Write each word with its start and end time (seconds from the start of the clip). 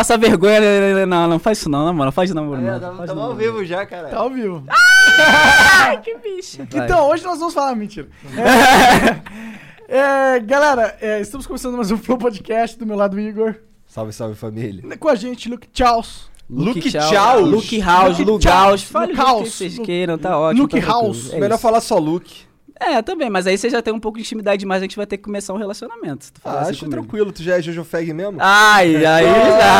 Passa 0.00 0.16
vergonha. 0.16 0.60
né, 0.60 0.94
né, 0.94 1.06
Não, 1.06 1.28
não 1.28 1.38
faz 1.38 1.58
isso 1.58 1.68
não, 1.68 1.84
na 1.84 1.92
moral. 1.92 2.10
Faz 2.10 2.32
não, 2.32 2.48
Bruno. 2.48 2.66
É, 2.66 2.78
tamo 2.78 3.04
tamo 3.04 3.20
ao 3.20 3.34
vivo 3.34 3.62
já, 3.66 3.84
cara. 3.84 4.08
Tá 4.08 4.16
ao 4.20 4.30
vivo. 4.30 4.64
Ai, 5.82 6.00
que 6.00 6.16
bicho. 6.16 6.56
Vai. 6.70 6.84
Então, 6.86 7.06
hoje 7.10 7.22
nós 7.22 7.38
vamos 7.38 7.52
falar. 7.52 7.74
Mentira. 7.76 8.08
É, 9.92 10.36
é, 10.36 10.40
galera, 10.40 10.96
é, 11.00 11.20
estamos 11.20 11.48
começando 11.48 11.76
mais 11.76 11.90
um 11.90 11.98
Flow 11.98 12.16
Podcast 12.16 12.78
do 12.78 12.86
meu 12.86 12.96
lado, 12.96 13.16
o 13.16 13.18
Igor. 13.20 13.56
Salve, 13.84 14.12
salve 14.12 14.36
família. 14.36 14.84
Com 14.96 15.08
a 15.08 15.16
gente, 15.16 15.48
Luke 15.48 15.68
Chaus. 15.74 16.30
Luke 16.48 16.88
Chaus. 16.92 17.48
Luke 17.50 17.80
House, 17.80 18.18
Luke 18.20 18.30
Luke 18.30 18.46
House. 18.46 18.82
Fale 18.84 19.06
o 19.06 19.08
Luke 19.08 19.20
que 19.20 19.26
House, 19.28 19.52
vocês 19.52 19.74
Luke- 19.76 19.86
queiram, 19.86 20.16
tá 20.16 20.38
ótimo. 20.38 20.62
Luke 20.62 20.76
tá 20.80 20.86
tranquilo. 20.86 21.06
House. 21.12 21.32
É 21.32 21.40
Melhor 21.40 21.54
isso. 21.56 21.62
falar 21.62 21.80
só 21.80 21.98
Luke. 21.98 22.42
É, 22.80 23.02
também, 23.02 23.28
mas 23.28 23.46
aí 23.46 23.58
você 23.58 23.68
já 23.68 23.82
tem 23.82 23.92
um 23.92 24.00
pouco 24.00 24.16
de 24.16 24.24
intimidade 24.24 24.60
demais, 24.60 24.80
a 24.80 24.84
gente 24.84 24.96
vai 24.96 25.06
ter 25.06 25.18
que 25.18 25.24
começar 25.24 25.52
um 25.52 25.58
relacionamento. 25.58 26.32
tu 26.32 26.40
Ah, 26.42 26.60
assim 26.60 26.70
acho 26.70 26.80
comigo. 26.80 27.02
tranquilo. 27.02 27.30
Tu 27.32 27.42
já 27.42 27.58
é 27.58 27.62
Jojo 27.62 27.84
Fag 27.84 28.12
mesmo? 28.14 28.38
Ai, 28.40 28.96
aí, 29.04 29.26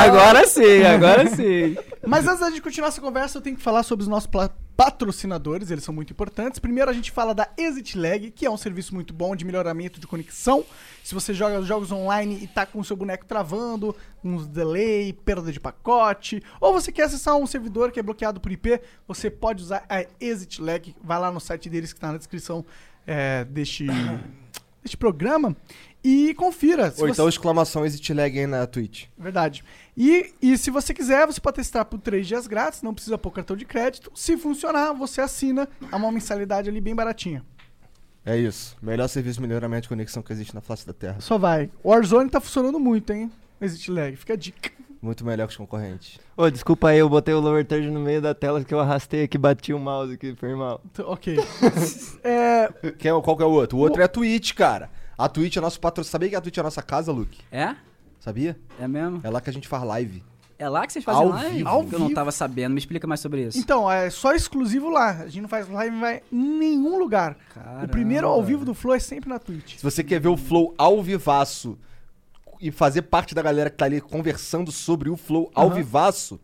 agora 0.07 0.47
sim, 0.47 0.83
agora 0.85 1.27
sim. 1.35 1.77
Mas 2.07 2.27
antes 2.29 2.41
da 2.41 2.51
gente 2.51 2.61
continuar 2.61 2.89
essa 2.89 3.01
conversa, 3.01 3.39
eu 3.39 3.43
tenho 3.43 3.57
que 3.57 3.63
falar 3.63 3.83
sobre 3.85 4.03
os 4.03 4.09
nossos 4.09 4.29
patrocinadores, 4.77 5.71
eles 5.71 5.85
são 5.85 5.95
muito 5.95 6.11
importantes. 6.13 6.59
Primeiro 6.59 6.91
a 6.91 6.95
gente 6.95 7.11
fala 7.11 7.35
da 7.35 7.49
Exit 7.57 7.99
Lag, 7.99 8.31
que 8.31 8.47
é 8.47 8.51
um 8.51 8.57
serviço 8.57 8.95
muito 8.95 9.13
bom 9.13 9.37
de 9.37 9.45
melhoramento 9.45 10.01
de 10.01 10.07
conexão. 10.07 10.65
Se 11.05 11.15
você 11.15 11.35
joga 11.35 11.61
jogos 11.63 11.93
online 11.93 12.39
e 12.43 12.47
tá 12.47 12.65
com 12.65 12.80
o 12.80 12.85
seu 12.85 12.97
boneco 12.97 13.27
travando, 13.27 13.95
uns 14.24 14.46
delay, 14.46 15.13
perda 15.13 15.52
de 15.52 15.61
pacote, 15.61 16.43
ou 16.61 16.73
você 16.73 16.91
quer 16.91 17.02
acessar 17.05 17.37
um 17.37 17.46
servidor 17.46 17.93
que 17.93 18.01
é 18.01 18.02
bloqueado 18.02 18.41
por 18.41 18.51
IP, 18.52 18.80
você 19.07 19.29
pode 19.30 19.63
usar 19.63 19.85
a 19.89 20.05
Exit 20.21 20.63
Lag. 20.63 20.95
Vai 21.02 21.19
lá 21.19 21.30
no 21.30 21.41
site 21.41 21.69
deles 21.69 21.93
que 21.93 22.01
tá 22.01 22.13
na 22.13 22.19
descrição 22.19 22.65
é, 23.06 23.45
deste, 23.45 23.87
deste 24.82 24.96
programa 24.96 25.56
e 26.02 26.32
confira. 26.34 26.87
Ou 26.87 26.90
você- 26.93 27.10
então 27.10 27.29
exclamação 27.29 27.84
exit 27.84 28.12
lag 28.15 28.38
aí 28.38 28.46
na 28.46 28.66
Twitch. 28.66 29.06
Verdade. 29.18 29.62
E, 29.96 30.32
e 30.40 30.56
se 30.56 30.70
você 30.70 30.95
quiser, 30.95 31.26
você 31.26 31.40
pode 31.40 31.56
testar 31.56 31.84
por 31.84 31.98
3 32.01 32.26
dias 32.26 32.46
grátis, 32.46 32.82
não 32.82 32.95
precisa 32.95 33.18
pôr 33.18 33.30
cartão 33.30 33.56
de 33.56 33.65
crédito. 33.65 34.10
Se 34.15 34.37
funcionar, 34.37 34.93
você 34.95 35.21
assina 35.21 35.68
a 35.93 35.96
uma 35.96 36.10
mensalidade 36.10 36.68
ali 36.71 36.80
bem 36.80 36.95
baratinha. 36.95 37.45
É 38.24 38.37
isso. 38.37 38.76
Melhor 38.82 39.09
serviço 39.09 39.40
de 39.40 39.46
melhoramento 39.46 39.82
de 39.82 39.88
conexão 39.88 40.23
que 40.23 40.32
existe 40.32 40.54
na 40.54 40.60
face 40.60 40.87
da 40.87 40.93
Terra. 40.93 41.21
Só 41.21 41.37
vai. 41.38 41.71
O 41.82 41.90
Warzone 41.90 42.30
tá 42.30 42.40
funcionando 42.40 42.78
muito, 42.78 43.12
hein? 43.12 43.30
Existe 43.60 43.90
lag. 43.90 44.15
Fica 44.16 44.34
a 44.34 44.37
dica. 44.37 44.71
Muito 45.02 45.24
melhor 45.24 45.46
que 45.46 45.52
os 45.52 45.56
concorrentes. 45.56 46.18
Ô, 46.37 46.51
desculpa 46.51 46.88
aí, 46.88 46.98
eu 46.98 47.09
botei 47.09 47.32
o 47.32 47.40
lower 47.40 47.65
third 47.65 47.88
no 47.90 48.01
meio 48.01 48.20
da 48.20 48.34
tela 48.34 48.62
que 48.62 48.73
eu 48.74 48.79
arrastei 48.80 49.23
aqui, 49.24 49.38
bati 49.38 49.73
o 49.73 49.79
mouse 49.79 50.12
aqui, 50.12 50.34
foi 50.37 50.54
mal. 50.54 50.80
T- 50.93 51.02
Ok. 51.02 51.38
é, 52.23 52.68
Quem 52.98 53.10
é, 53.10 53.21
qual 53.23 53.37
que 53.37 53.43
é 53.43 53.46
o 53.46 53.51
outro? 53.51 53.78
O 53.78 53.80
outro 53.80 54.02
é 54.02 54.04
a 54.04 54.09
Twitch, 54.09 54.52
cara. 54.54 54.90
A 55.16 55.28
Twitch 55.28 55.56
é 55.56 55.60
nosso 55.60 55.80
patrocínio. 55.80 56.10
Sabia 56.12 56.28
que 56.28 56.37
a 56.37 56.40
Twitch 56.40 56.56
é 56.59 56.60
a 56.60 56.65
nossa 56.65 56.82
casa, 56.82 57.12
Luke? 57.12 57.38
É? 57.51 57.74
Sabia? 58.18 58.59
É 58.78 58.87
mesmo? 58.87 59.21
É 59.24 59.30
lá 59.30 59.40
que 59.40 59.48
a 59.48 59.52
gente 59.52 59.68
faz 59.68 59.82
live. 59.84 60.23
É 60.59 60.68
lá 60.68 60.87
que 60.87 60.93
vocês 60.93 61.02
fazem 61.04 61.23
Ao 61.23 61.28
live? 61.30 61.56
vivo. 61.56 61.68
Ao 61.71 61.82
Eu 61.82 61.98
não 61.98 62.09
vivo. 62.09 62.15
tava 62.15 62.30
sabendo, 62.30 62.73
me 62.74 62.78
explica 62.78 63.06
mais 63.06 63.21
sobre 63.21 63.46
isso. 63.46 63.59
então, 63.59 63.90
é 63.90 64.10
só 64.10 64.34
exclusivo 64.34 64.91
lá. 64.91 65.10
A 65.22 65.26
gente 65.26 65.41
não 65.41 65.48
faz 65.48 65.66
live 65.66 65.98
vai 65.98 66.21
em 66.31 66.59
nenhum 66.59 66.98
lugar. 66.98 67.38
O 67.82 67.88
primeiro 67.88 68.26
ao 68.26 68.43
vivo 68.43 68.66
do 68.66 68.75
Flow 68.75 68.94
é 68.94 68.98
sempre 68.98 69.31
na 69.31 69.38
Twitch. 69.38 69.78
Se 69.78 69.82
você 69.82 70.04
quer 70.04 70.21
ver 70.21 70.28
o 70.28 70.37
Flow 70.37 70.75
ao 70.76 71.03
vivaço 71.03 71.78
e 72.61 72.71
fazer 72.71 73.03
parte 73.03 73.34
da 73.34 73.43
galera 73.43 73.71
que 73.71 73.77
tá 73.77 73.87
ali 73.87 74.00
conversando 74.00 74.71
sobre 74.71 75.09
o 75.09 75.16
Flow 75.16 75.50
ao 75.55 75.69
Aham. 75.69 75.77
vivaço, 75.77 76.39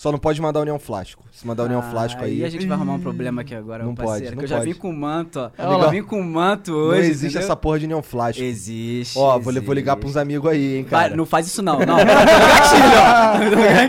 só 0.00 0.10
não 0.10 0.18
pode 0.18 0.40
mandar 0.40 0.60
União 0.60 0.78
Flasco. 0.78 1.22
Se 1.30 1.46
mandar 1.46 1.64
União 1.64 1.82
Flasco 1.82 2.24
aí. 2.24 2.42
Ah, 2.42 2.46
a 2.46 2.48
gente 2.48 2.66
vai 2.66 2.74
arrumar 2.74 2.94
um 2.94 3.00
problema 3.00 3.42
aqui 3.42 3.54
agora, 3.54 3.84
Não 3.84 3.94
parceiro. 3.94 4.18
pode, 4.18 4.30
que 4.30 4.36
não 4.36 4.42
eu 4.44 4.48
já 4.48 4.56
pode. 4.56 4.72
vim 4.72 4.78
com 4.78 4.90
manto, 4.94 5.38
ó. 5.38 5.50
Eu 5.62 5.76
lá. 5.76 5.88
vim 5.88 6.02
com 6.02 6.22
manto 6.22 6.70
Não 6.70 6.78
hoje. 6.78 7.00
existe 7.10 7.26
entendeu? 7.26 7.42
essa 7.42 7.54
porra 7.54 7.78
de 7.80 7.84
União 7.84 8.02
Flasco. 8.02 8.40
Existe. 8.42 9.18
Ó, 9.18 9.38
vou, 9.38 9.52
vou 9.60 9.74
ligar 9.74 9.92
existe. 9.92 10.00
pros 10.00 10.16
amigos 10.16 10.50
aí, 10.50 10.78
hein, 10.78 10.86
Vai, 10.88 11.02
cara. 11.04 11.16
não 11.16 11.26
faz 11.26 11.48
isso 11.48 11.60
não, 11.60 11.80
não. 11.80 11.96
gatilho, 12.00 12.96
ó. 12.96 13.80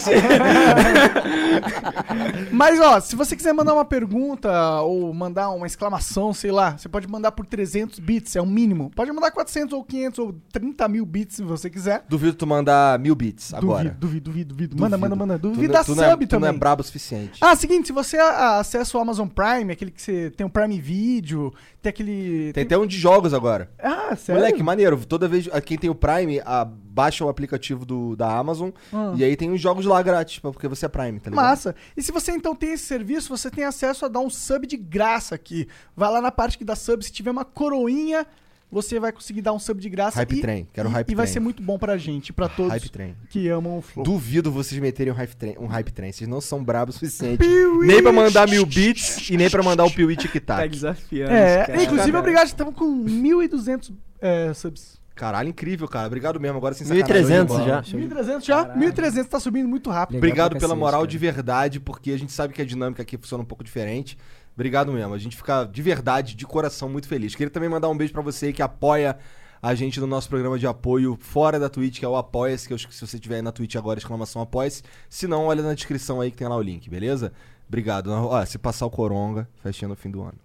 Mas, 2.52 2.80
ó, 2.80 3.00
se 3.00 3.16
você 3.16 3.36
quiser 3.36 3.54
mandar 3.54 3.74
uma 3.74 3.86
pergunta 3.86 4.82
ou 4.82 5.14
mandar 5.14 5.50
uma 5.52 5.66
exclamação, 5.66 6.34
sei 6.34 6.52
lá, 6.52 6.78
você 6.78 6.90
pode 6.90 7.08
mandar 7.08 7.32
por 7.32 7.46
300 7.46 8.00
bits, 8.00 8.36
é 8.36 8.42
o 8.42 8.46
mínimo. 8.46 8.92
Pode 8.96 9.12
mandar 9.12 9.32
400 9.32 9.74
ou 9.74 9.84
500 9.84 10.20
ou 10.20 10.36
30 10.52 10.88
mil 10.88 11.06
bits 11.06 11.38
se 11.38 11.44
você 11.44 11.70
quiser. 11.70 12.04
Duvido 12.10 12.34
tu 12.34 12.46
mandar 12.46 13.00
mil 13.00 13.16
bits 13.16 13.54
agora. 13.54 13.96
Duvido, 13.98 14.00
duvido, 14.00 14.50
duvido, 14.54 14.54
duvido. 14.76 14.82
Manda, 14.82 14.98
manda, 14.98 15.16
manda. 15.16 15.40
Tu 15.40 15.50
Duvido 15.50 15.74
não- 15.74 15.80
da 15.80 15.84
tu 15.84 15.96
não 16.02 16.12
é- 16.14 16.18
tu 16.28 16.40
não 16.40 16.48
é 16.48 16.50
também. 16.50 16.60
brabo 16.60 16.82
o 16.82 16.86
suficiente. 16.86 17.38
Ah, 17.42 17.56
seguinte, 17.56 17.88
se 17.88 17.94
você 17.94 18.18
acessa 18.18 18.98
o 18.98 19.02
Amazon 19.02 19.28
Prime, 19.28 19.72
aquele 19.72 19.92
que 19.92 20.02
você 20.02 20.30
tem 20.32 20.46
o 20.46 20.50
Prime 20.50 20.80
Video, 20.80 21.54
tem 21.82 21.90
aquele... 21.90 22.52
Tem 22.54 22.64
até 22.64 22.78
um 22.78 22.86
de 22.86 22.98
jogos 22.98 23.34
agora. 23.34 23.70
Ah, 23.80 24.16
sério? 24.16 24.42
Moleque, 24.42 24.62
maneiro. 24.64 25.04
Toda 25.06 25.28
vez. 25.28 25.48
a- 25.52 25.62
Quem 25.62 25.78
tem 25.78 25.90
o 25.90 25.96
Prime, 25.96 26.40
a- 26.46 26.66
baixa 26.66 27.24
o 27.24 27.30
aplicativo 27.30 27.86
do, 27.86 28.16
da 28.16 28.28
Amazon. 28.38 28.70
Ah. 28.94 29.14
E 29.16 29.24
aí 29.24 29.36
tem 29.38 29.52
os 29.52 29.62
jogos 29.62 29.86
lá 29.86 30.02
grátis, 30.02 30.40
porque 30.40 30.68
você 30.68 30.86
é 30.86 30.90
Prime, 30.90 31.20
tá 31.20 31.30
ligado? 31.30 31.46
Massa. 31.46 31.76
E 31.96 32.02
se 32.04 32.12
você 32.12 32.32
então 32.34 32.54
tem 32.56 32.74
esse 32.74 32.84
serviço, 32.86 33.30
você 33.30 33.50
tem 33.50 33.64
acesso 33.64 34.06
a 34.06 34.08
dar 34.08 34.20
um 34.20 34.30
sub 34.30 34.68
de 34.68 34.76
graça 34.78 35.36
aqui. 35.36 35.68
Vai 35.96 36.12
lá 36.12 36.20
na 36.22 36.32
parte 36.32 36.58
que 36.58 36.66
dá 36.66 36.76
sub, 36.76 37.04
se 37.04 37.12
tiver 37.12 37.32
uma 37.32 37.46
coroinha, 37.46 38.28
você 38.72 39.00
vai 39.00 39.12
conseguir 39.12 39.42
dar 39.42 39.52
um 39.54 39.60
sub 39.60 39.82
de 39.82 39.90
graça. 39.90 40.16
Hype 40.18 40.38
e, 40.38 40.42
Train, 40.42 40.68
quero 40.72 40.90
e, 40.90 40.92
Hype 40.94 41.10
E 41.12 41.16
vai 41.16 41.26
Train. 41.26 41.34
ser 41.34 41.40
muito 41.42 41.62
bom 41.62 41.78
pra 41.78 41.98
gente, 41.98 42.32
pra 42.32 42.48
todos 42.48 42.72
Hype 42.72 42.90
Train. 42.90 43.16
que 43.30 43.48
amam 43.50 43.78
o 43.80 43.82
Flow. 43.82 44.04
Duvido 44.06 44.52
vocês 44.52 44.80
meterem 44.80 45.12
um 45.12 45.16
hype 45.16 45.36
train, 45.36 45.56
um 45.60 45.68
hype 45.68 45.92
train. 45.92 46.12
Vocês 46.12 46.28
não 46.30 46.40
são 46.40 46.64
brabos 46.64 46.96
o 46.96 47.00
suficiente. 47.00 47.44
nem 47.86 48.02
pra 48.02 48.12
mandar 48.12 48.48
mil 48.48 48.66
bits 48.66 49.30
e 49.30 49.36
nem 49.38 49.50
pra 49.50 49.62
mandar 49.62 49.84
o 49.86 49.92
Piuí 49.92 50.16
Tic 50.16 50.40
Tá 50.46 50.66
desafiando. 50.66 51.32
É, 51.34 51.66
cara. 51.66 51.84
inclusive, 51.84 52.18
obrigado, 52.18 52.48
estamos 52.48 52.74
com 52.76 52.86
1.200 53.06 53.92
é, 54.20 54.54
subs. 54.54 55.00
Caralho, 55.14 55.50
incrível, 55.50 55.88
cara. 55.88 56.08
Obrigado 56.08 56.40
mesmo. 56.40 56.58
Agora 56.58 56.74
sem 56.74 56.88
1300 56.88 57.54
sacanagem. 57.56 57.68
já. 57.68 57.84
Show 57.84 58.00
de- 58.00 58.08
1.300 58.08 58.46
já? 58.46 58.66
Caralho. 58.66 58.80
1.300 58.82 59.28
tá 59.28 59.40
subindo 59.40 59.68
muito 59.68 59.90
rápido. 59.90 60.16
Legal 60.16 60.48
Obrigado 60.48 60.58
pela 60.60 60.74
moral 60.76 61.02
cara. 61.02 61.08
de 61.12 61.18
verdade, 61.18 61.80
porque 61.80 62.12
a 62.12 62.18
gente 62.18 62.32
sabe 62.32 62.54
que 62.54 62.62
a 62.62 62.66
dinâmica 62.66 63.02
aqui 63.04 63.18
funciona 63.18 63.44
um 63.44 63.46
pouco 63.46 63.64
diferente. 63.64 64.18
Obrigado 64.62 64.94
mesmo. 64.94 65.12
A 65.12 65.18
gente 65.18 65.36
fica 65.36 65.64
de 65.64 65.82
verdade, 65.82 66.36
de 66.36 66.46
coração, 66.46 66.88
muito 66.88 67.08
feliz. 67.08 67.34
Queria 67.34 67.50
também 67.50 67.68
mandar 67.68 67.90
um 67.90 67.98
beijo 67.98 68.14
pra 68.14 68.22
você 68.22 68.46
aí 68.46 68.54
que 68.54 68.62
apoia 68.62 69.18
a 69.60 69.74
gente 69.74 70.00
no 70.00 70.06
nosso 70.06 70.30
programa 70.30 70.60
de 70.60 70.68
apoio 70.68 71.18
fora 71.20 71.60
da 71.60 71.68
Twitch, 71.68 71.98
que 71.98 72.06
é 72.06 72.08
o 72.08 72.16
Apoia-se, 72.16 72.68
que 72.68 72.74
eu 72.74 72.76
acho 72.76 72.88
que 72.88 72.94
se 72.94 73.06
você 73.06 73.18
tiver 73.18 73.38
aí 73.38 73.42
na 73.42 73.52
Twitch 73.52 73.76
agora, 73.76 73.98
exclamação 73.98 74.40
Apoia-se. 74.40 74.84
Se 75.10 75.26
não, 75.26 75.46
olha 75.46 75.64
na 75.64 75.74
descrição 75.74 76.22
aí 76.22 76.30
que 76.30 76.38
tem 76.38 76.48
lá 76.48 76.56
o 76.56 76.62
link, 76.62 76.88
beleza? 76.92 77.34
Obrigado. 77.68 78.12
Ó, 78.12 78.46
se 78.46 78.60
passar 78.60 78.86
o 78.86 78.92
Coronga, 78.92 79.50
festinha 79.64 79.90
no 79.90 79.96
fim 79.96 80.12
do 80.12 80.22
ano. 80.22 80.38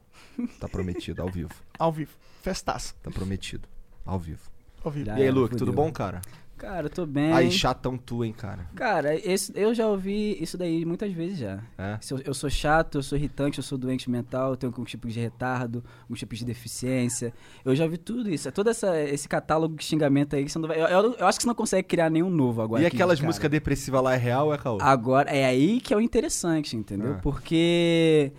Tá 0.59 0.67
prometido, 0.67 1.21
ao 1.21 1.29
vivo. 1.29 1.53
Ao 1.79 1.93
vivo. 1.93 2.13
Festaça. 2.41 2.95
Tá 3.03 3.11
prometido, 3.11 3.69
ao 4.03 4.19
vivo. 4.19 4.51
Ao 4.83 4.91
vivo. 4.91 5.11
E 5.11 5.11
aí, 5.11 5.31
Luke, 5.31 5.57
tudo 5.57 5.75
bom, 5.75 5.93
cara? 5.93 6.23
Cara, 6.59 6.87
eu 6.87 6.91
tô 6.91 7.05
bem. 7.05 7.33
Aí, 7.35 7.51
chatão 7.51 7.99
tu, 7.99 8.25
hein, 8.25 8.33
cara? 8.33 8.67
Cara, 8.75 9.15
esse, 9.15 9.53
eu 9.55 9.75
já 9.75 9.87
ouvi 9.87 10.43
isso 10.43 10.57
daí 10.57 10.87
muitas 10.87 11.13
vezes 11.13 11.37
já. 11.39 11.61
É? 11.77 11.99
Eu, 12.11 12.19
eu 12.27 12.35
sou 12.35 12.49
chato, 12.49 12.97
eu 12.97 13.03
sou 13.03 13.19
irritante, 13.19 13.59
eu 13.59 13.63
sou 13.63 13.77
doente 13.77 14.11
mental, 14.11 14.53
eu 14.53 14.57
tenho 14.57 14.73
algum 14.73 14.83
tipo 14.85 15.07
de 15.07 15.21
retardo, 15.21 15.85
algum 16.05 16.15
tipo 16.15 16.35
de 16.35 16.45
deficiência. 16.47 17.35
Eu 17.63 17.77
já 17.77 17.87
vi 17.87 17.99
tudo 17.99 18.31
isso. 18.31 18.49
É 18.49 18.51
todo 18.51 18.71
essa, 18.71 18.99
esse 19.03 19.29
catálogo 19.29 19.77
de 19.77 19.85
xingamento 19.85 20.35
aí 20.35 20.45
que 20.47 20.51
você 20.51 20.59
não 20.59 20.67
vai. 20.67 20.81
Eu, 20.81 20.87
eu- 20.87 21.15
eu 21.19 21.27
acho 21.27 21.39
que 21.39 21.43
você 21.43 21.49
não 21.49 21.55
consegue 21.55 21.87
criar 21.87 22.09
nenhum 22.09 22.31
novo 22.31 22.63
agora. 22.63 22.83
e 22.83 22.87
aqui, 22.87 22.97
aquelas 22.97 23.19
cara. 23.19 23.27
músicas 23.27 23.51
depressivas 23.51 24.03
lá 24.03 24.15
é 24.15 24.19
real 24.19 24.47
ou 24.47 24.55
é 24.55 24.59
caô? 24.59 24.79
Agora, 24.81 25.31
é 25.31 25.45
aí 25.45 25.79
que 25.81 25.93
é 25.93 25.97
o 25.97 26.01
interessante, 26.01 26.75
entendeu? 26.75 27.13
Ah. 27.17 27.21
Porque 27.23 28.33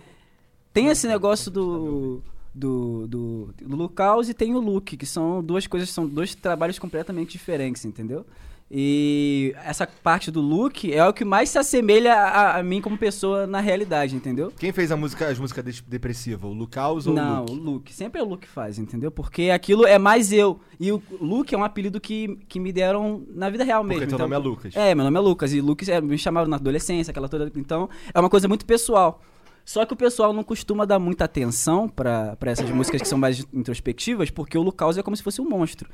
tem 0.72 0.88
esse 0.88 1.06
negócio 1.06 1.50
do. 1.50 2.20
Do, 2.58 3.06
do, 3.06 3.54
do 3.62 3.76
Lucaus 3.76 4.28
e 4.28 4.34
tem 4.34 4.54
o 4.54 4.58
Luke, 4.60 4.96
que 4.96 5.06
são 5.06 5.42
duas 5.42 5.66
coisas, 5.66 5.90
são 5.90 6.08
dois 6.08 6.34
trabalhos 6.34 6.78
completamente 6.78 7.30
diferentes, 7.32 7.84
entendeu? 7.84 8.26
E 8.70 9.54
essa 9.64 9.86
parte 9.86 10.30
do 10.30 10.42
Luke 10.42 10.92
é 10.92 11.02
o 11.06 11.12
que 11.12 11.24
mais 11.24 11.48
se 11.48 11.58
assemelha 11.58 12.12
a, 12.14 12.58
a 12.58 12.62
mim 12.62 12.82
como 12.82 12.98
pessoa 12.98 13.46
na 13.46 13.60
realidade, 13.60 14.14
entendeu? 14.14 14.52
Quem 14.58 14.72
fez 14.72 14.92
a 14.92 14.96
música, 14.96 15.26
as 15.26 15.38
músicas 15.38 15.64
de- 15.76 15.82
depressivas? 15.82 16.50
O 16.50 16.52
Lucas 16.52 17.06
ou 17.06 17.14
Não, 17.14 17.46
o 17.46 17.50
o 17.50 17.54
Luke? 17.54 17.64
Luke. 17.64 17.94
Sempre 17.94 18.20
é 18.20 18.22
o 18.24 18.28
Luke 18.28 18.46
que 18.46 18.52
faz, 18.52 18.78
entendeu? 18.78 19.10
Porque 19.10 19.48
aquilo 19.50 19.86
é 19.86 19.98
mais 19.98 20.32
eu. 20.32 20.60
E 20.78 20.92
o 20.92 21.02
Luke 21.18 21.54
é 21.54 21.56
um 21.58 21.64
apelido 21.64 21.98
que, 21.98 22.36
que 22.46 22.60
me 22.60 22.70
deram 22.70 23.22
na 23.34 23.48
vida 23.48 23.64
real 23.64 23.82
Porque 23.82 23.94
mesmo. 24.00 24.08
teu 24.08 24.16
então- 24.16 24.28
nome 24.28 24.34
é 24.34 24.38
Lucas. 24.50 24.76
É, 24.76 24.94
meu 24.94 25.04
nome 25.04 25.16
é 25.16 25.20
Lucas. 25.20 25.52
E 25.54 25.62
Lucas 25.62 25.88
é, 25.88 25.98
me 26.00 26.18
chamaram 26.18 26.46
na 26.48 26.56
adolescência, 26.56 27.10
aquela 27.10 27.28
toda. 27.28 27.50
Então, 27.56 27.88
é 28.12 28.20
uma 28.20 28.28
coisa 28.28 28.46
muito 28.48 28.66
pessoal. 28.66 29.22
Só 29.68 29.84
que 29.84 29.92
o 29.92 29.96
pessoal 29.96 30.32
não 30.32 30.42
costuma 30.42 30.86
dar 30.86 30.98
muita 30.98 31.24
atenção 31.26 31.86
pra 31.90 32.34
pra 32.36 32.50
essas 32.50 32.70
músicas 32.70 33.02
que 33.02 33.06
são 33.08 33.18
mais 33.18 33.44
introspectivas, 33.52 34.30
porque 34.30 34.56
o 34.56 34.62
Lucas 34.62 34.96
é 34.96 35.02
como 35.02 35.14
se 35.14 35.22
fosse 35.22 35.42
um 35.42 35.44
monstro. 35.46 35.90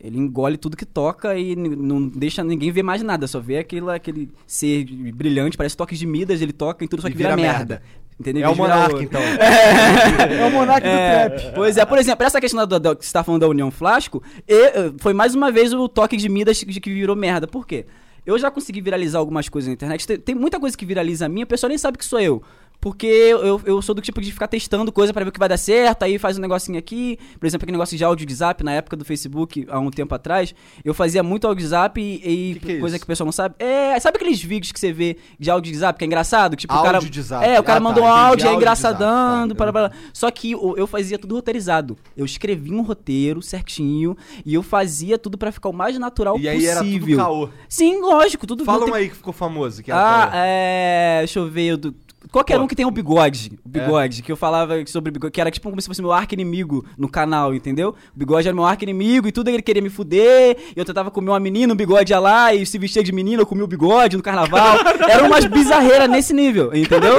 Ele 0.00 0.16
engole 0.16 0.56
tudo 0.56 0.78
que 0.78 0.86
toca 0.86 1.36
e 1.36 1.54
não 1.54 2.08
deixa 2.08 2.42
ninguém 2.42 2.70
ver 2.72 2.82
mais 2.82 3.02
nada, 3.02 3.26
só 3.26 3.38
vê 3.38 3.58
aquele, 3.58 3.90
aquele 3.90 4.30
ser 4.46 4.82
brilhante, 5.12 5.58
parece 5.58 5.76
toques 5.76 5.98
de 5.98 6.06
Midas, 6.06 6.40
ele 6.40 6.54
toca 6.54 6.82
em 6.82 6.88
tudo, 6.88 7.02
só 7.02 7.10
que 7.10 7.16
vira, 7.18 7.36
vira 7.36 7.42
merda. 7.50 7.74
merda. 7.74 7.82
Entendeu? 8.18 8.44
É 8.44 8.48
o 8.48 8.58
ouro. 8.58 9.02
então. 9.02 9.20
É 9.20 10.46
o 10.46 10.50
Monark 10.50 10.80
do 10.86 10.88
É, 10.88 11.28
Trap. 11.28 11.54
Pois 11.54 11.76
é, 11.76 11.84
por 11.84 11.98
exemplo, 11.98 12.24
essa 12.24 12.40
questão 12.40 12.66
da, 12.66 12.78
da- 12.78 12.96
que 12.96 13.04
você 13.04 13.12
tá 13.12 13.22
falando 13.22 13.42
da 13.42 13.48
União 13.48 13.70
Flasco, 13.70 14.22
e, 14.48 14.54
eh, 14.54 14.92
foi 14.98 15.12
mais 15.12 15.34
uma 15.34 15.52
vez 15.52 15.74
o 15.74 15.86
toque 15.86 16.16
de 16.16 16.30
Midas 16.30 16.56
de 16.56 16.80
que 16.80 16.90
virou 16.94 17.14
merda. 17.14 17.46
Por 17.46 17.66
quê? 17.66 17.84
Eu 18.24 18.38
já 18.38 18.50
consegui 18.50 18.80
viralizar 18.80 19.18
algumas 19.18 19.48
coisas 19.50 19.68
na 19.68 19.74
internet. 19.74 20.06
Tem, 20.06 20.18
tem 20.18 20.34
muita 20.34 20.58
coisa 20.58 20.76
que 20.76 20.86
viraliza 20.86 21.26
a 21.26 21.28
minha, 21.28 21.44
o 21.44 21.46
pessoal 21.46 21.68
nem 21.68 21.76
sabe 21.78 21.98
que 21.98 22.04
sou 22.04 22.20
eu. 22.20 22.42
Porque 22.80 23.06
eu, 23.06 23.60
eu 23.64 23.82
sou 23.82 23.92
do 23.94 24.00
tipo 24.00 24.20
de 24.20 24.30
ficar 24.32 24.46
testando 24.46 24.92
coisa 24.92 25.12
pra 25.12 25.24
ver 25.24 25.30
o 25.30 25.32
que 25.32 25.38
vai 25.38 25.48
dar 25.48 25.56
certo, 25.56 26.04
aí 26.04 26.16
faz 26.16 26.38
um 26.38 26.40
negocinho 26.40 26.78
aqui. 26.78 27.18
Por 27.40 27.44
exemplo, 27.46 27.64
aquele 27.64 27.76
negócio 27.76 27.96
de 27.98 28.04
áudio 28.04 28.24
de 28.24 28.32
zap 28.34 28.62
na 28.62 28.72
época 28.72 28.96
do 28.96 29.04
Facebook, 29.04 29.66
há 29.68 29.80
um 29.80 29.90
tempo 29.90 30.14
atrás. 30.14 30.54
Eu 30.84 30.94
fazia 30.94 31.22
muito 31.22 31.46
áudio 31.48 31.62
de 31.64 31.68
zap 31.68 32.00
e, 32.00 32.14
e 32.50 32.54
Que 32.54 32.60
que 32.60 32.72
é 32.72 32.78
coisa 32.78 32.94
isso? 32.96 33.00
que 33.00 33.04
o 33.04 33.08
pessoal 33.08 33.24
não 33.26 33.32
sabe. 33.32 33.56
É, 33.58 33.98
sabe 33.98 34.16
aqueles 34.16 34.40
vídeos 34.40 34.70
que 34.70 34.78
você 34.78 34.92
vê 34.92 35.16
de 35.40 35.50
áudio 35.50 35.72
de 35.72 35.78
zap, 35.78 35.98
que 35.98 36.04
é 36.04 36.06
engraçado? 36.06 36.54
Tipo, 36.54 36.72
o 36.72 36.76
Áudio 36.76 36.92
cara. 36.92 37.04
de 37.10 37.22
zap. 37.22 37.44
É, 37.44 37.58
o 37.58 37.64
cara 37.64 37.78
Ah, 37.78 37.82
mandou 37.82 38.04
tá, 38.04 38.08
um 38.08 38.12
áudio, 38.12 38.22
é 38.22 38.28
Áudio 38.28 38.42
zap, 38.44 38.56
engraçadando, 38.56 39.54
tá, 39.54 39.58
para, 39.58 39.72
para. 39.72 39.92
Só 40.12 40.30
que 40.30 40.52
eu, 40.52 40.74
eu 40.76 40.86
fazia 40.86 41.18
tudo 41.18 41.34
roteirizado. 41.34 41.96
Eu 42.16 42.24
escrevia 42.24 42.72
um 42.72 42.82
roteiro 42.82 43.42
certinho 43.42 44.16
e 44.46 44.54
eu 44.54 44.62
fazia 44.62 45.18
tudo 45.18 45.36
pra 45.36 45.50
ficar 45.50 45.68
o 45.68 45.72
mais 45.72 45.98
natural 45.98 46.38
E 46.38 46.48
aí 46.48 46.64
era 46.64 46.78
tudo 46.80 46.92
possível. 46.92 47.16
caô. 47.18 47.48
Sim, 47.68 48.00
lógico, 48.00 48.46
tudo 48.46 48.64
Fala 48.64 48.82
um 48.82 48.84
tem- 48.86 48.94
aí 48.94 49.08
que 49.08 49.16
ficou 49.16 49.32
famoso. 49.32 49.82
Que 49.82 49.90
era 49.90 50.00
ah, 50.00 50.26
caô. 50.28 50.32
é. 50.36 51.16
Deixa 51.20 51.38
eu 51.40 51.48
ver. 51.50 51.76
Do... 51.76 51.94
Qualquer 52.30 52.54
Pô. 52.54 52.60
É. 52.60 52.64
um 52.64 52.66
que 52.66 52.74
tem 52.76 52.84
o 52.86 52.90
bigode. 52.90 53.58
O 53.64 53.68
bigode, 53.68 54.22
que 54.22 54.30
eu 54.30 54.36
falava 54.36 54.74
sobre 54.86 55.10
o 55.10 55.12
bigode, 55.12 55.32
que 55.32 55.40
era 55.40 55.50
tipo 55.50 55.68
como 55.68 55.80
se 55.80 55.86
fosse 55.88 56.00
meu 56.02 56.12
arco 56.12 56.34
inimigo 56.34 56.84
no 56.96 57.08
canal, 57.08 57.54
entendeu? 57.54 57.94
O 58.14 58.18
bigode 58.18 58.46
era 58.48 58.54
meu 58.54 58.64
arco 58.64 58.82
inimigo 58.84 59.28
e 59.28 59.32
tudo 59.32 59.48
ele 59.48 59.62
queria 59.62 59.82
me 59.82 59.90
fuder. 59.90 60.56
E 60.76 60.78
eu 60.78 60.84
tentava 60.84 61.10
comer 61.10 61.30
uma 61.30 61.40
menina, 61.40 61.72
o 61.72 61.76
bigode 61.76 62.12
ia 62.12 62.18
lá 62.18 62.52
e 62.54 62.64
se 62.66 62.78
vestia 62.78 63.02
de 63.02 63.12
menina, 63.12 63.42
eu 63.42 63.46
comia 63.46 63.64
o 63.64 63.68
bigode 63.68 64.16
no 64.16 64.22
carnaval. 64.22 64.76
Era 65.08 65.24
umas 65.24 65.44
bizarreiras 65.46 66.08
nesse 66.08 66.32
nível, 66.34 66.74
entendeu? 66.74 67.18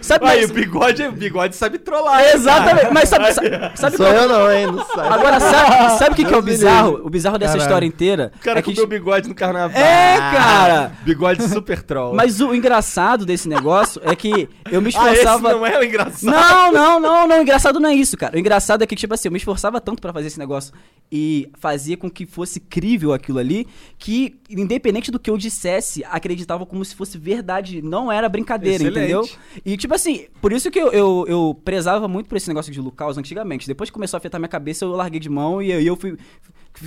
Sabe, 0.00 0.26
Aí, 0.26 0.40
mas- 0.42 0.50
o 0.50 0.54
bigode, 0.54 1.02
o 1.04 1.12
bigode 1.12 1.56
sabe 1.56 1.78
trollar. 1.78 2.22
Exatamente, 2.34 2.92
mas 2.92 3.08
sabe, 3.08 3.32
sabe, 3.32 3.48
sabe 3.76 3.96
Sou 3.96 4.06
qual- 4.06 4.16
eu 4.16 4.28
não, 4.28 4.52
hein? 4.52 4.66
Não 4.66 4.84
sai. 4.84 5.08
Agora, 5.08 5.40
sabe, 5.40 5.98
sabe 5.98 6.12
o 6.12 6.14
que, 6.16 6.24
que 6.24 6.34
é 6.34 6.36
o 6.36 6.42
bizarro? 6.42 7.00
O 7.04 7.10
bizarro 7.10 7.38
dessa 7.38 7.52
Caralho. 7.52 7.68
história 7.68 7.86
inteira 7.86 8.32
O 8.36 8.38
cara 8.44 8.58
é 8.58 8.62
que 8.62 8.72
comeu 8.74 8.86
bigode 8.86 9.28
no 9.28 9.34
carnaval. 9.34 9.80
É, 9.80 10.16
cara! 10.18 10.92
Bigode 11.04 11.42
super 11.48 11.82
troll. 11.82 12.14
Mas 12.14 12.40
o 12.40 12.54
engraçado 12.54 13.24
desse 13.24 13.48
negócio 13.48 14.00
é 14.04 14.14
que 14.16 14.47
eu 14.70 14.80
me 14.80 14.88
ah, 14.88 15.12
esforçava. 15.12 15.52
não 15.52 15.66
é 15.66 15.78
o 15.78 15.84
engraçado. 15.84 16.30
Não, 16.30 16.72
não, 16.72 17.00
não, 17.00 17.26
não. 17.26 17.38
O 17.38 17.42
engraçado 17.42 17.80
não 17.80 17.88
é 17.88 17.94
isso, 17.94 18.16
cara. 18.16 18.36
O 18.36 18.38
engraçado 18.38 18.82
é 18.82 18.86
que, 18.86 18.96
tipo 18.96 19.14
assim, 19.14 19.28
eu 19.28 19.32
me 19.32 19.38
esforçava 19.38 19.80
tanto 19.80 20.00
pra 20.00 20.12
fazer 20.12 20.26
esse 20.26 20.38
negócio 20.38 20.72
e 21.10 21.50
fazia 21.58 21.96
com 21.96 22.10
que 22.10 22.26
fosse 22.26 22.60
crível 22.60 23.12
aquilo 23.12 23.38
ali, 23.38 23.66
que, 23.98 24.38
independente 24.50 25.10
do 25.10 25.18
que 25.18 25.30
eu 25.30 25.38
dissesse, 25.38 26.04
acreditava 26.04 26.66
como 26.66 26.84
se 26.84 26.94
fosse 26.94 27.16
verdade. 27.16 27.80
Não 27.82 28.10
era 28.12 28.28
brincadeira, 28.28 28.84
Excelente. 28.84 28.98
entendeu? 28.98 29.28
E, 29.64 29.76
tipo 29.76 29.94
assim, 29.94 30.26
por 30.40 30.52
isso 30.52 30.70
que 30.70 30.78
eu, 30.78 30.92
eu, 30.92 31.24
eu 31.28 31.60
prezava 31.64 32.06
muito 32.06 32.28
por 32.28 32.36
esse 32.36 32.48
negócio 32.48 32.72
de 32.72 32.80
Lucas 32.80 33.16
antigamente. 33.16 33.66
Depois 33.66 33.90
que 33.90 33.94
começou 33.94 34.16
a 34.16 34.18
afetar 34.18 34.40
minha 34.40 34.48
cabeça, 34.48 34.84
eu 34.84 34.90
larguei 34.90 35.20
de 35.20 35.28
mão 35.28 35.62
e 35.62 35.72
aí 35.72 35.86
eu 35.86 35.96
fui. 35.96 36.16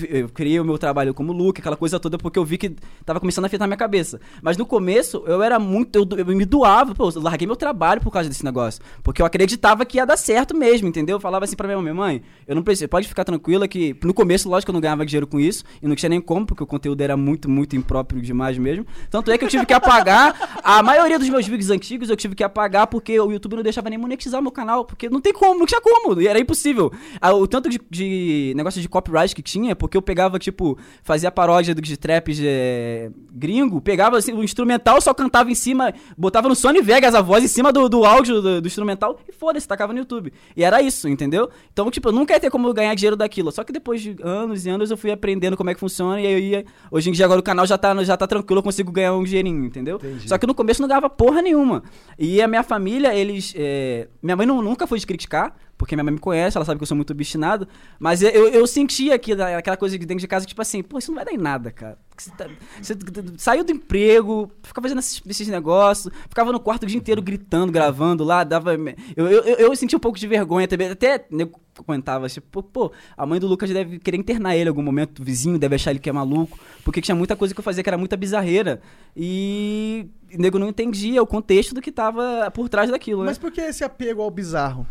Eu 0.09 0.29
criei 0.29 0.59
o 0.59 0.65
meu 0.65 0.77
trabalho 0.77 1.13
como 1.13 1.33
Luke, 1.33 1.59
aquela 1.59 1.75
coisa 1.75 1.99
toda, 1.99 2.17
porque 2.17 2.37
eu 2.39 2.45
vi 2.45 2.57
que 2.57 2.75
tava 3.05 3.19
começando 3.19 3.45
a 3.45 3.47
afetar 3.47 3.67
minha 3.67 3.77
cabeça. 3.77 4.19
Mas 4.41 4.57
no 4.57 4.65
começo, 4.65 5.23
eu 5.27 5.41
era 5.43 5.59
muito. 5.59 5.95
Eu, 5.97 6.07
eu 6.17 6.25
me 6.25 6.45
doava, 6.45 6.95
pô, 6.95 7.09
eu 7.09 7.21
larguei 7.21 7.45
meu 7.45 7.55
trabalho 7.55 8.01
por 8.01 8.11
causa 8.11 8.29
desse 8.29 8.43
negócio. 8.43 8.81
Porque 9.03 9.21
eu 9.21 9.25
acreditava 9.25 9.85
que 9.85 9.97
ia 9.97 10.05
dar 10.05 10.17
certo 10.17 10.55
mesmo, 10.55 10.87
entendeu? 10.87 11.17
Eu 11.17 11.19
falava 11.19 11.45
assim 11.45 11.55
pra 11.55 11.67
minha 11.67 11.81
mãe, 11.81 11.93
mãe, 11.93 12.21
eu 12.47 12.55
não 12.55 12.63
preciso, 12.63 12.87
pode 12.89 13.07
ficar 13.07 13.23
tranquila 13.23 13.67
que. 13.67 13.95
No 14.03 14.13
começo, 14.13 14.49
lógico 14.49 14.71
eu 14.71 14.73
não 14.73 14.81
ganhava 14.81 15.05
dinheiro 15.05 15.27
com 15.27 15.39
isso, 15.39 15.63
e 15.81 15.87
não 15.87 15.95
tinha 15.95 16.09
nem 16.09 16.21
como, 16.21 16.45
porque 16.45 16.63
o 16.63 16.67
conteúdo 16.67 17.01
era 17.01 17.15
muito, 17.17 17.49
muito 17.49 17.75
impróprio 17.75 18.21
demais 18.21 18.57
mesmo. 18.57 18.85
Tanto 19.09 19.31
é 19.31 19.37
que 19.37 19.45
eu 19.45 19.49
tive 19.49 19.65
que 19.65 19.73
apagar. 19.73 20.61
A 20.63 20.81
maioria 20.83 21.17
dos 21.19 21.29
meus 21.29 21.47
vídeos 21.47 21.69
antigos 21.69 22.09
eu 22.09 22.15
tive 22.15 22.35
que 22.35 22.43
apagar 22.43 22.87
porque 22.87 23.19
o 23.19 23.31
YouTube 23.31 23.55
não 23.55 23.63
deixava 23.63 23.89
nem 23.89 23.97
monetizar 23.97 24.41
meu 24.41 24.51
canal. 24.51 24.85
Porque 24.85 25.09
não 25.09 25.21
tem 25.21 25.33
como, 25.33 25.59
não 25.59 25.65
tinha 25.65 25.81
como, 25.81 26.21
e 26.21 26.27
era 26.27 26.39
impossível. 26.39 26.91
Ah, 27.19 27.33
O 27.33 27.47
tanto 27.47 27.69
de, 27.69 27.79
de 27.89 28.53
negócio 28.55 28.81
de 28.81 28.87
copyright 28.89 29.35
que 29.35 29.41
tinha, 29.41 29.75
porque 29.81 29.97
eu 29.97 30.01
pegava, 30.01 30.37
tipo, 30.37 30.77
fazia 31.01 31.31
paródia 31.31 31.73
de 31.73 31.97
trap 31.97 32.31
é, 32.39 33.09
gringo, 33.31 33.81
pegava 33.81 34.15
assim, 34.19 34.31
o 34.31 34.43
instrumental, 34.43 35.01
só 35.01 35.11
cantava 35.11 35.49
em 35.49 35.55
cima, 35.55 35.91
botava 36.15 36.47
no 36.47 36.53
Sony 36.55 36.83
Vegas 36.83 37.15
a 37.15 37.21
voz 37.21 37.43
em 37.43 37.47
cima 37.47 37.73
do, 37.73 37.89
do 37.89 38.05
áudio 38.05 38.39
do, 38.43 38.61
do 38.61 38.67
instrumental 38.67 39.19
e 39.27 39.31
foda-se, 39.31 39.67
tacava 39.67 39.91
no 39.91 39.97
YouTube. 39.97 40.31
E 40.55 40.63
era 40.63 40.83
isso, 40.83 41.09
entendeu? 41.09 41.49
Então, 41.73 41.89
tipo, 41.89 42.09
eu 42.09 42.11
nunca 42.11 42.35
ia 42.35 42.39
ter 42.39 42.51
como 42.51 42.71
ganhar 42.71 42.93
dinheiro 42.93 43.15
daquilo. 43.15 43.51
Só 43.51 43.63
que 43.63 43.73
depois 43.73 43.99
de 44.01 44.15
anos 44.21 44.67
e 44.67 44.69
anos 44.69 44.91
eu 44.91 44.97
fui 44.97 45.09
aprendendo 45.11 45.57
como 45.57 45.71
é 45.71 45.73
que 45.73 45.79
funciona 45.79 46.21
e 46.21 46.27
aí 46.27 46.33
eu 46.33 46.39
ia. 46.39 46.65
Hoje 46.91 47.09
em 47.09 47.13
dia 47.13 47.25
agora 47.25 47.39
o 47.39 47.43
canal 47.43 47.65
já 47.65 47.77
tá, 47.77 48.03
já 48.03 48.15
tá 48.15 48.27
tranquilo, 48.27 48.59
eu 48.59 48.63
consigo 48.63 48.91
ganhar 48.91 49.15
um 49.15 49.23
dinheirinho, 49.23 49.65
entendeu? 49.65 49.99
Só 50.27 50.37
que 50.37 50.45
no 50.45 50.53
começo 50.53 50.79
não 50.79 50.87
ganhava 50.87 51.09
porra 51.09 51.41
nenhuma. 51.41 51.81
E 52.19 52.39
a 52.39 52.47
minha 52.47 52.61
família, 52.61 53.15
eles. 53.15 53.53
é, 53.57 54.07
Minha 54.21 54.35
mãe 54.35 54.45
não- 54.45 54.61
nunca 54.61 54.85
foi 54.85 54.99
de 54.99 55.07
criticar, 55.07 55.55
porque 55.81 55.95
minha 55.95 56.03
mãe 56.03 56.13
me 56.13 56.19
conhece, 56.19 56.55
ela 56.55 56.63
sabe 56.63 56.77
que 56.77 56.83
eu 56.83 56.87
sou 56.87 56.95
muito 56.95 57.09
obstinado. 57.11 57.67
Mas 57.99 58.21
eu, 58.21 58.29
eu 58.49 58.67
sentia 58.67 59.15
aqui, 59.15 59.33
da- 59.33 59.57
aquela 59.57 59.75
coisa 59.75 59.97
de 59.97 60.05
dentro 60.05 60.21
de 60.21 60.27
casa, 60.27 60.45
tipo 60.45 60.61
assim, 60.61 60.83
pô, 60.83 60.99
isso 60.99 61.09
não 61.09 61.15
vai 61.15 61.25
dar 61.25 61.31
em 61.33 61.37
nada, 61.39 61.71
cara. 61.71 61.97
Você, 62.15 62.29
tá- 62.37 62.47
você 62.79 62.95
saiu 63.37 63.63
do 63.63 63.71
emprego, 63.71 64.51
ficava 64.61 64.83
fazendo 64.85 64.99
esses, 64.99 65.19
esses 65.25 65.47
negócios, 65.47 66.13
ficava 66.29 66.51
no 66.51 66.59
quarto 66.59 66.83
o 66.83 66.85
dia 66.85 66.99
inteiro 66.99 67.19
gritando, 67.19 67.71
gravando 67.71 68.23
lá, 68.23 68.43
dava. 68.43 68.75
Eu, 68.75 69.27
eu, 69.27 69.41
eu, 69.43 69.55
eu 69.55 69.75
senti 69.75 69.95
um 69.95 69.99
pouco 69.99 70.19
de 70.19 70.27
vergonha 70.27 70.67
também. 70.67 70.87
Até 70.89 71.25
nego 71.31 71.59
comentava, 71.83 72.29
tipo, 72.29 72.61
pô, 72.61 72.91
a 73.17 73.25
mãe 73.25 73.39
do 73.39 73.47
Lucas 73.47 73.71
deve 73.71 73.97
querer 73.97 74.17
internar 74.17 74.55
ele 74.55 74.65
em 74.65 74.69
algum 74.69 74.83
momento, 74.83 75.19
o 75.19 75.23
vizinho 75.25 75.57
deve 75.57 75.73
achar 75.73 75.89
ele 75.89 75.99
que 75.99 76.09
é 76.09 76.13
maluco, 76.13 76.59
porque 76.85 77.01
tinha 77.01 77.15
muita 77.15 77.35
coisa 77.35 77.55
que 77.55 77.59
eu 77.59 77.63
fazia 77.63 77.81
que 77.81 77.89
era 77.89 77.97
muita 77.97 78.15
bizarreira. 78.15 78.81
E 79.17 80.05
o 80.31 80.39
nego 80.39 80.59
não 80.59 80.69
entendia 80.69 81.23
o 81.23 81.25
contexto 81.25 81.73
do 81.73 81.81
que 81.81 81.91
tava 81.91 82.51
por 82.53 82.69
trás 82.69 82.91
daquilo, 82.91 83.21
né? 83.21 83.27
Mas 83.29 83.39
por 83.39 83.51
que 83.51 83.61
esse 83.61 83.83
apego 83.83 84.21
ao 84.21 84.29
bizarro? 84.29 84.85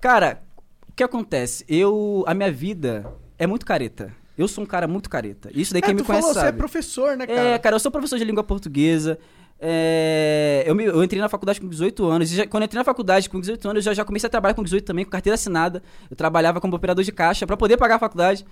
Cara, 0.00 0.42
o 0.88 0.92
que 0.92 1.02
acontece? 1.02 1.64
Eu. 1.68 2.24
A 2.26 2.34
minha 2.34 2.50
vida 2.52 3.06
é 3.38 3.46
muito 3.46 3.64
careta. 3.66 4.14
Eu 4.38 4.46
sou 4.46 4.64
um 4.64 4.66
cara 4.66 4.86
muito 4.86 5.08
careta. 5.08 5.50
Isso 5.54 5.72
daí 5.72 5.80
é, 5.80 5.86
quem 5.86 5.94
me 5.94 6.02
conhece 6.02 6.20
falou, 6.22 6.34
você 6.34 6.40
é 6.40 6.44
sabe. 6.44 6.58
professor, 6.58 7.16
né, 7.16 7.26
cara? 7.26 7.40
É, 7.40 7.58
cara, 7.58 7.74
eu 7.76 7.80
sou 7.80 7.90
professor 7.90 8.18
de 8.18 8.24
língua 8.24 8.44
portuguesa. 8.44 9.18
É, 9.58 10.62
eu, 10.66 10.74
me- 10.74 10.84
eu 10.84 11.02
entrei 11.02 11.18
na 11.20 11.28
faculdade 11.30 11.58
com 11.58 11.66
18 11.68 12.04
anos. 12.04 12.30
E 12.30 12.36
já- 12.36 12.46
quando 12.46 12.62
eu 12.62 12.66
entrei 12.66 12.78
na 12.78 12.84
faculdade 12.84 13.30
com 13.30 13.40
18 13.40 13.66
anos, 13.68 13.84
eu 13.86 13.90
já, 13.90 13.94
já 13.94 14.04
comecei 14.04 14.26
a 14.26 14.30
trabalhar 14.30 14.52
com 14.52 14.62
18 14.62 14.84
também, 14.84 15.06
com 15.06 15.10
carteira 15.10 15.34
assinada. 15.34 15.82
Eu 16.10 16.16
trabalhava 16.16 16.60
como 16.60 16.76
operador 16.76 17.02
de 17.02 17.10
caixa 17.12 17.46
pra 17.46 17.56
poder 17.56 17.78
pagar 17.78 17.94
a 17.94 17.98
faculdade. 17.98 18.44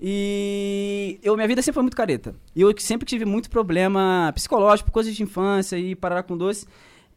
E 0.00 1.20
eu, 1.22 1.36
minha 1.36 1.46
vida 1.46 1.62
sempre 1.62 1.74
foi 1.74 1.82
muito 1.82 1.96
careta. 1.96 2.34
E 2.56 2.60
eu 2.62 2.74
sempre 2.78 3.06
tive 3.06 3.24
muito 3.24 3.50
problema 3.50 4.32
psicológico, 4.34 4.90
coisas 4.90 5.14
de 5.14 5.22
infância 5.22 5.78
e 5.78 5.94
parar 5.94 6.22
com 6.24 6.36
doce. 6.36 6.66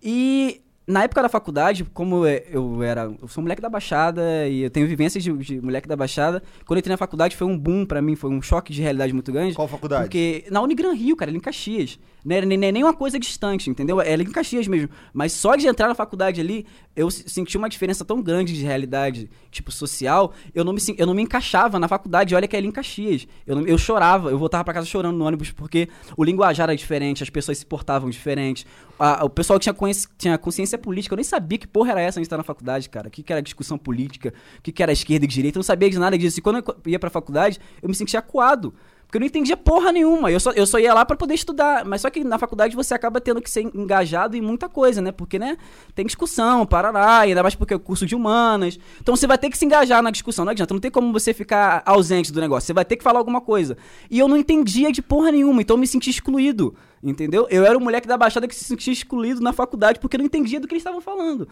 E 0.01 0.61
na 0.85 1.03
época 1.03 1.21
da 1.21 1.29
faculdade, 1.29 1.85
como 1.93 2.25
é- 2.25 2.43
eu 2.51 2.83
era. 2.83 3.11
Eu 3.21 3.27
sou 3.27 3.41
moleque 3.41 3.61
da 3.61 3.69
Baixada 3.69 4.47
e 4.49 4.63
eu 4.63 4.69
tenho 4.69 4.85
vivências 4.87 5.23
de, 5.23 5.31
de 5.31 5.61
moleque 5.61 5.87
da 5.87 5.95
Baixada. 5.95 6.43
Quando 6.65 6.77
eu 6.77 6.79
entrei 6.79 6.91
na 6.93 6.97
faculdade 6.97 7.35
foi 7.37 7.47
um 7.47 7.57
boom 7.57 7.85
pra 7.85 8.01
mim, 8.01 8.15
foi 8.15 8.29
um 8.29 8.41
choque 8.41 8.73
de 8.73 8.81
realidade 8.81 9.13
muito 9.13 9.31
grande. 9.31 9.55
Qual 9.55 9.67
faculdade? 9.67 10.03
Porque 10.03 10.45
na 10.51 10.61
Unigran 10.61 10.93
Rio, 10.93 11.15
cara, 11.15 11.31
ali 11.31 11.37
em 11.37 11.41
Caxias. 11.41 11.97
Não 12.25 12.33
era 12.33 12.45
nem, 12.45 12.81
uma 12.83 12.93
coisa 12.93 13.19
distante, 13.19 13.69
entendeu? 13.69 13.99
Era 13.99 14.13
ali 14.13 14.23
em 14.23 14.31
Caxias 14.31 14.65
mesmo. 14.67 14.89
Mas 15.13 15.33
só 15.33 15.55
de 15.57 15.67
entrar 15.67 15.89
na 15.89 15.95
faculdade 15.95 16.39
ali, 16.39 16.65
eu 16.95 17.11
se- 17.11 17.27
senti 17.27 17.57
uma 17.57 17.67
diferença 17.67 18.05
tão 18.05 18.21
grande 18.21 18.53
de 18.53 18.63
realidade, 18.63 19.29
tipo, 19.51 19.71
social. 19.73 20.33
Eu 20.55 20.63
não 20.63 20.71
me, 20.71 20.79
eu 20.97 21.05
não 21.05 21.13
me 21.13 21.21
encaixava 21.21 21.77
na 21.79 21.87
faculdade. 21.89 22.33
Olha 22.33 22.47
que 22.47 22.55
é 22.55 22.59
ali 22.59 22.67
em 22.67 22.71
Caxias. 22.71 23.27
Eu, 23.45 23.57
não- 23.57 23.67
eu 23.67 23.77
chorava, 23.77 24.29
eu 24.29 24.37
voltava 24.39 24.63
pra 24.63 24.73
casa 24.73 24.87
chorando 24.87 25.17
no 25.17 25.25
ônibus, 25.25 25.51
porque 25.51 25.89
o 26.15 26.23
linguajar 26.23 26.63
era 26.69 26.75
diferente, 26.77 27.21
as 27.23 27.29
pessoas 27.29 27.57
se 27.57 27.65
portavam 27.65 28.09
diferente. 28.09 28.65
A- 28.99 29.25
o 29.25 29.29
pessoal 29.29 29.59
que 29.59 29.63
tinha, 29.63 29.75
tinha 30.17 30.37
consciência 30.37 30.77
política, 30.77 31.13
eu 31.13 31.17
nem 31.17 31.23
sabia 31.23 31.57
que 31.57 31.67
porra 31.67 31.91
era 31.91 32.01
essa 32.01 32.19
antes 32.19 32.25
de 32.25 32.27
estar 32.27 32.37
na 32.37 32.43
faculdade, 32.43 32.89
cara. 32.89 33.07
O 33.07 33.11
que, 33.11 33.23
que 33.23 33.33
era 33.33 33.41
discussão 33.41 33.77
política, 33.77 34.33
o 34.59 34.61
que, 34.61 34.71
que 34.71 34.83
era 34.83 34.91
esquerda 34.91 35.25
e 35.25 35.27
direita. 35.27 35.57
Eu 35.57 35.59
não 35.59 35.63
sabia 35.63 35.89
de 35.89 35.97
nada 35.99 36.17
disso. 36.17 36.39
E 36.39 36.41
quando 36.41 36.57
eu 36.57 36.75
ia 36.85 36.99
pra 36.99 37.09
faculdade, 37.09 37.59
eu 37.81 37.89
me 37.89 37.95
sentia 37.95 38.19
acuado. 38.19 38.73
Porque 39.05 39.17
eu 39.17 39.19
não 39.19 39.27
entendia 39.27 39.55
porra 39.57 39.91
nenhuma. 39.91 40.31
Eu 40.31 40.39
só, 40.39 40.51
eu 40.53 40.65
só 40.65 40.79
ia 40.79 40.91
lá 40.93 41.05
pra 41.05 41.15
poder 41.15 41.33
estudar. 41.35 41.85
Mas 41.85 42.01
só 42.01 42.09
que 42.09 42.23
na 42.23 42.39
faculdade 42.39 42.75
você 42.75 42.93
acaba 42.95 43.19
tendo 43.21 43.41
que 43.41 43.49
ser 43.49 43.61
engajado 43.75 44.35
em 44.37 44.41
muita 44.41 44.67
coisa, 44.69 45.01
né? 45.01 45.11
Porque, 45.11 45.37
né? 45.37 45.57
Tem 45.93 46.03
discussão, 46.05 46.65
parará, 46.65 47.19
ainda 47.19 47.43
mais 47.43 47.53
porque 47.53 47.73
é 47.75 47.77
curso 47.79 48.05
de 48.07 48.15
humanas. 48.15 48.79
Então 49.01 49.15
você 49.15 49.27
vai 49.27 49.37
ter 49.37 49.49
que 49.51 49.57
se 49.57 49.65
engajar 49.65 50.01
na 50.01 50.09
discussão. 50.09 50.45
Não 50.45 50.51
adianta, 50.51 50.73
não 50.73 50.81
tem 50.81 50.89
como 50.89 51.11
você 51.13 51.31
ficar 51.33 51.83
ausente 51.85 52.31
do 52.31 52.41
negócio. 52.41 52.65
Você 52.67 52.73
vai 52.73 52.85
ter 52.85 52.95
que 52.95 53.03
falar 53.03 53.19
alguma 53.19 53.41
coisa. 53.41 53.77
E 54.09 54.17
eu 54.17 54.27
não 54.27 54.37
entendia 54.37 54.91
de 54.91 55.01
porra 55.01 55.31
nenhuma, 55.31 55.61
então 55.61 55.75
eu 55.75 55.79
me 55.79 55.87
senti 55.87 56.09
excluído. 56.09 56.73
Entendeu? 57.03 57.45
Eu 57.49 57.65
era 57.65 57.77
o 57.77 57.81
moleque 57.81 58.07
da 58.07 58.15
Baixada 58.17 58.47
que 58.47 58.55
se 58.55 58.63
sentia 58.63 58.93
excluído 58.93 59.41
na 59.41 59.51
faculdade 59.51 59.99
porque 59.99 60.17
não 60.17 60.23
entendia 60.23 60.57
do 60.59 60.67
que 60.67 60.73
eles 60.73 60.79
estavam 60.81 61.01
falando. 61.01 61.47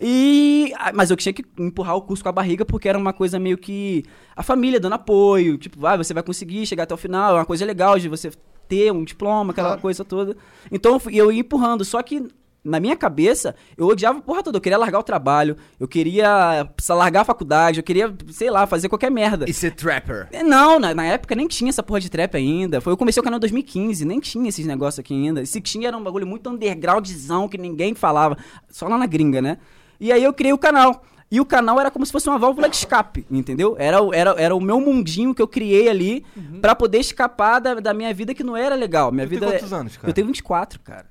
E. 0.00 0.72
ah, 0.76 0.90
Mas 0.92 1.10
eu 1.10 1.16
tinha 1.16 1.32
que 1.32 1.44
empurrar 1.58 1.94
o 1.96 2.02
curso 2.02 2.22
com 2.22 2.28
a 2.28 2.32
barriga 2.32 2.64
porque 2.64 2.88
era 2.88 2.98
uma 2.98 3.12
coisa 3.12 3.38
meio 3.38 3.56
que. 3.56 4.04
A 4.34 4.42
família 4.42 4.80
dando 4.80 4.94
apoio. 4.94 5.56
Tipo, 5.58 5.78
vai, 5.78 5.96
você 5.96 6.12
vai 6.12 6.22
conseguir 6.22 6.66
chegar 6.66 6.82
até 6.82 6.94
o 6.94 6.96
final. 6.96 7.36
É 7.36 7.38
uma 7.38 7.46
coisa 7.46 7.64
legal 7.64 7.98
de 7.98 8.08
você 8.08 8.30
ter 8.68 8.92
um 8.92 9.04
diploma, 9.04 9.52
aquela 9.52 9.68
Claro. 9.68 9.80
coisa 9.82 10.04
toda. 10.04 10.36
Então 10.72 10.94
eu, 10.94 10.98
fui- 10.98 11.14
eu 11.14 11.30
ia 11.30 11.40
empurrando. 11.40 11.84
Só 11.84 12.02
que. 12.02 12.26
Na 12.66 12.80
minha 12.80 12.96
cabeça, 12.96 13.54
eu 13.76 13.86
odiava 13.86 14.18
a 14.18 14.22
porra 14.22 14.42
toda. 14.42 14.56
Eu 14.56 14.60
queria 14.60 14.76
largar 14.78 14.98
o 14.98 15.02
trabalho, 15.02 15.56
eu 15.78 15.86
queria 15.88 16.68
largar 16.90 17.20
a 17.20 17.24
faculdade, 17.24 17.78
eu 17.80 17.84
queria, 17.84 18.14
sei 18.30 18.50
lá, 18.50 18.66
fazer 18.66 18.88
qualquer 18.88 19.10
merda. 19.10 19.44
E 19.48 19.52
ser 19.54 19.70
trapper. 19.74 20.28
É, 20.32 20.42
Não, 20.42 20.78
na, 20.78 20.94
na 20.94 21.04
época 21.04 21.34
nem 21.34 21.46
tinha 21.46 21.68
essa 21.70 21.82
porra 21.82 22.00
de 22.00 22.10
trap 22.10 22.34
ainda. 22.36 22.80
Foi, 22.80 22.92
eu 22.92 22.96
comecei 22.96 23.20
o 23.20 23.24
canal 23.24 23.38
em 23.38 23.40
2015, 23.40 24.04
nem 24.04 24.20
tinha 24.20 24.48
esses 24.48 24.66
negócios 24.66 24.98
aqui 24.98 25.14
ainda. 25.14 25.44
Se 25.46 25.60
tinha, 25.60 25.88
era 25.88 25.96
um 25.96 26.02
bagulho 26.02 26.26
muito 26.26 26.50
undergroundzão 26.50 27.48
que 27.48 27.58
ninguém 27.58 27.94
falava. 27.94 28.36
Só 28.70 28.88
lá 28.88 28.98
na 28.98 29.06
gringa, 29.06 29.40
né? 29.40 29.58
E 29.98 30.12
aí 30.12 30.22
eu 30.22 30.32
criei 30.32 30.52
o 30.52 30.58
canal. 30.58 31.02
E 31.30 31.40
o 31.40 31.44
canal 31.44 31.80
era 31.80 31.90
como 31.90 32.06
se 32.06 32.12
fosse 32.12 32.28
uma 32.28 32.38
válvula 32.38 32.68
de 32.68 32.76
escape, 32.76 33.26
entendeu? 33.28 33.74
Era, 33.80 34.00
o- 34.00 34.14
era, 34.14 34.30
era 34.38 34.54
o 34.54 34.60
meu 34.60 34.80
mundinho 34.80 35.34
que 35.34 35.42
eu 35.42 35.48
criei 35.48 35.88
ali 35.88 36.24
pra 36.60 36.72
poder 36.74 36.98
escapar 36.98 37.58
da, 37.60 37.74
da 37.74 37.92
minha 37.92 38.14
vida 38.14 38.32
que 38.32 38.44
não 38.44 38.56
era 38.56 38.76
legal. 38.76 39.10
Minha 39.10 39.26
Tu 39.26 39.30
tem 39.30 39.38
vida 39.40 39.46
é- 39.52 39.58
quantos 39.58 39.72
anos, 39.72 39.96
cara? 39.96 40.08
Eu 40.10 40.14
tenho 40.14 40.26
24, 40.28 40.78
cara. 40.80 41.06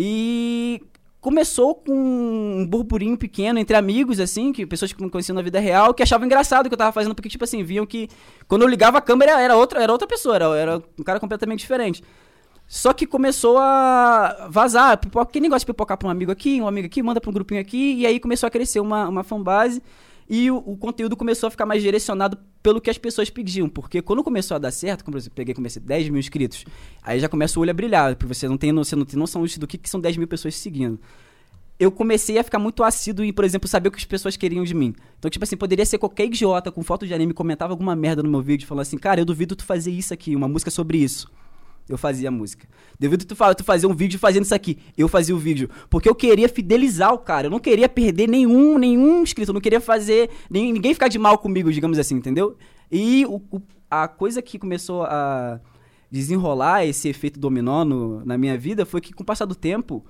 E 0.00 0.80
começou 1.20 1.74
com 1.74 1.92
um 1.92 2.64
burburinho 2.64 3.18
pequeno 3.18 3.58
entre 3.58 3.76
amigos, 3.76 4.20
assim, 4.20 4.52
que 4.52 4.64
pessoas 4.64 4.92
que 4.92 5.02
não 5.02 5.08
conheciam 5.08 5.34
na 5.34 5.42
vida 5.42 5.58
real, 5.58 5.92
que 5.92 6.04
achavam 6.04 6.24
engraçado 6.24 6.66
o 6.66 6.68
que 6.68 6.74
eu 6.74 6.78
tava 6.78 6.92
fazendo, 6.92 7.16
porque, 7.16 7.28
tipo 7.28 7.42
assim, 7.42 7.64
viam 7.64 7.84
que 7.84 8.08
quando 8.46 8.62
eu 8.62 8.68
ligava 8.68 8.98
a 8.98 9.00
câmera 9.00 9.40
era 9.40 9.56
outra, 9.56 9.82
era 9.82 9.90
outra 9.90 10.06
pessoa, 10.06 10.36
era, 10.36 10.44
era 10.56 10.82
um 10.96 11.02
cara 11.02 11.18
completamente 11.18 11.58
diferente. 11.58 12.04
Só 12.64 12.92
que 12.92 13.08
começou 13.08 13.58
a 13.58 14.46
vazar, 14.48 14.98
pipoca, 14.98 15.32
que 15.32 15.40
negócio 15.40 15.66
de 15.66 15.66
pipocar 15.66 15.98
pra 15.98 16.06
um 16.06 16.10
amigo 16.12 16.30
aqui, 16.30 16.60
um 16.60 16.68
amigo 16.68 16.86
aqui, 16.86 17.02
manda 17.02 17.20
pra 17.20 17.30
um 17.30 17.32
grupinho 17.32 17.60
aqui, 17.60 17.94
e 17.94 18.06
aí 18.06 18.20
começou 18.20 18.46
a 18.46 18.50
crescer 18.50 18.78
uma, 18.78 19.08
uma 19.08 19.24
fanbase 19.24 19.82
e 20.28 20.50
o, 20.50 20.56
o 20.58 20.76
conteúdo 20.76 21.16
começou 21.16 21.46
a 21.46 21.50
ficar 21.50 21.64
mais 21.64 21.82
direcionado 21.82 22.38
pelo 22.62 22.80
que 22.80 22.90
as 22.90 22.98
pessoas 22.98 23.30
pediam. 23.30 23.68
Porque 23.68 24.02
quando 24.02 24.22
começou 24.22 24.54
a 24.54 24.58
dar 24.58 24.70
certo, 24.70 25.04
como 25.04 25.16
exemplo, 25.16 25.34
peguei 25.34 25.54
comecei 25.54 25.80
10 25.80 26.10
mil 26.10 26.18
inscritos, 26.18 26.64
aí 27.02 27.18
já 27.18 27.28
começa 27.28 27.58
o 27.58 27.62
olho 27.62 27.70
a 27.70 27.74
brilhar, 27.74 28.14
porque 28.14 28.34
você 28.34 28.46
não 28.46 28.58
tem, 28.58 28.72
você 28.72 28.94
não 28.94 29.04
tem 29.04 29.18
noção 29.18 29.42
do 29.44 29.66
que, 29.66 29.78
que 29.78 29.88
são 29.88 30.00
10 30.00 30.18
mil 30.18 30.28
pessoas 30.28 30.54
seguindo. 30.56 31.00
Eu 31.80 31.92
comecei 31.92 32.38
a 32.38 32.44
ficar 32.44 32.58
muito 32.58 32.82
assíduo 32.82 33.24
em, 33.24 33.32
por 33.32 33.44
exemplo, 33.44 33.68
saber 33.68 33.88
o 33.88 33.92
que 33.92 33.98
as 33.98 34.04
pessoas 34.04 34.36
queriam 34.36 34.64
de 34.64 34.74
mim. 34.74 34.94
Então, 35.18 35.30
tipo 35.30 35.44
assim, 35.44 35.56
poderia 35.56 35.86
ser 35.86 35.96
qualquer 35.96 36.26
idiota 36.26 36.72
com 36.72 36.82
foto 36.82 37.06
de 37.06 37.14
anime 37.14 37.32
comentava 37.32 37.72
alguma 37.72 37.94
merda 37.94 38.22
no 38.22 38.28
meu 38.28 38.42
vídeo, 38.42 38.66
falando 38.66 38.82
assim, 38.82 38.98
cara, 38.98 39.20
eu 39.20 39.24
duvido 39.24 39.54
tu 39.54 39.64
fazer 39.64 39.92
isso 39.92 40.12
aqui, 40.12 40.34
uma 40.34 40.48
música 40.48 40.70
sobre 40.70 40.98
isso 40.98 41.30
eu 41.88 41.96
fazia 41.98 42.30
música. 42.30 42.68
Devido 42.98 43.24
tu, 43.24 43.34
fa- 43.36 43.54
tu 43.54 43.64
fazer 43.64 43.86
um 43.86 43.94
vídeo 43.94 44.18
fazendo 44.18 44.44
isso 44.44 44.54
aqui, 44.54 44.78
eu 44.96 45.08
fazia 45.08 45.34
o 45.34 45.38
vídeo. 45.38 45.68
Porque 45.88 46.08
eu 46.08 46.14
queria 46.14 46.48
fidelizar 46.48 47.12
o 47.14 47.18
cara. 47.18 47.46
Eu 47.46 47.50
não 47.50 47.58
queria 47.58 47.88
perder 47.88 48.28
nenhum, 48.28 48.78
nenhum 48.78 49.22
inscrito. 49.22 49.50
Eu 49.50 49.54
não 49.54 49.60
queria 49.60 49.80
fazer. 49.80 50.28
nem- 50.50 50.72
ninguém 50.72 50.92
ficar 50.94 51.08
de 51.08 51.18
mal 51.18 51.38
comigo, 51.38 51.72
digamos 51.72 51.98
assim, 51.98 52.16
entendeu? 52.16 52.56
E 52.90 53.24
o- 53.26 53.40
o- 53.50 53.62
a 53.90 54.06
coisa 54.08 54.42
que 54.42 54.58
começou 54.58 55.04
a 55.04 55.60
desenrolar 56.10 56.84
esse 56.86 57.08
efeito 57.08 57.38
dominó 57.38 57.84
no- 57.84 58.24
na 58.24 58.38
minha 58.38 58.56
vida 58.56 58.86
foi 58.86 59.00
que, 59.00 59.12
com 59.12 59.22
o 59.22 59.26
passar 59.26 59.44
do 59.44 59.54
tempo, 59.54 60.04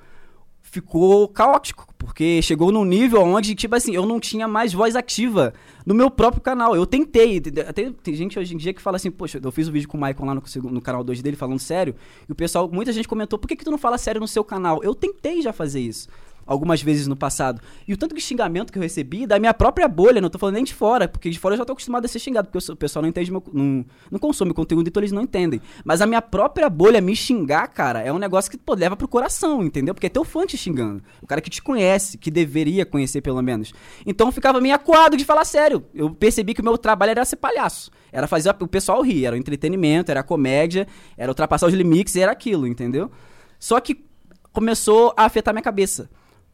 ficou 0.71 1.27
caótico, 1.29 1.87
porque 1.99 2.43
chegou 2.43 2.71
num 2.71 2.85
nível 2.85 3.23
onde, 3.23 3.55
tipo 3.55 3.75
assim, 3.75 3.95
eu 3.95 4.05
não 4.05 4.21
tinha 4.21 4.47
mais 4.47 4.73
voz 4.73 4.95
ativa 4.95 5.55
no 5.85 5.95
meu 5.95 6.11
próprio 6.11 6.43
canal. 6.43 6.77
Eu 6.77 6.87
tentei, 6.87 7.43
até 7.67 7.91
tem 7.91 8.15
gente 8.15 8.39
hoje 8.39 8.55
em 8.55 8.59
dia 8.59 8.75
que 8.75 8.83
fala 8.83 8.97
assim, 8.97 9.11
poxa, 9.11 9.41
eu 9.43 9.51
fiz 9.51 9.69
um 9.69 9.73
vídeo 9.73 9.89
com 9.89 9.97
o 9.97 10.01
Michael 10.01 10.27
lá 10.27 10.35
no, 10.35 10.71
no 10.71 10.81
canal 10.81 11.03
2 11.03 11.23
dele 11.23 11.37
falando 11.37 11.59
sério, 11.59 11.95
e 12.29 12.33
o 12.33 12.35
pessoal, 12.35 12.69
muita 12.71 12.93
gente 12.93 13.09
comentou, 13.09 13.39
por 13.39 13.49
que, 13.49 13.57
que 13.57 13.65
tu 13.65 13.71
não 13.71 13.79
fala 13.79 13.97
sério 13.97 14.21
no 14.21 14.29
seu 14.29 14.45
canal? 14.45 14.83
Eu 14.83 14.95
tentei 14.95 15.41
já 15.41 15.53
fazer 15.53 15.81
isso. 15.81 16.09
Algumas 16.49 16.81
vezes 16.81 17.07
no 17.07 17.15
passado. 17.15 17.61
E 17.87 17.93
o 17.93 17.97
tanto 17.97 18.15
de 18.15 18.23
xingamento 18.23 18.73
que 18.73 18.79
eu 18.79 18.83
recebi 18.83 19.27
da 19.27 19.39
minha 19.39 19.53
própria 19.53 19.87
bolha, 19.87 20.19
não 20.19 20.31
tô 20.31 20.39
falando 20.39 20.55
nem 20.55 20.65
de 20.65 20.73
fora, 20.73 21.07
porque 21.07 21.29
de 21.29 21.39
fora 21.39 21.55
eu 21.55 21.59
já 21.59 21.65
tô 21.67 21.75
acostumado 21.75 22.07
a 22.07 22.09
ser 22.09 22.19
xingado, 22.19 22.49
porque 22.49 22.73
o 22.73 22.77
pessoal 22.77 23.03
não 23.03 23.11
entende 23.11 23.31
meu, 23.31 23.43
não, 23.53 23.85
não 24.11 24.19
consome 24.19 24.55
conteúdo, 24.55 24.89
então 24.89 24.99
eles 25.01 25.13
não 25.13 25.21
entendem. 25.21 25.61
Mas 25.85 26.01
a 26.01 26.07
minha 26.07 26.23
própria 26.23 26.71
bolha 26.71 27.03
me 27.03 27.15
xingar, 27.15 27.69
cara, 27.69 28.01
é 28.01 28.11
um 28.11 28.19
negócio 28.19 28.51
que 28.51 28.57
pô, 28.57 28.75
leva 28.75 28.97
pro 28.97 29.07
coração, 29.07 29.63
entendeu? 29.63 29.95
Porque 29.95 30.07
é 30.07 30.11
teu 30.11 30.25
fã 30.25 30.47
te 30.47 30.57
xingando. 30.57 31.03
O 31.21 31.27
cara 31.27 31.43
que 31.43 31.51
te 31.51 31.63
conhece, 31.63 32.17
que 32.17 32.31
deveria 32.31 32.87
conhecer 32.87 33.21
pelo 33.21 33.43
menos. 33.43 33.75
Então 34.07 34.29
eu 34.29 34.33
ficava 34.33 34.59
meio 34.59 34.75
acuado 34.75 35.19
de 35.19 35.27
falar 35.27 35.45
sério. 35.45 35.85
Eu 35.95 36.11
percebi 36.11 36.55
que 36.55 36.63
o 36.63 36.65
meu 36.65 36.79
trabalho 36.79 37.11
era 37.11 37.25
ser 37.27 37.37
palhaço. 37.37 37.91
Era 38.11 38.27
fazer 38.27 38.57
o 38.59 38.67
pessoal 38.67 39.03
rir, 39.03 39.27
era 39.27 39.37
o 39.37 39.39
entretenimento, 39.39 40.11
era 40.11 40.21
a 40.21 40.23
comédia, 40.23 40.87
era 41.15 41.31
ultrapassar 41.31 41.67
os 41.67 41.75
limites, 41.75 42.17
era 42.17 42.33
aquilo, 42.33 42.67
entendeu? 42.67 43.11
Só 43.59 43.79
que 43.81 44.05
começou 44.53 45.13
a 45.17 45.25
afetar 45.25 45.53
minha 45.53 45.63
cabeça. 45.63 46.09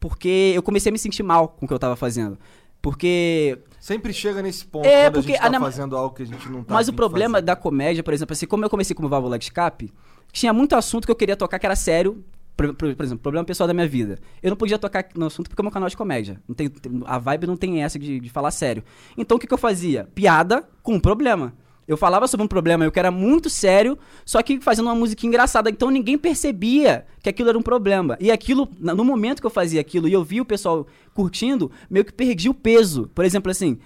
Porque 0.08 0.52
eu 0.54 0.62
comecei 0.62 0.90
a 0.90 0.92
me 0.92 0.99
sentir 0.99 1.23
mal 1.23 1.49
com 1.49 1.64
o 1.64 1.68
que 1.68 1.73
eu 1.73 1.78
tava 1.78 1.96
fazendo. 1.96 2.37
Porque 2.82 3.58
Sempre 3.80 4.12
chega 4.12 4.42
nesse 4.42 4.66
ponto 4.66 4.84
É, 4.87 5.04
quando 5.06 5.14
porque 5.14 5.30
a 5.32 5.34
gente 5.37 5.42
tá 5.42 5.49
na- 5.50 5.61
fazendo 5.61 5.96
algo 5.96 6.14
que 6.14 6.23
a 6.23 6.26
gente 6.26 6.46
não 6.50 6.62
tá 6.62 6.75
Mas 6.75 6.88
o 6.88 6.92
problema 6.92 7.40
da 7.40 7.56
comédia, 7.56 8.02
por 8.02 8.12
exemplo, 8.12 8.34
assim, 8.34 8.46
como 8.46 8.62
eu 8.62 8.68
comecei 8.68 8.94
como 8.94 9.08
válvula 9.08 9.38
de 9.38 9.46
escape, 9.46 9.90
tinha 10.30 10.52
muito 10.52 10.76
assunto 10.76 11.06
que 11.06 11.11
eu 11.11 11.16
queria 11.16 11.37
tocar 11.38 11.58
que 11.58 11.64
era 11.64 11.75
sério. 11.75 12.23
Por, 12.54 12.75
por- 12.75 12.94
por 12.94 13.02
exemplo, 13.02 13.23
problema 13.23 13.46
pessoal 13.46 13.66
da 13.66 13.73
minha 13.73 13.88
vida. 13.88 14.18
Eu 14.42 14.50
não 14.50 14.56
podia 14.58 14.78
tocar 14.78 15.06
no 15.16 15.25
assunto 15.25 15.49
porque 15.49 15.62
é 15.62 15.64
meu 15.64 15.73
canal 15.73 15.88
de 15.88 15.96
comédia. 15.96 16.38
Não 16.46 16.54
tem- 16.54 16.70
a 17.06 17.18
vibe 17.18 17.46
não 17.46 17.56
tem 17.56 17.82
essa 17.82 17.99
de, 17.99 18.20
de 18.20 18.28
falar 18.28 18.50
sério. 18.50 18.84
Então 19.16 19.38
o 19.38 19.40
que, 19.40 19.46
que 19.46 19.54
eu 19.54 19.58
fazia? 19.58 20.06
Piada 20.14 20.62
com 20.82 20.92
um 20.96 21.00
problema. 21.00 21.54
Eu 21.86 21.96
falava 21.96 22.26
sobre 22.26 22.44
um 22.44 22.48
problema 22.48 22.84
eu 22.84 22.92
que 22.92 22.98
era 22.98 23.10
muito 23.10 23.50
sério, 23.50 23.98
só 24.24 24.42
que 24.42 24.60
fazendo 24.60 24.86
uma 24.86 24.94
música 24.94 25.26
engraçada. 25.26 25.68
Então 25.70 25.90
ninguém 25.90 26.16
percebia 26.16 27.06
que 27.22 27.28
aquilo 27.28 27.48
era 27.48 27.58
um 27.58 27.62
problema. 27.62 28.16
E 28.20 28.30
aquilo, 28.30 28.68
no 28.78 29.04
momento 29.04 29.40
que 29.40 29.46
eu 29.46 29.50
fazia 29.50 29.80
aquilo 29.80 30.08
e 30.08 30.12
eu 30.12 30.24
vi 30.24 30.40
o 30.40 30.44
pessoal 30.44 30.86
curtindo, 31.12 31.70
meio 31.90 32.04
que 32.04 32.12
perdi 32.12 32.48
o 32.48 32.54
peso. 32.54 33.10
Por 33.14 33.24
exemplo, 33.24 33.50
assim. 33.50 33.78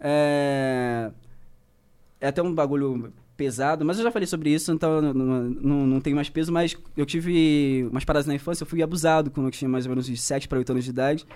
É 0.00 1.10
é 2.22 2.28
até 2.28 2.40
um 2.40 2.54
bagulho 2.54 3.12
pesado, 3.36 3.84
mas 3.84 3.98
eu 3.98 4.04
já 4.04 4.12
falei 4.12 4.26
sobre 4.26 4.50
isso, 4.50 4.70
então 4.70 5.02
não 5.12 6.00
tenho 6.00 6.14
mais 6.14 6.30
peso, 6.30 6.52
mas 6.52 6.76
eu 6.96 7.04
tive 7.04 7.88
umas 7.90 8.04
paradas 8.04 8.26
na 8.26 8.34
infância, 8.34 8.62
eu 8.62 8.66
fui 8.66 8.80
abusado 8.80 9.28
quando 9.28 9.48
eu 9.48 9.50
tinha 9.50 9.68
mais 9.68 9.84
ou 9.84 9.90
menos 9.90 10.06
de 10.06 10.16
7 10.16 10.46
para 10.46 10.58
8 10.58 10.70
anos 10.70 10.84
de 10.84 10.90
idade. 10.90 11.26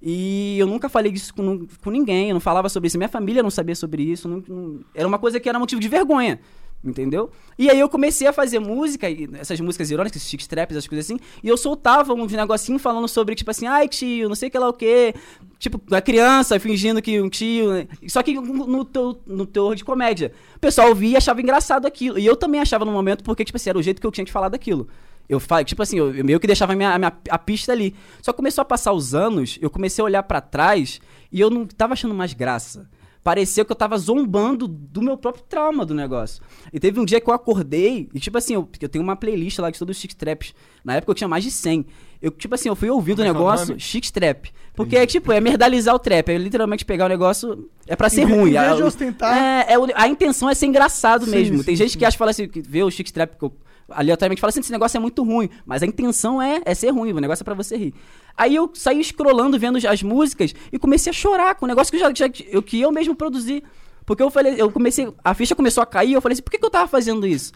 E 0.00 0.56
eu 0.58 0.66
nunca 0.66 0.88
falei 0.88 1.10
disso 1.10 1.34
com, 1.34 1.66
com 1.82 1.90
ninguém, 1.90 2.28
eu 2.28 2.34
não 2.34 2.40
falava 2.40 2.68
sobre 2.68 2.86
isso, 2.86 2.96
minha 2.96 3.08
família 3.08 3.42
não 3.42 3.50
sabia 3.50 3.74
sobre 3.74 4.02
isso, 4.02 4.28
não- 4.28 4.42
não- 4.48 4.80
era 4.94 5.08
uma 5.08 5.18
coisa 5.18 5.40
que 5.40 5.48
era 5.48 5.58
motivo 5.58 5.80
de 5.80 5.88
vergonha. 5.88 6.38
Entendeu? 6.84 7.28
E 7.58 7.68
aí 7.68 7.80
eu 7.80 7.88
comecei 7.88 8.28
a 8.28 8.32
fazer 8.32 8.60
música, 8.60 9.08
essas 9.40 9.58
músicas 9.58 9.90
irônicas, 9.90 10.22
chic 10.22 10.46
traps, 10.46 10.76
essas 10.76 10.86
coisas 10.86 11.06
assim, 11.06 11.18
e 11.42 11.48
eu 11.48 11.56
soltava 11.56 12.14
uns 12.14 12.30
negocinhos 12.30 12.80
falando 12.80 13.08
sobre, 13.08 13.34
tipo 13.34 13.50
assim, 13.50 13.66
ai 13.66 13.88
tio, 13.88 14.28
não 14.28 14.36
sei 14.36 14.48
que 14.48 14.56
lá 14.56 14.68
o 14.68 14.72
quê. 14.72 15.12
Tipo, 15.58 15.82
a 15.92 16.00
criança 16.00 16.60
fingindo 16.60 17.02
que 17.02 17.20
um 17.20 17.28
tio. 17.28 17.72
né? 17.72 17.88
Só 18.06 18.22
que 18.22 18.32
no 18.34 18.84
teu, 18.84 19.18
no 19.26 19.44
teor 19.44 19.74
de 19.74 19.84
comédia. 19.84 20.30
O 20.54 20.60
pessoal 20.60 20.94
via 20.94 21.14
e 21.14 21.16
achava 21.16 21.40
engraçado 21.42 21.84
aquilo. 21.84 22.16
E 22.16 22.24
eu 22.24 22.36
também 22.36 22.60
achava 22.60 22.84
no 22.84 22.92
momento, 22.92 23.24
porque, 23.24 23.44
tipo 23.44 23.56
assim, 23.56 23.70
era 23.70 23.78
o 23.78 23.82
jeito 23.82 24.00
que 24.00 24.06
eu 24.06 24.12
tinha 24.12 24.24
de 24.24 24.30
falar 24.30 24.48
daquilo. 24.48 24.86
Eu 25.28 25.38
fa- 25.38 25.62
tipo 25.62 25.82
assim, 25.82 25.98
eu, 25.98 26.14
eu 26.14 26.24
meio 26.24 26.40
que 26.40 26.46
deixava 26.46 26.72
a 26.72 26.76
minha, 26.76 26.90
a 26.94 26.98
minha 26.98 27.12
a 27.28 27.38
pista 27.38 27.72
ali. 27.72 27.94
Só 28.22 28.32
que 28.32 28.36
começou 28.36 28.62
a 28.62 28.64
passar 28.64 28.92
os 28.92 29.14
anos, 29.14 29.58
eu 29.60 29.68
comecei 29.68 30.00
a 30.02 30.04
olhar 30.06 30.22
pra 30.22 30.40
trás 30.40 31.00
e 31.30 31.38
eu 31.40 31.50
não 31.50 31.66
tava 31.66 31.92
achando 31.92 32.14
mais 32.14 32.32
graça. 32.32 32.88
Parecia 33.22 33.62
que 33.62 33.70
eu 33.70 33.76
tava 33.76 33.98
zombando 33.98 34.66
do 34.66 35.02
meu 35.02 35.18
próprio 35.18 35.44
trauma 35.46 35.84
do 35.84 35.92
negócio. 35.92 36.42
E 36.72 36.80
teve 36.80 36.98
um 36.98 37.04
dia 37.04 37.20
que 37.20 37.28
eu 37.28 37.34
acordei, 37.34 38.08
e 38.14 38.20
tipo 38.20 38.38
assim, 38.38 38.54
eu, 38.54 38.66
eu 38.80 38.88
tenho 38.88 39.04
uma 39.04 39.16
playlist 39.16 39.58
lá 39.58 39.70
de 39.70 39.78
todos 39.78 39.94
os 39.96 40.00
chic 40.00 40.14
traps. 40.14 40.54
Na 40.82 40.94
época 40.94 41.10
eu 41.10 41.14
tinha 41.14 41.28
mais 41.28 41.44
de 41.44 41.50
100. 41.50 41.84
Eu, 42.22 42.30
tipo 42.30 42.54
assim, 42.54 42.70
eu 42.70 42.76
fui 42.76 42.88
ouvindo 42.88 43.18
o 43.18 43.24
Como 43.24 43.28
é 43.28 43.32
que 43.32 43.36
é 43.36 43.40
o 43.40 43.44
negócio, 43.44 43.68
nome? 43.68 43.80
chic 43.80 44.10
trap. 44.10 44.50
Porque 44.74 44.96
é 44.96 45.04
tipo, 45.04 45.30
é 45.30 45.40
merdalizar 45.40 45.94
o 45.94 45.98
trap. 45.98 46.26
É 46.30 46.38
literalmente 46.38 46.86
pegar 46.86 47.04
o 47.04 47.08
negócio. 47.08 47.68
É 47.86 47.94
pra 47.94 48.08
ser 48.08 48.22
Em 48.22 48.24
ruim. 48.32 48.50
em 48.50 48.58
vez 48.60 48.72
A- 48.72 48.76
de 48.76 48.82
ostentar- 48.84 49.36
É, 49.36 49.74
é 49.74 49.76
a 49.94 50.08
intenção 50.08 50.48
é 50.48 50.54
ser 50.54 50.66
engraçado 50.66 51.26
Sim, 51.26 51.30
mesmo. 51.32 51.58
sim, 51.58 51.64
Tem 51.64 51.76
gente 51.76 51.92
sim. 51.92 51.98
que 51.98 52.04
acha 52.06 52.16
fala 52.16 52.30
assim, 52.30 52.48
que 52.48 52.62
vê 52.62 52.82
o 52.82 52.90
chic 52.90 53.10
trap 53.10 53.36
que 53.36 53.44
eu- 53.44 53.52
aleatoriamente 53.90 54.40
fala 54.40 54.50
assim, 54.50 54.60
esse 54.60 54.72
negócio 54.72 54.96
é 54.96 55.00
muito 55.00 55.22
ruim. 55.22 55.48
Mas 55.66 55.82
a 55.82 55.86
intenção 55.86 56.40
é, 56.40 56.60
é 56.64 56.74
ser 56.74 56.90
ruim, 56.90 57.12
o 57.12 57.20
negócio 57.20 57.42
é 57.42 57.44
pra 57.44 57.54
você 57.54 57.76
rir. 57.76 57.94
Aí 58.36 58.54
eu 58.54 58.70
saí 58.74 59.02
scrollando, 59.02 59.58
vendo 59.58 59.78
as 59.88 60.02
músicas 60.02 60.54
e 60.72 60.78
comecei 60.78 61.10
a 61.10 61.14
chorar 61.14 61.54
com 61.54 61.64
o 61.64 61.68
negócio 61.68 61.90
que 61.90 61.96
eu, 61.96 62.00
já, 62.00 62.12
já- 62.14 62.32
eu, 62.50 62.62
que 62.62 62.80
eu 62.80 62.92
mesmo 62.92 63.14
produzi. 63.14 63.62
Porque 64.06 64.22
eu 64.22 64.30
falei, 64.30 64.54
eu 64.56 64.70
comecei, 64.70 65.12
a 65.22 65.34
ficha 65.34 65.54
começou 65.54 65.82
a 65.82 65.86
cair, 65.86 66.12
eu 66.14 66.20
falei 66.22 66.32
assim, 66.34 66.42
por 66.42 66.50
que, 66.50 66.58
que 66.58 66.64
eu 66.64 66.70
tava 66.70 66.88
fazendo 66.88 67.26
isso? 67.26 67.52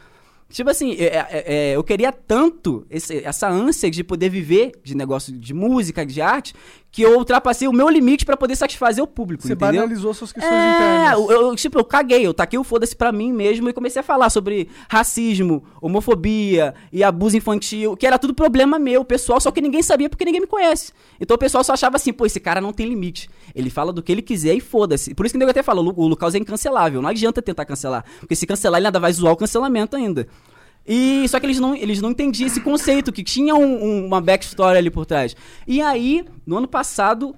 Tipo 0.51 0.69
assim, 0.69 0.93
é- 0.99 1.05
é- 1.17 1.45
é, 1.47 1.77
eu 1.77 1.83
queria 1.83 2.13
tanto 2.13 2.85
essa 2.91 3.49
ânsia 3.49 3.91
de 3.91 4.05
poder 4.05 4.29
viver 4.29 4.73
de 4.85 4.95
negócio 4.95 5.33
de 5.33 5.55
música, 5.55 6.05
de 6.05 6.21
arte, 6.21 6.53
que 6.93 7.01
eu 7.03 7.17
ultrapassei 7.17 7.67
o 7.67 7.73
meu 7.73 7.89
limite 7.89 8.25
pra 8.27 8.37
poder 8.37 8.55
satisfazer 8.55 9.03
o 9.03 9.07
público, 9.07 9.43
Você 9.43 9.55
entendeu? 9.55 9.81
banalizou 9.81 10.13
suas 10.13 10.31
questões 10.31 10.55
É, 10.55 10.75
internas. 10.75 11.13
eu, 11.19 11.31
eu, 11.31 11.57
tipo, 11.57 11.79
eu 11.79 11.85
caguei, 11.85 12.27
eu 12.27 12.35
taquei 12.35 12.59
o 12.59 12.63
foda-se 12.65 12.95
pra 12.95 13.11
mim 13.11 13.33
mesmo 13.33 13.67
e 13.69 13.73
comecei 13.73 14.01
a 14.01 14.03
falar 14.03 14.29
sobre 14.29 14.69
racismo, 14.91 15.65
homofobia 15.81 16.75
e 16.93 17.03
abuso 17.03 17.37
infantil, 17.37 17.97
que 17.97 18.07
era 18.07 18.19
tudo 18.19 18.35
problema 18.35 18.79
meu, 18.79 19.05
pessoal, 19.05 19.41
só 19.41 19.51
que 19.51 19.61
ninguém 19.63 19.83
sabia 19.83 20.09
porque 20.11 20.25
ninguém 20.25 20.43
me 20.43 20.47
conhece. 20.47 20.93
Então 21.19 21.35
o 21.35 21.39
pessoal 21.39 21.65
só 21.65 21.73
achava 21.73 21.97
assim, 21.97 22.13
pô, 22.13 22.27
esse 22.27 22.39
cara 22.39 22.61
não 22.61 22.73
tem 22.73 22.87
limite. 22.87 23.29
Ele 23.55 23.71
fala 23.71 23.93
do 23.93 24.03
que 24.03 24.13
ele 24.13 24.23
quiser 24.23 24.55
e 24.55 24.61
foda-se. 24.61 25.15
Por 25.15 25.25
isso 25.25 25.33
que 25.33 25.39
o 25.39 25.41
nego 25.41 25.51
até 25.51 25.63
o 25.67 25.81
Lu- 25.81 25.95
o 25.97 26.07
Lucas 26.07 26.35
é 26.35 26.39
incancelável, 26.39 27.01
não 27.01 27.09
adianta 27.09 27.41
tentar 27.41 27.65
cancelar, 27.65 28.05
porque 28.21 28.37
se 28.37 28.47
cancelar 28.47 28.79
ele 28.79 28.89
ainda 28.89 29.01
vai 29.01 29.13
zoar 29.13 29.33
o 29.33 29.37
cancelamento 29.37 29.97
ainda. 29.97 30.29
E 30.87 31.27
só 31.29 31.39
que 31.39 31.47
eles 31.47 31.59
não, 31.61 31.75
eles 31.75 32.01
não 32.01 32.11
entendiam 32.11 32.47
esse 32.47 32.61
conceito, 32.61 33.13
que 33.13 33.23
tinha 33.23 33.55
um- 33.55 33.85
um- 33.85 34.07
uma 34.07 34.21
backstory 34.21 34.79
ali 34.79 34.91
por 34.91 35.07
trás. 35.07 35.37
E 35.67 35.81
aí, 35.81 36.25
no 36.45 36.57
ano 36.59 36.67
passado, 36.67 37.35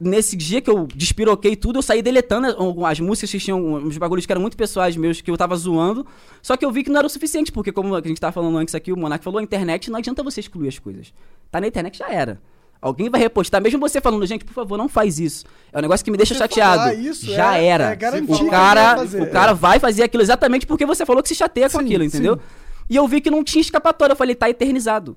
nesse 0.00 0.36
dia 0.36 0.60
que 0.60 0.70
eu 0.70 0.86
despiroquei 0.94 1.56
tudo, 1.56 1.78
eu 1.78 1.82
saí 1.82 2.02
deletando 2.02 2.46
as, 2.48 2.90
as 2.92 3.00
músicas 3.00 3.30
que 3.32 3.38
tinham 3.38 3.64
uns 3.74 3.96
bagulhos 3.98 4.26
que 4.26 4.32
eram 4.32 4.42
muito 4.42 4.56
pessoais 4.56 4.96
meus, 4.96 5.20
que 5.20 5.30
eu 5.30 5.36
tava 5.36 5.56
zoando. 5.56 6.06
Só 6.42 6.56
que 6.56 6.64
eu 6.64 6.70
vi 6.70 6.84
que 6.84 6.90
não 6.90 6.98
era 6.98 7.06
o 7.06 7.10
suficiente, 7.10 7.50
porque 7.50 7.72
como 7.72 7.94
a 7.94 8.00
gente 8.00 8.20
tava 8.20 8.32
falando 8.32 8.56
antes 8.58 8.74
aqui, 8.74 8.92
o 8.92 8.96
Monark 8.96 9.24
falou, 9.24 9.40
a 9.40 9.42
internet 9.42 9.90
não 9.90 9.98
adianta 9.98 10.22
você 10.22 10.40
excluir 10.40 10.68
as 10.68 10.78
coisas. 10.78 11.12
Tá 11.50 11.60
na 11.60 11.66
internet, 11.66 11.98
já 11.98 12.08
era. 12.10 12.40
Alguém 12.80 13.10
vai 13.10 13.20
repostar, 13.20 13.60
mesmo 13.60 13.80
você 13.80 14.00
falando, 14.00 14.24
gente, 14.24 14.44
por 14.44 14.52
favor, 14.54 14.78
não 14.78 14.88
faz 14.88 15.18
isso. 15.18 15.44
É 15.72 15.78
um 15.78 15.82
negócio 15.82 16.04
que 16.04 16.10
me 16.12 16.16
deixa 16.16 16.32
Você 16.34 16.38
chateado. 16.38 16.92
isso 17.00 17.26
já 17.26 17.56
é- 17.58 17.64
era. 17.66 17.84
é 17.90 17.96
garantir 17.96 18.44
o 18.44 18.48
cara, 18.50 18.80
alguém 18.90 18.96
vai 18.96 19.06
fazer. 19.06 19.22
o 19.22 19.30
cara 19.32 19.52
vai 19.52 19.78
fazer 19.80 20.02
aquilo 20.04 20.22
exatamente 20.22 20.66
porque 20.66 20.86
você 20.86 21.04
falou 21.04 21.20
que 21.22 21.28
se 21.28 21.34
chateia 21.34 21.68
com 21.68 21.78
Sim, 21.80 21.84
aquilo, 21.84 22.04
entendeu? 22.04 22.36
sim. 22.36 22.40
E 22.88 22.94
eu 22.96 23.06
vi 23.08 23.20
que 23.20 23.30
não 23.30 23.42
tinha 23.42 23.60
escapatória. 23.60 24.12
Eu 24.12 24.16
falei, 24.16 24.34
tá 24.34 24.48
eternizado. 24.48 25.16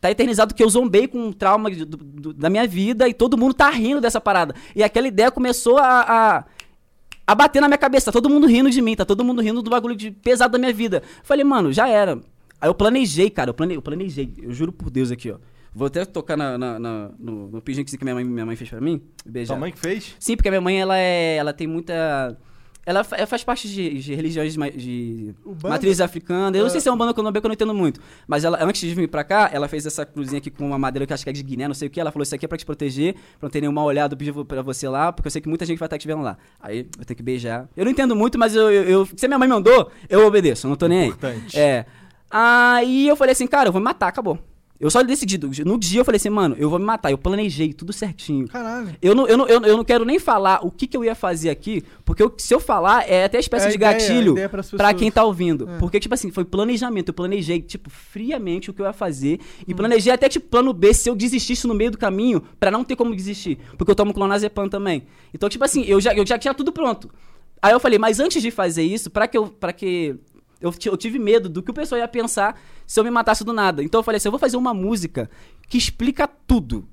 Tá 0.00 0.10
eternizado 0.10 0.54
que 0.54 0.62
eu 0.62 0.68
zombei 0.70 1.06
com 1.08 1.26
um 1.26 1.32
trauma 1.32 1.70
do- 1.70 1.84
do- 1.86 2.32
da 2.32 2.48
minha 2.48 2.66
vida 2.66 3.08
e 3.08 3.12
todo 3.14 3.36
mundo 3.36 3.52
tá 3.54 3.68
rindo 3.70 4.00
dessa 4.00 4.20
parada. 4.20 4.54
E 4.74 4.82
aquela 4.82 5.06
ideia 5.08 5.30
começou 5.30 5.78
a, 5.78 5.84
a, 6.00 6.44
a 7.26 7.34
bater 7.34 7.60
na 7.60 7.68
minha 7.68 7.78
cabeça. 7.78 8.06
Tá 8.06 8.12
todo 8.12 8.30
mundo 8.30 8.46
rindo 8.46 8.70
de 8.70 8.80
mim, 8.80 8.94
tá 8.96 9.04
todo 9.04 9.22
mundo 9.24 9.42
rindo 9.42 9.60
do 9.60 9.70
bagulho 9.70 9.94
de 9.94 10.10
pesado 10.10 10.52
da 10.52 10.58
minha 10.58 10.72
vida. 10.72 11.02
Falei, 11.22 11.44
mano, 11.44 11.72
já 11.72 11.88
era. 11.88 12.18
Aí 12.60 12.68
eu 12.68 12.74
planejei, 12.74 13.28
cara, 13.28 13.50
eu, 13.50 13.54
plane, 13.54 13.74
eu 13.74 13.82
planejei, 13.82 14.32
eu 14.40 14.52
juro 14.52 14.72
por 14.72 14.88
Deus 14.88 15.10
aqui, 15.10 15.30
ó. 15.32 15.36
Vou 15.74 15.86
até 15.86 16.04
tocar 16.04 16.36
na, 16.36 16.58
na- 16.58 16.78
na- 16.78 17.10
no, 17.18 17.48
no 17.50 17.62
que 17.62 18.04
minha 18.04 18.14
mãe, 18.14 18.24
minha 18.24 18.44
mãe 18.46 18.56
fez 18.56 18.68
pra 18.68 18.80
mim. 18.80 19.00
Beijar. 19.24 19.54
Sua 19.54 19.60
mãe 19.60 19.72
que 19.72 19.78
fez? 19.78 20.14
Sim, 20.18 20.36
porque 20.36 20.48
a 20.48 20.52
minha 20.52 20.60
mãe, 20.60 20.80
ela 20.80 20.98
é. 20.98 21.36
Ela 21.36 21.52
tem 21.52 21.66
muita. 21.66 22.36
Ela 22.84 23.04
fa- 23.04 23.14
ela 23.16 23.28
faz 23.28 23.44
parte 23.44 23.68
de, 23.68 24.00
de 24.00 24.12
religiões 24.12 24.54
de 24.54 25.32
Ubanda? 25.44 25.68
matriz 25.68 26.00
africana. 26.00 26.56
Eu 26.56 26.62
não 26.62 26.66
Ah. 26.66 26.70
sei 26.70 26.80
se 26.80 26.88
é 26.88 26.92
um 26.92 26.98
candomblé 26.98 27.40
que 27.40 27.46
eu 27.46 27.48
não 27.48 27.54
entendo 27.54 27.72
muito. 27.72 28.00
Mas 28.26 28.42
ela, 28.44 28.58
antes 28.60 28.80
de 28.80 28.92
vir 28.92 29.06
pra 29.08 29.22
cá, 29.22 29.48
ela 29.52 29.68
fez 29.68 29.86
essa 29.86 30.04
cruzinha 30.04 30.38
aqui 30.38 30.50
com 30.50 30.66
uma 30.66 30.78
madeira 30.78 31.06
que 31.06 31.12
eu 31.12 31.14
acho 31.14 31.22
que 31.22 31.30
é 31.30 31.32
de 31.32 31.44
Guiné, 31.44 31.68
não 31.68 31.74
sei 31.74 31.86
o 31.86 31.90
que. 31.90 32.00
Ela 32.00 32.10
falou: 32.10 32.24
Isso 32.24 32.34
aqui 32.34 32.44
é 32.44 32.48
pra 32.48 32.58
te 32.58 32.66
proteger, 32.66 33.14
pra 33.14 33.22
não 33.42 33.50
ter 33.50 33.60
nenhuma 33.60 33.84
olhada, 33.84 34.14
eu 34.14 34.18
pedi 34.18 34.32
pra 34.44 34.62
você 34.62 34.88
lá, 34.88 35.12
porque 35.12 35.28
eu 35.28 35.30
sei 35.30 35.40
que 35.40 35.48
muita 35.48 35.64
gente 35.64 35.78
vai 35.78 35.86
estar 35.86 35.96
te 35.96 36.08
vendo 36.08 36.22
lá. 36.22 36.36
Aí 36.60 36.88
eu 36.98 37.04
tenho 37.04 37.16
que 37.16 37.22
beijar. 37.22 37.68
Eu 37.76 37.84
não 37.84 37.92
entendo 37.92 38.16
muito, 38.16 38.36
mas 38.36 38.54
eu, 38.56 38.68
eu, 38.70 38.82
eu- 38.82 39.08
se 39.16 39.24
a 39.24 39.28
minha 39.28 39.38
mãe 39.38 39.48
mandou, 39.48 39.88
eu 40.10 40.26
obedeço, 40.26 40.66
eu 40.66 40.68
não 40.70 40.76
tô 40.76 40.88
nem 40.88 41.02
aí. 41.02 41.08
Importante. 41.08 41.56
É. 41.58 41.86
Aí 42.28 43.06
eu 43.06 43.14
falei 43.14 43.32
assim, 43.32 43.46
cara, 43.46 43.68
eu 43.68 43.72
vou 43.72 43.80
me 43.80 43.84
matar, 43.84 44.08
acabou. 44.08 44.38
Eu 44.82 44.90
só 44.90 45.00
decidi. 45.02 45.38
No 45.64 45.78
dia 45.78 46.00
eu 46.00 46.04
falei 46.04 46.16
assim, 46.16 46.28
mano, 46.28 46.56
eu 46.58 46.68
vou 46.68 46.76
me 46.78 46.84
matar. 46.84 47.12
Eu 47.12 47.16
planejei 47.16 47.72
tudo 47.72 47.92
certinho. 47.92 48.48
Caralho. 48.48 48.96
Eu 49.00 49.14
não, 49.14 49.28
eu, 49.28 49.36
não, 49.36 49.46
eu, 49.46 49.62
eu 49.62 49.76
não 49.76 49.84
quero 49.84 50.04
nem 50.04 50.18
falar 50.18 50.58
o 50.66 50.72
que, 50.72 50.88
que 50.88 50.96
eu 50.96 51.04
ia 51.04 51.14
fazer 51.14 51.50
aqui, 51.50 51.84
porque 52.04 52.20
eu- 52.20 52.34
se 52.36 52.52
eu 52.52 52.58
falar, 52.58 53.08
é 53.08 53.24
até 53.24 53.38
espécie 53.38 53.66
É 53.66 53.68
de 53.70 53.76
ideia, 53.76 53.92
gatilho 53.92 54.30
a 54.30 54.34
ideia 54.34 54.48
pras 54.48 54.68
pra 54.70 54.78
pessoas. 54.88 54.98
quem 55.00 55.10
tá 55.12 55.22
ouvindo. 55.22 55.70
É. 55.70 55.78
Porque, 55.78 56.00
tipo 56.00 56.12
assim, 56.12 56.32
foi 56.32 56.44
planejamento. 56.44 57.10
Eu 57.10 57.14
planejei, 57.14 57.62
tipo, 57.62 57.88
friamente 57.90 58.70
o 58.70 58.74
que 58.74 58.82
eu 58.82 58.86
ia 58.86 58.92
fazer. 58.92 59.38
Hum. 59.60 59.64
E 59.68 59.72
planejei 59.74 60.12
até, 60.12 60.28
tipo, 60.28 60.48
plano 60.48 60.72
B, 60.72 60.92
se 60.92 61.08
eu 61.08 61.14
desistisse 61.14 61.64
no 61.68 61.74
meio 61.74 61.92
do 61.92 61.96
caminho, 61.98 62.42
pra 62.58 62.68
não 62.70 62.82
ter 62.82 62.96
como 62.96 63.14
desistir. 63.14 63.58
Porque 63.78 63.90
eu 63.90 63.94
tomo 63.94 64.12
clonazepam 64.12 64.68
também. 64.68 65.04
Então, 65.32 65.48
tipo 65.48 65.64
assim, 65.64 65.84
eu 65.84 66.00
já, 66.00 66.12
eu 66.12 66.26
já 66.26 66.36
tinha 66.36 66.52
tudo 66.52 66.72
pronto. 66.72 67.08
Aí 67.62 67.72
eu 67.72 67.78
falei, 67.78 68.00
mas 68.00 68.18
antes 68.18 68.42
de 68.42 68.50
fazer 68.50 68.82
isso, 68.82 69.08
pra 69.08 69.28
que 69.28 69.38
eu. 69.38 69.46
Pra 69.46 69.72
que 69.72 70.16
eu, 70.62 70.72
eu 70.86 70.96
tive 70.96 71.18
medo 71.18 71.48
do 71.48 71.62
que 71.62 71.70
o 71.70 71.74
pessoal 71.74 71.98
ia 72.00 72.08
pensar 72.08 72.58
se 72.86 72.98
eu 72.98 73.04
me 73.04 73.10
matasse 73.10 73.44
do 73.44 73.52
nada. 73.52 73.82
Então 73.82 73.98
eu 73.98 74.02
falei 74.04 74.16
assim: 74.16 74.28
eu 74.28 74.32
vou 74.32 74.38
fazer 74.38 74.56
uma 74.56 74.72
música 74.72 75.28
que 75.68 75.76
explica 75.76 76.26
tudo. 76.26 76.88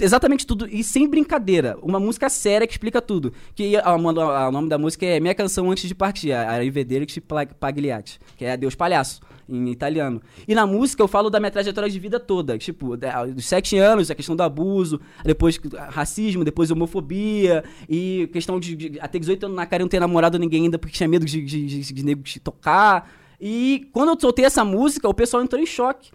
Exatamente 0.00 0.46
tudo, 0.46 0.68
e 0.70 0.84
sem 0.84 1.08
brincadeira. 1.08 1.76
Uma 1.82 1.98
música 1.98 2.28
séria 2.28 2.68
que 2.68 2.72
explica 2.72 3.02
tudo. 3.02 3.32
Que 3.52 3.72
o 3.76 4.52
nome 4.52 4.68
da 4.68 4.78
música 4.78 5.04
é 5.04 5.18
Minha 5.18 5.34
Canção 5.34 5.68
Antes 5.72 5.88
de 5.88 5.94
Partir, 5.94 6.30
a 6.30 6.52
Arrivederci 6.52 7.20
Pla- 7.20 7.46
Pagliatti, 7.46 8.20
que 8.36 8.44
é 8.44 8.56
Deus 8.56 8.76
Palhaço, 8.76 9.20
em 9.48 9.70
italiano. 9.70 10.20
E 10.46 10.54
na 10.54 10.66
música 10.66 11.02
eu 11.02 11.08
falo 11.08 11.30
da 11.30 11.40
minha 11.40 11.50
trajetória 11.50 11.88
de 11.88 11.98
vida 11.98 12.20
toda, 12.20 12.58
tipo, 12.58 12.96
dos 13.34 13.46
sete 13.46 13.78
anos, 13.78 14.10
a 14.10 14.14
questão 14.14 14.36
do 14.36 14.42
abuso, 14.42 15.00
depois 15.24 15.58
racismo, 15.88 16.44
depois 16.44 16.70
homofobia, 16.70 17.64
e 17.88 18.28
questão 18.32 18.60
de, 18.60 18.76
de 18.76 19.00
até 19.00 19.18
18 19.18 19.46
anos 19.46 19.56
na 19.56 19.66
cara 19.66 19.82
não 19.82 19.88
ter 19.88 20.00
namorado 20.00 20.38
ninguém 20.38 20.64
ainda 20.64 20.78
porque 20.78 20.94
tinha 20.94 21.08
medo 21.08 21.24
de, 21.24 21.42
de, 21.42 21.66
de, 21.66 21.92
de 21.92 22.04
nego 22.04 22.22
te 22.22 22.38
tocar. 22.38 23.10
E 23.40 23.88
quando 23.92 24.10
eu 24.10 24.20
soltei 24.20 24.44
essa 24.44 24.64
música, 24.64 25.08
o 25.08 25.14
pessoal 25.14 25.42
entrou 25.42 25.60
em 25.60 25.66
choque. 25.66 26.10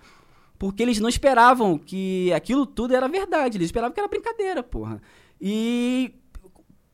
Porque 0.59 0.83
eles 0.83 0.99
não 0.99 1.09
esperavam 1.09 1.77
que 1.77 2.31
aquilo 2.31 2.65
tudo 2.65 2.95
era 2.95 3.07
verdade. 3.07 3.57
Eles 3.57 3.65
esperavam 3.65 3.93
que 3.93 3.99
era 3.99 4.07
brincadeira, 4.07 4.63
porra. 4.63 5.01
E 5.41 6.13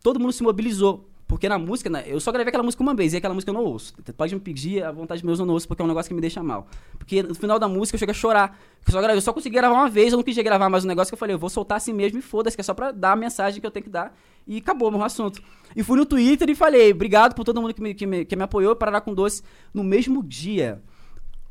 todo 0.01 0.19
mundo 0.19 0.31
se 0.31 0.41
mobilizou. 0.41 1.08
Porque 1.29 1.47
na 1.47 1.59
música, 1.59 1.91
né, 1.91 2.05
eu 2.07 2.19
só 2.19 2.31
gravei 2.31 2.49
aquela 2.49 2.63
música 2.63 2.81
uma 2.81 2.95
vez, 2.95 3.13
e 3.13 3.17
aquela 3.17 3.35
música 3.35 3.51
eu 3.51 3.53
não 3.53 3.63
ouço. 3.63 3.93
Pode 4.17 4.33
me 4.33 4.41
pedir, 4.41 4.83
à 4.83 4.91
vontade 4.91 5.23
meus 5.23 5.37
eu 5.37 5.45
não 5.45 5.53
ouço, 5.53 5.67
porque 5.67 5.79
é 5.79 5.85
um 5.85 5.87
negócio 5.87 6.09
que 6.09 6.15
me 6.15 6.19
deixa 6.19 6.41
mal. 6.41 6.67
Porque 6.97 7.21
no 7.21 7.35
final 7.35 7.59
da 7.59 7.67
música 7.67 7.95
eu 7.95 7.99
chego 7.99 8.09
a 8.09 8.15
chorar. 8.15 8.59
Eu 8.83 8.91
só, 8.91 8.99
gravei, 8.99 9.17
eu 9.17 9.21
só 9.21 9.31
consegui 9.31 9.55
gravar 9.55 9.75
uma 9.75 9.87
vez, 9.87 10.11
eu 10.11 10.17
não 10.17 10.23
quis 10.23 10.35
gravar 10.35 10.67
mais 10.69 10.85
um 10.85 10.87
negócio 10.87 11.11
que 11.11 11.13
eu 11.13 11.19
falei, 11.19 11.35
eu 11.35 11.39
vou 11.39 11.47
soltar 11.47 11.77
assim 11.77 11.93
mesmo 11.93 12.17
e 12.17 12.21
foda-se, 12.23 12.57
que 12.57 12.61
é 12.61 12.63
só 12.63 12.73
pra 12.73 12.91
dar 12.91 13.11
a 13.11 13.15
mensagem 13.15 13.61
que 13.61 13.67
eu 13.67 13.69
tenho 13.69 13.83
que 13.83 13.91
dar. 13.91 14.11
E 14.47 14.57
acabou 14.57 14.89
meu 14.89 15.03
assunto. 15.03 15.39
E 15.75 15.83
fui 15.83 15.99
no 15.99 16.05
Twitter 16.07 16.49
e 16.49 16.55
falei, 16.55 16.91
obrigado 16.91 17.35
por 17.35 17.43
todo 17.43 17.61
mundo 17.61 17.75
que 17.75 17.81
me, 17.83 17.93
que 17.93 18.07
me, 18.07 18.25
que 18.25 18.35
me 18.35 18.41
apoiou, 18.41 18.75
Paraná 18.75 18.99
com 18.99 19.13
Doce. 19.13 19.43
No 19.71 19.83
mesmo 19.83 20.23
dia, 20.23 20.81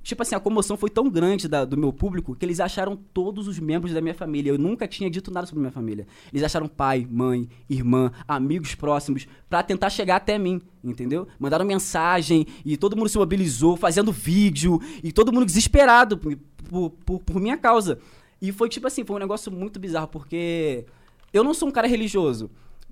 Tipo 0.08 0.22
assim, 0.22 0.34
a 0.34 0.40
comoção 0.40 0.74
foi 0.74 0.88
tão 0.88 1.10
grande 1.10 1.46
da- 1.46 1.66
do 1.66 1.76
meu 1.76 1.92
público 1.92 2.34
que 2.34 2.42
eles 2.42 2.60
acharam 2.60 2.96
todos 3.12 3.46
os 3.46 3.58
membros 3.58 3.92
da 3.92 4.00
minha 4.00 4.14
família. 4.14 4.48
Eu 4.50 4.56
nunca 4.56 4.88
tinha 4.88 5.10
dito 5.10 5.30
nada 5.30 5.46
sobre 5.46 5.60
minha 5.60 5.70
família. 5.70 6.06
Eles 6.32 6.42
acharam 6.42 6.66
pai, 6.66 7.06
mãe, 7.10 7.46
irmã, 7.68 8.10
amigos 8.26 8.74
próximos 8.74 9.28
pra 9.50 9.62
tentar 9.62 9.90
chegar 9.90 10.16
até 10.16 10.38
mim, 10.38 10.62
entendeu? 10.82 11.28
Mandaram 11.38 11.62
mensagem 11.66 12.46
e 12.64 12.74
todo 12.78 12.96
mundo 12.96 13.10
se 13.10 13.18
mobilizou, 13.18 13.76
fazendo 13.76 14.10
vídeo 14.10 14.80
e 15.04 15.12
todo 15.12 15.30
mundo 15.30 15.44
desesperado 15.44 16.16
por, 16.16 16.34
por- 17.04 17.20
por 17.20 17.38
minha 17.38 17.58
causa. 17.58 17.98
E 18.40 18.50
foi 18.50 18.70
tipo 18.70 18.86
assim, 18.86 19.04
foi 19.04 19.16
um 19.16 19.18
negócio 19.18 19.52
muito 19.52 19.78
bizarro 19.78 20.08
porque 20.08 20.86
eu 21.34 21.44
não 21.44 21.52
sou 21.52 21.68
um 21.68 21.72
cara 21.72 21.86
religioso. 21.86 22.50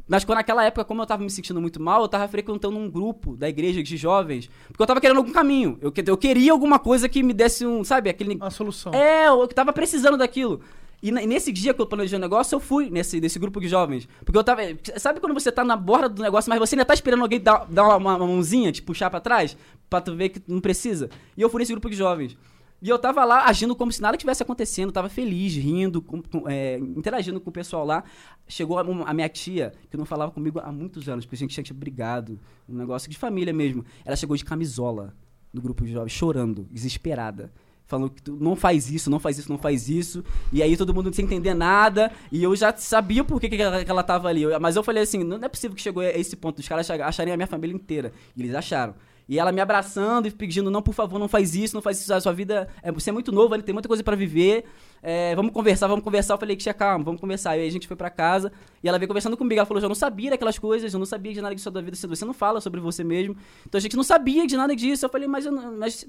Mas 0.09 0.25
quando 0.25 0.39
naquela 0.39 0.65
época, 0.65 0.85
como 0.85 1.03
eu 1.03 1.07
tava 1.07 1.23
me 1.23 1.31
sentindo 1.31 1.61
muito 1.61 1.83
mal, 1.83 2.03
eu 2.03 2.09
tava 2.09 2.29
frequentando 2.29 2.77
um 2.77 2.89
grupo 2.89 3.37
da 3.37 3.49
igreja 3.49 3.83
de 3.83 3.97
jovens, 3.97 4.49
porque 4.69 4.83
eu 4.83 4.87
tava 4.87 5.01
querendo 5.01 5.17
algum 5.19 5.33
caminho. 5.33 5.79
Eu, 5.81 5.93
eu 6.07 6.17
queria 6.17 6.53
alguma 6.53 6.79
coisa 6.79 7.09
que 7.09 7.23
me 7.23 7.33
desse 7.33 7.67
um, 7.67 7.83
sabe, 7.83 8.09
aquele. 8.09 8.37
Uma 8.37 8.51
solução. 8.51 8.95
É, 8.95 9.27
eu 9.29 9.49
tava 9.49 9.73
precisando 9.73 10.17
daquilo. 10.17 10.61
E 11.03 11.13
nesse 11.13 11.53
dia 11.53 11.75
que 11.75 11.81
eu 11.81 11.87
planejei 11.87 12.19
o 12.19 12.21
negócio, 12.21 12.57
eu 12.57 12.61
fui 12.61 12.89
nesse, 12.89 13.21
nesse 13.21 13.39
grupo 13.39 13.61
de 13.61 13.69
jovens. 13.69 14.09
Porque 14.25 14.39
eu 14.39 14.45
tava. 14.45 14.63
Sabe 14.97 15.21
quando 15.21 15.35
você 15.35 15.53
tá 15.53 15.63
na 15.63 15.77
borda 15.77 16.09
do 16.09 16.23
negócio, 16.23 16.49
mas 16.49 16.59
você 16.59 16.75
ainda 16.75 16.85
tá 16.85 16.95
esperando 16.95 17.23
alguém 17.23 17.41
dar, 17.41 17.67
dar 17.69 17.97
uma, 17.97 17.97
uma 17.97 18.19
mãozinha, 18.19 18.73
te 18.73 18.83
puxar 18.83 19.11
pra 19.11 19.21
trás, 19.21 19.57
pra 19.91 20.01
tu 20.01 20.17
ver 20.17 20.31
que 20.31 20.43
não 20.49 20.61
precisa? 20.61 21.11
E 21.37 21.43
eu 21.43 21.51
fui 21.51 21.61
nesse 21.61 21.73
grupo 21.73 21.91
de 21.91 21.97
jovens. 21.97 22.37
E 22.83 22.89
eu 22.89 22.99
tava 22.99 23.25
lá 23.25 23.47
agindo 23.47 23.75
como 23.75 23.91
se 23.91 24.03
nada 24.03 24.17
tivesse 24.19 24.43
acontecendo, 24.43 24.93
tava 24.93 25.09
feliz, 25.09 25.55
rindo, 25.57 26.03
com- 26.03 26.21
com- 26.23 26.49
é, 26.49 26.79
interagindo 26.79 27.41
com 27.41 27.49
o 27.49 27.53
pessoal 27.53 27.85
lá. 27.87 28.05
Chegou 28.47 28.79
a, 28.79 28.83
a 28.83 29.15
minha 29.15 29.29
tia, 29.29 29.73
que 29.91 29.97
não 29.97 30.05
falava 30.05 30.31
comigo 30.31 30.61
há 30.61 30.71
muitos 30.71 31.09
anos, 31.09 31.25
porque 31.25 31.37
a 31.37 31.39
gente 31.39 31.63
tinha 31.63 31.77
brigado, 31.77 32.39
um 32.69 32.77
negócio 32.77 33.11
de 33.11 33.17
família 33.17 33.53
mesmo. 33.53 33.85
Ela 34.05 34.15
chegou 34.17 34.37
de 34.37 34.45
camisola 34.45 35.15
no 35.53 35.63
grupo 35.63 35.85
de 35.85 35.93
jovens, 35.93 36.13
chorando, 36.13 36.67
desesperada. 36.71 37.51
Falando 37.89 38.11
que 38.11 38.31
não 38.33 38.57
faz 38.57 38.91
isso, 38.91 39.09
não 39.09 39.21
faz 39.21 39.39
isso, 39.39 39.49
não 39.49 39.59
faz 39.59 39.89
isso. 39.89 40.25
E 40.53 40.61
aí 40.61 40.77
todo 40.77 40.93
mundo 40.93 41.15
sem 41.15 41.25
entender 41.25 41.55
nada. 41.55 42.11
E 42.33 42.43
eu 42.43 42.55
já 42.57 42.77
sabia 42.77 43.23
por 43.23 43.41
que, 43.41 43.49
que, 43.49 43.63
ela, 43.63 43.85
que 43.85 43.91
ela 43.91 44.03
tava 44.03 44.29
ali. 44.29 44.43
Eu- 44.43 44.59
mas 44.61 44.75
eu 44.75 44.83
falei 44.83 45.05
assim: 45.05 45.23
não 45.23 45.37
é 45.41 45.49
possível 45.49 45.75
que 45.77 45.81
chegou 45.81 46.03
a 46.03 46.11
esse 46.11 46.35
ponto. 46.35 46.59
Os 46.59 46.67
caras 46.69 46.91
ach- 46.91 47.01
acharem 47.01 47.33
a 47.33 47.37
minha 47.37 47.47
família 47.47 47.73
inteira. 47.75 48.13
E 48.37 48.43
eles 48.43 48.55
acharam. 48.57 48.95
E 49.29 49.39
ela 49.41 49.51
me 49.51 49.61
abraçando 49.61 50.29
e 50.29 50.31
pedindo: 50.31 50.71
não, 50.71 50.81
por 50.81 50.95
favor, 50.95 51.19
não 51.19 51.27
faz 51.27 51.55
isso, 51.55 51.75
não 51.75 51.83
faz 51.83 52.01
isso. 52.01 52.15
A 52.15 52.21
sua 52.21 52.33
vida. 52.33 52.69
É, 52.83 52.93
você 52.93 53.11
é 53.11 53.13
muito 53.13 53.33
novo, 53.33 53.55
ainda 53.55 53.65
tem 53.67 53.73
muita 53.73 53.89
coisa 53.89 54.03
pra 54.05 54.15
viver. 54.15 54.65
É, 55.03 55.35
vamos 55.35 55.53
conversar, 55.53 55.89
vamos 55.89 56.05
conversar. 56.05 56.35
Eu 56.35 56.39
falei: 56.39 56.55
tia, 56.57 56.73
calma, 56.73 57.05
vamos 57.05 57.21
conversar. 57.21 57.57
E 57.57 57.63
aí 57.63 57.67
a 57.69 57.71
gente 57.73 57.89
foi 57.89 57.97
pra 57.97 58.09
casa. 58.09 58.53
E 58.83 58.89
ela 58.89 58.99
veio 58.99 59.09
conversando 59.09 59.37
comigo. 59.37 59.59
Ela 59.59 59.67
falou: 59.67 59.83
eu 59.83 59.89
não 59.89 59.97
sabia 59.97 60.31
daquelas 60.31 60.59
coisas, 60.59 60.93
eu 60.93 60.99
não 60.99 61.07
sabia 61.07 61.33
de 61.33 61.41
nada 61.41 61.55
disso 61.55 61.71
da 61.71 61.81
vida. 61.81 61.97
Você 61.97 62.25
não 62.25 62.33
fala 62.33 62.61
sobre 62.61 62.81
você 62.81 63.03
mesmo. 63.03 63.37
Então 63.67 63.79
a 63.79 63.83
gente 63.83 63.97
não 63.97 64.05
sabia 64.05 64.47
de 64.47 64.57
nada 64.57 64.77
disso. 64.77 65.05
Eu 65.05 65.11
falei: 65.11 65.27
mas, 65.27 65.45
eu 65.45 65.53
mas 65.53 66.07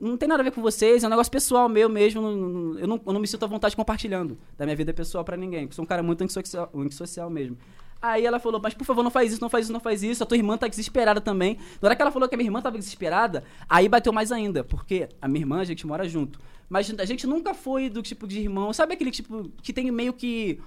não- 0.00 0.16
tem 0.16 0.28
nada 0.28 0.42
a 0.42 0.44
ver 0.44 0.50
com 0.50 0.60
vocês, 0.60 1.04
é 1.04 1.06
um 1.06 1.10
negócio 1.10 1.30
pessoal 1.30 1.68
meu 1.68 1.88
mesmo. 1.88 2.20
Eu 2.80 2.88
não, 2.88 3.00
eu 3.06 3.12
não 3.12 3.20
me 3.20 3.26
sinto 3.28 3.44
à 3.44 3.46
vontade 3.46 3.76
compartilhando 3.76 4.36
da 4.58 4.64
minha 4.64 4.74
vida 4.76 4.92
pessoal 4.92 5.24
pra 5.24 5.36
ninguém. 5.36 5.60
porque 5.62 5.76
Sou 5.76 5.84
um 5.84 5.86
cara 5.86 6.02
muito 6.02 6.22
antissocial, 6.24 6.68
antissocial 6.74 7.30
mesmo. 7.30 7.56
Aí 8.02 8.26
ela 8.26 8.40
falou, 8.40 8.60
mas 8.60 8.74
por 8.74 8.84
favor, 8.84 9.04
não 9.04 9.12
faz 9.12 9.30
isso, 9.32 9.40
não 9.40 9.48
faz 9.48 9.66
isso, 9.66 9.72
não 9.72 9.78
faz 9.78 10.02
isso. 10.02 10.22
A 10.24 10.26
tua 10.26 10.36
irmã 10.36 10.58
tá 10.58 10.66
desesperada 10.66 11.20
também. 11.20 11.56
Na 11.80 11.86
hora 11.86 11.94
que 11.94 12.02
ela 12.02 12.10
falou 12.10 12.28
que 12.28 12.34
a 12.34 12.38
minha 12.38 12.48
irmã 12.48 12.60
tava 12.60 12.76
desesperada, 12.76 13.44
aí 13.68 13.88
bateu 13.88 14.12
mais 14.12 14.32
ainda, 14.32 14.64
porque 14.64 15.08
a 15.20 15.28
minha 15.28 15.42
irmã, 15.42 15.60
a 15.60 15.64
gente 15.64 15.86
mora 15.86 16.08
junto. 16.08 16.40
Mas 16.68 16.92
a 16.98 17.04
gente 17.04 17.26
nunca 17.28 17.54
foi 17.54 17.88
do 17.88 18.02
tipo 18.02 18.26
de 18.26 18.40
irmão, 18.40 18.72
sabe 18.72 18.94
aquele 18.94 19.12
tipo 19.12 19.48
que 19.62 19.72
tem 19.72 19.88
meio 19.92 20.12
que 20.12 20.58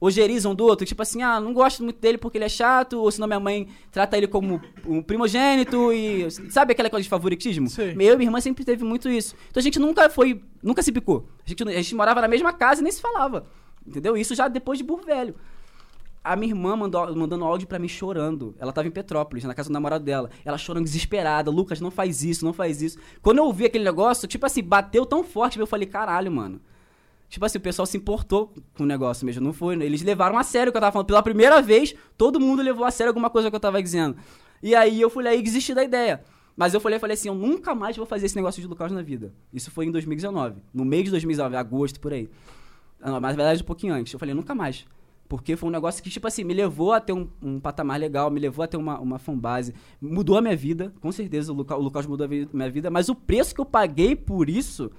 ogerizam 0.00 0.54
do 0.54 0.64
outro, 0.64 0.86
tipo 0.86 1.02
assim, 1.02 1.22
ah, 1.22 1.38
não 1.38 1.52
gosto 1.52 1.84
muito 1.84 2.00
dele 2.00 2.16
porque 2.16 2.38
ele 2.38 2.46
é 2.46 2.48
chato, 2.48 2.94
ou 2.94 3.10
senão 3.10 3.26
minha 3.26 3.38
mãe 3.38 3.68
trata 3.92 4.16
ele 4.16 4.26
como 4.26 4.58
um 4.86 5.02
primogênito 5.02 5.92
e 5.92 6.30
sabe 6.50 6.72
aquela 6.72 6.88
coisa 6.88 7.02
de 7.02 7.10
favoritismo? 7.10 7.68
Sei. 7.68 7.90
Eu 7.90 8.14
e 8.14 8.16
minha 8.16 8.28
irmã 8.28 8.40
sempre 8.40 8.64
teve 8.64 8.82
muito 8.82 9.10
isso. 9.10 9.36
Então 9.50 9.60
a 9.60 9.62
gente 9.62 9.78
nunca 9.78 10.08
foi, 10.08 10.42
nunca 10.62 10.82
se 10.82 10.90
picou. 10.90 11.28
A 11.44 11.48
gente, 11.48 11.62
a 11.62 11.82
gente 11.82 11.94
morava 11.94 12.22
na 12.22 12.28
mesma 12.28 12.52
casa 12.54 12.80
e 12.80 12.84
nem 12.84 12.90
se 12.90 13.00
falava. 13.00 13.44
Entendeu? 13.86 14.16
Isso 14.16 14.34
já 14.34 14.48
depois 14.48 14.78
de 14.78 14.84
burro 14.84 15.04
velho. 15.04 15.34
A 16.22 16.36
minha 16.36 16.52
irmã 16.52 16.76
mandou, 16.76 17.16
mandando 17.16 17.44
áudio 17.44 17.66
pra 17.66 17.78
mim 17.78 17.88
chorando. 17.88 18.54
Ela 18.58 18.72
tava 18.72 18.86
em 18.86 18.90
Petrópolis, 18.90 19.44
na 19.44 19.54
casa 19.54 19.70
do 19.70 19.72
namorado 19.72 20.04
dela. 20.04 20.30
Ela 20.44 20.58
chorando 20.58 20.84
desesperada. 20.84 21.50
Lucas, 21.50 21.80
não 21.80 21.90
faz 21.90 22.22
isso, 22.22 22.44
não 22.44 22.52
faz 22.52 22.82
isso. 22.82 22.98
Quando 23.22 23.38
eu 23.38 23.44
ouvi 23.44 23.64
aquele 23.64 23.84
negócio, 23.84 24.28
tipo 24.28 24.44
assim, 24.44 24.62
bateu 24.62 25.06
tão 25.06 25.24
forte 25.24 25.58
eu 25.58 25.66
falei, 25.66 25.86
caralho, 25.86 26.30
mano. 26.30 26.60
Tipo 27.30 27.46
assim, 27.46 27.58
o 27.58 27.60
pessoal 27.60 27.86
se 27.86 27.96
importou 27.96 28.52
com 28.76 28.82
o 28.82 28.86
negócio 28.86 29.24
mesmo. 29.24 29.42
Não 29.42 29.52
foi. 29.52 29.80
Eles 29.82 30.02
levaram 30.02 30.36
a 30.36 30.42
sério 30.42 30.70
o 30.70 30.72
que 30.72 30.76
eu 30.76 30.80
tava 30.80 30.92
falando. 30.92 31.06
Pela 31.06 31.22
primeira 31.22 31.62
vez, 31.62 31.94
todo 32.18 32.40
mundo 32.40 32.60
levou 32.60 32.84
a 32.84 32.90
sério 32.90 33.10
alguma 33.10 33.30
coisa 33.30 33.48
que 33.48 33.56
eu 33.56 33.60
tava 33.60 33.80
dizendo. 33.82 34.16
E 34.62 34.74
aí 34.74 35.00
eu 35.00 35.08
fui 35.08 35.24
lá 35.24 35.32
e 35.32 35.40
desisti 35.40 35.72
da 35.72 35.84
ideia. 35.84 36.22
Mas 36.56 36.74
eu 36.74 36.80
falei, 36.80 36.98
falei 36.98 37.14
assim, 37.14 37.28
eu 37.28 37.34
nunca 37.34 37.74
mais 37.74 37.96
vou 37.96 38.04
fazer 38.04 38.26
esse 38.26 38.36
negócio 38.36 38.60
de 38.60 38.68
Lucas 38.68 38.92
na 38.92 39.00
vida. 39.00 39.32
Isso 39.54 39.70
foi 39.70 39.86
em 39.86 39.90
2019. 39.90 40.60
No 40.74 40.84
mês 40.84 41.04
de 41.04 41.10
2019, 41.12 41.56
agosto, 41.56 42.00
por 42.00 42.12
aí. 42.12 42.28
Ah, 43.00 43.12
Mas 43.12 43.22
na 43.22 43.44
verdade, 43.44 43.62
um 43.62 43.66
pouquinho 43.66 43.94
antes. 43.94 44.12
Eu 44.12 44.18
falei, 44.18 44.34
nunca 44.34 44.54
mais. 44.54 44.84
Porque 45.30 45.54
foi 45.54 45.68
um 45.68 45.72
negócio 45.72 46.02
que, 46.02 46.10
tipo 46.10 46.26
assim, 46.26 46.42
me 46.42 46.52
levou 46.52 46.92
a 46.92 46.98
ter 47.00 47.12
um, 47.12 47.28
um 47.40 47.60
patamar 47.60 48.00
legal, 48.00 48.28
me 48.32 48.40
levou 48.40 48.64
a 48.64 48.66
ter 48.66 48.76
uma, 48.76 48.98
uma 48.98 49.16
fanbase. 49.16 49.72
Mudou 50.02 50.36
a 50.36 50.40
minha 50.42 50.56
vida, 50.56 50.92
com 51.00 51.12
certeza 51.12 51.52
o 51.52 51.54
Lucas, 51.54 51.78
o 51.78 51.80
Lucas 51.80 52.04
mudou 52.04 52.24
a 52.24 52.28
vi- 52.28 52.48
minha 52.52 52.68
vida. 52.68 52.90
Mas 52.90 53.08
o 53.08 53.14
preço 53.14 53.54
que 53.54 53.60
eu 53.60 53.64
paguei 53.64 54.16
por 54.16 54.50
isso 54.50 54.90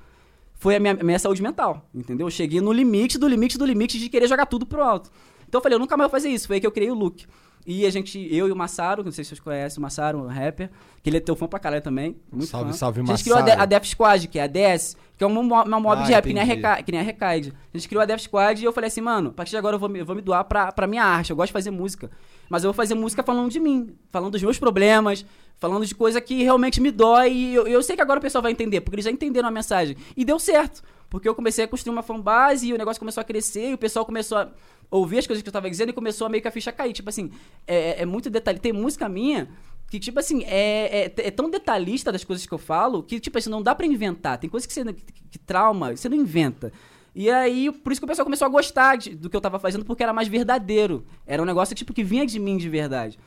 foi 0.54 0.78
a 0.78 0.80
minha, 0.80 0.94
minha 0.94 1.20
saúde 1.20 1.42
mental, 1.44 1.86
entendeu? 1.94 2.28
Eu 2.28 2.32
cheguei 2.32 2.62
no 2.62 2.72
limite 2.72 3.18
do 3.18 3.28
limite 3.28 3.58
do 3.58 3.66
limite 3.66 4.00
de 4.00 4.08
querer 4.08 4.30
jogar 4.30 4.46
tudo 4.46 4.66
pro 4.66 4.82
alto. 4.82 5.12
Então 5.50 5.60
eu 5.60 5.64
falei, 5.64 5.76
eu 5.76 5.80
nunca 5.80 5.98
mais 5.98 6.10
vou 6.10 6.18
fazer 6.18 6.30
isso. 6.30 6.48
Foi 6.48 6.56
aí 6.56 6.62
que 6.62 6.68
eu 6.68 6.72
criei 6.72 6.90
o 6.90 6.96
Look. 6.96 7.26
E 7.68 7.86
a 7.86 7.90
gente, 7.92 8.18
eu 8.34 8.48
e 8.48 8.52
o 8.52 8.56
Massaro, 8.56 9.04
não 9.04 9.12
sei 9.12 9.24
se 9.26 9.30
vocês 9.30 9.40
conhecem 9.42 9.78
o 9.80 9.82
Massaro, 9.82 10.18
um 10.18 10.28
rapper, 10.28 10.72
que 11.04 11.10
ele 11.10 11.18
é 11.18 11.20
teu 11.20 11.36
fã 11.36 11.46
pra 11.48 11.60
caralho 11.60 11.82
também. 11.84 12.16
Muito 12.32 12.48
Salve, 12.48 12.72
fã. 12.72 12.78
salve, 12.78 13.02
A 13.02 13.06
gente 13.06 13.24
criou 13.24 13.38
a, 13.38 13.42
Massaro. 13.42 13.58
De- 13.58 13.64
a 13.64 13.66
Death 13.66 13.86
Squad, 13.86 14.28
que 14.30 14.40
é 14.40 14.44
a 14.44 14.48
DS, 14.48 14.96
que 15.22 15.24
é 15.24 15.28
uma, 15.28 15.44
mo- 15.44 15.64
uma 15.64 15.80
mob 15.80 16.02
Ah, 16.02 16.04
de 16.04 16.12
rap, 16.12 16.26
que 16.26 16.34
nem. 16.34 16.44
Reca, 16.44 16.82
que 16.82 16.92
nem 16.92 17.00
a 17.00 17.04
Recaide. 17.04 17.54
A 17.72 17.78
gente 17.78 17.88
criou 17.88 18.02
a 18.02 18.06
Death 18.06 18.22
Squad 18.22 18.60
e 18.60 18.66
eu 18.66 18.74
falei 18.74 18.88
assim, 18.88 19.02
mano, 19.02 19.30
a 19.30 19.34
partir 19.34 19.52
de 19.52 19.58
agora 19.58 19.76
eu 19.76 19.80
vou 19.80 19.88
me, 19.88 20.00
eu 20.00 20.06
vou 20.06 20.16
me 20.16 20.22
doar 20.22 20.44
pra, 20.46 20.72
pra 20.72 20.88
minha 20.88 21.04
arte. 21.04 21.30
Eu 21.30 21.36
gosto 21.36 21.50
de 21.50 21.54
fazer 21.54 21.70
música. 21.70 22.10
Mas 22.50 22.64
eu 22.64 22.70
vou 22.70 22.74
fazer 22.74 22.96
música 22.96 23.22
falando 23.22 23.52
de 23.52 23.60
mim, 23.60 23.96
falando 24.10 24.32
dos 24.32 24.42
meus 24.42 24.58
problemas, 24.58 25.24
falando 25.60 25.86
de 25.86 25.94
coisa 25.94 26.20
que 26.20 26.42
realmente 26.42 26.82
me 26.82 26.90
dói. 26.90 27.32
E 27.32 27.54
eu, 27.54 27.68
eu 27.68 27.84
sei 27.84 27.96
que 27.96 28.02
agora 28.02 28.18
o 28.18 28.22
pessoal 28.22 28.42
vai 28.42 28.52
entender, 28.52 28.82
porque 28.82 28.96
eles 28.96 29.06
já 29.06 29.12
entenderam 29.12 29.48
a 29.48 29.52
mensagem. 29.52 29.96
E 30.18 30.26
deu 30.26 30.40
certo. 30.40 30.82
Porque 31.08 31.30
eu 31.30 31.36
comecei 31.36 31.64
a 31.66 31.68
construir 31.68 31.94
uma 31.94 32.02
fanbase 32.02 32.68
e 32.70 32.74
o 32.74 32.78
negócio 32.78 33.00
começou 33.00 33.22
a 33.22 33.24
crescer 33.24 33.70
e 33.70 33.74
o 33.74 33.78
pessoal 33.78 34.06
começou 34.06 34.38
a 34.40 34.50
ouvir 34.90 35.20
as 35.20 35.28
coisas 35.28 35.44
que 35.44 35.48
eu 35.50 35.54
tava 35.54 35.70
dizendo 35.70 35.90
e 35.90 35.94
começou 35.94 36.26
a 36.26 36.30
meio 36.30 36.42
que 36.42 36.48
a 36.48 36.52
ficha 36.52 36.72
cair. 36.72 36.94
Tipo 36.94 37.10
assim, 37.10 37.30
é, 37.68 38.02
é 38.02 38.06
muito 38.06 38.30
detalhe. 38.30 38.58
Tem 38.60 38.74
música 38.74 39.08
minha 39.08 39.50
que, 39.92 40.00
tipo 40.00 40.18
assim, 40.20 40.42
é, 40.46 41.06
é, 41.08 41.14
é 41.28 41.32
tão 41.32 41.50
detalhista 41.50 42.14
das 42.14 42.24
coisas 42.24 42.46
que 42.46 42.54
eu 42.54 42.58
falo 42.58 43.04
que, 43.04 43.20
tipo 43.20 43.38
assim, 43.38 43.50
não 43.50 43.62
dá 43.62 43.76
pra 43.76 43.86
inventar. 43.86 44.38
Tem 44.38 44.50
coisas 44.50 44.66
que 44.66 44.72
você 44.74 44.86
que, 44.94 45.04
que 45.32 45.38
trauma, 45.38 45.94
você 45.96 46.08
não 46.08 46.16
inventa. 46.16 46.72
E 47.14 47.30
aí, 47.30 47.70
por 47.70 47.92
isso 47.92 48.00
que 48.00 48.06
o 48.06 48.08
pessoal 48.08 48.24
começou 48.26 48.46
a 48.46 48.50
gostar 48.50 48.96
de- 48.96 49.14
do 49.16 49.30
que 49.30 49.36
eu 49.36 49.42
tava 49.42 49.60
fazendo, 49.60 49.84
porque 49.84 50.02
era 50.02 50.14
mais 50.14 50.30
verdadeiro. 50.30 51.06
Era 51.28 51.42
um 51.44 51.46
negócio, 51.46 51.76
tipo, 51.76 51.94
que 51.94 52.06
vinha 52.06 52.26
de 52.26 52.40
mim 52.40 52.56
de 52.56 52.70
verdade. 52.70 53.20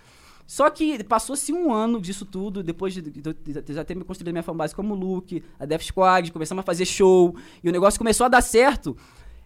Só 0.47 0.71
que 0.71 1.05
passou-se 1.05 1.53
um 1.53 1.71
ano 1.71 2.01
disso 2.01 2.25
tudo, 2.25 2.63
depois 2.63 2.95
de, 2.95 3.03
de- 3.03 3.21
de- 3.63 3.75
já 3.75 3.85
ter 3.85 3.95
me 3.95 4.03
construído 4.03 4.33
minha 4.33 4.43
fanbase 4.43 4.75
como 4.75 4.95
Luke, 4.95 5.45
a 5.61 5.67
Death 5.67 5.83
Squad, 5.83 6.33
começamos 6.33 6.61
a 6.63 6.65
fazer 6.65 6.87
show, 6.87 7.37
e 7.63 7.69
o 7.69 7.73
negócio 7.73 7.99
começou 7.99 8.25
a 8.25 8.29
dar 8.29 8.41
certo. 8.41 8.97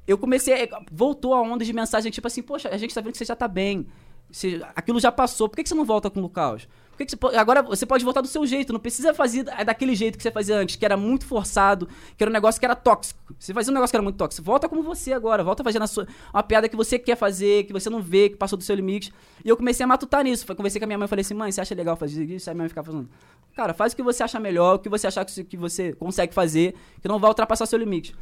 Eu 0.06 0.16
comecei. 0.16 0.68
Voltou 0.92 1.34
a 1.34 1.42
onda 1.42 1.64
de 1.64 1.72
mensagem 1.72 2.12
tipo 2.12 2.28
assim: 2.28 2.42
Poxa, 2.42 2.68
a 2.68 2.76
gente 2.78 2.94
tá 2.94 3.00
vendo 3.00 3.10
que 3.12 3.18
você 3.18 3.24
já 3.24 3.34
tá 3.34 3.48
bem. 3.48 3.86
Você- 4.30 4.60
aquilo 4.76 5.00
já 5.00 5.10
passou, 5.10 5.48
por 5.48 5.56
que, 5.56 5.64
que 5.64 5.68
você 5.68 5.74
não 5.74 5.84
volta 5.84 6.08
com 6.10 6.20
o 6.20 6.22
Lucaus? 6.22 6.68
Por 6.98 7.06
que 7.06 7.16
que 7.16 7.16
você 7.16 7.36
agora 7.36 7.62
você 7.62 7.86
pode 7.86 8.04
voltar 8.04 8.20
do 8.20 8.26
seu 8.26 8.44
jeito, 8.44 8.72
não 8.72 8.80
precisa 8.80 9.14
fazer 9.14 9.44
da- 9.44 9.62
daquele 9.62 9.94
jeito 9.94 10.16
que 10.16 10.22
você 10.22 10.32
fazia 10.32 10.56
antes, 10.56 10.74
que 10.74 10.84
era 10.84 10.96
muito 10.96 11.24
forçado, 11.24 11.88
que 12.16 12.24
era 12.24 12.28
um 12.28 12.32
negócio 12.32 12.58
que 12.58 12.64
era 12.64 12.74
tóxico. 12.74 13.20
Você 13.38 13.54
fazia 13.54 13.70
um 13.70 13.74
negócio 13.74 13.92
que 13.92 13.96
era 13.96 14.02
muito 14.02 14.16
tóxico. 14.16 14.44
Volta 14.44 14.68
como 14.68 14.82
você 14.82 15.12
agora, 15.12 15.44
volta 15.44 15.62
fazendo 15.62 15.82
a 15.82 15.86
sua, 15.86 16.08
uma 16.34 16.42
piada 16.42 16.68
que 16.68 16.74
você 16.74 16.98
quer 16.98 17.16
fazer, 17.16 17.64
que 17.64 17.72
você 17.72 17.88
não 17.88 18.02
vê, 18.02 18.30
que 18.30 18.36
passou 18.36 18.58
do 18.58 18.64
seu 18.64 18.74
limite. 18.74 19.14
E 19.44 19.48
eu 19.48 19.56
comecei 19.56 19.84
a 19.84 19.86
matutar 19.86 20.24
nisso. 20.24 20.44
Conversei 20.56 20.80
com 20.80 20.86
a 20.86 20.88
minha 20.88 20.98
mãe 20.98 21.06
e 21.06 21.08
falei 21.08 21.20
assim: 21.20 21.34
mãe, 21.34 21.52
você 21.52 21.60
acha 21.60 21.72
legal 21.72 21.94
fazer 21.96 22.24
isso? 22.24 22.50
Aí 22.50 22.54
minha 22.54 22.62
mãe 22.64 22.68
ficava 22.68 22.86
falando: 22.90 23.08
cara, 23.54 23.72
faz 23.72 23.92
o 23.92 23.96
que 23.96 24.02
você 24.02 24.24
acha 24.24 24.40
melhor, 24.40 24.74
o 24.74 24.78
que 24.80 24.88
você 24.88 25.06
achar 25.06 25.24
que 25.24 25.56
você 25.56 25.92
consegue 25.92 26.34
fazer, 26.34 26.74
que 27.00 27.06
não 27.06 27.20
vai 27.20 27.30
ultrapassar 27.30 27.64
seu 27.66 27.78
limite. 27.78 28.12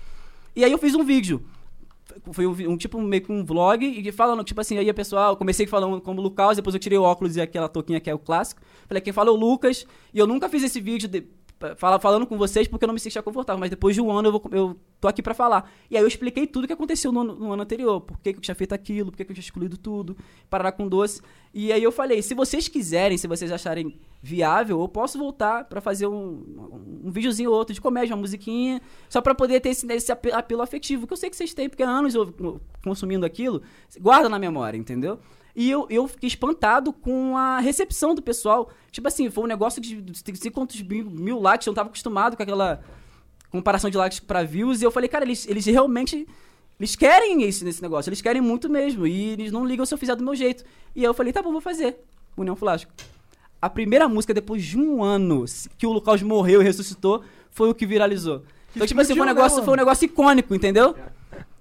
E 0.54 0.62
aí 0.64 0.70
eu 0.70 0.76
fiz 0.78 0.94
um 0.94 1.02
vídeo 1.02 1.42
foi 2.32 2.46
um, 2.46 2.52
um 2.72 2.76
tipo 2.76 3.00
meio 3.00 3.22
que 3.22 3.32
um 3.32 3.44
vlog 3.44 3.84
e 3.84 4.12
falando, 4.12 4.42
tipo 4.44 4.60
assim, 4.60 4.78
aí 4.78 4.88
a 4.88 4.94
pessoal, 4.94 5.36
comecei 5.36 5.66
falando 5.66 6.00
como 6.00 6.20
Lucas, 6.20 6.56
depois 6.56 6.74
eu 6.74 6.80
tirei 6.80 6.98
o 6.98 7.02
óculos 7.02 7.36
e 7.36 7.40
aquela 7.40 7.68
touquinha 7.68 8.00
que 8.00 8.08
é 8.08 8.14
o 8.14 8.18
clássico. 8.18 8.60
Falei, 8.86 9.00
quem 9.00 9.12
fala 9.12 9.30
é 9.30 9.32
o 9.32 9.36
Lucas, 9.36 9.86
e 10.14 10.18
eu 10.18 10.26
nunca 10.26 10.48
fiz 10.48 10.62
esse 10.62 10.80
vídeo 10.80 11.08
de- 11.08 11.24
fala, 11.76 11.98
falando 11.98 12.26
com 12.26 12.36
vocês 12.36 12.68
porque 12.68 12.84
eu 12.84 12.86
não 12.86 12.94
me 12.94 13.00
sentia 13.00 13.22
confortável, 13.22 13.58
mas 13.58 13.70
depois 13.70 13.94
de 13.94 14.00
um 14.00 14.10
ano 14.10 14.28
eu, 14.28 14.32
vou, 14.32 14.42
eu 14.52 14.76
tô 15.00 15.08
aqui 15.08 15.22
pra 15.22 15.34
falar. 15.34 15.70
E 15.90 15.96
aí 15.96 16.02
eu 16.02 16.06
expliquei 16.08 16.46
tudo 16.46 16.66
que 16.66 16.72
aconteceu 16.72 17.10
no, 17.10 17.20
ano- 17.20 17.34
no 17.34 17.52
ano 17.52 17.62
anterior, 17.62 18.00
por 18.00 18.18
que, 18.18 18.32
que 18.32 18.38
eu 18.38 18.42
tinha 18.42 18.54
feito 18.54 18.72
aquilo, 18.74 19.10
por 19.10 19.16
que, 19.16 19.24
que 19.24 19.32
eu 19.32 19.34
tinha 19.34 19.42
excluído 19.44 19.76
tudo, 19.76 20.16
parar 20.50 20.72
com 20.72 20.86
doce. 20.88 21.20
E 21.54 21.72
aí 21.72 21.82
eu 21.82 21.90
falei, 21.90 22.20
se 22.20 22.34
vocês 22.34 22.68
quiserem, 22.68 23.16
se 23.16 23.26
vocês 23.26 23.50
acharem 23.50 23.98
viável, 24.22 24.80
eu 24.80 24.88
posso 24.88 25.18
voltar 25.18 25.64
pra 25.64 25.80
fazer 25.80 26.06
um, 26.06 27.00
um, 27.04 27.10
videozinho 27.10 27.50
ou 27.50 27.56
outro 27.56 27.72
de 27.74 27.80
comédia, 27.80 28.14
uma 28.14 28.20
musiquinha, 28.20 28.80
só 29.08 29.20
pra 29.22 29.34
poder 29.34 29.60
ter 29.60 29.70
esse, 29.70 29.90
esse 29.90 30.12
ape- 30.12 30.32
apelo 30.32 30.60
afetivo, 30.62 31.06
que 31.06 31.12
eu 31.12 31.16
sei 31.16 31.30
que 31.30 31.36
vocês 31.36 31.54
têm, 31.54 31.68
porque 31.68 31.82
há 31.82 31.88
anos 31.88 32.14
eu 32.14 32.34
consumindo 32.84 33.24
aquilo, 33.24 33.62
guarda 34.00 34.28
na 34.28 34.38
memória, 34.38 34.76
entendeu? 34.76 35.18
E 35.56 35.70
eu, 35.70 35.86
eu 35.88 36.06
fiquei 36.06 36.28
espantado 36.28 36.92
com 36.92 37.34
a 37.34 37.58
recepção 37.60 38.14
do 38.14 38.20
pessoal. 38.20 38.70
Tipo 38.92 39.08
assim, 39.08 39.30
foi 39.30 39.44
um 39.44 39.46
negócio 39.46 39.80
de 39.80 39.96
não 39.96 40.34
sei 40.34 40.50
quantos 40.50 40.82
mil, 40.82 41.10
mil 41.10 41.40
likes, 41.40 41.66
eu 41.66 41.70
não 41.70 41.74
tava 41.74 41.88
acostumado 41.88 42.36
com 42.36 42.42
aquela 42.42 42.82
comparação 43.50 43.88
de 43.88 43.96
likes 43.96 44.20
pra 44.20 44.42
views, 44.42 44.82
e 44.82 44.84
eu 44.84 44.90
falei, 44.90 45.08
cara, 45.08 45.24
eles, 45.24 45.48
eles 45.48 45.64
realmente. 45.64 46.28
Eles 46.78 46.94
querem 46.94 47.42
isso 47.42 47.64
nesse 47.64 47.80
negócio, 47.80 48.10
eles 48.10 48.20
querem 48.20 48.42
muito 48.42 48.68
mesmo, 48.68 49.06
e 49.06 49.30
eles 49.30 49.50
não 49.50 49.64
ligam 49.64 49.86
se 49.86 49.94
eu 49.94 49.98
fizer 49.98 50.14
do 50.14 50.22
meu 50.22 50.36
jeito. 50.36 50.62
E 50.94 51.00
aí 51.00 51.06
eu 51.06 51.14
falei, 51.14 51.32
tá 51.32 51.40
bom, 51.40 51.50
vou 51.50 51.60
fazer. 51.62 51.96
União 52.36 52.54
Flasco. 52.54 52.92
A 53.62 53.70
primeira 53.70 54.06
música, 54.06 54.34
depois 54.34 54.62
de 54.62 54.78
um 54.78 55.02
ano 55.02 55.46
que 55.78 55.86
o 55.86 55.92
Lucas 55.92 56.20
morreu 56.20 56.60
e 56.60 56.64
ressuscitou, 56.64 57.24
foi 57.50 57.70
o 57.70 57.74
que 57.74 57.86
viralizou. 57.86 58.42
Então, 58.74 58.86
tipo 58.86 59.00
assim, 59.00 59.14
foi 59.14 59.22
um 59.22 59.24
né, 59.26 59.32
negócio, 59.32 59.62
foi 59.62 59.72
um 59.72 59.76
negócio 59.76 60.04
icônico, 60.04 60.54
entendeu? 60.54 60.94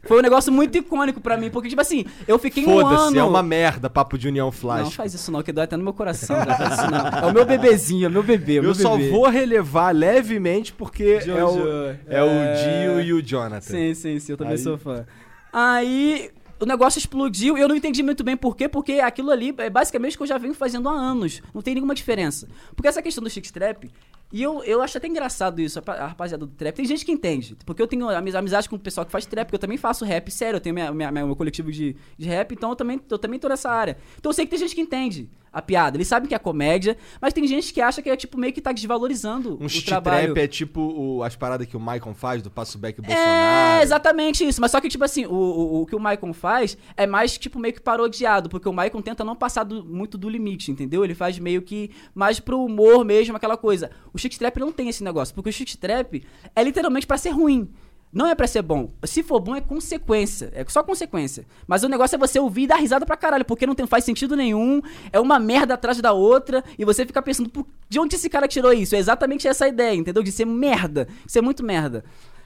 Foi 0.06 0.20
um 0.20 0.22
negócio 0.22 0.52
muito 0.52 0.78
icônico 0.78 1.20
pra 1.20 1.36
mim, 1.38 1.50
porque, 1.50 1.68
tipo 1.70 1.82
assim, 1.82 2.06
eu 2.28 2.38
fiquei 2.38 2.66
um 2.66 2.80
ano. 2.80 2.90
Foda-se, 2.98 3.18
é 3.18 3.24
uma 3.24 3.42
merda 3.44 3.90
papo 3.90 4.18
de 4.18 4.28
União 4.28 4.46
Não 4.46 4.52
Flash. 4.52 4.94
faz 4.94 5.14
isso 5.14 5.32
não, 5.32 5.42
que 5.42 5.52
dói 5.52 5.64
até 5.64 5.76
no 5.76 5.84
meu 5.84 5.94
coração. 5.94 6.38
Não 6.38 6.46
faz 6.46 6.74
isso 6.80 6.92
não. 6.92 7.08
É 7.08 7.26
o 7.26 7.34
meu 7.34 7.46
bebezinho, 7.46 8.06
é 8.06 8.08
o 8.08 8.12
meu 8.12 8.24
bebê. 8.24 8.54
é 8.58 8.60
o 8.60 8.60
Eu 8.60 8.64
meu 8.64 8.76
só 8.76 8.96
bebê. 8.96 9.10
vou 9.10 9.28
relevar 9.28 9.90
levemente 9.96 10.72
porque 10.74 11.20
é 11.26 11.44
o, 11.44 11.90
é 12.08 12.18
é. 12.20 12.24
o 12.24 12.94
Dio 12.94 13.02
e 13.02 13.14
o 13.14 13.22
Jonathan. 13.22 13.62
Sim, 13.62 13.94
sim, 13.94 14.20
sim, 14.20 14.32
eu 14.34 14.38
também 14.38 14.54
Aí- 14.54 14.60
sou 14.60 14.78
fã. 14.78 15.06
Aí 15.52 16.30
o 16.60 16.66
negócio 16.66 17.00
explodiu 17.00 17.58
e 17.58 17.62
eu 17.62 17.68
não 17.68 17.76
entendi 17.76 18.04
muito 18.04 18.24
bem 18.24 18.36
por 18.38 18.56
quê, 18.56 18.68
porque 18.70 18.94
aquilo 18.94 19.32
ali 19.32 19.54
é 19.58 19.70
basicamente 19.70 20.16
o 20.16 20.18
que 20.18 20.24
eu 20.24 20.28
já 20.28 20.38
venho 20.38 20.54
fazendo 20.54 20.88
há 20.90 20.94
anos. 20.94 21.42
Não 21.54 21.62
tem 21.62 21.74
nenhuma 21.74 21.96
diferença. 21.96 22.48
Porque 22.76 22.88
essa 22.88 23.02
questão 23.02 23.24
do 23.24 23.30
chic 23.30 23.50
trap, 23.52 23.90
e 24.34 24.42
eu, 24.42 24.64
eu 24.64 24.82
acho 24.82 24.98
até 24.98 25.08
engraçado 25.08 25.62
isso, 25.62 25.80
a 25.80 25.82
pa- 25.82 25.94
a 25.96 26.08
rapaziada 26.08 26.46
do 26.46 26.52
trap. 26.52 26.76
Tem 26.76 26.86
gente 26.86 27.06
que 27.06 27.12
entende. 27.12 27.56
Porque 27.66 27.82
eu 27.82 27.88
tenho 27.88 28.10
amiz- 28.10 28.36
amizade 28.36 28.68
com 28.68 28.76
o 28.76 28.80
pessoal 28.80 29.06
que 29.06 29.12
faz 29.12 29.26
trap, 29.26 29.48
porque 29.48 29.56
eu 29.56 29.60
também 29.60 29.78
faço 29.78 30.04
rap, 30.04 30.30
sério, 30.32 30.58
eu 30.58 30.62
tenho 30.62 30.74
minha, 30.74 30.92
minha- 30.92 31.12
meu 31.12 31.36
coletivo 31.36 31.72
de, 31.72 31.96
de 32.18 32.28
rap, 32.28 32.52
então 32.54 32.70
eu 32.72 32.76
também, 32.76 33.00
eu 33.10 33.18
também 33.20 33.40
tô 33.40 33.48
nessa 33.48 33.70
área. 33.70 33.98
Então 34.18 34.30
eu 34.30 34.34
sei 34.34 34.46
que 34.46 34.52
tem 34.52 34.60
gente 34.60 34.76
que 34.76 34.82
entende 34.82 35.30
a 35.56 35.62
piada. 35.62 35.98
Eles 35.98 36.08
sabem 36.08 36.28
que 36.28 36.36
é 36.36 36.40
comédia, 36.40 36.98
mas 37.22 37.34
tem 37.34 37.48
gente 37.48 37.74
que 37.74 37.80
acha 37.82 38.02
que 38.02 38.10
é 38.10 38.16
tipo 38.16 38.38
meio 38.38 38.52
que 38.54 38.62
tá 38.62 38.72
desvalorizando 38.72 39.58
Um 39.62 39.66
o 39.66 39.82
trabalho. 39.86 40.34
trap 40.34 40.38
é 40.44 40.48
tipo 40.48 40.82
o- 40.82 41.24
as 41.24 41.36
paradas 41.36 41.66
que 41.66 41.78
o 41.78 41.80
Maicon 41.80 42.14
faz 42.14 42.42
do 42.42 42.52
Passo 42.52 42.78
Back 42.78 43.02
Bolsonaro. 43.02 43.80
É, 43.80 43.84
exatamente 43.84 44.46
isso. 44.46 44.60
Mas 44.62 44.72
só 44.72 44.82
que, 44.82 44.90
tipo 44.90 45.04
assim, 45.04 45.26
o, 45.26 45.34
o, 45.34 45.82
o 45.82 45.86
que 45.86 45.96
o 45.96 46.00
Maicon 46.00 46.34
faz 46.34 46.78
é 46.98 47.08
mais, 47.08 47.38
tipo, 47.38 47.58
meio 47.60 47.74
que 47.74 47.82
parodiado. 47.82 48.50
Porque 48.50 48.68
o 48.68 48.74
Maicon 48.74 49.02
tenta 49.02 49.24
não 49.24 49.36
passar 49.36 49.64
do- 49.64 49.84
muito 49.86 50.18
do 50.18 50.30
limite, 50.30 50.72
entendeu? 50.72 51.04
Ele 51.04 51.16
faz 51.16 51.40
meio 51.40 51.62
que 51.62 51.92
mais 52.14 52.40
pro 52.40 52.64
humor 52.64 53.06
mesmo, 53.06 53.36
aquela 53.38 53.56
coisa. 53.58 53.90
O 54.14 54.18
Chic 54.18 54.38
Trap 54.38 54.58
não 54.60 54.72
tem 54.72 54.90
esse 54.90 55.04
negócio. 55.04 55.34
Porque 55.34 55.50
o 55.50 55.54
Chic 55.54 55.76
Trap 55.78 56.24
é 56.56 56.64
literalmente 56.64 57.08
pra 57.08 57.18
ser 57.18 57.30
ruim. 57.30 57.70
Não 58.16 58.28
é 58.28 58.34
pra 58.34 58.48
ser 58.48 58.62
bom. 58.62 58.92
Se 59.04 59.22
for 59.22 59.42
bom, 59.42 59.54
é 59.58 59.60
consequência. 59.60 60.50
É 60.56 60.64
só 60.70 60.82
consequência. 60.82 61.46
Mas 61.68 61.84
o 61.84 61.90
negócio 61.90 62.16
é 62.16 62.18
você 62.18 62.40
ouvir 62.40 62.62
e 62.64 62.68
dar 62.68 62.78
risada 62.78 63.06
pra 63.06 63.18
caralho, 63.18 63.44
porque 63.44 63.68
não 63.68 63.76
tem, 63.76 63.86
faz 63.86 64.06
sentido 64.06 64.38
nenhum. 64.38 64.82
É 65.12 65.20
uma 65.20 65.38
merda 65.38 65.74
atrás 65.74 66.00
da 66.00 66.14
outra. 66.14 66.64
E 66.80 66.86
você 66.86 67.06
fica 67.06 67.22
pensando, 67.22 67.50
"Pô, 67.50 67.68
de 67.90 68.00
onde 68.00 68.16
esse 68.16 68.30
cara 68.30 68.48
tirou 68.48 68.72
isso? 68.72 68.96
É 68.96 69.00
exatamente 69.00 69.50
essa 69.50 69.68
ideia, 69.68 69.94
entendeu? 69.94 70.24
De 70.24 70.32
ser 70.32 70.46
merda. 70.46 71.10
De 71.26 71.32
ser 71.32 71.42
muito 71.42 71.62
merda. 71.62 72.06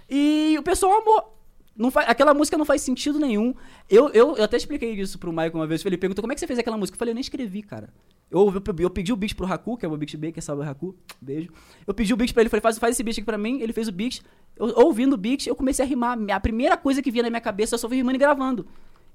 E 0.10 0.56
o 0.58 0.64
pessoal 0.64 1.02
amou. 1.02 1.39
Não 1.80 1.90
faz, 1.90 2.10
aquela 2.10 2.34
música 2.34 2.58
não 2.58 2.66
faz 2.66 2.82
sentido 2.82 3.18
nenhum. 3.18 3.54
Eu, 3.90 4.10
eu, 4.10 4.36
eu 4.36 4.44
até 4.44 4.58
expliquei 4.58 4.92
isso 4.92 5.18
pro 5.18 5.32
Michael 5.32 5.54
uma 5.56 5.66
vez. 5.66 5.84
Ele 5.86 5.98
perguntou 5.98 6.22
como 6.22 6.34
é 6.34 6.36
que 6.36 6.40
você 6.42 6.46
fez 6.46 6.60
aquela 6.60 6.78
música. 6.78 6.96
Eu 6.96 7.00
falei, 7.00 7.14
eu 7.14 7.16
nem 7.16 7.22
escrevi, 7.22 7.62
cara. 7.64 7.90
Eu, 8.30 8.54
eu, 8.54 8.62
eu 8.80 8.90
pedi 8.90 9.14
o 9.14 9.16
beat 9.16 9.34
pro 9.34 9.46
Haku, 9.52 9.78
que 9.78 9.86
é 9.86 9.88
o 9.88 9.92
meu 9.92 9.98
beat 9.98 10.16
baker, 10.18 10.44
salve 10.44 10.64
Haku, 10.68 10.94
beijo. 11.22 11.50
Eu 11.88 11.94
pedi 11.94 12.14
o 12.14 12.18
beat 12.18 12.34
pra 12.34 12.42
ele, 12.44 12.50
falei, 12.50 12.62
faz, 12.62 12.78
faz 12.78 12.96
esse 12.96 13.02
beat 13.02 13.18
aqui 13.18 13.26
pra 13.26 13.38
mim. 13.38 13.62
Ele 13.62 13.72
fez 13.72 13.88
o 13.88 13.94
beat. 13.94 14.22
Eu, 14.58 14.74
ouvindo 14.76 15.14
o 15.14 15.18
beat, 15.18 15.48
eu 15.48 15.56
comecei 15.56 15.86
a 15.86 15.88
rimar. 15.88 16.18
A 16.32 16.40
primeira 16.42 16.76
coisa 16.76 17.02
que 17.02 17.10
vinha 17.10 17.24
na 17.24 17.30
minha 17.30 17.40
cabeça, 17.42 17.76
eu 17.76 17.80
só 17.80 17.88
fui 17.88 17.96
rimando 17.96 18.18
e 18.18 18.20
gravando. 18.20 18.68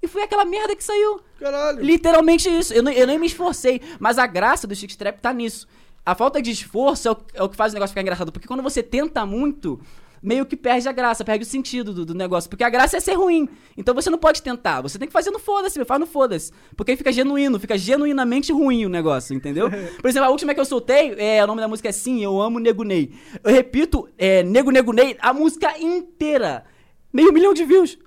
E 0.03 0.09
foi 0.09 0.22
aquela 0.22 0.46
merda 0.46 0.74
que 0.74 0.83
saiu. 0.83 1.20
Caralho. 1.38 1.83
Literalmente 1.85 2.48
isso. 2.48 2.72
Eu, 2.72 2.83
não- 2.83 2.92
eu 2.92 3.07
nem 3.07 3.18
me 3.18 3.27
esforcei. 3.27 3.81
Mas 4.00 4.16
a 4.18 4.27
graça 4.27 4.66
do 4.66 4.74
Chic 4.74 4.94
Trap 4.96 5.18
tá 5.20 5.33
nisso. 5.35 5.66
A 6.05 6.14
falta 6.14 6.40
de 6.42 6.50
esforço 6.50 7.09
é 7.09 7.12
o, 7.12 7.16
é 7.35 7.42
o 7.42 7.48
que 7.48 7.57
faz 7.57 7.72
o 7.72 7.74
negócio 7.74 7.92
ficar 7.92 8.03
engraçado. 8.03 8.33
Porque 8.33 8.48
quando 8.48 8.62
você 8.62 8.83
tenta 8.83 9.24
muito, 9.24 9.81
meio 10.25 10.47
que 10.47 10.57
perde 10.57 10.89
a 10.89 10.93
graça, 10.93 11.23
perde 11.25 11.45
o 11.45 11.47
sentido 11.47 11.93
do, 11.93 12.05
do 12.07 12.15
negócio. 12.15 12.49
Porque 12.49 12.65
a 12.65 12.71
graça 12.71 12.97
é 12.97 13.01
ser 13.01 13.13
ruim. 13.15 13.47
Então 13.77 13.95
você 13.95 14.09
não 14.09 14.19
pode 14.19 14.43
tentar. 14.43 14.81
Você 14.81 14.99
tem 14.99 15.07
que 15.07 15.13
fazer 15.13 15.31
no 15.31 15.39
foda-se, 15.39 15.85
faz 15.85 16.01
no 16.01 16.07
foda-se. 16.07 16.51
Porque 16.77 16.93
aí 16.93 16.97
fica 16.97 17.13
genuíno, 17.13 17.61
fica 17.61 17.77
genuinamente 17.77 18.51
ruim 18.53 18.87
o 18.87 18.89
negócio, 18.89 19.35
entendeu? 19.37 19.69
Por 20.01 20.09
exemplo, 20.09 20.27
a 20.27 20.31
última 20.31 20.55
que 20.55 20.61
eu 20.61 20.65
soltei, 20.65 21.15
é, 21.19 21.45
o 21.45 21.47
nome 21.47 21.61
da 21.61 21.69
música 21.69 21.91
é 21.91 21.93
Sim, 21.93 22.23
Eu 22.25 22.41
Amo 22.41 22.59
Nego 22.59 22.83
Ney. 22.85 23.13
Eu 23.45 23.53
repito, 23.53 24.09
é 24.17 24.43
Nego 24.43 24.71
Nego 24.71 24.93
Ney, 24.93 25.17
a 25.21 25.33
música 25.35 25.79
inteira. 25.79 26.65
Meio 27.13 27.33
milhão 27.33 27.53
de 27.53 27.65
views. 27.65 27.99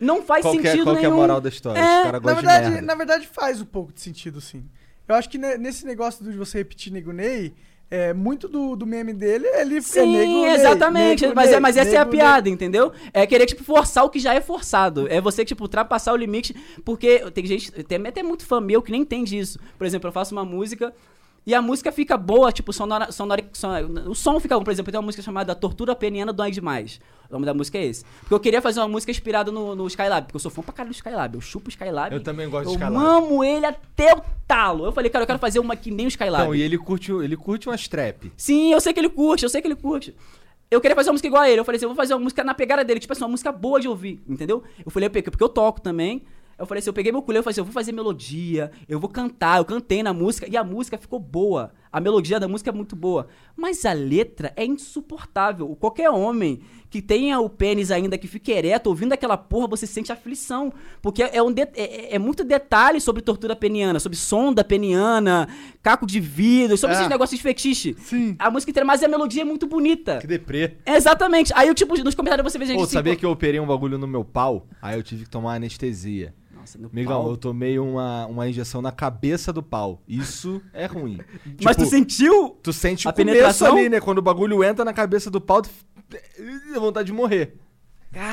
Não 0.00 0.22
faz 0.22 0.42
Qual 0.42 0.54
é- 0.54 0.62
sentido 0.62 0.84
qual 0.84 0.96
que 0.96 1.02
é 1.02 1.06
a 1.06 1.10
nenhum. 1.10 1.20
moral 1.20 1.40
da 1.40 1.48
história? 1.48 1.80
É, 1.80 1.82
Os 1.82 2.02
caras 2.04 2.12
Na 2.12 2.18
gostam 2.20 2.34
de 2.40 2.46
verdade, 2.46 2.70
merda. 2.70 2.86
na 2.86 2.94
verdade, 2.94 3.26
faz 3.26 3.60
um 3.60 3.64
pouco 3.64 3.92
de 3.92 4.00
sentido, 4.00 4.40
sim. 4.40 4.64
Eu 5.08 5.14
acho 5.16 5.28
que 5.28 5.38
ne- 5.38 5.58
nesse 5.58 5.84
negócio 5.84 6.24
de 6.24 6.36
você 6.36 6.58
repetir 6.58 6.92
Nego 6.92 7.10
Ney, 7.12 7.52
é, 7.90 8.12
muito 8.12 8.48
do, 8.48 8.76
do 8.76 8.86
meme 8.86 9.12
dele, 9.12 9.46
ele 9.46 9.78
é 9.78 9.80
Sim, 9.80 10.12
Nego 10.12 10.42
Ney, 10.42 10.50
exatamente. 10.50 11.22
Nego 11.22 11.34
mas, 11.34 11.48
é, 11.48 11.52
Ney, 11.52 11.60
mas 11.60 11.76
essa 11.76 11.96
é 11.96 11.98
a 11.98 12.04
piada, 12.06 12.48
entendeu? 12.48 12.92
É 13.12 13.26
querer, 13.26 13.46
tipo, 13.46 13.64
forçar 13.64 14.04
o 14.04 14.10
que 14.10 14.18
já 14.18 14.34
é 14.34 14.40
forçado. 14.40 15.06
É 15.08 15.20
você, 15.20 15.44
tipo, 15.44 15.64
ultrapassar 15.64 16.12
o 16.12 16.16
limite. 16.16 16.54
Porque 16.84 17.20
tem 17.32 17.46
gente, 17.46 17.70
tem 17.70 18.06
até 18.06 18.22
muito 18.22 18.44
fã 18.44 18.60
meu 18.60 18.82
que 18.82 18.92
nem 18.92 19.00
entende 19.00 19.38
isso. 19.38 19.58
Por 19.78 19.86
exemplo, 19.86 20.08
eu 20.08 20.12
faço 20.12 20.34
uma 20.34 20.44
música 20.44 20.92
E 21.48 21.54
a 21.54 21.62
música 21.62 21.90
fica 21.90 22.14
boa, 22.14 22.52
tipo, 22.52 22.74
sonora, 22.74 23.10
sonora, 23.10 23.42
sonora- 23.54 23.86
o 24.06 24.14
som 24.14 24.38
fica 24.38 24.54
bom. 24.54 24.62
Por 24.62 24.70
exemplo, 24.70 24.92
tem 24.92 24.98
uma 25.00 25.06
música 25.06 25.22
chamada 25.22 25.54
Tortura 25.54 25.96
Peniana 25.96 26.30
Dói 26.30 26.50
Demais. 26.50 27.00
O 27.26 27.32
nome 27.32 27.46
da 27.46 27.54
música 27.54 27.78
é 27.78 27.86
esse. 27.86 28.04
Porque 28.20 28.34
eu 28.34 28.40
queria 28.40 28.60
fazer 28.60 28.80
uma 28.80 28.88
música 28.88 29.10
inspirada 29.10 29.50
no, 29.50 29.74
no 29.74 29.86
Skylab, 29.86 30.26
porque 30.26 30.36
eu 30.36 30.40
sou 30.40 30.50
fã 30.50 30.60
pra 30.60 30.74
caralho 30.74 30.92
do 30.92 30.96
Skylab. 30.96 31.34
Eu 31.36 31.40
chupo 31.40 31.68
o 31.68 31.70
Skylab. 31.70 32.12
Eu 32.14 32.22
também 32.22 32.50
gosto 32.50 32.64
de 32.66 32.74
eu 32.74 32.78
Skylab. 32.78 33.02
amo 33.02 33.42
ele 33.42 33.64
até 33.64 34.12
o 34.14 34.20
talo. 34.46 34.84
Eu 34.84 34.92
falei, 34.92 35.08
cara, 35.10 35.22
eu 35.22 35.26
quero 35.26 35.38
fazer 35.38 35.58
uma 35.58 35.74
que 35.74 35.90
nem 35.90 36.04
o 36.04 36.08
Skylab. 36.08 36.42
Então, 36.42 36.54
e 36.54 36.60
ele 36.60 36.76
curte, 36.76 37.12
ele 37.12 37.34
curte 37.34 37.66
umas 37.66 37.88
trap. 37.88 38.30
Sim, 38.36 38.70
eu 38.74 38.78
sei 38.82 38.92
que 38.92 39.00
ele 39.00 39.08
curte, 39.08 39.42
eu 39.42 39.48
sei 39.48 39.62
que 39.62 39.68
ele 39.68 39.76
curte. 39.76 40.14
Eu 40.70 40.82
queria 40.82 40.94
fazer 40.94 41.08
uma 41.08 41.14
música 41.14 41.28
igual 41.28 41.44
a 41.44 41.48
ele. 41.48 41.60
Eu 41.60 41.64
falei 41.64 41.76
assim, 41.78 41.86
eu 41.86 41.88
vou 41.88 41.96
fazer 41.96 42.12
uma 42.12 42.20
música 42.20 42.44
na 42.44 42.52
pegada 42.52 42.84
dele, 42.84 43.00
tipo 43.00 43.14
assim, 43.14 43.22
uma 43.22 43.30
música 43.30 43.50
boa 43.50 43.80
de 43.80 43.88
ouvir, 43.88 44.20
entendeu? 44.28 44.62
Eu 44.84 44.90
falei, 44.90 45.08
porque 45.08 45.42
eu 45.42 45.48
toco 45.48 45.80
também. 45.80 46.24
Eu 46.58 46.66
falei 46.66 46.80
assim, 46.80 46.90
eu 46.90 46.94
peguei 46.94 47.12
meu 47.12 47.22
culé, 47.22 47.38
eu 47.38 47.42
falei 47.42 47.52
assim, 47.52 47.60
eu 47.60 47.64
vou 47.64 47.72
fazer 47.72 47.92
melodia, 47.92 48.70
eu 48.88 48.98
vou 48.98 49.08
cantar, 49.08 49.58
eu 49.58 49.64
cantei 49.64 50.02
na 50.02 50.12
música 50.12 50.48
e 50.50 50.56
a 50.56 50.64
música 50.64 50.98
ficou 50.98 51.20
boa. 51.20 51.72
A 51.92 52.00
melodia 52.00 52.38
da 52.40 52.48
música 52.48 52.68
é 52.70 52.72
muito 52.72 52.94
boa. 52.96 53.28
Mas 53.56 53.84
a 53.86 53.92
letra 53.92 54.52
é 54.56 54.64
insuportável. 54.64 55.74
Qualquer 55.76 56.10
homem 56.10 56.60
que 56.90 57.00
tenha 57.00 57.38
o 57.40 57.48
pênis 57.48 57.90
ainda 57.90 58.18
que 58.18 58.26
fique 58.26 58.50
ereto, 58.50 58.88
ouvindo 58.90 59.12
aquela 59.12 59.36
porra, 59.36 59.68
você 59.68 59.86
sente 59.86 60.10
aflição. 60.12 60.72
Porque 61.00 61.22
é, 61.22 61.42
um 61.42 61.52
de- 61.52 61.62
é- 61.74 62.14
é 62.14 62.18
muito 62.18 62.42
detalhe 62.44 63.00
sobre 63.00 63.22
tortura 63.22 63.54
peniana, 63.56 63.98
sobre 64.00 64.16
sonda 64.18 64.62
peniana, 64.64 65.48
caco 65.82 66.06
de 66.06 66.18
vidro, 66.20 66.76
sobre 66.76 66.96
É. 66.96 66.98
esses 66.98 67.08
negócios 67.08 67.38
de 67.38 67.42
fetiche. 67.42 67.94
Sim. 68.00 68.36
A 68.38 68.50
música 68.50 68.70
inteira, 68.70 68.86
mas 68.86 69.02
a 69.02 69.08
melodia 69.08 69.42
é 69.42 69.44
muito 69.44 69.66
bonita. 69.66 70.18
Que 70.18 70.26
deprê. 70.26 70.76
Exatamente. 70.84 71.52
Aí, 71.54 71.68
eu, 71.68 71.74
tipo, 71.74 71.96
nos 72.02 72.14
comentários 72.14 72.50
você 72.52 72.58
vê 72.58 72.66
gente 72.66 72.76
Pô, 72.76 72.82
assim, 72.84 72.94
sabia 72.94 73.14
pô- 73.14 73.18
que 73.20 73.26
eu 73.26 73.30
operei 73.30 73.60
um 73.60 73.66
bagulho 73.66 73.96
no 73.96 74.06
meu 74.06 74.24
pau? 74.24 74.66
Aí 74.82 74.96
eu 74.98 75.02
tive 75.02 75.24
que 75.24 75.30
tomar 75.30 75.54
anestesia. 75.54 76.34
Nossa, 76.68 76.78
no 76.78 76.88
Amigão, 76.92 77.22
pau. 77.22 77.30
eu 77.30 77.36
tomei 77.36 77.78
uma, 77.78 78.26
uma 78.26 78.48
injeção 78.48 78.82
na 78.82 78.92
cabeça 78.92 79.52
do 79.52 79.62
pau. 79.62 80.02
Isso 80.06 80.60
é 80.72 80.86
ruim. 80.86 81.18
Mas 81.62 81.76
tu 81.76 81.80
Tipo, 81.84 81.90
sentiu? 81.90 82.58
Tu 82.62 82.72
sente 82.72 83.06
a 83.06 83.10
o 83.10 83.14
começo 83.14 83.30
penetração? 83.32 83.76
ali, 83.76 83.88
né? 83.88 84.00
Quando 84.00 84.18
o 84.18 84.22
bagulho 84.22 84.62
entra 84.62 84.84
na 84.84 84.92
cabeça 84.92 85.30
do 85.30 85.40
pau, 85.40 85.62
tu... 85.62 85.70
dá 86.74 86.80
vontade 86.80 87.06
de 87.06 87.12
morrer. 87.12 87.54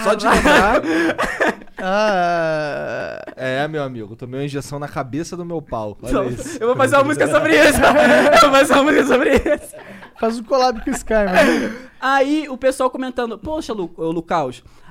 Só 0.03 0.13
de 0.13 0.27
lembrar. 0.27 0.81
Ah, 1.77 3.21
É, 3.35 3.67
meu 3.67 3.83
amigo, 3.83 4.15
tomei 4.15 4.39
uma 4.39 4.45
injeção 4.45 4.79
na 4.79 4.87
cabeça 4.87 5.35
do 5.35 5.45
meu 5.45 5.61
pau. 5.61 5.97
Olha 6.01 6.29
isso. 6.29 6.57
eu 6.59 6.67
vou 6.67 6.75
fazer 6.75 6.95
uma 6.95 7.03
música 7.03 7.27
sobre 7.27 7.53
isso. 7.53 7.79
eu 7.83 8.41
vou 8.41 8.51
fazer 8.51 8.73
uma 8.73 8.83
música 8.83 9.05
sobre 9.05 9.31
isso. 9.35 9.75
faz 10.19 10.39
um 10.39 10.43
collab 10.43 10.81
com 10.83 10.89
o 10.89 10.93
Sky, 10.93 11.13
mano. 11.13 11.75
Aí 11.99 12.47
o 12.49 12.57
pessoal 12.57 12.89
comentando, 12.89 13.37
poxa, 13.37 13.73
Lu, 13.73 13.93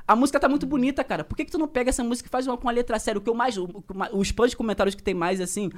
a 0.07 0.15
música 0.15 0.39
tá 0.39 0.47
muito 0.47 0.65
bonita, 0.67 1.03
cara. 1.03 1.23
Por 1.23 1.35
que, 1.35 1.45
que 1.45 1.51
tu 1.51 1.57
não 1.57 1.67
pega 1.67 1.89
essa 1.89 2.03
música 2.03 2.27
e 2.27 2.31
faz 2.31 2.45
uma 2.47 2.57
com 2.57 2.69
a 2.69 2.71
letra 2.71 2.99
séria? 2.99 3.19
O 3.19 3.21
que 3.21 3.29
eu 3.29 3.33
mais. 3.33 3.57
o- 3.57 3.67
os 4.13 4.27
spams 4.27 4.51
de 4.51 4.57
comentários 4.57 4.93
que 4.95 5.01
tem 5.03 5.13
mais 5.13 5.41
assim 5.41 5.71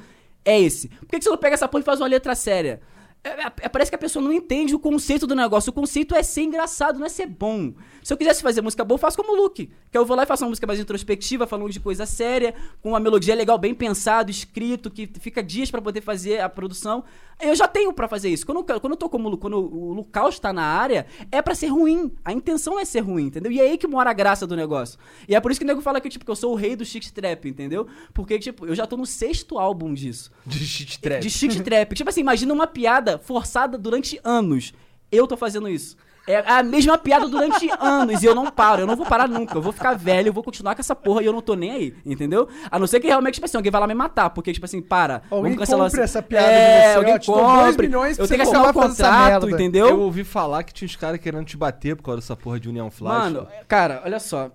é 0.44 0.60
esse. 0.60 0.90
Por 0.90 1.08
que, 1.08 1.18
que 1.18 1.24
você 1.24 1.30
não 1.30 1.38
pega 1.38 1.54
essa 1.54 1.68
porra 1.68 1.82
e 1.82 1.86
faz 1.86 2.00
uma 2.02 2.08
letra 2.08 2.36
séria? 2.36 2.82
É- 3.24 3.30
é- 3.44 3.52
é- 3.64 3.70
parece 3.70 3.92
que 3.92 3.96
a 3.96 4.00
pessoa 4.00 4.24
não 4.24 4.32
entende 4.32 4.74
o 4.74 4.80
conceito 4.80 5.28
do 5.28 5.36
negócio. 5.36 5.70
O 5.70 5.74
conceito 5.74 6.16
é 6.16 6.24
ser 6.24 6.44
engraçado, 6.44 6.98
não 7.00 7.06
é 7.06 7.10
ser 7.10 7.26
bom. 7.26 7.74
Se 8.02 8.14
eu 8.14 8.18
quisesse 8.18 8.42
fazer 8.42 8.62
música 8.62 8.86
boa, 8.86 8.96
eu 8.96 9.00
faço 9.02 9.18
como 9.18 9.34
o 9.34 9.36
Luke. 9.36 9.70
Que 9.92 9.98
eu 9.98 10.06
vou 10.06 10.16
lá 10.16 10.24
e 10.24 10.26
faço 10.26 10.44
uma 10.46 10.50
música 10.50 10.66
mais 10.66 10.80
introspectiva, 10.80 11.46
falando 11.46 11.70
de 11.72 11.80
coisa 11.80 12.06
séria, 12.06 12.56
com 12.82 12.90
uma 12.90 13.00
melodia 13.02 13.36
legal, 13.36 13.58
bem 13.58 13.74
pensado, 13.76 14.32
escrito, 14.32 14.90
que 14.90 15.10
fica 15.20 15.44
dias 15.44 15.70
pra 15.70 15.82
poder 15.82 16.00
fazer 16.02 16.40
a 16.40 16.48
produção. 16.48 17.04
Eu 17.40 17.54
já 17.54 17.68
tenho 17.68 17.92
pra 17.94 18.08
fazer 18.08 18.30
isso. 18.30 18.46
Quando, 18.46 18.60
eu- 18.68 18.80
quando 18.80 18.94
eu 18.94 18.98
tô 18.98 19.10
como 19.10 19.28
Lu- 19.30 19.38
quando 19.38 19.58
o 19.60 19.94
Lucas 19.94 20.40
tá 20.40 20.54
na 20.54 20.64
área, 20.64 21.06
é 21.32 21.42
pra 21.42 21.54
ser 21.54 21.68
ruim. 21.68 22.12
A 22.24 22.32
intenção 22.32 22.80
é 22.80 22.86
ser 22.86 23.02
ruim, 23.02 23.26
entendeu? 23.26 23.52
E 23.52 23.60
é 23.60 23.64
aí 23.64 23.78
que 23.78 23.86
mora 23.88 24.10
a 24.10 24.14
graça 24.14 24.48
do 24.48 24.56
negócio. 24.56 24.98
E 25.28 25.36
é 25.36 25.40
por 25.42 25.52
isso 25.52 25.60
que 25.60 25.66
o 25.66 25.68
nego 25.68 25.82
fala 25.82 26.00
que, 26.00 26.10
tipo, 26.10 26.24
que 26.24 26.32
eu 26.32 26.36
sou 26.36 26.54
o 26.54 26.56
rei 26.56 26.76
do 26.76 26.86
shit 26.86 27.12
trap, 27.14 27.46
entendeu? 27.50 27.88
Porque, 28.14 28.40
tipo, 28.40 28.66
eu 28.66 28.74
já 28.74 28.88
tô 28.88 28.96
no 28.96 29.06
sexto 29.06 29.60
álbum 29.60 29.94
disso. 29.94 30.32
De 30.46 30.60
shit 30.66 31.00
trap. 31.00 31.22
De 31.22 31.30
shit 31.30 31.62
trap. 31.62 31.94
tipo 31.94 32.10
assim, 32.10 32.22
imagina 32.22 32.54
uma 32.54 32.66
piada 32.68 33.07
forçada 33.18 33.78
durante 33.78 34.20
anos. 34.24 34.74
Eu 35.12 35.28
tô 35.28 35.38
fazendo 35.38 35.70
isso. 35.70 35.96
É 36.30 36.44
a 36.46 36.62
mesma 36.62 36.98
piada 36.98 37.26
durante 37.26 37.70
anos 37.80 38.22
e 38.22 38.26
eu 38.26 38.36
não 38.36 38.48
paro, 38.52 38.82
eu 38.82 38.86
não 38.86 38.98
vou 38.98 39.06
parar 39.06 39.30
nunca. 39.30 39.56
Eu 39.56 39.62
vou 39.62 39.72
ficar 39.72 39.94
velho, 39.94 40.28
eu 40.28 40.34
vou 40.34 40.44
continuar 40.44 40.76
com 40.76 40.82
essa 40.82 40.94
porra 40.94 41.22
e 41.24 41.26
eu 41.26 41.32
não 41.32 41.40
tô 41.42 41.56
nem 41.56 41.72
aí, 41.72 41.96
entendeu? 42.06 42.50
A 42.70 42.78
não 42.78 42.86
ser 42.86 43.00
que 43.00 43.08
realmente, 43.08 43.36
tipo 43.36 43.46
assim, 43.46 43.56
alguém 43.56 43.72
vai 43.72 43.80
lá 43.80 43.88
me 43.88 43.94
matar, 43.94 44.30
porque, 44.32 44.52
tipo 44.52 44.66
assim, 44.66 44.82
para. 44.82 45.22
Alguém 45.32 45.54
vamos 45.54 45.60
cancelar 45.60 45.86
compre 45.90 46.02
essa- 46.04 46.22
piada 46.22 46.46
é, 46.48 46.96
alguém 46.96 47.14
dois 47.14 47.26
compre. 47.26 47.88
milhões 47.88 48.20
Eu 48.20 48.28
tenho 48.28 48.40
que 48.40 48.44
assinar 48.44 48.62
um 48.62 48.66
essa 48.66 48.74
contrato, 48.74 49.50
entendeu? 49.50 49.88
Eu 49.88 50.02
ouvi 50.02 50.26
falar 50.26 50.64
que 50.64 50.74
tinha 50.74 50.86
uns 50.86 50.98
caras 50.98 51.18
querendo 51.22 51.46
te 51.46 51.56
bater 51.56 51.96
por 51.96 52.04
causa 52.04 52.20
dessa 52.20 52.36
porra 52.36 52.60
de 52.60 52.68
União 52.68 52.92
Flash. 52.92 53.24
Mano, 53.32 53.48
cara, 53.66 54.02
olha 54.04 54.20
só. 54.20 54.52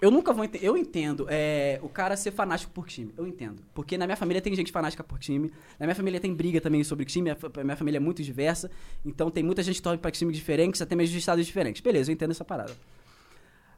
Eu 0.00 0.10
nunca 0.10 0.32
vou 0.32 0.44
entender. 0.44 0.66
Eu 0.66 0.76
entendo 0.76 1.26
é, 1.30 1.78
o 1.82 1.88
cara 1.88 2.16
ser 2.16 2.30
fanático 2.32 2.72
por 2.72 2.86
time. 2.86 3.12
Eu 3.16 3.26
entendo. 3.26 3.62
Porque 3.72 3.96
na 3.96 4.06
minha 4.06 4.16
família 4.16 4.42
tem 4.42 4.54
gente 4.54 4.72
fanática 4.72 5.02
por 5.02 5.18
time. 5.18 5.50
Na 5.78 5.86
minha 5.86 5.94
família 5.94 6.20
tem 6.20 6.34
briga 6.34 6.60
também 6.60 6.82
sobre 6.84 7.04
time. 7.04 7.30
A 7.30 7.64
minha 7.64 7.76
família 7.76 7.98
é 7.98 8.00
muito 8.00 8.22
diversa. 8.22 8.70
Então 9.04 9.30
tem 9.30 9.42
muita 9.42 9.62
gente 9.62 9.76
que 9.76 9.82
torce 9.82 9.98
pra 9.98 10.10
times 10.10 10.36
diferentes, 10.36 10.82
até 10.82 10.94
mesmo 10.94 11.12
de 11.12 11.18
estados 11.18 11.46
diferentes. 11.46 11.80
Beleza, 11.80 12.10
eu 12.10 12.12
entendo 12.12 12.32
essa 12.32 12.44
parada. 12.44 12.72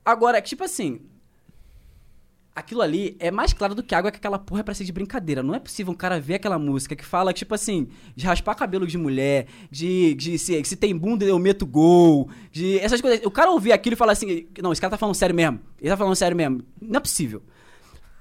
Agora, 0.05 0.41
tipo 0.41 0.65
assim. 0.65 1.01
Aquilo 2.57 2.81
ali 2.81 3.15
é 3.21 3.31
mais 3.31 3.53
claro 3.53 3.75
do 3.75 3.83
que 3.83 3.95
água 3.95 4.11
que 4.11 4.17
aquela 4.17 4.39
porra 4.39 4.61
é 4.61 4.63
pra 4.63 4.73
ser 4.73 4.85
de 4.85 4.91
brincadeira. 4.91 5.43
Não 5.43 5.55
é 5.55 5.59
possível 5.59 5.93
um 5.93 5.97
cara 5.97 6.19
ver 6.19 6.37
aquela 6.37 6.59
música 6.59 6.97
que 6.97 7.05
fala, 7.05 7.31
tipo 7.31 7.55
assim, 7.55 7.87
de 8.17 8.25
raspar 8.25 8.55
cabelo 8.55 8.87
de 8.87 8.97
mulher, 8.97 9.47
de, 9.71 10.15
de 10.15 10.39
se, 10.39 10.65
se 10.65 10.75
tem 10.75 10.97
bunda 10.97 11.23
eu 11.23 11.39
meto 11.39 11.67
gol, 11.67 12.31
de 12.51 12.79
essas 12.79 13.03
coisas. 13.03 13.21
O 13.27 13.31
cara 13.31 13.51
ouvir 13.51 13.73
aquilo 13.73 13.93
e 13.93 13.97
falar 13.97 14.13
assim, 14.13 14.47
não, 14.63 14.73
esse 14.73 14.81
cara 14.81 14.93
tá 14.93 14.97
falando 14.97 15.15
sério 15.15 15.37
mesmo. 15.37 15.61
Ele 15.79 15.91
tá 15.91 15.99
falando 15.99 16.17
sério 16.17 16.35
mesmo. 16.35 16.63
Não 16.81 16.97
é 16.97 17.01
possível. 17.01 17.43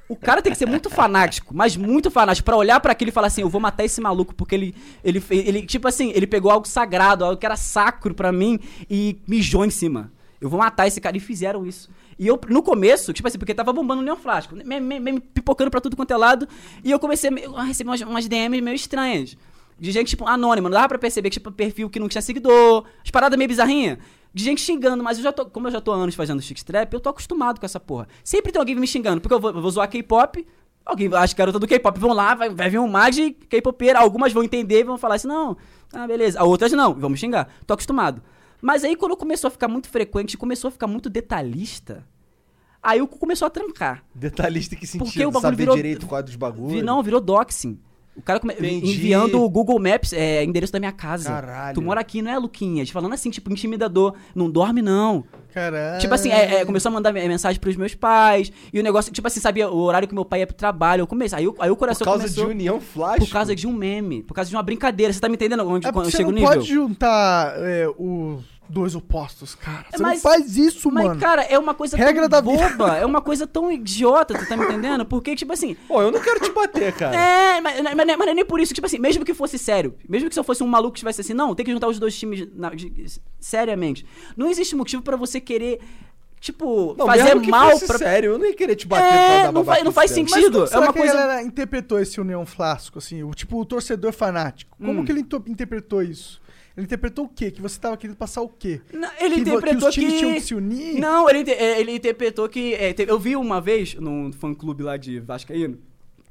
O 0.09 0.17
cara 0.17 0.41
tem 0.41 0.51
que 0.51 0.57
ser 0.57 0.67
muito 0.67 0.89
fanático, 0.89 1.55
mas 1.55 1.77
muito 1.77 2.11
fanático, 2.11 2.45
pra 2.45 2.57
olhar 2.57 2.81
pra 2.81 2.91
aquilo 2.91 3.11
e 3.11 3.13
falar 3.13 3.27
assim, 3.27 3.41
eu 3.41 3.49
vou 3.49 3.61
matar 3.61 3.85
esse 3.85 4.01
maluco, 4.01 4.35
porque 4.35 4.53
ele, 4.53 4.75
ele, 5.01 5.23
ele, 5.31 5.65
tipo 5.65 5.87
assim, 5.87 6.11
ele 6.13 6.27
pegou 6.27 6.51
algo 6.51 6.67
sagrado, 6.67 7.23
algo 7.23 7.39
que 7.39 7.45
era 7.45 7.55
sacro 7.55 8.13
pra 8.13 8.33
mim 8.33 8.59
e 8.89 9.17
mijou 9.25 9.63
em 9.63 9.69
cima. 9.69 10.11
Eu 10.39 10.49
vou 10.49 10.59
matar 10.59 10.85
esse 10.85 11.01
cara. 11.01 11.17
E 11.17 11.19
fizeram 11.19 11.65
isso. 11.65 11.89
E 12.17 12.27
eu, 12.27 12.39
no 12.49 12.61
começo, 12.63 13.11
tipo 13.11 13.27
assim, 13.27 13.37
porque 13.37 13.53
tava 13.53 13.73
bombando 13.73 14.01
o 14.01 14.05
Neon 14.05 14.15
Flasco, 14.15 14.55
me, 14.55 14.79
me- 14.79 14.99
me 14.99 15.19
pipocando 15.19 15.69
pra 15.69 15.81
tudo 15.81 15.95
quanto 15.97 16.11
é 16.11 16.17
lado, 16.17 16.47
e 16.83 16.89
eu 16.91 16.97
comecei 16.99 17.29
a 17.55 17.63
receber 17.63 17.89
umas, 17.89 18.01
umas 18.01 18.27
DMs 18.27 18.61
meio 18.61 18.75
estranhas. 18.75 19.35
De 19.77 19.91
gente, 19.91 20.07
tipo, 20.09 20.25
anônima, 20.25 20.69
não 20.69 20.73
dava 20.75 20.87
pra 20.87 20.97
perceber 20.97 21.29
que, 21.29 21.33
tipo, 21.33 21.51
perfil 21.51 21.89
que 21.89 21.99
não 21.99 22.07
tinha 22.07 22.21
seguidor, 22.21 22.85
as 23.03 23.11
paradas 23.11 23.37
meio 23.37 23.49
bizarrinhas. 23.49 23.97
De 24.33 24.43
gente 24.43 24.61
xingando, 24.61 25.03
mas 25.03 25.17
eu 25.17 25.23
já 25.23 25.31
tô, 25.33 25.45
como 25.45 25.67
eu 25.67 25.71
já 25.71 25.81
tô 25.81 25.91
há 25.91 25.95
anos 25.95 26.15
fazendo 26.15 26.41
trap, 26.65 26.93
eu 26.93 26.99
tô 26.99 27.09
acostumado 27.09 27.59
com 27.59 27.65
essa 27.65 27.79
porra. 27.79 28.07
Sempre 28.23 28.51
tem 28.53 28.59
alguém 28.59 28.75
me 28.75 28.87
xingando, 28.87 29.19
porque 29.19 29.33
eu 29.33 29.39
vou, 29.39 29.51
eu 29.51 29.61
vou 29.61 29.71
zoar 29.71 29.89
K-pop, 29.89 30.45
alguém, 30.85 31.09
as 31.13 31.33
garotas 31.33 31.59
do 31.59 31.67
K-pop 31.67 31.99
vão 31.99 32.13
lá, 32.13 32.35
vai, 32.35 32.49
vai 32.49 32.69
vir 32.69 32.79
um 32.79 32.87
mar 32.87 33.11
de 33.11 33.31
K-popeira, 33.31 33.99
algumas 33.99 34.31
vão 34.31 34.43
entender 34.43 34.79
e 34.79 34.83
vão 34.83 34.97
falar 34.97 35.15
assim, 35.15 35.27
não, 35.27 35.57
ah, 35.91 36.07
beleza. 36.07 36.41
Outras 36.41 36.71
não, 36.71 36.93
vão 36.93 37.09
me 37.09 37.17
xingar. 37.17 37.49
Tô 37.67 37.73
acostumado. 37.73 38.21
Mas 38.65 38.83
aí 38.83 38.95
quando 38.95 39.15
começou 39.15 39.47
a 39.47 39.51
ficar 39.51 39.67
muito 39.67 39.87
frequente, 39.87 40.35
começou 40.35 40.69
a 40.69 40.71
ficar 40.71 40.87
muito 40.87 41.07
detalhista, 41.07 42.03
aí 42.81 42.99
o 42.99 43.07
cu 43.07 43.19
começou 43.19 43.45
a 43.45 43.49
trancar. 43.49 44.03
Detalhista 44.15 44.75
que 44.75 44.87
Porque 44.87 45.05
sentido, 45.05 45.27
o 45.27 45.31
bagulho 45.31 45.41
saber 45.51 45.55
virou- 45.57 45.75
direito 45.75 46.07
qual 46.07 46.19
é 46.19 46.23
dos 46.23 46.35
bagulhos. 46.35 46.83
Não, 46.83 47.03
virou 47.03 47.21
doxing. 47.21 47.77
O 48.17 48.21
cara 48.21 48.39
come- 48.39 48.55
enviando 48.59 49.41
o 49.43 49.49
Google 49.49 49.77
Maps, 49.77 50.13
é, 50.13 50.41
endereço 50.41 50.71
da 50.71 50.79
minha 50.79 50.91
casa. 50.93 51.27
Caralho. 51.29 51.75
Tu 51.75 51.81
mora 51.81 51.99
aqui, 51.99 52.21
não 52.21 52.31
é, 52.31 52.39
Luquinhas? 52.39 52.89
Falando 52.89 53.11
assim, 53.11 53.29
tipo, 53.29 53.51
intimidador. 53.51 54.13
Não 54.33 54.49
dorme, 54.49 54.81
não. 54.81 55.25
Caralho. 55.53 55.99
Tipo 55.99 56.13
assim, 56.13 56.29
é, 56.31 56.61
é, 56.61 56.65
começou 56.65 56.89
a 56.89 56.93
mandar 56.93 57.11
me- 57.11 57.27
mensagem 57.27 57.59
pros 57.59 57.75
meus 57.75 57.93
pais. 57.93 58.53
E 58.71 58.79
o 58.79 58.83
negócio, 58.83 59.11
tipo 59.11 59.27
assim, 59.27 59.41
sabia 59.41 59.69
o 59.69 59.77
horário 59.79 60.07
que 60.07 60.13
meu 60.15 60.23
pai 60.23 60.39
ia 60.39 60.47
pro 60.47 60.55
trabalho. 60.55 61.01
Eu 61.01 61.07
comecei. 61.07 61.39
Aí, 61.39 61.45
o- 61.47 61.55
aí 61.59 61.69
o 61.69 61.75
Por 61.75 61.79
coração 61.79 62.05
causa 62.05 62.21
começou. 62.23 62.45
de 62.45 62.51
União 62.51 62.79
Flash. 62.79 63.19
Por 63.19 63.29
causa 63.29 63.53
de 63.53 63.67
um 63.67 63.73
meme. 63.73 64.23
Por 64.23 64.33
causa 64.33 64.49
de 64.49 64.55
uma 64.55 64.63
brincadeira. 64.63 65.11
Você 65.11 65.19
tá 65.19 65.27
me 65.27 65.35
entendendo 65.35 65.67
onde 65.67 65.85
É 65.85 65.91
quando 65.91 66.05
porque 66.05 66.11
você 66.11 66.17
chega 66.17 66.29
o 66.29 66.31
não 66.31 66.39
nível? 66.39 66.53
pode 66.55 66.67
juntar 66.69 67.53
é, 67.57 67.85
os 67.97 68.43
dois 68.69 68.95
opostos, 68.95 69.55
cara. 69.55 69.85
É, 69.91 69.97
Você 69.97 70.03
mas- 70.03 70.13
não 70.23 70.31
faz 70.31 70.57
isso, 70.57 70.91
Mas, 70.91 71.05
mano. 71.05 71.19
cara, 71.19 71.43
é 71.43 71.57
uma 71.57 71.73
coisa 71.73 71.95
Regra 71.97 72.27
tão 72.27 72.41
da 72.41 72.51
vida. 72.51 72.69
boba. 72.69 72.97
É 72.97 73.05
uma 73.05 73.21
coisa 73.21 73.45
tão 73.47 73.71
idiota, 73.71 74.33
tu 74.37 74.47
tá 74.47 74.57
me 74.57 74.65
entendendo? 74.65 75.05
Porque, 75.05 75.35
tipo 75.35 75.53
assim, 75.53 75.75
Pô, 75.87 76.01
eu 76.01 76.11
não 76.11 76.19
quero 76.19 76.39
te 76.39 76.51
bater, 76.51 76.93
cara. 76.93 77.15
É, 77.15 77.61
mas, 77.61 77.81
mas, 77.81 77.95
mas 77.95 78.07
não 78.17 78.23
é 78.27 78.33
nem 78.33 78.45
por 78.45 78.59
isso. 78.59 78.73
Tipo 78.73 78.87
assim, 78.87 78.99
mesmo 78.99 79.23
que 79.25 79.33
fosse 79.33 79.57
sério, 79.57 79.95
mesmo 80.07 80.27
que 80.29 80.33
se 80.35 80.39
eu 80.39 80.43
fosse 80.43 80.63
um 80.63 80.67
maluco 80.67 80.93
que 80.93 80.99
tivesse 80.99 81.21
assim, 81.21 81.33
não, 81.33 81.53
tem 81.55 81.65
que 81.65 81.71
juntar 81.71 81.87
os 81.87 81.99
dois 81.99 82.17
times 82.17 82.47
na- 82.55 82.69
de- 82.71 83.19
seriamente. 83.39 84.05
Não 84.35 84.49
existe 84.49 84.75
motivo 84.75 85.01
pra 85.01 85.15
você 85.15 85.39
querer, 85.39 85.79
tipo, 86.39 86.95
Não, 86.97 87.05
fazer 87.05 87.23
mesmo 87.23 87.41
que 87.41 87.49
mal 87.49 87.71
fosse 87.71 87.87
pra. 87.87 87.97
sério, 87.97 88.31
eu 88.33 88.37
não 88.37 88.45
ia 88.45 88.53
querer 88.55 88.75
te 88.75 88.87
bater 88.87 89.05
É, 89.05 89.09
pra 89.37 89.43
dar 89.47 89.51
não 89.51 89.63
faz- 89.65 89.83
não 89.83 89.91
faz 89.91 90.11
Mas 90.11 90.15
sentido. 90.31 90.65
como 90.69 90.73
é 90.73 90.77
uma 90.87 90.93
que 90.93 90.99
coisa- 90.99 91.13
a 91.13 91.17
galera 91.17 91.41
interpretou 91.43 91.99
esse 91.99 92.19
União 92.19 92.45
Flasco, 92.45 92.97
assim? 92.99 93.23
O, 93.23 93.31
tipo, 93.33 93.59
o 93.59 93.65
torcedor 93.65 94.13
fanático. 94.13 94.75
Como 94.77 95.01
Hum. 95.01 95.05
que 95.05 95.11
ele 95.11 95.25
interpretou 95.47 96.01
isso? 96.03 96.41
Ele 96.75 96.85
interpretou 96.85 97.25
o 97.25 97.29
quê? 97.29 97.51
Que 97.51 97.61
você 97.61 97.79
tava 97.79 97.95
querendo 97.95 98.17
passar 98.17 98.41
o 98.41 98.49
quê? 98.49 98.81
Não, 98.93 99.09
ele 99.19 99.35
que, 99.35 99.41
interpretou 99.41 99.79
que 99.79 99.87
os 99.87 99.93
times 99.95 100.13
que. 100.13 100.19
tinham 100.19 100.33
que 100.33 100.41
se 100.41 100.55
unir? 100.55 100.99
Não, 100.99 101.29
ele, 101.29 101.49
é, 101.51 101.79
ele 101.79 101.93
interpretou 101.95 102.49
que. 102.49 102.73
é, 102.73 102.91
teve- 102.93 103.11
eu 103.11 103.17
vi 103.19 103.35
uma 103.35 103.61
vez 103.61 103.95
num 103.95 104.31
fã 104.33 104.53
clube 104.53 104.83
lá 104.83 104.97
de 104.97 105.19
Vascaíno. 105.19 105.77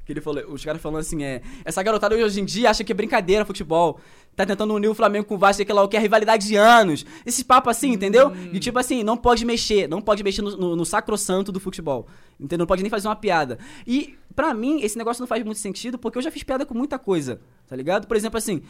Que 0.05 0.13
ele 0.13 0.21
falou, 0.21 0.43
os 0.53 0.63
caras 0.63 0.79
falando 0.79 0.99
assim, 0.99 1.23
é. 1.23 1.41
Essa 1.63 1.81
garotada 1.81 2.15
hoje 2.15 2.39
em 2.39 2.45
dia 2.45 2.69
acha 2.69 2.83
que 2.83 2.91
é 2.91 2.95
brincadeira 2.95 3.43
futebol. 3.43 3.99
tá 4.35 4.45
tentando 4.45 4.71
unir 4.75 4.87
o 4.87 4.93
Flamengo 4.93 5.25
com 5.25 5.33
o 5.33 5.37
Vasco, 5.37 5.55
sei 5.57 5.65
que 5.65 5.73
lá 5.73 5.81
o 5.81 5.87
que, 5.87 5.97
é 5.97 5.99
rivalidade 5.99 6.47
de 6.47 6.55
anos. 6.55 7.03
Esses 7.25 7.41
papos 7.41 7.71
assim, 7.71 7.93
entendeu? 7.93 8.31
E 8.53 8.59
tipo 8.59 8.77
assim, 8.77 9.01
não 9.01 9.17
pode 9.17 9.43
mexer, 9.45 9.87
não 9.89 9.99
pode 9.99 10.23
mexer 10.23 10.43
no, 10.43 10.55
no, 10.55 10.75
no 10.75 10.85
sacrossanto 10.85 11.51
do 11.51 11.59
futebol. 11.59 12.05
Entendeu? 12.39 12.59
Não 12.59 12.67
pode 12.67 12.83
nem 12.83 12.89
fazer 12.91 13.07
uma 13.07 13.15
piada. 13.15 13.57
E, 13.87 14.13
pra 14.35 14.53
mim, 14.53 14.81
esse 14.81 14.95
negócio 14.95 15.21
não 15.21 15.27
faz 15.27 15.43
muito 15.43 15.57
sentido, 15.57 15.97
porque 15.97 16.19
eu 16.19 16.21
já 16.21 16.29
fiz 16.29 16.43
piada 16.43 16.67
com 16.67 16.75
muita 16.75 16.99
coisa, 16.99 17.41
tá 17.65 17.75
ligado? 17.75 18.05
Por 18.05 18.15
exemplo, 18.15 18.37
assim, 18.37 18.61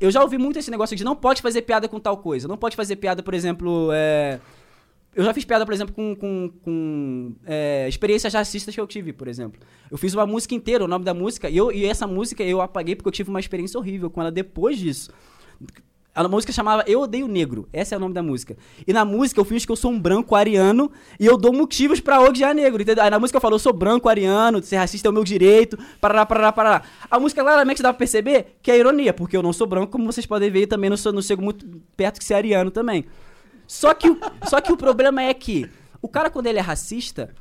eu 0.00 0.10
já 0.10 0.22
ouvi 0.22 0.38
muito 0.38 0.58
esse 0.58 0.70
negócio 0.70 0.96
de 0.96 1.04
não 1.04 1.14
pode 1.14 1.42
fazer 1.42 1.62
piada 1.62 1.88
com 1.88 2.00
tal 2.00 2.16
coisa. 2.16 2.48
Não 2.48 2.56
pode 2.56 2.76
fazer 2.76 2.96
piada, 2.96 3.22
por 3.22 3.34
exemplo, 3.34 3.90
é... 3.92 4.40
Eu 5.14 5.24
já 5.24 5.34
fiz 5.34 5.44
piada, 5.44 5.66
por 5.66 5.74
exemplo, 5.74 5.94
com, 5.94 6.16
com, 6.16 6.50
com 6.64 7.34
é, 7.44 7.86
experiências 7.86 8.32
racistas 8.32 8.74
que 8.74 8.80
eu 8.80 8.86
tive, 8.86 9.12
por 9.12 9.28
exemplo. 9.28 9.60
Eu 9.90 9.98
fiz 9.98 10.14
uma 10.14 10.26
música 10.26 10.54
inteira, 10.54 10.82
o 10.82 10.88
nome 10.88 11.04
da 11.04 11.12
música, 11.12 11.50
e, 11.50 11.56
eu, 11.56 11.70
e 11.70 11.84
essa 11.84 12.06
música 12.06 12.42
eu 12.42 12.62
apaguei 12.62 12.96
porque 12.96 13.08
eu 13.08 13.12
tive 13.12 13.28
uma 13.28 13.38
experiência 13.38 13.78
horrível 13.78 14.08
com 14.08 14.22
ela 14.22 14.32
depois 14.32 14.78
disso. 14.78 15.12
A 16.14 16.28
música 16.28 16.52
chamava 16.52 16.84
Eu 16.86 17.00
Odeio 17.00 17.26
Negro. 17.26 17.66
Esse 17.72 17.94
é 17.94 17.96
o 17.96 18.00
nome 18.00 18.12
da 18.12 18.22
música. 18.22 18.54
E 18.86 18.92
na 18.92 19.02
música 19.02 19.40
eu 19.40 19.44
fingo 19.46 19.64
que 19.64 19.72
eu 19.72 19.76
sou 19.76 19.90
um 19.90 19.98
branco 19.98 20.34
ariano 20.34 20.92
e 21.18 21.24
eu 21.24 21.38
dou 21.38 21.54
motivos 21.54 22.00
pra 22.00 22.20
odiar 22.20 22.54
negro, 22.54 22.82
entendeu? 22.82 23.02
Aí 23.02 23.08
na 23.08 23.18
música 23.18 23.38
eu 23.38 23.40
falo, 23.40 23.54
eu 23.54 23.58
sou 23.58 23.72
branco 23.72 24.10
ariano, 24.10 24.62
ser 24.62 24.76
racista 24.76 25.08
é 25.08 25.10
o 25.10 25.12
meu 25.12 25.24
direito, 25.24 25.78
parará, 26.02 26.26
parará, 26.26 26.52
parará. 26.52 26.82
A 27.10 27.18
música 27.18 27.42
claramente 27.42 27.82
dá 27.82 27.94
pra 27.94 27.98
perceber 27.98 28.58
que 28.60 28.70
é 28.70 28.78
ironia, 28.78 29.14
porque 29.14 29.34
eu 29.34 29.42
não 29.42 29.54
sou 29.54 29.66
branco, 29.66 29.90
como 29.90 30.04
vocês 30.04 30.26
podem 30.26 30.50
ver, 30.50 30.62
e 30.62 30.66
também 30.66 30.90
não, 30.90 30.98
sou, 30.98 31.14
não 31.14 31.22
chego 31.22 31.40
muito 31.40 31.66
perto 31.96 32.18
de 32.18 32.24
ser 32.26 32.34
ariano 32.34 32.70
também. 32.70 33.06
Só 33.66 33.94
que, 33.94 34.14
só 34.46 34.60
que 34.60 34.70
o 34.70 34.76
problema 34.76 35.22
é 35.22 35.32
que 35.32 35.66
o 36.02 36.08
cara, 36.08 36.28
quando 36.28 36.46
ele 36.46 36.58
é 36.58 36.62
racista, 36.62 37.34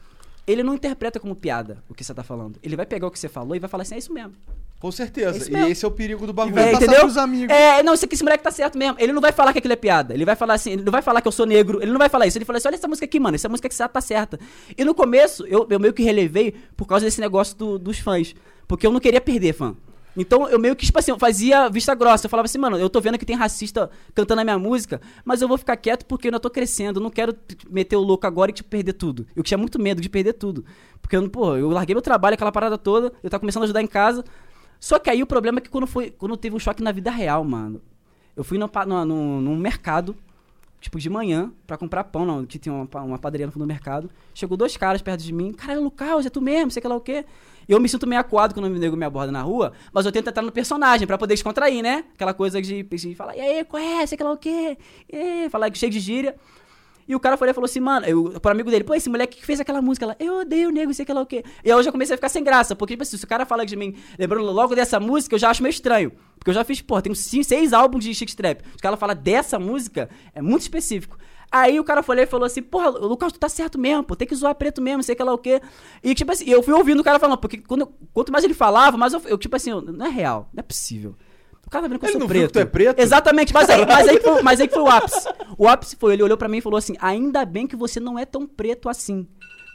ele 0.48 0.64
não 0.64 0.74
interpreta 0.74 1.20
como 1.20 1.36
piada 1.36 1.84
o 1.90 1.94
que 1.94 2.04
você 2.04 2.14
tá 2.14 2.24
falando. 2.24 2.60
Ele 2.64 2.76
vai 2.76 2.86
pegar 2.86 3.08
o 3.08 3.12
que 3.12 3.20
você 3.20 3.30
falou 3.30 3.56
e 3.56 3.60
vai 3.60 3.70
falar 3.70 3.84
assim, 3.84 3.96
é 3.96 3.98
isso 3.98 4.14
mesmo. 4.14 4.34
Com 4.80 4.92
certeza. 4.92 5.48
E 5.48 5.52
mesmo. 5.52 5.68
esse 5.68 5.86
é 5.86 5.88
o 5.88 5.92
perigo 5.92 6.26
do 6.26 6.32
E 6.32 6.34
bagulho. 6.34 6.58
É, 6.60 6.74
entendeu? 6.74 7.02
pros 7.02 7.16
amigos. 7.16 7.56
É, 7.56 7.84
não, 7.84 7.94
isso 7.94 8.06
aqui, 8.06 8.16
esse 8.16 8.24
moleque 8.24 8.44
tá 8.44 8.50
certo 8.50 8.78
mesmo. 8.80 8.96
Ele 9.00 9.14
não 9.14 9.22
vai 9.22 9.32
falar 9.32 9.54
que 9.54 9.60
aquilo 9.60 9.74
é 9.74 9.76
piada. 9.78 10.12
Ele 10.14 10.26
vai 10.26 10.36
falar 10.36 10.56
assim, 10.56 10.72
ele 10.72 10.82
não 10.84 10.92
vai 10.92 11.04
falar 11.04 11.22
que 11.22 11.28
eu 11.28 11.32
sou 11.32 11.46
negro. 11.46 11.80
Ele 11.84 11.92
não 11.92 12.00
vai 12.00 12.10
falar 12.10 12.26
isso. 12.26 12.38
Ele 12.40 12.46
fala 12.46 12.58
assim: 12.58 12.68
olha 12.68 12.76
essa 12.76 12.88
música 12.88 13.06
aqui, 13.06 13.20
mano. 13.20 13.36
Essa 13.36 13.48
música 13.48 13.70
que 13.70 13.76
você 13.76 13.88
tá 13.88 14.02
certa. 14.02 14.40
E 14.76 14.84
no 14.84 14.96
começo, 14.96 15.46
eu, 15.46 15.68
eu 15.70 15.80
meio 15.80 15.94
que 15.94 16.02
relevei 16.02 16.56
por 16.76 16.88
causa 16.88 17.06
desse 17.06 17.22
negócio 17.22 17.56
do- 17.56 17.78
dos 17.78 18.00
fãs. 18.00 18.34
Porque 18.68 18.88
eu 18.88 18.92
não 18.92 19.00
queria 19.00 19.22
perder 19.22 19.54
fã. 19.54 19.76
Então 20.16 20.48
eu 20.50 20.60
meio 20.60 20.76
que, 20.76 20.86
tipo 20.86 21.00
assim, 21.00 21.18
fazia 21.18 21.70
vista 21.70 21.96
grossa. 21.96 22.26
Eu 22.26 22.30
falava 22.30 22.46
assim, 22.46 22.58
mano, 22.58 22.78
eu 22.78 22.90
tô 22.90 23.00
vendo 23.00 23.18
que 23.18 23.26
tem 23.26 23.36
racista 23.36 23.90
cantando 24.14 24.42
a 24.42 24.44
minha 24.44 24.60
música, 24.60 25.00
mas 25.24 25.42
eu 25.42 25.48
vou 25.48 25.58
ficar 25.58 25.78
quieto 25.78 26.06
porque 26.06 26.28
eu 26.28 26.30
ainda 26.30 26.40
tô 26.40 26.50
crescendo. 26.50 27.00
Eu 27.00 27.04
não 27.04 27.10
quero 27.10 27.34
meter 27.70 27.96
o 27.96 28.02
louco 28.02 28.28
agora 28.28 28.52
e 28.52 28.54
tipo, 28.54 28.70
perder 28.70 28.94
tudo. 28.94 29.26
Eu 29.36 29.42
tinha 29.44 29.58
muito 29.58 29.80
medo 29.80 30.02
de 30.02 30.10
perder 30.10 30.34
tudo. 30.34 30.66
Porque, 31.02 31.16
eu, 31.16 31.30
pô, 31.30 31.56
eu 31.56 31.70
larguei 31.70 31.96
meu 31.96 32.02
trabalho, 32.02 32.34
aquela 32.34 32.52
parada 32.52 32.78
toda, 32.78 33.14
eu 33.24 33.30
tava 33.30 33.40
começando 33.40 33.64
a 33.64 33.66
ajudar 33.66 33.82
em 33.82 33.88
casa. 33.88 34.24
Só 34.80 35.00
que 35.00 35.10
aí 35.10 35.22
o 35.24 35.28
problema 35.28 35.60
é 35.60 35.62
que 35.62 35.70
quando, 35.70 35.88
foi, 35.88 36.10
quando 36.12 36.36
teve 36.36 36.56
um 36.56 36.60
choque 36.60 36.84
na 36.84 36.92
vida 36.92 37.10
real, 37.12 37.44
mano. 37.44 37.82
Eu 38.36 38.44
fui 38.44 38.58
no, 38.58 38.70
no, 39.06 39.42
no- 39.42 39.56
mercado, 39.56 40.16
tipo, 40.80 41.00
de 41.00 41.10
manhã, 41.10 41.52
pra 41.68 41.78
comprar 41.78 42.04
pão, 42.06 42.26
não, 42.26 42.46
que 42.46 42.58
tinha 42.58 42.74
uma, 42.74 43.02
uma 43.04 43.20
padaria 43.20 43.46
no 43.46 43.52
fundo 43.52 43.64
do 43.64 43.68
mercado. 43.68 44.10
Chegou 44.34 44.58
dois 44.58 44.76
caras 44.76 45.02
perto 45.02 45.22
de 45.22 45.32
mim. 45.32 45.54
Caralho, 45.54 45.84
Lucas, 45.84 46.26
é 46.26 46.30
tu 46.30 46.42
mesmo, 46.42 46.72
sei 46.72 46.82
que 46.82 46.88
lá 46.88 46.96
o 46.96 47.02
quê. 47.02 47.24
Eu 47.68 47.80
me 47.80 47.88
sinto 47.88 48.08
meio 48.08 48.22
acuado 48.22 48.54
quando 48.54 48.66
o 48.66 48.70
nego 48.70 48.96
me 48.96 49.06
aborda 49.06 49.32
na 49.32 49.42
rua, 49.42 49.74
mas 49.94 50.06
eu 50.06 50.12
tento 50.12 50.30
entrar 50.30 50.44
no 50.44 50.52
personagem 50.52 51.08
pra 51.08 51.18
poder 51.18 51.34
descontrair, 51.34 51.82
né? 51.82 52.04
Aquela 52.14 52.34
coisa 52.34 52.62
de, 52.62 52.84
de 52.84 53.16
falar, 53.16 53.36
e 53.36 53.42
aí, 53.42 53.64
qual 53.64 53.82
é, 53.82 54.06
sei 54.06 54.18
que 54.18 54.24
lá 54.24 54.32
o 54.32 54.38
quê? 54.38 54.78
E 55.10 55.50
falar 55.50 55.74
cheio 55.74 55.92
de 55.92 56.00
gíria. 56.00 56.36
E 57.08 57.16
o 57.16 57.20
cara 57.20 57.36
foi 57.36 57.52
falou 57.54 57.66
assim, 57.66 57.80
mano, 57.80 58.06
eu, 58.06 58.40
pro 58.40 58.52
amigo 58.52 58.70
dele, 58.72 58.84
pô, 58.84 58.94
esse 58.94 59.10
moleque 59.10 59.40
que 59.40 59.46
fez 59.46 59.60
aquela 59.60 59.82
música 59.82 60.06
lá, 60.06 60.16
eu 60.20 60.42
odeio 60.42 60.70
o 60.70 60.72
nego, 60.72 60.94
sei 60.94 61.06
que 61.06 61.12
lá 61.12 61.22
o 61.22 61.26
quê. 61.26 61.44
E 61.64 61.70
aí 61.70 61.78
eu 61.78 61.84
já 61.84 61.92
comecei 61.92 62.14
a 62.14 62.18
ficar 62.18 62.30
sem 62.30 62.44
graça, 62.44 62.76
porque, 62.76 62.94
tipo 62.94 63.04
assim, 63.04 63.18
se 63.18 63.26
o 63.26 63.28
cara 63.28 63.46
fala 63.46 63.66
de 63.66 63.76
mim, 63.76 63.96
lembrando 64.18 64.46
logo 64.46 64.74
dessa 64.76 65.00
música, 65.00 65.36
eu 65.36 65.40
já 65.40 65.50
acho 65.50 65.62
meio 65.62 65.72
estranho. 65.72 66.12
Porque 66.38 66.50
eu 66.50 66.54
já 66.54 66.64
fiz, 66.64 66.82
pô, 66.82 67.02
tem 67.02 67.14
cinco, 67.14 67.44
seis 67.44 67.74
álbuns 67.74 68.04
de 68.04 68.14
Chic 68.16 68.34
Trap. 68.34 68.62
Os 68.76 68.82
caras 68.82 69.00
falam 69.00 69.16
dessa 69.16 69.60
música, 69.60 70.10
é 70.34 70.42
muito 70.42 70.62
específico. 70.62 71.18
Aí 71.52 71.80
o 71.80 71.84
cara 71.84 72.02
foi 72.02 72.16
lá 72.16 72.22
e 72.22 72.26
falou 72.26 72.46
assim, 72.46 72.62
porra, 72.62 72.90
Lucas, 72.90 73.34
tu 73.34 73.40
tá 73.40 73.50
certo 73.50 73.78
mesmo, 73.78 74.04
pô, 74.04 74.16
tem 74.16 74.28
que 74.28 74.34
zoar 74.36 74.56
preto 74.56 74.82
mesmo, 74.82 75.04
sei 75.04 75.16
que 75.16 75.22
lá 75.24 75.34
o 75.34 75.38
quê. 75.38 75.62
E, 76.02 76.16
tipo 76.16 76.32
assim, 76.32 76.50
eu 76.50 76.64
fui 76.64 76.74
ouvindo 76.74 77.02
o 77.02 77.04
cara 77.04 77.20
falando, 77.20 77.38
porque 77.40 77.58
quando, 77.58 77.82
eu- 77.82 77.94
quanto 78.14 78.32
mais 78.32 78.46
ele 78.46 78.54
falava, 78.54 78.96
mais 78.98 79.12
eu, 79.12 79.22
eu, 79.26 79.38
tipo 79.38 79.54
assim, 79.56 79.72
eu- 79.72 79.82
não 79.82 80.06
é 80.06 80.10
real, 80.10 80.50
não 80.54 80.62
é 80.62 80.64
possível. 80.64 81.14
O 81.68 81.70
cara 81.70 81.84
tá 81.84 81.88
vendo 81.90 82.00
que 82.00 82.06
eu 82.06 82.08
Ele 82.08 82.14
sou 82.14 82.20
não 82.22 82.28
viu 82.28 82.36
preto. 82.42 82.48
que 82.48 82.54
tu 82.54 82.60
é 82.60 82.66
preto? 82.66 83.00
Exatamente, 83.00 83.54
mas 83.54 83.70
aí, 83.70 83.86
mas, 83.86 84.08
aí 84.08 84.20
foi, 84.22 84.42
mas 84.42 84.62
aí 84.62 84.68
que 84.68 84.74
foi 84.74 84.84
o 84.84 84.88
ápice. 84.88 85.28
O 85.58 85.68
ápice 85.68 85.96
foi, 85.98 86.14
ele 86.14 86.24
olhou 86.24 86.38
pra 86.38 86.48
mim 86.48 86.58
e 86.58 86.62
falou 86.62 86.78
assim, 86.78 86.96
ainda 87.02 87.44
bem 87.46 87.68
que 87.68 87.76
você 87.76 88.00
não 88.00 88.18
é 88.18 88.26
tão 88.26 88.48
preto 88.48 88.88
assim. 88.88 89.28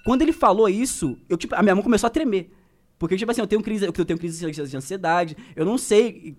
Quando 0.05 0.23
ele 0.23 0.33
falou 0.33 0.69
isso, 0.71 1.19
eu, 1.29 1.37
tipo, 1.37 1.55
a 1.55 1.63
minha 1.63 1.75
mão 1.75 1.83
começou 1.85 2.07
a 2.07 2.11
tremer. 2.11 2.51
Porque, 2.99 3.17
tipo 3.17 3.31
assim, 3.31 3.43
eu 3.43 3.47
tenho 3.47 3.63
crise, 3.63 3.85
eu 3.85 3.93
tenho 3.93 4.19
crise 4.19 4.51
de 4.51 4.77
ansiedade, 4.77 5.37
eu 5.55 5.67
não 5.67 5.77
sei, 5.77 6.37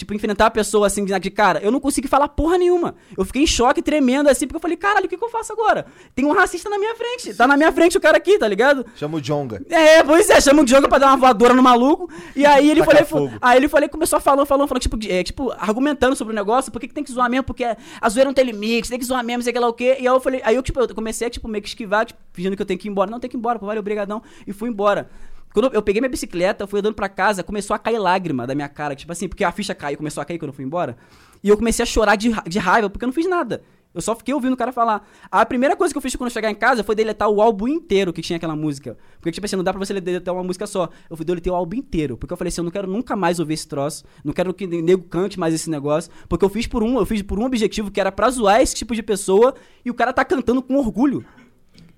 tipo, 0.00 0.14
enfrentar 0.14 0.46
a 0.46 0.50
pessoa 0.50 0.86
assim, 0.86 1.04
de 1.04 1.30
cara, 1.30 1.60
eu 1.62 1.70
não 1.70 1.78
consegui 1.78 2.08
falar 2.08 2.28
porra 2.28 2.56
nenhuma. 2.56 2.94
Eu 3.16 3.24
fiquei 3.24 3.42
em 3.42 3.46
choque, 3.46 3.82
tremendo 3.82 4.28
assim, 4.28 4.46
porque 4.46 4.56
eu 4.56 4.60
falei, 4.60 4.76
caralho, 4.76 5.06
o 5.06 5.08
que, 5.08 5.16
que 5.16 5.24
eu 5.24 5.28
faço 5.28 5.52
agora? 5.52 5.86
Tem 6.14 6.24
um 6.24 6.32
racista 6.32 6.70
na 6.70 6.78
minha 6.78 6.94
frente, 6.94 7.34
tá 7.34 7.46
na 7.46 7.56
minha 7.56 7.70
frente 7.70 7.96
o 7.98 8.00
cara 8.00 8.16
aqui, 8.16 8.38
tá 8.38 8.48
ligado? 8.48 8.86
Chama 8.96 9.18
o 9.18 9.20
Jonga. 9.20 9.62
É, 9.68 10.02
pois 10.02 10.30
é, 10.30 10.40
chama 10.40 10.62
o 10.62 10.64
Diogo 10.64 10.88
pra 10.88 10.98
dar 10.98 11.08
uma 11.08 11.16
voadora 11.18 11.52
no 11.52 11.62
maluco. 11.62 12.10
E 12.34 12.46
aí 12.46 12.70
ele 12.70 12.82
falou, 12.82 13.04
fogo. 13.04 13.32
aí 13.40 13.58
ele 13.58 13.68
falou, 13.68 13.88
começou 13.88 14.20
falando, 14.20 14.46
falando, 14.46 14.68
falando, 14.68 14.82
tipo, 14.82 14.98
é, 15.06 15.22
tipo, 15.22 15.52
argumentando 15.58 16.16
sobre 16.16 16.32
o 16.32 16.36
negócio, 16.36 16.72
por 16.72 16.80
que, 16.80 16.88
que 16.88 16.94
tem 16.94 17.04
que 17.04 17.12
zoar 17.12 17.30
mesmo? 17.30 17.44
Porque 17.44 17.64
a 17.64 18.08
zoeira 18.08 18.28
não 18.28 18.34
tem 18.34 18.44
limite, 18.44 18.88
tem 18.88 18.98
que 18.98 19.04
zoar 19.04 19.22
mesmo, 19.22 19.42
sei 19.42 19.52
lá 19.52 19.68
o 19.68 19.72
quê. 19.74 19.98
E 20.00 20.06
aí 20.08 20.14
eu 20.14 20.20
falei, 20.20 20.40
aí 20.44 20.56
eu, 20.56 20.62
tipo, 20.62 20.80
eu 20.80 20.94
comecei 20.94 21.26
a, 21.26 21.30
tipo, 21.30 21.46
meio 21.46 21.62
que 21.62 21.68
esquivar, 21.68 22.06
tipo, 22.06 22.18
fingindo 22.32 22.56
que 22.56 22.62
eu 22.62 22.66
tenho 22.66 22.78
que 22.78 22.88
ir 22.88 22.90
embora. 22.90 23.10
Não, 23.10 23.20
tem 23.20 23.28
que 23.28 23.36
ir 23.36 23.38
embora, 23.38 23.58
pô, 23.58 23.66
valeu, 23.66 23.80
obrigadão. 23.80 24.22
E 24.46 24.52
fui 24.52 24.70
embora. 24.70 25.10
Quando 25.52 25.72
eu- 25.74 25.82
peguei 25.82 26.00
minha 26.00 26.10
bicicleta, 26.10 26.66
fui 26.66 26.80
andando 26.80 26.94
pra 26.94 27.08
casa, 27.08 27.42
começou 27.42 27.74
a 27.74 27.78
cair 27.78 27.98
lágrima 27.98 28.46
da 28.46 28.54
minha 28.54 28.68
cara, 28.68 28.94
tipo 28.94 29.10
assim, 29.10 29.28
porque 29.28 29.44
a 29.44 29.50
ficha 29.52 29.74
caiu, 29.74 29.96
começou 29.96 30.20
a 30.20 30.24
cair 30.24 30.38
quando 30.38 30.50
eu 30.50 30.54
fui 30.54 30.64
embora. 30.64 30.96
E 31.42 31.48
eu 31.48 31.56
comecei 31.56 31.82
a 31.82 31.86
chorar 31.86 32.16
de, 32.16 32.30
de 32.46 32.58
raiva, 32.58 32.88
porque 32.88 33.04
eu 33.04 33.08
não 33.08 33.14
fiz 33.14 33.28
nada. 33.28 33.62
Eu 33.92 34.00
só 34.00 34.14
fiquei 34.14 34.32
ouvindo 34.32 34.52
o 34.52 34.56
cara 34.56 34.70
falar. 34.70 35.04
A 35.32 35.44
primeira 35.44 35.74
coisa 35.74 35.92
que 35.92 35.98
eu 35.98 36.02
fiz 36.02 36.14
quando 36.14 36.28
eu 36.28 36.32
chegar 36.32 36.48
em 36.48 36.54
casa 36.54 36.84
foi 36.84 36.94
deletar 36.94 37.28
o 37.28 37.42
álbum 37.42 37.66
inteiro 37.66 38.12
que 38.12 38.22
tinha 38.22 38.36
aquela 38.36 38.54
música. 38.54 38.96
Porque, 39.16 39.32
tipo 39.32 39.44
assim, 39.44 39.56
não 39.56 39.64
dá 39.64 39.72
pra 39.72 39.84
você 39.84 39.98
deletar 40.00 40.32
uma 40.32 40.44
música 40.44 40.64
só. 40.64 40.88
Eu 41.10 41.16
fui 41.16 41.26
deletei 41.26 41.52
o 41.52 41.56
álbum 41.56 41.76
inteiro. 41.76 42.16
Porque 42.16 42.32
eu 42.32 42.36
falei 42.36 42.50
assim, 42.50 42.60
eu 42.60 42.64
não 42.64 42.70
quero 42.70 42.86
nunca 42.86 43.16
mais 43.16 43.40
ouvir 43.40 43.54
esse 43.54 43.66
troço. 43.66 44.04
Não 44.24 44.32
quero 44.32 44.54
que 44.54 44.64
nego 44.64 45.02
cante 45.08 45.40
mais 45.40 45.52
esse 45.52 45.68
negócio. 45.68 46.08
Porque 46.28 46.44
eu 46.44 46.48
fiz 46.48 46.68
por 46.68 46.84
um, 46.84 46.98
eu 47.00 47.04
fiz 47.06 47.20
por 47.22 47.40
um 47.40 47.44
objetivo 47.44 47.90
que 47.90 48.00
era 48.00 48.12
pra 48.12 48.30
zoar 48.30 48.60
esse 48.60 48.76
tipo 48.76 48.94
de 48.94 49.02
pessoa. 49.02 49.56
E 49.84 49.90
o 49.90 49.94
cara 49.94 50.12
tá 50.12 50.24
cantando 50.24 50.62
com 50.62 50.76
orgulho. 50.76 51.24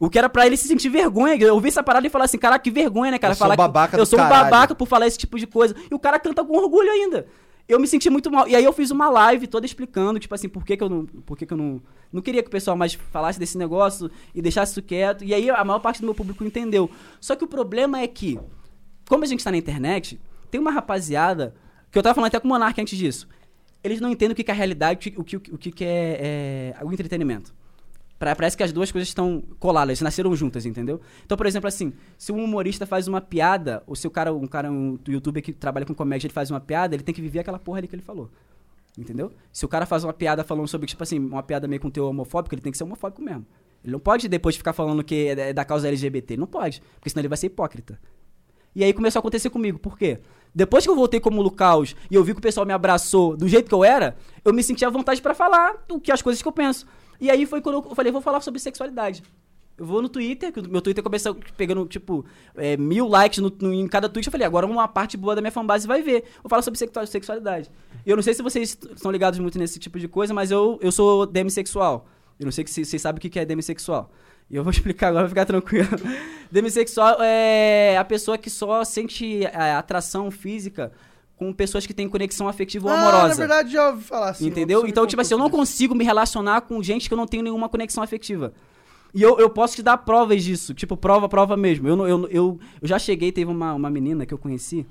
O 0.04 0.10
que 0.10 0.18
era 0.18 0.28
pra 0.28 0.44
ele 0.44 0.56
se 0.56 0.66
sentir 0.66 0.88
vergonha. 0.88 1.36
Eu 1.36 1.54
ouvi 1.54 1.68
essa 1.68 1.80
parada 1.80 2.04
e 2.04 2.10
falar 2.10 2.24
assim, 2.24 2.36
caraca, 2.36 2.58
que 2.64 2.72
vergonha, 2.72 3.12
né, 3.12 3.18
cara? 3.20 3.34
Eu 3.34 3.36
sou 3.36 3.44
falar 3.44 3.54
que- 3.54 3.62
babaca 3.62 3.96
Eu 3.96 4.02
do 4.02 4.06
sou 4.06 4.18
um 4.18 4.22
caralho. 4.22 4.50
babaca 4.50 4.74
por 4.74 4.88
falar 4.88 5.06
esse 5.06 5.16
tipo 5.16 5.38
de 5.38 5.46
coisa. 5.46 5.76
E 5.88 5.94
o 5.94 5.98
cara 5.98 6.18
canta 6.18 6.44
com 6.44 6.56
orgulho 6.56 6.90
ainda. 6.90 7.24
Eu 7.68 7.78
me 7.78 7.86
senti 7.86 8.10
muito 8.10 8.28
mal. 8.28 8.48
E 8.48 8.56
aí 8.56 8.64
eu 8.64 8.72
fiz 8.72 8.90
uma 8.90 9.08
live 9.08 9.46
toda 9.46 9.64
explicando, 9.64 10.18
tipo 10.18 10.34
assim, 10.34 10.48
por 10.48 10.64
que, 10.64 10.76
que 10.76 10.82
eu 10.82 10.88
não. 10.88 11.06
Por 11.06 11.38
que, 11.38 11.46
que 11.46 11.52
eu 11.52 11.56
não. 11.56 11.80
Não 12.12 12.20
queria 12.20 12.42
que 12.42 12.48
o 12.48 12.50
pessoal 12.50 12.76
mais 12.76 12.94
falasse 12.94 13.38
desse 13.38 13.56
negócio 13.56 14.10
e 14.34 14.42
deixasse 14.42 14.72
isso 14.72 14.82
quieto. 14.82 15.22
E 15.22 15.32
aí 15.32 15.48
a 15.48 15.64
maior 15.64 15.78
parte 15.78 16.00
do 16.00 16.04
meu 16.04 16.14
público 16.16 16.42
entendeu. 16.44 16.90
Só 17.20 17.36
que 17.36 17.44
o 17.44 17.46
problema 17.46 18.00
é 18.00 18.08
que, 18.08 18.40
como 19.08 19.22
a 19.22 19.26
gente 19.28 19.44
tá 19.44 19.52
na 19.52 19.56
internet, 19.56 20.20
tem 20.50 20.60
uma 20.60 20.72
rapaziada. 20.72 21.54
Que 21.92 21.96
eu 21.98 22.02
tava 22.02 22.16
falando 22.16 22.26
até 22.26 22.40
com 22.40 22.48
o 22.48 22.50
Monark 22.50 22.80
antes 22.80 22.98
disso. 22.98 23.28
Eles 23.84 24.00
não 24.00 24.10
entendem 24.10 24.32
o 24.32 24.34
que, 24.34 24.42
que 24.42 24.50
é 24.50 24.54
a 24.54 24.56
realidade, 24.56 24.96
o 25.16 25.22
que, 25.24 25.36
o 25.36 25.40
que, 25.40 25.52
o 25.54 25.58
que 25.58 25.70
que 25.70 25.84
é, 25.84 26.74
é 26.80 26.84
o 26.84 26.92
entretenimento. 26.92 27.54
Pra- 28.22 28.36
Parece 28.36 28.56
que 28.56 28.62
as 28.62 28.72
duas 28.72 28.92
coisas 28.92 29.08
estão 29.08 29.42
coladas, 29.58 30.00
nasceram 30.00 30.32
juntas, 30.36 30.64
entendeu? 30.64 31.00
Então, 31.26 31.36
por 31.36 31.44
exemplo, 31.44 31.66
assim, 31.66 31.92
se 32.16 32.30
um 32.30 32.44
humorista 32.44 32.86
faz 32.86 33.08
uma 33.08 33.20
piada, 33.20 33.82
ou 33.84 33.96
se 33.96 34.06
o 34.06 34.10
cara, 34.12 34.32
um 34.32 34.46
cara, 34.46 34.70
um 34.70 34.96
youtuber 35.08 35.42
que 35.42 35.52
trabalha 35.52 35.84
com 35.84 35.92
comédia, 35.92 36.28
ele 36.28 36.32
faz 36.32 36.48
uma 36.48 36.60
piada, 36.60 36.94
ele 36.94 37.02
tem 37.02 37.12
que 37.12 37.20
viver 37.20 37.40
aquela 37.40 37.58
porra 37.58 37.78
ali 37.78 37.88
que 37.88 37.96
ele 37.96 38.02
falou. 38.02 38.30
Entendeu? 38.96 39.32
Se 39.52 39.64
o 39.64 39.68
cara 39.68 39.86
faz 39.86 40.04
uma 40.04 40.12
piada 40.12 40.44
falando 40.44 40.68
sobre, 40.68 40.86
tipo 40.86 41.02
assim, 41.02 41.18
uma 41.18 41.42
piada 41.42 41.66
meio 41.66 41.80
com 41.80 41.90
teor 41.90 42.10
homofóbico, 42.10 42.54
ele 42.54 42.62
tem 42.62 42.70
que 42.70 42.78
ser 42.78 42.84
homofóbico 42.84 43.20
mesmo. 43.20 43.44
Ele 43.82 43.90
não 43.92 43.98
pode 43.98 44.28
depois 44.28 44.54
ficar 44.54 44.72
falando 44.72 45.02
que 45.02 45.26
é 45.26 45.34
da- 45.34 45.52
da 45.52 45.64
causa 45.64 45.88
LGBT. 45.88 46.36
Não 46.36 46.46
pode, 46.46 46.80
porque 46.94 47.10
senão 47.10 47.22
ele 47.22 47.28
vai 47.28 47.36
ser 47.38 47.46
hipócrita. 47.48 47.98
E 48.72 48.84
aí 48.84 48.92
começou 48.92 49.18
a 49.18 49.20
acontecer 49.20 49.50
comigo. 49.50 49.80
Por 49.80 49.98
quê? 49.98 50.20
Depois 50.54 50.84
que 50.84 50.90
eu 50.90 50.94
voltei 50.94 51.18
como 51.18 51.42
Lucaus 51.42 51.96
e 52.08 52.14
eu 52.14 52.22
vi 52.22 52.32
que 52.34 52.38
o 52.38 52.42
pessoal 52.42 52.64
me 52.64 52.72
abraçou 52.72 53.36
do 53.36 53.48
jeito 53.48 53.68
que 53.68 53.74
eu 53.74 53.82
era, 53.82 54.16
eu 54.44 54.52
me 54.52 54.62
senti 54.62 54.84
à 54.84 54.90
vontade 54.90 55.20
pra 55.20 55.34
falar 55.34 55.84
o 55.90 55.98
que 55.98 56.12
as 56.12 56.22
coisas 56.22 56.40
que 56.40 56.46
eu 56.46 56.52
penso. 56.52 56.86
E 57.20 57.30
aí 57.30 57.46
foi 57.46 57.60
quando 57.60 57.76
eu 57.88 57.94
falei, 57.94 58.10
vou 58.12 58.20
falar 58.20 58.40
sobre 58.40 58.58
sexualidade. 58.60 59.22
Eu 59.78 59.86
vou 59.86 60.02
no 60.02 60.08
Twitter, 60.08 60.52
que 60.52 60.60
o 60.60 60.68
meu 60.68 60.82
Twitter 60.82 61.02
começou 61.02 61.34
pegando, 61.56 61.84
tipo, 61.86 62.24
é, 62.56 62.76
mil 62.76 63.08
likes 63.08 63.38
no- 63.38 63.52
no- 63.60 63.72
em 63.72 63.88
cada 63.88 64.08
tweet. 64.08 64.26
Eu 64.26 64.30
falei, 64.32 64.46
agora 64.46 64.66
uma 64.66 64.86
parte 64.86 65.16
boa 65.16 65.34
da 65.34 65.40
minha 65.40 65.50
fanbase 65.50 65.86
vai 65.86 66.02
ver. 66.02 66.24
Eu 66.44 66.48
falo 66.50 66.62
sobre 66.62 66.78
sexua- 66.78 67.06
sexualidade. 67.06 67.70
E 68.04 68.10
eu 68.10 68.14
não 68.16 68.22
sei 68.22 68.34
se 68.34 68.42
vocês 68.42 68.78
estão 68.94 69.10
ligados 69.10 69.38
muito 69.38 69.58
nesse 69.58 69.78
tipo 69.78 69.98
de 69.98 70.06
coisa, 70.08 70.34
mas 70.34 70.50
eu, 70.50 70.78
eu 70.82 70.92
sou 70.92 71.24
demissexual. 71.26 72.06
Eu 72.38 72.44
não 72.44 72.52
sei 72.52 72.66
se 72.66 72.84
vocês 72.84 73.00
sabem 73.00 73.18
o 73.18 73.20
que 73.30 73.38
é 73.38 73.44
demissexual. 73.44 74.10
E 74.50 74.56
eu 74.56 74.62
vou 74.62 74.70
explicar 74.72 75.08
agora, 75.08 75.28
ficar 75.28 75.46
tranquilo. 75.46 75.88
Demissexual 76.50 77.16
é 77.22 77.96
a 77.96 78.04
pessoa 78.04 78.36
que 78.36 78.50
só 78.50 78.84
sente 78.84 79.44
é, 79.46 79.72
atração 79.72 80.30
física 80.30 80.92
com 81.42 81.52
pessoas 81.52 81.86
que 81.86 81.92
têm 81.92 82.08
conexão 82.08 82.46
afetiva 82.46 82.88
ou 82.88 82.94
Ah, 82.94 83.00
amorosa. 83.00 83.28
na 83.28 83.34
verdade, 83.34 83.72
já 83.72 83.88
ouvi 83.90 84.04
falar 84.04 84.30
assim. 84.30 84.46
Entendeu? 84.46 84.86
Então, 84.86 85.06
tipo 85.06 85.20
assim, 85.20 85.34
eu 85.34 85.38
não 85.38 85.50
consigo 85.50 85.94
me 85.94 86.04
relacionar 86.04 86.60
com 86.62 86.80
gente 86.82 87.08
que 87.08 87.14
eu 87.14 87.18
não 87.18 87.26
tenho 87.26 87.42
nenhuma 87.42 87.68
conexão 87.68 88.02
afetiva. 88.02 88.52
E 89.14 89.20
eu, 89.20 89.38
eu 89.38 89.50
posso 89.50 89.74
te 89.76 89.82
dar 89.82 89.98
provas 89.98 90.42
disso. 90.42 90.72
Tipo, 90.72 90.96
prova, 90.96 91.28
prova 91.28 91.56
mesmo. 91.56 91.86
Eu, 91.88 92.06
eu, 92.06 92.28
eu, 92.28 92.60
eu 92.80 92.88
já 92.88 92.98
cheguei, 92.98 93.30
teve 93.32 93.50
uma, 93.50 93.74
uma 93.74 93.90
menina 93.90 94.24
que 94.24 94.32
eu 94.32 94.38
conheci. 94.38 94.86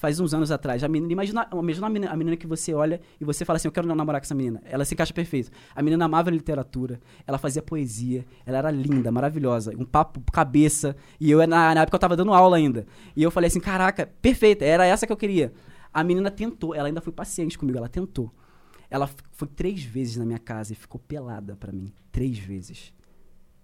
faz 0.00 0.18
uns 0.20 0.32
anos 0.32 0.50
atrás. 0.50 0.82
A 0.82 0.88
menina, 0.88 1.12
imagina, 1.12 1.46
imagina 1.52 1.86
a, 1.86 1.90
menina, 1.90 2.12
a 2.12 2.16
menina 2.16 2.36
que 2.36 2.46
você 2.46 2.72
olha 2.72 3.00
e 3.20 3.24
você 3.24 3.44
fala 3.44 3.56
assim: 3.58 3.68
Eu 3.68 3.72
quero 3.72 3.86
namorar 3.86 4.20
com 4.20 4.24
essa 4.24 4.34
menina. 4.34 4.62
Ela 4.64 4.84
se 4.84 4.94
encaixa 4.94 5.12
perfeito. 5.12 5.50
A 5.74 5.82
menina 5.82 6.04
amava 6.06 6.30
literatura, 6.30 6.98
ela 7.26 7.36
fazia 7.38 7.60
poesia, 7.62 8.24
ela 8.46 8.58
era 8.58 8.70
linda, 8.70 9.10
maravilhosa, 9.12 9.72
um 9.76 9.84
papo 9.84 10.20
cabeça. 10.32 10.96
E 11.20 11.30
eu, 11.30 11.46
na, 11.46 11.74
na 11.74 11.82
época, 11.82 11.96
eu 11.96 12.00
tava 12.00 12.16
dando 12.16 12.32
aula 12.32 12.56
ainda. 12.56 12.86
E 13.14 13.22
eu 13.22 13.30
falei 13.30 13.48
assim: 13.48 13.60
Caraca, 13.60 14.08
perfeita, 14.22 14.64
era 14.64 14.86
essa 14.86 15.06
que 15.06 15.12
eu 15.12 15.16
queria. 15.18 15.52
A 15.98 16.04
menina 16.04 16.30
tentou, 16.30 16.74
ela 16.74 16.88
ainda 16.88 17.00
foi 17.00 17.10
paciente 17.12 17.56
comigo, 17.56 17.78
ela 17.78 17.88
tentou. 17.88 18.30
Ela 18.90 19.08
foi 19.32 19.48
três 19.48 19.82
vezes 19.82 20.16
na 20.18 20.26
minha 20.26 20.38
casa 20.38 20.74
e 20.74 20.76
ficou 20.76 21.00
pelada 21.00 21.56
pra 21.56 21.72
mim. 21.72 21.90
Três 22.12 22.36
vezes. 22.38 22.92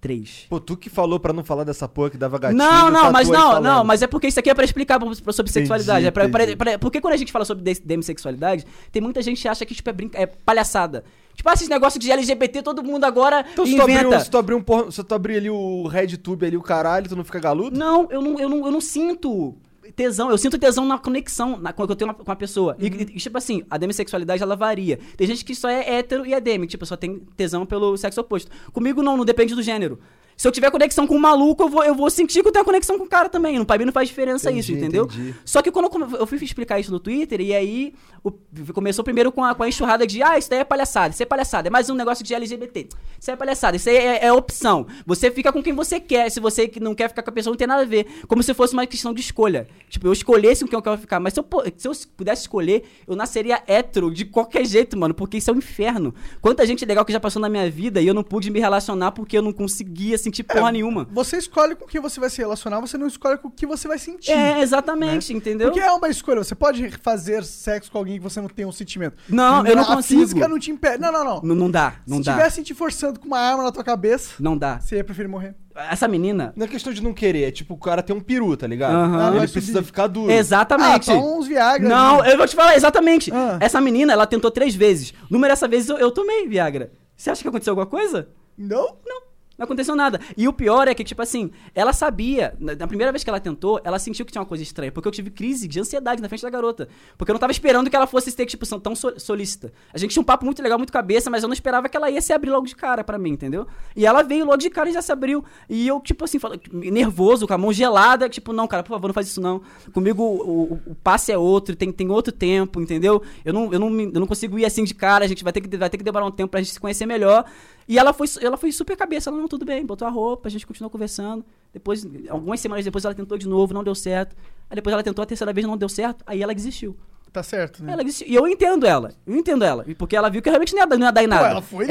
Três. 0.01 0.47
Pô, 0.49 0.59
tu 0.59 0.77
que 0.77 0.89
falou 0.91 1.21
pra 1.21 1.33
não 1.33 1.45
falar 1.45 1.63
dessa 1.63 1.87
porra 1.87 2.09
que 2.11 2.17
dava 2.17 2.37
gatilho. 2.39 2.59
Não, 2.59 2.91
não, 2.91 3.03
tá 3.03 3.13
mas 3.13 3.29
tu 3.29 3.33
não, 3.35 3.41
falando. 3.43 3.65
não, 3.65 3.85
mas 3.85 4.03
é 4.03 4.07
porque 4.07 4.27
isso 4.27 4.41
aqui 4.41 4.49
é 4.51 4.55
pra 4.55 4.65
explicar 4.65 4.99
pra- 4.99 5.09
pra- 5.23 5.33
sobre 5.33 5.53
sexualidade. 5.53 6.07
É 6.07 6.11
pra, 6.11 6.29
pra- 6.29 6.43
entendi. 6.43 6.57
pra- 6.57 6.79
porque 6.79 7.01
quando 7.03 7.15
a 7.15 7.17
gente 7.19 7.31
fala 7.31 7.45
sobre 7.45 7.63
demissexualidade, 7.85 8.67
tem 8.91 9.01
muita 9.03 9.21
gente 9.23 9.41
que 9.43 9.47
acha 9.47 9.65
que 9.67 9.75
tipo, 9.75 9.89
é, 9.91 9.93
brinca, 9.93 10.19
é 10.19 10.27
palhaçada. 10.27 11.05
Tipo, 11.37 11.49
ah, 11.51 11.53
esses 11.53 11.69
negócios 11.69 12.03
de 12.03 12.11
LGBT, 12.11 12.63
todo 12.63 12.83
mundo 12.83 13.05
agora 13.05 13.45
Então 13.53 13.65
se 13.65 13.77
tu, 13.77 13.81
abrir, 13.83 13.93
inventa. 13.95 14.17
um- 14.17 14.21
se 14.21 14.31
tu 14.31 14.39
abrir 14.39 14.55
um 14.57 14.91
se 14.91 15.05
tu 15.05 15.15
abrir 15.15 15.37
ali 15.37 15.51
o 15.51 15.87
RedTube 15.87 16.47
ali, 16.47 16.57
o 16.57 16.63
caralho, 16.63 17.09
tu 17.09 17.15
não 17.15 17.25
fica 17.25 17.39
galudo? 17.39 17.79
Não, 17.79 18.09
eu 18.11 18.21
não, 18.23 18.41
eu, 18.41 18.49
não, 18.49 18.67
eu 18.67 18.73
não 18.73 18.81
sinto 18.81 19.55
tesão. 19.91 20.31
Eu 20.31 20.39
sinto 20.39 20.59
tesão 20.59 20.85
na 20.85 20.99
conexão 20.99 21.59
na, 21.59 21.73
que 21.73 21.81
eu 21.81 21.97
tenho 21.97 22.15
com 22.15 22.31
a 22.31 22.37
pessoa. 22.37 22.77
E, 22.79 22.87
e, 22.87 23.05
tipo 23.05 23.37
assim, 23.37 23.65
a 23.69 23.77
demissexualidade, 23.77 24.43
ela 24.43 24.55
varia. 24.55 24.99
Tem 25.17 25.27
gente 25.27 25.45
que 25.45 25.55
só 25.55 25.69
é 25.69 25.97
hétero 25.97 26.25
e 26.25 26.33
é 26.33 26.41
demi, 26.41 26.67
tipo, 26.67 26.87
só 26.87 26.97
tem 26.97 27.21
tesão 27.37 27.67
pelo 27.67 27.97
sexo 27.97 28.21
oposto. 28.21 28.51
Comigo 28.73 29.03
não, 29.03 29.17
não 29.17 29.25
depende 29.25 29.55
do 29.55 29.63
gênero. 29.63 29.99
Se 30.37 30.49
eu 30.49 30.53
tiver 30.53 30.71
conexão 30.71 31.07
com 31.07 31.15
um 31.15 31.19
maluco, 31.21 31.63
eu 31.63 31.69
vou, 31.69 31.85
eu 31.85 31.95
vou 31.95 32.11
sentir 32.11 32.43
que 32.43 32.49
eu 32.49 32.53
tenho 32.53 32.65
conexão 32.65 32.99
com 32.99 33.05
o 33.05 33.09
cara 33.09 33.29
também. 33.29 33.59
No 33.59 33.65
pra 33.67 33.79
mim 33.79 33.85
não 33.85 33.93
faz 33.93 34.09
diferença 34.09 34.51
Entendi, 34.51 34.61
isso, 34.61 34.73
entendeu? 34.73 35.05
entendi. 35.05 35.35
Só 35.45 35.63
que 35.63 35.71
quando 35.71 36.17
eu 36.17 36.27
fui 36.27 36.39
explicar 36.43 36.81
isso 36.81 36.91
no 36.91 36.99
Twitter, 36.99 37.41
e 37.41 37.55
aí 37.55 37.95
o- 38.25 38.33
começou 38.73 39.05
primeiro 39.05 39.31
com 39.31 39.45
a, 39.45 39.55
com 39.55 39.63
a 39.63 39.69
enxurrada 39.69 40.07
de 40.07 40.23
ah, 40.23 40.39
isso 40.39 40.51
daí 40.51 40.61
é 40.61 40.65
palhaçada, 40.65 41.13
isso 41.15 41.23
é 41.23 41.27
palhaçada, 41.27 41.69
é 41.69 41.71
mais 41.71 41.89
um 41.91 41.95
negócio 41.95 42.25
de 42.25 42.35
LGBT. 42.35 42.89
Isso 43.21 43.31
é 43.31 43.37
palhaçada, 43.37 43.77
isso 43.77 43.89
aí 43.89 43.97
é, 43.97 44.25
é 44.27 44.33
opção. 44.33 44.87
Você 45.07 45.31
fica 45.31 45.53
com 45.53 45.63
quem 45.63 45.73
você 45.73 46.01
quer, 46.01 46.31
se 46.31 46.41
você 46.41 46.71
não 46.81 46.95
quer 46.95 47.09
ficar 47.09 47.23
com 47.23 47.31
a 47.31 47.33
pessoa, 47.33 47.53
não 47.53 47.59
tem 47.59 47.67
nada 47.69 47.83
a 47.83 47.87
ver. 47.87 48.07
Como 48.27 48.43
se 48.43 48.53
fosse 48.55 48.73
uma 48.73 48.87
questão 48.87 49.13
de 49.15 49.21
escolha. 49.21 49.69
Tipo, 49.89 50.07
eu 50.09 50.13
escolhesse 50.13 50.65
com 50.65 50.71
quem 50.71 50.77
eu 50.79 50.83
quero 50.83 50.99
ficar. 50.99 51.21
Mas 51.21 51.35
se 51.35 51.41
eu, 51.41 51.47
se 51.77 51.89
eu 51.89 51.93
pudesse 52.17 52.43
escolher, 52.43 52.85
eu 53.07 53.15
nasceria 53.15 53.63
hétero 53.67 54.11
de 54.11 54.25
qualquer 54.25 54.65
jeito, 54.67 54.99
mano, 54.99 55.15
porque 55.15 55.37
isso 55.37 55.51
é 55.51 55.53
um 55.55 55.59
inferno. 55.59 56.15
Quanta 56.41 56.67
gente 56.67 56.85
legal 56.85 57.05
que 57.05 57.13
já 57.13 57.21
passou 57.21 57.41
na 57.41 57.49
minha 57.49 57.71
vida 57.71 58.01
e 58.01 58.07
eu 58.07 58.15
não 58.15 58.23
pude 58.25 58.51
me 58.51 58.59
relacionar 58.59 59.13
porque 59.13 59.37
eu 59.37 59.43
não 59.43 59.53
conseguia 59.53 60.17
sentir 60.23 60.43
porra 60.45 60.71
nenhuma. 60.73 61.07
Você 61.13 61.37
escolhe 61.37 61.75
com 61.75 61.87
quem 61.87 62.01
você 62.01 62.19
vai 62.21 62.31
se 62.31 62.39
relacionar, 62.39 62.81
você 62.81 62.97
não 62.97 63.07
escolhe 63.07 63.39
com 63.39 63.49
o 63.49 63.51
que 63.51 63.67
você 63.67 63.87
vai 63.89 63.99
sentir. 63.99 64.31
É, 64.31 64.61
exatamente, 64.61 65.33
entendeu? 65.35 65.69
Porque 65.69 65.81
é 65.81 65.91
uma 65.91 66.09
escolha. 66.09 66.43
Você 66.43 66.55
pode 66.55 66.91
fazer 67.03 67.45
sexo 67.45 67.91
com 67.91 67.99
alguém 67.99 68.15
que 68.17 68.23
você 68.23 68.41
não 68.41 68.49
tem 68.49 68.65
um 68.65 68.73
sentimento. 68.73 69.17
Não, 69.29 69.67
eu 69.67 69.77
não 69.77 69.83
A 69.85 69.97
consigo. 69.97 70.21
física 70.21 70.49
não 70.49 70.59
te 70.59 70.71
impede. 70.71 70.99
Não, 70.99 71.13
não, 71.13 71.25
não. 71.25 71.41
Não, 71.43 71.55
não 71.55 71.71
dá, 71.71 71.95
não 72.07 72.19
Se 72.19 72.25
dá. 72.25 72.33
tivessem 72.35 72.65
te 72.65 72.75
forçando 72.75 73.19
com 73.21 73.27
uma 73.27 73.39
arma 73.39 73.63
na 73.65 73.73
tua 73.73 73.85
cabeça, 73.85 74.35
Não 74.41 74.57
dá. 74.57 74.79
você 74.81 74.97
ia 74.97 75.05
preferir 75.05 75.29
morrer. 75.29 75.55
Essa 75.75 76.07
menina. 76.07 76.53
Não 76.55 76.67
é 76.67 76.69
questão 76.69 76.93
de 76.93 77.03
não 77.03 77.15
querer, 77.15 77.45
é 77.45 77.51
tipo, 77.51 77.73
o 77.73 77.79
cara 77.79 78.03
tem 78.03 78.15
um 78.15 78.21
peru, 78.21 78.55
tá 78.59 78.67
ligado? 78.67 78.95
Aham. 78.95 79.37
Ele 79.37 79.49
precisa 79.49 79.73
subir. 79.79 79.87
ficar 79.87 80.07
duro. 80.07 80.31
Exatamente. 80.31 81.11
Ah, 81.11 81.15
uns 81.15 81.47
Viagra. 81.47 81.89
Não, 81.89 82.21
ali. 82.21 82.31
eu 82.33 82.37
vou 82.37 82.47
te 82.47 82.55
falar 82.55 82.77
exatamente. 82.77 83.33
Ah. 83.33 83.57
Essa 83.59 83.81
menina, 83.81 84.13
ela 84.13 84.27
tentou 84.27 84.51
três 84.51 84.75
vezes. 84.75 85.15
Número 85.31 85.51
dessa 85.51 85.67
vez 85.67 85.89
eu, 85.89 85.97
eu 85.97 86.11
tomei 86.11 86.47
Viagra. 86.47 86.93
Você 87.17 87.31
acha 87.31 87.41
que 87.41 87.49
aconteceu 87.49 87.71
alguma 87.73 87.87
coisa? 87.87 88.29
Não? 88.59 88.97
Não. 89.07 89.23
Não 89.59 89.65
aconteceu 89.65 89.95
nada. 89.95 90.19
E 90.37 90.49
o 90.49 90.53
pior 90.53 90.89
é 90.89 90.95
que, 90.95 91.05
tipo 91.05 91.21
assim, 91.21 91.51
ela 91.75 91.93
sabia, 91.93 92.55
na, 92.59 92.87
primeira 92.87 93.13
vez 93.13 93.23
que 93.23 93.29
ela 93.31 93.39
tentou, 93.39 93.81
ela 93.85 93.99
sentiu 93.99 94.25
que 94.25 94.33
tinha 94.33 94.41
uma 94.41 94.47
coisa 94.49 94.63
estranha. 94.63 94.91
Porque 94.91 95.07
eu 95.07 95.13
tive 95.13 95.31
crise 95.31 95.69
de 95.69 95.79
ansiedade 95.79 96.23
na 96.23 96.29
frente 96.29 96.43
da 96.43 96.51
garota. 96.51 96.89
Porque 97.19 97.31
eu 97.31 97.35
não 97.35 97.39
tava 97.41 97.53
esperando 97.53 97.89
que 97.91 97.95
ela 97.95 98.07
fosse 98.07 98.31
ser, 98.31 98.47
tipo, 98.47 98.65
tão 98.81 98.95
so- 98.97 99.19
solícita. 99.21 99.73
A 99.93 99.99
gente 99.99 100.13
tinha 100.13 100.21
um 100.23 100.25
papo 100.25 100.45
muito 100.45 100.63
legal, 100.63 100.79
muito 100.79 100.93
cabeça, 100.93 101.29
mas 101.31 101.43
eu 101.43 101.49
não 101.49 101.53
esperava 101.55 101.89
que 101.89 101.97
ela 101.97 102.11
ia 102.11 102.21
se 102.23 102.33
abrir 102.33 102.51
logo 102.51 102.67
de 102.67 102.75
cara 102.75 103.05
pra 103.05 103.19
mim, 103.19 103.31
entendeu? 103.31 103.67
E 103.95 104.07
ela 104.07 104.23
veio 104.23 104.45
logo 104.47 104.57
de 104.57 104.71
cara 104.71 104.89
e 104.89 104.93
já 104.93 105.03
se 105.03 105.13
abriu. 105.13 105.45
E 105.69 105.87
eu, 105.87 106.01
tipo 106.01 106.25
assim, 106.25 106.39
falo- 106.39 106.59
nervoso, 106.73 107.47
com 107.47 107.55
a 107.55 107.59
mão 107.59 107.73
gelada, 107.73 108.29
tipo, 108.29 108.53
não, 108.53 108.67
cara, 108.67 108.83
por 108.83 108.91
favor, 108.91 109.09
não 109.09 109.15
faz 109.15 109.27
isso 109.29 109.41
não. 109.41 109.61
Comigo 109.93 110.23
o, 110.23 110.73
o- 110.75 110.81
o 110.87 110.95
passe 110.95 111.31
é 111.31 111.39
outro, 111.39 111.77
tem, 111.77 111.93
tem 111.93 112.09
outro 112.11 112.33
tempo, 112.33 112.81
entendeu? 112.81 113.23
Eu 113.45 113.53
não, 113.53 113.73
eu, 113.73 113.79
não, 113.79 114.01
eu 114.01 114.21
não 114.21 114.27
consigo 114.27 114.59
ir 114.59 114.65
assim 114.65 114.85
de 114.85 114.95
cara, 114.95 115.25
a 115.25 115.29
gente 115.29 115.45
vai 115.45 115.53
ter 115.53 115.61
que, 115.61 115.77
vai 115.77 115.91
ter 115.91 115.99
que 115.99 116.05
demorar 116.05 116.27
um 116.27 116.31
tempo 116.31 116.51
pra 116.51 116.61
gente 116.61 116.73
se 116.73 116.81
conhecer 116.81 117.07
melhor. 117.07 117.45
E 117.93 117.99
ela 117.99 118.13
foi, 118.15 118.27
ela 118.41 118.57
foi 118.57 118.73
super 118.73 118.97
cabeça, 118.97 119.29
ela, 119.29 119.37
não, 119.37 119.47
tudo 119.47 119.67
bem, 119.67 119.85
botou 119.85 120.09
a 120.09 120.11
roupa, 120.11 120.49
a 120.49 120.51
gente 120.51 120.67
continuou 120.67 120.91
conversando. 120.91 121.45
Depois, 121.75 122.07
algumas 122.31 122.59
semanas 122.59 122.85
depois, 122.87 123.05
ela 123.05 123.15
tentou 123.15 123.37
de 123.37 123.47
novo, 123.47 123.75
não 123.75 123.85
deu 123.85 123.95
certo. 123.95 124.35
Aí 124.71 124.75
depois 124.77 124.95
ela 124.95 125.03
tentou 125.03 125.23
a 125.23 125.27
terceira 125.27 125.53
vez, 125.53 125.67
não 125.67 125.77
deu 125.77 125.89
certo, 125.91 126.25
aí 126.27 126.43
ela 126.43 126.55
desistiu. 126.55 126.97
Tá 127.31 127.43
certo, 127.43 127.85
né? 127.85 127.93
Ela 127.93 128.03
desistiu. 128.03 128.29
E 128.29 128.35
eu 128.35 128.47
entendo 128.49 128.87
ela, 128.87 129.13
eu 129.27 129.37
entendo 129.37 129.63
ela. 129.65 129.85
Porque 129.99 130.17
ela 130.17 130.31
viu 130.31 130.41
que 130.41 130.49
realmente 130.49 130.73
não 130.75 130.81
ia, 130.81 130.87
dar- 130.87 130.97
não 130.99 131.07
ia 131.07 131.13
dar 131.13 131.23
em 131.23 131.27
nada. 131.27 131.43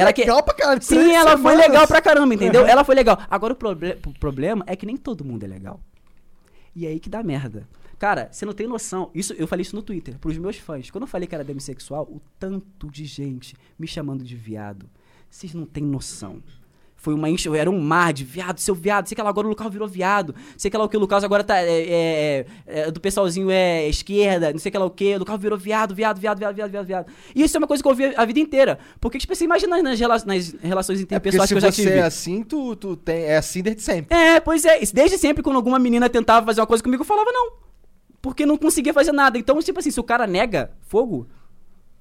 ela 0.02 0.12
foi 0.12 0.14
que- 0.14 0.22
legal 0.22 0.44
pra 0.44 0.54
caralho. 0.56 0.82
Sim, 0.82 1.12
ela 1.14 1.32
foi 1.38 1.52
semanas. 1.52 1.60
legal 1.68 1.88
pra 1.88 2.02
caramba, 2.02 2.34
entendeu? 2.34 2.62
Uhum. 2.62 2.68
Ela 2.68 2.84
foi 2.84 2.96
legal. 2.96 3.20
Agora 3.30 3.54
o, 3.54 3.56
proble- 3.56 3.98
o 4.06 4.14
problema 4.20 4.64
é 4.68 4.76
que 4.76 4.86
nem 4.88 4.98
todo 4.98 5.24
mundo 5.24 5.44
é 5.44 5.48
legal. 5.48 5.80
E 6.76 6.88
aí 6.88 7.00
que 7.00 7.10
dá 7.10 7.22
merda. 7.22 7.68
Cara, 8.00 8.30
você 8.32 8.46
não 8.46 8.54
tem 8.54 8.66
noção. 8.68 9.12
Isso, 9.14 9.34
eu 9.34 9.48
falei 9.48 9.62
isso 9.62 9.76
no 9.76 9.84
Twitter, 9.84 10.18
pros 10.18 10.36
meus 10.38 10.58
fãs. 10.58 10.90
Quando 10.90 11.04
eu 11.04 11.08
falei 11.08 11.28
que 11.28 11.36
era 11.36 11.44
demissexual, 11.44 12.04
o 12.04 12.20
tanto 12.40 12.90
de 12.90 13.06
gente 13.06 13.56
me 13.78 13.86
chamando 13.88 14.24
de 14.24 14.36
viado. 14.36 14.90
Vocês 15.32 15.54
não 15.56 15.66
têm 15.66 15.84
noção. 15.84 16.44
Foi 16.98 17.16
uma 17.16 17.28
enche, 17.28 17.50
era 17.58 17.68
um 17.68 17.80
mar 17.82 18.14
de 18.14 18.24
viado, 18.24 18.60
seu 18.60 18.76
viado, 18.76 19.08
sei 19.08 19.16
que 19.16 19.22
lá, 19.24 19.30
agora 19.30 19.48
o 19.48 19.50
Lucas 19.50 19.72
virou 19.72 19.88
viado, 19.88 20.36
sei 20.56 20.70
que 20.70 20.78
lá 20.78 20.84
o 20.84 20.90
que 20.90 20.96
o 20.96 21.00
Lucas 21.00 21.24
agora 21.24 21.44
tá, 21.44 21.58
é, 21.58 21.66
é, 21.68 22.46
é, 22.68 22.92
do 22.92 23.00
pessoalzinho 23.02 23.50
é 23.50 23.90
esquerda, 23.90 24.52
não 24.52 24.60
sei 24.60 24.72
que 24.72 24.78
lá 24.78 24.86
o 24.86 24.92
que, 24.92 25.16
o 25.16 25.18
Lucas 25.18 25.42
virou 25.42 25.58
viado, 25.58 25.96
viado, 25.96 26.20
viado, 26.20 26.38
viado, 26.38 26.54
viado, 26.56 26.70
viado, 26.70 26.86
viado. 26.86 27.12
E 27.34 27.42
isso 27.42 27.58
é 27.58 27.60
uma 27.60 27.66
coisa 27.66 27.82
que 27.82 27.88
eu 27.88 27.92
ouvi 27.92 28.06
a 28.16 28.24
vida 28.24 28.40
inteira, 28.40 28.78
porque, 29.00 29.18
tipo, 29.18 29.34
você 29.34 29.46
imagina 29.46 29.82
nas, 29.82 30.00
rela- 30.00 30.24
nas 30.24 30.54
relações 30.62 31.00
É 31.00 31.02
interpessoais 31.02 31.50
se 31.50 31.56
que 31.56 31.58
eu 31.58 31.62
já 31.62 31.72
você 31.72 31.82
tive. 31.82 31.96
é 31.98 32.04
assim, 32.04 32.44
tu, 32.44 32.76
tu 32.76 32.96
tem, 32.96 33.24
é 33.24 33.38
assim 33.38 33.64
desde 33.64 33.82
sempre. 33.82 34.16
É, 34.16 34.40
pois 34.40 34.64
é. 34.64 34.80
Desde 34.94 35.18
sempre, 35.18 35.42
quando 35.42 35.56
alguma 35.56 35.80
menina 35.80 36.08
tentava 36.08 36.46
fazer 36.46 36.62
uma 36.62 36.68
coisa 36.68 36.84
comigo, 36.84 37.02
eu 37.02 37.08
falava 37.08 37.32
não. 37.32 37.54
Porque 38.22 38.46
não 38.46 38.58
conseguia 38.58 38.94
fazer 38.94 39.12
nada. 39.12 39.40
Então, 39.40 39.60
tipo 39.60 39.80
assim, 39.80 39.90
se 39.90 40.00
o 40.00 40.04
cara 40.04 40.28
nega 40.28 40.72
fogo, 40.82 41.28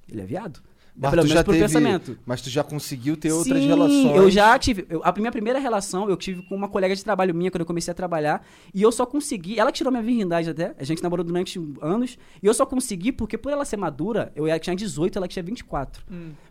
ele 0.07 0.21
é 0.21 0.25
viado. 0.25 0.61
Mas 0.95 1.09
pelo 1.11 1.21
tu 1.21 1.25
menos 1.25 1.29
já 1.33 1.43
pro 1.43 1.53
teve, 1.53 1.65
pensamento. 1.65 2.17
Mas 2.25 2.41
tu 2.41 2.49
já 2.49 2.63
conseguiu 2.63 3.15
ter 3.15 3.31
outras 3.31 3.57
Sim, 3.61 3.67
relações. 3.67 4.15
eu 4.15 4.29
já 4.29 4.57
tive. 4.59 4.85
eu- 4.89 5.01
a 5.03 5.11
minha 5.17 5.31
primeira 5.31 5.57
relação 5.57 6.09
eu 6.09 6.17
tive 6.17 6.41
com 6.43 6.55
uma 6.55 6.67
colega 6.67 6.95
de 6.95 7.03
trabalho 7.03 7.33
minha 7.33 7.49
quando 7.49 7.61
eu 7.61 7.65
comecei 7.65 7.91
a 7.91 7.95
trabalhar. 7.95 8.45
E 8.73 8.81
eu 8.81 8.91
só 8.91 9.05
consegui. 9.05 9.59
Ela 9.59 9.71
tirou 9.71 9.91
minha 9.91 10.03
virgindade 10.03 10.49
até. 10.49 10.75
A 10.77 10.83
gente 10.83 11.01
namorou 11.01 11.23
durante 11.25 11.59
anos. 11.81 12.17
E 12.41 12.45
eu 12.45 12.53
só 12.53 12.65
consegui 12.65 13.11
porque, 13.11 13.37
por 13.37 13.51
ela 13.51 13.63
ser 13.65 13.77
madura, 13.77 14.31
eu 14.35 14.45
tinha 14.59 14.75
18, 14.75 15.17
ela 15.17 15.27
tinha 15.27 15.41
24. 15.43 16.03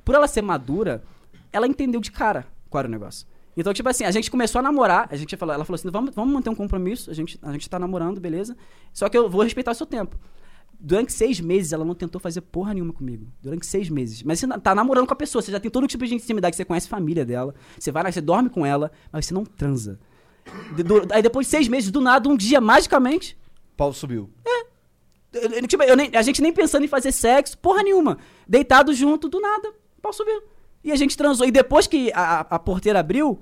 Por 0.04 0.14
ela 0.14 0.26
ser 0.26 0.42
madura, 0.42 1.02
ela 1.52 1.66
entendeu 1.66 2.00
de 2.00 2.10
cara 2.10 2.46
qual 2.68 2.80
era 2.80 2.88
o 2.88 2.90
negócio. 2.90 3.26
Então, 3.56 3.74
tipo 3.74 3.88
assim, 3.88 4.04
a 4.04 4.10
gente 4.10 4.30
começou 4.30 4.60
a 4.60 4.62
namorar, 4.62 5.08
a 5.10 5.16
gente 5.16 5.36
falou, 5.36 5.54
ela 5.54 5.64
falou 5.64 5.74
assim, 5.74 5.90
vamos, 5.90 6.14
vamos 6.14 6.32
manter 6.32 6.48
um 6.48 6.54
compromisso, 6.54 7.10
a 7.10 7.14
gente, 7.14 7.38
a 7.42 7.52
gente 7.52 7.68
tá 7.68 7.78
namorando, 7.78 8.20
beleza? 8.20 8.56
Só 8.92 9.08
que 9.08 9.18
eu 9.18 9.28
vou 9.28 9.42
respeitar 9.42 9.72
o 9.72 9.74
seu 9.74 9.84
tempo. 9.86 10.16
Durante 10.82 11.12
seis 11.12 11.38
meses, 11.40 11.72
ela 11.74 11.84
não 11.84 11.94
tentou 11.94 12.18
fazer 12.18 12.40
porra 12.40 12.72
nenhuma 12.72 12.92
comigo. 12.92 13.26
Durante 13.42 13.66
seis 13.66 13.90
meses. 13.90 14.22
Mas 14.22 14.40
você 14.40 14.48
tá 14.60 14.74
namorando 14.74 15.06
com 15.06 15.12
a 15.12 15.16
pessoa, 15.16 15.42
você 15.42 15.52
já 15.52 15.60
tem 15.60 15.70
todo 15.70 15.86
tipo 15.86 16.06
de 16.06 16.14
intimidade, 16.14 16.56
você 16.56 16.64
conhece 16.64 16.86
a 16.86 16.90
família 16.90 17.24
dela, 17.24 17.54
você 17.78 17.92
vai 17.92 18.02
lá, 18.02 18.10
você 18.10 18.20
dorme 18.20 18.48
com 18.48 18.64
ela, 18.64 18.90
mas 19.12 19.26
você 19.26 19.34
não 19.34 19.44
transa. 19.44 20.00
De- 20.74 20.82
do- 20.82 21.06
aí 21.12 21.20
depois 21.22 21.46
de 21.46 21.50
seis 21.50 21.68
meses, 21.68 21.90
do 21.90 22.00
nada, 22.00 22.28
um 22.28 22.36
dia, 22.36 22.60
magicamente, 22.62 23.36
Pau 23.76 23.92
subiu. 23.92 24.30
eu- 25.32 25.42
eu- 25.50 25.66
tipo, 25.68 25.82
eu 25.82 25.96
nem- 25.96 26.10
a 26.16 26.22
gente 26.22 26.40
nem 26.42 26.52
pensando 26.52 26.84
em 26.84 26.88
fazer 26.88 27.12
sexo, 27.12 27.56
porra 27.58 27.82
nenhuma. 27.82 28.16
Deitado 28.48 28.92
junto, 28.94 29.28
do 29.28 29.38
nada, 29.38 29.68
o 29.98 30.00
pau 30.00 30.12
subiu. 30.14 30.42
E 30.82 30.90
a 30.90 30.96
gente 30.96 31.14
transou. 31.16 31.46
E 31.46 31.50
depois 31.50 31.86
que 31.86 32.10
a, 32.14 32.40
a 32.40 32.58
porteira 32.58 33.00
abriu, 33.00 33.38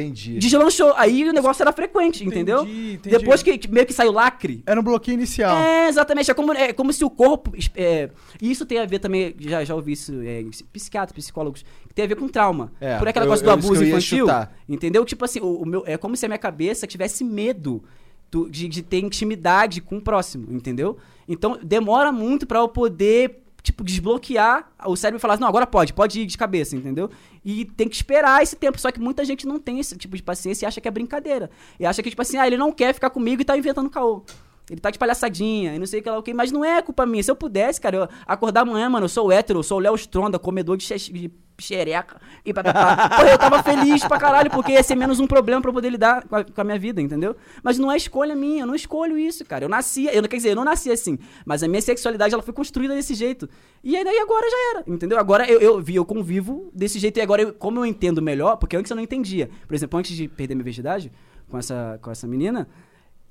Entendi. 0.00 0.38
deslanchou. 0.38 0.92
Aí 0.96 1.28
o 1.28 1.32
negócio 1.32 1.62
era 1.62 1.72
frequente, 1.72 2.24
entendeu? 2.24 2.62
entendi. 2.62 2.98
Depois 3.02 3.42
que 3.42 3.60
meio 3.68 3.86
que 3.86 3.92
saiu 3.92 4.12
lacre. 4.12 4.62
Era 4.66 4.78
um 4.80 4.82
bloqueio 4.82 5.14
inicial. 5.14 5.56
É, 5.56 5.88
exatamente. 5.88 6.30
É 6.30 6.34
como, 6.34 6.52
é 6.52 6.72
como 6.72 6.92
se 6.92 7.04
o 7.04 7.10
corpo. 7.10 7.52
é, 7.74 8.10
e 8.40 8.50
isso 8.50 8.64
tem 8.66 8.78
a 8.78 8.86
ver 8.86 8.98
também, 8.98 9.34
já, 9.38 9.64
já 9.64 9.74
ouvi 9.74 9.92
isso, 9.92 10.12
é, 10.22 10.44
psiquiatras, 10.72 11.12
psicólogos, 11.14 11.64
que 11.88 11.94
tem 11.94 12.04
a 12.04 12.08
ver 12.08 12.16
com 12.16 12.28
trauma. 12.28 12.72
É, 12.80 12.96
Por 12.98 13.08
aquela 13.08 13.26
eu- 13.26 13.28
coisa 13.30 13.42
do 13.44 13.50
abuso 13.50 13.84
infantil. 13.84 14.26
chutar. 14.26 14.56
Entendeu? 14.68 15.04
Tipo 15.04 15.24
assim, 15.24 15.40
o, 15.40 15.62
o 15.62 15.66
meu, 15.66 15.82
é 15.86 15.96
como 15.96 16.16
se 16.16 16.24
a 16.26 16.28
minha 16.28 16.38
cabeça 16.38 16.86
tivesse 16.86 17.24
medo 17.24 17.82
do- 18.30 18.48
de, 18.50 18.68
de 18.68 18.82
ter 18.82 18.98
intimidade 19.00 19.80
com 19.80 19.96
o 19.96 20.00
próximo, 20.00 20.46
entendeu? 20.50 20.96
Então 21.26 21.58
demora 21.62 22.12
muito 22.12 22.46
pra 22.46 22.58
eu 22.60 22.68
poder. 22.68 23.42
Tipo, 23.62 23.84
desbloquear 23.84 24.70
o 24.86 24.96
cérebro 24.96 25.18
e 25.18 25.20
falar 25.20 25.34
assim, 25.34 25.42
não, 25.42 25.48
agora 25.48 25.66
pode, 25.66 25.92
pode 25.92 26.20
ir 26.20 26.26
de 26.26 26.38
cabeça, 26.38 26.76
entendeu? 26.76 27.10
E 27.44 27.64
tem 27.64 27.88
que 27.88 27.96
esperar 27.96 28.42
esse 28.42 28.56
tempo. 28.56 28.80
Só 28.80 28.90
que 28.90 29.00
muita 29.00 29.24
gente 29.24 29.46
não 29.46 29.58
tem 29.58 29.78
esse 29.80 29.96
tipo 29.96 30.16
de 30.16 30.22
paciência 30.22 30.64
e 30.64 30.66
acha 30.66 30.80
que 30.80 30.88
é 30.88 30.90
brincadeira. 30.90 31.50
E 31.78 31.84
acha 31.84 32.02
que, 32.02 32.10
tipo 32.10 32.22
assim, 32.22 32.38
ah, 32.38 32.46
ele 32.46 32.56
não 32.56 32.72
quer 32.72 32.94
ficar 32.94 33.10
comigo 33.10 33.42
e 33.42 33.44
tá 33.44 33.56
inventando 33.56 33.90
caô. 33.90 34.22
Ele 34.70 34.80
tá 34.80 34.90
de 34.90 34.98
palhaçadinha 34.98 35.74
e 35.74 35.78
não 35.78 35.86
sei 35.86 36.00
o 36.00 36.02
que 36.02 36.10
lá 36.10 36.18
o 36.18 36.22
que. 36.22 36.34
Mas 36.34 36.52
não 36.52 36.64
é 36.64 36.82
culpa 36.82 37.06
minha. 37.06 37.22
Se 37.22 37.30
eu 37.30 37.36
pudesse, 37.36 37.80
cara, 37.80 37.96
eu 37.96 38.08
acordar 38.26 38.60
amanhã, 38.62 38.88
mano, 38.90 39.04
eu 39.04 39.08
sou 39.08 39.32
hétero, 39.32 39.60
eu 39.60 39.62
sou 39.62 39.78
o 39.78 39.80
Léo 39.80 39.94
Stronda, 39.94 40.38
comedor 40.38 40.76
de, 40.76 40.84
xe- 40.84 41.10
de 41.10 41.30
xereca 41.58 42.20
e. 42.44 42.52
Pô, 42.52 42.60
eu 42.60 43.38
tava 43.38 43.62
feliz 43.62 44.04
pra 44.04 44.18
caralho, 44.18 44.50
porque 44.50 44.72
ia 44.72 44.82
ser 44.82 44.94
menos 44.94 45.18
um 45.20 45.26
problema 45.26 45.60
pra 45.62 45.70
eu 45.70 45.74
poder 45.74 45.88
lidar 45.88 46.24
com 46.28 46.36
a, 46.36 46.44
com 46.44 46.60
a 46.60 46.64
minha 46.64 46.78
vida, 46.78 47.00
entendeu? 47.00 47.34
Mas 47.62 47.78
não 47.78 47.90
é 47.90 47.96
escolha 47.96 48.36
minha, 48.36 48.62
eu 48.62 48.66
não 48.66 48.74
escolho 48.74 49.16
isso, 49.18 49.42
cara. 49.44 49.64
Eu 49.64 49.68
nasci, 49.70 50.06
eu, 50.12 50.22
quer 50.28 50.36
dizer, 50.36 50.50
eu 50.50 50.56
não 50.56 50.64
nasci 50.64 50.90
assim, 50.90 51.18
mas 51.46 51.62
a 51.62 51.68
minha 51.68 51.80
sexualidade, 51.80 52.34
ela 52.34 52.42
foi 52.42 52.52
construída 52.52 52.94
desse 52.94 53.14
jeito. 53.14 53.48
E 53.82 53.96
aí 53.96 54.04
daí 54.04 54.18
agora 54.18 54.46
já 54.50 54.56
era, 54.78 54.84
entendeu? 54.86 55.18
Agora 55.18 55.50
eu, 55.50 55.60
eu 55.60 55.84
eu 55.88 56.04
convivo 56.04 56.70
desse 56.74 56.98
jeito 56.98 57.18
e 57.18 57.22
agora, 57.22 57.40
eu- 57.42 57.54
como 57.54 57.80
eu 57.80 57.86
entendo 57.86 58.20
melhor, 58.20 58.56
porque 58.56 58.76
antes 58.76 58.90
eu 58.90 58.96
não 58.96 59.02
entendia. 59.02 59.48
Por 59.66 59.74
exemplo, 59.74 59.98
antes 59.98 60.14
de 60.14 60.28
perder 60.28 60.54
minha 60.54 60.64
virgindade 60.64 61.10
com 61.48 61.56
essa, 61.56 61.98
com 62.02 62.10
essa 62.10 62.26
menina, 62.26 62.68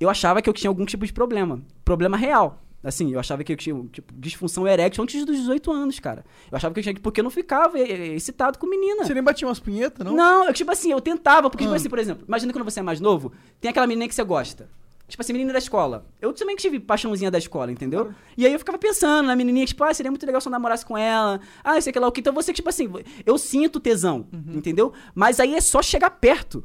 eu 0.00 0.08
achava 0.10 0.40
que 0.42 0.48
eu 0.48 0.52
tinha 0.52 0.70
algum 0.70 0.84
tipo 0.84 1.04
de 1.06 1.12
problema. 1.12 1.60
Problema 1.84 2.16
real. 2.16 2.62
Assim, 2.82 3.12
eu 3.12 3.18
achava 3.18 3.42
que 3.42 3.52
eu 3.52 3.56
tinha 3.56 3.74
tipo, 3.92 4.14
disfunção 4.14 4.66
erétil 4.66 5.02
antes 5.02 5.24
dos 5.24 5.36
18 5.36 5.72
anos, 5.72 5.98
cara. 5.98 6.24
Eu 6.50 6.56
achava 6.56 6.72
que 6.72 6.78
eu 6.78 6.82
tinha 6.84 6.94
que. 6.94 7.00
Porque 7.00 7.20
eu 7.20 7.24
não 7.24 7.30
ficava 7.30 7.76
excitado 7.78 8.56
com 8.58 8.66
menina. 8.68 9.04
Você 9.04 9.12
nem 9.14 9.22
batia 9.22 9.48
umas 9.48 9.58
punhetas, 9.58 10.06
não? 10.06 10.14
Não, 10.14 10.46
eu, 10.46 10.52
tipo 10.54 10.70
assim, 10.70 10.92
eu 10.92 11.00
tentava, 11.00 11.50
porque, 11.50 11.64
tipo 11.64 11.72
Ah. 11.72 11.76
assim, 11.76 11.88
por 11.88 11.98
exemplo, 11.98 12.24
imagina 12.28 12.52
quando 12.52 12.64
você 12.64 12.78
é 12.78 12.82
mais 12.82 13.00
novo, 13.00 13.32
tem 13.60 13.68
aquela 13.68 13.86
menina 13.86 14.06
que 14.08 14.14
você 14.14 14.22
gosta. 14.22 14.68
Tipo 15.08 15.22
assim, 15.22 15.32
menina 15.32 15.52
da 15.54 15.58
escola. 15.58 16.06
Eu 16.20 16.32
também 16.34 16.54
tive 16.54 16.78
paixãozinha 16.78 17.30
da 17.30 17.38
escola, 17.38 17.72
entendeu? 17.72 18.12
E 18.36 18.44
aí 18.46 18.52
eu 18.52 18.58
ficava 18.58 18.76
pensando 18.78 19.26
na 19.26 19.34
menininha, 19.34 19.64
tipo, 19.66 19.82
ah, 19.82 19.92
seria 19.92 20.10
muito 20.12 20.24
legal 20.26 20.38
se 20.40 20.46
eu 20.46 20.52
namorasse 20.52 20.84
com 20.84 20.96
ela. 20.98 21.40
Ah, 21.64 21.80
sei 21.80 21.92
que 21.92 21.98
lá 21.98 22.06
o 22.06 22.12
que. 22.12 22.20
Então 22.20 22.32
você, 22.34 22.52
tipo 22.52 22.68
assim, 22.68 22.88
eu 23.26 23.38
sinto 23.38 23.80
tesão, 23.80 24.26
Uhum. 24.32 24.52
entendeu? 24.58 24.92
Mas 25.14 25.40
aí 25.40 25.54
é 25.54 25.60
só 25.62 25.80
chegar 25.82 26.10
perto. 26.10 26.62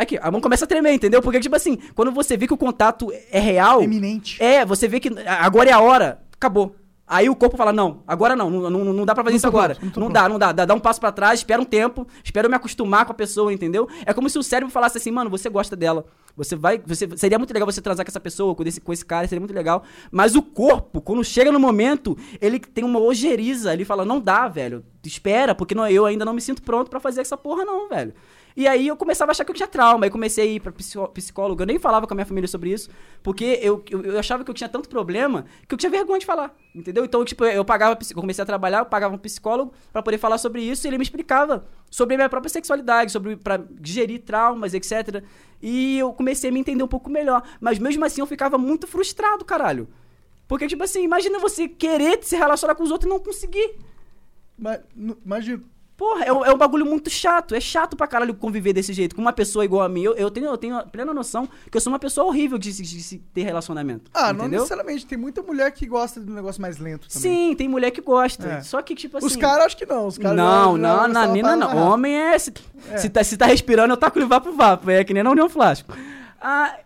Aqui, 0.00 0.18
a 0.22 0.30
mão 0.30 0.40
começa 0.40 0.64
a 0.64 0.66
tremer, 0.66 0.94
entendeu? 0.94 1.20
Porque, 1.20 1.38
tipo 1.38 1.54
assim, 1.54 1.76
quando 1.94 2.10
você 2.10 2.34
vê 2.34 2.46
que 2.46 2.54
o 2.54 2.56
contato 2.56 3.12
é 3.30 3.38
real. 3.38 3.82
Eminente. 3.82 4.42
É, 4.42 4.64
você 4.64 4.88
vê 4.88 4.98
que 4.98 5.10
agora 5.26 5.68
é 5.68 5.72
a 5.74 5.80
hora, 5.80 6.22
acabou. 6.32 6.74
Aí 7.06 7.28
o 7.28 7.36
corpo 7.36 7.54
fala, 7.54 7.70
não, 7.70 8.02
agora 8.06 8.34
não, 8.34 8.48
não, 8.48 8.70
não, 8.70 8.84
não 8.94 9.04
dá 9.04 9.14
pra 9.14 9.22
fazer 9.22 9.34
Não 9.34 9.36
isso 9.36 9.46
agora. 9.46 9.74
pronto, 9.74 10.00
não 10.00 10.06
não 10.06 10.12
dá, 10.12 10.26
não 10.26 10.38
dá, 10.38 10.52
dá. 10.52 10.64
Dá 10.64 10.74
um 10.74 10.80
passo 10.80 10.98
pra 10.98 11.12
trás, 11.12 11.40
espera 11.40 11.60
um 11.60 11.66
tempo, 11.66 12.06
espera 12.24 12.46
eu 12.46 12.50
me 12.50 12.56
acostumar 12.56 13.04
com 13.04 13.12
a 13.12 13.14
pessoa, 13.14 13.52
entendeu? 13.52 13.86
É 14.06 14.14
como 14.14 14.30
se 14.30 14.38
o 14.38 14.42
cérebro 14.42 14.72
falasse 14.72 14.96
assim, 14.96 15.10
mano, 15.10 15.28
você 15.28 15.50
gosta 15.50 15.76
dela. 15.76 16.06
Você 16.34 16.56
vai. 16.56 16.80
Você, 16.86 17.06
seria 17.18 17.36
muito 17.36 17.52
legal 17.52 17.70
você 17.70 17.82
transar 17.82 18.06
com 18.06 18.10
essa 18.10 18.20
pessoa, 18.20 18.54
com 18.54 18.62
esse, 18.62 18.80
com 18.80 18.90
esse 18.90 19.04
cara, 19.04 19.28
seria 19.28 19.40
muito 19.40 19.52
legal. 19.52 19.82
Mas 20.10 20.34
o 20.34 20.40
corpo, 20.40 21.02
quando 21.02 21.22
chega 21.22 21.52
no 21.52 21.60
momento, 21.60 22.16
ele 22.40 22.58
tem 22.58 22.84
uma 22.84 22.98
ojeriza. 23.00 23.74
Ele 23.74 23.84
fala, 23.84 24.04
não 24.04 24.18
dá, 24.18 24.48
velho. 24.48 24.82
Espera, 25.04 25.54
porque 25.54 25.74
não, 25.74 25.86
eu 25.88 26.06
ainda 26.06 26.24
não 26.24 26.32
me 26.32 26.40
sinto 26.40 26.62
pronto 26.62 26.88
pra 26.88 27.00
fazer 27.00 27.20
essa 27.20 27.36
porra, 27.36 27.64
não, 27.66 27.88
velho. 27.88 28.14
E 28.56 28.66
aí 28.66 28.88
eu 28.88 28.96
começava 28.96 29.30
a 29.30 29.32
achar 29.32 29.44
que 29.44 29.50
eu 29.50 29.54
tinha 29.54 29.68
trauma. 29.68 30.06
Aí 30.06 30.10
comecei 30.10 30.44
a 30.44 30.46
ir 30.52 30.60
pra 30.60 30.72
psicó- 30.72 31.06
psicólogo. 31.08 31.62
Eu 31.62 31.66
nem 31.66 31.78
falava 31.78 32.06
com 32.06 32.14
a 32.14 32.16
minha 32.16 32.26
família 32.26 32.48
sobre 32.48 32.70
isso. 32.72 32.90
Porque 33.22 33.58
eu, 33.62 33.82
eu, 33.90 34.02
eu 34.02 34.18
achava 34.18 34.44
que 34.44 34.50
eu 34.50 34.54
tinha 34.54 34.68
tanto 34.68 34.88
problema 34.88 35.44
que 35.68 35.74
eu 35.74 35.78
tinha 35.78 35.90
vergonha 35.90 36.18
de 36.18 36.26
falar. 36.26 36.54
Entendeu? 36.74 37.04
Então, 37.04 37.24
tipo, 37.24 37.44
eu 37.44 37.64
pagava. 37.64 37.98
Eu 38.10 38.14
comecei 38.20 38.42
a 38.42 38.46
trabalhar, 38.46 38.78
eu 38.80 38.86
pagava 38.86 39.14
um 39.14 39.18
psicólogo 39.18 39.72
pra 39.92 40.02
poder 40.02 40.18
falar 40.18 40.38
sobre 40.38 40.62
isso. 40.62 40.86
E 40.86 40.88
ele 40.88 40.98
me 40.98 41.04
explicava 41.04 41.64
sobre 41.90 42.14
a 42.14 42.18
minha 42.18 42.28
própria 42.28 42.50
sexualidade, 42.50 43.12
sobre 43.12 43.36
pra 43.36 43.56
digerir 43.70 44.22
traumas, 44.22 44.74
etc. 44.74 45.22
E 45.62 45.98
eu 45.98 46.12
comecei 46.12 46.50
a 46.50 46.52
me 46.52 46.60
entender 46.60 46.82
um 46.82 46.88
pouco 46.88 47.08
melhor. 47.10 47.42
Mas 47.60 47.78
mesmo 47.78 48.04
assim 48.04 48.20
eu 48.20 48.26
ficava 48.26 48.56
muito 48.58 48.86
frustrado, 48.86 49.44
caralho. 49.44 49.88
Porque, 50.48 50.66
tipo 50.66 50.82
assim, 50.82 51.04
imagina 51.04 51.38
você 51.38 51.68
querer 51.68 52.18
se 52.24 52.34
relacionar 52.36 52.74
com 52.74 52.82
os 52.82 52.90
outros 52.90 53.06
e 53.08 53.12
não 53.14 53.20
conseguir. 53.20 53.76
Mas, 54.58 54.80
Imagina. 55.24 55.62
Porra, 56.00 56.24
é, 56.24 56.32
um- 56.32 56.42
é 56.46 56.50
um 56.50 56.56
bagulho 56.56 56.86
muito 56.86 57.10
chato. 57.10 57.54
É 57.54 57.60
chato 57.60 57.94
pra 57.94 58.06
caralho 58.06 58.32
conviver 58.32 58.72
desse 58.72 58.90
jeito. 58.94 59.14
Com 59.14 59.20
uma 59.20 59.34
pessoa 59.34 59.66
igual 59.66 59.82
a 59.82 59.88
mim. 59.88 60.02
Eu, 60.02 60.14
eu, 60.14 60.30
tenho, 60.30 60.46
eu 60.46 60.56
tenho 60.56 60.78
a 60.78 60.82
plena 60.82 61.12
noção 61.12 61.46
que 61.70 61.76
eu 61.76 61.80
sou 61.82 61.92
uma 61.92 61.98
pessoa 61.98 62.26
horrível 62.26 62.56
de, 62.56 62.72
se- 62.72 62.82
de 62.82 63.02
se 63.02 63.18
ter 63.34 63.42
relacionamento. 63.42 64.10
Ah, 64.14 64.32
não 64.32 64.40
entendeu? 64.46 64.60
necessariamente. 64.60 65.04
Tem 65.04 65.18
muita 65.18 65.42
mulher 65.42 65.70
que 65.72 65.84
gosta 65.84 66.18
de 66.18 66.30
um 66.30 66.34
negócio 66.34 66.62
mais 66.62 66.78
lento 66.78 67.06
também. 67.06 67.20
Sim, 67.50 67.54
tem 67.54 67.68
mulher 67.68 67.90
que 67.90 68.00
gosta. 68.00 68.48
É. 68.48 68.62
Só 68.62 68.80
que, 68.80 68.94
tipo 68.94 69.18
assim. 69.18 69.26
Os 69.26 69.36
caras 69.36 69.66
acho 69.66 69.76
que 69.76 69.84
não. 69.84 70.06
Os 70.06 70.16
caras 70.16 70.34
não, 70.38 70.78
não, 70.78 71.06
na 71.06 71.24
uma 71.24 71.26
Nina 71.26 71.54
não. 71.54 71.76
Homem 71.92 72.14
é. 72.16 72.38
Se, 72.38 72.50
É. 72.90 72.96
se, 72.96 73.10
tá, 73.10 73.22
se 73.22 73.36
tá 73.36 73.44
respirando, 73.44 73.92
eu 73.92 73.96
taco 73.98 74.18
ele 74.18 74.24
vapo 74.24 74.52
vapo. 74.52 74.90
É 74.90 75.04
que 75.04 75.12
nem 75.12 75.22
na 75.22 75.30
União 75.30 75.50
Flasco. 75.50 75.92
Ah, 76.40 76.76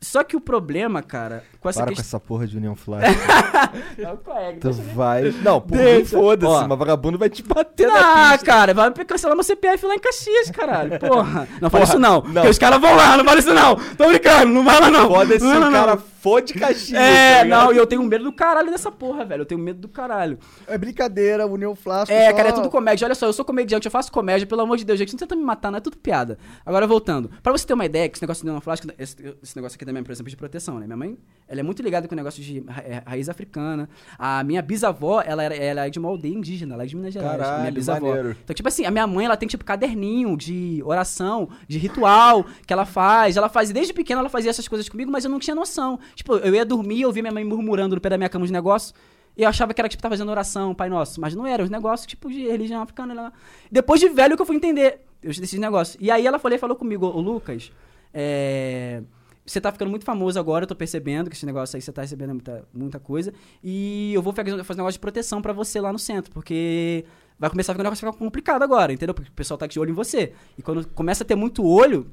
só 0.00 0.22
que 0.22 0.36
o 0.36 0.40
problema, 0.40 1.02
cara, 1.02 1.42
com 1.58 1.68
essa 1.68 1.82
Para 1.84 1.94
com 1.94 2.00
essa 2.00 2.20
porra 2.20 2.46
de 2.46 2.56
União 2.56 2.76
Flash. 2.76 3.04
Tu 4.60 4.72
vai. 4.94 5.22
Não, 5.42 5.60
por 5.60 5.76
mim, 5.76 5.82
Deixa. 5.84 6.16
foda-se. 6.16 6.52
Ó. 6.52 6.66
Mas 6.68 6.78
vagabundo 6.78 7.18
vai 7.18 7.28
te 7.28 7.42
bater 7.42 7.88
na 7.88 8.28
Ah, 8.28 8.30
pista. 8.32 8.46
cara, 8.46 8.74
vai 8.74 8.88
me 8.90 9.04
cancelar 9.04 9.34
meu 9.36 9.44
CPF 9.44 9.86
lá 9.86 9.94
em 9.94 9.98
Caxias, 9.98 10.50
caralho. 10.50 10.98
Porra. 10.98 11.48
Não 11.60 11.70
fala 11.70 11.70
Porra, 11.70 11.84
isso 11.84 11.98
não. 11.98 12.20
não. 12.22 12.32
Porque 12.32 12.48
os 12.48 12.58
caras 12.58 12.80
vão 12.80 12.94
lá, 12.94 13.16
não 13.16 13.24
fala 13.24 13.38
isso 13.38 13.54
não. 13.54 13.76
Tô 13.96 14.08
brincando, 14.08 14.52
não 14.52 14.64
vai 14.64 14.80
lá 14.80 14.90
não. 14.90 15.08
Foda-se 15.08 15.44
o 15.44 15.70
cara 15.72 15.98
for 16.26 16.42
de 16.42 16.54
Caxias. 16.54 16.98
É, 17.00 17.38
tá 17.40 17.44
não, 17.44 17.72
e 17.72 17.76
eu 17.76 17.86
tenho 17.86 18.02
medo 18.02 18.24
do 18.24 18.32
caralho 18.32 18.70
dessa 18.70 18.90
porra, 18.90 19.24
velho. 19.24 19.42
Eu 19.42 19.46
tenho 19.46 19.60
medo 19.60 19.80
do 19.80 19.88
caralho. 19.88 20.38
É 20.66 20.76
brincadeira, 20.76 21.46
União 21.46 21.74
Flasco. 21.76 22.12
É, 22.12 22.30
só- 22.30 22.36
cara, 22.36 22.48
é 22.48 22.52
tudo 22.52 22.68
comédia. 22.68 23.04
Olha 23.06 23.14
só, 23.14 23.26
eu 23.26 23.32
sou 23.32 23.44
comediante, 23.44 23.86
eu 23.86 23.90
faço 23.90 24.10
comédia, 24.10 24.46
pelo 24.46 24.60
amor 24.62 24.76
de 24.76 24.84
Deus, 24.84 24.98
gente. 24.98 25.12
Não 25.12 25.18
tenta 25.20 25.36
me 25.36 25.42
matar, 25.42 25.70
não 25.70 25.78
é 25.78 25.80
tudo 25.80 25.96
piada. 25.96 26.38
Agora, 26.64 26.86
voltando. 26.86 27.30
Pra 27.42 27.52
você 27.52 27.66
ter 27.66 27.74
uma 27.74 27.84
ideia, 27.84 28.08
que 28.08 28.16
esse 28.16 28.22
negócio 28.22 28.44
de 28.44 28.50
uma 28.50 28.60
flasca, 28.60 28.92
esse, 28.98 29.16
esse 29.42 29.54
negócio 29.56 29.76
aqui 29.76 29.84
também, 29.84 30.02
por 30.02 30.10
exemplo, 30.10 30.30
de 30.30 30.36
proteção, 30.36 30.78
né? 30.80 30.86
Minha 30.86 30.96
mãe, 30.96 31.18
ela 31.46 31.60
é 31.60 31.62
muito 31.62 31.82
ligada 31.82 32.08
com 32.08 32.14
o 32.14 32.16
negócio 32.16 32.42
de 32.42 32.60
ra- 32.68 32.82
é, 32.84 33.02
raiz 33.06 33.28
africana. 33.28 33.88
A 34.18 34.42
minha 34.42 34.62
bisavó, 34.62 35.22
ela, 35.24 35.42
era, 35.44 35.54
ela 35.54 35.86
é 35.86 35.90
de 35.90 35.98
uma 35.98 36.08
aldeia 36.08 36.34
indígena, 36.34 36.74
ela 36.74 36.82
é 36.82 36.86
de 36.86 36.96
Minas 36.96 37.12
Gerais. 37.14 37.38
Caralho, 37.38 37.60
minha 37.60 37.72
bisavó. 37.72 38.06
maneiro. 38.08 38.36
Então, 38.42 38.54
tipo 38.54 38.68
assim, 38.68 38.84
a 38.84 38.90
minha 38.90 39.06
mãe, 39.06 39.26
ela 39.26 39.36
tem, 39.36 39.48
tipo, 39.48 39.64
caderninho 39.64 40.36
de 40.36 40.82
oração, 40.84 41.48
de 41.68 41.78
ritual 41.78 42.44
que 42.66 42.72
ela 42.72 42.84
faz. 42.84 43.36
Ela 43.36 43.48
faz, 43.48 43.70
desde 43.70 43.92
pequena, 43.92 44.20
ela 44.20 44.28
fazia 44.28 44.50
essas 44.50 44.66
coisas 44.66 44.88
comigo, 44.88 45.10
mas 45.10 45.24
eu 45.24 45.30
não 45.30 45.38
tinha 45.38 45.54
noção. 45.54 45.98
Tipo, 46.16 46.36
eu 46.36 46.54
ia 46.54 46.64
dormir 46.64 47.02
eu 47.02 47.12
via 47.12 47.22
minha 47.22 47.32
mãe 47.32 47.44
murmurando 47.44 47.94
no 47.94 48.00
pé 48.00 48.08
da 48.08 48.16
minha 48.16 48.28
cama 48.28 48.44
os 48.44 48.50
negócios. 48.50 48.94
E 49.36 49.42
eu 49.42 49.48
achava 49.48 49.74
que 49.74 49.80
era, 49.80 49.88
tipo, 49.88 50.02
tá 50.02 50.08
fazendo 50.08 50.30
oração, 50.30 50.74
Pai 50.74 50.88
Nosso. 50.88 51.20
Mas 51.20 51.34
não 51.34 51.46
era, 51.46 51.62
os 51.62 51.68
negócios, 51.68 52.06
tipo, 52.06 52.30
de 52.30 52.48
religião 52.48 52.82
africana. 52.82 53.12
Lá. 53.12 53.32
Depois 53.70 54.00
de 54.00 54.08
velho 54.08 54.34
que 54.34 54.40
eu 54.40 54.46
fui 54.46 54.56
entender 54.56 55.00
esses 55.22 55.60
negócios. 55.60 55.96
E 56.00 56.10
aí 56.10 56.26
ela 56.26 56.38
falou, 56.38 56.58
falou 56.58 56.76
comigo, 56.76 57.06
ô 57.06 57.20
Lucas, 57.20 57.70
é... 58.14 59.02
Você 59.44 59.60
tá 59.60 59.70
ficando 59.70 59.90
muito 59.90 60.04
famoso 60.04 60.40
agora, 60.40 60.64
eu 60.64 60.66
tô 60.66 60.74
percebendo 60.74 61.30
que 61.30 61.36
esse 61.36 61.46
negócio 61.46 61.76
aí 61.76 61.80
você 61.80 61.92
tá 61.92 62.02
recebendo 62.02 62.30
muita, 62.30 62.66
muita 62.74 62.98
coisa. 62.98 63.32
E 63.62 64.12
eu 64.12 64.20
vou 64.20 64.32
fazer, 64.32 64.64
fazer 64.64 64.80
um 64.80 64.82
negócio 64.82 64.98
de 64.98 65.00
proteção 65.00 65.40
pra 65.40 65.52
você 65.52 65.80
lá 65.80 65.92
no 65.92 66.00
centro, 66.00 66.32
porque 66.32 67.04
vai 67.38 67.48
começar 67.48 67.70
a 67.70 67.74
ficar 67.74 67.82
um 67.82 67.86
negócio 67.86 68.04
ficar 68.04 68.18
complicado 68.18 68.62
agora, 68.64 68.92
entendeu? 68.92 69.14
Porque 69.14 69.30
o 69.30 69.34
pessoal 69.34 69.56
tá 69.56 69.68
de 69.68 69.78
olho 69.78 69.90
em 69.90 69.94
você. 69.94 70.32
E 70.58 70.62
quando 70.62 70.84
começa 70.88 71.22
a 71.22 71.26
ter 71.26 71.36
muito 71.36 71.64
olho, 71.64 72.10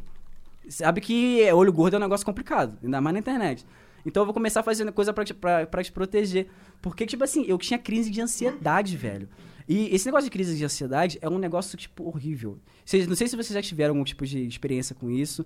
sabe 0.69 1.01
que 1.01 1.51
olho 1.51 1.73
gordo 1.73 1.95
é 1.95 1.97
um 1.97 2.01
negócio 2.01 2.23
complicado, 2.23 2.77
ainda 2.83 3.01
mais 3.01 3.13
na 3.15 3.19
internet. 3.19 3.65
Então 4.05 4.21
eu 4.21 4.25
vou 4.25 4.33
começar 4.33 4.61
fazendo 4.63 4.91
coisa 4.91 5.13
pra 5.13 5.23
te, 5.25 5.33
pra, 5.33 5.65
pra 5.65 5.83
te 5.83 5.91
proteger. 5.91 6.47
Porque, 6.81 7.05
tipo 7.05 7.23
assim, 7.23 7.45
eu 7.47 7.57
tinha 7.57 7.77
crise 7.79 8.09
de 8.09 8.19
ansiedade, 8.21 8.97
velho. 8.97 9.29
E 9.67 9.93
esse 9.95 10.05
negócio 10.05 10.25
de 10.25 10.31
crise 10.31 10.57
de 10.57 10.65
ansiedade 10.65 11.17
é 11.21 11.29
um 11.29 11.37
negócio, 11.37 11.77
tipo, 11.77 12.05
horrível. 12.07 12.59
Vocês, 12.83 13.07
não 13.07 13.15
sei 13.15 13.27
se 13.27 13.35
vocês 13.35 13.53
já 13.53 13.61
tiveram 13.61 13.93
algum 13.93 14.03
tipo 14.03 14.25
de 14.25 14.45
experiência 14.45 14.93
com 14.93 15.09
isso. 15.09 15.45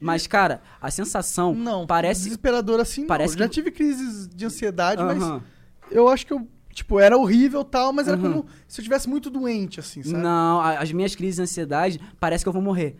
Mas, 0.00 0.26
cara, 0.26 0.62
a 0.80 0.90
sensação 0.90 1.54
Não, 1.54 1.86
parece. 1.86 2.22
desesperador 2.22 2.80
assim 2.80 3.02
não. 3.02 3.08
parece 3.08 3.36
Já 3.36 3.46
que- 3.46 3.54
tive 3.54 3.70
crises 3.70 4.28
de 4.28 4.46
ansiedade, 4.46 5.02
mas 5.02 5.20
Aham. 5.22 5.42
eu 5.90 6.08
acho 6.08 6.24
que 6.24 6.32
eu, 6.32 6.46
tipo, 6.72 7.00
era 7.00 7.18
horrível 7.18 7.62
e 7.62 7.64
tal, 7.64 7.92
mas 7.92 8.06
era 8.08 8.16
Uhum. 8.16 8.22
como 8.22 8.46
se 8.68 8.80
eu 8.80 8.84
tivesse 8.84 9.08
muito 9.08 9.28
doente, 9.28 9.80
assim, 9.80 10.02
sabe? 10.02 10.16
Não, 10.22 10.60
as 10.60 10.92
minhas 10.92 11.14
crises 11.16 11.36
de 11.36 11.42
ansiedade 11.42 12.00
parece 12.20 12.44
que 12.44 12.48
eu 12.48 12.52
vou 12.52 12.62
morrer. 12.62 12.96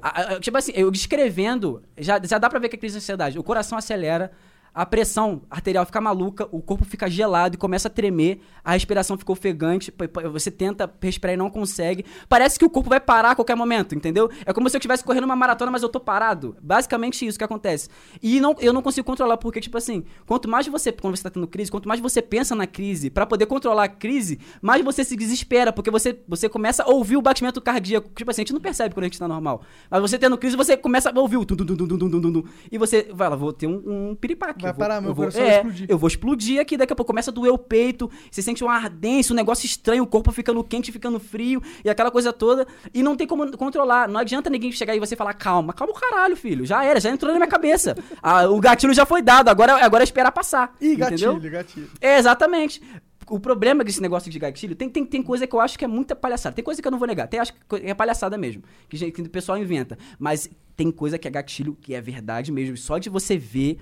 A- 0.00 0.34
a- 0.34 0.40
tipo 0.40 0.56
assim, 0.56 0.72
eu 0.74 0.90
descrevendo, 0.90 1.82
já, 1.96 2.20
já 2.22 2.38
dá 2.38 2.48
pra 2.48 2.58
ver 2.58 2.68
que 2.68 2.76
é 2.76 2.78
crise 2.78 2.94
de 2.94 2.98
ansiedade. 2.98 3.38
O 3.38 3.42
coração 3.42 3.76
acelera, 3.76 4.30
a 4.74 4.86
pressão 4.86 5.42
arterial 5.50 5.84
fica 5.84 6.00
maluca, 6.00 6.48
o 6.52 6.60
corpo 6.62 6.84
fica 6.84 7.08
gelado 7.10 7.56
e 7.56 7.58
começa 7.58 7.88
a 7.88 7.90
tremer, 7.90 8.40
a 8.64 8.72
respiração 8.72 9.16
fica 9.18 9.32
ofegante, 9.32 9.92
você 10.30 10.50
tenta 10.50 10.92
respirar 11.00 11.34
e 11.34 11.36
não 11.36 11.50
consegue. 11.50 12.04
Parece 12.28 12.58
que 12.58 12.64
o 12.64 12.70
corpo 12.70 12.88
vai 12.88 13.00
parar 13.00 13.32
a 13.32 13.34
qualquer 13.34 13.56
momento, 13.56 13.94
entendeu? 13.94 14.30
É 14.46 14.52
como 14.52 14.68
se 14.68 14.76
eu 14.76 14.78
estivesse 14.78 15.02
correndo 15.04 15.24
uma 15.24 15.36
maratona, 15.36 15.70
mas 15.70 15.82
eu 15.82 15.88
tô 15.88 15.98
parado. 15.98 16.56
Basicamente 16.62 17.26
isso 17.26 17.38
que 17.38 17.44
acontece. 17.44 17.88
E 18.22 18.40
não, 18.40 18.54
eu 18.60 18.72
não 18.72 18.82
consigo 18.82 19.06
controlar, 19.06 19.36
porque, 19.36 19.60
tipo 19.60 19.76
assim, 19.76 20.04
quanto 20.26 20.48
mais 20.48 20.66
você, 20.66 20.92
quando 20.92 21.16
você 21.16 21.22
tá 21.22 21.30
tendo 21.30 21.46
crise, 21.46 21.70
quanto 21.70 21.88
mais 21.88 22.00
você 22.00 22.22
pensa 22.22 22.54
na 22.54 22.66
crise, 22.66 23.10
pra 23.10 23.26
poder 23.26 23.46
controlar 23.46 23.84
a 23.84 23.88
crise, 23.88 24.38
mais 24.60 24.84
você 24.84 25.04
se 25.04 25.16
desespera, 25.16 25.72
porque 25.72 25.90
você, 25.90 26.18
você 26.28 26.48
começa 26.48 26.82
a 26.82 26.88
ouvir 26.88 27.16
o 27.16 27.22
batimento 27.22 27.60
cardíaco. 27.60 28.10
Tipo 28.14 28.30
assim, 28.30 28.42
a 28.42 28.44
gente 28.44 28.52
não 28.52 28.60
percebe 28.60 28.94
quando 28.94 29.04
a 29.04 29.08
gente 29.08 29.18
tá 29.18 29.28
normal. 29.28 29.62
Mas 29.90 30.00
você 30.00 30.18
tendo 30.18 30.36
crise, 30.38 30.56
você 30.56 30.76
começa 30.76 31.10
a 31.10 31.20
ouvir 31.20 31.36
o 31.36 31.44
tum, 31.44 31.56
tum, 31.56 31.66
tum, 31.66 31.76
tum, 31.76 31.88
tum, 31.88 31.98
tum, 31.98 32.20
tum, 32.20 32.32
tum, 32.32 32.48
e 32.70 32.78
você 32.78 33.08
vai 33.12 33.28
lá, 33.28 33.36
vou 33.36 33.52
ter 33.52 33.66
um, 33.66 34.10
um 34.10 34.14
piripaque. 34.14 34.57
Vai 34.62 34.70
eu 34.70 34.74
vou- 34.74 34.78
parar, 34.80 35.00
meu 35.00 35.10
eu 35.10 35.14
vou, 35.14 35.24
coração 35.26 35.42
vai 35.42 35.50
é, 35.50 35.56
explodir. 35.56 35.86
Eu 35.88 35.98
vou 35.98 36.08
explodir 36.08 36.60
aqui, 36.60 36.76
daqui 36.76 36.92
a 36.92 36.96
pouco 36.96 37.08
começa 37.10 37.30
a 37.30 37.34
doer 37.34 37.52
o 37.52 37.58
peito, 37.58 38.10
você 38.30 38.42
sente 38.42 38.62
uma 38.64 38.74
ardência, 38.74 39.32
um 39.32 39.36
negócio 39.36 39.66
estranho, 39.66 40.02
o 40.02 40.06
corpo 40.06 40.30
ficando 40.32 40.62
quente, 40.64 40.90
ficando 40.92 41.18
frio, 41.20 41.62
e 41.84 41.90
aquela 41.90 42.10
coisa 42.10 42.32
toda, 42.32 42.66
e 42.92 43.02
não 43.02 43.16
tem 43.16 43.26
como 43.26 43.50
controlar. 43.56 44.08
Não 44.08 44.20
adianta 44.20 44.48
ninguém 44.50 44.70
chegar 44.72 44.94
e 44.94 45.00
você 45.00 45.14
falar, 45.16 45.34
calma, 45.34 45.72
calma 45.72 45.92
o 45.92 45.96
caralho, 45.96 46.36
filho. 46.36 46.64
Já 46.66 46.84
era, 46.84 46.98
já 47.00 47.10
entrou 47.10 47.32
na 47.32 47.38
minha 47.38 47.48
cabeça. 47.50 47.96
Ah, 48.22 48.48
o 48.48 48.60
gatilho 48.60 48.92
já 48.92 49.06
foi 49.06 49.22
dado, 49.22 49.48
agora, 49.48 49.82
agora 49.84 50.02
é 50.02 50.04
esperar 50.04 50.32
passar. 50.32 50.74
Ih, 50.80 50.94
entendeu? 50.94 51.34
gatilho, 51.34 51.52
gatilho. 51.52 51.90
É, 52.00 52.18
exatamente. 52.18 52.82
O 53.30 53.38
problema 53.38 53.84
desse 53.84 54.00
negócio 54.00 54.30
de 54.30 54.38
gatilho, 54.38 54.74
tem, 54.74 54.88
tem, 54.88 55.04
tem 55.04 55.22
coisa 55.22 55.46
que 55.46 55.54
eu 55.54 55.60
acho 55.60 55.78
que 55.78 55.84
é 55.84 55.88
muita 55.88 56.16
palhaçada. 56.16 56.54
Tem 56.54 56.64
coisa 56.64 56.80
que 56.80 56.88
eu 56.88 56.90
não 56.92 56.98
vou 56.98 57.06
negar. 57.06 57.26
Tem 57.28 57.38
acho 57.38 57.52
que 57.52 57.60
é 57.84 57.92
palhaçada 57.94 58.36
mesmo. 58.38 58.62
Que, 58.88 58.96
gente- 58.96 59.12
que 59.12 59.20
o 59.22 59.28
pessoal 59.28 59.58
inventa. 59.58 59.98
Mas 60.18 60.48
tem 60.76 60.90
coisa 60.90 61.18
que 61.18 61.28
é 61.28 61.30
gatilho, 61.30 61.76
que 61.80 61.94
é 61.94 62.00
verdade 62.00 62.50
mesmo. 62.50 62.76
Só 62.76 62.96
de 62.98 63.08
você 63.10 63.36
ver, 63.36 63.78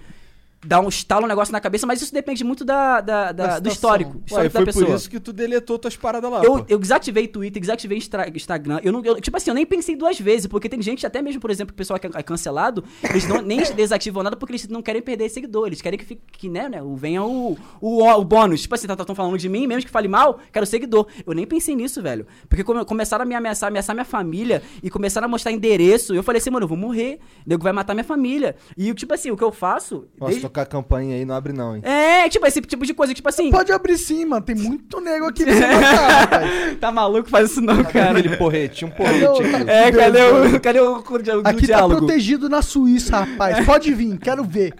dar 0.67 0.81
um 0.81 0.89
estalo 0.89 1.25
um 1.25 1.29
negócio 1.29 1.53
na 1.53 1.61
cabeça, 1.61 1.87
mas 1.87 2.01
isso 2.03 2.13
depende 2.13 2.43
muito 2.45 2.65
da, 2.65 3.01
da- 3.01 3.33
da- 3.33 3.47
Da 3.47 3.59
do 3.59 3.69
histórico, 3.69 4.13
Ué, 4.17 4.23
histórico 4.27 4.53
da 4.53 4.59
foi 4.59 4.65
pessoa. 4.67 4.87
por 4.87 4.95
isso 4.97 5.11
que 5.11 5.21
tu 5.21 5.33
deletou 5.33 5.79
tuas 5.79 5.97
paradas 5.97 6.31
lá, 6.31 6.43
Eu, 6.45 6.65
eu 6.69 6.79
desativei 6.79 7.27
Twitter, 7.29 7.61
desativei 7.61 7.99
Instagram. 8.35 8.81
Eu 8.83 8.93
não, 8.93 9.05
eu- 9.05 9.21
tipo 9.21 9.37
assim, 9.37 9.51
eu 9.51 9.55
nem 9.55 9.65
pensei 9.67 9.97
duas 9.97 10.19
vezes, 10.19 10.47
porque 10.47 10.69
tem 10.69 10.81
gente, 10.83 11.07
até 11.07 11.23
mesmo, 11.23 11.41
por 11.41 11.51
exemplo, 11.51 11.73
o 11.73 11.77
pessoal 11.77 11.99
que 11.99 12.07
é 12.07 12.23
cancelado, 12.23 12.85
eles 13.09 13.27
não, 13.27 13.41
nem 13.41 13.61
desativam 13.75 14.23
nada 14.23 14.37
porque 14.37 14.53
eles 14.53 14.69
não 14.69 14.83
querem 14.83 15.03
perder 15.03 15.29
seguidores. 15.29 15.67
Eles 15.77 15.83
querem 15.83 15.99
que, 15.99 16.05
fique, 16.05 16.23
que 16.33 16.49
né, 16.49 16.69
né, 16.69 16.83
o- 16.83 16.97
venha 16.97 17.23
o, 17.23 17.57
o, 17.81 18.03
o 18.05 18.25
bônus. 18.25 18.63
Tipo 18.63 18.75
assim, 18.75 18.87
estão 18.91 19.15
falando 19.15 19.39
de 19.39 19.49
mim, 19.49 19.67
mesmo 19.67 19.85
que 19.85 19.91
fale 19.91 20.09
mal, 20.09 20.39
quero 20.53 20.67
seguidor. 20.67 21.07
Eu 21.27 21.33
nem 21.35 21.47
pensei 21.47 21.75
nisso, 21.77 22.03
velho. 22.03 22.27
Porque 22.49 22.65
come- 22.65 22.85
começaram 22.85 23.23
a 23.23 23.27
me 23.27 23.35
ameaçar, 23.35 23.69
ameaçar 23.69 23.95
minha 23.95 24.05
família 24.05 24.63
e 24.83 24.91
começaram 24.91 25.27
a 25.27 25.29
mostrar 25.29 25.53
endereço. 25.53 26.15
Eu 26.15 26.23
falei 26.23 26.39
assim, 26.41 26.51
mano, 26.51 26.65
eu 26.65 26.69
vou 26.69 26.77
morrer. 26.79 27.19
O 27.45 27.49
nego 27.49 27.63
vai 27.63 27.73
matar 27.73 27.95
minha 27.95 28.05
família. 28.05 28.57
E, 28.77 28.93
tipo 28.95 29.13
assim, 29.15 29.31
o 29.31 29.37
que 29.37 29.45
eu 29.45 29.53
faço. 29.53 30.07
Nossa, 30.19 30.33
desde- 30.33 30.47
tocar 30.57 30.63
a 30.63 30.67
campanha 30.67 31.17
aí 31.17 31.25
não 31.25 31.35
abre 31.35 31.53
não, 31.53 31.77
hein. 31.77 31.83
É, 31.85 32.29
tipo, 32.29 32.47
esse 32.47 32.61
tipo 32.63 32.87
de 32.87 32.95
coisa, 32.95 33.13
tipo 33.13 33.29
assim. 33.29 33.51
Pode 33.51 33.71
abrir 33.73 33.99
sim, 33.99 34.25
mano. 34.25 34.43
Tem 34.45 34.55
muito 34.55 35.01
nego 35.01 35.27
aqui 35.27 35.45
pra 35.45 35.55
você 35.55 35.67
matar, 35.67 36.21
rapaz. 36.21 36.77
Tá 36.81 36.93
maluco? 36.93 37.29
Faz 37.29 37.51
isso 37.51 37.61
não, 37.61 37.85
cara. 37.85 38.19
Aquele 38.19 38.37
porrete, 38.37 38.85
um 38.85 38.91
porrete 38.91 39.43
tá- 39.67 39.73
É, 39.73 39.93
cadê 39.93 40.23
o, 40.23 40.61
cadê 40.61 40.81
o, 40.81 40.85
o, 40.85 40.99
o 40.99 41.49
Aqui 41.49 41.61
tá 41.63 41.67
diálogo? 41.67 41.99
protegido 42.07 42.49
na 42.49 42.63
Suíça, 42.63 43.21
rapaz. 43.21 43.65
Pode 43.67 43.93
vir, 43.93 44.19
quero 44.19 44.43
ver. 44.43 44.75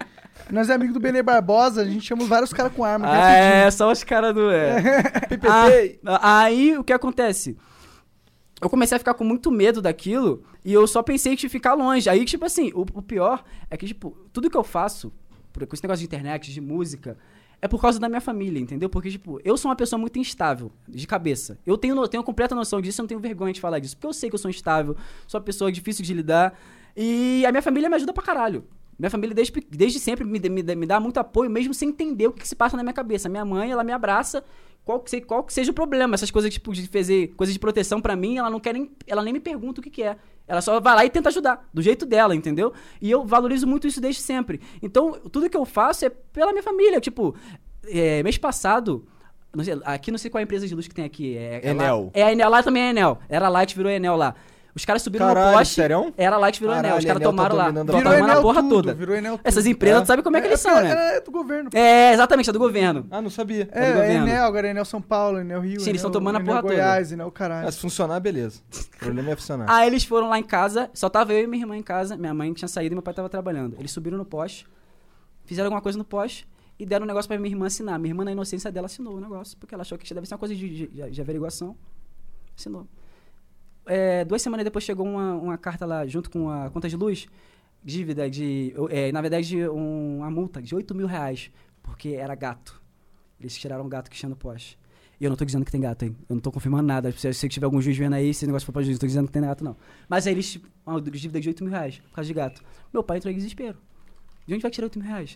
Nós 0.49 0.69
é 0.69 0.73
amigo 0.73 0.93
do 0.93 0.99
Benê 0.99 1.21
Barbosa, 1.21 1.81
a 1.81 1.85
gente 1.85 2.05
chama 2.05 2.23
vários 2.25 2.53
caras 2.53 2.71
com 2.73 2.83
arma. 2.83 3.05
Ah, 3.09 3.31
é, 3.31 3.69
só 3.69 3.91
os 3.91 4.03
caras 4.03 4.33
do. 4.33 4.49
É. 4.49 5.03
PPP. 5.27 5.99
Ah, 6.05 6.43
aí 6.43 6.77
o 6.77 6.83
que 6.83 6.93
acontece? 6.93 7.57
Eu 8.61 8.69
comecei 8.69 8.95
a 8.95 8.99
ficar 8.99 9.13
com 9.13 9.23
muito 9.23 9.51
medo 9.51 9.81
daquilo 9.81 10.41
e 10.65 10.73
eu 10.73 10.87
só 10.87 11.03
pensei 11.03 11.35
que 11.35 11.47
ficar 11.49 11.73
longe. 11.75 12.09
Aí, 12.09 12.25
tipo 12.25 12.43
assim, 12.45 12.71
o, 12.73 12.81
o 12.93 13.01
pior 13.03 13.43
é 13.69 13.77
que, 13.77 13.85
tipo, 13.85 14.17
tudo 14.33 14.49
que 14.49 14.57
eu 14.57 14.63
faço, 14.63 15.13
com 15.65 15.73
esse 15.73 15.83
negócio 15.83 15.99
de 15.99 16.05
internet, 16.05 16.53
de 16.53 16.61
música, 16.61 17.17
é 17.61 17.67
por 17.67 17.81
causa 17.81 17.99
da 17.99 18.07
minha 18.07 18.21
família, 18.21 18.59
entendeu? 18.59 18.89
Porque, 18.89 19.09
tipo, 19.09 19.39
eu 19.43 19.57
sou 19.57 19.69
uma 19.69 19.75
pessoa 19.75 19.99
muito 19.99 20.19
instável, 20.19 20.71
de 20.87 21.07
cabeça. 21.07 21.57
Eu 21.65 21.77
tenho, 21.77 22.07
tenho 22.07 22.23
completa 22.23 22.53
noção 22.53 22.79
disso, 22.79 23.01
eu 23.01 23.03
não 23.03 23.07
tenho 23.07 23.19
vergonha 23.19 23.51
de 23.51 23.59
falar 23.59 23.79
disso. 23.79 23.95
Porque 23.95 24.07
eu 24.07 24.13
sei 24.13 24.29
que 24.29 24.35
eu 24.35 24.39
sou 24.39 24.49
instável, 24.49 24.95
sou 25.25 25.39
uma 25.39 25.45
pessoa 25.45 25.71
difícil 25.71 26.05
de 26.05 26.13
lidar. 26.13 26.57
E 26.95 27.45
a 27.45 27.51
minha 27.51 27.61
família 27.61 27.89
me 27.89 27.95
ajuda 27.95 28.13
pra 28.13 28.23
caralho. 28.23 28.63
Minha 28.97 29.09
família, 29.09 29.35
desde, 29.35 29.53
desde 29.69 29.99
sempre, 29.99 30.25
me, 30.25 30.39
me, 30.39 30.75
me 30.75 30.85
dá 30.85 30.99
muito 30.99 31.19
apoio, 31.19 31.49
mesmo 31.49 31.73
sem 31.73 31.89
entender 31.89 32.27
o 32.27 32.31
que, 32.31 32.41
que 32.41 32.47
se 32.47 32.55
passa 32.55 32.75
na 32.77 32.83
minha 32.83 32.93
cabeça. 32.93 33.29
Minha 33.29 33.45
mãe, 33.45 33.71
ela 33.71 33.83
me 33.83 33.91
abraça, 33.91 34.43
qual 34.87 35.01
que, 35.01 35.19
qual 35.19 35.43
que 35.43 35.53
seja 35.53 35.69
o 35.69 35.73
problema. 35.73 36.15
Essas 36.15 36.31
coisas, 36.31 36.51
tipo, 36.51 36.73
de 36.73 36.87
fazer 36.87 37.27
coisas 37.35 37.53
de 37.53 37.59
proteção 37.59 37.99
pra 37.99 38.15
mim, 38.15 38.37
ela 38.37 38.49
não 38.49 38.57
quer 38.59 38.73
nem. 38.73 38.89
Ela 39.05 39.21
nem 39.21 39.33
me 39.33 39.39
pergunta 39.41 39.81
o 39.81 39.83
que, 39.83 39.89
que 39.89 40.01
é. 40.01 40.15
Ela 40.47 40.61
só 40.61 40.79
vai 40.79 40.95
lá 40.95 41.03
e 41.05 41.09
tenta 41.09 41.27
ajudar, 41.27 41.67
do 41.73 41.81
jeito 41.81 42.05
dela, 42.05 42.33
entendeu? 42.33 42.71
E 43.01 43.11
eu 43.11 43.25
valorizo 43.25 43.67
muito 43.67 43.85
isso 43.85 43.99
desde 43.99 44.21
sempre. 44.21 44.61
Então, 44.81 45.11
tudo 45.29 45.49
que 45.49 45.57
eu 45.57 45.65
faço 45.65 46.05
é 46.05 46.09
pela 46.09 46.53
minha 46.53 46.63
família. 46.63 47.01
Tipo, 47.01 47.35
é, 47.83 48.23
mês 48.23 48.37
passado. 48.37 49.05
não 49.53 49.61
sei, 49.61 49.77
aqui 49.83 50.09
não 50.09 50.17
sei 50.17 50.31
qual 50.31 50.39
é 50.39 50.43
a 50.43 50.45
empresa 50.45 50.65
de 50.65 50.73
luz 50.73 50.87
que 50.87 50.95
tem 50.95 51.03
aqui. 51.03 51.35
É, 51.35 51.59
é 51.61 51.73
lá- 51.73 51.83
Enel. 51.83 52.11
É 52.13 52.23
a 52.23 52.31
Enel, 52.31 52.49
lá 52.49 52.63
também 52.63 52.83
é 52.83 52.89
Enel. 52.91 53.19
Era 53.27 53.49
Light, 53.49 53.75
virou 53.75 53.91
Enel 53.91 54.15
lá. 54.15 54.35
Os 54.77 54.85
caras 54.85 55.01
subiram 55.01 55.25
Caralho, 55.27 55.51
no 55.51 55.57
poste. 55.57 55.73
sério? 55.73 56.13
Era 56.15 56.37
Light, 56.37 56.59
virou 56.59 56.75
Caralho, 56.75 56.87
Enel. 56.91 56.99
Os 56.99 57.05
caras 57.05 57.21
tá 57.21 57.29
tomaram 57.29 57.55
lá. 57.55 57.67
a 57.67 57.73
Tá 57.73 57.83
tomando 57.85 58.07
a 58.09 58.19
Enel 58.19 58.41
porra 58.43 58.61
tudo, 58.61 58.75
toda. 58.75 58.93
virou 58.93 59.15
Enel 59.15 59.37
tudo. 59.37 59.47
Essas 59.47 59.65
empresas, 59.65 59.97
É. 59.99 60.03
tu 60.03 60.07
sabe 60.07 60.21
como 60.21 60.37
é 60.37 60.41
que 60.41 60.47
eles 60.47 60.59
são, 60.59 60.75
né? 60.81 60.91
É, 61.13 61.17
é 61.17 61.21
do 61.21 61.31
governo. 61.31 61.69
É, 61.73 62.13
exatamente, 62.13 62.49
é 62.49 62.53
do 62.53 62.59
governo. 62.59 63.07
Ah, 63.09 63.21
não 63.21 63.29
sabia. 63.31 63.67
É 63.71 63.91
do 63.93 63.99
É. 63.99 64.13
Enel, 64.15 64.45
agora 64.45 64.67
é 64.67 64.69
Enel 64.71 64.85
São 64.85 65.01
Paulo, 65.01 65.39
Enel 65.39 65.59
Rio. 65.61 65.81
Sim, 65.81 65.89
eles 65.89 66.01
Enel- 66.01 66.11
tão 66.11 66.21
tomando 66.21 66.35
a 66.35 66.39
Enel 66.39 66.45
porra 66.47 66.61
toda. 66.61 66.73
Goiás, 66.75 67.11
Enel 67.11 67.31
caralho. 67.31 67.71
Se 67.71 67.79
funcionar, 67.79 68.19
beleza. 68.19 68.61
O 68.95 68.99
problema 68.99 69.31
é 69.31 69.35
funcionar. 69.35 69.65
Aí 69.67 69.87
eles 69.87 70.03
foram 70.05 70.29
lá 70.29 70.37
em 70.37 70.43
casa, 70.43 70.89
só 70.93 71.09
tava 71.09 71.33
eu 71.33 71.43
e 71.43 71.47
minha 71.47 71.63
irmã 71.63 71.75
em 71.75 71.81
casa, 71.83 72.15
minha 72.15 72.33
mãe 72.33 72.53
tinha 72.53 72.67
saído 72.67 72.93
e 72.93 72.95
meu 72.95 73.01
pai 73.01 73.15
tava 73.15 73.27
trabalhando. 73.29 73.75
Eles 73.79 73.89
subiram 73.91 74.17
no 74.17 74.25
poste, 74.25 74.67
fizeram 75.45 75.65
alguma 75.67 75.81
coisa 75.81 75.97
no 75.97 76.05
poste 76.05 76.47
e 76.79 76.85
deram 76.85 77.03
um 77.05 77.07
negócio 77.07 77.27
pra 77.27 77.39
minha 77.39 77.51
irmã 77.51 77.65
assinar. 77.65 77.97
Minha 77.97 78.11
irmã, 78.11 78.23
na 78.23 78.31
inocência 78.31 78.71
dela, 78.71 78.85
assinou 78.85 79.15
o 79.15 79.19
negócio, 79.19 79.57
porque 79.57 79.73
ela 79.73 79.81
achou 79.81 79.97
que 79.97 80.13
deve 80.13 80.27
ser 80.27 80.35
uma 80.35 80.37
coisa 80.37 80.53
de, 80.53 80.87
de- 80.87 81.09
de 81.09 81.19
averiguação. 81.21 81.75
Assinou. 82.55 82.87
É, 83.87 84.25
duas 84.25 84.41
semanas 84.41 84.63
depois 84.63 84.83
chegou 84.83 85.05
uma, 85.05 85.33
uma 85.35 85.57
carta 85.57 85.85
lá, 85.85 86.05
junto 86.05 86.29
com 86.29 86.49
a 86.49 86.69
conta 86.69 86.89
de 86.89 86.95
luz, 86.97 87.27
dívida 87.83 88.29
de, 88.29 88.73
é, 88.89 89.11
na 89.11 89.21
verdade, 89.21 89.67
um- 89.69 90.17
uma 90.19 90.29
multa 90.29 90.61
de 90.61 90.75
8 90.75 90.93
mil 90.93 91.07
reais, 91.07 91.49
porque 91.81 92.09
era 92.09 92.35
gato. 92.35 92.81
Eles 93.39 93.57
tiraram 93.57 93.85
um 93.85 93.89
gato 93.89 94.09
que 94.09 94.17
tinha 94.17 94.29
no 94.29 94.35
poste. 94.35 94.77
E 95.19 95.23
eu 95.23 95.29
não 95.29 95.37
tô 95.37 95.45
dizendo 95.45 95.65
que 95.65 95.71
tem 95.71 95.81
gato, 95.81 96.03
hein? 96.03 96.15
Eu 96.29 96.35
não 96.35 96.41
tô 96.41 96.51
confirmando 96.51 96.83
nada. 96.87 97.11
Se, 97.11 97.33
se 97.33 97.49
tiver 97.49 97.65
algum 97.65 97.81
juiz 97.81 97.97
vendo 97.97 98.13
aí, 98.13 98.29
esse 98.29 98.45
negócio 98.45 98.65
for 98.65 98.71
pra 98.71 98.83
juiz, 98.83 98.97
eu 98.97 98.99
tô 98.99 99.07
dizendo 99.07 99.25
que 99.27 99.33
tem 99.33 99.41
gato, 99.41 99.63
não. 99.63 99.75
Mas 100.07 100.27
aí 100.27 100.33
eles. 100.33 100.59
Uma 100.85 101.01
dívida 101.01 101.39
de 101.41 101.47
8 101.49 101.63
mil 101.63 101.71
reais 101.71 101.97
por 101.99 102.11
causa 102.15 102.27
de 102.27 102.33
gato. 102.33 102.63
Meu 102.93 103.03
pai 103.03 103.17
entrou 103.17 103.31
em 103.33 103.35
desespero. 103.35 103.77
De 104.45 104.53
onde 104.53 104.61
vai 104.61 104.69
tirar 104.71 104.85
8 104.85 104.99
mil 104.99 105.07
reais? 105.07 105.35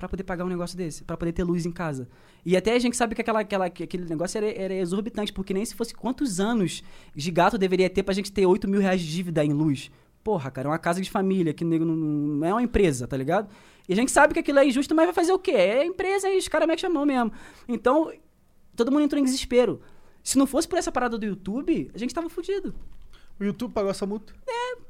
Pra 0.00 0.08
poder 0.08 0.22
pagar 0.22 0.46
um 0.46 0.48
negócio 0.48 0.78
desse, 0.78 1.04
pra 1.04 1.14
poder 1.14 1.30
ter 1.32 1.44
luz 1.44 1.66
em 1.66 1.70
casa. 1.70 2.08
E 2.42 2.56
até 2.56 2.74
a 2.74 2.78
gente 2.78 2.96
sabe 2.96 3.14
que, 3.14 3.20
aquela, 3.20 3.40
aquela, 3.40 3.68
que 3.68 3.82
aquele 3.82 4.06
negócio 4.06 4.38
era, 4.38 4.50
era 4.50 4.72
exorbitante, 4.72 5.30
porque 5.30 5.52
nem 5.52 5.62
se 5.62 5.74
fosse 5.74 5.92
quantos 5.92 6.40
anos 6.40 6.82
de 7.14 7.30
gato 7.30 7.58
deveria 7.58 7.90
ter 7.90 8.02
pra 8.02 8.14
gente 8.14 8.32
ter 8.32 8.46
8 8.46 8.66
mil 8.66 8.80
reais 8.80 9.02
de 9.02 9.12
dívida 9.12 9.44
em 9.44 9.52
luz. 9.52 9.90
Porra, 10.24 10.50
cara, 10.50 10.68
é 10.68 10.70
uma 10.70 10.78
casa 10.78 11.02
de 11.02 11.10
família, 11.10 11.52
que 11.52 11.62
não, 11.66 11.78
não 11.84 12.46
é 12.46 12.50
uma 12.50 12.62
empresa, 12.62 13.06
tá 13.06 13.14
ligado? 13.14 13.50
E 13.86 13.92
a 13.92 13.96
gente 13.96 14.10
sabe 14.10 14.32
que 14.32 14.40
aquilo 14.40 14.58
é 14.58 14.66
injusto, 14.66 14.94
mas 14.94 15.04
vai 15.04 15.12
fazer 15.12 15.32
o 15.32 15.38
quê? 15.38 15.50
É 15.50 15.84
empresa 15.84 16.30
e 16.30 16.38
os 16.38 16.48
caras 16.48 16.66
metem 16.66 16.88
a 16.88 16.90
mão 16.90 17.04
mesmo. 17.04 17.30
Então, 17.68 18.10
todo 18.74 18.90
mundo 18.90 19.02
entrou 19.02 19.20
em 19.20 19.24
desespero. 19.24 19.82
Se 20.24 20.38
não 20.38 20.46
fosse 20.46 20.66
por 20.66 20.78
essa 20.78 20.90
parada 20.90 21.18
do 21.18 21.26
YouTube, 21.26 21.90
a 21.92 21.98
gente 21.98 22.14
tava 22.14 22.30
fudido. 22.30 22.74
O 23.38 23.44
YouTube 23.44 23.74
pagou 23.74 23.90
essa 23.90 24.06
multa? 24.06 24.32
Por 24.32 24.89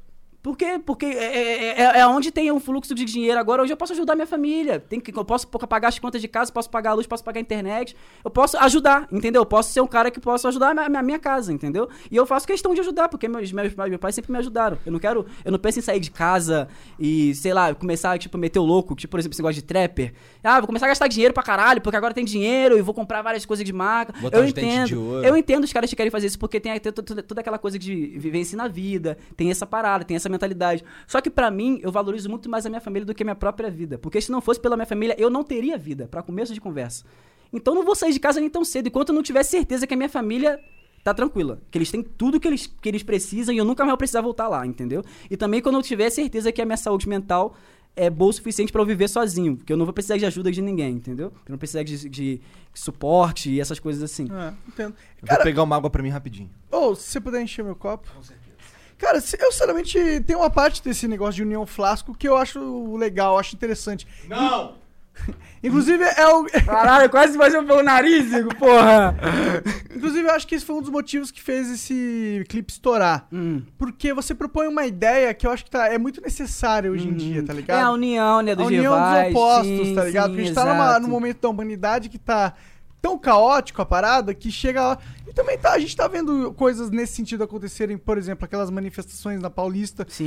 quê? 0.57 0.81
Porque 0.83 1.05
é, 1.05 1.11
é, 1.11 1.81
é- 1.83 1.99
é 1.99 2.07
onde 2.07 2.31
tem 2.31 2.51
um 2.51 2.59
fluxo 2.59 2.95
de 2.95 3.05
dinheiro 3.05 3.39
agora. 3.39 3.61
Hoje 3.61 3.71
eu 3.73 3.77
posso 3.77 3.93
ajudar 3.93 4.15
minha 4.15 4.25
família. 4.25 4.79
Tem 4.79 4.99
que, 4.99 5.15
eu 5.15 5.23
posso 5.23 5.47
pagar 5.47 5.89
as 5.89 5.99
contas 5.99 6.19
de 6.19 6.27
casa, 6.27 6.51
posso 6.51 6.67
pagar 6.69 6.91
a 6.91 6.93
luz, 6.95 7.05
posso 7.05 7.23
pagar 7.23 7.37
a 7.39 7.41
internet. 7.41 7.95
Eu 8.25 8.31
posso 8.31 8.57
ajudar, 8.57 9.07
entendeu? 9.11 9.41
Eu 9.43 9.45
posso 9.45 9.71
ser 9.71 9.81
um 9.81 9.87
cara 9.87 10.09
que 10.09 10.19
posso 10.19 10.47
ajudar 10.47 10.75
a 10.75 10.89
minha, 10.89 11.03
minha 11.03 11.19
casa, 11.19 11.53
entendeu? 11.53 11.87
E 12.09 12.15
eu 12.15 12.25
faço 12.25 12.47
questão 12.47 12.73
de 12.73 12.81
ajudar, 12.81 13.07
porque 13.07 13.27
meus, 13.27 13.51
meus, 13.51 13.73
pais- 13.73 13.89
meus 13.89 14.01
pais 14.01 14.15
sempre 14.15 14.31
me 14.31 14.39
ajudaram. 14.39 14.79
Eu 14.83 14.91
não 14.91 14.99
quero. 14.99 15.27
Eu 15.45 15.51
não 15.51 15.59
penso 15.59 15.77
em 15.77 15.81
sair 15.83 15.99
de 15.99 16.09
casa 16.09 16.67
e, 16.99 17.35
sei 17.35 17.53
lá, 17.53 17.75
começar, 17.75 18.17
tipo, 18.17 18.35
meter 18.37 18.57
o 18.57 18.63
louco, 18.63 18.95
tipo, 18.95 19.11
por 19.11 19.19
exemplo, 19.19 19.33
esse 19.35 19.41
negócio 19.41 19.61
de 19.61 19.67
trapper. 19.67 20.13
Ah, 20.43 20.59
vou 20.59 20.65
começar 20.65 20.87
a 20.87 20.89
gastar 20.89 21.07
dinheiro 21.07 21.33
pra 21.35 21.43
caralho, 21.43 21.81
porque 21.81 21.95
agora 21.97 22.13
tem 22.15 22.25
dinheiro 22.25 22.77
e 22.79 22.81
vou 22.81 22.95
comprar 22.95 23.21
várias 23.21 23.45
coisas 23.45 23.63
de 23.63 23.71
marca. 23.73 24.11
Botar 24.19 24.37
eu 24.39 24.43
entendo. 24.45 24.87
Eu 25.23 25.37
entendo 25.37 25.63
os 25.65 25.71
caras 25.73 25.87
que 25.89 25.95
querem 25.95 26.09
fazer 26.09 26.25
isso 26.27 26.39
porque 26.39 26.59
tem, 26.59 26.79
tem 26.79 26.91
toda, 26.91 27.21
toda 27.21 27.41
aquela 27.41 27.59
coisa 27.59 27.77
de 27.77 28.07
vivência 28.17 28.57
na 28.57 28.67
vida, 28.67 29.17
tem 29.37 29.51
essa 29.51 29.67
parada, 29.67 30.03
tem 30.03 30.15
essa 30.15 30.30
mentalidade. 30.31 30.83
Só 31.07 31.21
que 31.21 31.29
pra 31.29 31.51
mim, 31.51 31.79
eu 31.83 31.91
valorizo 31.91 32.29
muito 32.29 32.49
mais 32.49 32.65
a 32.65 32.69
minha 32.69 32.81
família 32.81 33.05
do 33.05 33.13
que 33.13 33.23
a 33.23 33.25
minha 33.25 33.35
própria 33.35 33.69
vida. 33.69 33.97
Porque 33.97 34.19
se 34.19 34.31
não 34.31 34.41
fosse 34.41 34.59
pela 34.59 34.75
minha 34.75 34.85
família, 34.85 35.15
eu 35.17 35.29
não 35.29 35.43
teria 35.43 35.77
vida, 35.77 36.07
pra 36.07 36.23
começo 36.23 36.53
de 36.53 36.61
conversa. 36.61 37.05
Então 37.53 37.75
não 37.75 37.83
vou 37.83 37.95
sair 37.95 38.13
de 38.13 38.19
casa 38.19 38.39
nem 38.39 38.49
tão 38.49 38.63
cedo, 38.63 38.87
enquanto 38.87 39.09
eu 39.09 39.15
não 39.15 39.23
tiver 39.23 39.43
certeza 39.43 39.85
que 39.85 39.93
a 39.93 39.97
minha 39.97 40.09
família 40.09 40.59
tá 41.03 41.13
tranquila. 41.13 41.59
Que 41.69 41.77
eles 41.77 41.91
têm 41.91 42.01
tudo 42.01 42.39
que 42.39 42.47
eles, 42.47 42.67
que 42.67 42.87
eles 42.87 43.03
precisam 43.03 43.53
e 43.53 43.57
eu 43.57 43.65
nunca 43.65 43.83
mais 43.83 43.91
vou 43.91 43.97
precisar 43.97 44.21
voltar 44.21 44.47
lá, 44.47 44.65
entendeu? 44.65 45.03
E 45.29 45.35
também 45.35 45.61
quando 45.61 45.75
eu 45.75 45.81
tiver 45.81 46.09
certeza 46.09 46.51
que 46.51 46.61
a 46.61 46.65
minha 46.65 46.77
saúde 46.77 47.09
mental 47.09 47.55
é 47.95 48.09
boa 48.09 48.29
o 48.29 48.33
suficiente 48.33 48.71
pra 48.71 48.81
eu 48.81 48.85
viver 48.85 49.07
sozinho. 49.09 49.57
Que 49.57 49.73
eu 49.73 49.77
não 49.77 49.85
vou 49.85 49.93
precisar 49.93 50.17
de 50.17 50.25
ajuda 50.25 50.51
de 50.51 50.61
ninguém, 50.61 50.95
entendeu? 50.95 51.27
Eu 51.45 51.51
não 51.51 51.57
precisar 51.57 51.83
de, 51.83 52.09
de 52.09 52.41
suporte 52.73 53.49
e 53.49 53.59
essas 53.59 53.79
coisas 53.79 54.01
assim. 54.01 54.27
É, 54.31 54.53
entendo. 54.67 54.95
Eu 55.21 55.27
Cara, 55.27 55.39
Vou 55.39 55.43
pegar 55.43 55.63
uma 55.63 55.75
água 55.75 55.89
pra 55.89 56.01
mim 56.01 56.09
rapidinho. 56.09 56.49
Ô, 56.71 56.95
se 56.95 57.03
você 57.03 57.19
puder 57.21 57.41
encher 57.41 57.63
meu 57.63 57.75
copo. 57.75 58.09
Com 58.13 58.23
certeza. 58.23 58.40
Cara, 59.01 59.17
eu 59.17 59.21
sinceramente 59.21 60.21
tem 60.27 60.35
uma 60.35 60.49
parte 60.51 60.83
desse 60.83 61.07
negócio 61.07 61.33
de 61.33 61.41
união 61.41 61.65
flasco 61.65 62.13
que 62.13 62.29
eu 62.29 62.37
acho 62.37 62.95
legal, 62.95 63.39
acho 63.39 63.55
interessante. 63.55 64.07
Não! 64.29 64.75
Inclusive, 65.63 66.03
é 66.03 66.27
o. 66.27 66.45
Caralho, 66.65 67.09
quase 67.09 67.35
fazia 67.35 67.63
pelo 67.63 67.81
nariz, 67.81 68.31
Igor, 68.31 68.55
porra! 68.55 69.15
Inclusive, 69.95 70.27
eu 70.27 70.31
acho 70.31 70.47
que 70.47 70.53
esse 70.53 70.63
foi 70.65 70.75
um 70.75 70.81
dos 70.81 70.91
motivos 70.91 71.31
que 71.31 71.41
fez 71.41 71.69
esse 71.69 72.45
clipe 72.47 72.71
estourar. 72.71 73.27
Hum. 73.33 73.63
Porque 73.75 74.13
você 74.13 74.35
propõe 74.35 74.67
uma 74.67 74.85
ideia 74.85 75.33
que 75.33 75.47
eu 75.47 75.51
acho 75.51 75.65
que 75.65 75.71
tá, 75.71 75.87
é 75.87 75.97
muito 75.97 76.21
necessária 76.21 76.89
hoje 76.89 77.07
em 77.07 77.13
dia, 77.13 77.43
tá 77.43 77.53
ligado? 77.53 77.79
É 77.79 77.81
a 77.81 77.91
união, 77.91 78.41
né, 78.41 78.51
a 78.51 78.55
dos 78.55 78.67
união 78.67 78.93
dos 78.93 79.29
opostos, 79.29 79.87
sim, 79.87 79.95
tá 79.95 80.03
ligado? 80.03 80.25
sim, 80.25 80.29
Porque 80.29 80.41
a 80.41 80.45
gente 80.45 80.55
tá 80.55 80.65
numa, 80.65 80.85
exato. 80.85 81.01
num 81.01 81.09
momento 81.09 81.41
da 81.41 81.49
humanidade 81.49 82.07
que 82.07 82.19
tá 82.19 82.53
tão 83.01 83.17
caótico 83.17 83.81
a 83.81 83.85
parada 83.85 84.33
que 84.33 84.51
chega. 84.51 84.97
E 85.31 85.33
também 85.33 85.57
tá, 85.57 85.71
a 85.71 85.79
gente 85.79 85.95
tá 85.95 86.09
vendo 86.09 86.51
coisas 86.53 86.89
nesse 86.91 87.13
sentido 87.13 87.41
acontecerem, 87.41 87.97
por 87.97 88.17
exemplo, 88.17 88.43
aquelas 88.43 88.69
manifestações 88.69 89.39
na 89.39 89.49
Paulista 89.49 90.05
Sim. 90.09 90.25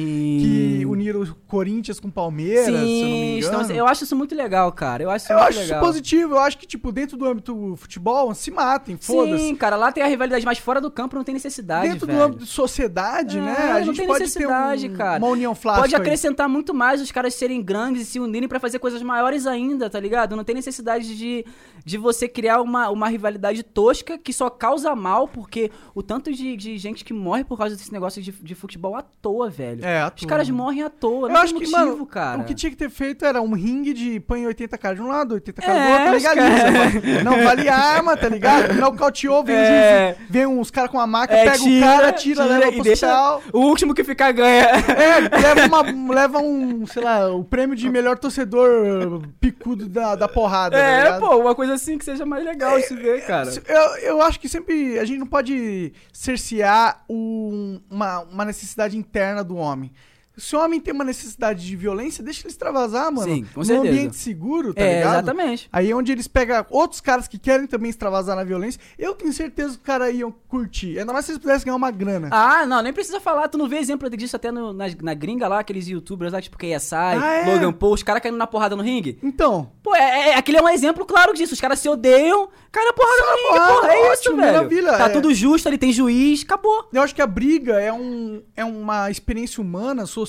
que 0.78 0.86
uniram 0.86 1.20
o 1.20 1.34
Corinthians 1.46 2.00
com 2.00 2.08
o 2.08 2.10
Palmeiras, 2.10 2.64
se 2.64 2.70
eu 2.70 2.74
não 2.78 2.84
me 2.86 3.02
engano. 3.36 3.38
estamos- 3.40 3.70
eu 3.70 3.86
acho 3.86 4.04
isso 4.04 4.16
muito 4.16 4.34
legal, 4.34 4.72
cara. 4.72 5.02
Eu 5.02 5.10
acho 5.10 5.24
isso 5.26 5.32
Eu 5.34 5.38
acho 5.40 5.50
isso 5.58 5.60
legal. 5.68 5.80
positivo, 5.82 6.32
eu 6.34 6.38
acho 6.38 6.56
que, 6.56 6.66
tipo, 6.66 6.90
dentro 6.90 7.18
do 7.18 7.26
âmbito 7.26 7.76
futebol, 7.76 8.32
se 8.34 8.50
matem, 8.50 8.96
foda-se. 8.96 9.44
Sim, 9.44 9.54
cara, 9.54 9.76
lá 9.76 9.92
tem 9.92 10.02
a 10.02 10.06
rivalidade, 10.06 10.46
mas 10.46 10.56
fora 10.58 10.80
do 10.80 10.90
campo 10.90 11.16
não 11.16 11.22
tem 11.24 11.34
necessidade, 11.34 11.86
Dentro 11.86 12.06
velho. 12.06 12.18
do 12.18 12.24
âmbito 12.24 12.44
de 12.44 12.50
sociedade, 12.50 13.36
É, 13.36 13.40
né? 13.42 13.56
não 13.58 13.72
A 13.74 13.82
gente 13.82 13.96
tem 13.98 14.06
pode 14.06 14.20
necessidade, 14.20 14.88
ter 14.88 14.94
um- 14.94 14.96
cara. 14.96 15.18
uma 15.22 15.28
união 15.28 15.54
flácida. 15.54 15.82
Pode 15.82 15.94
acrescentar 15.96 16.48
muito 16.48 16.72
mais 16.72 17.02
os 17.02 17.12
caras 17.12 17.34
serem 17.34 17.62
grandes 17.62 18.00
e 18.00 18.04
se 18.06 18.18
unirem 18.18 18.48
pra 18.48 18.58
fazer 18.58 18.78
coisas 18.78 19.02
maiores 19.02 19.46
ainda, 19.46 19.90
tá 19.90 20.00
ligado? 20.00 20.34
Não 20.34 20.44
tem 20.44 20.54
necessidade 20.54 21.14
de, 21.14 21.44
de 21.84 21.98
você 21.98 22.26
criar 22.26 22.62
uma, 22.62 22.88
uma 22.88 23.08
rivalidade 23.10 23.62
tosca 23.62 24.16
que 24.16 24.32
só 24.32 24.48
causa 24.48 24.93
mal, 24.94 25.26
porque 25.28 25.70
o 25.94 26.02
tanto 26.02 26.32
de, 26.32 26.56
de 26.56 26.78
gente 26.78 27.04
que 27.04 27.12
morre 27.12 27.44
por 27.44 27.56
causa 27.58 27.76
desse 27.76 27.92
negócio 27.92 28.22
de, 28.22 28.30
de 28.32 28.54
futebol 28.54 28.96
à 28.96 29.02
toa, 29.02 29.48
velho. 29.50 29.84
É, 29.84 30.00
à 30.00 30.06
Os 30.08 30.20
toa. 30.20 30.28
caras 30.28 30.48
morrem 30.50 30.82
à 30.82 30.90
toa, 30.90 31.28
Eu 31.30 31.36
acho 31.36 31.54
que, 31.54 31.60
motivo, 31.60 31.76
mano, 31.78 32.06
cara. 32.06 32.40
o 32.40 32.44
que 32.44 32.54
tinha 32.54 32.70
que 32.70 32.76
ter 32.76 32.90
feito 32.90 33.24
era 33.24 33.40
um 33.42 33.52
ringue 33.54 33.92
de 33.92 34.20
põe 34.20 34.46
80 34.46 34.76
caras 34.78 34.96
de 34.98 35.02
um 35.04 35.08
lado, 35.08 35.34
80 35.34 35.62
caras 35.62 35.82
do 35.82 35.88
É, 35.88 35.92
outro, 35.92 36.16
os 36.16 36.22
legaliza. 36.22 36.70
mano. 36.70 37.24
Não 37.24 37.44
vale 37.44 37.68
arma, 37.68 38.16
tá 38.16 38.28
ligado? 38.28 38.74
Nocauteou, 38.78 39.42
vem, 39.44 39.56
É. 39.56 40.14
juiz, 40.16 40.30
vem 40.30 40.46
uns 40.46 40.70
caras 40.70 40.90
com 40.90 40.96
uma 40.98 41.06
maca, 41.06 41.34
É, 41.34 41.50
pega 41.50 41.62
o 41.64 41.80
cara, 41.80 42.12
tira, 42.12 42.44
leva 42.44 42.72
pro 42.72 42.80
hospital. 42.80 43.42
o 43.52 43.58
último 43.60 43.94
que 43.94 44.04
ficar 44.04 44.32
ganha. 44.32 44.64
É, 44.64 45.20
leva, 45.40 45.66
uma, 45.66 45.82
leva 46.14 46.38
um, 46.38 46.86
sei 46.86 47.02
lá, 47.02 47.28
o 47.32 47.44
prêmio 47.44 47.76
de 47.76 47.88
melhor 47.88 48.18
torcedor 48.18 49.22
picudo 49.40 49.88
da, 49.88 50.14
da 50.14 50.28
porrada, 50.28 50.76
tá 50.76 50.82
É, 50.82 50.98
ligado? 51.04 51.20
pô, 51.20 51.36
uma 51.36 51.54
coisa 51.54 51.74
assim 51.74 51.98
que 51.98 52.04
seja 52.04 52.24
mais 52.26 52.44
legal 52.44 52.78
de 52.78 52.86
se 52.86 52.94
ver, 52.94 53.24
cara. 53.26 53.48
Eu, 53.66 53.96
eu 54.16 54.22
acho 54.22 54.38
que 54.40 54.48
sempre 54.48 54.83
a 54.98 55.04
gente 55.04 55.18
não 55.18 55.26
pode 55.26 55.92
cercear 56.12 57.04
um- 57.08 57.80
uma, 57.90 58.20
uma 58.20 58.44
necessidade 58.44 58.96
interna 58.96 59.42
do 59.44 59.56
homem. 59.56 59.90
Se 60.36 60.56
o 60.56 60.60
homem 60.60 60.80
tem 60.80 60.92
uma 60.92 61.04
necessidade 61.04 61.64
de 61.64 61.76
violência, 61.76 62.22
deixa 62.24 62.42
ele 62.42 62.48
extravasar, 62.50 63.12
mano. 63.12 63.22
Sim, 63.32 63.46
com 63.54 63.60
Num 63.60 63.64
certeza. 63.66 63.88
ambiente 63.94 64.16
seguro, 64.16 64.74
tá 64.74 64.82
é, 64.82 64.96
ligado? 64.98 65.12
exatamente. 65.14 65.68
Aí 65.72 65.90
é 65.90 65.94
onde 65.94 66.10
eles 66.10 66.26
pegam 66.26 66.66
outros 66.70 67.00
caras 67.00 67.28
que 67.28 67.38
querem 67.38 67.66
também 67.68 67.88
extravasar 67.88 68.34
na 68.34 68.42
violência. 68.42 68.80
Eu 68.98 69.14
tenho 69.14 69.32
certeza 69.32 69.70
que 69.74 69.78
os 69.78 69.82
caras 69.86 70.12
iam 70.14 70.34
curtir. 70.48 70.98
Ainda 70.98 71.12
mais 71.12 71.24
se 71.24 71.30
eles 71.32 71.40
pudessem 71.40 71.66
ganhar 71.66 71.76
uma 71.76 71.90
grana. 71.90 72.28
Ah, 72.32 72.66
não, 72.66 72.82
nem 72.82 72.92
precisa 72.92 73.20
falar. 73.20 73.46
Tu 73.48 73.56
não 73.56 73.68
vê 73.68 73.76
exemplo 73.78 74.10
disso 74.10 74.34
até 74.34 74.50
no- 74.50 74.72
na, 74.72 74.86
na 75.02 75.14
gringa 75.14 75.46
lá, 75.46 75.60
aqueles 75.60 75.86
youtubers 75.86 76.32
lá, 76.32 76.40
tipo 76.42 76.58
KSI, 76.58 76.94
Ah, 76.96 77.32
é? 77.46 77.52
Logan 77.54 77.72
Paul, 77.72 77.94
os 77.94 78.02
caras 78.02 78.20
caindo 78.22 78.36
na 78.36 78.46
porrada 78.46 78.74
no 78.74 78.82
ringue. 78.82 79.18
Então, 79.22 79.70
Pô, 79.84 79.94
é, 79.94 80.30
é- 80.30 80.34
aquele 80.36 80.58
é 80.58 80.62
um 80.62 80.68
exemplo 80.68 81.04
claro 81.06 81.32
disso. 81.34 81.54
Os 81.54 81.60
caras 81.60 81.78
se 81.78 81.88
odeiam, 81.88 82.48
cai 82.72 82.84
na 82.84 82.92
porrada 82.92 83.22
no 83.22 83.36
ringue, 83.36 83.48
porrada, 83.50 83.72
porra. 83.74 83.92
É 83.92 84.02
isso, 84.02 84.12
ótimo, 84.12 84.36
velho. 84.36 84.52
maravilha, 84.54 84.92
Tá 84.98 85.06
é. 85.06 85.08
tudo 85.10 85.32
justo, 85.34 85.68
ali 85.68 85.78
tem 85.78 85.92
juiz, 85.92 86.42
acabou. 86.42 86.88
eu 86.92 87.02
acho 87.02 87.14
que 87.14 87.22
a 87.22 87.26
briga 87.26 87.80
é, 87.80 87.92
um, 87.92 88.42
é 88.56 88.64
uma 88.64 89.10
experiência 89.10 89.62
humana, 89.62 90.06
social, 90.06 90.23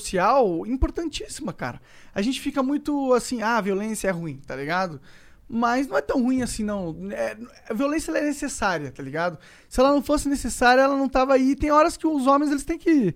importantíssima, 0.66 1.52
cara. 1.52 1.80
A 2.14 2.22
gente 2.22 2.40
fica 2.40 2.62
muito 2.62 3.12
assim, 3.12 3.42
ah, 3.42 3.56
a 3.58 3.60
violência 3.60 4.08
é 4.08 4.10
ruim, 4.10 4.40
tá 4.46 4.54
ligado? 4.56 5.00
Mas 5.48 5.86
não 5.86 5.96
é 5.96 6.02
tão 6.02 6.22
ruim 6.22 6.42
assim, 6.42 6.64
não. 6.64 6.96
É- 7.10 7.36
a 7.68 7.74
violência 7.74 8.10
é 8.12 8.22
necessária, 8.22 8.90
tá 8.90 9.02
ligado? 9.02 9.38
Se 9.68 9.78
ela 9.80 9.92
não 9.92 10.02
fosse 10.02 10.28
necessária, 10.28 10.82
ela 10.82 10.96
não 10.96 11.08
tava 11.08 11.34
aí. 11.34 11.54
Tem 11.54 11.70
horas 11.70 11.96
que 11.96 12.06
os 12.06 12.26
homens, 12.26 12.50
eles 12.50 12.64
têm 12.64 12.78
que... 12.78 13.14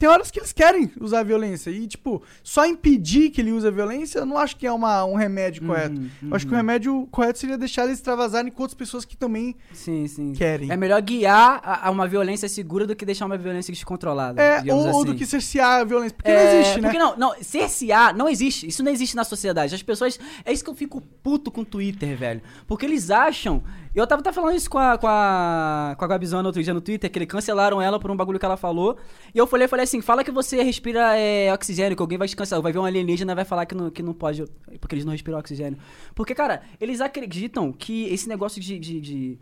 Tem 0.00 0.08
horas 0.08 0.30
que 0.30 0.38
eles 0.38 0.50
querem 0.50 0.90
usar 0.98 1.20
a 1.20 1.22
violência. 1.22 1.68
E, 1.68 1.86
tipo, 1.86 2.22
só 2.42 2.64
impedir 2.64 3.28
que 3.28 3.38
ele 3.38 3.52
use 3.52 3.68
a 3.68 3.70
violência, 3.70 4.20
eu 4.20 4.24
não 4.24 4.38
acho 4.38 4.56
que 4.56 4.66
é 4.66 4.72
uma, 4.72 5.04
um 5.04 5.14
remédio 5.14 5.62
correto. 5.62 6.00
Eu 6.22 6.34
acho 6.34 6.46
que 6.46 6.52
o 6.54 6.56
remédio 6.56 7.06
correto 7.10 7.38
seria 7.38 7.58
deixar 7.58 7.84
eles 7.84 7.98
extravasarem 7.98 8.50
com 8.50 8.62
outras 8.62 8.74
pessoas 8.74 9.04
que 9.04 9.14
também 9.14 9.54
Sim, 9.74 10.06
sim. 10.06 10.32
querem. 10.32 10.72
É 10.72 10.76
melhor 10.76 11.02
guiar 11.02 11.60
a, 11.62 11.88
a 11.88 11.90
uma 11.90 12.08
violência 12.08 12.48
segura 12.48 12.86
do 12.86 12.96
que 12.96 13.04
deixar 13.04 13.26
uma 13.26 13.36
violência 13.36 13.74
descontrolada. 13.74 14.40
É, 14.40 14.72
ou, 14.72 14.80
ou 14.80 14.88
assim. 14.88 15.04
do 15.04 15.14
que 15.14 15.26
cercear 15.26 15.82
a 15.82 15.84
violência. 15.84 16.16
Porque 16.16 16.30
É, 16.30 16.34
não 16.34 16.60
existe, 16.60 16.80
né? 16.80 16.88
Porque 16.88 16.98
não, 16.98 17.16
não, 17.18 17.34
cercear 17.42 18.16
não 18.16 18.26
existe. 18.26 18.66
Isso 18.66 18.82
não 18.82 18.90
existe 18.90 19.14
na 19.14 19.24
sociedade. 19.24 19.74
As 19.74 19.82
pessoas. 19.82 20.18
É 20.46 20.50
isso 20.50 20.64
que 20.64 20.70
eu 20.70 20.74
fico 20.74 21.02
puto 21.22 21.50
com 21.50 21.60
o 21.60 21.64
Twitter, 21.66 22.16
velho. 22.16 22.40
Porque 22.66 22.86
eles 22.86 23.10
acham. 23.10 23.62
Eu 23.92 24.06
tava 24.06 24.20
até 24.20 24.32
falando 24.32 24.54
isso 24.56 24.70
com 24.70 24.78
a, 24.78 24.96
com 24.96 25.06
a, 25.08 25.94
com 25.98 26.04
a 26.04 26.08
Gabizona 26.08 26.48
outro 26.48 26.62
dia 26.62 26.72
no 26.72 26.80
Twitter, 26.80 27.10
que 27.10 27.18
eles 27.18 27.28
cancelaram 27.28 27.82
ela 27.82 27.98
por 27.98 28.10
um 28.10 28.16
bagulho 28.16 28.38
que 28.38 28.44
ela 28.44 28.56
falou. 28.56 28.96
E 29.34 29.38
eu 29.38 29.46
falei, 29.46 29.66
falei 29.66 29.82
assim: 29.84 30.00
fala 30.00 30.22
que 30.22 30.30
você 30.30 30.62
respira 30.62 31.16
é, 31.16 31.52
oxigênio, 31.52 31.96
que 31.96 32.02
alguém 32.02 32.16
vai 32.16 32.28
te 32.28 32.36
cancelar. 32.36 32.62
Vai 32.62 32.72
ver 32.72 32.78
um 32.78 32.84
alienígena 32.84 33.34
vai 33.34 33.44
falar 33.44 33.66
que 33.66 33.74
não, 33.74 33.90
que 33.90 34.02
não 34.02 34.12
pode. 34.14 34.44
Porque 34.80 34.94
eles 34.94 35.04
não 35.04 35.10
respiram 35.12 35.38
oxigênio. 35.38 35.78
Porque, 36.14 36.34
cara, 36.34 36.62
eles 36.80 37.00
acreditam 37.00 37.72
que 37.72 38.04
esse 38.04 38.28
negócio 38.28 38.60
de- 38.60 38.78
de- 38.78 39.00
de, 39.00 39.38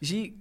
de 0.00 0.34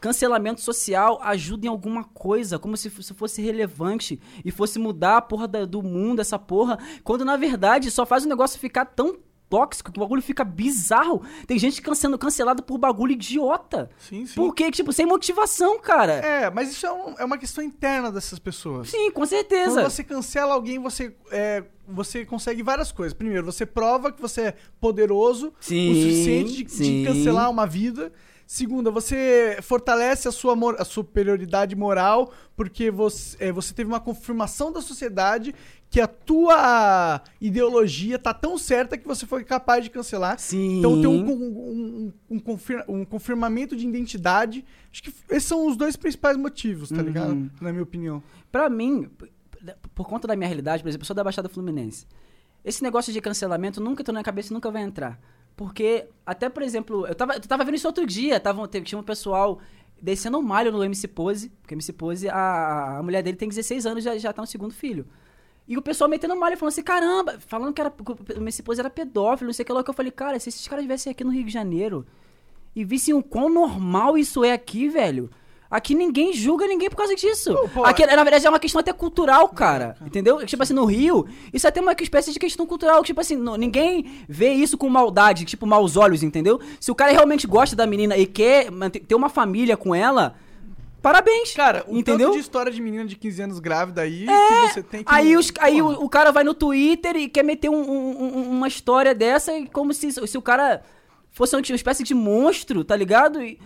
cancelamento 0.00 0.60
social 0.60 1.18
ajuda 1.22 1.66
em 1.66 1.68
alguma 1.68 2.04
coisa, 2.04 2.58
como 2.58 2.76
se 2.76 2.88
se 2.90 3.12
fosse 3.12 3.42
relevante 3.42 4.18
e 4.44 4.50
fosse 4.50 4.78
mudar 4.78 5.16
a 5.16 5.20
porra 5.22 5.46
da- 5.48 5.64
do 5.64 5.82
mundo, 5.82 6.20
essa 6.20 6.38
porra, 6.38 6.78
quando 7.04 7.24
na 7.24 7.36
verdade 7.36 7.90
só 7.90 8.06
faz 8.06 8.24
o 8.24 8.28
negócio 8.28 8.58
ficar 8.58 8.84
tão 8.86 9.18
tóxico 9.50 9.90
que 9.92 9.98
o 9.98 10.02
bagulho 10.02 10.22
fica 10.22 10.44
bizarro. 10.44 11.22
Tem 11.46 11.58
gente 11.58 11.82
sendo 11.94 12.16
cancelada 12.16 12.62
por 12.62 12.78
bagulho 12.78 13.12
idiota. 13.12 13.90
Sim, 13.98 14.24
sim. 14.24 14.34
Por 14.34 14.54
quê? 14.54 14.70
Tipo, 14.70 14.92
sem 14.92 15.04
motivação, 15.04 15.78
cara. 15.80 16.12
É, 16.14 16.48
mas 16.48 16.70
isso 16.70 16.86
é, 16.86 16.92
um- 16.92 17.14
é 17.18 17.24
uma 17.24 17.36
questão 17.36 17.62
interna 17.62 18.10
dessas 18.12 18.38
pessoas. 18.38 18.88
Sim, 18.88 19.10
com 19.10 19.20
Quando 19.20 19.28
certeza. 19.28 19.82
você 19.90 20.04
cancela 20.04 20.54
alguém, 20.54 20.78
você, 20.78 21.14
é, 21.32 21.64
você 21.86 22.24
consegue 22.24 22.62
várias 22.62 22.92
coisas. 22.92 23.12
Primeiro, 23.12 23.44
você 23.44 23.66
prova 23.66 24.12
que 24.12 24.22
você 24.22 24.40
é 24.42 24.54
poderoso 24.80 25.52
Sim, 25.60 25.90
o 25.90 25.94
suficiente 25.94 26.62
de, 26.62 27.02
de 27.02 27.04
cancelar 27.06 27.50
uma 27.50 27.66
vida. 27.66 28.12
Segunda, 28.46 28.90
você 28.90 29.58
fortalece 29.62 30.26
a 30.26 30.32
sua 30.32 30.56
a 30.76 30.84
superioridade 30.84 31.76
moral 31.76 32.32
porque 32.56 32.90
você, 32.90 33.36
é, 33.38 33.52
você 33.52 33.72
teve 33.72 33.88
uma 33.88 34.00
confirmação 34.00 34.72
da 34.72 34.82
sociedade 34.82 35.54
que 35.90 36.00
a 36.00 36.06
tua 36.06 37.20
ideologia 37.40 38.16
tá 38.18 38.32
tão 38.32 38.56
certa 38.56 38.96
que 38.96 39.06
você 39.06 39.26
foi 39.26 39.42
capaz 39.42 39.82
de 39.82 39.90
cancelar. 39.90 40.38
Sim. 40.38 40.78
Então 40.78 41.00
tem 41.00 41.06
um, 41.08 41.30
um, 41.30 41.32
um, 41.34 42.12
um 42.36 42.38
confir- 42.38 42.84
um 42.88 43.04
confirmamento 43.04 43.74
de 43.76 43.86
identidade. 43.88 44.64
Acho 44.92 45.02
que 45.02 45.12
esses 45.28 45.44
são 45.48 45.66
os 45.66 45.76
dois 45.76 45.96
principais 45.96 46.36
motivos, 46.36 46.90
tá 46.90 46.96
Uhum. 46.96 47.02
ligado? 47.02 47.50
Na 47.60 47.72
minha 47.72 47.82
opinião. 47.82 48.22
Pra 48.52 48.70
mim, 48.70 49.10
por 49.94 50.06
conta 50.06 50.28
da 50.28 50.36
minha 50.36 50.46
realidade, 50.46 50.82
por 50.82 50.88
exemplo, 50.88 51.02
eu 51.02 51.06
sou 51.06 51.16
da 51.16 51.24
Baixada 51.24 51.48
Fluminense. 51.48 52.06
Esse 52.64 52.82
negócio 52.82 53.12
de 53.12 53.20
cancelamento 53.20 53.80
nunca 53.80 54.02
entrou 54.02 54.12
na 54.12 54.18
minha 54.18 54.24
cabeça 54.24 54.52
e 54.52 54.54
nunca 54.54 54.70
vai 54.70 54.82
entrar. 54.82 55.18
Porque, 55.56 56.06
até 56.24 56.48
por 56.48 56.62
exemplo, 56.62 57.06
eu 57.06 57.14
tava, 57.14 57.34
eu 57.34 57.40
tava 57.40 57.64
vendo 57.64 57.74
isso 57.74 57.86
outro 57.88 58.06
dia, 58.06 58.38
tava, 58.38 58.66
tinha 58.68 58.98
um 58.98 59.02
pessoal 59.02 59.58
descendo 60.00 60.38
um 60.38 60.42
malho 60.42 60.70
no 60.70 60.82
MC 60.84 61.08
Pose, 61.08 61.50
porque 61.60 61.74
MC 61.74 61.92
Pose, 61.92 62.28
a, 62.28 62.98
a 62.98 63.02
mulher 63.02 63.22
dele 63.22 63.36
tem 63.36 63.48
16 63.48 63.84
anos 63.86 64.02
e 64.02 64.04
já, 64.04 64.16
já 64.18 64.32
tá 64.32 64.40
no 64.40 64.46
segundo 64.46 64.72
filho. 64.72 65.04
E 65.70 65.76
o 65.78 65.80
pessoal 65.82 66.10
metendo 66.10 66.34
malho, 66.34 66.56
falando 66.56 66.72
assim, 66.72 66.82
caramba, 66.82 67.38
falando 67.46 67.72
que, 67.72 67.80
era, 67.80 67.92
MC 68.36 68.60
Pose 68.60 68.80
era 68.80 68.90
pedófilo, 68.90 69.46
não 69.46 69.52
sei 69.54 69.62
o 69.62 69.66
que 69.66 69.72
lá, 69.72 69.84
que 69.84 69.88
eu 69.90 69.94
falei, 69.94 70.10
cara, 70.10 70.36
se 70.40 70.48
esses 70.48 70.66
caras 70.66 70.84
viessem 70.84 71.12
aqui 71.12 71.22
no 71.22 71.30
Rio 71.30 71.44
de 71.44 71.52
Janeiro 71.52 72.04
e 72.74 72.84
vissem 72.84 73.14
o 73.14 73.22
quão 73.22 73.48
normal 73.48 74.18
isso 74.18 74.42
é 74.44 74.52
aqui, 74.52 74.88
velho. 74.88 75.30
Aqui 75.70 75.94
ninguém 75.94 76.32
julga 76.32 76.66
ninguém 76.66 76.90
por 76.90 76.96
causa 76.96 77.14
disso. 77.14 77.54
pô, 77.72 77.84
aqui, 77.84 78.04
na 78.04 78.24
verdade, 78.24 78.44
é 78.44 78.50
uma 78.50 78.58
questão 78.58 78.80
até 78.80 78.92
cultural, 78.92 79.48
cara. 79.50 79.96
Entendeu? 80.04 80.44
Tipo 80.44 80.64
assim, 80.64 80.74
no 80.74 80.84
Rio, 80.84 81.24
isso 81.54 81.64
é 81.64 81.68
até 81.68 81.80
uma 81.80 81.92
espécie 82.00 82.32
de 82.32 82.40
questão 82.40 82.66
cultural. 82.66 83.04
Tipo 83.04 83.20
assim, 83.20 83.36
não- 83.36 83.54
ninguém 83.56 84.24
vê 84.28 84.52
isso 84.52 84.76
com 84.76 84.88
maldade, 84.88 85.44
tipo, 85.44 85.64
maus 85.68 85.96
olhos, 85.96 86.24
entendeu? 86.24 86.60
Se 86.80 86.90
o 86.90 86.94
cara 86.96 87.12
realmente 87.12 87.46
gosta 87.46 87.76
da 87.76 87.86
menina 87.86 88.16
e 88.16 88.26
quer 88.26 88.66
ter 89.06 89.14
uma 89.14 89.28
família 89.28 89.76
com 89.76 89.94
ela, 89.94 90.34
parabéns. 91.02 91.52
Cara, 91.54 91.84
o 91.88 91.96
entendeu? 91.98 92.28
tanto 92.28 92.36
de 92.36 92.40
história 92.40 92.70
de 92.72 92.80
menina 92.80 93.04
de 93.04 93.16
15 93.16 93.42
anos 93.42 93.58
grávida 93.58 94.02
aí 94.02 94.26
que 94.26 94.72
você 94.72 94.82
tem 94.82 95.02
que. 95.04 95.12
Aí, 95.12 95.36
os, 95.36 95.52
aí 95.60 95.80
o, 95.82 95.88
o 96.04 96.08
cara 96.08 96.30
vai 96.30 96.44
no 96.44 96.54
Twitter 96.54 97.16
e 97.16 97.28
quer 97.28 97.42
meter 97.42 97.68
um- 97.68 97.74
um- 97.90 98.22
um- 98.24 98.50
uma 98.50 98.68
história 98.68 99.14
dessa 99.14 99.52
como 99.72 99.92
se, 99.94 100.10
se 100.12 100.38
o 100.38 100.42
cara 100.42 100.82
fosse 101.30 101.54
uma 101.54 101.60
espécie 101.62 102.02
de 102.02 102.14
monstro, 102.14 102.82
tá 102.84 102.96
ligado? 102.96 103.42
E, 103.42 103.58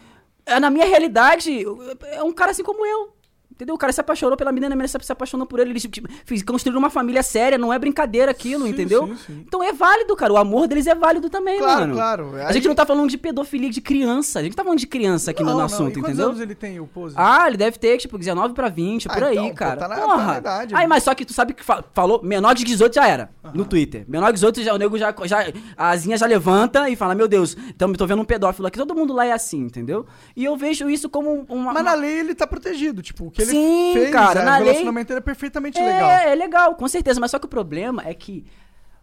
é, 0.46 0.60
na 0.60 0.68
minha 0.70 0.84
realidade, 0.86 1.64
é 2.12 2.22
um 2.22 2.32
cara 2.32 2.50
assim 2.50 2.62
como 2.62 2.84
eu. 2.84 3.13
Entendeu? 3.54 3.74
O 3.74 3.78
cara 3.78 3.92
se 3.92 4.00
apaixonou 4.00 4.36
pela 4.36 4.50
menina, 4.50 4.74
a 4.74 4.76
menina 4.76 4.88
se 4.88 5.12
apaixonou 5.12 5.46
por 5.46 5.60
ele. 5.60 5.70
Eles 5.70 5.82
tipo, 5.82 6.08
construíram 6.46 6.78
uma 6.80 6.90
família 6.90 7.22
séria, 7.22 7.56
não 7.56 7.72
é 7.72 7.78
brincadeira 7.78 8.30
aquilo, 8.32 8.64
Sim, 8.64 8.70
entendeu? 8.70 9.06
sim, 9.06 9.16
sim. 9.26 9.44
Então 9.46 9.62
é 9.62 9.72
válido, 9.72 10.16
cara. 10.16 10.32
O 10.32 10.36
amor 10.36 10.66
deles 10.66 10.86
é 10.88 10.94
válido 10.94 11.30
também, 11.30 11.58
Claro, 11.58 11.80
mano. 11.82 11.94
claro. 11.94 12.36
A 12.44 12.52
gente 12.52 12.66
não 12.66 12.74
tá 12.74 12.84
falando 12.84 13.08
de 13.08 13.16
pedofilia 13.16 13.70
de 13.70 13.80
criança. 13.80 14.40
A 14.40 14.42
gente 14.42 14.56
tá 14.56 14.64
falando 14.64 14.78
de 14.80 14.86
criança 14.88 15.30
aqui 15.30 15.42
no, 15.42 15.50
Não, 15.50 15.58
no 15.58 15.64
assunto, 15.64 15.90
E 15.98 16.02
quantos 16.02 16.08
entendeu? 16.10 16.26
anos 16.30 16.40
ele 16.40 16.54
tem, 16.54 16.80
o 16.80 16.86
Pose? 16.86 17.14
Ah, 17.16 17.46
ele 17.46 17.56
deve 17.56 17.78
ter, 17.78 17.96
tipo, 17.98 18.18
19 18.18 18.54
pra 18.54 18.68
20, 18.68 19.06
Ah, 19.08 19.14
por 19.14 19.22
aí, 19.22 19.36
então, 19.36 19.48
pô, 19.50 19.54
cara. 19.54 19.76
tá 19.76 19.88
na- 19.88 19.94
Porra. 19.96 20.16
tá 20.16 20.24
na 20.32 20.38
idade 20.38 20.74
Aí, 20.74 20.80
ali. 20.80 20.88
mas 20.88 21.02
só 21.04 21.14
que 21.14 21.24
tu 21.24 21.32
sabe 21.32 21.54
que 21.54 21.62
fa- 21.64 21.84
falou, 21.94 22.20
menor 22.24 22.54
de 22.54 22.64
18 22.64 22.94
já 22.94 23.06
era, 23.06 23.30
no 23.54 23.64
Twitter. 23.64 24.04
Menor 24.08 24.26
de 24.26 24.32
18, 24.34 24.62
já, 24.64 24.74
o 24.74 24.78
nego 24.78 24.98
já, 24.98 25.14
já. 25.26 25.44
A 25.76 25.90
asinha 25.90 26.16
já 26.16 26.26
levanta 26.26 26.88
e 26.90 26.96
fala: 26.96 27.14
Meu 27.14 27.28
Deus, 27.28 27.56
então, 27.68 27.92
tô 27.92 28.04
vendo 28.06 28.20
um 28.20 28.24
pedófilo 28.24 28.66
aqui. 28.66 28.78
Todo 28.78 28.94
mundo 28.96 29.12
lá 29.12 29.24
é 29.26 29.32
assim, 29.32 29.60
entendeu? 29.60 30.04
E 30.34 30.44
eu 30.44 30.56
vejo 30.56 30.90
isso 30.90 31.08
como 31.08 31.46
uma. 31.48 31.72
Mas 31.72 31.82
uma- 31.82 31.90
na 31.90 31.94
lei 31.94 32.18
ele 32.18 32.34
tá 32.34 32.46
protegido. 32.46 33.00
Tipo, 33.00 33.26
o 33.26 33.30
que 33.30 33.43
ele 33.44 33.50
Sim, 33.52 33.90
fez, 33.94 34.10
cara, 34.10 34.40
é, 34.40 34.44
na 34.44 34.52
o 34.52 34.54
lei- 34.56 34.64
relacionamento 34.64 35.08
dele 35.08 35.18
é 35.18 35.22
perfeitamente 35.22 35.78
é, 35.78 35.84
legal. 35.84 36.10
é 36.10 36.34
legal, 36.34 36.74
com 36.74 36.88
certeza. 36.88 37.20
Mas 37.20 37.30
só 37.30 37.38
que 37.38 37.46
o 37.46 37.48
problema 37.48 38.02
é 38.06 38.12
que 38.14 38.44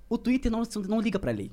o 0.09 0.17
Twitter 0.17 0.51
não, 0.51 0.63
não 0.87 0.99
liga 1.01 1.17
pra 1.17 1.31
lei. 1.31 1.51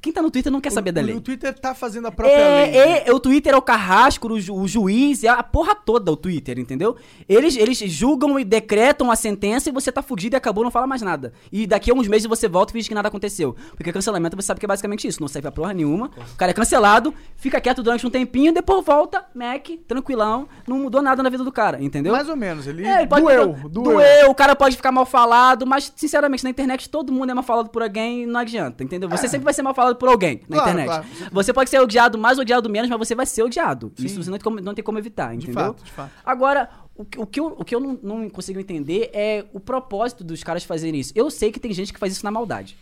Quem 0.00 0.12
tá 0.12 0.22
no 0.22 0.30
Twitter 0.30 0.50
não 0.50 0.60
quer 0.60 0.70
saber 0.70 0.90
o, 0.90 0.92
da 0.94 1.00
lei. 1.02 1.14
O 1.14 1.20
Twitter 1.20 1.52
tá 1.58 1.74
fazendo 1.74 2.06
a 2.06 2.12
própria 2.12 2.36
lei. 2.36 2.76
É, 2.76 2.86
né? 2.86 3.02
é, 3.06 3.12
o 3.12 3.20
Twitter 3.20 3.52
é 3.52 3.56
o 3.56 3.62
carrasco, 3.62 4.32
o, 4.32 4.40
ju- 4.40 4.54
o 4.54 4.66
juiz, 4.66 5.24
é 5.24 5.28
a 5.28 5.42
porra 5.42 5.74
toda 5.74 6.10
o 6.10 6.16
Twitter, 6.16 6.58
entendeu? 6.58 6.96
Eles, 7.28 7.56
eles 7.56 7.78
julgam 7.78 8.38
e 8.38 8.44
decretam 8.44 9.10
a 9.10 9.16
sentença 9.16 9.68
e 9.68 9.72
você 9.72 9.92
tá 9.92 10.02
fugido 10.02 10.34
e 10.34 10.38
acabou, 10.38 10.64
não 10.64 10.70
fala 10.70 10.86
mais 10.86 11.02
nada. 11.02 11.32
E 11.52 11.66
daqui 11.66 11.90
a 11.90 11.94
uns 11.94 12.08
meses 12.08 12.26
você 12.26 12.48
volta 12.48 12.72
e 12.72 12.74
finge 12.74 12.88
que 12.88 12.94
nada 12.94 13.08
aconteceu. 13.08 13.54
Porque 13.76 13.92
cancelamento 13.92 14.36
você 14.36 14.46
sabe 14.46 14.60
que 14.60 14.66
é 14.66 14.68
basicamente 14.68 15.06
isso, 15.06 15.20
não 15.20 15.28
serve 15.28 15.42
pra 15.42 15.52
porra 15.52 15.74
nenhuma. 15.74 16.10
O 16.32 16.36
cara 16.36 16.50
é 16.50 16.54
cancelado, 16.54 17.12
fica 17.36 17.60
quieto 17.60 17.82
durante 17.82 18.06
um 18.06 18.10
tempinho, 18.10 18.52
depois 18.52 18.84
volta, 18.84 19.24
Mac, 19.34 19.66
tranquilão, 19.86 20.48
não 20.66 20.78
mudou 20.78 21.02
nada 21.02 21.22
na 21.22 21.28
vida 21.28 21.44
do 21.44 21.52
cara, 21.52 21.82
entendeu? 21.82 22.12
Mais 22.12 22.28
ou 22.28 22.36
menos. 22.36 22.66
Ele, 22.66 22.86
É, 22.86 23.00
ele 23.00 23.06
pode 23.06 23.22
doeu, 23.22 23.48
mudar- 23.48 23.68
doeu. 23.68 23.96
doeu, 23.98 24.30
o 24.30 24.34
cara 24.34 24.56
pode 24.56 24.76
ficar 24.76 24.92
mal 24.92 25.04
falado, 25.04 25.66
mas 25.66 25.92
sinceramente 25.94 26.42
na 26.44 26.50
internet 26.50 26.88
todo 26.88 27.12
mundo 27.12 27.30
é 27.30 27.34
mal 27.34 27.44
falado 27.44 27.68
por 27.68 27.82
alguém 27.82 28.22
e 28.22 28.26
não 28.26 28.40
adianta, 28.40 28.82
entendeu? 28.82 29.08
Você 29.10 29.26
sempre 29.28 29.44
vai 29.44 29.52
ser 29.54 29.62
mal 29.62 29.74
falado 29.74 29.89
cancelado 29.94 29.96
por 29.98 30.08
alguém 30.08 30.40
na 30.48 30.56
Claro, 30.56 30.70
internet. 30.70 30.86
claro. 30.86 31.30
Você 31.32 31.52
pode 31.52 31.70
ser 31.70 31.80
odiado 31.80 32.18
mais, 32.18 32.38
odiado 32.38 32.68
menos, 32.70 32.88
mas 32.88 32.98
você 32.98 33.14
vai 33.14 33.26
ser 33.26 33.42
odiado. 33.42 33.92
Sim. 33.96 34.06
Isso 34.06 34.22
você 34.22 34.30
não 34.30 34.38
tem 34.38 34.44
como, 34.44 34.60
não 34.60 34.74
tem 34.74 34.84
como 34.84 34.98
evitar, 34.98 35.30
De 35.36 35.44
entendeu? 35.44 35.54
fato, 35.66 35.84
de 35.84 35.90
fato. 35.90 36.10
Agora, 36.24 36.68
o, 36.94 37.04
que- 37.04 37.18
o 37.20 37.26
que 37.26 37.40
eu, 37.40 37.46
o 37.58 37.64
que 37.64 37.74
eu 37.74 37.80
não, 37.80 37.98
não 38.02 38.30
consigo 38.30 38.58
entender 38.60 39.10
é 39.12 39.44
o 39.52 39.60
propósito 39.60 40.22
dos 40.24 40.42
caras 40.42 40.64
fazerem 40.64 41.00
isso. 41.00 41.12
Eu 41.14 41.30
sei 41.30 41.50
que 41.52 41.60
tem 41.60 41.72
gente 41.72 41.92
que 41.92 41.98
faz 41.98 42.12
isso 42.12 42.24
na 42.24 42.30
maldade. 42.30 42.76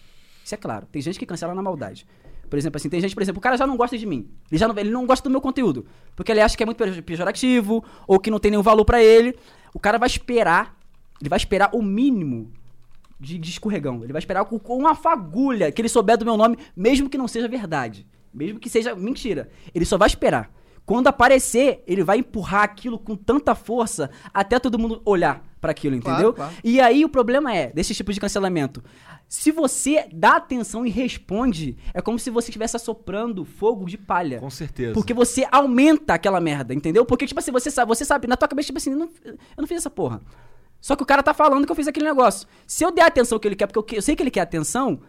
Isso 0.45 0.55
é 0.55 0.59
claro. 0.59 0.87
Tem 0.91 1.01
gente 1.03 1.19
que 1.19 1.27
cancela 1.27 1.55
na 1.55 1.63
maldade. 1.63 2.07
Por 2.49 2.59
exemplo, 2.59 2.79
assim, 2.79 2.89
tem 2.89 2.99
gente, 3.01 3.15
por 3.15 3.23
exemplo, 3.23 3.39
o 3.39 3.43
cara 3.43 3.57
já 3.59 3.67
não 3.67 3.77
gosta 3.77 3.99
de 3.99 4.07
mim. 4.07 4.27
Ele 4.51 4.59
já 4.59 4.67
não, 4.67 4.79
ele 4.79 4.91
não 4.91 5.05
gosta 5.07 5.23
do 5.29 5.31
meu 5.31 5.41
conteúdo. 5.41 5.87
Porque 6.17 6.33
ele 6.33 6.41
acha 6.41 6.57
que 6.57 6.63
é 6.63 6.67
muito 6.67 6.79
pejo- 6.79 7.03
pejorativo, 7.03 7.85
ou 8.07 8.19
que 8.19 8.31
não 8.31 8.39
tem 8.39 8.51
nenhum 8.51 8.63
valor 8.63 8.87
pra 8.87 9.03
ele. 9.03 9.37
O 9.75 9.79
cara 9.79 9.99
vai 9.99 10.07
esperar. 10.07 10.75
Ele 11.21 11.29
vai 11.29 11.37
esperar 11.37 11.71
o 11.75 11.83
mínimo 11.83 12.51
de, 13.19 13.39
de 13.39 13.51
escorregão. 13.51 14.03
Ele 14.05 14.13
vai 14.13 14.21
esperar 14.21 14.45
com, 14.45 14.59
com 14.59 14.77
uma 14.79 14.95
fagulha 14.95 15.71
que 15.73 15.81
ele 15.81 15.89
souber 15.89 16.17
do 16.17 16.25
meu 16.25 16.37
nome, 16.37 16.57
mesmo 16.77 17.09
que 17.09 17.19
não 17.19 17.29
seja 17.29 17.49
verdade. 17.49 18.07
Mesmo 18.33 18.59
que 18.61 18.69
seja 18.69 18.95
mentira. 18.95 19.49
Ele 19.75 19.85
só 19.85 19.97
vai 19.99 20.07
esperar. 20.09 20.51
Quando 20.85 21.07
aparecer, 21.09 21.83
ele 21.87 22.03
vai 22.03 22.19
empurrar 22.19 22.63
aquilo 22.63 22.99
com 22.99 23.15
tanta 23.15 23.55
força 23.55 24.11
até 24.33 24.59
todo 24.59 24.79
mundo 24.79 25.03
olhar 25.05 25.45
pra 25.61 25.73
aquilo, 25.73 26.01
Claro, 26.01 26.15
entendeu? 26.17 26.33
claro. 26.33 26.55
E 26.65 26.81
aí 26.81 27.05
o 27.05 27.09
problema 27.11 27.55
é, 27.55 27.67
desse 27.71 27.95
tipo 27.95 28.11
de 28.11 28.19
cancelamento, 28.19 28.83
se 29.29 29.51
você 29.53 30.09
dá 30.11 30.37
atenção 30.37 30.87
e 30.87 30.91
responde, 30.91 31.77
é 31.93 32.01
como 32.01 32.19
se 32.19 32.31
você 32.31 32.49
estivesse 32.49 32.77
assoprando 32.77 33.45
fogo 33.45 33.85
de 33.85 33.99
palha. 33.99 34.39
Com 34.39 34.49
certeza. 34.49 34.95
Porque 34.95 35.13
você 35.13 35.47
aumenta 35.53 36.15
aquela 36.15 36.41
merda, 36.41 36.73
entendeu? 36.73 37.05
Porque, 37.05 37.27
tipo 37.27 37.39
assim, 37.41 37.51
você 37.53 37.71
sabe, 37.71 37.89
você 37.89 38.05
sabe, 38.05 38.27
na 38.27 38.37
tua 38.37 38.49
cabeça, 38.49 38.67
tipo 38.67 38.79
assim, 38.79 38.95
não- 38.95 39.11
eu 39.25 39.37
não 39.59 39.67
fiz 39.67 39.79
essa 39.79 39.91
porra. 39.91 40.23
Só 40.81 40.95
que 40.97 41.03
o 41.03 41.07
cara 41.07 41.23
tá 41.23 41.35
falando 41.35 41.67
que 41.67 41.73
eu 41.73 41.77
fiz 41.77 41.89
aquele 41.89 42.07
negócio. 42.07 42.47
Se 42.67 42.85
eu 42.85 42.91
der 42.91 43.03
a 43.03 43.07
atenção 43.07 43.39
que 43.39 43.49
ele 43.49 43.57
quer, 43.57 43.67
porque 43.67 43.95
eu, 43.95 43.99
eu 43.99 44.03
sei 44.03 44.15
que 44.15 44.23
ele 44.23 44.31
quer 44.31 44.41
atenção, 44.41 45.01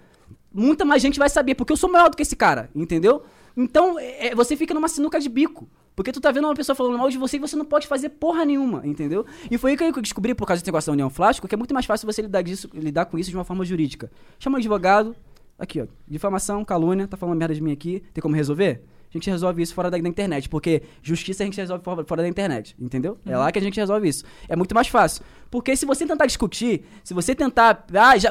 muita 0.53 0.84
mais 0.86 1.01
gente 1.01 1.20
vai 1.20 1.30
saber, 1.30 1.55
porque 1.55 1.72
eu 1.74 1.78
sou 1.78 1.91
maior 1.91 2.09
do 2.09 2.17
que 2.17 2.24
esse 2.24 2.36
cara, 2.36 2.70
entendeu? 2.76 3.24
Então, 3.55 3.99
é- 3.99 4.28
é, 4.28 4.36
você 4.36 4.55
fica 4.55 4.74
numa 4.74 4.88
sinuca 4.88 5.20
de 5.20 5.30
bico. 5.30 5.70
Porque 5.95 6.13
tu 6.13 6.22
tá 6.22 6.32
vendo 6.32 6.45
uma 6.45 6.55
pessoa 6.55 6.74
falando 6.76 6.97
mal 6.97 7.09
de 7.09 7.17
você 7.17 7.36
e 7.36 7.39
você 7.41 7.57
não 7.57 7.65
pode 7.65 7.86
fazer 7.86 8.07
porra 8.09 8.45
nenhuma, 8.45 8.88
entendeu? 8.88 9.26
E 9.51 9.57
foi 9.57 9.72
aí 9.72 9.78
que 9.78 9.84
eu 9.84 10.01
descobri, 10.01 10.34
por 10.34 10.45
causa 10.45 10.61
desse 10.61 10.70
negócio 10.70 10.88
da 10.88 10.93
União 10.93 11.09
Flástico, 11.09 11.45
que 11.45 11.53
é 11.53 11.57
muito 11.57 11.74
mais 11.74 11.86
fácil 11.86 12.05
você 12.05 12.22
lidar, 12.22 12.41
disso, 12.41 12.70
lidar 12.74 13.05
com 13.05 13.20
isso 13.20 13.30
de 13.30 13.36
uma 13.36 13.43
forma 13.43 13.65
jurídica. 13.65 14.09
Chama 14.39 14.55
um 14.55 14.59
advogado, 14.59 15.13
aqui 15.57 15.82
ó, 15.82 15.88
difamação, 16.07 16.63
calúnia, 16.63 17.05
tá 17.05 17.17
falando 17.17 17.38
merda 17.38 17.53
de 17.53 17.61
mim 17.61 17.74
aqui, 17.74 18.01
tem 18.13 18.22
como 18.22 18.34
resolver? 18.34 18.82
A 19.10 19.18
gente 19.18 19.28
resolve 19.30 19.62
isso 19.62 19.74
fora 19.74 19.89
da, 19.89 19.97
da 19.97 20.07
internet, 20.07 20.47
porque 20.47 20.84
justiça 21.01 21.41
a 21.41 21.45
gente 21.45 21.57
resolve 21.57 21.84
fora, 21.84 22.05
fora 22.05 22.22
da 22.22 22.28
internet, 22.28 22.76
entendeu? 22.80 23.18
É 23.26 23.36
lá 23.36 23.51
que 23.51 23.57
a 23.57 23.62
gente 23.62 23.80
resolve 23.80 24.07
isso. 24.07 24.24
É 24.47 24.55
muito 24.55 24.76
mais 24.76 24.88
fácil. 24.88 25.24
Porque 25.49 25.76
se 25.76 25.84
você 25.86 26.05
tentar 26.05 26.28
discutir, 26.28 26.86
se 27.03 27.12
você 27.14 27.34
tentar. 27.34 27.86
Ah, 27.95 28.16
já, 28.18 28.30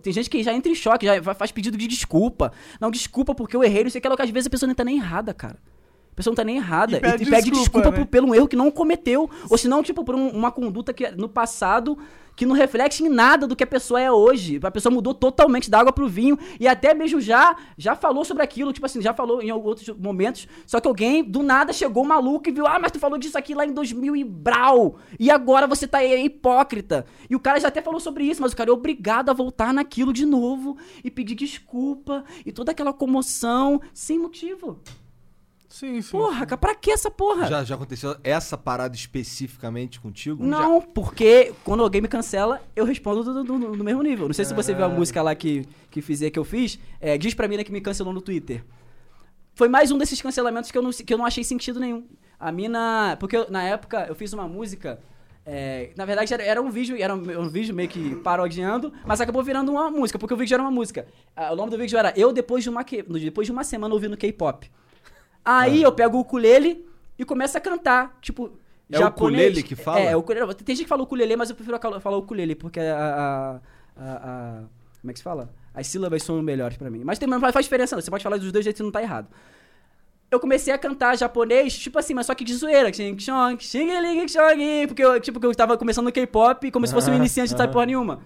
tem 0.00 0.12
gente 0.12 0.30
que 0.30 0.40
já 0.44 0.52
entra 0.54 0.70
em 0.70 0.74
choque, 0.76 1.04
já 1.04 1.20
fa- 1.20 1.34
faz 1.34 1.50
pedido 1.50 1.76
de 1.76 1.88
desculpa. 1.88 2.52
Não, 2.80 2.92
desculpa 2.92 3.34
porque 3.34 3.56
eu 3.56 3.64
errei, 3.64 3.82
não 3.82 3.90
sei 3.90 3.98
o 3.98 4.02
que, 4.02 4.16
que 4.16 4.22
às 4.22 4.30
vezes 4.30 4.46
a 4.46 4.50
pessoa 4.50 4.68
não 4.68 4.74
tá 4.74 4.84
nem 4.84 4.98
errada, 4.98 5.34
cara. 5.34 5.58
A 6.12 6.14
pessoa 6.14 6.30
não 6.32 6.36
tá 6.36 6.44
nem 6.44 6.58
errada. 6.58 6.92
E 6.92 6.98
E 6.98 7.00
pede 7.00 7.12
pede, 7.18 7.30
pede 7.30 7.50
desculpa, 7.50 7.60
desculpa, 7.80 7.90
né? 7.90 7.96
por- 7.96 8.06
pelo 8.06 8.28
um 8.28 8.34
erro 8.34 8.46
que 8.46 8.54
não 8.56 8.70
cometeu. 8.70 9.28
Ou 9.48 9.58
se 9.58 9.66
não, 9.66 9.82
tipo, 9.82 10.04
por 10.04 10.14
um- 10.14 10.28
uma 10.28 10.52
conduta 10.52 10.92
que 10.92 11.10
no 11.10 11.28
passado 11.28 11.98
que 12.36 12.46
não 12.46 12.54
reflete 12.54 13.02
em 13.02 13.08
nada 13.08 13.46
do 13.46 13.54
que 13.54 13.64
a 13.64 13.66
pessoa 13.66 14.00
é 14.00 14.10
hoje. 14.10 14.58
A 14.62 14.70
pessoa 14.70 14.92
mudou 14.92 15.14
totalmente 15.14 15.70
da 15.70 15.80
água 15.80 15.92
pro 15.92 16.08
vinho 16.08 16.38
e 16.58 16.66
até 16.66 16.94
mesmo 16.94 17.20
já 17.20 17.56
já 17.76 17.94
falou 17.94 18.24
sobre 18.24 18.42
aquilo, 18.42 18.72
tipo 18.72 18.86
assim, 18.86 19.00
já 19.00 19.12
falou 19.12 19.42
em 19.42 19.50
outros 19.52 19.88
momentos. 19.98 20.48
Só 20.66 20.80
que 20.80 20.88
alguém 20.88 21.22
do 21.22 21.42
nada 21.42 21.72
chegou 21.72 22.04
maluco 22.04 22.48
e 22.48 22.52
viu: 22.52 22.66
"Ah, 22.66 22.78
mas 22.78 22.92
tu 22.92 22.98
falou 22.98 23.18
disso 23.18 23.36
aqui 23.36 23.54
lá 23.54 23.64
em 23.66 23.72
2000 23.72 24.16
e 24.16 24.24
brau. 24.24 24.96
E 25.18 25.30
agora 25.30 25.66
você 25.66 25.86
tá 25.86 25.98
aí, 25.98 26.24
hipócrita". 26.24 27.06
E 27.28 27.36
o 27.36 27.40
cara 27.40 27.60
já 27.60 27.68
até 27.68 27.82
falou 27.82 28.00
sobre 28.00 28.24
isso, 28.24 28.42
mas 28.42 28.52
o 28.52 28.56
cara 28.56 28.70
é 28.70 28.72
obrigado 28.72 29.30
a 29.30 29.32
voltar 29.32 29.72
naquilo 29.72 30.12
de 30.12 30.24
novo 30.24 30.76
e 31.04 31.10
pedir 31.10 31.34
desculpa 31.34 32.24
e 32.44 32.52
toda 32.52 32.72
aquela 32.72 32.92
comoção 32.92 33.80
sem 33.92 34.18
motivo. 34.18 34.80
Sim, 35.70 36.02
sim. 36.02 36.10
Porra, 36.10 36.44
cara, 36.44 36.58
pra 36.58 36.74
que 36.74 36.90
essa 36.90 37.08
porra? 37.10 37.46
Já, 37.46 37.62
já 37.62 37.76
aconteceu 37.76 38.16
essa 38.24 38.58
parada 38.58 38.94
especificamente 38.96 40.00
contigo? 40.00 40.44
Não, 40.44 40.82
porque 40.82 41.54
quando 41.64 41.82
alguém 41.84 42.00
me 42.02 42.08
cancela, 42.08 42.60
eu 42.74 42.84
respondo 42.84 43.22
do, 43.22 43.44
do- 43.44 43.58
do- 43.58 43.76
do 43.76 43.84
mesmo 43.84 44.02
nível. 44.02 44.26
Não 44.26 44.34
sei 44.34 44.44
se 44.44 44.52
você 44.52 44.74
viu 44.74 44.84
a 44.84 44.88
música 44.88 45.22
lá 45.22 45.32
que, 45.34 45.64
que 45.88 46.02
fizer 46.02 46.28
que 46.30 46.38
eu 46.38 46.44
fiz. 46.44 46.76
É, 47.00 47.16
diz 47.16 47.34
pra 47.34 47.46
mim 47.46 47.56
né, 47.56 47.62
que 47.64 47.70
me 47.70 47.80
cancelou 47.80 48.12
no 48.12 48.20
Twitter. 48.20 48.64
Foi 49.54 49.68
mais 49.68 49.92
um 49.92 49.98
desses 49.98 50.20
cancelamentos 50.20 50.72
que 50.72 50.76
eu 50.78 50.82
não, 50.82 50.90
que 50.90 51.14
eu 51.14 51.18
não 51.18 51.24
achei 51.24 51.44
sentido 51.44 51.78
nenhum. 51.78 52.04
A 52.38 52.50
mina. 52.50 53.16
Porque 53.20 53.36
eu- 53.36 53.48
na 53.48 53.62
época 53.62 54.06
eu 54.08 54.14
fiz 54.16 54.32
uma 54.32 54.48
música. 54.48 54.98
é, 55.46 55.90
na 55.96 56.04
verdade, 56.04 56.34
era, 56.34 56.42
era 56.42 56.60
um 56.60 56.70
vídeo, 56.70 56.96
era 57.00 57.14
um, 57.14 57.40
um 57.42 57.48
vídeo 57.48 57.74
meio 57.74 57.88
que 57.88 58.16
parodiando, 58.16 58.92
mas 59.06 59.20
acabou 59.20 59.42
virando 59.42 59.70
uma 59.70 59.88
música, 59.90 60.18
porque 60.18 60.34
o 60.34 60.36
vídeo 60.36 60.54
era 60.54 60.62
uma 60.62 60.70
música. 60.70 61.06
Ah, 61.36 61.52
o 61.52 61.56
nome 61.56 61.70
do 61.70 61.78
vídeo 61.78 61.96
era 61.98 62.12
Eu 62.16 62.32
depois 62.32 62.64
de 62.64 62.70
uma, 62.70 62.82
que- 62.82 63.02
depois 63.04 63.46
de 63.46 63.52
uma 63.52 63.62
semana 63.62 63.94
ouvindo 63.94 64.16
K-pop. 64.16 64.68
Aí 65.44 65.82
eu 65.82 65.92
pego 65.92 66.16
o 66.16 66.20
ukulele 66.20 66.84
e 67.18 67.24
começo 67.24 67.56
a 67.56 67.60
cantar, 67.60 68.16
tipo. 68.20 68.52
É 68.92 68.98
o 69.04 69.08
ukulele 69.08 69.62
que 69.62 69.76
fala? 69.76 70.00
É, 70.00 70.16
o 70.16 70.20
ukulele. 70.20 70.54
Tem 70.54 70.74
gente 70.74 70.84
que 70.84 70.88
fala 70.88 71.02
ukulele, 71.02 71.36
mas 71.36 71.50
eu 71.50 71.56
prefiro 71.56 71.78
falar 72.00 72.16
ukulele, 72.16 72.54
porque 72.54 72.80
a, 72.80 72.96
a, 72.96 73.54
a- 74.02 74.16
a- 74.16 74.62
Como 75.00 75.10
é 75.10 75.12
que 75.12 75.18
se 75.18 75.22
fala? 75.24 75.50
As 75.72 75.86
sílabas 75.86 76.22
são 76.24 76.42
melhores 76.42 76.76
pra 76.76 76.90
mim. 76.90 77.02
Mas 77.04 77.18
tem, 77.18 77.28
não 77.28 77.38
faz 77.40 77.64
diferença, 77.64 77.94
não. 77.94 78.02
Você 78.02 78.10
pode 78.10 78.24
falar 78.24 78.36
dos 78.36 78.50
dois 78.50 78.64
jeitos 78.64 78.80
e 78.80 78.82
não 78.82 78.90
tá 78.90 79.00
errado. 79.00 79.28
Eu 80.30 80.40
comecei 80.40 80.72
a 80.72 80.78
cantar 80.78 81.16
japonês, 81.16 81.76
tipo 81.78 81.98
assim, 81.98 82.14
mas 82.14 82.26
só 82.26 82.34
que 82.34 82.44
de 82.44 82.54
zoeira. 82.54 82.90
Porque 82.90 85.02
eu, 85.04 85.20
tipo, 85.20 85.44
eu 85.44 85.54
tava 85.54 85.76
começando 85.78 86.06
no 86.06 86.12
K-pop 86.12 86.70
como 86.70 86.86
se 86.86 86.92
fosse 86.94 87.10
um 87.10 87.14
iniciante, 87.18 87.52
não 87.52 87.58
sabe 87.58 87.72
porra 87.72 87.86
nenhuma. 87.86 88.20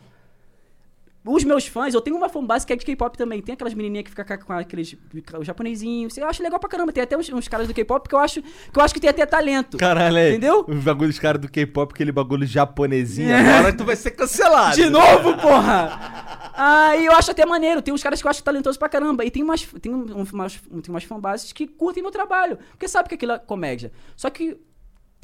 Os 1.26 1.42
meus 1.42 1.66
fãs, 1.66 1.94
eu 1.94 2.00
tenho 2.02 2.16
uma 2.16 2.28
fanbase 2.28 2.66
que 2.66 2.72
é 2.72 2.76
de 2.76 2.84
K-pop 2.84 3.16
também. 3.16 3.40
Tem 3.40 3.54
aquelas 3.54 3.72
menininhas 3.72 4.04
que 4.04 4.10
ficam 4.10 4.24
com 4.44 4.52
aqueles 4.52 4.94
o 5.38 5.42
japonesinhos. 5.42 6.16
Eu 6.18 6.28
acho 6.28 6.42
legal 6.42 6.60
pra 6.60 6.68
caramba. 6.68 6.92
Tem 6.92 7.02
até 7.02 7.16
uns, 7.16 7.30
uns 7.30 7.48
caras 7.48 7.66
do 7.66 7.72
K-pop 7.72 8.06
que 8.08 8.14
eu 8.14 8.18
acho 8.18 8.42
que 8.42 8.78
eu 8.78 8.82
acho 8.82 8.92
que 8.92 9.00
tem 9.00 9.08
até 9.08 9.24
talento. 9.24 9.78
Caralho, 9.78 10.16
aí. 10.18 10.30
Entendeu? 10.32 10.64
Os 10.68 10.84
bagulhos 10.84 11.18
caras 11.18 11.40
do 11.40 11.48
K-pop, 11.50 11.92
aquele 11.94 12.12
bagulho 12.12 12.46
japonesinho. 12.46 13.34
Agora 13.34 13.72
tu 13.72 13.84
vai 13.84 13.96
ser 13.96 14.10
cancelado. 14.10 14.76
De 14.76 14.88
novo, 14.90 15.34
porra! 15.38 16.50
Aí 16.56 17.06
eu 17.06 17.12
acho 17.12 17.30
até 17.30 17.46
maneiro. 17.46 17.80
Tem 17.80 17.92
uns 17.94 18.02
caras 18.02 18.20
que 18.20 18.26
eu 18.26 18.30
acho 18.30 18.42
talentosos 18.44 18.76
pra 18.76 18.88
caramba. 18.88 19.24
E 19.24 19.30
tem 19.30 19.42
umas, 19.42 19.62
tem 19.80 19.94
um- 19.94 20.18
um- 20.20 20.26
umas, 20.32 20.56
tem 20.60 20.90
umas 20.90 21.04
fanbases 21.04 21.52
que 21.52 21.66
curtem 21.66 22.02
meu 22.02 22.12
trabalho. 22.12 22.58
Porque 22.72 22.86
sabe 22.86 23.08
que 23.08 23.14
aquilo 23.14 23.32
é 23.32 23.38
comédia. 23.38 23.90
Só 24.14 24.28
que 24.28 24.58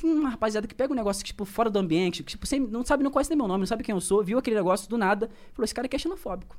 tem 0.01 0.12
uma 0.12 0.30
rapaziada 0.30 0.66
que 0.66 0.74
pega 0.74 0.92
um 0.92 0.96
negócio, 0.96 1.24
tipo, 1.24 1.44
fora 1.44 1.68
do 1.68 1.78
ambiente, 1.78 2.22
que, 2.22 2.36
tipo, 2.36 2.46
não 2.70 2.84
sabe, 2.84 3.05
não 3.05 3.11
conhece 3.11 3.30
nem 3.30 3.36
meu 3.36 3.46
nome, 3.46 3.61
não 3.61 3.66
sabe 3.66 3.84
quem 3.84 3.94
eu 3.94 4.01
sou, 4.01 4.24
viu 4.24 4.38
aquele 4.38 4.57
negócio 4.57 4.88
do 4.88 4.96
nada, 4.96 5.30
falou, 5.53 5.64
esse 5.64 5.74
cara 5.74 5.86
aqui 5.86 5.96
é 5.96 5.98
xenofóbico. 5.98 6.57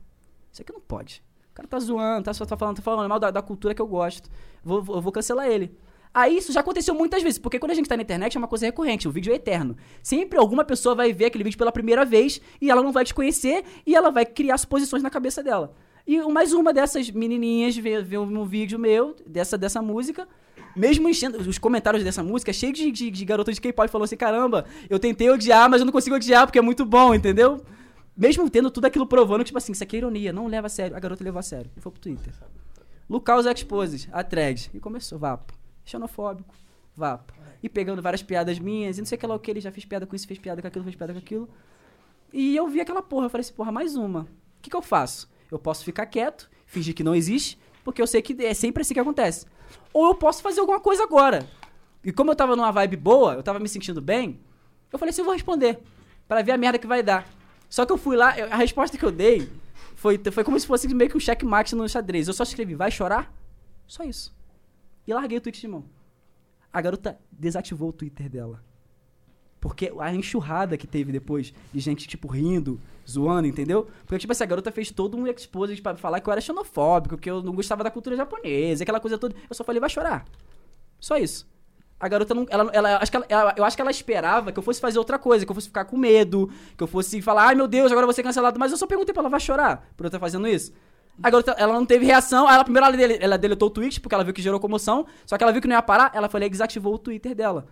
Isso 0.52 0.62
aqui 0.62 0.72
não 0.72 0.82
pode. 0.82 1.24
O 1.52 1.54
cara 1.54 1.68
tá 1.68 1.80
zoando, 1.80 2.24
tá, 2.24 2.34
tá 2.34 2.58
falando, 2.58 2.76
tá 2.78 2.82
falando 2.82 3.10
mal 3.10 3.20
da, 3.20 3.32
da 3.32 3.42
cultura 3.42 3.74
que 3.74 3.82
eu 3.82 3.88
gosto. 3.88 4.30
Vou, 4.64 4.82
vou, 4.82 5.02
vou 5.02 5.12
cancelar 5.12 5.48
ele. 5.48 5.76
Aí 6.14 6.38
isso 6.38 6.52
já 6.52 6.60
aconteceu 6.60 6.94
muitas 6.94 7.24
vezes, 7.24 7.40
porque 7.40 7.58
quando 7.58 7.72
a 7.72 7.74
gente 7.74 7.88
tá 7.88 7.96
na 7.96 8.04
internet 8.04 8.36
é 8.36 8.38
uma 8.38 8.48
coisa 8.48 8.66
recorrente, 8.66 9.08
o 9.08 9.12
vídeo 9.12 9.32
é 9.32 9.38
eterno. 9.38 9.78
Sempre 10.04 10.38
alguma 10.38 10.64
pessoa 10.64 10.94
vai 10.94 11.14
ver 11.14 11.26
aquele 11.26 11.44
vídeo 11.44 11.58
pela 11.58 11.72
primeira 11.72 12.04
vez 12.04 12.42
e 12.60 12.70
ela 12.70 12.84
não 12.84 12.92
vai 12.92 13.06
te 13.06 13.14
conhecer 13.14 13.64
e 13.86 13.96
ela 13.96 14.12
vai 14.12 14.26
criar 14.26 14.58
suposições 14.58 15.02
na 15.02 15.10
cabeça 15.10 15.42
dela. 15.42 15.74
E 16.06 16.22
mais 16.24 16.52
uma 16.52 16.74
dessas 16.74 17.10
menininhas 17.10 17.78
vê, 17.78 18.02
vê 18.02 18.18
um 18.18 18.46
vídeo 18.46 18.78
meu, 18.78 19.16
dessa, 19.26 19.58
dessa 19.58 19.82
música, 19.82 20.28
mesmo 20.76 21.10
enchendo 21.10 21.38
os 21.38 21.58
comentários 21.58 22.04
dessa 22.04 22.24
música, 22.24 22.52
cheio 22.54 22.74
de, 22.74 22.92
de, 22.92 23.12
de 23.12 23.26
garotas 23.26 23.56
de 23.56 23.62
K-pop 23.62 23.90
falando 23.90 24.06
assim: 24.06 24.18
caramba, 24.18 24.66
eu 24.90 25.00
tentei 25.00 25.30
odiar, 25.30 25.70
mas 25.70 25.82
eu 25.82 25.86
não 25.86 25.92
consigo 25.92 26.16
odiar 26.16 26.46
porque 26.46 26.60
é 26.60 26.62
muito 26.62 26.86
bom, 26.86 27.14
entendeu? 27.14 27.64
Mesmo 28.16 28.50
tendo 28.50 28.70
tudo 28.70 28.86
aquilo 28.86 29.08
provando, 29.08 29.44
tipo 29.44 29.58
assim, 29.58 29.72
isso 29.72 29.84
aqui 29.84 29.96
é 29.96 30.00
ironia, 30.00 30.34
não 30.34 30.48
leva 30.48 30.68
a 30.68 30.70
sério. 30.70 30.96
A 30.96 31.00
garota 31.00 31.24
levou 31.24 31.40
a 31.40 31.44
sério. 31.44 31.72
E 31.76 31.82
foi 31.82 31.92
pro 31.92 32.02
Twitter. 32.02 32.34
Lucas 33.10 33.46
Exposes, 33.46 34.08
a 34.12 34.24
thread. 34.24 34.70
E 34.74 34.80
começou, 34.80 35.18
vapo. 35.18 35.54
Xenofóbico, 35.84 36.54
vapo. 36.96 37.34
E 37.64 37.70
pegando 37.70 38.02
várias 38.02 38.24
piadas 38.24 38.60
minhas, 38.60 38.98
e 38.98 39.02
não 39.02 39.06
sei 39.06 39.18
o 39.18 39.20
que 39.20 39.28
lá 39.28 39.36
o 39.36 39.40
que, 39.40 39.52
ele 39.52 39.62
já 39.62 39.72
fez 39.72 39.86
piada 39.86 40.06
com 40.06 40.16
isso, 40.16 40.28
fez 40.28 40.40
piada 40.40 40.62
com 40.62 40.68
aquilo, 40.68 40.84
fez 40.84 40.96
piada 40.96 41.14
com 41.14 41.20
aquilo. 41.20 41.50
E 42.34 42.56
eu 42.56 42.68
vi 42.68 42.80
aquela 42.80 43.02
porra, 43.02 43.26
eu 43.26 43.30
falei 43.30 43.42
assim, 43.42 43.54
porra, 43.54 43.72
mais 43.72 43.96
uma. 43.96 44.22
O 44.22 44.28
que, 44.62 44.70
que 44.70 44.76
eu 44.76 44.82
faço? 44.82 45.30
Eu 45.52 45.60
posso 45.60 45.84
ficar 45.84 46.06
quieto, 46.06 46.50
fingir 46.66 46.96
que 46.96 47.04
não 47.04 47.14
existe, 47.14 47.60
porque 47.84 48.02
eu 48.02 48.08
sei 48.08 48.22
que 48.22 48.34
é 48.46 48.54
sempre 48.54 48.82
assim 48.82 48.94
que 48.94 49.00
acontece. 49.00 49.46
Ou 49.94 50.08
eu 50.08 50.16
posso 50.16 50.42
fazer 50.42 50.60
alguma 50.60 50.80
coisa 50.80 51.04
agora. 51.04 51.48
E 52.04 52.12
como 52.12 52.32
eu 52.32 52.36
tava 52.36 52.56
numa 52.56 52.72
vibe 52.72 52.98
boa, 52.98 53.34
eu 53.36 53.44
tava 53.44 53.60
me 53.60 53.70
sentindo 53.70 54.02
bem, 54.02 54.40
eu 54.92 54.98
falei 54.98 55.12
assim, 55.12 55.22
eu 55.22 55.26
vou 55.26 55.34
responder. 55.34 55.80
Pra 56.28 56.42
ver 56.42 56.52
a 56.54 56.58
merda 56.58 56.80
que 56.80 56.88
vai 56.88 57.04
dar. 57.04 57.28
Só 57.70 57.86
que 57.86 57.92
eu 57.92 57.98
fui 57.98 58.16
lá, 58.16 58.38
eu- 58.38 58.52
a 58.52 58.56
resposta 58.56 58.98
que 58.98 59.06
eu 59.06 59.12
dei 59.12 59.50
foi, 59.96 60.20
foi 60.32 60.44
como 60.44 60.60
se 60.60 60.66
fosse 60.68 60.88
meio 60.94 61.10
que 61.10 61.18
um 61.18 61.20
checkmate 61.20 61.76
no 61.76 61.88
xadrez. 61.88 62.28
Eu 62.28 62.34
só 62.34 62.44
escrevi, 62.44 62.76
vai 62.76 62.90
chorar? 62.92 63.32
Só 63.88 64.04
isso. 64.04 64.34
E 65.06 65.14
larguei 65.14 65.38
o 65.38 65.42
tweet 65.42 65.60
de 65.62 65.68
mão. 65.68 65.86
A 66.72 66.82
garota 66.82 67.20
desativou 67.32 67.90
o 67.90 67.94
Twitter 67.94 68.30
dela. 68.30 68.64
Porque 69.62 69.94
a 70.00 70.14
enxurrada 70.14 70.76
que 70.76 70.88
teve 70.88 71.12
depois 71.12 71.54
de 71.72 71.80
gente, 71.80 72.08
tipo, 72.08 72.28
rindo, 72.28 72.82
zoando, 73.10 73.48
entendeu? 73.48 73.88
Porque, 74.08 74.18
tipo 74.18 74.32
assim, 74.34 74.44
a 74.44 74.48
garota 74.48 74.72
fez 74.72 74.90
todo 74.92 75.16
um 75.16 75.28
expose 75.28 75.80
pra 75.80 75.96
falar 75.96 76.20
que 76.20 76.28
eu 76.28 76.32
era 76.32 76.42
xenofóbico, 76.42 77.16
que 77.16 77.30
eu 77.30 77.42
não 77.44 77.54
gostava 77.54 77.84
da 77.84 77.92
cultura 77.92 78.16
japonesa, 78.16 78.84
aquela 78.84 79.00
coisa 79.00 79.18
toda. 79.20 79.36
Eu 79.48 79.56
só 79.56 79.64
falei, 79.64 79.80
vai 79.80 79.90
chorar. 79.90 80.26
Só 81.00 81.16
isso. 81.18 81.48
A 82.00 82.08
garota 82.08 82.34
não. 82.34 82.48
Ela, 82.50 82.72
ela, 82.74 82.98
acho 82.98 83.12
que 83.12 83.18
ela, 83.18 83.26
ela- 83.30 83.54
eu 83.56 83.64
acho 83.64 83.76
que 83.76 83.82
ela 83.84 83.92
esperava 83.92 84.52
que 84.52 84.58
eu 84.58 84.64
fosse 84.64 84.82
fazer 84.82 84.98
outra 84.98 85.20
coisa, 85.20 85.46
que 85.46 85.52
eu 85.52 85.56
fosse 85.56 85.68
ficar 85.68 85.86
com 85.86 85.96
medo, 85.96 86.50
que 86.76 86.84
eu 86.84 86.88
fosse 86.88 87.22
falar, 87.22 87.50
ai 87.50 87.56
meu 87.56 87.68
Deus, 87.68 87.92
agora 87.92 88.06
eu 88.06 88.08
vou 88.08 88.14
ser 88.16 88.24
cancelado. 88.24 88.60
Mas 88.60 88.72
eu 88.72 88.78
só 88.80 88.88
perguntei 88.88 89.14
pra 89.14 89.22
ela, 89.22 89.30
vai 89.30 89.40
chorar 89.40 89.88
por 89.96 90.06
eu 90.06 90.08
estar 90.08 90.20
fazendo 90.20 90.48
isso? 90.48 90.74
A 91.24 91.30
garota, 91.30 91.52
ela 91.58 91.74
não 91.74 91.86
teve 91.86 92.06
reação. 92.06 92.48
Aí 92.48 92.56
ela 92.56 92.64
primeiro 92.64 92.86
ela, 92.88 92.98
dele- 92.98 93.18
ela 93.22 93.38
deletou 93.38 93.68
o 93.68 93.72
tweet, 93.72 94.00
porque 94.02 94.14
ela 94.16 94.24
viu 94.24 94.34
que 94.34 94.42
gerou 94.42 94.60
comoção. 94.60 95.06
Só 95.26 95.38
que 95.38 95.44
ela 95.44 95.52
viu 95.52 95.62
que 95.62 95.68
não 95.68 95.76
ia 95.76 95.82
parar, 95.82 96.12
ela 96.14 96.30
e 96.46 96.50
desativou 96.50 96.94
o 96.96 96.98
Twitter 96.98 97.36
dela. 97.36 97.68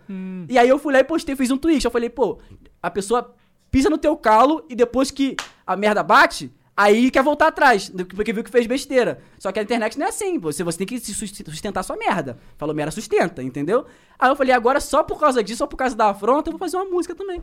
E 0.48 0.58
aí 0.58 0.68
eu 0.68 0.78
fui 0.78 0.92
lá 0.92 1.00
e 1.00 1.04
postei, 1.04 1.34
fiz 1.36 1.50
um 1.50 1.56
tweet. 1.58 1.84
Eu 1.84 1.90
falei, 1.90 2.08
pô, 2.10 2.38
a 2.82 2.90
pessoa 2.90 3.34
pisa 3.70 3.88
no 3.90 3.98
teu 3.98 4.16
calo 4.16 4.64
e 4.68 4.74
depois 4.74 5.10
que 5.10 5.36
a 5.66 5.76
merda 5.76 6.02
bate, 6.02 6.52
aí 6.76 7.10
quer 7.10 7.22
voltar 7.22 7.48
atrás, 7.48 7.90
porque 8.14 8.32
viu 8.32 8.42
que 8.44 8.50
fez 8.50 8.66
besteira. 8.66 9.20
Só 9.38 9.50
que 9.52 9.58
a 9.58 9.62
internet 9.62 9.98
não 9.98 10.06
é 10.06 10.08
assim, 10.08 10.38
você, 10.38 10.62
você 10.64 10.78
tem 10.78 10.86
que 10.86 10.98
sustentar 10.98 11.82
sua 11.82 11.96
merda. 11.96 12.38
Falou 12.56 12.74
merda, 12.74 12.90
sustenta, 12.90 13.42
entendeu? 13.42 13.84
Aí 14.18 14.28
eu 14.30 14.36
falei, 14.36 14.52
agora 14.54 14.80
só 14.80 15.02
por 15.02 15.18
causa 15.20 15.42
disso, 15.42 15.58
só 15.58 15.66
por 15.66 15.76
causa 15.76 15.94
da 15.96 16.10
afronta, 16.10 16.48
eu 16.48 16.52
vou 16.52 16.58
fazer 16.58 16.76
uma 16.76 16.84
música 16.86 17.14
também. 17.14 17.42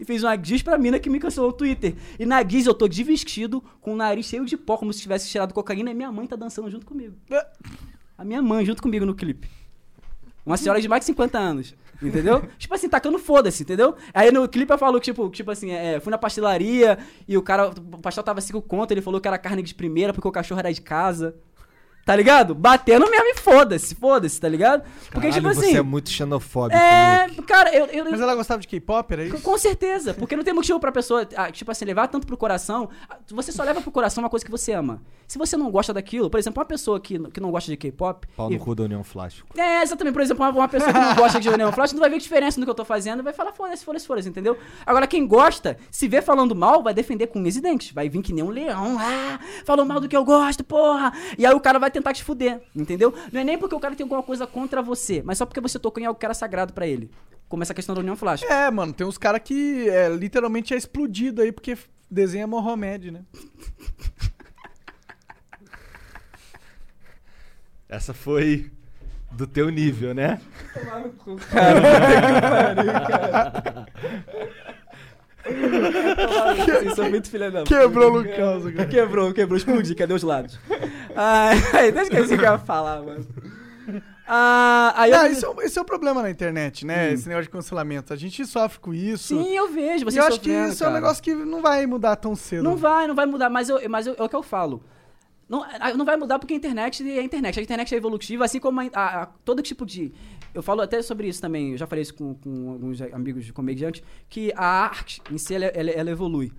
E 0.00 0.04
fez 0.04 0.24
uma 0.24 0.34
guiz 0.34 0.62
pra 0.62 0.78
mina 0.78 0.98
que 0.98 1.10
me 1.10 1.20
cancelou 1.20 1.50
no 1.50 1.56
Twitter. 1.56 1.94
E 2.18 2.24
na 2.24 2.42
guiz 2.42 2.66
eu 2.66 2.72
tô 2.72 2.88
de 2.88 3.04
vestido, 3.04 3.62
com 3.82 3.92
o 3.92 3.96
nariz 3.96 4.24
cheio 4.24 4.46
de 4.46 4.56
pó, 4.56 4.78
como 4.78 4.92
se 4.94 5.02
tivesse 5.02 5.28
tirado 5.28 5.52
cocaína, 5.52 5.90
e 5.90 5.94
minha 5.94 6.10
mãe 6.10 6.26
tá 6.26 6.36
dançando 6.36 6.70
junto 6.70 6.86
comigo. 6.86 7.14
A 8.16 8.24
minha 8.24 8.40
mãe 8.40 8.64
junto 8.64 8.82
comigo 8.82 9.04
no 9.04 9.14
clipe. 9.14 9.48
Uma 10.44 10.56
senhora 10.56 10.80
de 10.80 10.88
mais 10.88 11.00
de 11.00 11.06
50 11.06 11.38
anos. 11.38 11.74
Entendeu? 12.02 12.42
tipo 12.56 12.74
assim, 12.74 12.88
tacando 12.88 13.18
foda-se, 13.18 13.62
entendeu? 13.62 13.94
Aí 14.14 14.32
no 14.32 14.48
clipe 14.48 14.72
eu 14.72 14.78
falo, 14.78 14.98
tipo, 14.98 15.28
tipo 15.28 15.50
assim, 15.50 15.70
é, 15.70 16.00
fui 16.00 16.10
na 16.10 16.16
pastelaria 16.16 16.98
e 17.28 17.36
o 17.36 17.42
cara, 17.42 17.68
o 17.68 17.98
pastel 17.98 18.24
tava 18.24 18.40
5 18.40 18.62
conto, 18.62 18.90
ele 18.92 19.02
falou 19.02 19.20
que 19.20 19.28
era 19.28 19.36
carne 19.36 19.62
de 19.62 19.74
primeira 19.74 20.14
porque 20.14 20.26
o 20.26 20.32
cachorro 20.32 20.60
era 20.60 20.72
de 20.72 20.80
casa. 20.80 21.36
Tá 22.04 22.16
ligado? 22.16 22.54
Batendo 22.54 23.08
mesmo 23.10 23.26
e 23.26 23.34
foda-se, 23.38 23.94
foda-se, 23.94 24.40
tá 24.40 24.48
ligado? 24.48 24.82
Porque, 25.10 25.28
Caralho, 25.28 25.32
tipo 25.34 25.48
assim. 25.48 25.72
você 25.72 25.76
é 25.78 25.82
muito 25.82 26.10
xenofóbico. 26.10 26.76
É, 26.80 27.26
Luke. 27.28 27.42
cara, 27.42 27.74
eu, 27.74 27.86
eu, 27.86 28.10
Mas 28.10 28.20
ela 28.20 28.34
gostava 28.34 28.60
de 28.60 28.66
K-pop, 28.66 29.12
era 29.12 29.24
isso? 29.24 29.40
Com 29.42 29.56
certeza, 29.58 30.14
porque 30.14 30.34
não 30.34 30.42
tem 30.42 30.52
motivo 30.54 30.80
pra 30.80 30.90
pessoa, 30.90 31.28
ah, 31.36 31.52
tipo 31.52 31.70
assim, 31.70 31.84
levar 31.84 32.08
tanto 32.08 32.26
pro 32.26 32.36
coração. 32.36 32.88
Você 33.30 33.52
só 33.52 33.62
leva 33.62 33.80
pro 33.80 33.90
coração 33.92 34.24
uma 34.24 34.30
coisa 34.30 34.44
que 34.44 34.50
você 34.50 34.72
ama. 34.72 35.00
Se 35.28 35.38
você 35.38 35.56
não 35.56 35.70
gosta 35.70 35.92
daquilo, 35.94 36.28
por 36.28 36.38
exemplo, 36.40 36.58
uma 36.60 36.64
pessoa 36.66 36.98
que, 36.98 37.16
que 37.30 37.38
não 37.40 37.50
gosta 37.52 37.70
de 37.70 37.76
K-pop. 37.76 38.26
Pau 38.36 38.50
e- 38.50 38.54
no 38.54 38.60
cu 38.60 38.74
da 38.74 38.84
União 38.84 39.04
Flástico. 39.04 39.48
É, 39.56 39.82
exatamente. 39.82 40.14
Por 40.14 40.22
exemplo, 40.22 40.44
uma, 40.44 40.50
uma 40.52 40.68
pessoa 40.68 40.92
que 40.92 40.98
não 40.98 41.14
gosta 41.14 41.38
de 41.38 41.56
Neon 41.56 41.70
Flash 41.70 41.92
não 41.92 42.00
vai 42.00 42.10
ver 42.10 42.18
diferença 42.18 42.58
no 42.58 42.66
que 42.66 42.70
eu 42.70 42.74
tô 42.74 42.84
fazendo, 42.84 43.22
vai 43.22 43.32
falar 43.32 43.52
foda-se, 43.52 43.84
foda-se, 43.84 44.06
foda-se, 44.06 44.28
entendeu? 44.28 44.58
Agora, 44.84 45.06
quem 45.06 45.26
gosta, 45.26 45.76
se 45.90 46.08
vê 46.08 46.20
falando 46.20 46.54
mal, 46.56 46.82
vai 46.82 46.92
defender 46.94 47.28
com 47.28 47.38
unhas 47.38 47.54
e 47.56 47.60
dentes. 47.60 47.92
Vai 47.92 48.08
vir 48.08 48.22
que 48.22 48.32
nem 48.32 48.42
um 48.42 48.48
leão, 48.50 48.96
ah, 48.98 49.38
falou 49.64 49.84
mal 49.84 50.00
do 50.00 50.08
que 50.08 50.16
eu 50.16 50.24
gosto, 50.24 50.64
porra. 50.64 51.12
E 51.38 51.46
aí 51.46 51.54
o 51.54 51.60
cara 51.60 51.78
vai 51.78 51.89
tentar 51.90 52.12
te 52.12 52.22
fuder, 52.24 52.60
entendeu? 52.74 53.14
Não 53.32 53.40
é 53.40 53.44
nem 53.44 53.58
porque 53.58 53.74
o 53.74 53.80
cara 53.80 53.96
tem 53.96 54.04
alguma 54.04 54.22
coisa 54.22 54.46
contra 54.46 54.82
você, 54.82 55.22
mas 55.24 55.38
só 55.38 55.46
porque 55.46 55.60
você 55.60 55.78
tocou 55.78 56.02
em 56.02 56.06
algo 56.06 56.18
que 56.18 56.24
era 56.24 56.34
sagrado 56.34 56.72
pra 56.72 56.86
ele. 56.86 57.10
Como 57.48 57.62
essa 57.62 57.74
questão 57.74 57.94
da 57.94 58.00
União 58.00 58.16
Flash. 58.16 58.42
É, 58.44 58.70
mano, 58.70 58.92
tem 58.92 59.06
uns 59.06 59.18
caras 59.18 59.40
que 59.42 59.88
é, 59.88 60.08
literalmente 60.08 60.72
é 60.72 60.76
explodido 60.76 61.42
aí 61.42 61.50
porque 61.50 61.76
desenha 62.08 62.46
Mohamed, 62.46 63.10
né? 63.10 63.24
Essa 67.88 68.14
foi 68.14 68.70
do 69.32 69.48
teu 69.48 69.68
nível, 69.68 70.14
né? 70.14 70.40
Vocês 75.44 76.94
são 76.94 77.08
muito 77.10 77.30
filha 77.30 77.50
da 77.50 77.62
Quebrou 77.64 78.12
o 78.12 78.16
Lucas 78.18 78.66
agora. 78.66 78.86
Quebrou, 78.86 79.32
quebrou, 79.32 79.56
explodi, 79.56 79.94
cadê 79.94 80.12
os 80.14 80.22
lados? 80.22 80.58
Ai, 81.14 81.88
até 81.88 82.02
esqueci 82.02 82.34
o 82.34 82.38
que 82.38 82.44
eu 82.44 82.52
ia 82.52 82.58
falar, 82.58 83.02
mano. 83.02 83.26
Ah, 84.32 84.92
aí 84.96 85.10
Não, 85.10 85.26
eu... 85.26 85.32
esse, 85.32 85.44
é, 85.44 85.48
o- 85.48 85.60
esse 85.62 85.76
é 85.78 85.82
o 85.82 85.84
problema 85.84 86.22
na 86.22 86.30
internet, 86.30 86.86
né? 86.86 87.12
Esse 87.12 87.26
negócio 87.28 87.46
de 87.46 87.50
cancelamento. 87.50 88.12
A 88.12 88.16
gente 88.16 88.46
sofre 88.46 88.78
com 88.78 88.94
isso. 88.94 89.28
Sim, 89.36 89.56
eu 89.56 89.68
vejo 89.72 90.02
e 90.02 90.04
você 90.04 90.20
eu 90.20 90.24
acho 90.24 90.40
que 90.40 90.50
isso 90.50 90.84
é 90.84 90.86
um 90.86 90.90
cara. 90.90 91.00
negócio 91.00 91.20
que 91.22 91.34
não 91.34 91.60
vai 91.60 91.84
mudar 91.84 92.14
tão 92.14 92.36
cedo. 92.36 92.62
Não 92.62 92.76
vai, 92.76 93.08
não 93.08 93.14
vai 93.16 93.26
mudar, 93.26 93.50
mas, 93.50 93.68
eu, 93.68 93.80
mas 93.90 94.06
eu- 94.06 94.14
é 94.16 94.22
o 94.22 94.28
que 94.28 94.36
eu 94.36 94.42
falo. 94.42 94.84
Não, 95.48 95.64
a- 95.64 95.94
não 95.94 96.04
vai 96.04 96.16
mudar 96.16 96.38
porque 96.38 96.54
a 96.54 96.56
internet 96.56 97.02
é 97.10 97.18
a 97.18 97.22
internet. 97.24 97.58
A 97.58 97.62
internet 97.62 97.92
é 97.92 97.98
evolutiva, 97.98 98.44
assim 98.44 98.60
como 98.60 98.80
a- 98.80 98.88
a- 98.94 99.22
a- 99.22 99.26
todo 99.44 99.60
tipo 99.62 99.84
de. 99.84 100.12
Eu 100.54 100.62
falo 100.62 100.80
até 100.82 101.00
sobre 101.02 101.28
isso 101.28 101.40
também, 101.40 101.72
eu 101.72 101.78
já 101.78 101.86
falei 101.86 102.02
isso 102.02 102.14
com, 102.14 102.34
com 102.34 102.70
alguns 102.70 103.00
amigos 103.00 103.44
de 103.44 103.52
comediantes, 103.52 104.02
que 104.28 104.52
a 104.56 104.64
arte 104.64 105.22
em 105.30 105.38
si 105.38 105.54
ela, 105.54 105.66
ela- 105.66 105.90
ela 105.90 106.10
evolui. 106.10 106.52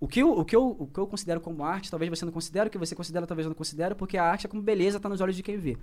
O 0.00 0.06
que, 0.06 0.20
eu, 0.20 0.32
o, 0.38 0.44
que 0.44 0.54
eu, 0.54 0.76
o 0.78 0.86
que 0.86 0.98
eu 0.98 1.06
considero 1.06 1.40
como 1.40 1.64
arte, 1.64 1.90
talvez 1.90 2.10
você 2.10 2.24
não 2.24 2.32
considere, 2.32 2.68
o 2.68 2.70
que 2.70 2.76
você 2.76 2.94
considera, 2.94 3.26
talvez 3.26 3.46
eu 3.46 3.50
não 3.50 3.54
considere, 3.56 3.94
porque 3.94 4.18
a 4.18 4.24
arte 4.24 4.46
é 4.46 4.48
como 4.48 4.60
beleza, 4.62 5.00
tá 5.00 5.08
nos 5.08 5.20
olhos 5.20 5.34
de 5.36 5.42
quem 5.42 5.56
vê. 5.56 5.78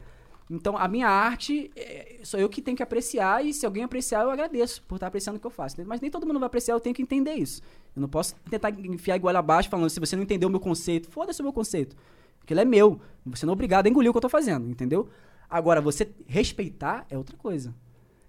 Então, 0.50 0.78
a 0.78 0.88
minha 0.88 1.08
arte, 1.08 1.72
é, 1.76 2.20
sou 2.24 2.40
eu 2.40 2.50
que 2.50 2.62
tenho 2.62 2.76
que 2.76 2.84
apreciar, 2.84 3.44
e 3.44 3.54
se 3.54 3.66
alguém 3.66 3.84
apreciar, 3.84 4.22
eu 4.24 4.30
agradeço 4.30 4.84
por 4.84 4.96
estar 4.96 5.08
apreciando 5.08 5.38
o 5.38 5.40
que 5.40 5.48
eu 5.48 5.52
faço. 5.52 5.78
Mas 5.86 6.02
nem 6.02 6.12
todo 6.12 6.28
mundo 6.28 6.40
vai 6.40 6.48
apreciar, 6.48 6.76
eu 6.76 6.80
tenho 6.80 6.94
que 6.94 7.02
entender 7.02 7.34
isso. 7.34 7.62
Eu 7.96 8.02
não 8.02 8.10
posso 8.10 8.36
tentar 8.50 8.70
enfiar 8.70 9.16
igual 9.16 9.36
abaixo 9.36 9.70
falando, 9.70 9.90
se 9.90 10.00
você 10.00 10.16
não 10.16 10.24
entendeu 10.24 10.50
o 10.50 10.52
meu 10.52 10.60
conceito, 10.60 11.10
foda-se 11.10 11.40
o 11.40 11.44
meu 11.44 11.54
conceito. 11.54 11.96
Aquilo 12.44 12.60
é 12.60 12.66
meu. 12.66 13.00
Você 13.28 13.46
não 13.46 13.54
é 13.54 13.56
obrigado 13.56 13.86
a 13.86 13.90
engolir 13.90 14.10
o 14.10 14.14
que 14.14 14.18
eu 14.18 14.22
tô 14.22 14.30
fazendo, 14.30 14.70
entendeu? 14.70 15.08
Agora, 15.52 15.82
você 15.82 16.10
respeitar 16.26 17.06
é 17.10 17.18
outra 17.18 17.36
coisa. 17.36 17.76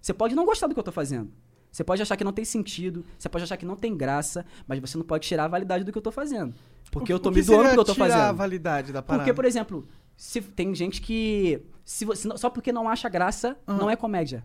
Você 0.01 0.13
pode 0.13 0.35
não 0.35 0.45
gostar 0.45 0.67
do 0.67 0.73
que 0.73 0.79
eu 0.79 0.83
tô 0.83 0.91
fazendo. 0.91 1.31
Você 1.71 1.83
pode 1.83 2.01
achar 2.01 2.15
que 2.17 2.23
não 2.23 2.33
tem 2.33 2.43
sentido, 2.45 3.03
você 3.17 3.27
pode 3.29 3.45
achar 3.45 3.57
que 3.57 3.65
não 3.65 3.75
tem 3.77 3.95
graça, 3.97 4.45
mas 4.67 4.79
você 4.79 4.97
não 4.97 5.05
pode 5.05 5.25
tirar 5.25 5.45
a 5.45 5.47
validade 5.47 5.83
do 5.83 5.91
que 5.91 5.97
eu 5.97 6.01
tô 6.03 6.11
fazendo. 6.11 6.53
Porque 6.91 7.11
O- 7.11 7.15
eu 7.15 7.19
tô 7.19 7.29
o 7.29 7.31
me 7.33 7.41
doando 7.41 7.63
seria 7.63 7.69
porque 7.69 7.79
eu 7.79 7.85
tô 7.85 7.93
tirar 7.93 8.07
fazendo. 8.09 8.21
a 8.29 8.31
validade 8.33 8.91
da 8.93 9.01
parada. 9.01 9.23
Porque, 9.23 9.33
por 9.33 9.45
exemplo, 9.45 9.87
se 10.15 10.41
tem 10.41 10.75
gente 10.75 11.01
que. 11.01 11.63
Se 11.85 12.05
você, 12.05 12.29
só 12.37 12.49
porque 12.49 12.71
não 12.71 12.87
acha 12.87 13.09
graça, 13.09 13.57
não 13.65 13.89
é 13.89 13.95
comédia. 13.95 14.43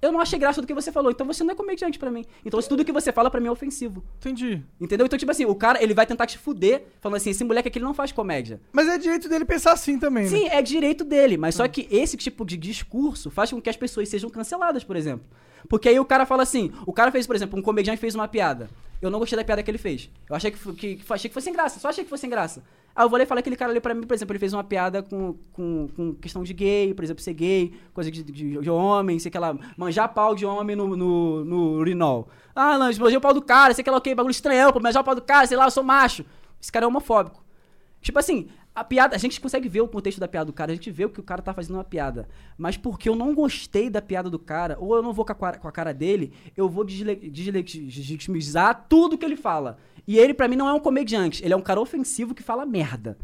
Eu 0.00 0.12
não 0.12 0.20
achei 0.20 0.38
graça 0.38 0.60
do 0.60 0.66
que 0.66 0.74
você 0.74 0.92
falou, 0.92 1.10
então 1.10 1.26
você 1.26 1.42
não 1.42 1.52
é 1.52 1.54
comediante 1.54 1.98
pra 1.98 2.10
mim. 2.10 2.24
Então 2.44 2.60
se 2.60 2.68
tudo 2.68 2.84
que 2.84 2.92
você 2.92 3.10
fala 3.10 3.30
pra 3.30 3.40
mim 3.40 3.46
é 3.48 3.50
ofensivo. 3.50 4.04
Entendi. 4.18 4.62
Entendeu? 4.80 5.06
Então, 5.06 5.18
tipo 5.18 5.30
assim, 5.30 5.46
o 5.46 5.54
cara, 5.54 5.82
ele 5.82 5.94
vai 5.94 6.04
tentar 6.04 6.26
te 6.26 6.36
fuder, 6.36 6.84
falando 7.00 7.16
assim, 7.16 7.30
esse 7.30 7.42
moleque 7.42 7.68
aqui 7.68 7.78
ele 7.78 7.86
não 7.86 7.94
faz 7.94 8.12
comédia. 8.12 8.60
Mas 8.72 8.86
é 8.86 8.98
direito 8.98 9.28
dele 9.28 9.44
pensar 9.44 9.72
assim 9.72 9.98
também, 9.98 10.24
né? 10.24 10.30
Sim, 10.30 10.48
é 10.48 10.60
direito 10.60 11.04
dele, 11.04 11.36
mas 11.38 11.54
só 11.54 11.66
que 11.66 11.88
esse 11.90 12.16
tipo 12.16 12.44
de 12.44 12.56
discurso 12.56 13.30
faz 13.30 13.50
com 13.50 13.60
que 13.60 13.70
as 13.70 13.76
pessoas 13.76 14.08
sejam 14.08 14.28
canceladas, 14.28 14.84
por 14.84 14.96
exemplo. 14.96 15.24
Porque 15.68 15.88
aí 15.88 15.98
o 15.98 16.04
cara 16.04 16.26
fala 16.26 16.42
assim, 16.42 16.70
o 16.86 16.92
cara 16.92 17.10
fez, 17.10 17.26
por 17.26 17.34
exemplo, 17.34 17.58
um 17.58 17.62
comediante 17.62 17.98
fez 17.98 18.14
uma 18.14 18.28
piada. 18.28 18.68
Eu 19.00 19.10
não 19.10 19.18
gostei 19.18 19.36
da 19.36 19.44
piada 19.44 19.62
que 19.62 19.70
ele 19.70 19.78
fez. 19.78 20.10
Eu 20.28 20.36
achei 20.36 20.50
que, 20.50 20.72
que, 20.74 20.96
que 20.96 21.12
achei 21.12 21.28
que 21.28 21.34
fosse 21.34 21.44
sem 21.44 21.52
graça, 21.52 21.80
só 21.80 21.88
achei 21.88 22.04
que 22.04 22.10
fosse 22.10 22.22
sem 22.22 22.30
graça. 22.30 22.62
Aí 22.96 23.04
eu 23.04 23.08
vou 23.08 23.18
ler 23.18 23.24
e 23.24 23.26
falar 23.26 23.40
aquele 23.40 23.56
cara 23.56 23.72
ali 23.72 23.80
pra 23.80 23.92
mim, 23.92 24.06
por 24.06 24.14
exemplo, 24.14 24.32
ele 24.32 24.38
fez 24.38 24.52
uma 24.52 24.62
piada 24.62 25.02
com, 25.02 25.34
com, 25.52 25.88
com 25.88 26.14
questão 26.14 26.44
de 26.44 26.52
gay, 26.54 26.94
por 26.94 27.02
exemplo, 27.02 27.22
ser 27.22 27.34
gay, 27.34 27.74
coisa 27.92 28.10
de, 28.10 28.22
de, 28.22 28.58
de 28.60 28.70
homem, 28.70 29.18
sei 29.18 29.30
que 29.30 29.38
lá, 29.38 29.56
manjar 29.76 30.14
pau 30.14 30.34
de 30.34 30.46
homem 30.46 30.76
no, 30.76 30.96
no, 30.96 31.44
no 31.44 31.70
urinol. 31.78 32.28
Ah, 32.54 32.76
Lange, 32.76 33.00
manjei 33.00 33.16
o 33.16 33.20
pau 33.20 33.34
do 33.34 33.42
cara, 33.42 33.74
sei 33.74 33.82
que 33.82 33.90
lá, 33.90 33.96
ok, 33.96 34.14
bagulho 34.14 34.30
estranhão, 34.30 34.72
pô, 34.72 34.78
manjar 34.78 35.02
o 35.02 35.04
pau 35.04 35.14
do 35.14 35.22
cara, 35.22 35.46
sei 35.46 35.56
lá, 35.56 35.64
eu 35.64 35.70
sou 35.72 35.82
macho. 35.82 36.24
Esse 36.60 36.70
cara 36.70 36.84
é 36.84 36.88
homofóbico. 36.88 37.44
Tipo 38.00 38.18
assim, 38.20 38.48
a 38.74 38.82
piada, 38.82 39.14
a 39.14 39.18
gente 39.18 39.40
consegue 39.40 39.68
ver 39.68 39.82
o 39.82 39.88
contexto 39.88 40.18
da 40.18 40.26
piada 40.26 40.46
do 40.46 40.52
cara, 40.52 40.72
a 40.72 40.74
gente 40.74 40.90
vê 40.90 41.04
o 41.04 41.10
que 41.10 41.20
o 41.20 41.22
cara 41.22 41.40
tá 41.40 41.54
fazendo 41.54 41.76
uma 41.76 41.84
piada. 41.84 42.28
Mas 42.58 42.76
porque 42.76 43.08
eu 43.08 43.14
não 43.14 43.34
gostei 43.34 43.88
da 43.88 44.02
piada 44.02 44.28
do 44.28 44.38
cara, 44.38 44.76
ou 44.80 44.96
eu 44.96 45.02
não 45.02 45.12
vou 45.12 45.24
com 45.24 45.32
a, 45.44 45.52
com 45.52 45.68
a 45.68 45.72
cara 45.72 45.94
dele, 45.94 46.32
eu 46.56 46.68
vou 46.68 46.84
desle- 46.84 47.14
deslegitimizar 47.30 48.86
tudo 48.88 49.16
que 49.16 49.24
ele 49.24 49.36
fala. 49.36 49.78
E 50.06 50.18
ele, 50.18 50.34
pra 50.34 50.48
mim, 50.48 50.56
não 50.56 50.68
é 50.68 50.72
um 50.72 50.80
comediante, 50.80 51.44
ele 51.44 51.54
é 51.54 51.56
um 51.56 51.62
cara 51.62 51.80
ofensivo 51.80 52.34
que 52.34 52.42
fala 52.42 52.66
merda. 52.66 53.16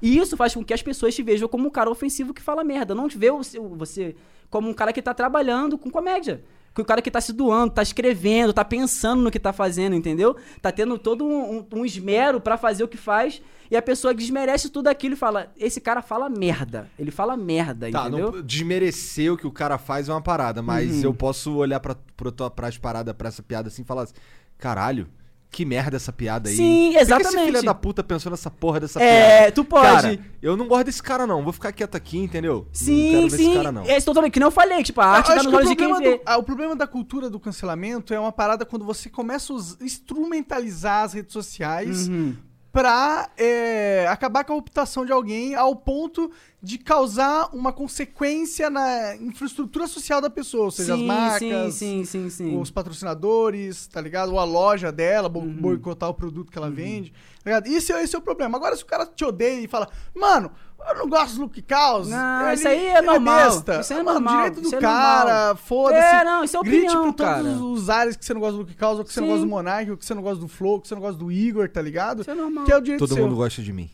E 0.00 0.16
isso 0.18 0.36
faz 0.36 0.54
com 0.54 0.64
que 0.64 0.74
as 0.74 0.82
pessoas 0.82 1.14
te 1.14 1.22
vejam 1.22 1.48
como 1.48 1.66
um 1.66 1.70
cara 1.70 1.90
ofensivo 1.90 2.34
que 2.34 2.42
fala 2.42 2.62
merda. 2.62 2.94
Não 2.94 3.08
te 3.08 3.18
vê 3.18 3.30
você 3.30 4.14
como 4.48 4.68
um 4.68 4.74
cara 4.74 4.92
que 4.92 5.02
tá 5.02 5.12
trabalhando 5.12 5.76
com 5.76 5.90
comédia. 5.90 6.42
Que 6.78 6.82
o 6.82 6.84
cara 6.84 7.02
que 7.02 7.10
tá 7.10 7.20
se 7.20 7.32
doando, 7.32 7.72
tá 7.74 7.82
escrevendo, 7.82 8.52
tá 8.52 8.64
pensando 8.64 9.20
no 9.20 9.32
que 9.32 9.40
tá 9.40 9.52
fazendo, 9.52 9.96
entendeu? 9.96 10.36
Tá 10.62 10.70
tendo 10.70 10.96
todo 10.96 11.24
um, 11.26 11.56
um- 11.58 11.66
um 11.80 11.84
esmero 11.84 12.40
pra 12.40 12.56
fazer 12.56 12.84
o 12.84 12.88
que 12.88 12.96
faz. 12.96 13.42
E 13.68 13.76
a 13.76 13.82
pessoa 13.82 14.14
desmerece 14.14 14.70
tudo 14.70 14.86
aquilo 14.86 15.14
e 15.14 15.16
fala: 15.16 15.52
Esse 15.58 15.80
cara 15.80 16.00
fala 16.02 16.30
merda. 16.30 16.88
Ele 16.96 17.10
fala 17.10 17.36
merda, 17.36 17.90
Tá, 17.90 18.02
entendeu? 18.06 18.30
não, 18.30 18.42
desmerecer 18.42 19.32
o 19.32 19.36
que 19.36 19.44
o 19.46 19.50
cara 19.50 19.76
faz 19.76 20.08
é 20.08 20.12
uma 20.12 20.22
parada, 20.22 20.62
mas 20.62 20.98
Uhum. 20.98 21.02
eu 21.06 21.14
posso 21.14 21.52
olhar 21.56 21.80
pra, 21.80 21.96
pra, 22.16 22.30
tua, 22.30 22.48
pras 22.48 22.78
paradas, 22.78 23.12
pra 23.12 23.26
essa 23.26 23.42
piada 23.42 23.66
assim 23.66 23.82
e 23.82 23.84
falar 23.84 24.02
assim, 24.02 24.14
caralho, 24.56 25.08
que 25.50 25.64
merda 25.64 25.96
essa 25.96 26.12
piada 26.12 26.50
aí. 26.50 26.56
Sim, 26.56 26.62
hein? 26.62 26.84
Por 26.84 26.92
que 26.92 26.98
esse 26.98 27.12
exatamente. 27.12 27.44
filho 27.46 27.62
da 27.62 27.74
puta 27.74 28.04
pensou 28.04 28.30
nessa 28.30 28.50
porra 28.50 28.80
dessa 28.80 28.98
piada? 29.00 29.14
É, 29.14 29.50
tu 29.50 29.64
pode. 29.64 29.86
Cara, 29.86 30.18
eu 30.42 30.56
não 30.56 30.68
gosto 30.68 30.84
desse 30.84 31.02
cara 31.02 31.26
não, 31.26 31.42
vou 31.42 31.52
ficar 31.54 31.72
quieto 31.72 31.94
aqui, 31.96 32.18
entendeu? 32.18 32.66
não 32.66 32.74
sim, 32.74 33.10
quero 33.10 33.28
ver 33.30 33.36
sim. 33.38 33.46
esse 33.48 33.54
cara 33.56 33.72
não. 33.72 33.82
É 33.84 34.00
totalmente, 34.00 34.32
que 34.34 34.38
nem 34.40 34.46
eu 34.46 34.50
falei, 34.50 34.82
tipo, 34.82 35.00
a 35.00 35.06
arte 35.06 35.26
tá 35.28 35.34
acho 35.34 35.44
nos 35.44 35.50
que 35.50 35.54
o 35.54 35.58
olhos 35.58 35.70
de 35.70 35.76
quem 35.76 35.94
vê. 35.98 36.16
do- 36.18 36.22
ah, 36.26 36.36
o 36.36 36.42
problema 36.42 36.76
da 36.76 36.86
cultura 36.86 37.30
do 37.30 37.40
cancelamento 37.40 38.12
é 38.12 38.20
uma 38.20 38.30
parada 38.30 38.66
quando 38.66 38.84
você 38.84 39.08
começa 39.08 39.52
a 39.54 39.84
instrumentalizar 39.84 41.04
as 41.04 41.12
redes 41.14 41.32
sociais 41.32 42.08
Uhum. 42.08 42.36
pra 42.70 43.30
é, 43.36 44.06
acabar 44.08 44.44
com 44.44 44.52
a 44.52 44.56
reputação 44.56 45.04
de 45.06 45.12
alguém 45.12 45.54
ao 45.54 45.74
ponto 45.74 46.30
de 46.60 46.76
causar 46.76 47.50
uma 47.54 47.72
consequência 47.72 48.68
na 48.68 49.14
infraestrutura 49.16 49.86
social 49.86 50.20
da 50.20 50.28
pessoa, 50.28 50.64
ou 50.64 50.70
seja, 50.72 50.94
as 50.94 50.98
sim, 51.00 51.06
marcas, 51.06 51.74
sim, 51.74 52.04
sim, 52.04 52.04
sim, 52.04 52.30
sim. 52.30 52.60
os 52.60 52.70
patrocinadores, 52.70 53.86
tá 53.86 54.00
ligado? 54.00 54.32
Ou 54.32 54.40
a 54.40 54.44
loja 54.44 54.90
dela, 54.90 55.30
Uhum. 55.32 55.52
boicotar 55.54 56.08
o 56.08 56.14
produto 56.14 56.50
que 56.50 56.58
ela 56.58 56.70
vende, 56.70 57.10
tá 57.44 57.50
ligado? 57.50 57.66
Isso, 57.68 57.92
é- 57.92 58.02
esse 58.02 58.14
é 58.14 58.18
o 58.18 58.22
problema. 58.22 58.56
Agora, 58.58 58.76
se 58.76 58.82
o 58.82 58.86
cara 58.86 59.06
te 59.06 59.24
odeia 59.24 59.60
e 59.60 59.68
fala, 59.68 59.88
mano, 60.14 60.50
eu 60.88 60.94
não 60.96 61.08
gosto 61.08 61.34
do 61.34 61.42
Luke 61.42 61.60
Caos, 61.60 62.08
Não, 62.08 62.46
ele- 62.46 62.54
isso 62.54 62.68
aí 62.68 62.86
é 62.86 62.98
ele 62.98 63.06
normal, 63.06 63.50
besta. 63.50 63.80
isso 63.80 63.92
aí 63.92 63.98
é 63.98 64.02
Mano, 64.02 64.20
normal, 64.20 64.36
direito 64.36 64.60
do 64.60 64.66
isso 64.68 64.76
é 64.76 64.80
cara, 64.80 65.54
foda-se. 65.56 66.00
É, 66.00 66.24
não, 66.24 66.44
isso 66.44 66.56
é 66.56 66.60
Grite 66.60 66.76
opinião, 66.86 67.04
por 67.04 67.14
todos 67.14 67.32
cara. 67.32 67.48
os 67.48 67.90
áreas 67.90 68.16
que 68.16 68.24
você 68.24 68.32
não 68.32 68.40
gosta 68.40 68.52
do 68.56 68.58
Luke 68.60 68.74
Caos, 68.74 68.98
ou 68.98 69.04
que 69.04 69.12
você 69.12 69.20
não 69.20 69.26
Sim. 69.26 69.32
gosta 69.32 69.46
do 69.46 69.50
Monark, 69.50 69.90
ou 69.90 69.96
que 69.96 70.04
você 70.04 70.14
não 70.14 70.22
gosta 70.22 70.40
do 70.40 70.48
Flow, 70.48 70.72
ou 70.74 70.80
que 70.80 70.86
você 70.88 70.94
não 70.94 71.02
gosta 71.02 71.18
do 71.18 71.32
Igor, 71.32 71.68
tá 71.68 71.82
ligado? 71.82 72.20
Isso 72.22 72.30
é 72.30 72.34
normal. 72.34 72.64
Que 72.64 72.72
é 72.72 72.76
o 72.76 72.80
direito 72.80 73.00
Todo 73.00 73.12
seu. 73.14 73.22
mundo 73.24 73.36
gosta 73.36 73.60
de 73.62 73.72
mim. 73.72 73.90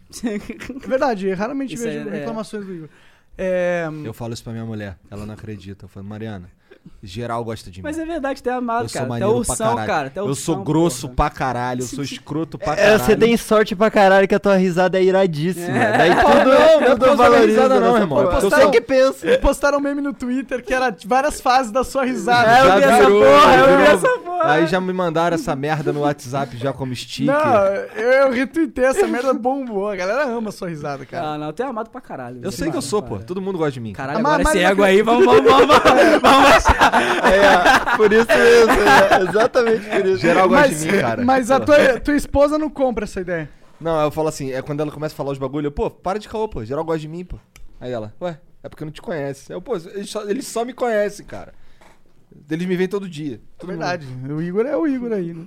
É 0.85 0.87
verdade, 0.89 1.33
raramente 1.33 1.75
Isso 1.75 1.83
vejo 1.85 2.09
é- 2.11 2.19
é. 2.21 2.25
Do 2.61 2.75
Igor. 2.75 2.89
É, 3.37 3.89
Eu 4.05 4.15
falo 4.15 4.33
isso 4.33 4.45
pra 4.45 4.53
minha 4.53 4.65
mulher, 4.65 4.97
ela 5.11 5.27
não 5.27 5.35
acredita. 5.35 5.85
Eu 5.87 5.89
falo, 5.89 6.07
Mariana, 6.07 6.51
geral 7.03 7.45
gosta 7.45 7.71
de 7.71 7.79
mim. 7.81 7.83
Mas 7.83 7.99
é 7.99 8.05
verdade, 8.05 8.43
tu 8.43 8.49
é 8.49 8.53
amado, 8.53 8.85
eu 8.85 8.89
sou 8.89 9.01
cara. 9.01 9.05
Tu 9.05 9.07
é 9.07 9.09
maneiro 9.09 9.33
pra 9.45 9.53
ursão, 9.53 9.69
caralho. 9.77 9.87
cara. 9.87 10.11
tu 10.11 10.17
é 10.19 10.21
eu 10.21 10.27
ursão, 10.27 10.55
sou 10.55 10.65
grosso 10.65 11.03
porra. 11.09 11.15
pra 11.17 11.31
caralho, 11.31 11.83
eu 11.83 11.87
sou 11.87 12.05
escroto 12.05 12.59
pra 12.59 12.73
É, 12.73 12.77
caralho. 12.77 12.99
você 13.05 13.17
tem 13.17 13.37
sorte 13.37 13.77
pra 13.77 13.91
caralho 13.91 14.27
que 14.29 14.35
a 14.35 14.39
tua 14.41 14.57
risada 14.57 14.99
é 14.99 15.03
iradíssima. 15.05 15.77
É. 15.77 15.99
Daí 15.99 16.11
Não, 16.15 16.23
tudo, 16.25 16.45
não 16.45 16.87
é 16.87 16.97
tudo 16.97 17.17
valoriza. 17.17 17.47
risada 17.47 17.81
não, 17.81 17.97
irmão. 17.97 18.21
Eu 18.23 18.51
sou- 18.51 18.71
que 18.71 18.81
pensa. 18.81 19.39
postaram 19.39 19.79
um 19.79 19.81
meme 19.81 20.01
no 20.01 20.13
Twitter 20.15 20.65
que 20.65 20.73
era 20.73 20.95
várias 21.07 21.41
fases 21.41 21.71
da 21.71 21.85
sua 21.85 22.05
risada. 22.05 22.51
É, 22.51 22.61
eu 22.61 22.67
Já 22.67 22.77
vi 22.77 22.83
essa 22.85 22.97
virou, 23.05 23.23
porra, 23.25 23.55
eu 23.57 23.77
vi 23.79 23.83
essa 23.85 24.19
porra. 24.19 24.53
Aí 24.53 24.67
já 24.67 24.81
me 24.81 24.93
mandaram 24.93 25.35
essa 25.35 25.55
merda 25.57 25.93
no 25.93 26.01
WhatsApp 26.01 26.57
já 26.57 26.73
como 26.73 26.95
sticker. 26.95 27.35
Não, 27.35 27.67
eu, 27.67 28.11
eu 28.27 28.31
retuitei 28.33 28.85
essa 28.85 29.07
merda 29.07 29.33
bombou. 29.35 29.89
A 29.91 29.97
galera 29.97 30.25
ama 30.27 30.49
a 30.49 30.53
sua 30.53 30.69
risada, 30.69 31.05
cara. 31.07 31.29
Ah, 31.35 31.39
não, 31.39 31.53
tu 31.53 31.63
é 31.63 31.67
amado 31.67 31.91
pra 31.91 32.01
caralho. 32.01 32.41
eu 32.43 32.51
sei 32.53 32.71
que 32.71 32.77
eu 32.77 32.83
sou, 32.83 33.03
pô. 33.03 33.17
Para. 33.17 33.25
Todo 33.25 33.41
mundo 33.41 33.59
gosta 33.59 33.73
de 33.73 33.81
mim. 33.81 33.93
Caralho, 33.93 34.19
agora 34.19 34.43
esse 34.43 34.59
eu 34.59 34.69
ego 34.69 34.83
aí, 34.83 35.03
vamos, 35.03 35.25
vamos, 35.25 35.45
vamos, 35.51 35.67
vamos. 36.23 36.65
É, 37.25 37.97
por 37.97 38.13
isso 38.13 38.27
mesmo. 38.29 38.73
É, 38.73 39.29
exatamente 39.29 39.87
por 39.89 40.07
isso. 40.07 40.19
Geral 40.19 40.49
gosta 40.49 40.69
Mas, 40.69 40.81
de 40.81 40.93
mim, 40.93 40.99
cara. 41.01 41.25
mas 41.25 41.51
a 41.51 41.61
tua, 41.61 42.01
tua 42.01 42.17
esposa 42.17 42.59
não 42.59 42.71
compra 42.71 43.05
essa 43.05 43.21
ideia. 43.21 43.49
Não, 43.81 44.01
eu 44.01 44.11
falo 44.11 44.29
assim, 44.29 44.53
é 44.53 44.63
quando 44.63 44.81
ela 44.81 44.91
começa 44.91 45.15
a 45.15 45.17
falar 45.17 45.33
os 45.33 45.39
bagulho, 45.39 45.67
eu, 45.67 45.73
pô, 45.73 45.91
para 45.91 46.19
de 46.19 46.29
caô, 46.29 46.49
pô. 46.49 46.65
Geral 46.65 46.85
gosta 46.85 47.01
de 47.01 47.09
mim, 47.09 47.25
pô. 47.25 47.39
Aí 47.81 47.93
ela, 47.93 48.15
ué, 48.21 48.39
é 48.63 48.69
porque 48.69 48.85
não 48.85 48.93
te 48.93 49.03
conhece. 49.03 49.53
Eu, 49.53 49.61
pô, 49.61 49.77
eles 49.77 50.09
só, 50.11 50.23
eles 50.29 50.47
só 50.47 50.65
me 50.65 50.73
conhecem, 50.73 51.27
cara. 51.27 51.53
Eles 52.51 52.67
me 52.67 52.77
veem 52.77 52.89
todo 52.89 53.09
dia. 53.09 53.35
É 53.37 53.39
todo 53.59 53.71
mundo. 53.71 53.79
verdade. 53.79 54.07
O 54.29 54.41
Igor 54.43 54.67
é 54.67 54.77
o 54.77 54.87
Igor 54.87 55.13
aí, 55.13 55.33
né? 55.35 55.47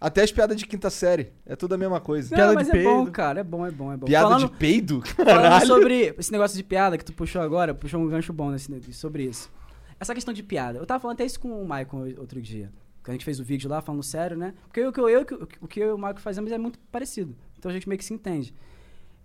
Até 0.00 0.22
as 0.22 0.30
piadas 0.30 0.56
de 0.56 0.64
quinta 0.64 0.90
série. 0.90 1.32
É 1.44 1.56
tudo 1.56 1.74
a 1.74 1.78
mesma 1.78 1.98
coisa. 1.98 2.28
Piada 2.28 2.48
Não, 2.48 2.54
mas 2.54 2.68
de 2.70 2.78
é 2.78 2.82
bom, 2.84 2.96
peido. 2.98 3.10
cara, 3.10 3.40
é 3.40 3.44
bom, 3.44 3.66
é 3.66 3.70
bom, 3.70 3.92
é 3.92 3.96
bom. 3.96 4.06
Piada 4.06 4.26
falando, 4.28 4.48
de 4.48 4.56
peido? 4.56 5.02
falando 5.02 5.26
Caralho. 5.42 5.66
sobre 5.66 6.14
esse 6.16 6.30
negócio 6.30 6.56
de 6.56 6.62
piada 6.62 6.96
que 6.96 7.04
tu 7.04 7.12
puxou 7.12 7.42
agora, 7.42 7.74
puxou 7.74 8.00
um 8.00 8.06
gancho 8.06 8.32
bom 8.32 8.50
nesse, 8.50 8.92
sobre 8.92 9.24
isso. 9.24 9.50
Essa 10.00 10.14
questão 10.14 10.32
de 10.32 10.42
piada. 10.42 10.78
Eu 10.78 10.86
tava 10.86 11.00
falando 11.00 11.16
até 11.16 11.24
isso 11.24 11.40
com 11.40 11.60
o 11.60 11.62
Michael 11.62 12.18
outro 12.18 12.40
dia. 12.40 12.72
Que 13.02 13.10
a 13.10 13.14
gente 13.14 13.24
fez 13.24 13.40
o 13.40 13.44
vídeo 13.44 13.70
lá 13.70 13.80
falando 13.80 14.02
sério, 14.02 14.36
né? 14.36 14.54
Porque 14.64 14.84
o 14.84 14.92
que 14.92 15.00
eu, 15.00 15.08
eu, 15.08 15.26
o 15.60 15.68
que 15.68 15.80
eu 15.80 15.88
e 15.88 15.92
o 15.92 15.96
Michael 15.96 16.18
fazemos 16.18 16.52
é 16.52 16.58
muito 16.58 16.78
parecido. 16.90 17.34
Então 17.58 17.70
a 17.70 17.74
gente 17.74 17.88
meio 17.88 17.98
que 17.98 18.04
se 18.04 18.14
entende. 18.14 18.54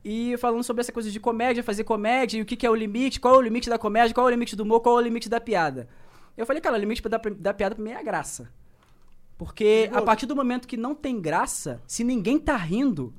E 0.03 0.35
falando 0.37 0.63
sobre 0.63 0.81
essa 0.81 0.91
coisa 0.91 1.09
de 1.09 1.19
comédia, 1.19 1.63
fazer 1.63 1.83
comédia, 1.83 2.37
e 2.37 2.41
o 2.41 2.45
que, 2.45 2.57
que 2.57 2.65
é 2.65 2.69
o 2.69 2.75
limite, 2.75 3.19
qual 3.19 3.35
é 3.35 3.37
o 3.37 3.41
limite 3.41 3.69
da 3.69 3.77
comédia, 3.77 4.13
qual 4.13 4.27
é 4.27 4.31
o 4.31 4.33
limite 4.33 4.55
do 4.55 4.63
humor, 4.63 4.81
qual 4.81 4.97
é 4.97 5.01
o 5.01 5.03
limite 5.03 5.29
da 5.29 5.39
piada. 5.39 5.87
Eu 6.35 6.45
falei, 6.45 6.61
cara, 6.61 6.75
o 6.75 6.79
limite 6.79 7.01
da, 7.07 7.17
da 7.17 7.53
piada 7.53 7.75
pra 7.75 7.83
mim 7.83 7.91
é 7.91 7.97
a 7.97 8.03
graça. 8.03 8.49
Porque 9.37 9.89
a 9.93 10.01
partir 10.01 10.25
do 10.25 10.35
momento 10.35 10.67
que 10.67 10.77
não 10.77 10.93
tem 10.93 11.19
graça, 11.21 11.81
se 11.87 12.03
ninguém 12.03 12.37
tá 12.37 12.55
rindo, 12.55 13.13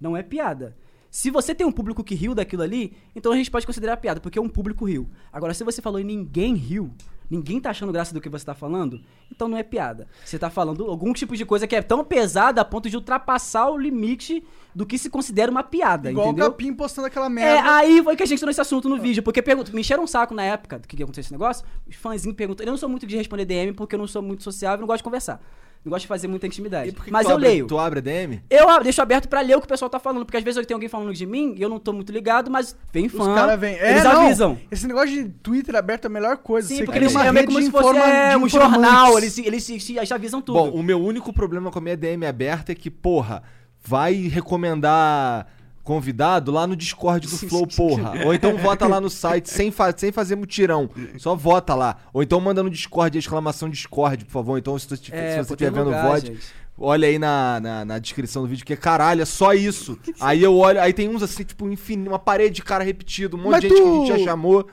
não 0.00 0.16
é 0.16 0.22
piada. 0.22 0.76
Se 1.10 1.30
você 1.30 1.54
tem 1.54 1.66
um 1.66 1.72
público 1.72 2.04
que 2.04 2.14
riu 2.14 2.34
daquilo 2.34 2.62
ali, 2.62 2.92
então 3.16 3.32
a 3.32 3.36
gente 3.36 3.50
pode 3.50 3.66
considerar 3.66 3.96
piada, 3.96 4.20
porque 4.20 4.38
um 4.38 4.48
público 4.48 4.84
riu. 4.84 5.08
Agora, 5.32 5.54
se 5.54 5.64
você 5.64 5.80
falou 5.80 5.98
e 5.98 6.04
ninguém 6.04 6.54
riu, 6.54 6.90
ninguém 7.30 7.58
tá 7.60 7.70
achando 7.70 7.90
graça 7.92 8.12
do 8.12 8.20
que 8.20 8.28
você 8.28 8.44
tá 8.44 8.54
falando, 8.54 9.00
então 9.32 9.48
não 9.48 9.56
é 9.56 9.62
piada. 9.62 10.06
Você 10.24 10.38
tá 10.38 10.50
falando 10.50 10.84
algum 10.84 11.12
tipo 11.14 11.34
de 11.34 11.46
coisa 11.46 11.66
que 11.66 11.74
é 11.74 11.80
tão 11.80 12.04
pesada 12.04 12.60
a 12.60 12.64
ponto 12.64 12.90
de 12.90 12.96
ultrapassar 12.96 13.70
o 13.70 13.78
limite 13.78 14.44
do 14.74 14.84
que 14.84 14.98
se 14.98 15.08
considera 15.08 15.50
uma 15.50 15.62
piada, 15.62 16.10
Igual 16.10 16.26
entendeu? 16.28 16.46
o 16.46 16.50
Capim 16.50 16.74
postando 16.74 17.06
aquela 17.06 17.26
É, 17.26 17.30
merda. 17.30 17.74
aí 17.76 18.02
foi 18.02 18.14
que 18.14 18.22
a 18.22 18.26
gente 18.26 18.36
entrou 18.36 18.48
nesse 18.48 18.60
assunto 18.60 18.86
no 18.88 19.00
vídeo, 19.00 19.22
porque 19.22 19.40
pergunta, 19.42 19.72
me 19.72 19.80
encheram 19.80 20.04
um 20.04 20.06
saco 20.06 20.34
na 20.34 20.42
época 20.44 20.78
do 20.78 20.86
que, 20.86 20.94
que 20.94 21.02
aconteceu 21.02 21.22
esse 21.22 21.32
negócio, 21.32 21.64
os 21.88 21.96
fãzinhos 21.96 22.36
perguntam, 22.36 22.66
eu 22.66 22.70
não 22.70 22.78
sou 22.78 22.88
muito 22.88 23.06
de 23.06 23.16
responder 23.16 23.46
DM 23.46 23.72
porque 23.72 23.94
eu 23.94 23.98
não 23.98 24.06
sou 24.06 24.20
muito 24.22 24.42
sociável 24.42 24.78
e 24.78 24.80
não 24.82 24.86
gosto 24.86 24.98
de 24.98 25.04
conversar. 25.04 25.40
Não 25.84 25.90
gosto 25.90 26.02
de 26.02 26.08
fazer 26.08 26.28
muita 26.28 26.46
intimidade. 26.46 26.90
E 26.90 26.92
por 26.92 27.04
que 27.04 27.10
Mas 27.10 27.24
tu 27.26 27.30
eu 27.30 27.36
abre- 27.36 27.48
leio. 27.48 27.66
Tu 27.66 27.78
abre 27.78 27.98
a 28.00 28.02
DM? 28.02 28.42
Eu 28.50 28.68
a- 28.68 28.80
deixo 28.80 29.00
aberto 29.00 29.28
pra 29.28 29.40
ler 29.40 29.56
o 29.56 29.60
que 29.60 29.64
o 29.66 29.68
pessoal 29.68 29.88
tá 29.88 29.98
falando, 29.98 30.24
porque 30.26 30.36
às 30.36 30.42
vezes 30.42 30.66
tem 30.66 30.74
alguém 30.74 30.88
falando 30.88 31.14
de 31.14 31.24
mim 31.24 31.54
e 31.56 31.62
eu 31.62 31.68
não 31.68 31.78
tô 31.78 31.92
muito 31.92 32.12
ligado, 32.12 32.50
mas 32.50 32.76
vem 32.92 33.06
Os 33.06 33.12
fã. 33.12 33.34
caras 33.34 33.58
vêm. 33.58 33.74
É, 33.76 33.92
Eles 33.92 34.04
não, 34.04 34.22
avisam. 34.26 34.58
Esse 34.70 34.86
negócio 34.86 35.08
de 35.10 35.24
Twitter 35.28 35.74
aberto 35.76 36.04
é 36.04 36.08
a 36.08 36.10
melhor 36.10 36.36
coisa. 36.38 36.68
Sim, 36.68 36.76
Você 36.78 36.84
porque 36.84 36.98
eles 36.98 37.14
é 37.14 37.32
meio 37.32 37.46
como 37.46 37.58
de 37.58 37.64
se 37.66 37.70
fosse 37.70 37.96
é, 37.96 38.30
de 38.30 38.36
um 38.36 38.48
jornal, 38.48 39.16
eles, 39.18 39.32
se- 39.32 39.46
eles 39.46 39.64
se- 39.64 39.78
já 40.04 40.14
avisam 40.16 40.42
tudo. 40.42 40.58
Bom, 40.58 40.70
o 40.70 40.82
meu 40.82 41.00
único 41.00 41.32
problema 41.32 41.70
com 41.70 41.78
a 41.78 41.82
minha 41.82 41.96
DM 41.96 42.26
aberta 42.26 42.72
é 42.72 42.74
que, 42.74 42.90
porra, 42.90 43.42
vai 43.82 44.14
recomendar 44.28 45.46
convidado 45.88 46.52
lá 46.52 46.66
no 46.66 46.76
Discord 46.76 47.26
do 47.26 47.38
Flow, 47.38 47.66
porra. 47.66 48.12
Ou 48.26 48.34
então 48.34 48.54
vota 48.58 48.86
lá 48.86 49.00
no 49.00 49.08
site 49.08 49.48
sem, 49.48 49.70
fa 49.70 49.90
sem 49.96 50.12
fazer 50.12 50.36
mutirão. 50.36 50.90
Só 51.16 51.34
vota 51.34 51.74
lá. 51.74 51.96
Ou 52.12 52.22
então 52.22 52.38
manda 52.42 52.62
no 52.62 52.68
Discord 52.68 53.16
exclamação 53.16 53.70
Discord, 53.70 54.26
por 54.26 54.32
favor. 54.32 54.58
Então, 54.58 54.78
se, 54.78 54.86
tu, 54.86 54.96
se 54.96 55.10
É, 55.10 55.38
você 55.42 55.48
pô, 55.48 55.54
estiver 55.54 55.70
vendo 55.72 55.88
o 55.88 55.92
VOD, 56.02 56.26
gente. 56.26 56.46
olha 56.76 57.08
aí 57.08 57.18
na, 57.18 57.58
na, 57.58 57.84
na 57.86 57.98
descrição 57.98 58.42
do 58.42 58.48
vídeo, 58.48 58.66
que 58.66 58.76
caralho, 58.76 59.22
é 59.22 59.24
só 59.24 59.54
isso. 59.54 59.98
aí 60.20 60.42
eu 60.42 60.54
olho, 60.54 60.78
aí 60.78 60.92
tem 60.92 61.08
uns 61.08 61.22
assim, 61.22 61.42
tipo, 61.42 61.66
infin... 61.70 62.06
uma 62.06 62.18
parede 62.18 62.56
de 62.56 62.62
cara 62.62 62.84
repetido, 62.84 63.38
um 63.38 63.40
monte 63.40 63.52
Mas 63.52 63.60
de 63.62 63.68
gente 63.70 63.80
que 63.82 63.88
a 63.88 63.92
gente 63.94 64.08
já 64.08 64.18
chamou. 64.30 64.64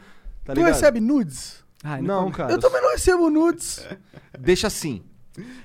Tá 0.44 0.54
Tu 0.54 0.58
ligado? 0.58 0.74
recebe 0.74 1.00
nudes? 1.00 1.64
Ai, 1.82 2.02
Não, 2.02 2.24
como- 2.24 2.36
cara. 2.36 2.52
Eu 2.52 2.60
também 2.60 2.82
não 2.82 2.92
recebo 2.92 3.30
nudes. 3.30 3.88
Deixa 4.38 4.68
assim. 4.68 5.02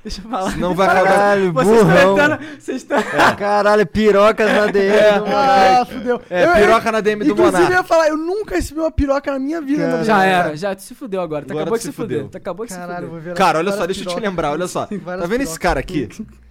Deixa 0.02 0.20
eu 0.24 0.30
falar. 0.30 0.56
Não 0.58 0.74
vai 0.74 0.86
acabar. 0.88 1.08
Caralho, 1.10 1.52
Vocês 1.52 1.68
estão 1.78 1.86
burrão. 1.88 2.12
entrando. 2.12 2.40
Vocês 2.58 2.76
estão. 2.78 3.02
Caralho, 3.36 3.86
pirocas 3.86 4.52
na 4.52 4.66
DM 4.66 4.92
do 4.92 5.24
Ah, 5.26 5.74
Monark. 5.76 5.92
fudeu. 5.94 6.22
É, 6.30 6.44
Eu- 6.44 6.52
piroca 6.54 6.92
na 6.92 7.00
DM 7.00 7.24
do 7.24 7.30
Inclusive, 7.32 7.56
eu 7.56 7.62
Monark. 7.62 7.72
ia 7.74 7.82
falar, 7.84 8.08
eu 8.08 8.16
nunca 8.16 8.54
recebi 8.56 8.80
uma 8.80 8.90
piroca 8.90 9.30
na 9.32 9.38
minha 9.38 9.60
vida. 9.60 9.84
Cara. 9.84 9.96
na 9.98 10.04
Já 10.04 10.24
era, 10.24 10.56
já 10.56 10.74
tu 10.74 10.82
se 10.82 10.94
fudeu 10.94 11.20
agora. 11.20 11.44
Tu 11.44 11.50
Agora 11.52 11.62
acabou 11.64 11.78
de 11.78 11.84
se 11.84 11.90
se 11.90 11.94
fuder. 11.96 12.16
fudeu. 12.18 12.30
Tu 12.30 12.36
acabou 12.36 12.66
de 12.66 12.72
se 12.72 12.78
Caralho, 12.78 12.94
fuder. 13.06 13.10
vou 13.10 13.20
ver 13.20 13.34
Cara, 13.34 13.58
olha 13.58 13.72
só, 13.72 13.86
deixa 13.86 14.02
eu 14.02 14.06
te 14.14 14.20
lembrar, 14.20 14.50
olha 14.52 14.66
só. 14.66 14.88
Várias 14.90 15.22
Tá 15.22 15.26
vendo 15.28 15.42
esse 15.42 15.58
cara 15.58 15.80
aqui? 15.80 16.08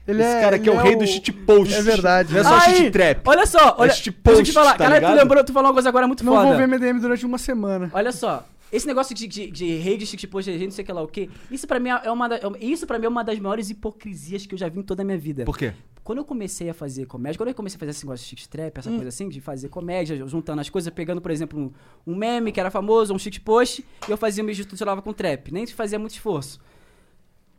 Ele 0.07 0.23
esse 0.23 0.31
é- 0.37 0.41
cara 0.41 0.55
aqui 0.55 0.67
é 0.67 0.71
o 0.71 0.75
ele 0.75 0.83
rei 0.83 0.93
é 0.93 0.95
do 0.95 1.03
o- 1.03 1.07
shitpost. 1.07 1.73
É 1.75 1.81
verdade. 1.83 2.33
Não 2.33 2.39
é 2.39 2.43
só 2.43 2.55
Aí, 2.55 2.75
shit 2.77 2.91
trap. 2.91 3.21
Olha 3.25 3.45
só, 3.45 3.75
olha. 3.77 3.91
shit 3.91 4.09
deixa 4.23 4.39
eu 4.39 4.43
te 4.45 4.51
falar. 4.53 4.71
tá 4.71 4.85
Caralho, 4.85 5.05
tu 5.07 5.13
lembrou, 5.13 5.43
tu 5.43 5.53
falou 5.53 5.67
uma 5.69 5.73
coisa 5.73 5.89
agora 5.89 6.07
muito 6.07 6.23
Não 6.25 6.33
foda. 6.33 6.47
vou 6.47 6.57
ver 6.57 6.63
MDM 6.67 6.99
durante 6.99 7.25
uma 7.25 7.37
semana. 7.37 7.91
Olha 7.93 8.11
só, 8.11 8.43
esse 8.71 8.85
negócio 8.87 9.15
de, 9.15 9.27
de, 9.27 9.49
de 9.51 9.77
rede, 9.77 10.05
de 10.05 10.17
tipo, 10.17 10.41
de 10.41 10.57
não 10.63 10.71
sei 10.71 10.83
o 10.83 10.85
que 10.85 10.91
lá 10.93 11.01
o 11.01 11.07
quê, 11.07 11.29
isso 11.49 11.65
pra 11.67 11.79
mim 11.79 11.89
é 11.89 12.11
uma, 12.11 12.27
da- 12.27 12.35
é- 12.37 12.41
isso 12.65 12.85
pra 12.85 12.99
mim 12.99 13.05
é 13.05 13.09
uma 13.09 13.23
das 13.23 13.39
maiores 13.39 13.69
hipocrisias 13.69 14.45
que 14.45 14.53
eu 14.53 14.59
já 14.59 14.69
vi 14.69 14.79
em 14.79 14.83
toda 14.83 15.01
a 15.01 15.05
minha 15.05 15.17
vida. 15.17 15.45
Por 15.45 15.57
quê? 15.57 15.73
Quando 16.03 16.19
eu 16.19 16.25
comecei 16.25 16.69
a 16.69 16.73
fazer 16.73 17.05
comédia, 17.05 17.37
quando 17.37 17.49
eu 17.49 17.55
comecei 17.55 17.75
a 17.75 17.79
fazer 17.79 17.91
esse 17.91 18.03
negócio 18.05 18.35
de 18.35 18.49
trap, 18.49 18.77
Hum. 18.77 18.79
essa 18.79 18.89
coisa 18.89 19.07
assim, 19.09 19.29
de 19.29 19.39
fazer 19.41 19.69
comédia, 19.69 20.15
juntando 20.27 20.59
as 20.61 20.69
coisas, 20.69 20.91
pegando, 20.93 21.21
por 21.21 21.29
exemplo, 21.29 21.59
um, 21.59 21.71
um 22.11 22.15
meme 22.15 22.51
que 22.51 22.59
era 22.59 22.71
famoso, 22.71 23.13
um 23.13 23.19
shit 23.19 23.39
post, 23.41 23.85
e 24.07 24.11
eu 24.11 24.17
fazia 24.17 24.43
me 24.43 24.47
misturava 24.55 25.01
com 25.01 25.13
trap, 25.13 25.51
nem 25.51 25.67
fazia 25.67 25.99
muito 25.99 26.11
esforço. 26.13 26.59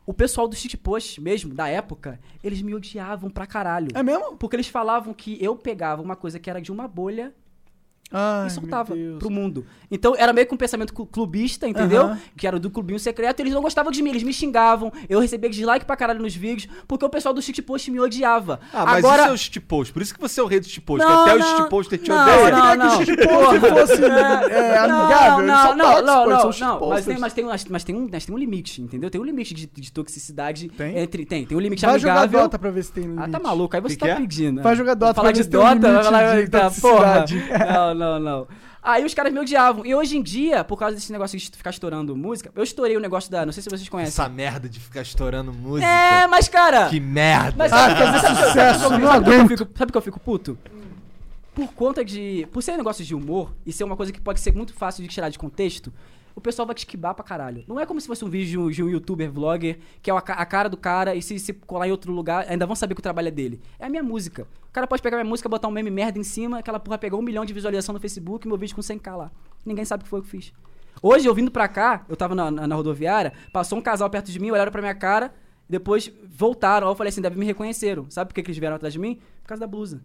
O 0.05 0.13
pessoal 0.13 0.47
do 0.47 0.55
shit 0.55 0.75
post 0.77 1.21
mesmo, 1.21 1.53
da 1.53 1.67
época, 1.67 2.19
eles 2.43 2.61
me 2.61 2.73
odiavam 2.73 3.29
pra 3.29 3.45
caralho. 3.45 3.89
É 3.93 4.01
mesmo? 4.03 4.35
Porque 4.35 4.55
eles 4.55 4.67
falavam 4.67 5.13
que 5.13 5.37
eu 5.41 5.55
pegava 5.55 6.01
uma 6.01 6.15
coisa 6.15 6.39
que 6.39 6.49
era 6.49 6.59
de 6.59 6.71
uma 6.71 6.87
bolha 6.87 7.33
Ai, 8.11 8.47
e 8.47 8.49
soltava 8.49 8.93
pro 9.19 9.29
mundo. 9.29 9.65
Então 9.89 10.13
era 10.17 10.31
meio 10.33 10.45
que 10.47 10.53
um 10.53 10.57
pensamento 10.57 10.93
clu- 10.93 11.05
clubista, 11.05 11.67
entendeu? 11.67 12.03
Aham. 12.03 12.19
Que 12.37 12.45
era 12.47 12.59
do 12.59 12.69
clubinho 12.69 12.99
secreto, 12.99 13.39
e 13.39 13.43
eles 13.43 13.53
não 13.53 13.61
gostavam 13.61 13.91
de 13.91 14.01
mim, 14.01 14.09
eles 14.09 14.23
me 14.23 14.33
xingavam, 14.33 14.91
eu 15.09 15.19
recebia 15.19 15.49
dislike 15.49 15.85
pra 15.85 15.95
caralho 15.95 16.21
nos 16.21 16.35
vídeos, 16.35 16.67
porque 16.87 17.03
o 17.05 17.09
pessoal 17.09 17.33
do 17.33 17.41
shitpost 17.41 17.89
me 17.91 17.99
odiava. 17.99 18.59
Ah, 18.73 18.85
mas 18.85 18.97
Agora, 19.05 19.21
isso 19.23 19.31
é 19.31 19.33
o 19.33 19.37
shitpost. 19.37 19.93
Por 19.93 20.01
isso 20.01 20.13
que 20.13 20.19
você 20.21 20.39
é 20.39 20.43
o 20.43 20.47
rei 20.47 20.59
do 20.59 20.67
shitpost. 20.67 21.05
Não, 21.05 21.21
até 21.21 21.37
não, 21.37 21.53
o 21.53 21.57
shitposter 21.57 21.99
te 21.99 22.09
não, 22.09 22.21
odeia. 22.21 22.51
não, 22.51 22.75
não. 22.75 22.97
que 22.97 23.03
o 23.03 23.05
shitpost 23.05 23.59
fosse 23.69 24.03
é, 24.05 24.77
amigável. 24.77 25.45
Não, 25.45 25.75
não, 25.75 25.75
não, 25.75 26.01
não, 26.01 26.51
não, 26.51 26.89
mas 26.89 27.05
tem, 27.05 27.17
mas 27.17 27.33
tem, 27.33 27.45
um- 27.45 27.49
mas 27.69 27.83
tem 27.83 27.95
um, 27.95 28.09
mas 28.11 28.25
tem 28.25 28.35
um 28.35 28.37
limite, 28.37 28.81
entendeu? 28.81 29.09
Tem 29.09 29.19
um 29.19 29.23
limite 29.23 29.53
de, 29.53 29.67
de 29.67 29.91
toxicidade 29.91 30.69
Tem? 30.69 30.97
entre, 30.97 31.25
tem, 31.25 31.45
tem 31.45 31.57
um 31.57 31.61
limite 31.61 31.85
Vai 31.85 31.99
jogar 31.99 32.13
amigável. 32.19 32.41
Dota 32.41 32.59
pra 32.59 32.71
ver 32.71 32.83
se 32.83 32.91
tem 32.91 33.03
limite. 33.03 33.23
Ah, 33.23 33.29
tá 33.29 33.39
maluco, 33.39 33.75
aí 33.75 33.81
você 33.81 33.95
Que 33.95 33.99
tá 33.99 34.05
que 34.07 34.11
é? 34.11 34.15
pedindo. 34.15 34.61
Vai 34.61 34.75
jogar 34.75 34.93
Dota 34.95 35.13
pra 35.21 35.23
ver 35.31 35.33
de 35.33 35.43
se 35.43 35.49
tem 35.49 35.59
um 35.59 35.67
limite 35.69 35.81
falar 36.03 36.41
de 36.43 36.49
porra. 36.49 36.61
toxicidade. 37.21 37.43
Não, 37.73 37.93
não, 38.01 38.19
não. 38.19 38.47
Aí 38.83 39.05
os 39.05 39.13
caras 39.13 39.31
me 39.31 39.39
odiavam. 39.39 39.85
E 39.85 39.93
hoje 39.93 40.17
em 40.17 40.23
dia, 40.23 40.63
por 40.63 40.75
causa 40.77 40.95
desse 40.95 41.11
negócio 41.11 41.37
de 41.37 41.49
ficar 41.51 41.69
estourando 41.69 42.15
música, 42.15 42.51
eu 42.55 42.63
estourei 42.63 42.97
o 42.97 42.99
negócio 42.99 43.29
da. 43.31 43.45
Não 43.45 43.53
sei 43.53 43.61
se 43.61 43.69
vocês 43.69 43.87
conhecem. 43.87 44.09
Essa 44.11 44.27
merda 44.27 44.67
de 44.67 44.79
ficar 44.79 45.01
estourando 45.01 45.53
música. 45.53 45.87
É, 45.87 46.25
mas 46.27 46.47
cara. 46.47 46.89
Que 46.89 46.99
merda. 46.99 47.53
Mas 47.57 47.71
Ah, 47.71 47.77
sabe, 48.19 49.47
fico- 49.47 49.67
Sabe 49.77 49.91
que 49.91 49.97
eu 49.97 50.01
fico 50.01 50.19
puto? 50.19 50.57
Por 51.53 51.73
conta 51.73 52.03
de. 52.03 52.47
Por 52.51 52.63
ser 52.63 52.77
negócio 52.77 53.03
de 53.03 53.13
humor 53.13 53.53
e 53.65 53.73
ser 53.73 53.83
uma 53.83 53.95
coisa 53.97 54.11
que 54.11 54.21
pode 54.21 54.39
ser 54.39 54.53
muito 54.53 54.73
fácil 54.73 55.03
de 55.03 55.09
tirar 55.09 55.29
de 55.29 55.37
contexto, 55.37 55.91
o 56.35 56.41
pessoal 56.41 56.65
vai 56.65 56.73
te 56.75 56.79
esquibar 56.79 57.13
pra 57.15 57.23
caralho. 57.23 57.63
Não 57.67 57.79
é 57.79 57.85
como 57.85 57.99
se 58.01 58.07
fosse 58.07 58.23
um 58.25 58.29
vídeo 58.29 58.71
de 58.71 58.83
um 58.83 58.89
youtuber, 58.89 59.31
vlogger, 59.31 59.79
que 60.01 60.09
é 60.09 60.13
a 60.15 60.21
ca- 60.21 60.33
a 60.33 60.45
cara 60.45 60.69
do 60.69 60.77
cara 60.77 61.15
e 61.15 61.21
se, 61.21 61.37
se 61.39 61.53
colar 61.53 61.87
em 61.87 61.91
outro 61.91 62.11
lugar, 62.11 62.45
ainda 62.47 62.65
vão 62.65 62.75
saber 62.75 62.93
que 62.95 62.99
o 62.99 63.03
trabalho 63.03 63.27
é 63.27 63.31
dele. 63.31 63.59
É 63.79 63.85
a 63.85 63.89
minha 63.89 64.03
música. 64.03 64.47
O 64.69 64.71
cara 64.71 64.87
pode 64.87 65.01
pegar 65.01 65.17
minha 65.17 65.29
música, 65.29 65.49
botar 65.49 65.67
um 65.67 65.71
meme 65.71 65.89
merda 65.91 66.17
em 66.19 66.23
cima, 66.23 66.59
aquela 66.59 66.79
porra 66.79 66.97
pegou 66.97 67.19
um 67.19 67.23
milhão 67.23 67.43
de 67.45 67.53
visualização 67.53 67.93
no 67.93 67.99
Facebook 67.99 68.47
meu 68.47 68.57
vídeo 68.57 68.75
com 68.75 68.81
100k 68.81 69.15
lá. 69.17 69.31
Ninguém 69.65 69.83
sabe 69.85 70.01
o 70.01 70.03
que 70.05 70.09
foi 70.09 70.21
que 70.21 70.27
eu 70.27 70.31
fiz. 70.31 70.53
Hoje, 71.01 71.27
eu 71.27 71.33
vindo 71.33 71.49
pra 71.51 71.67
cá, 71.67 72.05
eu 72.07 72.15
tava 72.15 72.35
na, 72.35 72.51
na- 72.51 72.67
na 72.67 72.75
rodoviária, 72.75 73.33
passou 73.51 73.77
um 73.77 73.81
casal 73.81 74.09
perto 74.09 74.31
de 74.31 74.39
mim, 74.39 74.51
olharam 74.51 74.71
pra 74.71 74.81
minha 74.81 74.93
cara, 74.95 75.33
depois 75.69 76.11
voltaram. 76.29 76.87
Aí 76.87 76.91
eu 76.91 76.95
falei 76.95 77.09
assim, 77.09 77.21
deve 77.21 77.37
me 77.39 77.45
reconheceram. 77.45 78.05
Sabe 78.09 78.27
por 78.29 78.35
que, 78.35 78.43
que 78.43 78.49
eles 78.49 78.57
vieram 78.57 78.75
atrás 78.75 78.93
de 78.93 78.99
mim? 78.99 79.19
Por 79.41 79.47
causa 79.47 79.61
da 79.61 79.67
blusa. 79.67 80.01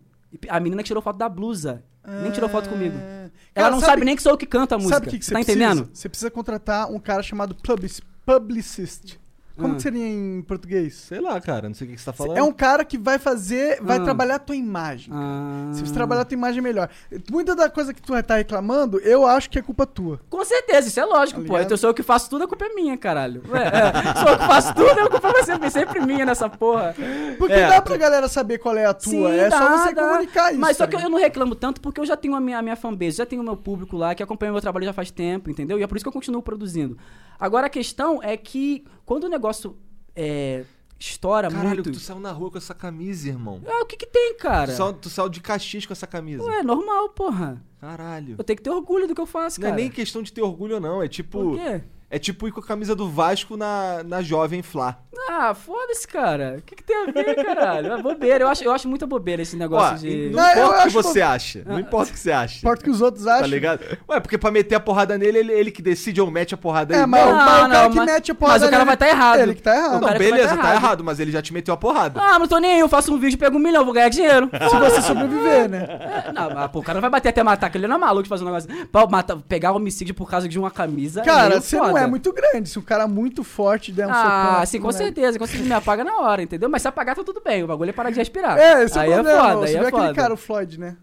A 0.48 0.60
menina 0.60 0.82
que 0.82 0.86
tirou 0.88 1.02
foto 1.02 1.16
da 1.16 1.28
blusa. 1.28 1.82
Nem 2.22 2.30
tirou 2.30 2.48
foto 2.48 2.68
comigo. 2.68 2.96
É. 2.96 3.30
Ela 3.54 3.64
Cara, 3.64 3.70
não 3.70 3.80
sabe, 3.80 4.04
nem 4.04 4.14
que 4.14 4.22
sou 4.22 4.32
eu 4.32 4.36
que 4.38 4.46
canto 4.46 4.74
a 4.74 4.78
música. 4.78 4.94
Sabe 4.94 5.08
o 5.08 5.10
que, 5.10 5.18
que 5.18 5.24
você 5.24 5.32
tá 5.32 5.38
precisa? 5.40 5.58
entendendo? 5.58 5.90
Você 5.92 6.08
precisa 6.08 6.30
contratar 6.30 6.88
um 6.90 6.98
cara 7.00 7.22
chamado 7.22 7.54
public- 7.54 8.00
publicist. 8.24 9.18
Como 9.56 9.72
Ah. 9.72 9.76
que 9.76 9.82
seria 9.82 10.06
em 10.06 10.42
português? 10.42 10.94
Sei 10.94 11.18
lá, 11.20 11.40
cara, 11.40 11.66
não 11.68 11.74
sei 11.74 11.86
o 11.86 11.90
que 11.90 11.96
você 11.98 12.04
tá 12.04 12.12
falando. 12.12 12.36
É 12.36 12.42
um 12.42 12.52
cara 12.52 12.84
que 12.84 12.98
vai 12.98 13.18
fazer, 13.18 13.80
vai 13.82 13.96
Ah. 13.98 14.02
trabalhar 14.04 14.34
a 14.34 14.38
tua 14.38 14.54
imagem. 14.54 15.10
Ah. 15.14 15.70
Se 15.72 15.80
você 15.80 15.94
trabalhar 15.94 16.22
a 16.22 16.24
tua 16.26 16.34
imagem 16.34 16.60
melhor. 16.60 16.90
Muita 17.30 17.56
da 17.56 17.70
coisa 17.70 17.94
que 17.94 18.02
tu 18.02 18.12
vai 18.12 18.20
estar 18.20 18.36
reclamando, 18.36 18.98
eu 19.00 19.26
acho 19.26 19.48
que 19.48 19.58
é 19.58 19.62
culpa 19.62 19.86
tua. 19.86 20.20
Com 20.28 20.44
certeza, 20.44 20.88
isso 20.88 21.00
é 21.00 21.04
lógico, 21.06 21.40
Tá 21.40 21.46
pô. 21.48 21.58
Então 21.58 21.76
sou 21.76 21.88
eu 21.90 21.94
que 21.94 22.02
faço 22.02 22.28
tudo, 22.28 22.44
a 22.44 22.48
culpa 22.48 22.66
é 22.66 22.74
minha, 22.74 22.96
caralho. 22.98 23.42
É, 23.52 24.10
é, 24.10 24.14
sou 24.20 24.28
eu 24.28 24.38
que 24.38 24.46
faço 24.46 24.74
tudo, 24.74 25.00
a 25.00 25.08
culpa 25.10 25.32
vai 25.32 25.42
ser 25.44 25.70
sempre 25.70 26.00
minha 26.00 26.26
nessa 26.26 26.48
porra. 26.50 26.94
Porque 27.38 27.54
É. 27.54 27.66
dá 27.68 27.80
pra 27.80 27.96
galera 27.96 28.28
saber 28.28 28.58
qual 28.58 28.76
é 28.76 28.84
a 28.84 28.92
tua. 28.92 29.10
Sim, 29.10 29.26
é 29.38 29.50
só 29.50 29.58
dá, 29.58 29.78
você 29.78 29.94
dá. 29.94 30.08
comunicar 30.08 30.50
isso. 30.52 30.60
Mas 30.60 30.76
só 30.76 30.84
tá 30.86 30.90
que 30.98 31.02
eu 31.04 31.08
não 31.10 31.18
reclamo 31.18 31.54
tanto 31.54 31.80
porque 31.80 31.98
eu 32.00 32.04
já 32.06 32.16
tenho 32.16 32.34
a 32.34 32.40
minha, 32.40 32.58
a 32.58 32.62
minha 32.62 32.76
fanbase, 32.76 33.16
já 33.16 33.24
tenho 33.26 33.40
o 33.40 33.44
meu 33.44 33.56
público 33.56 33.96
lá 33.96 34.14
que 34.14 34.22
acompanha 34.22 34.52
o 34.52 34.54
meu 34.54 34.60
trabalho 34.60 34.84
já 34.84 34.92
faz 34.92 35.10
tempo, 35.10 35.48
entendeu? 35.50 35.78
E 35.78 35.82
é 35.82 35.86
por 35.86 35.96
isso 35.96 36.04
que 36.04 36.08
eu 36.08 36.12
continuo 36.12 36.42
produzindo. 36.42 36.98
Agora 37.38 37.66
a 37.66 37.70
questão 37.70 38.22
é 38.22 38.36
que 38.36 38.84
quando 39.04 39.24
o 39.24 39.28
negócio 39.28 39.76
é, 40.14 40.64
estoura 40.98 41.48
Caralho, 41.50 41.76
muito. 41.84 41.92
tu 41.92 42.00
saiu 42.00 42.18
na 42.20 42.32
rua 42.32 42.50
com 42.50 42.58
essa 42.58 42.74
camisa, 42.74 43.28
irmão. 43.28 43.60
Ah, 43.66 43.82
o 43.82 43.86
que 43.86 43.96
que 43.96 44.06
tem, 44.06 44.36
cara? 44.36 44.72
Tu 44.72 44.76
saiu, 44.76 44.92
tu 44.94 45.10
saiu 45.10 45.28
de 45.28 45.40
caxias 45.40 45.84
com 45.86 45.92
essa 45.92 46.06
camisa. 46.06 46.42
É 46.54 46.62
normal, 46.62 47.10
porra. 47.10 47.62
Caralho. 47.80 48.36
Eu 48.38 48.44
tenho 48.44 48.56
que 48.56 48.62
ter 48.62 48.70
orgulho 48.70 49.06
do 49.06 49.14
que 49.14 49.20
eu 49.20 49.26
faço, 49.26 49.60
Não 49.60 49.68
é 49.68 49.70
cara. 49.70 49.82
nem 49.82 49.90
questão 49.90 50.22
de 50.22 50.32
ter 50.32 50.42
orgulho, 50.42 50.80
não. 50.80 51.02
É 51.02 51.08
tipo. 51.08 51.38
Por 51.38 51.58
quê? 51.58 51.82
É 52.08 52.18
tipo 52.20 52.46
ir 52.46 52.52
com 52.52 52.60
a 52.60 52.62
camisa 52.62 52.94
do 52.94 53.08
Vasco 53.10 53.56
na, 53.56 54.02
na 54.04 54.22
Jovem 54.22 54.62
Flá. 54.62 54.96
Ah, 55.28 55.52
foda-se, 55.54 56.06
cara. 56.06 56.56
O 56.58 56.62
que, 56.62 56.76
que 56.76 56.82
tem 56.84 56.94
a 56.96 57.06
ver, 57.10 57.34
caralho? 57.44 57.92
É 57.94 58.00
bobeira. 58.02 58.44
Eu 58.44 58.48
acho, 58.48 58.62
eu 58.62 58.70
acho 58.70 58.86
muita 58.88 59.06
bobeira 59.08 59.42
esse 59.42 59.56
negócio 59.56 59.94
Ó, 59.94 59.98
de. 59.98 60.30
não 60.30 60.40
Não, 60.40 60.50
importa 60.52 60.78
o 60.82 60.86
que 60.86 60.92
você 60.92 61.12
que- 61.14 61.20
acha. 61.22 61.62
Não 61.66 61.80
importa 61.80 62.10
o 62.10 62.12
que 62.12 62.20
você 62.20 62.30
acha. 62.30 62.58
Importa 62.58 62.80
o 62.80 62.84
que 62.84 62.90
os 62.90 63.00
outros 63.00 63.26
acham. 63.26 63.40
Tá 63.40 63.46
ligado? 63.48 63.80
Ué, 64.08 64.20
porque 64.20 64.38
pra 64.38 64.52
meter 64.52 64.76
a 64.76 64.80
porrada 64.80 65.18
nele, 65.18 65.38
ele, 65.38 65.52
ele 65.52 65.70
que 65.72 65.82
decide 65.82 66.20
ou 66.20 66.30
mete 66.30 66.54
a 66.54 66.56
porrada 66.56 66.94
É, 66.94 67.00
aí. 67.00 67.06
mas, 67.06 67.26
não, 67.26 67.34
mas 67.34 67.42
o 67.44 67.46
cara 67.48 67.68
não, 67.82 67.90
que 67.90 67.96
mas- 67.96 68.06
mete 68.06 68.30
a 68.30 68.34
porrada 68.36 68.58
mas 68.60 68.68
o 68.68 68.70
cara 68.70 68.84
nele- 68.84 68.86
vai 68.86 68.96
tá 68.96 69.08
errado. 69.08 69.40
Ele 69.40 69.54
que 69.54 69.62
tá 69.62 69.76
errado. 69.76 69.96
o 69.96 70.00
não 70.06 70.18
beleza, 70.18 70.48
tá 70.48 70.56
tá 70.56 70.62
errado. 70.62 70.74
errado, 70.76 71.04
mas 71.04 71.18
ele 71.18 71.32
já 71.32 71.42
te 71.42 71.52
meteu 71.52 71.74
a 71.74 71.76
porrada. 71.76 72.20
Ah, 72.22 72.38
não 72.38 72.46
tô 72.46 72.58
nem 72.58 72.74
aí. 72.74 72.80
Eu 72.80 72.88
faço 72.88 73.12
um 73.12 73.18
vídeo, 73.18 73.36
pego 73.36 73.56
um 73.56 73.60
milhão, 73.60 73.84
vou 73.84 73.92
ganhar 73.94 74.10
dinheiro. 74.10 74.48
Se 74.70 74.76
você 74.78 75.02
sobreviver, 75.02 75.68
né? 75.68 75.86
É, 76.28 76.32
não, 76.32 76.50
mas, 76.54 76.70
pô, 76.70 76.78
o 76.78 76.82
cara 76.82 76.96
não 76.96 77.00
vai 77.02 77.10
bater 77.10 77.30
até 77.30 77.42
matar, 77.42 77.68
que 77.68 77.78
ele 77.78 77.88
não 77.88 77.96
é 77.96 77.98
maluco 77.98 78.22
de 78.22 78.28
fazer 78.28 78.44
um 78.44 78.46
negócio. 78.46 78.68
Pra 78.92 79.06
matar, 79.08 79.36
pegar 79.48 79.72
homicídio 79.72 80.14
por 80.14 80.30
causa 80.30 80.48
de 80.48 80.56
uma 80.56 80.70
camisa. 80.70 81.22
é 81.22 81.24
Cara, 81.24 81.48
meio 81.48 81.62
você 81.62 81.76
não 81.76 81.95
foda. 81.96 82.06
é 82.06 82.10
muito 82.10 82.32
grande. 82.32 82.68
Se 82.68 82.78
um 82.78 82.82
cara 82.82 83.06
muito 83.08 83.42
forte 83.44 83.92
der 83.92 84.06
um 84.06 84.10
socão... 84.12 84.22
Ah, 84.22 84.60
assim 84.62 84.72
sim, 84.72 84.78
com 84.80 84.86
no 84.88 84.92
nariz- 84.92 85.06
certeza. 85.06 85.38
Com 85.38 85.46
certeza 85.46 85.68
me 85.68 85.74
apaga 85.74 86.04
na 86.04 86.18
hora, 86.20 86.42
entendeu? 86.42 86.68
Mas 86.68 86.82
se 86.82 86.88
apagar, 86.88 87.14
tá 87.16 87.24
tudo 87.24 87.40
bem. 87.44 87.62
O 87.62 87.66
bagulho 87.66 87.90
é 87.90 87.92
parar 87.92 88.10
de 88.10 88.16
respirar. 88.16 88.58
É, 88.58 88.84
esse 88.84 88.98
aí 88.98 89.10
é 89.10 89.20
o 89.20 89.24
problema. 89.24 89.38
é 89.38 89.42
foda, 89.52 89.54
você 89.60 89.64
aí 89.66 89.72
viu 89.74 89.84
é 89.84 89.88
aquele 89.88 90.02
foda. 90.08 90.14
cara, 90.14 90.34
o 90.34 90.36
Floyd, 90.36 90.78
né? 90.80 90.96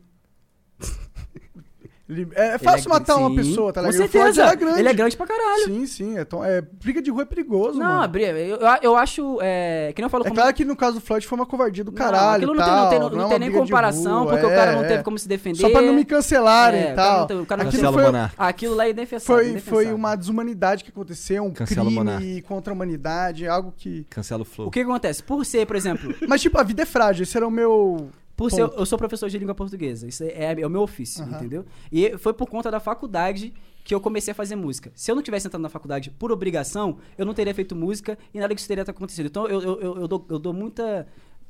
Ele- 2.09 2.27
é, 2.35 2.55
é 2.55 2.57
fácil 2.57 2.80
Ele 2.89 2.95
é- 2.95 2.99
matar 2.99 3.15
uma 3.15 3.30
sim, 3.30 3.35
pessoa, 3.38 3.71
tá 3.71 3.81
Com 3.81 3.88
ligado? 3.89 4.09
Floyd 4.09 4.11
certeza. 4.35 4.41
era 4.43 4.55
grande. 4.55 4.80
Ele 4.80 4.89
é 4.89 4.93
grande 4.93 5.15
pra 5.15 5.25
caralho. 5.25 5.63
Sim, 5.63 5.88
sim. 5.88 6.17
É, 6.17 6.25
tão- 6.25 6.43
é, 6.43 6.61
briga 6.61 7.01
de 7.01 7.09
rua 7.09 7.21
é 7.21 7.25
perigoso, 7.25 7.80
Não, 7.80 7.85
mano. 7.85 8.07
Bri- 8.09 8.23
eu, 8.25 8.38
eu, 8.38 8.59
eu 8.81 8.95
acho. 8.97 9.39
É, 9.41 9.93
que 9.95 10.01
nem 10.01 10.05
eu 10.07 10.09
falo 10.09 10.25
É 10.25 10.27
como- 10.27 10.35
claro 10.41 10.53
que 10.53 10.65
no 10.65 10.75
caso 10.75 10.95
do 10.95 11.01
Floyd 11.01 11.25
foi 11.25 11.38
uma 11.38 11.45
covardia 11.45 11.81
do 11.81 11.91
Não, 11.91 11.97
caralho 11.97 12.43
aquilo 12.43 12.55
e 12.55 12.57
não 12.57 12.65
tem, 12.65 12.73
não 12.75 12.89
tem, 12.89 12.99
tal, 12.99 13.09
não 13.09 13.15
é 13.25 13.27
tem 13.30 13.38
uma 13.38 13.39
nem 13.39 13.51
comparação, 13.51 14.23
rua, 14.23 14.31
porque 14.31 14.45
o 14.45 14.49
é, 14.49 14.55
cara 14.55 14.71
não 14.73 14.84
é. 14.84 14.88
teve 14.89 15.03
como 15.03 15.17
se 15.17 15.27
defender. 15.30 15.59
Só 15.61 15.69
pra 15.69 15.81
não 15.81 15.93
me 15.93 16.03
cancelarem 16.03 16.81
É, 16.81 16.91
e 16.91 16.93
tal. 16.95 17.19
não 17.21 17.27
tem- 17.27 17.39
o 17.39 17.45
cara 17.45 17.63
não 17.63 17.69
Aquilo 17.69 17.84
Cancela 17.84 18.09
o 18.09 18.11
foi. 18.11 18.31
Aquilo 18.38 18.75
lá 18.75 18.85
é 18.85 18.89
indefensável. 18.91 19.35
foi, 19.43 19.51
indefensável. 19.51 19.85
foi 19.85 19.93
uma 19.93 20.15
deshumanidade 20.17 20.84
que 20.84 20.89
aconteceu, 20.89 21.43
um 21.45 21.51
Cancela 21.53 21.89
o 21.89 22.05
crime 22.17 22.41
contra 22.41 22.73
a 22.73 22.75
humanidade, 22.75 23.47
algo 23.47 23.73
que... 23.75 24.05
Cancela 24.09 24.41
o 24.41 24.45
flow. 24.45 24.67
O 24.67 24.71
que 24.71 24.81
acontece? 24.81 25.23
Por 25.23 25.45
ser, 25.45 25.65
por 25.65 25.77
exemplo, 25.77 26.13
Mas, 26.27 26.41
tipo, 26.41 26.57
a 26.59 26.63
vida 26.63 26.81
é 26.81 26.85
frágil. 26.85 27.23
Esse 27.23 27.38
era 27.38 27.47
o 27.47 27.51
meu... 27.51 28.09
por 28.35 28.49
ser, 28.49 28.61
eu 28.61 28.85
sou 28.85 28.97
professor 28.97 29.30
de 29.30 29.38
língua 29.38 29.53
portuguesa. 29.53 30.07
Isso 30.07 30.23
é, 30.23 30.60
é 30.60 30.68
o 30.68 30.69
meu 30.69 30.81
ofício, 30.81 31.23
Aham. 31.23 31.38
entendeu? 31.38 31.65
E 31.91 32.18
foi 32.18 32.34
por 32.34 32.49
conta 32.49 32.72
da 32.72 32.80
faculdade 32.80 33.53
que 33.84 33.93
eu 33.93 33.99
comecei 33.99 34.31
a 34.31 34.35
fazer 34.35 34.55
música. 34.55 34.91
Se 34.95 35.11
eu 35.11 35.15
não 35.15 35.22
tivesse 35.22 35.47
entrado 35.47 35.61
na 35.61 35.69
faculdade 35.69 36.10
por 36.10 36.31
obrigação, 36.31 36.97
eu 37.18 37.26
não 37.26 37.34
teria 37.34 37.53
feito 37.53 37.76
música 37.76 38.18
e 38.34 38.39
nada 38.39 38.55
disso 38.55 38.68
teria 38.68 38.84
acontecido. 38.84 39.26
Então 39.27 39.47
eu, 39.47 39.61
eu, 39.61 39.81
eu, 39.81 39.97
eu 40.01 40.07
dou, 40.07 40.26
eu 40.30 40.39
dou 40.39 40.53
muita. 40.53 41.07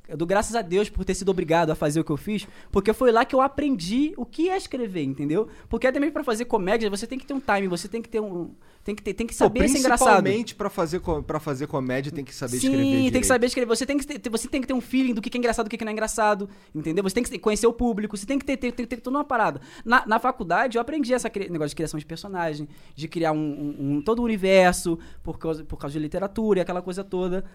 Eu 0.08 0.18
dou 0.18 0.28
graças 0.28 0.54
a 0.54 0.62
Deus 0.62 0.90
por 0.90 1.06
ter 1.06 1.14
sido 1.14 1.30
obrigado 1.30 1.70
a 1.70 1.76
fazer 1.76 2.00
o 2.00 2.04
que 2.04 2.12
eu 2.12 2.18
fiz, 2.18 2.46
porque 2.70 2.92
foi 2.92 3.10
lá 3.10 3.24
que 3.24 3.34
eu 3.34 3.40
aprendi 3.40 4.14
o 4.18 4.26
que 4.26 4.50
é 4.50 4.58
escrever, 4.58 5.02
entendeu? 5.04 5.48
Porque 5.70 5.88
até 5.88 5.98
mesmo 5.98 6.12
pra 6.12 6.26
fazer 6.26 6.44
comédia, 6.44 6.90
você 6.90 7.08
tem 7.08 7.18
que 7.18 7.26
ter 7.26 7.34
um 7.34 7.40
time, 7.40 7.68
você 7.70 7.88
tem 7.88 8.02
que 8.02 8.10
ter 8.10 8.20
um. 8.20 8.52
Tem 8.84 8.94
que, 8.94 9.02
ter, 9.02 9.14
tem 9.14 9.26
que 9.26 9.34
Pô, 9.34 9.46
saber 9.46 9.70
ser 9.70 9.78
engraçado. 9.80 10.10
principalmente 10.24 10.56
pra 10.56 10.70
fazer, 10.70 11.00
pra 11.26 11.40
fazer 11.40 11.68
comédia 11.68 12.12
tem 12.12 12.26
que 12.26 12.36
saber 12.36 12.58
Sim, 12.58 12.68
escrever 12.68 12.84
tem 12.84 12.92
que 12.98 13.04
direito. 13.12 13.26
saber 13.28 13.46
escrever. 13.48 13.68
Você 13.78 13.86
tem 13.86 13.98
que, 13.98 14.06
ter, 14.06 14.30
você 14.30 14.46
tem 14.50 14.60
que 14.60 14.68
ter 14.68 14.74
um 14.74 14.82
feeling 14.82 15.14
do 15.14 15.22
que 15.22 15.30
que 15.30 15.38
é 15.38 15.40
engraçado 15.40 15.68
e 15.68 15.70
do 15.70 15.72
que 15.72 15.78
que 15.78 15.86
não 15.86 15.90
é 15.92 15.94
engraçado. 15.94 16.50
Entendeu? 16.76 17.02
Você 17.02 17.16
tem 17.16 17.24
que 17.24 17.40
conhecer 17.40 17.66
o 17.66 17.72
público, 17.72 18.18
você 18.18 18.26
tem 18.26 18.38
que 18.38 18.44
ter, 18.44 18.58
ter, 18.58 18.74
ter, 18.74 18.86
ter 18.86 18.98
toda 18.98 19.16
uma 19.18 19.24
parada. 19.24 19.62
Na, 19.86 20.06
na 20.06 20.20
faculdade, 20.20 20.78
eu 20.78 20.82
aprendi 20.82 21.14
esse 21.14 21.26
negócio 21.50 21.70
de 21.70 21.76
criação 21.76 21.98
de 21.98 22.06
personagem, 22.06 22.68
de 22.94 23.08
criar 23.08 23.32
um, 23.32 23.38
um- 23.38 23.76
um- 23.96 24.02
todo 24.02 24.20
o 24.20 24.24
universo 24.24 25.00
por 25.24 25.40
causa, 25.40 25.64
por 25.64 25.78
causa 25.78 25.94
de 25.94 26.00
literatura 26.00 26.60
e 26.60 26.62
aquela 26.62 26.82
coisa 26.82 27.06
toda. 27.06 27.46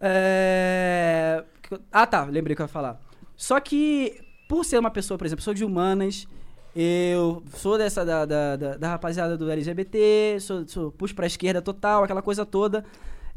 É... 0.00 1.44
Ah, 1.92 2.06
tá, 2.06 2.24
lembrei 2.24 2.54
o 2.54 2.56
que 2.56 2.62
eu 2.62 2.64
ia 2.64 2.68
falar. 2.68 3.00
Só 3.36 3.60
que, 3.60 4.20
por 4.48 4.64
ser 4.64 4.78
uma 4.78 4.90
pessoa, 4.90 5.18
por 5.18 5.26
exemplo, 5.26 5.44
sou 5.44 5.54
de 5.54 5.64
humanas, 5.64 6.26
eu 6.74 7.42
sou 7.54 7.76
dessa 7.76 8.04
da, 8.04 8.24
da, 8.24 8.56
da, 8.56 8.76
da 8.76 8.88
rapaziada 8.88 9.36
do 9.36 9.50
LGBT, 9.50 10.38
sou, 10.40 10.66
sou, 10.66 10.92
puxo 10.92 11.14
pra 11.14 11.26
esquerda 11.26 11.60
total, 11.60 12.04
aquela 12.04 12.22
coisa 12.22 12.46
toda. 12.46 12.84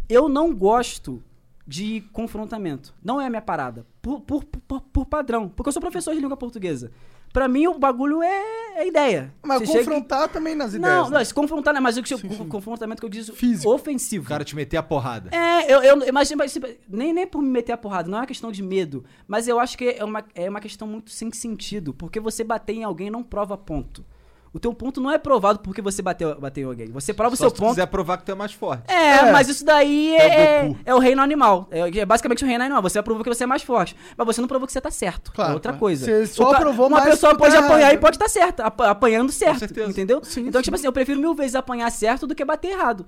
Eu 0.07 0.27
não 0.27 0.53
gosto 0.53 1.23
de 1.65 2.01
confrontamento. 2.11 2.93
Não 3.03 3.21
é 3.21 3.27
a 3.27 3.29
minha 3.29 3.41
parada. 3.41 3.85
Por, 4.01 4.21
por, 4.21 4.43
por, 4.43 4.81
por 4.81 5.05
padrão. 5.05 5.49
Porque 5.49 5.69
eu 5.69 5.73
sou 5.73 5.81
professor 5.81 6.13
de 6.13 6.19
língua 6.19 6.35
portuguesa. 6.35 6.91
Pra 7.33 7.47
mim, 7.47 7.67
o 7.67 7.77
bagulho 7.79 8.21
é, 8.21 8.43
é 8.81 8.87
ideia. 8.87 9.33
Mas 9.41 9.59
Você 9.61 9.67
chega- 9.67 9.79
confrontar 9.85 10.27
também 10.29 10.53
nas 10.53 10.73
ideias. 10.73 10.95
Não, 11.03 11.09
né? 11.09 11.17
não, 11.19 11.25
se 11.25 11.33
confrontar, 11.33 11.73
né? 11.73 11.79
mas 11.79 11.95
o 11.97 12.03
que 12.03 12.13
eu- 12.13 12.17
Sim, 12.17 12.29
sim. 12.29 12.47
confrontamento 12.47 12.99
que 12.99 13.05
eu 13.05 13.09
disse 13.09 13.31
Físico. 13.31 13.71
ofensivo. 13.73 14.25
O 14.25 14.27
cara 14.27 14.43
te 14.43 14.55
meter 14.55 14.77
a 14.77 14.83
porrada. 14.83 15.29
É, 15.35 15.73
eu, 15.73 15.81
eu 15.81 16.13
mas, 16.13 16.31
mas, 16.33 16.57
nem, 16.89 17.13
nem 17.13 17.25
por 17.27 17.41
me 17.41 17.49
meter 17.49 17.71
a 17.71 17.77
porrada, 17.77 18.09
não 18.09 18.17
é 18.17 18.21
uma 18.21 18.27
questão 18.27 18.51
de 18.51 18.61
medo, 18.61 19.03
mas 19.27 19.47
eu 19.47 19.59
acho 19.59 19.77
que 19.77 19.95
é 19.97 20.03
uma, 20.03 20.23
é 20.35 20.49
uma 20.49 20.59
questão 20.59 20.87
muito 20.87 21.09
sem 21.11 21.31
sentido, 21.31 21.93
porque 21.93 22.19
você 22.19 22.43
bater 22.43 22.73
em 22.75 22.83
alguém 22.83 23.09
não 23.09 23.23
prova 23.23 23.57
ponto. 23.57 24.05
O 24.53 24.59
teu 24.59 24.73
ponto 24.73 24.99
não 24.99 25.09
é 25.09 25.17
provado 25.17 25.59
porque 25.59 25.81
você 25.81 26.01
bateu, 26.01 26.37
bateu 26.37 26.63
em 26.67 26.67
alguém. 26.67 26.91
Você 26.91 27.13
prova 27.13 27.33
o 27.33 27.37
Só 27.37 27.43
seu 27.45 27.49
se 27.51 27.55
ponto. 27.55 27.69
quiser 27.69 27.85
provar 27.87 28.17
que 28.17 28.25
tu 28.25 28.33
é 28.33 28.35
mais 28.35 28.51
forte. 28.51 28.83
É, 28.91 29.19
É. 29.27 29.31
mas 29.31 29.47
isso 29.47 29.63
daí 29.63 30.13
É 30.17 30.25
é, 30.25 30.63
Goku. 30.67 30.79
é 30.85 30.93
o 30.93 30.99
reino 30.99 31.21
animal. 31.21 31.69
É, 31.71 31.99
é 31.99 32.05
basicamente 32.05 32.43
o 32.43 32.47
reino 32.47 32.61
animal. 32.61 32.81
Você 32.81 33.01
provou 33.01 33.23
que 33.23 33.33
você 33.33 33.45
é 33.45 33.47
mais 33.47 33.63
forte. 33.63 33.95
Mas 34.17 34.25
você 34.27 34.41
não 34.41 34.49
provou 34.49 34.67
que 34.67 34.73
você 34.73 34.81
tá 34.81 34.91
certo. 34.91 35.31
Claro, 35.31 35.51
é 35.51 35.53
outra 35.53 35.71
claro. 35.71 35.79
coisa. 35.79 36.05
Você 36.05 36.27
só 36.27 36.51
O 36.51 36.55
provou 36.57 36.87
Uma 36.87 36.97
mais 36.99 37.11
pessoa 37.11 37.31
que 37.31 37.37
tu 37.37 37.41
tá 37.43 37.45
pode 37.49 37.55
apanhar 37.65 37.79
errado. 37.79 37.93
e 37.93 37.97
pode 37.97 38.15
estar 38.17 38.27
certa. 38.27 38.63
apa- 38.65 38.89
apanhando 38.89 39.31
certo. 39.31 39.59
certeza. 39.59 39.89
Entendeu? 39.89 40.19
Sim, 40.23 40.41
então, 40.47 40.59
sim. 40.59 40.63
tipo 40.65 40.75
assim, 40.75 40.85
eu 40.87 40.91
prefiro 40.93 41.17
mil 41.19 41.33
vezes 41.33 41.55
apanhar 41.55 41.89
certo 41.89 42.27
do 42.27 42.35
que 42.35 42.43
bater 42.43 42.71
errado. 42.71 43.05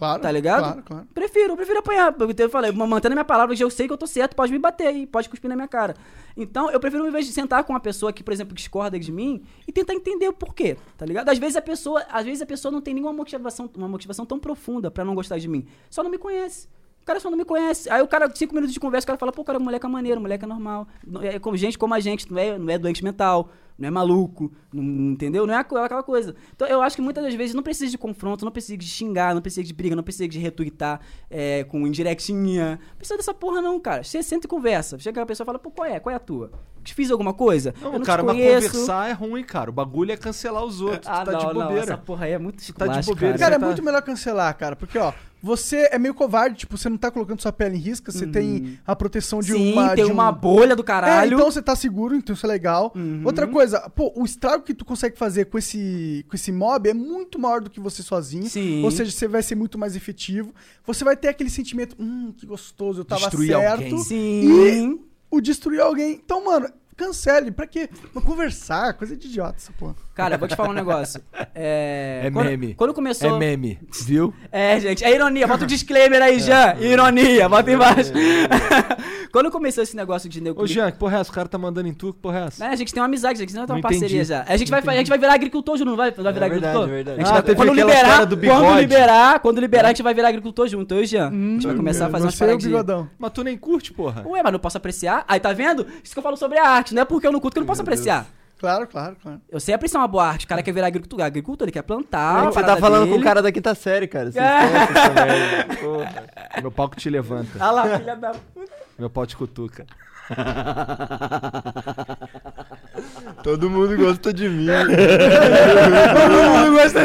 Claro, 0.00 0.22
Tá 0.22 0.32
ligado? 0.32 0.62
Claro, 0.62 0.82
claro. 0.82 1.06
Prefiro, 1.12 1.52
eu 1.52 1.56
prefiro 1.56 1.78
apanhar. 1.78 2.14
Eu 2.38 2.48
falei, 2.48 2.72
mantendo 2.72 3.12
a 3.12 3.16
minha 3.16 3.24
palavra, 3.24 3.54
que 3.54 3.62
eu 3.62 3.68
sei 3.68 3.86
que 3.86 3.92
eu 3.92 3.98
tô 3.98 4.06
certo, 4.06 4.34
pode 4.34 4.50
me 4.50 4.58
bater 4.58 4.86
aí, 4.86 5.06
pode 5.06 5.28
cuspir 5.28 5.48
na 5.48 5.54
minha 5.54 5.68
cara. 5.68 5.94
Então, 6.34 6.70
eu 6.70 6.80
prefiro, 6.80 7.06
em 7.06 7.10
vez 7.10 7.26
de 7.26 7.32
sentar 7.32 7.62
com 7.64 7.74
uma 7.74 7.80
pessoa 7.80 8.10
que, 8.10 8.24
por 8.24 8.32
exemplo, 8.32 8.54
discorda 8.54 8.98
de 8.98 9.12
mim 9.12 9.42
e 9.68 9.72
tentar 9.72 9.92
entender 9.92 10.26
o 10.26 10.32
porquê, 10.32 10.78
tá 10.96 11.04
ligado? 11.04 11.28
Às 11.28 11.38
vezes 11.38 11.54
a 11.56 11.60
pessoa, 11.62 12.02
às 12.10 12.24
vezes 12.24 12.40
a 12.40 12.46
pessoa 12.46 12.72
não 12.72 12.80
tem 12.80 12.94
nenhuma 12.94 13.12
motivação, 13.12 13.68
uma 13.76 13.88
motivação 13.88 14.24
tão 14.24 14.38
profunda 14.38 14.90
pra 14.90 15.04
não 15.04 15.14
gostar 15.14 15.36
de 15.38 15.46
mim. 15.48 15.66
Só 15.90 16.02
não 16.02 16.10
me 16.10 16.16
conhece. 16.18 16.66
O 17.02 17.04
cara 17.06 17.18
só 17.18 17.30
não 17.30 17.36
me 17.38 17.44
conhece. 17.44 17.90
Aí 17.90 18.00
o 18.02 18.06
cara, 18.06 18.30
cinco 18.34 18.54
minutos 18.54 18.72
de 18.74 18.78
conversa, 18.80 19.04
o 19.04 19.08
cara 19.08 19.18
fala, 19.18 19.32
pô, 19.32 19.42
cara, 19.42 19.58
o 19.58 19.62
moleque 19.62 19.84
é 19.84 19.88
maneiro, 19.88 20.18
o 20.18 20.22
moleque 20.22 20.44
é 20.44 20.48
normal. 20.48 20.86
Não- 21.06 21.22
É 21.22 21.38
como 21.38 21.56
gente 21.56 21.76
como 21.78 21.94
a 21.94 22.00
gente, 22.00 22.30
não 22.30 22.38
é, 22.38 22.58
não 22.58 22.70
é 22.72 22.78
doente 22.78 23.02
mental, 23.02 23.50
não 23.76 23.88
é 23.88 23.90
maluco, 23.90 24.52
não- 24.72 24.82
não- 24.82 25.12
entendeu? 25.12 25.46
Não 25.46 25.54
é 25.54 25.56
aqu- 25.56 25.76
aquela 25.78 26.02
coisa. 26.02 26.36
Então 26.54 26.68
eu 26.68 26.82
acho 26.82 26.94
que 26.94 27.02
muitas 27.02 27.24
das 27.24 27.34
vezes 27.34 27.54
não 27.54 27.62
precisa 27.62 27.90
de 27.90 27.96
confronto, 27.98 28.44
não 28.44 28.52
precisa 28.52 28.76
de 28.76 28.84
xingar, 28.86 29.34
não 29.34 29.40
precisa 29.42 29.64
de 29.64 29.72
briga, 29.72 29.96
não 29.96 30.02
precisa 30.02 30.28
de 30.28 30.38
retweetar 30.38 31.00
é, 31.30 31.64
com 31.64 31.84
indirectinha. 31.86 32.78
Não 32.90 32.96
precisa 32.96 33.16
dessa 33.16 33.34
porra, 33.34 33.60
não, 33.62 33.80
cara. 33.80 34.04
Você 34.04 34.22
senta 34.22 34.46
e 34.46 34.48
conversa. 34.48 34.98
Chega 34.98 35.22
a 35.22 35.26
pessoa 35.26 35.44
e 35.44 35.46
fala, 35.46 35.58
pô, 35.58 35.70
qual 35.70 35.88
é? 35.88 35.98
Qual 35.98 36.12
é 36.12 36.16
a 36.16 36.20
tua? 36.20 36.52
Te 36.84 36.94
fiz 36.94 37.10
alguma 37.10 37.32
coisa? 37.34 37.74
Não, 37.80 37.92
eu 37.94 37.98
não 37.98 38.04
cara, 38.06 38.22
te 38.22 38.26
mas 38.26 38.36
conversar 38.36 39.08
é 39.10 39.12
ruim, 39.12 39.42
cara. 39.44 39.70
O 39.70 39.72
bagulho 39.72 40.12
é 40.12 40.16
cancelar 40.16 40.64
os 40.64 40.80
outros. 40.80 41.06
Ah, 41.08 41.20
tu 41.24 41.26
tá 41.26 41.32
não, 41.32 41.38
de 41.38 41.46
não, 41.46 41.52
bobeira. 41.54 41.82
essa 41.82 41.96
porra 41.98 42.24
aí 42.26 42.32
é 42.32 42.38
muito 42.38 42.58
tá 42.74 42.86
de 42.86 43.06
bobeira, 43.06 43.38
cara. 43.38 43.38
Cara, 43.38 43.54
é 43.56 43.58
tá- 43.58 43.66
muito 43.66 43.82
melhor 43.82 44.02
cancelar, 44.02 44.56
cara. 44.56 44.76
Porque, 44.76 44.98
ó, 44.98 45.12
você 45.42 45.88
é 45.90 45.98
meio 45.98 46.12
covarde, 46.14 46.56
tipo, 46.58 46.76
você 46.76 46.88
não 46.88 46.96
tá 46.96 47.10
colocando 47.10 47.40
sua 47.40 47.52
pele 47.52 47.76
em 47.76 47.80
risco, 47.80 48.10
você 48.12 48.26
tem 48.26 48.78
a 48.86 48.94
proteção 48.94 49.40
de 49.40 49.52
Uhum. 49.52 49.58
Sim, 49.58 49.72
uma. 49.72 49.94
tem 49.94 50.04
de 50.04 50.10
um- 50.10 50.14
uma 50.14 50.30
bolha 50.32 50.76
do 50.76 50.82
É, 50.82 50.84
caralho. 50.86 51.34
então 51.34 51.50
você 51.50 51.62
tá 51.62 51.74
seguro, 51.74 52.14
então 52.14 52.34
isso 52.34 52.44
é 52.44 52.48
legal. 52.48 52.92
Uhum. 52.94 53.22
Outra 53.24 53.46
coisa, 53.46 53.80
pô, 53.90 54.12
o 54.16 54.24
estrago 54.24 54.62
que 54.64 54.74
tu 54.74 54.84
consegue 54.84 55.16
fazer 55.16 55.46
com 55.46 55.56
esse, 55.58 56.24
com 56.28 56.36
esse 56.36 56.52
mob 56.52 56.88
é 56.88 56.94
muito 56.94 57.38
maior 57.38 57.60
do 57.60 57.70
que 57.70 57.80
você 57.80 58.02
sozinho. 58.02 58.48
Sim. 58.48 58.82
Ou 58.84 58.90
seja, 58.90 59.10
você 59.10 59.26
vai 59.26 59.42
ser 59.42 59.54
muito 59.54 59.78
mais 59.78 59.96
efetivo. 59.96 60.54
Você 60.86 61.04
vai 61.04 61.16
ter 61.16 61.28
aquele 61.28 61.50
sentimento, 61.50 61.96
hum, 61.98 62.32
que 62.36 62.44
gostoso, 62.46 63.00
eu 63.00 63.04
tava 63.04 63.22
Destruir 63.22 63.48
certo. 63.52 63.72
alguém. 63.82 63.98
Sim. 63.98 65.00
O 65.30 65.40
destruir 65.40 65.80
alguém. 65.80 66.20
Então, 66.24 66.44
mano, 66.44 66.68
cancele. 66.96 67.50
Pra 67.50 67.66
quê? 67.66 67.88
Pra 68.12 68.20
conversar, 68.20 68.94
coisa 68.94 69.16
de 69.16 69.26
idiota 69.28 69.56
essa 69.56 69.72
porra. 69.72 69.94
Cara, 70.20 70.36
vou 70.36 70.46
te 70.46 70.54
falar 70.54 70.68
um 70.68 70.74
negócio. 70.74 71.20
É, 71.54 72.22
É 72.24 72.30
quando, 72.30 72.46
meme. 72.46 72.74
Quando 72.74 72.92
começou. 72.92 73.36
É 73.36 73.38
meme, 73.38 73.78
viu? 74.04 74.34
É, 74.52 74.78
gente, 74.78 75.02
é 75.02 75.14
ironia. 75.14 75.46
Bota 75.46 75.64
o 75.64 75.66
disclaimer 75.66 76.20
aí, 76.20 76.38
Jean. 76.40 76.74
Ironia, 76.78 77.48
bota 77.48 77.70
embaixo. 77.72 78.12
Quando 79.32 79.50
começou 79.50 79.82
esse 79.82 79.96
negócio 79.96 80.28
de 80.28 80.40
nego. 80.40 80.60
Ô, 80.60 80.66
Jean, 80.66 80.90
que 80.90 80.98
porra 80.98 81.18
é 81.18 81.20
essa? 81.20 81.30
O 81.30 81.32
cara 81.32 81.48
tá 81.48 81.56
mandando 81.56 81.88
em 81.88 81.94
tu, 81.94 82.12
que 82.12 82.18
porra 82.18 82.40
é 82.40 82.44
essa? 82.46 82.64
É, 82.64 82.68
a 82.68 82.76
gente 82.76 82.92
tem 82.92 83.00
uma 83.00 83.06
amizade, 83.06 83.38
a 83.38 83.40
gente 83.46 83.54
não 83.54 83.64
tem 83.64 83.74
uma 83.76 83.78
entendi. 83.78 84.00
parceria 84.00 84.24
já. 84.24 84.44
A 84.46 84.56
gente, 84.56 84.70
vai, 84.70 84.80
a 84.84 84.92
gente 84.98 85.08
vai 85.08 85.18
virar 85.18 85.34
agricultor 85.34 85.76
junto, 85.78 85.88
não 85.90 85.96
vai, 85.96 86.10
vai 86.10 86.32
virar 86.32 86.46
É 86.46 86.50
verdade, 86.50 86.76
agricultor? 86.76 86.88
é 86.88 86.92
verdade. 86.92 87.20
A 87.20 87.24
gente 87.24 87.30
Ah, 87.30 87.40
vai, 87.40 87.54
quando 87.54 87.74
liberar, 87.74 88.26
quando 88.26 88.80
liberar, 88.80 89.40
quando 89.40 89.60
liberar, 89.60 89.84
a 89.86 89.90
gente 89.90 90.02
vai 90.02 90.14
virar 90.14 90.28
agricultor 90.28 90.66
junto, 90.68 90.94
eu 90.94 91.02
e 91.02 91.06
Jean. 91.06 91.28
a 91.28 91.30
gente 91.30 91.66
vai 91.66 91.76
começar 91.76 92.06
a 92.06 92.10
fazer 92.10 92.24
umas 92.24 92.34
é 92.34 92.44
paradinhas. 92.44 93.06
Mas 93.18 93.30
tu 93.32 93.44
nem 93.44 93.56
curte, 93.56 93.92
porra. 93.92 94.24
Ué, 94.26 94.42
mas 94.42 94.52
não 94.52 94.58
posso 94.58 94.76
apreciar? 94.76 95.24
Aí, 95.28 95.38
tá 95.38 95.52
vendo? 95.52 95.86
Isso 96.02 96.12
que 96.12 96.18
eu 96.18 96.22
falo 96.22 96.36
sobre 96.36 96.58
a 96.58 96.68
arte, 96.68 96.94
não 96.94 97.02
é 97.02 97.04
porque 97.04 97.26
eu 97.26 97.32
não 97.32 97.40
curto 97.40 97.54
que 97.54 97.58
eu 97.58 97.62
não 97.62 97.68
posso 97.68 97.82
apreciar. 97.82 98.26
Claro, 98.60 98.86
claro, 98.86 99.16
claro. 99.22 99.40
Eu 99.48 99.58
sei 99.58 99.72
apreciar 99.72 100.00
uma 100.00 100.06
boa 100.06 100.26
arte. 100.26 100.44
O 100.44 100.48
cara 100.48 100.62
quer 100.62 100.72
virar 100.72 100.88
agricultor, 100.88 101.22
agricultor 101.22 101.64
ele 101.64 101.72
quer 101.72 101.80
plantar. 101.80 102.48
a 102.48 102.52
você 102.52 102.62
tá 102.62 102.76
falando 102.76 103.04
com 103.04 103.12
dele. 103.12 103.22
o 103.22 103.24
cara 103.24 103.40
da 103.40 103.50
quinta 103.50 103.74
série, 103.74 104.06
cara. 104.06 104.30
Você 104.30 104.38
É. 104.38 105.64
Porra. 105.80 106.26
Meu 106.60 106.70
pau 106.70 106.86
que 106.90 106.98
te 106.98 107.08
levanta. 107.08 107.48
Ah 107.58 107.70
lá, 107.70 107.98
filha 107.98 108.16
da 108.16 108.32
puta. 108.32 108.70
Meu 108.98 109.08
pau 109.08 109.26
te 109.26 109.34
cutuca. 109.34 109.86
Todo 113.42 113.70
mundo 113.70 113.96
gosta 113.96 114.30
de 114.30 114.46
mim. 114.46 114.66
Todo 114.66 116.50
mundo 116.50 116.72
gosta 116.76 117.00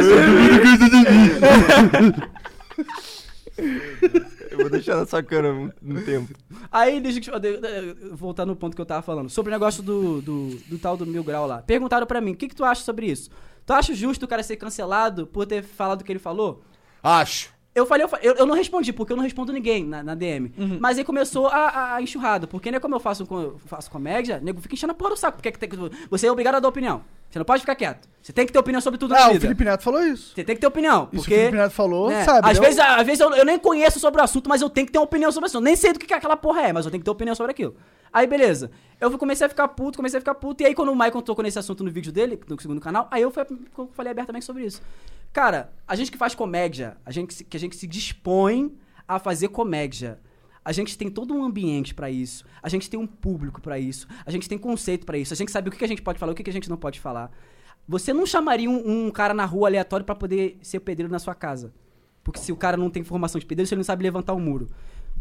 Eu 4.55 4.61
vou 4.61 4.69
deixar 4.69 4.95
na 4.95 5.05
sua 5.05 5.21
cara 5.21 5.53
um, 5.53 5.69
um 5.83 6.01
tempo. 6.03 6.33
Aí, 6.71 6.99
deixa 6.99 7.19
eu 7.29 8.15
voltar 8.15 8.45
no 8.45 8.55
ponto 8.55 8.75
que 8.75 8.81
eu 8.81 8.85
tava 8.85 9.01
falando. 9.01 9.29
Sobre 9.29 9.51
o 9.51 9.55
negócio 9.55 9.83
do, 9.83 10.21
do, 10.21 10.49
do 10.67 10.77
tal 10.77 10.95
do 10.97 11.05
Mil 11.05 11.23
Grau 11.23 11.45
lá. 11.45 11.61
Perguntaram 11.61 12.07
pra 12.07 12.21
mim, 12.21 12.31
o 12.31 12.35
que, 12.35 12.47
que 12.47 12.55
tu 12.55 12.63
acha 12.63 12.81
sobre 12.81 13.07
isso? 13.07 13.29
Tu 13.65 13.73
acha 13.73 13.93
justo 13.93 14.23
o 14.23 14.27
cara 14.27 14.43
ser 14.43 14.55
cancelado 14.57 15.27
por 15.27 15.45
ter 15.45 15.63
falado 15.63 16.01
o 16.01 16.03
que 16.03 16.11
ele 16.11 16.19
falou? 16.19 16.63
Acho. 17.03 17.54
Eu 17.75 17.85
falei, 17.85 18.05
eu, 18.05 18.07
fa- 18.07 18.19
eu, 18.23 18.33
eu 18.35 18.45
não 18.45 18.55
respondi, 18.55 18.93
porque 18.93 19.11
eu 19.11 19.17
não 19.17 19.23
respondo 19.23 19.51
ninguém 19.51 19.83
na, 19.83 20.01
na 20.01 20.15
DM. 20.15 20.49
Mas 20.79 20.97
aí 20.97 21.03
começou 21.03 21.47
a, 21.47 21.95
a, 21.95 22.01
enxurrada. 22.01 22.47
Porque, 22.47 22.71
né, 22.71 22.79
como 22.79 22.95
eu 22.95 23.01
faço, 23.01 23.25
com- 23.25 23.41
eu 23.41 23.59
faço 23.65 23.91
comédia, 23.91 24.39
nego 24.41 24.61
fica 24.61 24.73
enchendo 24.73 24.91
a 24.91 24.95
porra 24.95 25.09
do 25.11 25.17
saco. 25.17 25.37
Porque 25.37 25.49
é 25.49 25.51
tem 25.51 25.69
você 26.09 26.25
é 26.25 26.31
obrigado 26.31 26.55
a 26.55 26.59
dar 26.61 26.69
opinião. 26.69 27.03
Você 27.29 27.37
não 27.37 27.45
pode 27.45 27.59
ficar 27.59 27.75
quieto. 27.75 28.07
Você 28.21 28.31
tem 28.31 28.45
que 28.45 28.53
ter 28.53 28.59
opinião 28.59 28.79
sobre 28.79 28.97
tudo 28.97 29.13
na 29.13 29.19
Ah, 29.25 29.27
o 29.27 29.33
vida. 29.33 29.41
Felipe 29.41 29.65
Neto 29.65 29.83
falou 29.83 30.01
isso. 30.01 30.33
Você 30.33 30.43
tem 30.45 30.55
que 30.55 30.61
ter 30.61 30.67
opinião. 30.67 31.09
Isso 31.11 31.21
Porque, 31.23 31.33
o 31.33 31.37
Felipe 31.37 31.57
Neto 31.57 31.71
falou, 31.73 32.09
né, 32.09 32.23
sabe? 32.23 32.49
Às 32.49 32.55
eu- 32.57 32.63
vezes, 32.63 32.79
às 32.79 33.05
vezes 33.05 33.19
eu, 33.19 33.33
eu 33.35 33.43
nem 33.43 33.59
conheço 33.59 33.99
sobre 33.99 34.21
o 34.21 34.23
assunto, 34.23 34.47
mas 34.47 34.61
eu 34.61 34.69
tenho 34.69 34.87
que 34.87 34.93
ter 34.93 34.99
uma 34.99 35.03
opinião 35.03 35.29
sobre 35.33 35.45
o 35.45 35.47
assunto. 35.47 35.63
Nem 35.65 35.75
sei 35.75 35.91
do 35.91 35.99
que, 35.99 36.05
que 36.05 36.13
aquela 36.13 36.37
porra 36.37 36.61
é, 36.61 36.71
mas 36.71 36.85
eu 36.85 36.91
tenho 36.91 37.01
que 37.01 37.05
ter 37.05 37.11
opinião 37.11 37.35
sobre 37.35 37.51
aquilo. 37.51 37.75
Aí, 38.13 38.25
beleza. 38.25 38.71
Eu 39.01 39.17
comecei 39.17 39.45
a 39.45 39.49
ficar 39.49 39.67
puto, 39.67 39.97
comecei 39.97 40.17
a 40.17 40.21
ficar 40.21 40.35
puto. 40.35 40.63
E 40.63 40.65
aí, 40.65 40.73
quando 40.73 40.93
o 40.93 40.95
Michael 40.95 41.21
tocou 41.21 41.43
nesse 41.43 41.59
assunto 41.59 41.83
no 41.83 41.91
vídeo 41.91 42.13
dele, 42.13 42.39
no 42.47 42.61
segundo 42.61 42.79
canal, 42.79 43.05
aí 43.11 43.21
eu, 43.21 43.29
fui- 43.31 43.45
eu 43.77 43.89
falei 43.93 44.11
abertamente 44.11 44.45
sobre 44.45 44.63
isso. 44.63 44.81
Cara, 45.35 45.73
a 45.85 45.97
gente 45.97 46.09
que 46.09 46.17
faz 46.17 46.33
comédia, 46.33 46.95
a 47.05 47.11
gente 47.11 47.43
que 47.43 47.57
a 47.57 47.59
gente 47.59 47.75
se 47.75 47.85
dispõe 47.85 48.73
a 49.05 49.19
fazer 49.19 49.49
comédia. 49.49 50.17
A 50.63 50.71
gente 50.71 50.97
tem 50.97 51.09
todo 51.09 51.33
um 51.33 51.43
ambiente 51.43 51.93
pra 51.93 52.09
isso. 52.09 52.45
A 52.63 52.69
gente 52.69 52.89
tem 52.89 52.97
um 52.97 53.05
público 53.05 53.59
pra 53.59 53.77
isso. 53.77 54.07
A 54.25 54.31
gente 54.31 54.47
tem 54.47 54.57
conceito 54.57 55.05
pra 55.05 55.17
isso. 55.17 55.33
A 55.33 55.35
gente 55.35 55.51
sabe 55.51 55.67
o 55.67 55.71
que 55.73 55.83
a 55.83 55.87
gente 55.89 56.01
pode 56.01 56.19
falar, 56.19 56.31
o 56.31 56.35
que 56.35 56.49
a 56.49 56.53
gente 56.53 56.69
não 56.69 56.77
pode 56.77 57.01
falar. 57.01 57.29
Você 57.85 58.13
não 58.13 58.25
chamaria 58.25 58.69
um, 58.69 59.07
um 59.07 59.11
cara 59.11 59.33
na 59.33 59.43
rua 59.43 59.67
aleatório 59.67 60.05
pra 60.05 60.15
poder 60.15 60.57
ser 60.61 60.79
pedreiro 60.79 61.11
na 61.11 61.19
sua 61.19 61.35
casa. 61.35 61.73
Porque 62.23 62.39
se 62.39 62.53
o 62.53 62.55
cara 62.55 62.77
não 62.77 62.89
tem 62.89 63.03
formação 63.03 63.37
de 63.37 63.45
pedreiro, 63.45 63.67
ele 63.69 63.79
não 63.79 63.83
sabe 63.83 64.03
levantar 64.03 64.33
um 64.33 64.39
muro. 64.39 64.69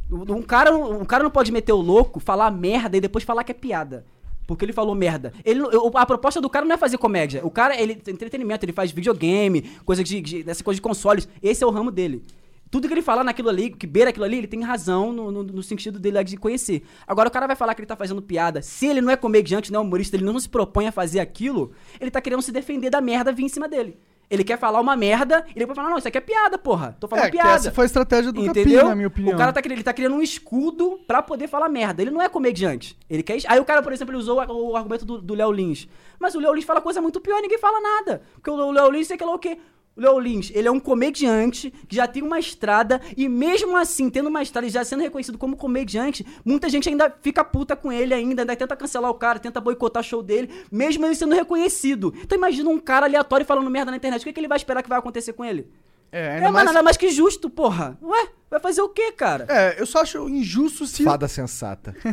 Um 0.09 0.43
cara, 0.43 0.73
um 0.77 1.05
cara 1.05 1.25
não 1.25 1.31
pode 1.31 1.51
meter 1.51 1.73
o 1.73 1.81
louco, 1.81 2.21
falar 2.21 2.53
merda 2.53 2.97
e 2.97 3.01
depois 3.01 3.25
falar 3.25 3.43
que 3.43 3.51
é 3.51 3.55
piada. 3.55 4.07
Porque 4.47 4.65
ele 4.65 4.73
falou 4.73 4.95
merda. 4.95 5.33
Ele, 5.45 5.61
eu- 5.61 5.91
a 5.95 6.05
proposta 6.07 6.41
do 6.41 6.51
cara 6.51 6.67
não 6.67 6.75
é 6.75 6.79
fazer 6.79 6.99
comédia. 6.99 7.45
O 7.45 7.51
cara, 7.51 7.81
ele 7.81 7.95
tem 7.95 8.13
entretenimento, 8.15 8.65
ele 8.65 8.73
faz 8.73 8.91
videogame, 8.91 9.63
coisa 9.85 10.05
de, 10.05 10.21
de, 10.21 10.43
dessa 10.43 10.63
coisa 10.63 10.77
de 10.77 10.83
consoles. 10.83 11.29
Esse 11.43 11.65
é 11.65 11.67
o 11.67 11.71
ramo 11.71 11.91
dele. 11.91 12.23
Tudo 12.71 12.89
que 12.89 12.95
ele 12.95 13.03
fala 13.03 13.23
naquilo 13.23 13.49
ali, 13.49 13.71
que 13.71 13.87
beira 13.87 14.11
aquilo 14.11 14.25
ali, 14.25 14.39
ele 14.39 14.47
tem 14.49 14.61
razão 14.63 15.13
no, 15.13 15.31
no, 15.31 15.43
no 15.45 15.63
sentido 15.63 15.99
dele 15.99 16.23
de 16.25 16.37
conhecer. 16.37 16.83
Agora, 17.07 17.29
o 17.29 17.33
cara 17.33 17.47
vai 17.47 17.55
falar 17.55 17.73
que 17.75 17.81
ele 17.81 17.87
tá 17.87 17.95
fazendo 17.95 18.21
piada. 18.21 18.61
Se 18.63 18.87
ele 18.87 19.01
não 19.01 19.11
é 19.13 19.17
comediante, 19.17 19.73
não 19.73 19.81
é 19.81 19.83
humorista, 19.85 20.17
ele 20.17 20.25
não 20.25 20.39
se 20.41 20.49
propõe 20.49 20.89
a 20.89 20.93
fazer 20.93 21.21
aquilo, 21.21 21.71
ele 22.01 22.11
tá 22.11 22.21
querendo 22.21 22.43
se 22.43 22.51
defender 22.51 22.91
da 22.91 23.01
merda 23.01 23.33
vir 23.33 23.45
em 23.45 23.49
cima 23.49 23.69
dele. 23.69 23.97
Ele 24.31 24.43
quer 24.43 24.59
falar 24.59 24.81
uma 24.81 24.97
merda 24.97 25.45
e 25.55 25.59
depois 25.59 25.77
falar, 25.77 25.91
não, 25.91 25.99
isso 25.99 26.09
aqui 26.09 26.19
é 26.19 26.21
piada, 26.21 26.57
porra. 26.59 26.97
Tô 26.99 27.07
falando 27.07 27.27
É, 27.27 27.31
piada. 27.31 27.51
essa 27.51 27.71
foi 27.71 27.85
a 27.85 27.87
estratégia 27.87 28.33
do 28.33 28.45
Capim, 28.45 28.61
Entendeu? 28.61 28.89
na 28.89 28.95
minha 28.95 29.09
opinião. 29.09 29.35
O 29.35 29.39
cara 29.39 29.53
tá, 29.53 29.61
criando- 29.61 29.77
ele 29.77 29.85
tá 29.85 29.93
criando 29.93 30.17
um 30.17 30.23
escudo 30.23 30.99
pra 31.07 31.23
poder 31.23 31.47
falar 31.49 31.69
merda. 31.69 32.01
Ele 32.03 32.11
não 32.11 32.23
é 32.23 32.29
comediante. 32.29 32.99
Ele 33.09 33.23
quer. 33.23 33.39
Aí 33.47 33.61
o 33.61 33.65
cara, 33.65 33.83
por 33.83 33.93
exemplo, 33.93 34.13
ele 34.13 34.19
usou 34.21 34.37
o, 34.39 34.77
argumento 34.77 35.05
do 35.05 35.21
do 35.21 35.35
Léo 35.35 35.53
Lins. 35.53 35.87
Mas 36.19 36.35
o 36.35 36.41
Léo 36.41 36.55
Lins 36.55 36.65
fala 36.65 36.81
coisa 36.81 37.01
muito 37.01 37.21
pior 37.21 37.39
e 37.39 37.43
ninguém 37.43 37.59
fala 37.59 37.81
nada. 37.81 38.23
Porque 38.35 38.51
o 38.51 38.71
Léo 38.71 38.91
Lins 38.91 39.07
sei 39.07 39.17
que 39.17 39.25
lá 39.25 39.35
o 39.35 39.39
quê? 39.39 39.59
O 39.97 40.01
Léo 40.01 40.19
Lins, 40.19 40.51
ele 40.53 40.67
é 40.67 40.71
um 40.71 40.81
comediante 40.81 41.73
que 41.87 41.95
já 41.95 42.09
tem 42.09 42.21
uma 42.21 42.39
estrada 42.39 43.01
e 43.17 43.29
mesmo 43.29 43.77
assim, 43.77 44.11
tendo 44.11 44.29
uma 44.29 44.43
estrada 44.43 44.67
e 44.67 44.71
já 44.71 44.85
sendo 44.85 45.03
reconhecido 45.03 45.39
como 45.39 45.57
comediante, 45.57 46.27
muita 46.45 46.69
gente 46.69 46.89
ainda 46.89 47.15
fica 47.23 47.45
puta 47.45 47.77
com 47.77 47.93
ele 47.93 48.13
ainda, 48.13 48.43
ainda 48.43 48.57
tenta 48.57 48.75
cancelar 48.75 49.09
o 49.09 49.15
cara, 49.15 49.39
tenta 49.39 49.61
boicotar 49.61 50.03
o 50.03 50.05
show 50.05 50.21
dele, 50.21 50.51
mesmo 50.71 51.07
ele 51.07 51.15
sendo 51.15 51.35
reconhecido. 51.35 52.13
Então 52.23 52.37
imagina 52.37 52.69
um 52.71 52.79
cara 52.81 53.07
aleatório 53.07 53.47
falando 53.47 53.71
merda 53.71 53.93
na 53.93 53.97
internet, 53.97 54.23
o 54.23 54.25
que, 54.25 54.33
que 54.33 54.41
ele 54.41 54.49
vai 54.49 54.57
esperar 54.57 54.83
que 54.83 54.89
vai 54.89 54.99
acontecer 54.99 55.33
com 55.33 55.45
ele? 55.45 55.69
É, 56.13 56.21
É, 56.21 56.31
ainda 56.35 56.45
mas 56.45 56.53
mais... 56.53 56.67
nada 56.67 56.83
mais 56.83 56.97
que 56.97 57.11
justo, 57.11 57.51
porra. 57.51 57.99
Ué, 58.01 58.29
vai 58.51 58.61
fazer 58.61 58.83
o 58.83 58.89
quê, 58.89 59.11
cara? 59.13 59.47
É, 59.49 59.81
eu 59.81 59.87
só 59.87 60.01
acho 60.03 60.29
injusto 60.29 60.87
se... 60.87 61.03
Fada 61.03 61.27
sensata. 61.27 61.95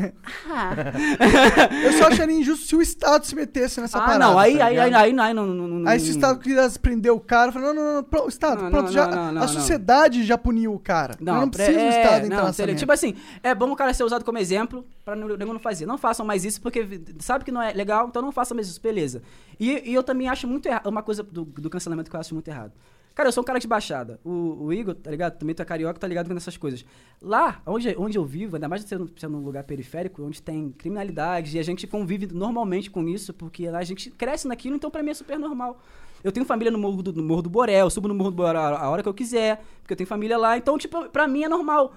Eu 1.83 1.93
só 1.93 2.07
acharia 2.07 2.35
injusto 2.35 2.65
se 2.65 2.75
o 2.75 2.81
Estado 2.81 3.25
se 3.25 3.35
metesse 3.35 3.79
nessa 3.79 3.97
ah, 3.97 4.01
parada. 4.01 4.19
não, 4.19 4.39
aí, 4.39 4.57
tá 4.57 4.65
aí, 4.65 4.79
aí, 4.79 4.93
aí, 4.93 5.19
aí, 5.19 5.33
não, 5.33 5.45
não, 5.45 5.67
não, 5.67 5.89
Aí 5.89 5.99
se 5.99 6.05
o 6.05 6.09
não- 6.09 6.15
Estado 6.15 6.39
quisesse 6.39 6.79
prender 6.79 7.11
o 7.11 7.19
cara, 7.19 7.51
falou, 7.51 7.73
não, 7.73 7.83
não, 7.83 7.93
não, 7.95 8.03
pronto, 8.03 8.29
Estado, 8.29 8.63
Não, 8.63 8.71
pronto, 8.71 8.85
não, 8.85 8.91
já, 8.91 9.07
não, 9.07 9.25
não, 9.25 9.31
não, 9.33 9.43
a 9.43 9.47
sociedade 9.47 10.23
já 10.23 10.37
puniu 10.37 10.73
o 10.73 10.79
cara. 10.79 11.15
Não, 11.19 11.35
eu 11.35 11.41
não 11.41 11.49
pre- 11.49 11.63
preciso 11.63 11.85
do 11.85 11.91
é, 11.91 12.01
Estado 12.01 12.25
entrar 12.25 12.37
não, 12.37 12.45
nessa 12.45 12.53
seria-. 12.53 12.75
Tipo 12.75 12.91
assim, 12.91 13.15
é 13.43 13.53
bom 13.53 13.71
o 13.71 13.75
cara 13.75 13.93
ser 13.93 14.03
usado 14.03 14.25
como 14.25 14.37
exemplo 14.37 14.85
pra 15.05 15.15
não, 15.15 15.27
nego 15.27 15.53
não 15.53 15.59
fazer. 15.59 15.85
Não 15.85 15.97
façam 15.97 16.25
mais 16.25 16.43
isso 16.45 16.61
porque 16.61 17.01
sabe 17.19 17.45
que 17.45 17.51
não 17.51 17.61
é 17.61 17.71
legal, 17.73 18.07
então 18.07 18.21
não 18.21 18.31
façam 18.31 18.55
mais 18.55 18.67
isso, 18.67 18.81
beleza. 18.81 19.21
E, 19.59 19.91
e 19.91 19.93
eu 19.93 20.03
também 20.03 20.27
acho 20.27 20.47
muito 20.47 20.67
errado, 20.67 20.87
uma 20.87 21.03
coisa 21.03 21.23
do, 21.23 21.43
do 21.45 21.69
cancelamento 21.69 22.09
que 22.09 22.15
eu 22.15 22.19
acho 22.19 22.33
muito 22.33 22.47
errado. 22.47 22.71
Cara, 23.13 23.27
eu 23.27 23.33
sou 23.33 23.41
um 23.41 23.45
cara 23.45 23.59
de 23.59 23.67
baixada. 23.67 24.19
O, 24.23 24.65
o 24.65 24.73
Igor, 24.73 24.95
tá 24.95 25.11
ligado? 25.11 25.37
Também 25.37 25.53
tu 25.53 25.61
é 25.61 25.65
carioca, 25.65 25.99
tá 25.99 26.07
ligado 26.07 26.27
com 26.29 26.35
essas 26.35 26.55
coisas. 26.55 26.85
Lá, 27.21 27.61
onde, 27.65 27.93
onde 27.97 28.17
eu 28.17 28.23
vivo, 28.25 28.55
ainda 28.55 28.69
mais 28.69 28.83
sendo, 28.83 29.11
sendo 29.17 29.37
um 29.37 29.41
lugar 29.43 29.63
periférico, 29.65 30.23
onde 30.23 30.41
tem 30.41 30.71
criminalidade, 30.71 31.55
e 31.55 31.59
a 31.59 31.63
gente 31.63 31.85
convive 31.85 32.27
normalmente 32.27 32.89
com 32.89 33.07
isso, 33.07 33.33
porque 33.33 33.69
lá 33.69 33.79
a 33.79 33.83
gente 33.83 34.09
cresce 34.11 34.47
naquilo, 34.47 34.75
então 34.77 34.89
pra 34.89 35.03
mim 35.03 35.11
é 35.11 35.13
super 35.13 35.37
normal. 35.37 35.79
Eu 36.23 36.31
tenho 36.31 36.45
família 36.45 36.71
no 36.71 36.77
Morro 36.77 37.01
do, 37.03 37.11
no 37.13 37.23
Morro 37.23 37.41
do 37.41 37.49
Borel, 37.49 37.89
subo 37.89 38.07
no 38.07 38.15
Morro 38.15 38.31
do 38.31 38.37
Borel 38.37 38.61
a 38.61 38.89
hora 38.89 39.03
que 39.03 39.09
eu 39.09 39.13
quiser, 39.13 39.61
porque 39.81 39.93
eu 39.93 39.97
tenho 39.97 40.07
família 40.07 40.37
lá, 40.37 40.57
então, 40.57 40.77
tipo, 40.77 41.09
pra 41.09 41.27
mim 41.27 41.43
é 41.43 41.49
normal. 41.49 41.93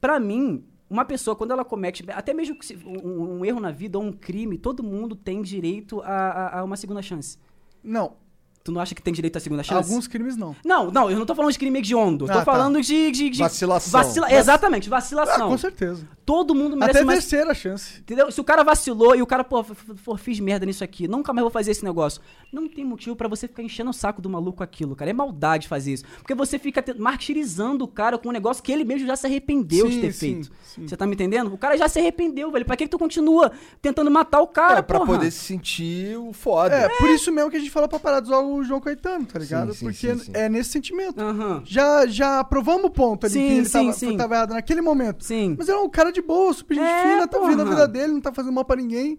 Pra 0.00 0.20
mim, 0.20 0.64
uma 0.90 1.04
pessoa, 1.04 1.34
quando 1.34 1.52
ela 1.52 1.64
comete, 1.64 2.04
até 2.10 2.34
mesmo 2.34 2.56
um, 2.84 3.38
um 3.38 3.44
erro 3.44 3.58
na 3.60 3.70
vida 3.70 3.98
ou 3.98 4.04
um 4.04 4.12
crime, 4.12 4.58
todo 4.58 4.82
mundo 4.82 5.16
tem 5.16 5.40
direito 5.42 6.00
a, 6.02 6.06
a- 6.12 6.58
a 6.60 6.64
uma 6.64 6.76
segunda 6.76 7.00
chance. 7.02 7.38
Não, 7.82 8.14
Tu 8.66 8.72
não 8.72 8.80
acha 8.80 8.96
que 8.96 9.00
tem 9.00 9.14
direito 9.14 9.36
à 9.36 9.40
segunda 9.40 9.62
chance? 9.62 9.88
alguns 9.88 10.08
crimes 10.08 10.36
não. 10.36 10.56
Não, 10.64 10.90
não, 10.90 11.08
eu 11.08 11.16
não 11.16 11.24
tô 11.24 11.36
falando 11.36 11.52
de 11.52 11.58
crime 11.58 11.78
hediondo. 11.78 12.24
Eu 12.24 12.28
tô 12.28 12.32
Ah, 12.34 12.36
tá. 12.38 12.44
falando 12.44 12.80
de, 12.82 13.12
de, 13.12 13.30
de- 13.30 13.38
Vacilação. 13.38 13.92
vacila- 14.02 14.32
Exatamente, 14.32 14.88
Ah, 14.88 14.90
vacilação. 14.90 15.48
com 15.48 15.56
certeza. 15.56 16.06
Todo 16.24 16.52
mundo 16.52 16.76
merece 16.76 16.98
Até 16.98 17.04
mais. 17.06 17.20
terceira 17.20 17.54
chance. 17.54 18.00
Entendeu? 18.00 18.28
Se 18.32 18.40
o 18.40 18.44
cara 18.44 18.64
vacilou 18.64 19.14
e 19.14 19.22
o 19.22 19.26
cara, 19.26 19.44
pô, 19.44 19.64
pô, 20.04 20.16
fiz 20.16 20.40
merda 20.40 20.66
nisso 20.66 20.82
aqui, 20.82 21.06
nunca 21.06 21.32
mais 21.32 21.42
vou 21.44 21.50
fazer 21.52 21.70
esse 21.70 21.84
negócio. 21.84 22.20
Não 22.52 22.68
tem 22.68 22.84
motivo 22.84 23.14
pra 23.14 23.28
você 23.28 23.46
ficar 23.46 23.62
enchendo 23.62 23.90
o 23.90 23.94
saco 23.94 24.20
do 24.20 24.28
maluco 24.28 24.60
aquilo, 24.64 24.96
cara. 24.96 25.08
É 25.12 25.14
maldade 25.14 25.68
fazer 25.68 25.92
isso. 25.92 26.04
Porque 26.18 26.34
você 26.34 26.58
fica 26.58 26.82
te- 26.82 26.94
martirizando 26.98 27.84
o 27.84 27.88
cara 27.88 28.18
com 28.18 28.28
um 28.28 28.32
negócio 28.32 28.60
que 28.62 28.72
ele 28.72 28.84
mesmo 28.84 29.06
já 29.06 29.14
se 29.14 29.26
arrependeu 29.26 29.86
de 29.86 29.94
Sim, 29.94 30.00
ter 30.00 30.12
sim, 30.12 30.18
feito. 30.34 30.50
sim. 30.64 30.88
Você 30.88 30.96
tá 30.96 31.06
me 31.06 31.14
entendendo? 31.14 31.54
O 31.54 31.58
cara 31.58 31.76
já 31.78 31.88
se 31.88 32.00
arrependeu, 32.00 32.50
velho. 32.50 32.64
Pra 32.64 32.76
que, 32.76 32.84
que 32.84 32.90
tu 32.90 32.98
continua 32.98 33.52
tentando 33.80 34.10
matar 34.10 34.40
o 34.40 34.48
cara, 34.48 34.78
é, 34.80 34.82
pra 34.82 34.98
porra? 34.98 35.12
poder 35.12 35.30
se 35.30 35.38
sentir 35.44 36.18
o 36.18 36.32
foda. 36.32 36.74
É, 36.74 36.88
por 36.88 37.08
isso 37.10 37.30
mesmo 37.30 37.50
que 37.50 37.56
a 37.56 37.60
gente 37.60 37.70
falou 37.70 37.88
pra 37.88 38.00
parar 38.00 38.18
de 38.18 38.26
usar 38.26 38.40
o 38.58 38.64
João 38.64 38.80
Caetano, 38.80 39.24
tá 39.26 39.38
ligado? 39.38 39.72
Sim, 39.72 39.78
sim, 39.78 39.84
Porque 39.86 40.14
sim, 40.14 40.24
sim. 40.26 40.30
é 40.34 40.48
nesse 40.48 40.70
sentimento. 40.70 41.20
Aham. 41.20 41.62
Já, 41.64 42.06
já 42.06 42.42
provamos 42.44 42.84
o 42.86 42.90
ponto 42.90 43.24
ali 43.26 43.32
Sim, 43.34 43.46
que 43.46 43.52
ele 43.52 43.64
sim, 43.66 43.72
tava, 43.72 43.92
sim. 43.92 44.16
tava 44.16 44.34
errado 44.34 44.50
naquele 44.54 44.80
momento. 44.80 45.24
Sim. 45.24 45.54
Mas 45.58 45.68
ele 45.68 45.78
é 45.78 45.80
um 45.80 45.88
cara 45.88 46.10
de 46.10 46.20
boa, 46.22 46.52
super 46.52 46.74
gente 46.74 46.84
É, 46.86 47.02
fina, 47.12 47.28
tá 47.28 47.38
vivendo 47.38 47.60
a 47.62 47.64
vida 47.64 47.88
dele, 47.88 48.12
não 48.12 48.20
tá 48.20 48.32
fazendo 48.32 48.52
mal 48.52 48.64
pra 48.64 48.76
ninguém. 48.76 49.18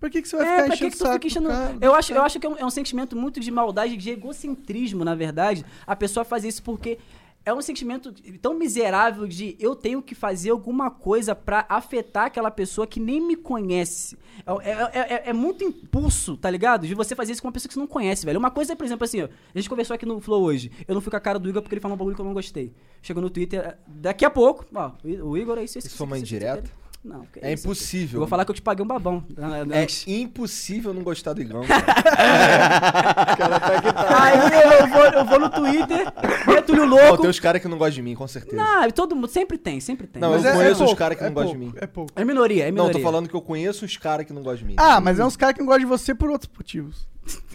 Por 0.00 0.10
que, 0.10 0.20
que 0.20 0.28
você 0.28 0.36
vai 0.36 0.46
É, 0.46 0.62
ficar 0.62 0.74
enchendo 0.74 0.78
que, 0.78 0.86
o 0.86 0.90
que 0.90 0.96
saco 0.98 1.12
fica 1.14 1.26
enchendo. 1.28 1.48
do 1.48 1.54
cara? 1.54 1.76
Eu 1.80 1.94
acho, 1.94 2.12
eu 2.12 2.22
acho 2.22 2.40
que 2.40 2.46
é 2.46 2.50
um, 2.50 2.56
é 2.56 2.64
um 2.66 2.70
sentimento 2.70 3.16
muito 3.16 3.38
de 3.38 3.50
maldade, 3.52 3.96
de 3.96 4.10
egocentrismo, 4.10 5.04
na 5.04 5.14
verdade, 5.14 5.64
a 5.86 5.94
pessoa 5.94 6.24
fazer 6.24 6.48
isso 6.48 6.62
porque 6.62 6.98
é 7.44 7.52
um 7.52 7.60
sentimento 7.60 8.12
tão 8.40 8.54
miserável 8.54 9.26
de 9.26 9.56
eu 9.58 9.74
tenho 9.74 10.00
que 10.02 10.14
fazer 10.14 10.50
alguma 10.50 10.90
coisa 10.90 11.34
pra 11.34 11.66
afetar 11.68 12.26
aquela 12.26 12.50
pessoa 12.50 12.86
que 12.86 13.00
nem 13.00 13.20
me 13.20 13.34
conhece. 13.36 14.16
É, 14.46 14.70
é- 14.70 14.72
é- 14.72 15.14
é- 15.14 15.22
é 15.30 15.32
muito 15.32 15.64
impulso, 15.64 16.36
tá 16.36 16.48
ligado? 16.50 16.86
De 16.86 16.94
você 16.94 17.14
fazer 17.14 17.32
isso 17.32 17.42
com 17.42 17.48
uma 17.48 17.52
pessoa 17.52 17.68
que 17.68 17.74
você 17.74 17.80
não 17.80 17.86
conhece, 17.86 18.24
velho. 18.24 18.38
Uma 18.38 18.50
coisa 18.50 18.72
é, 18.72 18.76
por 18.76 18.84
exemplo, 18.84 19.04
assim, 19.04 19.22
ó, 19.22 19.24
a 19.54 19.58
gente 19.58 19.68
conversou 19.68 19.94
aqui 19.94 20.06
no 20.06 20.20
Flow 20.20 20.42
hoje. 20.42 20.70
Eu 20.86 20.94
não 20.94 21.00
fui 21.00 21.10
com 21.10 21.16
a 21.16 21.20
cara 21.20 21.38
do 21.38 21.48
Igor 21.48 21.62
porque 21.62 21.74
ele 21.74 21.80
falou 21.80 21.94
um 21.94 21.98
bagulho 21.98 22.14
que 22.14 22.20
eu 22.20 22.26
não 22.26 22.32
gostei. 22.34 22.72
Chegou 23.02 23.22
no 23.22 23.30
Twitter, 23.30 23.76
daqui 23.86 24.24
a 24.24 24.30
pouco, 24.30 24.64
ó, 24.74 24.92
o 25.22 25.36
Igor 25.36 25.58
é 25.58 25.64
isso, 25.64 25.78
isso. 25.78 25.88
Isso 25.88 25.96
foi 25.96 26.06
uma 26.06 26.18
indireta? 26.18 26.70
Não, 27.04 27.26
que 27.26 27.40
É 27.42 27.52
isso, 27.52 27.66
impossível. 27.66 28.16
Eu 28.16 28.20
vou 28.20 28.28
falar 28.28 28.44
que 28.44 28.52
eu 28.52 28.54
te 28.54 28.62
paguei 28.62 28.84
um 28.84 28.86
babão. 28.86 29.24
É 29.72 29.86
impossível 30.12 30.94
não 30.94 31.02
gostar 31.02 31.32
do 31.32 31.42
Igão, 31.42 31.62
cara. 31.66 31.84
Aí 34.22 34.80
eu 34.80 34.86
vou, 34.86 35.02
eu 35.04 35.24
vou 35.24 35.40
no 35.40 35.50
Twitter, 35.50 36.06
meto-lhe 36.46 36.80
o 36.80 36.88
Pô, 36.88 36.96
louco. 36.96 37.22
tem 37.22 37.30
os 37.30 37.40
caras 37.40 37.60
que 37.60 37.66
não 37.66 37.76
gostam 37.76 37.96
de 37.96 38.02
mim, 38.02 38.14
com 38.14 38.28
certeza. 38.28 38.56
Não, 38.56 38.88
todo 38.90 39.16
mundo 39.16 39.26
sempre 39.26 39.58
tem, 39.58 39.80
sempre 39.80 40.06
tem. 40.06 40.22
Não, 40.22 40.30
Mas 40.30 40.44
eu 40.44 40.50
é, 40.50 40.54
conheço 40.54 40.82
uns 40.82 40.86
pouco, 40.86 40.96
cara 40.96 41.14
que 41.16 41.22
não 41.22 41.30
é 41.30 41.32
gostam 41.32 41.52
de 41.52 41.58
mim. 41.58 41.72
É 41.76 41.86
pouco. 41.88 42.12
é 42.14 42.24
minoria, 42.24 42.64
é 42.64 42.66
Não, 42.66 42.72
minoria. 42.84 42.92
tô 42.92 43.00
falando 43.00 43.28
que 43.28 43.34
eu 43.34 43.42
conheço 43.42 43.84
uns 43.84 43.96
caras 43.96 44.24
que 44.24 44.32
não 44.32 44.42
gostam 44.42 44.58
de 44.58 44.64
mim. 44.66 44.74
Ah, 44.78 45.00
mas 45.00 45.18
é 45.18 45.24
uns 45.24 45.36
caras 45.36 45.54
que 45.54 45.60
não 45.60 45.66
gostam 45.66 45.80
de 45.80 45.86
você 45.86 46.14
por 46.14 46.30
outros 46.30 46.50
motivos. 46.56 47.08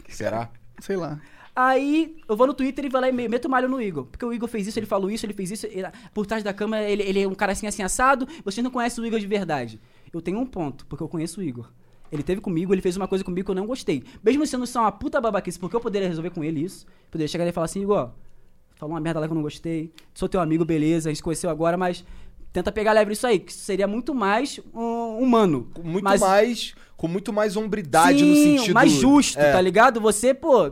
Será? 0.10 0.50
Sei 0.80 0.98
lá. 0.98 1.20
Aí 1.60 2.16
eu 2.30 2.36
vou 2.38 2.46
no 2.46 2.54
Twitter 2.54 2.86
e 2.86 2.90
vou 2.90 3.02
lá 3.02 3.10
e 3.10 3.12
me- 3.12 3.28
meto 3.28 3.46
o 3.46 3.50
malho 3.50 3.68
no 3.68 3.82
Igor. 3.82 4.06
Porque 4.06 4.24
o 4.24 4.32
Igor 4.32 4.48
fez 4.48 4.68
isso, 4.68 4.78
ele 4.78 4.86
falou 4.86 5.10
isso, 5.10 5.26
ele 5.26 5.34
fez 5.34 5.50
isso. 5.50 5.66
ele- 5.66 5.88
por 6.14 6.28
trás 6.28 6.44
da 6.44 6.54
câmera, 6.54 6.88
ele, 6.88 7.02
ele 7.02 7.20
é 7.24 7.28
um 7.28 7.34
cara 7.34 7.52
assim, 7.54 7.66
assim, 7.66 7.82
assado. 7.82 8.28
Vocês 8.46 8.64
não 8.64 8.70
conhecem 8.70 9.04
o 9.04 9.08
Igor 9.08 9.20
de 9.20 9.26
verdade. 9.26 9.82
Eu 10.14 10.22
tenho 10.22 10.38
um 10.38 10.46
ponto, 10.46 10.86
porque 10.86 11.04
eu 11.04 11.08
conheço 11.10 11.40
o 11.40 11.44
Igor. 11.44 11.68
Ele 12.12 12.22
teve 12.22 12.42
comigo, 12.42 12.76
ele 12.76 12.82
fez 12.82 12.96
uma 12.96 13.08
coisa 13.08 13.24
comigo 13.24 13.44
que 13.46 13.50
eu 13.52 13.56
não 13.56 13.66
gostei. 13.66 14.04
Mesmo 14.24 14.46
sendo 14.46 14.68
só 14.68 14.82
uma 14.82 14.92
puta 14.92 15.20
babaquice, 15.20 15.58
porque 15.58 15.76
eu 15.76 15.80
poderia 15.80 16.08
resolver 16.08 16.30
com 16.30 16.44
ele 16.44 16.64
isso. 16.64 16.86
Poderia 17.10 17.28
chegar 17.28 17.48
e 17.48 17.52
falar 17.52 17.66
assim, 17.66 17.82
Igor, 17.82 18.12
falou 18.76 18.94
uma 18.94 19.02
merda 19.02 19.20
lá 19.20 19.26
que 19.26 19.32
eu 19.32 19.36
não 19.36 19.42
gostei. 19.42 19.92
Sou 20.14 20.30
teu 20.30 20.40
amigo, 20.40 20.64
beleza, 20.64 21.10
a 21.10 21.12
gente 21.14 21.24
conheceu 21.24 21.50
agora, 21.50 21.76
mas 21.76 22.06
tenta 22.54 22.72
pegar 22.72 22.94
leve 22.94 23.14
isso 23.14 23.26
aí, 23.26 23.40
que 23.40 23.52
seria 23.52 23.88
muito 23.88 24.14
mais 24.14 24.60
um, 24.76 25.18
humano. 25.24 25.70
Muito 25.84 26.04
Mas- 26.04 26.22
mais. 26.22 26.76
Com 26.96 27.08
muito 27.08 27.34
mais 27.34 27.56
hombridade 27.58 28.24
no 28.24 28.36
Sim, 28.36 28.58
sentido. 28.58 28.74
mais 28.74 28.92
justo, 28.92 29.40
É. 29.40 29.52
tá 29.52 29.60
ligado? 29.62 30.00
Você, 30.02 30.34
pô. 30.36 30.72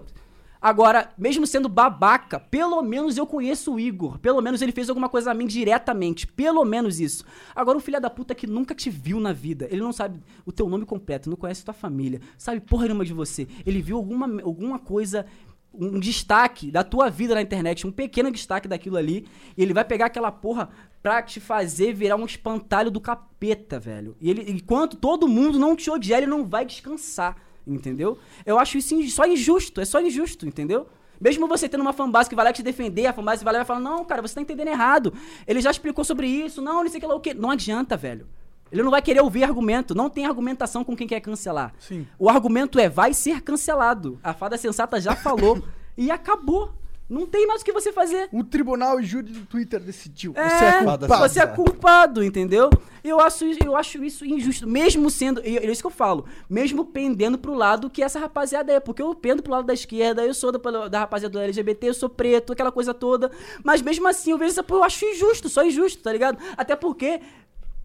Agora, 0.66 1.14
mesmo 1.16 1.46
sendo 1.46 1.70
babaca, 1.70 2.40
pelo 2.40 2.82
menos 2.82 3.18
eu 3.18 3.28
conheço 3.28 3.76
o 3.76 3.80
Igor. 3.80 4.18
Pelo 4.18 4.42
menos 4.42 4.64
ele 4.64 4.72
fez 4.72 4.90
alguma 4.90 5.08
coisa 5.08 5.30
a 5.30 5.34
mim 5.36 5.46
diretamente. 5.46 6.26
Pelo 6.26 6.66
menos 6.66 7.00
isso. 7.00 7.24
Agora, 7.56 7.78
um 7.78 7.80
filho 7.80 8.02
da 8.02 8.10
puta 8.10 8.34
que 8.34 8.48
nunca 8.48 8.74
te 8.74 8.90
viu 8.90 9.20
na 9.20 9.32
vida. 9.32 9.68
Ele 9.70 9.82
não 9.82 9.94
sabe 9.94 10.20
o 10.44 10.52
teu 10.52 10.68
nome 10.68 10.84
completo, 10.84 11.30
não 11.30 11.38
conhece 11.38 11.64
tua 11.64 11.72
família, 11.72 12.20
sabe 12.36 12.62
porra 12.62 12.86
nenhuma 12.86 13.06
de 13.06 13.14
você. 13.14 13.48
Ele 13.64 13.80
viu 13.80 13.96
alguma, 13.96 14.26
alguma 14.42 14.80
coisa. 14.80 15.28
Um 15.72 16.00
destaque 16.00 16.72
da 16.72 16.84
tua 16.84 17.12
vida 17.12 17.36
na 17.36 17.44
internet, 17.44 17.86
um 17.86 17.92
pequeno 17.92 18.32
destaque 18.32 18.68
daquilo 18.68 18.98
ali, 18.98 19.28
e 19.56 19.62
ele 19.62 19.74
vai 19.74 19.86
pegar 19.86 20.08
aquela 20.08 20.32
porra 20.32 20.70
pra 21.04 21.22
te 21.22 21.40
fazer 21.40 21.94
virar 21.94 22.16
um 22.16 22.26
espantalho 22.26 22.90
do 22.90 23.00
capeta, 23.00 23.80
velho. 23.80 24.16
E 24.20 24.32
ele, 24.32 24.50
enquanto 24.50 24.98
todo 24.98 25.28
mundo 25.28 25.60
não 25.60 25.76
te 25.76 25.92
odiar, 25.92 26.22
ele 26.22 26.32
não 26.32 26.44
vai 26.44 26.66
descansar, 26.66 27.36
entendeu? 27.68 28.18
Eu 28.46 28.60
acho 28.60 28.78
isso 28.78 28.96
só 29.10 29.26
injusto, 29.26 29.82
é 29.82 29.86
só 29.86 30.02
injusto, 30.02 30.48
entendeu? 30.48 30.88
Mesmo 31.20 31.48
você 31.48 31.70
tendo 31.70 31.82
uma 31.82 31.94
fanbase 31.94 32.30
que 32.30 32.36
vai 32.36 32.46
lá 32.46 32.54
te 32.54 32.62
defender, 32.62 33.06
a 33.06 33.14
fanbase 33.14 33.44
vai 33.44 33.54
lá 33.54 33.60
e 33.60 33.62
vai 33.62 33.66
falar, 33.66 33.80
não, 33.80 34.04
cara, 34.04 34.22
você 34.22 34.36
tá 34.36 34.42
entendendo 34.42 34.68
errado. 34.68 35.14
Ele 35.48 35.62
já 35.62 35.72
explicou 35.72 36.04
sobre 36.04 36.28
isso, 36.28 36.62
não, 36.62 36.84
não 36.84 36.90
sei 36.90 36.98
o 36.98 37.02
que 37.02 37.08
lá 37.08 37.16
o 37.16 37.20
quê. 37.20 37.34
Não 37.34 37.50
adianta, 37.50 37.96
velho. 37.96 38.28
Ele 38.72 38.84
não 38.84 38.92
vai 38.92 39.02
querer 39.02 39.22
ouvir 39.22 39.44
argumento, 39.44 39.96
não 39.96 40.10
tem 40.10 40.26
argumentação 40.26 40.84
com 40.84 40.96
quem 40.96 41.08
quer 41.08 41.22
cancelar. 41.22 41.74
Sim. 41.80 42.06
O 42.20 42.30
argumento 42.30 42.80
é, 42.80 42.90
vai 42.90 43.14
ser 43.14 43.42
cancelado. 43.42 44.20
A 44.24 44.34
fada 44.34 44.58
sensata 44.58 45.00
já 45.00 45.16
falou 45.16 45.64
e 45.96 46.12
acabou. 46.12 46.74
Não 47.08 47.28
tem 47.28 47.46
mais 47.46 47.62
o 47.62 47.66
que 47.66 47.72
você 47.72 47.92
fazer. 47.92 48.28
O 48.32 48.44
tribunal 48.44 49.00
e 49.00 49.04
júri 49.04 49.32
do 49.32 49.46
Twitter 49.46 49.80
decidiu. 49.80 50.34
É, 50.36 50.50
Você 50.50 50.66
é 50.66 50.72
culpado. 50.84 51.08
você 51.30 51.40
é 51.40 51.48
culpado, 51.48 52.24
entendeu? 52.24 52.70
Eu 53.04 53.20
acho, 53.20 53.46
isso- 53.46 53.60
eu 53.64 53.76
acho 53.76 54.04
isso 54.04 54.26
injusto, 54.26 54.68
mesmo 54.68 55.08
sendo, 55.12 55.40
é 55.42 55.64
isso 55.72 55.82
que 55.82 55.86
eu 55.88 55.92
falo, 55.92 56.26
mesmo 56.50 56.84
pendendo 56.84 57.38
pro 57.38 57.54
lado 57.54 57.88
que 57.92 58.02
essa 58.02 58.18
rapaziada 58.20 58.74
é, 58.74 58.80
porque 58.80 59.04
eu 59.04 59.14
pendo 59.14 59.44
pro 59.44 59.52
lado 59.52 59.68
da 59.68 59.74
esquerda, 59.76 60.26
eu 60.26 60.34
sou 60.34 60.52
da, 60.52 60.88
da 60.88 61.00
rapaziada 61.02 61.32
do 61.32 61.40
LGBT, 61.40 61.90
eu 61.90 61.94
sou 61.94 62.10
preto, 62.10 62.52
aquela 62.54 62.72
coisa 62.72 62.92
toda, 62.96 63.30
mas 63.64 63.84
mesmo 63.84 64.08
assim 64.08 64.32
eu 64.32 64.38
vejo 64.40 64.52
essa 64.60 64.66
eu 64.68 64.84
acho 64.84 65.06
injusto, 65.06 65.48
só 65.48 65.64
injusto, 65.64 66.02
tá 66.02 66.12
ligado? 66.12 66.40
Até 66.58 66.76
porque 66.76 67.22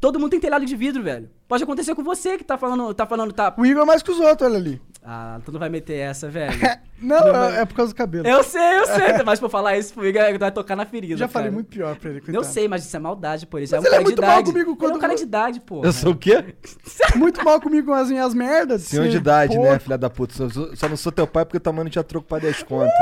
todo 0.01 0.19
mundo 0.19 0.31
tem 0.31 0.41
telhado 0.41 0.65
de 0.65 0.75
vidro, 0.77 1.03
velho. 1.03 1.29
Pode 1.47 1.63
acontecer 1.65 1.95
com 1.95 2.03
você 2.03 2.39
que 2.39 2.45
tá 2.45 2.57
falando, 2.57 2.95
tá 2.95 3.07
falando, 3.07 3.33
tá... 3.33 3.53
O 3.59 3.67
Igor 3.67 3.83
é 3.83 3.87
mais 3.87 4.03
que 4.03 4.11
os 4.11 4.19
outros, 4.21 4.49
olha 4.49 4.57
ali. 4.59 4.81
Ah, 5.05 5.41
tu 5.45 5.51
não 5.51 5.59
vai 5.59 5.69
meter 5.69 5.95
essa, 5.99 6.29
velho. 6.29 6.53
Não, 7.01 7.19
Não, 7.33 7.45
é, 7.45 7.63
é 7.63 7.65
por 7.65 7.75
causa 7.75 7.95
do 7.95 7.97
cabelo. 7.97 8.27
Eu 8.29 8.43
sei, 8.45 8.79
eu 8.79 8.85
sei, 8.87 9.23
mas 9.25 9.41
por 9.41 9.49
falar 9.49 9.79
isso, 9.79 9.95
comigo 9.95 10.19
vai 10.39 10.53
tocar 10.53 10.77
na 10.77 10.85
ferida, 10.85 11.17
Já 11.17 11.27
falei 11.27 11.47
cara. 11.47 11.55
muito 11.55 11.69
pior 11.69 11.97
pra 11.97 12.11
ele, 12.11 12.19
Eu 12.19 12.25
coitado. 12.27 12.45
sei, 12.45 12.69
mas 12.69 12.85
isso 12.85 12.95
é 12.95 13.01
maldade, 13.01 13.47
pô. 13.47 13.57
Ele 13.57 13.63
Mas 13.65 13.71
já 13.71 13.77
é 13.79 13.81
um 13.81 13.83
ele 13.85 13.89
é 13.89 13.91
cara 13.93 14.03
muito 14.03 14.17
de 14.17 14.21
mal 14.21 14.31
idade. 14.33 14.53
comigo 14.53 14.71
Ele 14.71 14.77
é 14.77 14.79
quando 14.79 14.97
um 14.97 14.99
cara 15.01 15.13
eu- 15.15 15.17
de 15.17 15.23
idade, 15.23 15.61
pô. 15.61 15.83
Eu 15.83 15.93
sou 15.95 16.13
o 16.13 16.17
quê? 16.17 16.55
Muito 17.17 17.43
mal 17.43 17.59
comigo 17.59 17.87
com 17.87 17.95
as 17.95 18.11
minhas 18.11 18.35
merdas. 18.35 18.83
Senhor 18.83 19.09
de 19.09 19.17
idade, 19.17 19.57
Pô, 19.57 19.63
né, 19.63 19.79
filha 19.79 19.97
da 19.97 20.11
puta? 20.11 20.35
Só, 20.35 20.49
só- 20.51 20.77
só 20.77 20.89
não 20.91 20.97
sou 20.99 21.11
teu 21.11 21.27
pai 21.27 21.47
porque 21.47 21.59
tua 21.59 21.73
mãe 21.73 21.85
não 21.85 21.91
tinha 21.91 22.05
troco 22.05 22.27
pra 22.29 22.39
10 22.39 22.63
conto. 22.65 22.93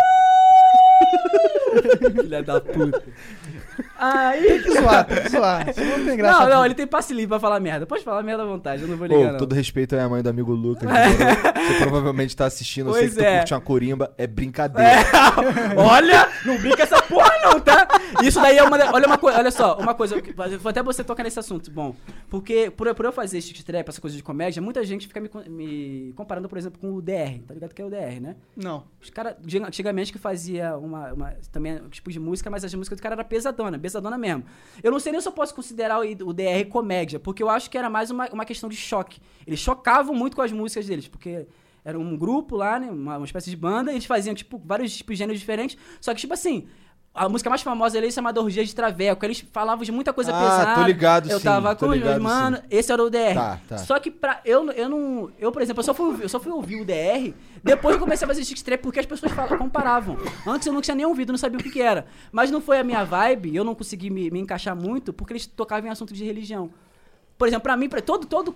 Filha 2.22 2.42
da 2.42 2.60
puta. 2.60 3.02
Aí. 3.98 4.42
Tem 4.46 4.62
que 4.62 4.72
zoar, 4.80 5.04
tem 5.06 5.22
que 5.22 5.28
zoar. 5.28 5.72
Senão 5.74 5.98
não 5.98 6.04
tem 6.06 6.16
graça. 6.16 6.40
Não, 6.40 6.48
não, 6.50 6.64
ele 6.64 6.74
tem 6.74 6.86
passe 6.86 7.12
livre 7.12 7.28
pra 7.28 7.40
falar 7.40 7.60
merda. 7.60 7.86
Pode 7.86 8.04
falar 8.04 8.22
merda 8.22 8.42
à 8.42 8.46
vontade, 8.46 8.82
eu 8.82 8.88
não 8.88 8.96
vou 8.96 9.06
ligar, 9.06 9.20
Pô, 9.26 9.32
não. 9.32 9.38
todo 9.38 9.54
respeito 9.54 9.96
à 9.96 10.08
mãe 10.08 10.22
do 10.22 10.28
amigo 10.28 10.52
Lucas. 10.52 10.88
Você 10.88 11.74
provavelmente 11.80 12.36
tá 12.36 12.46
assistindo, 12.46 12.90
eu 12.90 12.94
sei 12.94 13.02
Pois 13.04 13.14
que 13.14 13.20
tu 13.20 13.24
é. 13.24 13.36
curte 13.38 13.54
uma 13.54 13.60
corimba, 13.60 14.14
é 14.16 14.26
brincadeira. 14.26 14.90
olha, 15.76 16.28
não 16.44 16.56
brinca 16.58 16.82
essa 16.82 17.00
porra 17.02 17.30
não, 17.42 17.60
tá? 17.60 17.86
Isso 18.22 18.40
daí 18.40 18.56
é 18.58 18.62
uma... 18.62 18.76
Olha 18.92 19.06
uma 19.06 19.18
coisa, 19.18 19.38
olha 19.38 19.50
só, 19.50 19.76
uma 19.78 19.94
coisa, 19.94 20.20
que- 20.20 20.32
vou 20.32 20.70
até 20.70 20.82
você 20.82 21.02
tocar 21.04 21.22
nesse 21.22 21.38
assunto, 21.38 21.70
bom, 21.70 21.94
porque 22.28 22.70
por, 22.70 22.92
por 22.94 23.04
eu 23.06 23.12
fazer 23.12 23.38
esse 23.38 23.52
trap, 23.64 23.88
essa 23.88 24.00
coisa 24.00 24.16
de 24.16 24.22
comédia, 24.22 24.60
muita 24.62 24.82
gente 24.84 25.06
fica 25.06 25.20
me, 25.20 25.30
me 25.48 26.12
comparando, 26.16 26.48
por 26.48 26.58
exemplo, 26.58 26.78
com 26.78 26.92
o 26.94 27.02
DR, 27.02 27.40
tá 27.46 27.54
ligado 27.54 27.74
que 27.74 27.82
é 27.82 27.84
o 27.84 27.90
DR, 27.90 28.20
né? 28.20 28.36
Não. 28.56 28.84
Os 29.00 29.10
caras, 29.10 29.34
antigamente, 29.66 30.12
que 30.12 30.18
fazia 30.18 30.76
uma, 30.76 31.12
uma- 31.12 31.34
também 31.52 31.74
um 31.82 31.88
tipo 31.88 32.10
de 32.10 32.18
música, 32.20 32.50
mas 32.50 32.64
as 32.64 32.74
músicas 32.74 32.98
do 32.98 33.02
cara 33.02 33.14
era 33.14 33.24
pesadona, 33.76 33.78
pesadona 33.78 34.18
mesmo. 34.18 34.44
Eu 34.82 34.90
não 34.90 34.98
sei 35.00 35.12
nem 35.12 35.20
se 35.20 35.28
eu 35.28 35.32
posso 35.32 35.54
considerar 35.54 36.00
o, 36.00 36.28
o 36.28 36.32
DR 36.32 36.64
comédia, 36.70 37.18
porque 37.18 37.42
eu 37.42 37.50
acho 37.50 37.68
que 37.70 37.76
era 37.76 37.90
mais 37.90 38.10
uma, 38.10 38.28
uma 38.30 38.44
questão 38.44 38.68
de 38.68 38.76
choque. 38.76 39.20
Eles 39.46 39.58
chocavam 39.58 40.14
muito 40.14 40.36
com 40.36 40.42
as 40.42 40.52
músicas 40.52 40.86
deles, 40.86 41.08
porque 41.08 41.46
era 41.84 41.98
um 41.98 42.16
grupo 42.16 42.56
lá, 42.56 42.78
né, 42.78 42.90
uma, 42.90 43.16
uma 43.16 43.26
espécie 43.26 43.50
de 43.50 43.56
banda, 43.56 43.90
e 43.90 43.94
eles 43.94 44.06
faziam, 44.06 44.34
tipo, 44.34 44.60
vários 44.64 44.96
tipos 44.96 45.14
de 45.14 45.18
gêneros 45.18 45.40
diferentes, 45.40 45.76
só 46.00 46.14
que, 46.14 46.20
tipo 46.20 46.34
assim... 46.34 46.66
A 47.24 47.28
música 47.28 47.50
mais 47.50 47.62
famosa 47.62 47.98
ali 47.98 48.06
é 48.08 48.10
chamada 48.10 48.40
Orgia 48.40 48.64
de 48.64 48.74
Traveco. 48.74 49.24
Eles 49.24 49.44
falavam 49.52 49.84
de 49.84 49.90
muita 49.92 50.12
coisa 50.12 50.32
Ah, 50.34 50.38
pesada. 50.40 50.74
tô 50.80 50.86
ligado, 50.86 51.30
Eu 51.30 51.38
sim, 51.38 51.44
tava 51.44 51.74
com 51.76 51.86
os 51.86 51.92
ligado, 51.94 52.10
meus 52.12 52.22
mano. 52.22 52.56
sim. 52.58 52.62
Esse 52.70 52.92
era 52.92 53.02
o 53.02 53.10
DR. 53.10 53.34
Tá, 53.34 53.60
tá. 53.68 53.78
Só 53.78 53.98
que 53.98 54.10
pra. 54.10 54.40
Eu, 54.44 54.70
eu 54.72 54.88
não. 54.88 55.30
Eu, 55.38 55.50
por 55.52 55.60
exemplo, 55.62 55.80
eu 55.80 55.84
só 55.84 55.92
fui, 55.94 56.06
ouvir- 56.06 56.22
eu 56.22 56.28
só 56.28 56.38
fui 56.40 56.52
ouvir 56.52 56.80
o 56.80 56.84
DR 56.84 57.34
depois 57.62 57.96
que 57.96 58.00
eu 58.02 58.04
comecei 58.06 58.24
a 58.24 58.28
fazer 58.28 58.44
Six 58.44 58.62
Trap 58.62 58.80
porque 58.82 59.00
as 59.00 59.06
pessoas 59.06 59.32
falavam, 59.32 59.58
comparavam. 59.58 60.16
Antes 60.46 60.66
eu 60.66 60.72
não 60.72 60.80
tinha 60.80 60.94
nem 60.94 61.04
ouvido, 61.06 61.32
não 61.32 61.38
sabia 61.38 61.58
o 61.58 61.62
que, 61.62 61.70
que 61.70 61.82
era. 61.82 62.06
Mas 62.30 62.50
não 62.50 62.60
foi 62.60 62.78
a 62.78 62.84
minha 62.84 63.04
vibe, 63.04 63.54
eu 63.54 63.64
não 63.64 63.74
consegui 63.74 64.10
me, 64.10 64.30
me 64.30 64.38
encaixar 64.40 64.76
muito 64.76 65.12
porque 65.12 65.32
eles 65.32 65.46
tocavam 65.46 65.88
em 65.88 65.90
assunto 65.90 66.14
de 66.14 66.24
religião. 66.24 66.70
Por 67.36 67.46
exemplo, 67.48 67.62
pra 67.64 67.76
mim, 67.76 67.88
pra 67.88 68.00
todo, 68.00 68.26
todo 68.26 68.54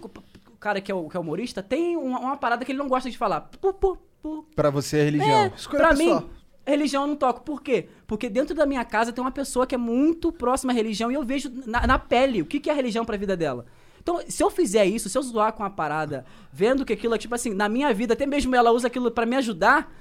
cara 0.61 0.81
que 0.81 0.91
é, 0.91 0.95
o, 0.95 1.09
que 1.09 1.17
é 1.17 1.21
humorista 1.21 1.63
tem 1.63 1.97
uma, 1.97 2.19
uma 2.21 2.37
parada 2.37 2.65
que 2.65 2.71
ele 2.73 2.79
não 2.79 2.89
gosta 2.89 3.11
de 3.11 3.19
falar. 3.19 3.41
Pu, 3.43 3.73
pu, 3.75 3.99
pu. 4.23 4.47
Pra 4.55 4.71
você 4.71 4.99
é 4.99 5.05
religião. 5.05 5.53
Escolha 5.57 5.79
Pra 5.83 5.97
pessoal. 5.97 6.21
mim, 6.21 6.31
religião 6.71 7.03
eu 7.03 7.09
não 7.09 7.17
toco. 7.17 7.43
Por 7.43 7.63
quê? 7.63 7.89
Porque 8.07 8.29
dentro 8.29 8.55
da 8.55 8.67
minha 8.67 8.85
casa 8.85 9.13
tem 9.13 9.23
uma 9.23 9.31
pessoa 9.31 9.67
que 9.67 9.75
é 9.75 9.79
muito 9.79 10.31
próxima 10.31 10.73
à 10.73 10.75
religião 10.75 11.11
e 11.11 11.15
eu 11.15 11.25
vejo 11.25 11.51
na, 11.67 11.87
na 11.87 11.99
pele 11.99 12.43
o 12.43 12.47
que, 12.47 12.61
que 12.61 12.71
é 12.71 12.73
a 12.73 12.77
religião 12.77 13.05
pra 13.05 13.17
vida 13.17 13.37
dela. 13.37 13.67
Então, 14.01 14.21
se 14.27 14.43
eu 14.43 14.51
fizer 14.51 14.85
isso, 14.85 15.09
se 15.09 15.17
eu 15.17 15.23
zoar 15.23 15.53
com 15.53 15.63
a 15.63 15.71
parada, 15.71 16.25
vendo 16.53 16.85
que 16.85 16.93
aquilo 16.93 17.15
é 17.15 17.19
tipo 17.19 17.35
assim, 17.35 17.55
na 17.55 17.69
minha 17.69 17.93
vida, 17.95 18.15
até 18.15 18.27
mesmo 18.27 18.55
ela 18.55 18.73
usa 18.73 18.89
aquilo 18.89 19.11
pra 19.11 19.25
me 19.25 19.37
ajudar, 19.37 19.93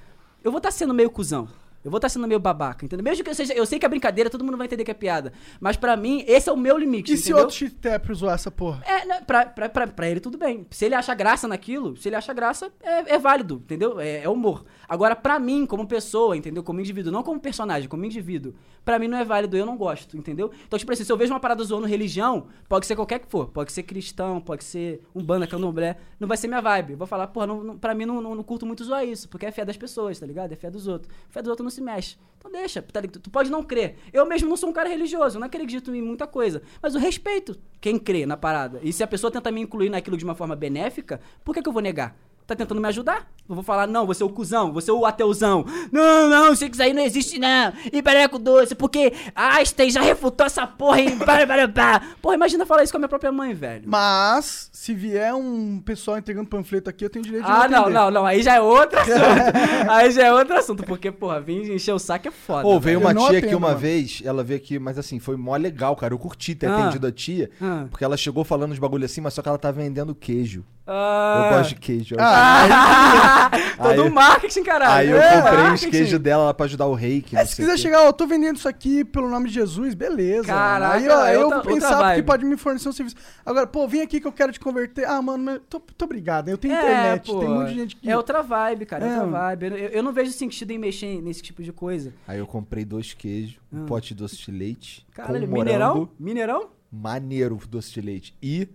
eu 0.43 0.51
vou 0.51 0.57
estar 0.57 0.71
sendo 0.71 0.93
meio 0.93 1.09
cuzão. 1.09 1.47
Eu 1.83 1.89
vou 1.89 1.97
estar 1.97 2.09
sendo 2.09 2.27
meio 2.27 2.39
babaca, 2.39 2.85
entendeu? 2.85 3.03
Mesmo 3.03 3.23
que 3.23 3.29
eu 3.31 3.35
seja. 3.35 3.53
Eu 3.53 3.65
sei 3.65 3.79
que 3.79 3.85
é 3.85 3.89
brincadeira, 3.89 4.29
todo 4.29 4.43
mundo 4.43 4.55
vai 4.55 4.67
entender 4.67 4.83
que 4.83 4.91
é 4.91 4.93
piada. 4.93 5.33
Mas 5.59 5.75
pra 5.75 5.97
mim, 5.97 6.23
esse 6.27 6.47
é 6.47 6.53
o 6.53 6.57
meu 6.57 6.77
limite. 6.77 7.11
E 7.11 7.17
se 7.17 7.23
entendeu? 7.23 7.39
outro 7.39 7.55
cheat 7.55 7.75
tap 7.75 8.05
zoar 8.13 8.35
essa 8.35 8.51
porra? 8.51 8.83
É, 8.85 9.05
né, 9.05 9.21
pra, 9.21 9.47
pra, 9.47 9.67
pra, 9.67 9.87
pra 9.87 10.07
ele 10.09 10.19
tudo 10.19 10.37
bem. 10.37 10.65
Se 10.69 10.85
ele 10.85 10.93
acha 10.93 11.13
graça 11.15 11.47
naquilo, 11.47 11.97
se 11.97 12.07
ele 12.07 12.15
acha 12.15 12.33
graça, 12.33 12.71
é, 12.83 13.15
é 13.15 13.19
válido, 13.19 13.61
entendeu? 13.63 13.99
É, 13.99 14.23
é 14.23 14.29
humor. 14.29 14.63
Agora, 14.91 15.15
pra 15.15 15.39
mim, 15.39 15.65
como 15.65 15.87
pessoa, 15.87 16.35
entendeu? 16.35 16.61
Como 16.61 16.81
indivíduo, 16.81 17.13
não 17.13 17.23
como 17.23 17.39
personagem, 17.39 17.87
como 17.87 18.03
indivíduo, 18.03 18.53
pra 18.83 18.99
mim 18.99 19.07
não 19.07 19.17
é 19.17 19.23
válido, 19.23 19.55
eu 19.55 19.65
não 19.65 19.77
gosto, 19.77 20.17
entendeu? 20.17 20.51
Então, 20.67 20.77
tipo 20.77 20.91
assim, 20.91 21.05
se 21.05 21.09
eu 21.09 21.15
vejo 21.15 21.31
uma 21.31 21.39
parada 21.39 21.63
zoando 21.63 21.87
religião, 21.87 22.47
pode 22.67 22.85
ser 22.85 22.97
qualquer 22.97 23.19
que 23.19 23.31
for. 23.31 23.47
Pode 23.47 23.71
ser 23.71 23.83
cristão, 23.83 24.41
pode 24.41 24.65
ser 24.65 25.01
umbanda, 25.15 25.47
candomblé, 25.47 25.95
não 26.19 26.27
vai 26.27 26.35
ser 26.35 26.49
minha 26.49 26.59
vibe. 26.59 26.91
Eu 26.91 26.97
vou 26.97 27.07
falar, 27.07 27.27
porra, 27.27 27.47
não, 27.47 27.63
não, 27.63 27.77
pra 27.77 27.95
mim 27.95 28.05
não, 28.05 28.21
não, 28.21 28.35
não 28.35 28.43
curto 28.43 28.65
muito 28.65 28.83
zoar 28.83 29.05
isso, 29.05 29.29
porque 29.29 29.45
é 29.45 29.51
fé 29.53 29.63
das 29.63 29.77
pessoas, 29.77 30.19
tá 30.19 30.25
ligado? 30.25 30.51
É 30.51 30.57
fé 30.57 30.69
dos 30.69 30.85
outros. 30.87 31.09
Fé 31.29 31.41
dos 31.41 31.47
outros 31.51 31.63
não 31.63 31.71
se 31.71 31.79
mexe. 31.79 32.17
Então 32.37 32.51
deixa, 32.51 32.81
tá? 32.81 33.01
Tu 33.01 33.29
pode 33.29 33.49
não 33.49 33.63
crer. 33.63 33.95
Eu 34.11 34.25
mesmo 34.25 34.49
não 34.49 34.57
sou 34.57 34.67
um 34.67 34.73
cara 34.73 34.89
religioso, 34.89 35.37
eu 35.37 35.39
não 35.39 35.47
acredito 35.47 35.95
em 35.95 36.01
muita 36.01 36.27
coisa. 36.27 36.61
Mas 36.81 36.95
eu 36.95 36.99
respeito 36.99 37.57
quem 37.79 37.97
crê 37.97 38.25
na 38.25 38.35
parada. 38.35 38.81
E 38.83 38.91
se 38.91 39.01
a 39.01 39.07
pessoa 39.07 39.31
tenta 39.31 39.51
me 39.51 39.61
incluir 39.61 39.89
naquilo 39.89 40.17
de 40.17 40.25
uma 40.25 40.35
forma 40.35 40.53
benéfica, 40.53 41.21
por 41.45 41.55
que, 41.55 41.61
que 41.61 41.69
eu 41.69 41.71
vou 41.71 41.81
negar? 41.81 42.13
Tá 42.55 42.63
tentando 42.63 42.81
me 42.81 42.87
ajudar. 42.87 43.27
Eu 43.49 43.55
vou 43.55 43.63
falar, 43.63 43.85
não, 43.85 44.05
você 44.07 44.23
é 44.23 44.25
o 44.25 44.29
cuzão, 44.29 44.71
você 44.71 44.89
é 44.89 44.93
o 44.93 45.05
ateuzão. 45.05 45.65
Não, 45.91 46.29
não, 46.29 46.55
sei 46.55 46.69
que 46.69 46.75
isso 46.75 46.83
aí 46.83 46.93
não 46.93 47.01
existe, 47.03 47.37
não. 47.37 47.73
E 47.91 48.01
pereco 48.01 48.39
doce, 48.39 48.73
porque 48.75 49.11
Einstein 49.35 49.89
já 49.91 50.01
refutou 50.01 50.45
essa 50.45 50.65
porra 50.65 51.01
e 51.01 51.15
pá, 51.17 51.45
pá, 51.45 51.67
pá. 51.67 52.01
Porra, 52.21 52.35
imagina 52.35 52.65
falar 52.65 52.83
isso 52.83 52.93
com 52.93 52.97
a 52.97 52.99
minha 52.99 53.09
própria 53.09 53.31
mãe, 53.31 53.53
velho. 53.53 53.83
Mas, 53.87 54.69
se 54.71 54.93
vier 54.93 55.33
um 55.33 55.81
pessoal 55.81 56.17
entregando 56.17 56.47
panfleto 56.47 56.89
aqui, 56.89 57.03
eu 57.03 57.09
tenho 57.09 57.25
direito 57.25 57.43
de 57.45 57.51
Ah, 57.51 57.67
não, 57.67 57.89
não, 57.89 58.09
não. 58.09 58.25
Aí 58.25 58.41
já 58.41 58.55
é 58.55 58.61
outro 58.61 58.97
assunto. 58.99 59.19
aí 59.89 60.11
já 60.11 60.23
é 60.27 60.33
outro 60.33 60.55
assunto. 60.57 60.83
Porque, 60.83 61.11
porra, 61.11 61.41
vir 61.41 61.69
encher 61.73 61.93
o 61.93 61.99
saco 61.99 62.29
é 62.29 62.31
foda. 62.31 62.61
Pô, 62.63 62.79
veio 62.79 62.99
uma 62.99 63.13
tia 63.13 63.27
aqui 63.27 63.37
atendo, 63.39 63.57
uma 63.57 63.67
mano. 63.69 63.79
vez, 63.79 64.21
ela 64.23 64.43
veio 64.45 64.59
aqui, 64.59 64.79
mas 64.79 64.97
assim, 64.97 65.19
foi 65.19 65.35
mó 65.35 65.55
legal, 65.57 65.93
cara. 65.97 66.13
Eu 66.13 66.19
curti 66.19 66.55
ter 66.55 66.67
Ah. 66.67 66.77
atendido 66.77 67.05
a 67.05 67.11
tia, 67.11 67.49
Ah. 67.61 67.85
porque 67.89 68.05
ela 68.05 68.15
chegou 68.15 68.45
falando 68.45 68.71
uns 68.71 68.79
bagulho 68.79 69.03
assim, 69.03 69.19
mas 69.19 69.33
só 69.33 69.41
que 69.41 69.49
ela 69.49 69.57
tá 69.57 69.71
vendendo 69.71 70.15
queijo. 70.15 70.63
Ah. 70.93 71.43
Eu 71.51 71.57
gosto 71.57 71.69
de 71.69 71.75
queijo. 71.75 72.15
Ah, 72.19 73.49
Todo 73.81 74.03
Aí- 74.03 74.09
marketing, 74.09 74.63
caralho. 74.63 74.91
Aí 74.93 75.09
eu 75.09 75.17
É, 75.21 75.41
comprei 75.41 75.57
marketing. 75.63 75.89
queijos 75.91 76.19
dela 76.19 76.43
lá 76.45 76.53
pra 76.53 76.65
ajudar 76.65 76.85
o 76.87 76.93
reiki. 76.93 77.37
É, 77.37 77.45
se 77.45 77.55
quiser 77.55 77.77
chegar, 77.77 78.01
ó, 78.01 78.07
eu 78.07 78.13
tô 78.13 78.27
vendendo 78.27 78.57
isso 78.57 78.67
aqui 78.67 79.03
pelo 79.05 79.29
nome 79.29 79.47
de 79.47 79.53
Jesus, 79.55 79.93
beleza. 79.93 80.47
Caraca, 80.47 80.95
aí, 80.97 81.07
ó, 81.07 81.25
é 81.25 81.35
eu 81.35 81.41
outra- 81.45 81.61
vou 81.61 81.73
pensar 81.73 81.97
vibe. 81.97 82.25
pode 82.25 82.45
me 82.45 82.57
fornecer 82.57 82.89
um 82.89 82.91
serviço. 82.91 83.15
Agora, 83.45 83.65
pô, 83.65 83.87
vem 83.87 84.01
aqui 84.01 84.19
que 84.19 84.27
eu 84.27 84.31
quero 84.31 84.51
te 84.51 84.59
converter. 84.59 85.05
Ah, 85.07 85.21
mano, 85.21 85.43
mas 85.43 85.61
tô, 85.69 85.79
tô 85.79 86.05
obrigado. 86.05 86.49
Eu 86.49 86.57
tenho 86.57 86.73
É, 86.75 86.77
internet, 86.81 87.31
pô, 87.31 87.39
tem 87.39 87.49
muita 87.49 87.71
gente 87.73 87.95
que. 87.95 88.09
É 88.09 88.17
outra 88.17 88.41
vibe, 88.41 88.85
cara. 88.85 89.05
É, 89.05 89.09
É. 89.09 89.13
outra 89.21 89.27
vibe. 89.27 89.65
Eu, 89.65 89.75
eu 89.77 90.03
não 90.03 90.11
vejo 90.11 90.31
sentido 90.31 90.71
em 90.71 90.77
mexer 90.77 91.21
nesse 91.21 91.41
tipo 91.41 91.63
de 91.63 91.71
coisa. 91.71 92.13
Aí 92.27 92.39
eu 92.39 92.47
comprei 92.47 92.83
dois 92.83 93.13
queijos, 93.13 93.55
um 93.71 93.83
Ah. 93.83 93.87
pote 93.87 94.09
de 94.09 94.15
doce 94.15 94.35
de 94.37 94.51
leite. 94.51 95.05
Caralho, 95.13 95.47
com 95.47 95.53
mineirão? 95.53 96.09
Mineirão? 96.19 96.69
Maneiro 96.91 97.57
doce 97.69 97.93
de 97.93 98.01
leite. 98.01 98.35
E 98.43 98.67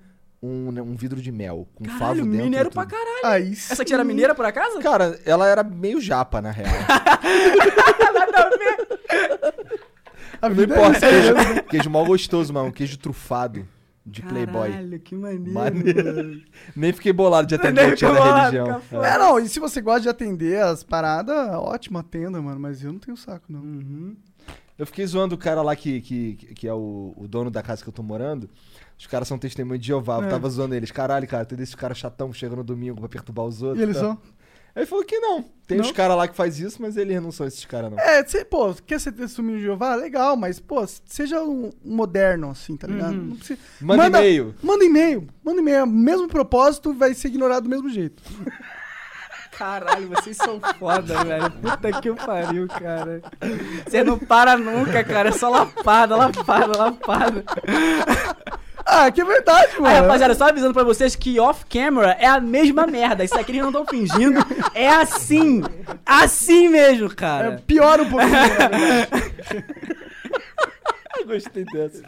um, 0.43 0.71
né, 0.71 0.83
um 0.83 0.95
vidro 0.95 1.21
de 1.21 1.33
mel 1.33 1.67
com 1.75 1.85
favo 1.85 1.99
Caralho, 1.99 2.25
dentro. 2.25 2.45
mineiro 2.45 2.71
pra 2.71 2.87
caralho. 2.87 3.21
Aí 3.25 3.53
Essa 3.53 3.83
aqui 3.83 3.93
era 3.95 4.05
mineira, 4.05 4.35
por 4.35 4.45
acaso? 4.45 4.79
Cara, 4.81 5.19
ela 5.25 5.47
era 5.49 5.63
meio 5.63 6.01
japa, 6.01 6.41
na 6.41 6.51
real. 6.51 6.71
A 10.41 10.49
Não 10.49 10.57
vida 10.57 10.75
é 10.75 10.77
importa, 10.77 11.07
essa, 11.07 11.33
né? 11.33 11.45
queijo, 11.45 11.63
queijo 11.65 11.91
mal 11.91 12.05
gostoso, 12.05 12.53
mano. 12.53 12.69
Um 12.69 12.73
queijo 12.73 12.99
trufado 12.99 13.67
de 14.05 14.23
Playboy. 14.23 14.71
Caralho, 14.71 15.01
que 15.01 15.15
maneiro. 15.15 15.53
Maneiro. 15.53 16.43
Nem 16.75 16.93
fiquei 16.93 17.13
bolado 17.13 17.47
de 17.49 17.55
atender 17.55 17.93
a 17.93 17.97
tia 17.97 18.13
da 18.13 18.45
religião. 18.49 18.83
É, 19.03 19.19
não, 19.19 19.39
e 19.39 19.49
se 19.49 19.59
você 19.59 19.81
gosta 19.81 20.03
de 20.03 20.09
atender 20.09 20.63
as 20.63 20.85
paradas, 20.85 21.37
ótimo, 21.55 21.99
atenda, 21.99 22.41
mano. 22.41 22.61
Mas 22.61 22.85
eu 22.85 22.93
não 22.93 23.01
tenho 23.01 23.17
saco, 23.17 23.47
não. 23.49 23.61
Uhum. 23.61 24.15
Eu 24.79 24.87
fiquei 24.87 25.07
zoando 25.07 25.35
o 25.35 25.39
cara 25.39 25.63
lá 25.63 25.75
que, 25.75 26.03
que, 26.03 26.35
que 26.55 26.69
é 26.69 26.75
o, 26.75 27.15
o 27.17 27.27
dono 27.27 27.51
da 27.51 27.63
casa 27.63 27.83
que 27.83 27.89
eu 27.89 27.93
tô 27.93 28.03
morando. 28.03 28.49
Os 28.99 29.07
caras 29.07 29.29
são 29.29 29.39
testemunho 29.39 29.79
de 29.79 29.87
Jeová. 29.89 30.19
Eu 30.19 30.25
É. 30.25 30.29
tava 30.29 30.49
zoando 30.49 30.75
eles. 30.75 30.91
Caralho, 30.91 31.27
cara, 31.29 31.45
tem 31.45 31.57
desses 31.59 31.75
caras 31.75 31.99
chatão 31.99 32.31
que 32.31 32.39
chegam 32.39 32.57
no 32.57 32.65
domingo 32.65 32.99
pra 33.01 33.09
perturbar 33.09 33.45
os 33.45 33.63
outros. 33.63 33.81
E 33.81 33.83
eles 33.83 33.97
tá? 33.97 34.03
são. 34.03 34.13
Aí 34.75 34.81
ele 34.83 34.87
falou 34.87 35.05
que 35.05 35.19
não. 35.19 35.43
Tem 35.67 35.79
Não? 35.79 35.85
uns 35.87 35.91
caras 35.93 36.17
lá 36.17 36.29
que 36.29 36.37
faz 36.37 36.61
isso, 36.61 36.81
mas 36.83 36.97
eles 36.99 37.21
não 37.23 37.33
são 37.33 37.47
esses 37.47 37.65
caras, 37.65 37.91
não. 37.91 37.99
É, 37.99 38.23
você, 38.23 38.45
pô, 38.45 38.75
quer 38.87 39.01
ser 39.01 39.13
testemunho 39.13 39.57
de 39.57 39.63
Jeová? 39.65 39.95
Legal, 39.95 40.37
mas, 40.37 40.61
pô, 40.61 40.85
seja 41.07 41.43
um 41.43 41.71
moderno, 41.83 42.51
assim, 42.51 42.77
tá 42.77 42.87
ligado? 42.87 43.15
Uhum. 43.15 43.23
Não 43.25 43.37
precisa- 43.37 43.59
Manda 43.81 44.07
e-mail. 44.07 44.55
Manda 44.63 44.85
e-mail. 44.85 45.27
Manda 45.43 45.61
e-mail. 45.61 45.87
Mesmo 45.87 46.29
propósito, 46.29 46.93
vai 46.93 47.15
ser 47.15 47.29
ignorado 47.29 47.65
do 47.65 47.71
mesmo 47.71 47.89
jeito. 47.89 48.23
Caralho, 49.57 50.09
vocês 50.09 50.37
são 50.37 50.61
foda, 50.79 51.17
velho. 51.25 51.51
Puta 51.53 51.93
que 52.01 52.13
pariu, 52.15 52.69
cara. 52.69 53.23
Você 53.89 54.05
não 54.05 54.19
para 54.19 54.59
nunca, 54.59 55.03
cara. 55.03 55.31
É 55.31 55.33
só 55.33 55.49
lapada, 55.49 56.15
lapada, 56.17 56.77
lapada. 56.77 57.45
Ah, 58.89 59.11
que 59.11 59.21
é 59.21 59.25
verdade, 59.25 59.73
mano. 59.81 59.87
Aí, 59.89 60.01
rapaziada, 60.01 60.35
só 60.35 60.49
avisando 60.49 60.73
pra 60.73 60.85
vocês 60.85 61.17
que 61.17 61.41
off-camera 61.41 62.17
é 62.21 62.27
a 62.27 62.39
mesma 62.41 62.87
merda. 62.87 63.25
Isso 63.25 63.37
aqui 63.37 63.51
eles 63.51 63.63
não 63.63 63.71
estão 63.71 63.85
fingindo. 63.85 64.39
É 64.75 64.89
assim. 64.89 65.63
Assim 66.05 66.69
mesmo, 66.69 67.07
É, 67.07 67.15
cara. 67.15 67.63
pior 67.67 68.01
um 68.01 68.09
pouquinho. 68.09 68.31
Eu 71.19 71.27
gostei 71.27 71.65
dessa. 71.65 72.03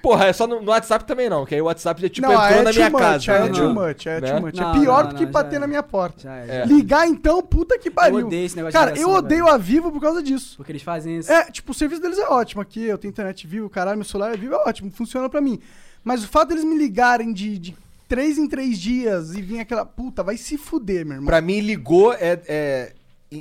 Porra, 0.00 0.26
é 0.26 0.32
só 0.32 0.46
no, 0.46 0.62
no 0.62 0.70
WhatsApp 0.70 1.04
também 1.04 1.28
não, 1.28 1.44
que 1.44 1.54
aí 1.56 1.60
o 1.60 1.64
WhatsApp 1.64 2.00
já 2.00 2.08
tipo 2.08 2.28
não, 2.28 2.34
entrou 2.34 2.60
é 2.60 2.62
na 2.62 2.72
minha 2.72 2.90
much, 2.90 3.00
casa. 3.00 3.32
É 3.32 3.38
entendeu? 3.40 3.64
too 3.64 3.74
much, 3.74 4.06
é 4.06 4.20
Né? 4.20 4.30
too 4.30 4.40
much. 4.40 4.54
Não, 4.54 4.70
é 4.70 4.78
pior 4.78 5.02
não, 5.02 5.10
do 5.10 5.16
que 5.16 5.24
não, 5.24 5.32
bater 5.32 5.58
na 5.58 5.64
é. 5.64 5.68
minha 5.68 5.82
porta. 5.82 6.22
Já, 6.22 6.36
É. 6.36 6.58
já. 6.60 6.64
Ligar 6.64 7.08
então, 7.08 7.42
puta 7.42 7.76
que 7.76 7.90
pariu. 7.90 8.20
Eu 8.20 8.26
odeio 8.26 8.46
esse 8.46 8.54
negócio 8.56 8.72
de 8.72 8.78
Cara, 8.78 8.92
ligação, 8.92 9.10
eu 9.12 9.18
odeio 9.18 9.44
velho. 9.44 9.54
a 9.54 9.58
Vivo 9.58 9.90
por 9.90 10.00
causa 10.00 10.22
disso. 10.22 10.56
Porque 10.56 10.70
eles 10.70 10.82
fazem 10.82 11.18
isso. 11.18 11.30
É, 11.30 11.50
tipo, 11.50 11.72
o 11.72 11.74
serviço 11.74 12.00
deles 12.00 12.18
é 12.18 12.28
ótimo 12.28 12.62
aqui, 12.62 12.84
eu 12.84 12.96
tenho 12.96 13.10
internet 13.10 13.46
vivo, 13.48 13.68
caralho, 13.68 13.96
meu 13.98 14.04
celular 14.06 14.32
é 14.32 14.36
vivo, 14.36 14.54
é 14.54 14.58
ótimo, 14.58 14.90
funciona 14.92 15.28
pra 15.28 15.40
mim. 15.40 15.60
Mas 16.06 16.22
o 16.22 16.28
fato 16.28 16.50
deles 16.50 16.62
me 16.62 16.78
ligarem 16.78 17.32
de, 17.32 17.58
de 17.58 17.76
três 18.06 18.38
em 18.38 18.46
três 18.46 18.78
dias 18.78 19.34
e 19.34 19.42
vir 19.42 19.58
aquela, 19.58 19.84
puta, 19.84 20.22
vai 20.22 20.36
se 20.36 20.56
fuder, 20.56 21.04
meu 21.04 21.14
irmão. 21.16 21.26
Pra 21.26 21.40
mim, 21.40 21.58
ligou 21.58 22.12
é, 22.12 22.40
é. 22.46 22.92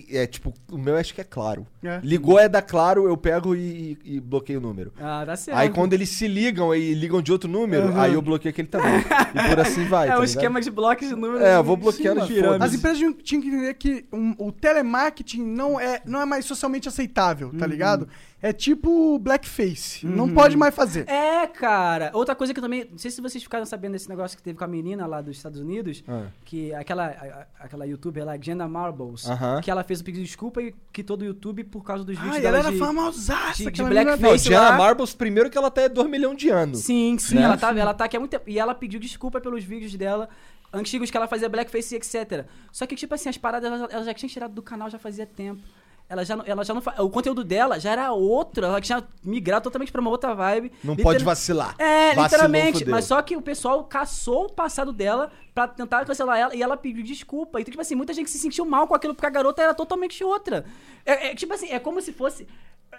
É 0.09 0.25
tipo, 0.25 0.51
o 0.71 0.79
meu 0.79 0.97
acho 0.97 1.13
que 1.13 1.21
é 1.21 1.23
claro. 1.23 1.67
É. 1.87 1.99
Ligou 2.03 2.39
é 2.39 2.47
da 2.49 2.61
Claro, 2.61 3.07
eu 3.07 3.15
pego 3.17 3.55
e, 3.55 3.97
e 4.03 4.19
bloqueio 4.19 4.59
o 4.59 4.61
número. 4.61 4.91
Ah, 4.99 5.23
dá 5.25 5.35
certo. 5.35 5.57
Aí 5.57 5.69
quando 5.69 5.93
eles 5.93 6.09
se 6.09 6.27
ligam 6.27 6.73
e 6.73 6.93
ligam 6.93 7.21
de 7.21 7.31
outro 7.31 7.49
número, 7.49 7.87
Uhum. 7.89 7.99
aí 8.01 8.13
eu 8.13 8.21
bloqueio 8.21 8.51
aquele 8.51 8.67
também. 8.67 8.99
e 8.99 9.49
por 9.49 9.59
assim 9.59 9.85
vai. 9.85 10.07
É 10.09 10.11
tá 10.11 10.19
um 10.19 10.21
ligado? 10.21 10.25
esquema 10.25 10.61
de 10.61 10.71
blocos 10.71 11.07
de 11.07 11.15
números. 11.15 11.41
É, 11.41 11.55
eu 11.57 11.63
vou 11.63 11.77
bloqueando 11.77 12.19
Sim, 12.21 12.25
as 12.25 12.27
pirâmide. 12.27 12.53
foda-se. 12.53 12.69
As 12.75 12.79
empresas 12.79 12.97
tinham- 13.23 13.41
que 13.41 13.47
entender 13.49 13.73
que 13.75 14.05
um- 14.11 14.35
o 14.37 14.51
telemarketing 14.51 15.43
não 15.43 15.79
é, 15.79 16.01
não 16.05 16.21
é 16.21 16.25
mais 16.25 16.45
socialmente 16.45 16.87
aceitável, 16.87 17.49
Uhum. 17.49 17.57
tá 17.57 17.65
ligado? 17.67 18.07
É 18.41 18.53
tipo 18.53 19.17
blackface, 19.17 20.05
não 20.05 20.29
pode 20.31 20.55
mais 20.55 20.75
fazer. 20.75 21.09
É, 21.09 21.47
cara. 21.47 22.11
Outra 22.13 22.35
coisa 22.35 22.53
que 22.53 22.59
eu 22.59 22.63
também. 22.63 22.85
Não 22.91 22.97
sei 22.97 23.09
se 23.09 23.19
vocês 23.19 23.43
ficaram 23.43 23.65
sabendo 23.65 23.93
desse 23.93 24.07
negócio 24.07 24.37
que 24.37 24.43
teve 24.43 24.55
com 24.57 24.63
a 24.63 24.67
menina 24.67 25.07
lá 25.07 25.19
dos 25.19 25.35
Estados 25.35 25.59
Unidos. 25.59 26.03
Ah. 26.07 26.27
Que 26.43 26.71
aquela, 26.75 27.07
a- 27.07 27.47
aquela 27.59 27.85
youtuber 27.87 28.23
lá, 28.23 28.37
Jenna 28.39 28.67
Marbles. 28.67 29.25
Que 29.63 29.71
ela 29.71 29.83
fez 29.83 29.99
o 30.01 30.03
pedido 30.03 30.21
de 30.21 30.27
desculpa 30.27 30.61
e 30.61 30.75
quitou 30.93 31.17
do 31.17 31.25
YouTube 31.25 31.63
por 31.75 31.83
causa 31.83 32.05
dos 32.05 32.15
vídeos 32.15 32.35
Ai, 32.35 32.41
dela 32.41 32.57
ela 32.59 32.67
era 32.67 32.71
de... 32.73 32.79
famosaça, 32.79 33.63
de- 33.65 33.71
de 33.71 33.83
blackface. 33.83 34.21
Não, 34.23 34.35
Diana 34.37 34.69
lá- 34.69 34.77
Marbles, 34.77 35.13
primeiro 35.13 35.49
que 35.49 35.57
ela 35.57 35.69
tá 35.69 35.81
é 35.81 35.89
2 35.89 36.09
milhões 36.09 36.37
de 36.37 36.47
anos. 36.49 36.79
Sim, 36.79 37.17
sim. 37.19 37.35
Né? 37.35 37.41
Ela, 37.41 37.57
tá, 37.57 37.77
ela 37.77 37.93
tá 37.93 38.05
aqui 38.05 38.15
há 38.15 38.19
muito 38.19 38.31
tempo. 38.31 38.49
E 38.49 38.57
ela 38.57 38.73
pediu 38.73 38.97
desculpa 38.97 39.41
pelos 39.41 39.61
vídeos 39.61 39.93
dela, 39.95 40.29
antigos 40.71 41.11
que 41.11 41.17
ela 41.17 41.27
fazia 41.27 41.49
blackface 41.49 41.93
e 41.93 41.97
etc. 41.97 42.45
Só 42.71 42.85
que, 42.85 42.95
tipo 42.95 43.13
assim, 43.13 43.27
as 43.27 43.37
paradas 43.37 43.69
ela, 43.69 43.89
ela 43.91 44.03
já 44.05 44.13
tinha 44.13 44.29
tirado 44.29 44.53
do 44.53 44.61
canal 44.61 44.89
já 44.89 44.97
fazia 44.97 45.25
tempo. 45.25 45.61
Ela 46.07 46.23
já, 46.23 46.35
não- 46.35 46.43
ela 46.47 46.63
já 46.63 46.71
não 46.73 46.81
O 46.99 47.09
conteúdo 47.09 47.43
dela 47.43 47.79
já 47.79 47.91
era 47.91 48.11
outro. 48.11 48.63
Ela 48.63 48.79
tinha 48.79 49.03
migrado 49.23 49.63
totalmente 49.63 49.91
pra 49.91 49.99
uma 50.01 50.11
outra 50.11 50.35
vibe. 50.35 50.71
Não 50.83 50.95
pode 50.95 51.23
vacilar. 51.23 51.75
É, 51.79 52.09
Vacilou, 52.09 52.23
literalmente. 52.25 52.79
fudeu. 52.79 52.91
Mas 52.91 53.05
só 53.05 53.19
que 53.23 53.35
o 53.35 53.41
pessoal 53.41 53.83
caçou 53.85 54.45
o 54.45 54.51
passado 54.51 54.93
dela 54.93 55.31
pra 55.53 55.67
tentar 55.67 56.05
cancelar 56.05 56.37
ela 56.37 56.55
e 56.55 56.61
ela 56.61 56.77
pediu 56.77 57.03
desculpa. 57.03 57.59
Então, 57.59 57.71
tipo 57.71 57.81
assim, 57.81 57.95
muita 57.95 58.13
gente 58.13 58.29
se 58.29 58.37
sentiu 58.37 58.65
mal 58.65 58.87
com 58.87 58.93
aquilo 58.93 59.15
porque 59.15 59.25
a 59.25 59.29
garota 59.31 59.63
era 59.63 59.73
totalmente 59.73 60.23
outra. 60.23 60.63
É, 61.05 61.31
é, 61.31 61.35
tipo 61.35 61.51
assim, 61.53 61.69
é 61.71 61.79
como 61.79 61.99
se 62.01 62.13
fosse. 62.13 62.47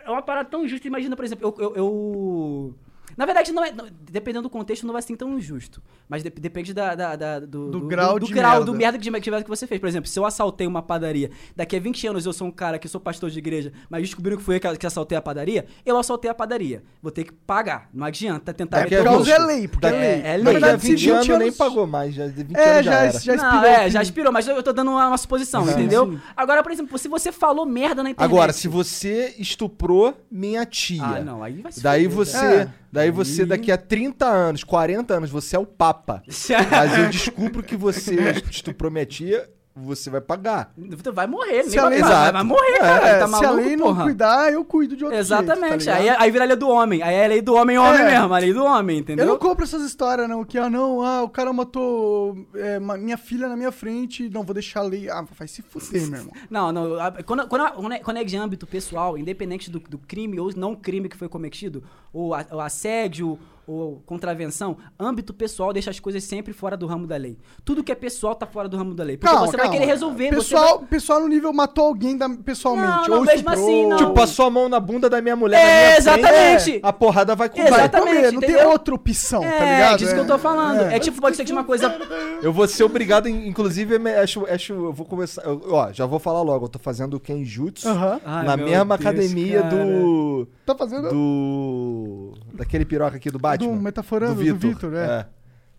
É 0.04 0.10
uma 0.10 0.22
parada 0.22 0.48
tão 0.48 0.64
injusta. 0.64 0.86
Imagina, 0.88 1.14
por 1.14 1.24
exemplo, 1.24 1.54
eu. 1.58 1.64
eu- 1.64 1.76
eu- 1.76 2.74
Na 3.16 3.24
verdade, 3.24 3.50
não 3.52 3.64
é, 3.64 3.72
não- 3.72 3.86
dependendo 4.10 4.42
do 4.42 4.50
contexto, 4.50 4.86
não 4.86 4.92
vai 4.92 5.00
ser 5.02 5.16
tão 5.16 5.38
injusto. 5.38 5.82
Mas 6.08 6.22
de- 6.22 6.30
depende 6.30 6.74
da, 6.74 6.94
da- 6.94 7.16
da- 7.16 7.40
do, 7.40 7.70
Do 7.70 7.80
grau 7.80 8.18
do, 8.18 8.26
de 8.26 8.32
grau, 8.32 8.50
merda. 8.58 8.64
do 8.66 8.74
merda 8.74 8.98
que, 8.98 9.10
que, 9.10 9.42
que 9.44 9.48
você 9.48 9.66
fez. 9.66 9.80
Por 9.80 9.86
exemplo, 9.88 10.08
se 10.08 10.18
eu 10.18 10.24
assaltei 10.26 10.66
uma 10.66 10.82
padaria, 10.82 11.30
daqui 11.54 11.76
a 11.76 11.80
20 11.80 12.06
anos 12.06 12.26
eu 12.26 12.32
sou 12.32 12.46
um 12.46 12.50
cara 12.50 12.78
que 12.78 12.86
sou 12.88 13.00
pastor 13.00 13.30
de 13.30 13.38
igreja, 13.38 13.72
mas 13.88 14.02
descobriram 14.02 14.36
que 14.36 14.42
fui 14.44 14.56
eu 14.56 14.60
que, 14.60 14.76
que 14.76 14.86
assaltei 14.86 15.16
a 15.16 15.22
padaria, 15.22 15.64
eu 15.84 15.96
assaltei 15.98 16.30
a 16.30 16.34
padaria. 16.34 16.82
Vou 17.02 17.10
ter 17.10 17.24
que 17.24 17.32
pagar. 17.32 17.88
Não 17.92 18.04
adianta 18.06 18.52
tentar 18.52 18.80
Daqui 18.80 18.94
É, 18.94 18.98
a 19.00 19.02
por 19.02 19.08
causa 19.10 19.24
20 19.24 19.32
é 19.34 19.38
lei, 19.38 19.68
porque 19.68 19.86
é 19.86 19.90
lei. 19.90 20.00
é 20.00 20.04
lei. 20.04 20.22
Na 20.22 20.34
Daqui 20.36 20.48
a 20.48 20.52
verdade, 20.52 20.82
se 20.82 20.88
20 20.94 21.10
anos, 21.10 21.38
nem 21.38 21.52
pagou 21.52 21.86
mais. 21.86 22.14
Já, 22.14 22.26
20 22.26 22.54
É, 22.56 22.70
anos 22.74 22.84
já, 22.84 23.08
já, 23.10 23.18
já 23.18 23.36
não, 23.36 23.44
expirou. 23.44 23.64
é, 23.64 23.78
filho. 23.78 23.90
já 23.90 24.02
expirou, 24.02 24.32
mas 24.32 24.46
eu, 24.48 24.56
eu 24.56 24.62
tô 24.62 24.72
dando 24.72 24.90
uma, 24.90 25.08
uma 25.08 25.18
suposição, 25.18 25.64
Sim, 25.64 25.72
entendeu? 25.72 26.06
sim. 26.12 26.20
Agora, 26.36 26.62
por 26.62 26.70
exemplo, 26.70 26.98
se 26.98 27.08
você 27.08 27.32
falou 27.32 27.64
merda 27.64 28.02
na 28.02 28.10
internet. 28.10 28.30
Agora, 28.30 28.52
se 28.52 28.68
você 28.68 29.34
estuprou 29.38 30.14
minha 30.30 30.64
tia. 30.66 31.02
Ah, 31.02 31.20
não, 31.20 31.42
aí 31.42 31.62
vai 31.62 31.72
se 31.72 31.82
Daí 31.82 32.04
fuder, 32.04 32.16
você, 32.16 32.44
É. 32.46 32.68
daí 32.96 33.10
você 33.10 33.44
daqui 33.44 33.70
a 33.70 33.76
30 33.76 34.24
anos, 34.24 34.64
40 34.64 35.12
anos, 35.14 35.30
você 35.30 35.54
é 35.54 35.58
o 35.58 35.66
papa. 35.66 36.22
Mas 36.70 36.98
eu 36.98 37.10
descubro 37.10 37.62
que 37.62 37.76
você 37.76 38.16
estuprou 38.50 38.90
minha 38.90 39.04
tia, 39.04 39.48
você 39.78 40.08
vai 40.08 40.20
pagar. 40.22 40.72
Vai 41.12 41.26
morrer, 41.26 41.64
Se 41.64 41.70
nem 41.70 41.78
a 41.78 41.82
vai, 41.82 41.90
lei- 41.90 42.00
vai, 42.00 42.10
Exato. 42.10 42.32
vai 42.32 42.42
morrer, 42.42 42.72
É, 42.74 42.78
cara. 42.78 43.08
É, 43.08 43.18
tá 43.18 43.26
se 43.26 43.32
maluco, 43.32 43.48
a 43.48 43.50
lei 43.56 43.76
não 43.76 43.86
porra? 43.86 44.02
cuidar, 44.04 44.52
eu 44.52 44.64
cuido 44.64 44.96
de 44.96 45.04
outro 45.04 45.18
Exatamente. 45.18 45.84
jeito, 45.84 45.96
tá 45.96 46.02
aí, 46.02 46.08
aí 46.08 46.30
vira 46.30 46.44
a 46.44 46.46
lei 46.46 46.56
do 46.56 46.68
homem. 46.68 47.02
Aí 47.02 47.14
é 47.14 47.24
a 47.26 47.28
lei 47.28 47.42
do 47.42 47.54
homem, 47.54 47.76
homem 47.78 48.00
É. 48.00 48.04
mesmo. 48.18 48.32
A 48.34 48.38
lei 48.38 48.52
do 48.54 48.64
homem, 48.64 48.96
Eu 48.96 49.00
entendeu? 49.02 49.26
não 49.26 49.38
compro 49.38 49.64
essas 49.64 49.82
histórias, 49.82 50.28
não. 50.28 50.44
Que, 50.44 50.58
ah, 50.58 50.70
não, 50.70 51.02
ah, 51.02 51.22
o 51.22 51.28
cara 51.28 51.52
matou 51.52 52.36
é, 52.54 52.80
minha 52.80 53.18
filha 53.18 53.48
na 53.48 53.56
minha 53.56 53.70
frente, 53.70 54.28
não 54.30 54.42
vou 54.42 54.54
deixar 54.54 54.80
a 54.80 54.84
lei. 54.84 55.10
Ah, 55.10 55.24
vai 55.38 55.46
se 55.46 55.60
fuder, 55.62 56.06
meu 56.08 56.20
irmão. 56.20 56.32
Não, 56.50 56.72
não. 56.72 56.96
Quando, 57.26 57.46
quando, 57.48 57.70
quando 57.72 57.92
é- 57.92 57.98
quando 57.98 58.16
é 58.18 58.24
de 58.24 58.36
âmbito 58.36 58.66
pessoal, 58.66 59.18
independente 59.18 59.70
do, 59.70 59.78
do 59.80 59.98
crime 59.98 60.38
ou 60.40 60.50
não 60.56 60.74
crime 60.74 61.08
que 61.08 61.16
foi 61.16 61.28
cometido, 61.28 61.82
ou 62.12 62.34
a- 62.34 62.46
o 62.52 62.60
assédio, 62.60 63.38
ou 63.66 64.02
contravenção, 64.06 64.76
âmbito 64.98 65.34
pessoal 65.34 65.72
deixa 65.72 65.90
as 65.90 65.98
coisas 65.98 66.22
sempre 66.24 66.52
fora 66.52 66.76
do 66.76 66.86
ramo 66.86 67.06
da 67.06 67.16
lei. 67.16 67.36
Tudo 67.64 67.82
que 67.82 67.90
é 67.90 67.94
pessoal 67.94 68.34
tá 68.34 68.46
fora 68.46 68.68
do 68.68 68.76
ramo 68.76 68.94
da 68.94 69.02
lei. 69.02 69.16
Porque 69.16 69.32
Calma, 69.32 69.46
você 69.50 69.56
vai 69.56 69.66
calma. 69.66 69.80
querer 69.80 69.90
resolver. 69.90 70.28
você 70.30 70.36
Pessoal, 70.36 70.78
vai- 70.78 70.88
pessoal 70.88 71.20
no 71.20 71.28
nível 71.28 71.52
matou 71.52 71.86
alguém 71.86 72.16
da- 72.16 72.28
pessoalmente. 72.28 72.86
Não, 72.88 73.08
não, 73.08 73.18
ou 73.18 73.24
mesmo 73.24 73.38
estuprou. 73.50 73.64
assim, 73.64 73.86
não. 73.86 73.96
Tipo, 73.96 74.12
passou 74.14 74.46
a 74.46 74.50
mão 74.50 74.68
na 74.68 74.78
bunda 74.78 75.10
da 75.10 75.20
minha 75.20 75.34
mulher 75.36 75.58
É, 75.58 75.64
na 75.64 75.76
minha 75.80 75.98
exatamente. 75.98 76.62
frente, 76.62 76.80
a 76.82 76.92
porrada 76.92 77.34
vai 77.34 77.48
com 77.48 77.56
Vai 77.56 77.68
Exatamente, 77.68 78.14
comer, 78.16 78.32
não 78.32 78.40
tem 78.40 78.64
outra 78.64 78.94
opção, 78.94 79.42
É, 79.42 79.58
tá 79.58 79.64
ligado? 79.64 79.98
disso 79.98 80.14
que 80.14 80.20
eu 80.20 80.26
tô 80.26 80.38
falando. 80.38 80.80
É, 80.82 80.98
tipo, 81.00 81.20
pode 81.20 81.36
ser 81.36 81.44
de 81.44 81.52
uma 81.52 81.64
coisa. 81.64 81.96
Eu 82.42 82.52
vou 82.52 82.68
ser 82.68 82.84
obrigado, 82.84 83.28
inclusive, 83.28 83.96
acho, 84.20 84.46
acho, 84.46 84.72
eu 84.72 84.92
vou 84.92 85.04
começar. 85.06 85.42
eu- 85.44 85.60
ó, 85.70 85.92
já 85.92 86.06
vou 86.06 86.18
falar 86.20 86.42
logo, 86.42 86.66
eu 86.66 86.68
tô 86.68 86.78
fazendo 86.78 87.18
Kenjutsu 87.18 87.88
Aham. 87.88 88.20
Ai, 88.24 88.44
na 88.46 88.56
mesma 88.56 88.96
Deus, 88.96 89.00
academia 89.08 89.62
cara. 89.62 89.74
do. 89.74 90.48
Tá 90.64 90.74
fazendo 90.76 91.08
Do. 91.10 92.34
Daquele 92.54 92.84
piroca 92.84 93.16
aqui 93.16 93.30
do 93.30 93.38
Batman. 93.58 93.76
do 93.76 93.82
metaforando, 93.82 94.34
do 94.34 94.40
Vitor, 94.42 94.58
Vitor, 94.90 94.94
é. 94.94 95.26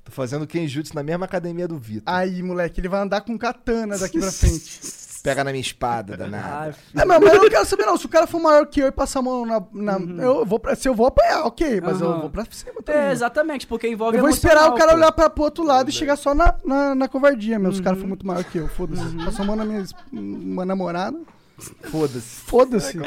Tô 0.03 0.11
fazendo 0.11 0.47
Kenjutsu 0.47 0.95
na 0.95 1.03
mesma 1.03 1.25
academia 1.25 1.67
do 1.67 1.77
Vitor. 1.77 2.03
Aí, 2.05 2.41
moleque, 2.41 2.79
ele 2.79 2.87
vai 2.87 3.01
andar 3.01 3.21
com 3.21 3.37
katana 3.37 3.97
daqui 3.97 4.19
pra 4.19 4.31
frente. 4.31 4.79
Pega 5.23 5.43
na 5.43 5.51
minha 5.51 5.59
espada, 5.61 6.15
danada. 6.15 6.47
Ai, 6.47 6.69
É, 6.95 7.03
mas, 7.03 7.19
mas 7.21 7.33
eu 7.33 7.41
não 7.41 7.49
quero 7.49 7.65
saber, 7.65 7.85
não. 7.85 7.97
Se 7.97 8.05
o 8.05 8.09
cara 8.09 8.25
for 8.25 8.39
maior 8.39 8.65
que 8.67 8.79
eu 8.79 8.87
e 8.87 8.91
passar 8.91 9.19
a 9.19 9.21
mão 9.21 9.45
na. 9.45 9.61
na- 9.73 10.23
eu 10.23 10.45
vou 10.45 10.57
pra, 10.57 10.73
se 10.75 10.87
eu 10.87 10.95
vou 10.95 11.07
apanhar, 11.07 11.43
ok, 11.43 11.81
mas 11.81 11.99
eu 11.99 12.07
Uhum. 12.07 12.19
vou 12.21 12.29
pra 12.29 12.45
cima 12.49 12.81
também. 12.81 13.01
É, 13.01 13.11
exatamente, 13.11 13.67
porque 13.67 13.89
envolve 13.89 14.15
eu 14.17 14.21
vou 14.21 14.29
esperar 14.29 14.69
o 14.69 14.75
cara 14.75 14.91
pô. 14.91 14.97
olhar 14.97 15.11
pra, 15.11 15.29
pro 15.29 15.43
outro 15.43 15.65
lado 15.65 15.89
e 15.89 15.91
chegar 15.91 16.15
só 16.15 16.33
na, 16.33 16.55
na, 16.63 16.95
na 16.95 17.07
covardia, 17.09 17.59
meu. 17.59 17.73
Se 17.73 17.81
o 17.81 17.83
cara 17.83 17.95
Uhum. 17.97 18.01
for 18.03 18.07
muito 18.07 18.25
maior 18.25 18.43
que 18.45 18.59
eu, 18.59 18.69
foda-se. 18.69 19.03
Passou 19.25 19.43
a 19.43 19.45
mão 19.47 19.55
na 19.57 19.65
minha 19.65 19.83
uma 20.13 20.63
namorada, 20.65 21.19
Foda-se. 21.91 22.21
foda-se. 22.21 22.97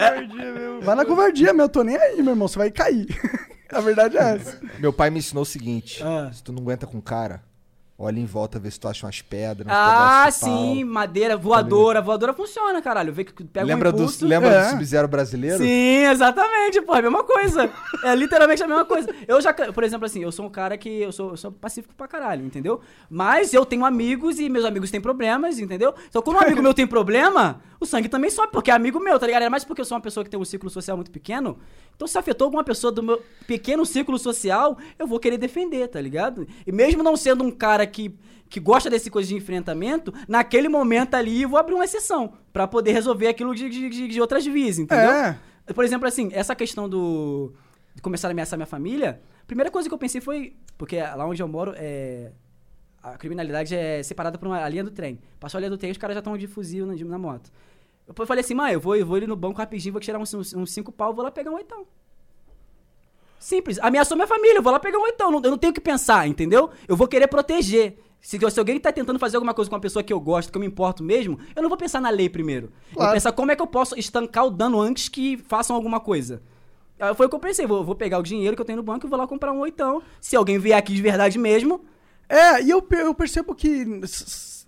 Vai 0.82 0.94
na 0.97 1.06
covardia, 1.06 1.55
meu. 1.55 1.66
Eu 1.66 1.68
tô 1.70 1.82
nem 1.82 1.97
aí, 1.97 2.20
meu 2.22 2.32
irmão. 2.32 2.48
Você 2.48 2.59
vai 2.59 2.70
cair. 2.70 3.06
a 3.72 3.80
verdade 3.80 4.16
é 4.16 4.34
essa. 4.36 4.60
Meu 4.78 4.92
pai 4.92 5.10
me 5.10 5.18
ensinou 5.18 5.42
o 5.42 5.47
seguinte: 5.47 6.02
Ah. 6.02 6.30
se 6.32 6.42
tu 6.42 6.52
não 6.52 6.62
aguenta 6.62 6.86
com 6.86 6.98
o 6.98 7.02
cara, 7.02 7.42
olha 7.98 8.18
em 8.18 8.24
volta, 8.24 8.59
vê 8.59 8.70
se 8.70 8.80
tu 8.80 8.88
acha 8.88 9.05
umas 9.06 9.20
pedras. 9.20 9.66
Ah, 9.70 10.24
pedaços 10.24 10.40
de 10.40 10.47
pau. 10.47 10.59
sim, 10.74 10.84
madeira, 10.84 11.36
voadora. 11.36 12.01
Voadora 12.01 12.32
funciona, 12.32 12.80
caralho. 12.80 13.12
Vê 13.12 13.24
que 13.24 13.44
pega 13.44 13.66
Lembra, 13.66 13.90
um 13.90 13.92
do, 13.92 14.09
lembra 14.22 14.48
É. 14.48 14.64
do 14.64 14.70
Sub-Zero 14.70 15.06
brasileiro? 15.06 15.59
Sim, 15.59 16.06
exatamente, 16.06 16.80
pô, 16.80 16.94
é 16.94 16.98
a 17.01 17.02
mesma 17.02 17.22
coisa. 17.24 17.70
É 18.05 18.14
literalmente 18.14 18.62
a 18.62 18.66
mesma 18.66 18.84
coisa. 18.86 19.09
Eu 19.28 19.38
já, 19.42 19.52
por 19.52 19.84
exemplo, 19.84 20.06
assim, 20.06 20.22
eu 20.22 20.32
sou 20.32 20.47
um 20.47 20.51
cara 20.51 20.78
que 20.78 20.88
eu 21.02 21.12
sou, 21.12 21.30
eu 21.30 21.36
sou 21.36 21.52
pacífico 21.52 21.94
pra 21.94 22.09
caralho, 22.09 22.44
entendeu? 22.47 22.80
Mas 23.10 23.52
eu 23.52 23.66
tenho 23.66 23.84
amigos 23.84 24.38
e 24.38 24.48
meus 24.48 24.64
amigos 24.64 24.90
têm 24.90 25.01
problemas, 25.01 25.59
entendeu? 25.59 25.94
Então 26.09 26.22
quando 26.22 26.38
um 26.38 26.40
amigo 26.40 26.62
meu 26.62 26.72
tem 26.72 26.86
problema, 26.86 27.60
o 27.78 27.84
sangue 27.84 28.09
também 28.09 28.30
sobe, 28.30 28.51
porque 28.51 28.70
é 28.70 28.74
amigo 28.74 28.98
meu, 28.98 29.18
tá 29.18 29.26
ligado? 29.26 29.42
É 29.42 29.51
mais 29.51 29.62
porque 29.64 29.82
eu 29.82 29.84
sou 29.84 29.97
uma 29.97 30.02
pessoa 30.02 30.24
que 30.24 30.30
tem 30.30 30.40
um 30.40 30.44
ciclo 30.44 30.70
social 30.70 30.97
muito 30.97 31.10
pequeno. 31.10 31.59
Então 32.01 32.09
se 32.09 32.16
afetou 32.16 32.47
alguma 32.47 32.64
pessoa 32.64 32.90
do 32.90 33.02
meu 33.02 33.22
pequeno 33.47 33.85
ciclo 33.85 34.18
social, 34.18 34.78
eu 34.98 35.06
vou 35.06 35.20
querer 35.20 35.36
defender, 35.36 35.86
tá 35.86 36.01
ligado? 36.01 36.48
E 36.66 36.72
mesmo 36.72 37.02
não 37.02 37.14
sendo 37.14 37.44
um 37.44 37.51
cara 37.51 37.86
que 37.86 38.16
que 38.48 38.59
gosta 38.59 38.89
desse 38.89 39.10
coisa 39.10 39.28
de 39.28 39.35
enfrentamento, 39.36 40.12
naquele 40.27 40.66
momento 40.68 41.14
ali 41.14 41.43
eu 41.43 41.48
vou 41.48 41.59
abrir 41.59 41.74
uma 41.74 41.85
exceção 41.85 42.32
pra 42.52 42.66
poder 42.66 42.93
resolver 42.93 43.28
aquilo 43.28 43.55
de, 43.55 43.68
de, 43.68 44.09
de- 44.09 44.20
outras 44.20 44.44
vias, 44.47 44.77
entendeu? 44.78 45.10
É. 45.10 45.39
Por 45.74 45.85
exemplo, 45.85 46.09
assim, 46.09 46.31
essa 46.32 46.52
questão 46.56 46.89
do. 46.89 47.52
de 47.94 48.01
começar 48.01 48.27
a 48.28 48.31
ameaçar 48.31 48.59
minha 48.59 48.66
família, 48.66 49.20
a 49.43 49.47
primeira 49.47 49.70
coisa 49.70 49.86
que 49.89 49.94
eu 49.94 49.98
pensei 49.98 50.20
foi. 50.22 50.56
Porque 50.78 50.97
lá 51.01 51.24
onde 51.27 51.40
eu 51.43 51.47
moro, 51.47 51.74
é. 51.77 52.32
A 53.02 53.16
criminalidade 53.18 53.74
é 53.74 54.02
separada 54.02 54.36
por 54.39 54.48
uma 54.48 54.64
a 54.64 54.68
linha 54.68 54.82
do 54.85 54.90
trem. 54.90 55.20
Passou 55.39 55.59
a 55.59 55.60
linha 55.60 55.70
do 55.70 55.77
trem, 55.78 55.93
os 55.93 55.98
caras 55.98 56.14
já 56.14 56.20
estão 56.20 56.36
de 56.36 56.47
fuzil 56.47 56.86
na, 56.86 56.94
na 56.94 57.18
moto. 57.18 57.52
Eu 58.19 58.27
falei 58.27 58.43
assim, 58.45 58.55
mãe, 58.55 58.73
eu 58.74 58.81
vou, 58.81 58.97
eu 58.97 59.07
vou 59.07 59.16
ali 59.16 59.27
no 59.27 59.37
banco 59.37 59.59
rapidinho, 59.59 59.93
vou 59.93 60.01
tirar 60.01 60.19
uns, 60.19 60.32
uns, 60.35 60.53
uns 60.55 60.73
cinco 60.73 60.91
pau, 60.91 61.15
vou 61.15 61.24
lá 61.24 61.31
pegar 61.31 61.51
um 61.51 61.55
oitão. 61.55 61.87
Simples. 63.39 63.78
Ameaçou 63.81 64.16
minha 64.16 64.27
família, 64.27 64.59
eu 64.59 64.62
vou 64.62 64.73
lá 64.73 64.78
pegar 64.78 64.99
um 64.99 65.03
oitão. 65.03 65.31
Não- 65.31 65.41
eu 65.43 65.51
não 65.51 65.59
tenho 65.59 65.70
o 65.70 65.74
que 65.74 65.81
pensar, 65.81 66.27
entendeu? 66.28 66.70
Eu 66.87 66.97
vou 66.97 67.09
querer 67.09 67.27
proteger. 67.28 67.99
Se, 68.20 68.39
se 68.39 68.59
alguém 68.59 68.78
tá 68.78 68.93
tentando 68.93 69.19
fazer 69.19 69.37
alguma 69.39 69.55
coisa 69.55 69.70
com 69.70 69.77
uma 69.77 69.81
pessoa 69.81 70.03
que 70.03 70.12
eu 70.12 70.20
gosto, 70.20 70.51
que 70.53 70.59
eu 70.59 70.61
me 70.61 70.66
importo 70.66 71.03
mesmo, 71.03 71.39
eu 71.57 71.62
não 71.62 71.70
vou 71.70 71.78
pensar 71.78 72.01
na 72.03 72.11
lei 72.11 72.28
primeiro. 72.28 72.66
Eu 72.66 72.95
Claro. 72.95 73.09
vou 73.09 73.15
pensar 73.15 73.32
como 73.32 73.51
é 73.51 73.57
que 73.57 73.62
eu 73.62 73.66
posso 73.66 73.99
estancar 73.99 74.45
o 74.45 74.51
dano 74.51 74.78
antes 74.78 75.09
que 75.09 75.39
façam 75.49 75.74
alguma 75.74 76.01
coisa. 76.01 76.43
Aí 76.99 77.15
Foi 77.15 77.24
o 77.27 77.28
que 77.31 77.35
eu 77.37 77.41
pensei, 77.41 77.66
vou, 77.66 77.82
vou 77.82 77.95
pegar 77.95 78.19
o 78.19 78.23
dinheiro 78.23 78.55
que 78.55 78.61
eu 78.61 78.66
tenho 78.66 78.77
no 78.77 78.82
banco 78.82 79.07
e 79.07 79.09
vou 79.09 79.19
lá 79.19 79.27
comprar 79.27 79.53
um 79.53 79.61
oitão. 79.61 80.03
Se 80.20 80.37
alguém 80.37 80.59
vier 80.59 80.77
aqui 80.77 80.93
de 80.93 81.01
verdade 81.01 81.39
mesmo, 81.39 81.82
É, 82.28 82.62
e 82.62 82.69
eu, 82.70 82.87
eu 82.91 83.12
percebo 83.15 83.55
que 83.57 83.85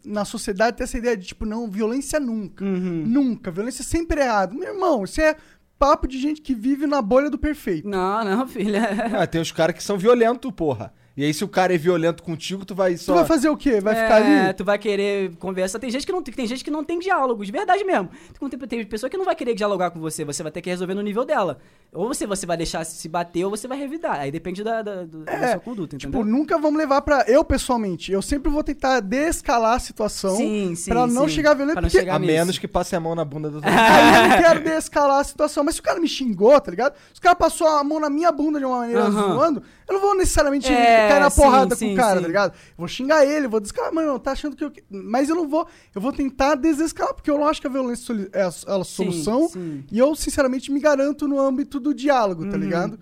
na 0.04 0.24
sociedade 0.24 0.76
tem 0.76 0.84
essa 0.84 0.98
ideia 0.98 1.16
de, 1.16 1.26
tipo, 1.26 1.44
não, 1.44 1.70
violência 1.70 2.18
nunca. 2.18 2.64
Uhum. 2.64 3.04
Nunca. 3.06 3.50
Violência 3.50 3.84
sempre 3.84 4.20
é 4.20 4.24
errado. 4.24 4.54
Meu 4.54 4.74
irmão, 4.74 5.04
isso 5.04 5.20
é 5.20 5.36
papo 5.78 6.06
de 6.06 6.18
gente 6.18 6.40
que 6.40 6.54
vive 6.54 6.86
na 6.86 7.02
bolha 7.02 7.28
do 7.28 7.38
perfeito. 7.38 7.88
não, 7.88 8.24
não, 8.24 8.46
filha. 8.46 8.88
Ah, 9.20 9.26
tem 9.26 9.40
os 9.40 9.52
caras 9.52 9.74
que 9.76 9.82
são 9.82 9.98
violentos, 9.98 10.50
porra. 10.52 10.92
E 11.14 11.22
aí, 11.24 11.34
se 11.34 11.44
o 11.44 11.48
cara 11.48 11.74
é 11.74 11.76
violento 11.78 12.22
contigo, 12.22 12.64
tu 12.64 12.74
vai 12.74 12.94
Tu 12.94 13.00
só. 13.02 13.14
vai 13.16 13.26
fazer 13.26 13.50
o 13.50 13.56
quê? 13.56 13.80
Vai 13.82 13.94
ficar 13.94 14.20
É, 14.22 14.44
ali? 14.46 14.54
tu 14.54 14.64
vai 14.64 14.78
querer 14.78 15.36
conversar. 15.36 15.78
Tem 15.78 15.90
gente 15.90 16.06
que 16.06 16.12
não 16.12 16.22
tem, 16.22 16.32
tem 16.32 16.46
gente 16.46 16.64
que 16.64 16.70
não 16.70 16.82
tem 16.82 16.98
diálogo, 16.98 17.44
de 17.44 17.52
verdade 17.52 17.84
mesmo. 17.84 18.08
Tem, 18.40 18.48
tem, 18.48 18.58
tem 18.68 18.84
pessoa 18.86 19.10
que 19.10 19.16
não 19.18 19.24
vai 19.26 19.34
querer 19.34 19.54
dialogar 19.54 19.90
com 19.90 20.00
você, 20.00 20.24
você 20.24 20.42
vai 20.42 20.50
ter 20.50 20.62
que 20.62 20.70
resolver 20.70 20.94
no 20.94 21.02
nível 21.02 21.24
dela. 21.26 21.58
Ou 21.92 22.08
você, 22.08 22.26
você 22.26 22.46
vai 22.46 22.56
deixar 22.56 22.82
se 22.86 23.06
bater 23.10 23.44
ou 23.44 23.50
você 23.50 23.68
vai 23.68 23.76
revidar. 23.76 24.20
Aí 24.20 24.32
depende 24.32 24.64
da, 24.64 24.80
da, 24.80 25.04
do- 25.04 25.24
da 25.24 25.32
É, 25.32 25.50
sua 25.50 25.60
conduta, 25.60 25.96
entendeu? 25.96 26.18
Tipo, 26.22 26.24
nunca 26.24 26.56
vamos 26.56 26.78
levar 26.78 27.02
pra. 27.02 27.26
Eu, 27.28 27.44
pessoalmente, 27.44 28.10
eu 28.10 28.22
sempre 28.22 28.50
vou 28.50 28.64
tentar 28.64 29.00
desescalar 29.00 29.74
a 29.74 29.78
situação 29.78 30.34
sim, 30.36 30.74
sim, 30.74 30.90
pra 30.90 31.06
não 31.06 31.28
sim. 31.28 31.34
chegar 31.34 31.52
violento, 31.52 31.74
não 31.76 31.82
porque 31.82 31.98
chegar 31.98 32.14
A 32.14 32.18
nisso. 32.18 32.32
menos 32.32 32.58
que 32.58 32.66
passe 32.66 32.96
a 32.96 33.00
mão 33.00 33.14
na 33.14 33.24
bunda 33.26 33.50
do 33.50 33.56
outro. 33.60 33.70
Aí 33.70 34.14
eu 34.24 34.28
não 34.30 34.36
quero 34.38 34.60
desescalar 34.64 35.20
a 35.20 35.24
situação. 35.24 35.62
Mas 35.62 35.74
se 35.74 35.80
o 35.80 35.84
cara 35.84 36.00
me 36.00 36.08
xingou, 36.08 36.58
tá 36.58 36.70
ligado? 36.70 36.94
Se 37.12 37.18
o 37.20 37.22
cara 37.22 37.36
passou 37.36 37.68
a 37.68 37.84
mão 37.84 38.00
na 38.00 38.08
minha 38.08 38.32
bunda 38.32 38.58
de 38.58 38.64
uma 38.64 38.78
maneira 38.78 39.02
Aham. 39.02 39.10
zoando, 39.34 39.62
eu 39.88 39.94
não 39.94 40.00
vou 40.00 40.16
necessariamente 40.16 40.68
É, 40.72 41.08
cair 41.08 41.20
na 41.20 41.30
sim, 41.30 41.40
porrada 41.42 41.74
sim, 41.74 41.88
com 41.88 41.94
o 41.94 41.96
cara, 41.96 42.16
sim. 42.16 42.22
tá 42.22 42.26
ligado? 42.28 42.52
Eu 42.52 42.74
vou 42.78 42.88
xingar 42.88 43.24
ele, 43.26 43.48
vou 43.48 43.60
desescalar, 43.60 43.92
mano, 43.92 44.18
tá 44.18 44.32
achando 44.32 44.54
que 44.56 44.64
eu. 44.64 44.72
Mas 44.90 45.28
eu 45.28 45.34
não 45.36 45.48
vou. 45.48 45.66
Eu 45.94 46.00
vou 46.00 46.12
tentar 46.12 46.54
desescalar, 46.54 47.14
porque 47.14 47.30
eu 47.30 47.38
não 47.38 47.46
acho 47.46 47.60
que 47.60 47.66
a 47.66 47.70
violência 47.70 48.12
é 48.32 48.42
a, 48.42 48.46
é 48.46 48.80
a 48.80 48.84
solução. 48.84 49.48
sim. 49.48 49.84
E 49.90 49.98
eu, 49.98 50.14
sinceramente, 50.14 50.70
me 50.72 50.80
garanto 50.80 51.26
no 51.28 51.38
âmbito 51.40 51.78
do 51.80 51.92
diálogo, 51.94 52.44
tá 52.46 52.56
Uhum. 52.56 52.62
ligado? 52.62 52.98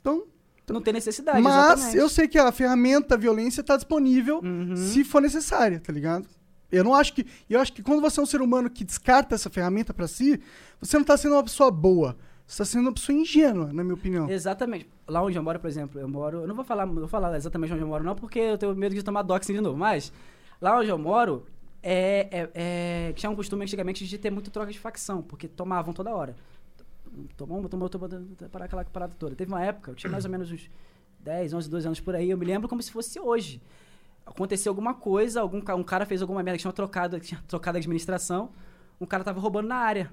Então. 0.00 0.24
Não 0.68 0.80
tem 0.80 0.92
necessidade, 0.94 1.42
Mas 1.42 1.52
exatamente. 1.52 1.96
eu 1.96 2.08
sei 2.08 2.28
que 2.28 2.38
a 2.38 2.52
ferramenta 2.52 3.16
violência 3.16 3.60
tá 3.60 3.74
disponível 3.76 4.40
Uhum. 4.40 4.76
se 4.76 5.02
for 5.02 5.20
necessária, 5.20 5.80
tá 5.80 5.92
ligado? 5.92 6.28
Eu 6.70 6.84
não 6.84 6.94
acho 6.94 7.12
que. 7.12 7.26
Eu 7.48 7.58
acho 7.60 7.72
que 7.72 7.82
quando 7.82 8.00
você 8.00 8.20
é 8.20 8.22
um 8.22 8.26
ser 8.26 8.40
humano 8.40 8.70
que 8.70 8.84
descarta 8.84 9.34
essa 9.34 9.50
ferramenta 9.50 9.92
pra 9.92 10.06
si, 10.06 10.40
você 10.80 10.96
não 10.96 11.04
tá 11.04 11.16
sendo 11.16 11.34
uma 11.34 11.42
pessoa 11.42 11.72
boa. 11.72 12.16
Você 12.50 12.58
tá 12.58 12.64
sendo 12.64 12.86
uma 12.86 12.92
pessoa 12.92 13.16
ingênua, 13.16 13.72
na 13.72 13.84
minha 13.84 13.94
opinião. 13.94 14.28
Exatamente. 14.28 14.90
Lá 15.06 15.22
onde 15.22 15.38
eu 15.38 15.42
moro, 15.42 15.60
por 15.60 15.68
exemplo, 15.68 16.00
eu 16.00 16.08
moro. 16.08 16.40
Eu 16.40 16.48
não 16.48 16.54
vou 16.56 16.64
falar, 16.64 16.84
não 16.84 16.96
vou 16.96 17.06
falar 17.06 17.36
exatamente 17.36 17.72
onde 17.72 17.82
eu 17.82 17.86
moro, 17.86 18.02
não, 18.02 18.16
porque 18.16 18.40
eu 18.40 18.58
tenho 18.58 18.74
medo 18.74 18.92
de 18.92 19.04
tomar 19.04 19.22
doxing 19.22 19.52
de 19.52 19.60
novo. 19.60 19.78
Mas 19.78 20.12
lá 20.60 20.76
onde 20.76 20.88
eu 20.88 20.98
moro, 20.98 21.46
é, 21.80 22.28
é, 22.32 22.50
é, 22.52 23.12
tinha 23.12 23.30
um 23.30 23.36
costume 23.36 23.62
antigamente 23.62 24.04
de 24.04 24.18
ter 24.18 24.32
muito 24.32 24.50
troca 24.50 24.72
de 24.72 24.80
facção, 24.80 25.22
porque 25.22 25.46
tomavam 25.46 25.94
toda 25.94 26.12
hora. 26.12 26.34
Tomou, 27.36 27.68
tomou, 27.68 27.88
tomou, 27.88 28.08
para 28.50 28.64
aquela 28.64 28.84
parada 28.84 29.14
toda. 29.16 29.36
Teve 29.36 29.52
uma 29.52 29.64
época, 29.64 29.92
eu 29.92 29.94
tinha 29.94 30.10
mais 30.10 30.24
ou 30.24 30.30
menos 30.32 30.50
uns 30.50 30.68
10, 31.20 31.54
11, 31.54 31.70
12 31.70 31.86
anos 31.86 32.00
por 32.00 32.16
aí, 32.16 32.30
eu 32.30 32.36
me 32.36 32.46
lembro 32.46 32.68
como 32.68 32.82
se 32.82 32.90
fosse 32.90 33.20
hoje. 33.20 33.62
Aconteceu 34.26 34.70
alguma 34.70 34.92
coisa, 34.92 35.40
algum, 35.40 35.58
um 35.58 35.84
cara 35.84 36.04
fez 36.04 36.20
alguma 36.20 36.42
merda, 36.42 36.58
tinha 36.58 36.72
trocado, 36.72 37.20
tinha 37.20 37.40
trocado 37.46 37.76
a 37.76 37.78
administração, 37.78 38.50
um 39.00 39.06
cara 39.06 39.22
tava 39.22 39.38
roubando 39.38 39.68
na 39.68 39.76
área. 39.76 40.10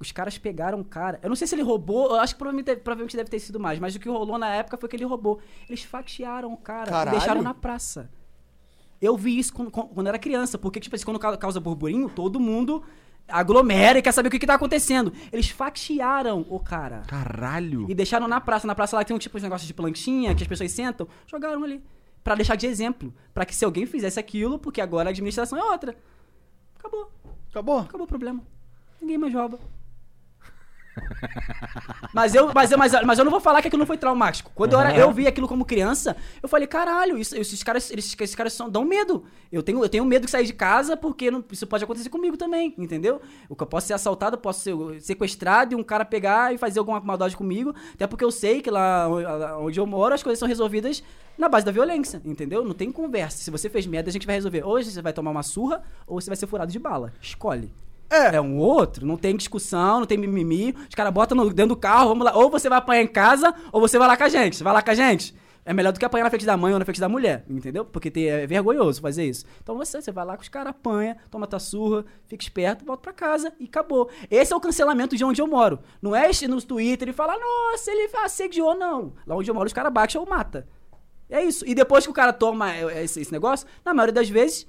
Os 0.00 0.12
caras 0.12 0.36
pegaram 0.38 0.80
o 0.80 0.84
cara. 0.84 1.18
Eu 1.22 1.28
não 1.28 1.36
sei 1.36 1.46
se 1.46 1.54
ele 1.54 1.62
roubou, 1.62 2.10
eu 2.10 2.20
acho 2.20 2.34
que 2.34 2.38
provavelmente 2.38 2.66
deve, 2.66 2.80
provavelmente 2.80 3.16
deve 3.16 3.30
ter 3.30 3.38
sido 3.38 3.58
mais, 3.60 3.78
mas 3.78 3.94
o 3.94 4.00
que 4.00 4.08
rolou 4.08 4.38
na 4.38 4.48
época 4.54 4.76
foi 4.76 4.88
que 4.88 4.96
ele 4.96 5.04
roubou. 5.04 5.38
Eles 5.68 5.82
fatiaram 5.82 6.52
o 6.52 6.56
cara 6.56 6.90
Caralho. 6.90 7.16
e 7.16 7.18
deixaram 7.18 7.42
na 7.42 7.54
praça. 7.54 8.10
Eu 9.00 9.16
vi 9.16 9.38
isso 9.38 9.52
quando, 9.52 9.70
quando 9.70 10.06
era 10.06 10.18
criança, 10.18 10.58
porque, 10.58 10.80
tipo 10.80 10.94
assim, 10.96 11.04
quando 11.04 11.18
ca- 11.20 11.36
causa 11.36 11.60
burburinho, 11.60 12.08
todo 12.10 12.40
mundo 12.40 12.82
aglomera 13.28 13.98
e 13.98 14.02
quer 14.02 14.10
saber 14.12 14.28
o 14.28 14.30
que, 14.30 14.38
que 14.38 14.46
tá 14.46 14.54
acontecendo. 14.54 15.12
Eles 15.30 15.48
fatiaram 15.50 16.44
o 16.48 16.58
cara. 16.58 17.02
Caralho. 17.06 17.86
E 17.88 17.94
deixaram 17.94 18.26
na 18.26 18.40
praça. 18.40 18.66
Na 18.66 18.74
praça 18.74 18.96
lá 18.96 19.04
tem 19.04 19.14
um 19.14 19.18
tipo 19.18 19.36
de 19.38 19.44
negócio 19.44 19.66
de 19.66 19.74
planchinha 19.74 20.34
que 20.34 20.42
as 20.42 20.48
pessoas 20.48 20.72
sentam. 20.72 21.06
Jogaram 21.26 21.62
ali. 21.62 21.82
Pra 22.24 22.34
deixar 22.34 22.56
de 22.56 22.66
exemplo. 22.66 23.12
Pra 23.32 23.44
que 23.44 23.54
se 23.54 23.64
alguém 23.64 23.86
fizesse 23.86 24.18
aquilo, 24.18 24.58
porque 24.58 24.80
agora 24.80 25.08
a 25.08 25.12
administração 25.12 25.58
é 25.58 25.62
outra. 25.64 25.94
Acabou. 26.78 27.10
Acabou? 27.50 27.78
Acabou 27.80 28.04
o 28.04 28.08
problema. 28.08 28.42
Ninguém 29.00 29.18
mais 29.18 29.32
rouba. 29.34 29.58
mas, 32.12 32.34
eu, 32.34 32.50
mas, 32.52 32.72
eu, 32.72 32.78
mas, 32.78 32.92
mas 33.04 33.18
eu 33.18 33.24
não 33.24 33.30
vou 33.30 33.40
falar 33.40 33.62
que 33.62 33.68
aquilo 33.68 33.78
não 33.80 33.86
foi 33.86 33.96
traumático. 33.96 34.50
Quando 34.54 34.72
eu, 34.72 34.80
era, 34.80 34.96
eu 34.96 35.12
vi 35.12 35.26
aquilo 35.26 35.46
como 35.46 35.64
criança, 35.64 36.16
eu 36.42 36.48
falei, 36.48 36.66
caralho, 36.66 37.16
isso- 37.16 37.36
esses 37.36 37.62
caras, 37.62 37.90
eles, 37.90 38.16
esses 38.18 38.34
caras 38.34 38.52
são, 38.52 38.68
dão 38.68 38.84
medo. 38.84 39.24
Eu 39.50 39.62
tenho, 39.62 39.82
eu 39.82 39.88
tenho 39.88 40.04
medo 40.04 40.24
de 40.24 40.30
sair 40.30 40.44
de 40.46 40.52
casa 40.52 40.96
porque 40.96 41.30
não- 41.30 41.44
isso 41.52 41.66
pode 41.66 41.84
acontecer 41.84 42.08
comigo 42.10 42.36
também, 42.36 42.74
entendeu? 42.76 43.20
Eu 43.48 43.54
posso 43.56 43.86
ser 43.86 43.94
assaltado, 43.94 44.36
posso 44.38 44.60
ser 44.60 45.00
sequestrado 45.00 45.72
e 45.72 45.76
um 45.76 45.84
cara 45.84 46.04
pegar 46.04 46.52
e 46.52 46.58
fazer 46.58 46.78
alguma 46.80 47.00
maldade 47.00 47.36
comigo. 47.36 47.74
Até 47.94 48.06
porque 48.06 48.24
eu 48.24 48.30
sei 48.32 48.60
que 48.60 48.70
lá 48.70 49.08
onde 49.60 49.78
eu 49.78 49.86
moro 49.86 50.14
as 50.14 50.22
coisas 50.22 50.38
são 50.38 50.48
resolvidas 50.48 51.02
na 51.36 51.48
base 51.48 51.64
da 51.64 51.70
violência, 51.70 52.20
entendeu? 52.24 52.64
Não 52.64 52.74
tem 52.74 52.90
conversa. 52.90 53.38
Se 53.38 53.50
você 53.50 53.70
fez 53.70 53.86
merda, 53.86 54.10
a 54.10 54.12
gente 54.12 54.26
vai 54.26 54.34
resolver. 54.34 54.64
Ou 54.64 54.82
você 54.82 55.00
vai 55.00 55.12
tomar 55.12 55.30
uma 55.30 55.42
surra 55.42 55.82
ou 56.06 56.20
você 56.20 56.28
vai 56.28 56.36
ser 56.36 56.46
furado 56.48 56.72
de 56.72 56.78
bala. 56.78 57.12
Escolhe. 57.20 57.70
É. 58.10 58.36
É 58.36 58.40
um 58.40 58.56
outro, 58.56 59.06
não 59.06 59.16
tem 59.16 59.36
discussão, 59.36 60.00
não 60.00 60.06
tem 60.06 60.16
mimimi. 60.18 60.74
Os 60.88 60.94
caras 60.94 61.12
botam 61.12 61.48
dentro 61.48 61.68
do 61.68 61.76
carro, 61.76 62.08
vamos 62.08 62.24
lá. 62.24 62.34
Ou 62.34 62.50
você 62.50 62.68
vai 62.68 62.78
apanhar 62.78 63.02
em 63.02 63.08
casa, 63.08 63.54
ou 63.72 63.80
você 63.80 63.98
vai 63.98 64.08
lá 64.08 64.16
com 64.16 64.24
a 64.24 64.28
gente. 64.28 64.62
Vai 64.62 64.72
lá 64.72 64.82
com 64.82 64.90
a 64.90 64.94
gente. 64.94 65.34
É 65.68 65.74
melhor 65.74 65.92
do 65.92 65.98
que 65.98 66.04
apanhar 66.06 66.24
na 66.24 66.30
frente 66.30 66.46
da 66.46 66.56
mãe 66.56 66.72
ou 66.72 66.78
na 66.78 66.84
frente 66.86 66.98
da 66.98 67.10
mulher, 67.10 67.44
entendeu? 67.46 67.84
Porque 67.84 68.10
é 68.20 68.46
vergonhoso 68.46 69.02
fazer 69.02 69.26
isso. 69.26 69.44
Então 69.62 69.76
você, 69.76 70.00
você 70.00 70.10
vai 70.10 70.24
lá 70.24 70.34
com 70.34 70.42
os 70.42 70.48
caras, 70.48 70.70
apanha, 70.70 71.18
toma 71.30 71.46
tua 71.46 71.58
surra, 71.58 72.06
fica 72.26 72.42
esperto, 72.42 72.86
volta 72.86 73.02
pra 73.02 73.12
casa 73.12 73.52
e 73.60 73.66
acabou. 73.66 74.08
Esse 74.30 74.50
é 74.54 74.56
o 74.56 74.60
cancelamento 74.60 75.14
de 75.14 75.22
onde 75.24 75.42
eu 75.42 75.46
moro. 75.46 75.78
Não 76.00 76.16
é 76.16 76.30
este 76.30 76.48
no 76.48 76.62
Twitter 76.62 77.10
e 77.10 77.12
falar, 77.12 77.36
nossa, 77.38 77.90
ele 77.90 78.08
assediou, 78.24 78.74
não. 78.74 79.12
Lá 79.26 79.36
onde 79.36 79.50
eu 79.50 79.54
moro, 79.54 79.66
os 79.66 79.72
caras 79.74 79.92
baixam 79.92 80.22
ou 80.22 80.26
mata. 80.26 80.66
É 81.28 81.44
isso. 81.44 81.66
E 81.66 81.74
depois 81.74 82.04
que 82.04 82.10
o 82.10 82.14
cara 82.14 82.32
toma 82.32 82.74
é, 82.74 83.04
esse, 83.04 83.20
esse 83.20 83.30
negócio, 83.30 83.66
na 83.84 83.92
maioria 83.92 84.14
das 84.14 84.30
vezes, 84.30 84.66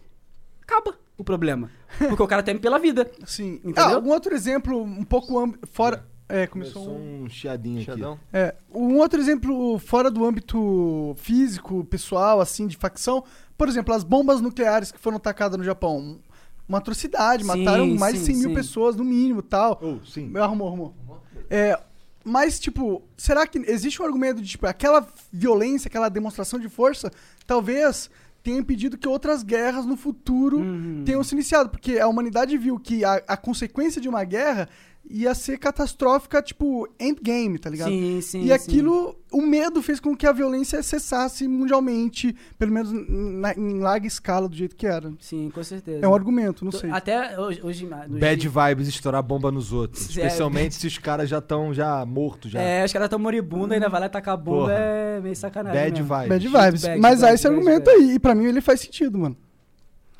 acaba 0.62 0.98
o 1.20 1.24
problema. 1.24 1.70
Porque 1.98 2.24
o 2.24 2.28
cara 2.28 2.42
teme 2.42 2.60
pela 2.60 2.80
vida. 2.80 3.10
Sim. 3.26 3.56
Entendeu? 3.64 3.84
Ah, 3.84 4.00
um 4.00 4.10
outro 4.10 4.34
exemplo 4.34 4.82
um 4.82 5.04
pouco 5.04 5.38
amb- 5.40 5.56
fora. 5.72 6.06
É, 6.32 6.46
começou 6.46 6.84
Começou 6.84 7.04
um. 7.04 7.24
um 7.24 7.30
chiadinho 7.30 7.82
Xadão. 7.84 8.14
aqui. 8.14 8.22
É, 8.34 8.56
um 8.74 8.98
outro 8.98 9.20
exemplo 9.20 9.80
fora 9.80 10.12
do 10.12 10.24
âmbito 10.24 11.16
físico, 11.18 11.84
pessoal, 11.86 12.40
assim, 12.40 12.68
de 12.68 12.78
facção. 12.78 13.24
Por 13.58 13.68
exemplo, 13.68 13.94
as 13.96 14.04
bombas 14.04 14.40
nucleares 14.40 14.92
que 14.92 15.00
foram 15.00 15.20
tacadas 15.20 15.58
no 15.58 15.64
Japão. 15.64 16.20
Uma 16.68 16.78
atrocidade, 16.78 17.42
Sim, 17.44 17.48
mataram 17.48 17.88
mais 17.96 18.14
de 18.14 18.20
sim, 18.20 18.26
100 18.34 18.36
mil 18.38 18.50
sim. 18.50 18.56
pessoas, 18.56 18.96
no 18.96 19.04
mínimo, 19.04 19.42
tal. 19.42 19.80
Oh, 19.82 20.06
sim. 20.06 20.32
Arrumou, 20.38 20.68
arrumou. 20.68 20.96
É, 21.50 21.76
mas, 22.24 22.60
tipo, 22.60 23.02
será 23.18 23.48
que 23.48 23.58
existe 23.66 24.00
um 24.00 24.06
argumento 24.06 24.40
de, 24.40 24.48
tipo, 24.50 24.68
aquela 24.68 25.08
violência, 25.34 25.88
aquela 25.88 26.10
demonstração 26.10 26.60
de 26.60 26.70
força, 26.70 27.12
talvez 27.48 28.08
tenha 28.44 28.58
impedido 28.60 28.98
que 28.98 29.08
outras 29.08 29.44
guerras 29.44 29.86
no 29.86 29.96
futuro 29.98 30.60
Uhum. 30.60 31.04
tenham 31.06 31.24
se 31.24 31.34
iniciado? 31.36 31.70
Porque 31.70 32.00
a 32.00 32.08
humanidade 32.08 32.58
viu 32.58 32.80
que 32.80 33.04
a, 33.04 33.16
a 33.28 33.38
consequência 33.38 34.00
de 34.02 34.08
uma 34.10 34.24
guerra 34.24 34.68
ia 35.10 35.34
ser 35.34 35.58
catastrófica, 35.58 36.42
tipo, 36.42 36.88
endgame, 37.00 37.58
tá 37.58 37.70
ligado? 37.70 37.90
Sim, 37.90 38.22
sim. 38.22 38.42
e 38.42 38.48
sim. 38.48 38.52
aquilo, 38.52 39.16
o 39.32 39.42
medo 39.42 39.82
fez 39.82 40.00
com 40.00 40.16
que 40.16 40.28
a 40.28 40.32
violência 40.32 40.84
cessasse 40.84 41.48
mundialmente, 41.48 42.36
pelo 42.58 42.72
menos 42.72 42.92
na- 42.92 43.54
em 43.54 43.80
larga 43.80 44.06
escala, 44.06 44.48
do 44.48 44.56
jeito 44.56 44.76
que 44.76 44.86
era. 44.86 45.12
Sim, 45.20 45.50
com 45.54 45.64
certeza. 45.64 46.06
É 46.06 46.08
um 46.08 46.14
argumento, 46.14 46.64
não 46.64 46.72
Tô- 46.72 46.78
sei. 46.78 46.92
Até 46.92 47.40
hoje. 47.40 47.60
hoje 47.64 47.86
Bad 47.86 48.36
dias- 48.42 48.54
vibes 48.54 48.88
estourar 48.88 49.24
bomba 49.24 49.52
nos 49.52 49.74
outros. 49.74 50.08
É. 50.20 50.26
Especialmente 50.26 50.76
se 50.76 50.86
os 50.88 50.98
caras 50.98 51.28
já 51.30 51.40
estão 51.40 51.74
já 51.74 52.06
mortos 52.06 52.52
já. 52.52 52.62
É, 52.62 52.86
os 52.86 52.94
caras 52.94 53.10
tão 53.10 53.18
moribundos, 53.20 53.72
ainda 53.72 53.90
vai 53.90 54.02
lá 54.02 54.10
tacar 54.10 54.34
a 54.34 54.38
bomba, 54.38 54.60
Porra. 54.66 54.74
é 54.74 55.20
meio 55.22 55.36
sacanagem. 55.36 55.80
Bad 55.82 55.92
mesmo. 56.02 56.16
vibes. 56.16 56.30
Bad 56.30 56.48
vibes. 56.48 56.82
bad, 56.84 57.00
Mas 57.02 57.24
há 57.24 57.28
bad, 57.28 57.36
esse 57.36 57.44
bad, 57.48 57.56
argumento 57.60 57.86
bad. 57.86 57.98
aí, 57.98 58.12
e 58.16 58.20
pra 58.20 58.36
mim 58.36 58.46
ele 58.46 58.62
faz 58.62 58.82
sentido, 58.82 59.18
mano. 59.18 59.36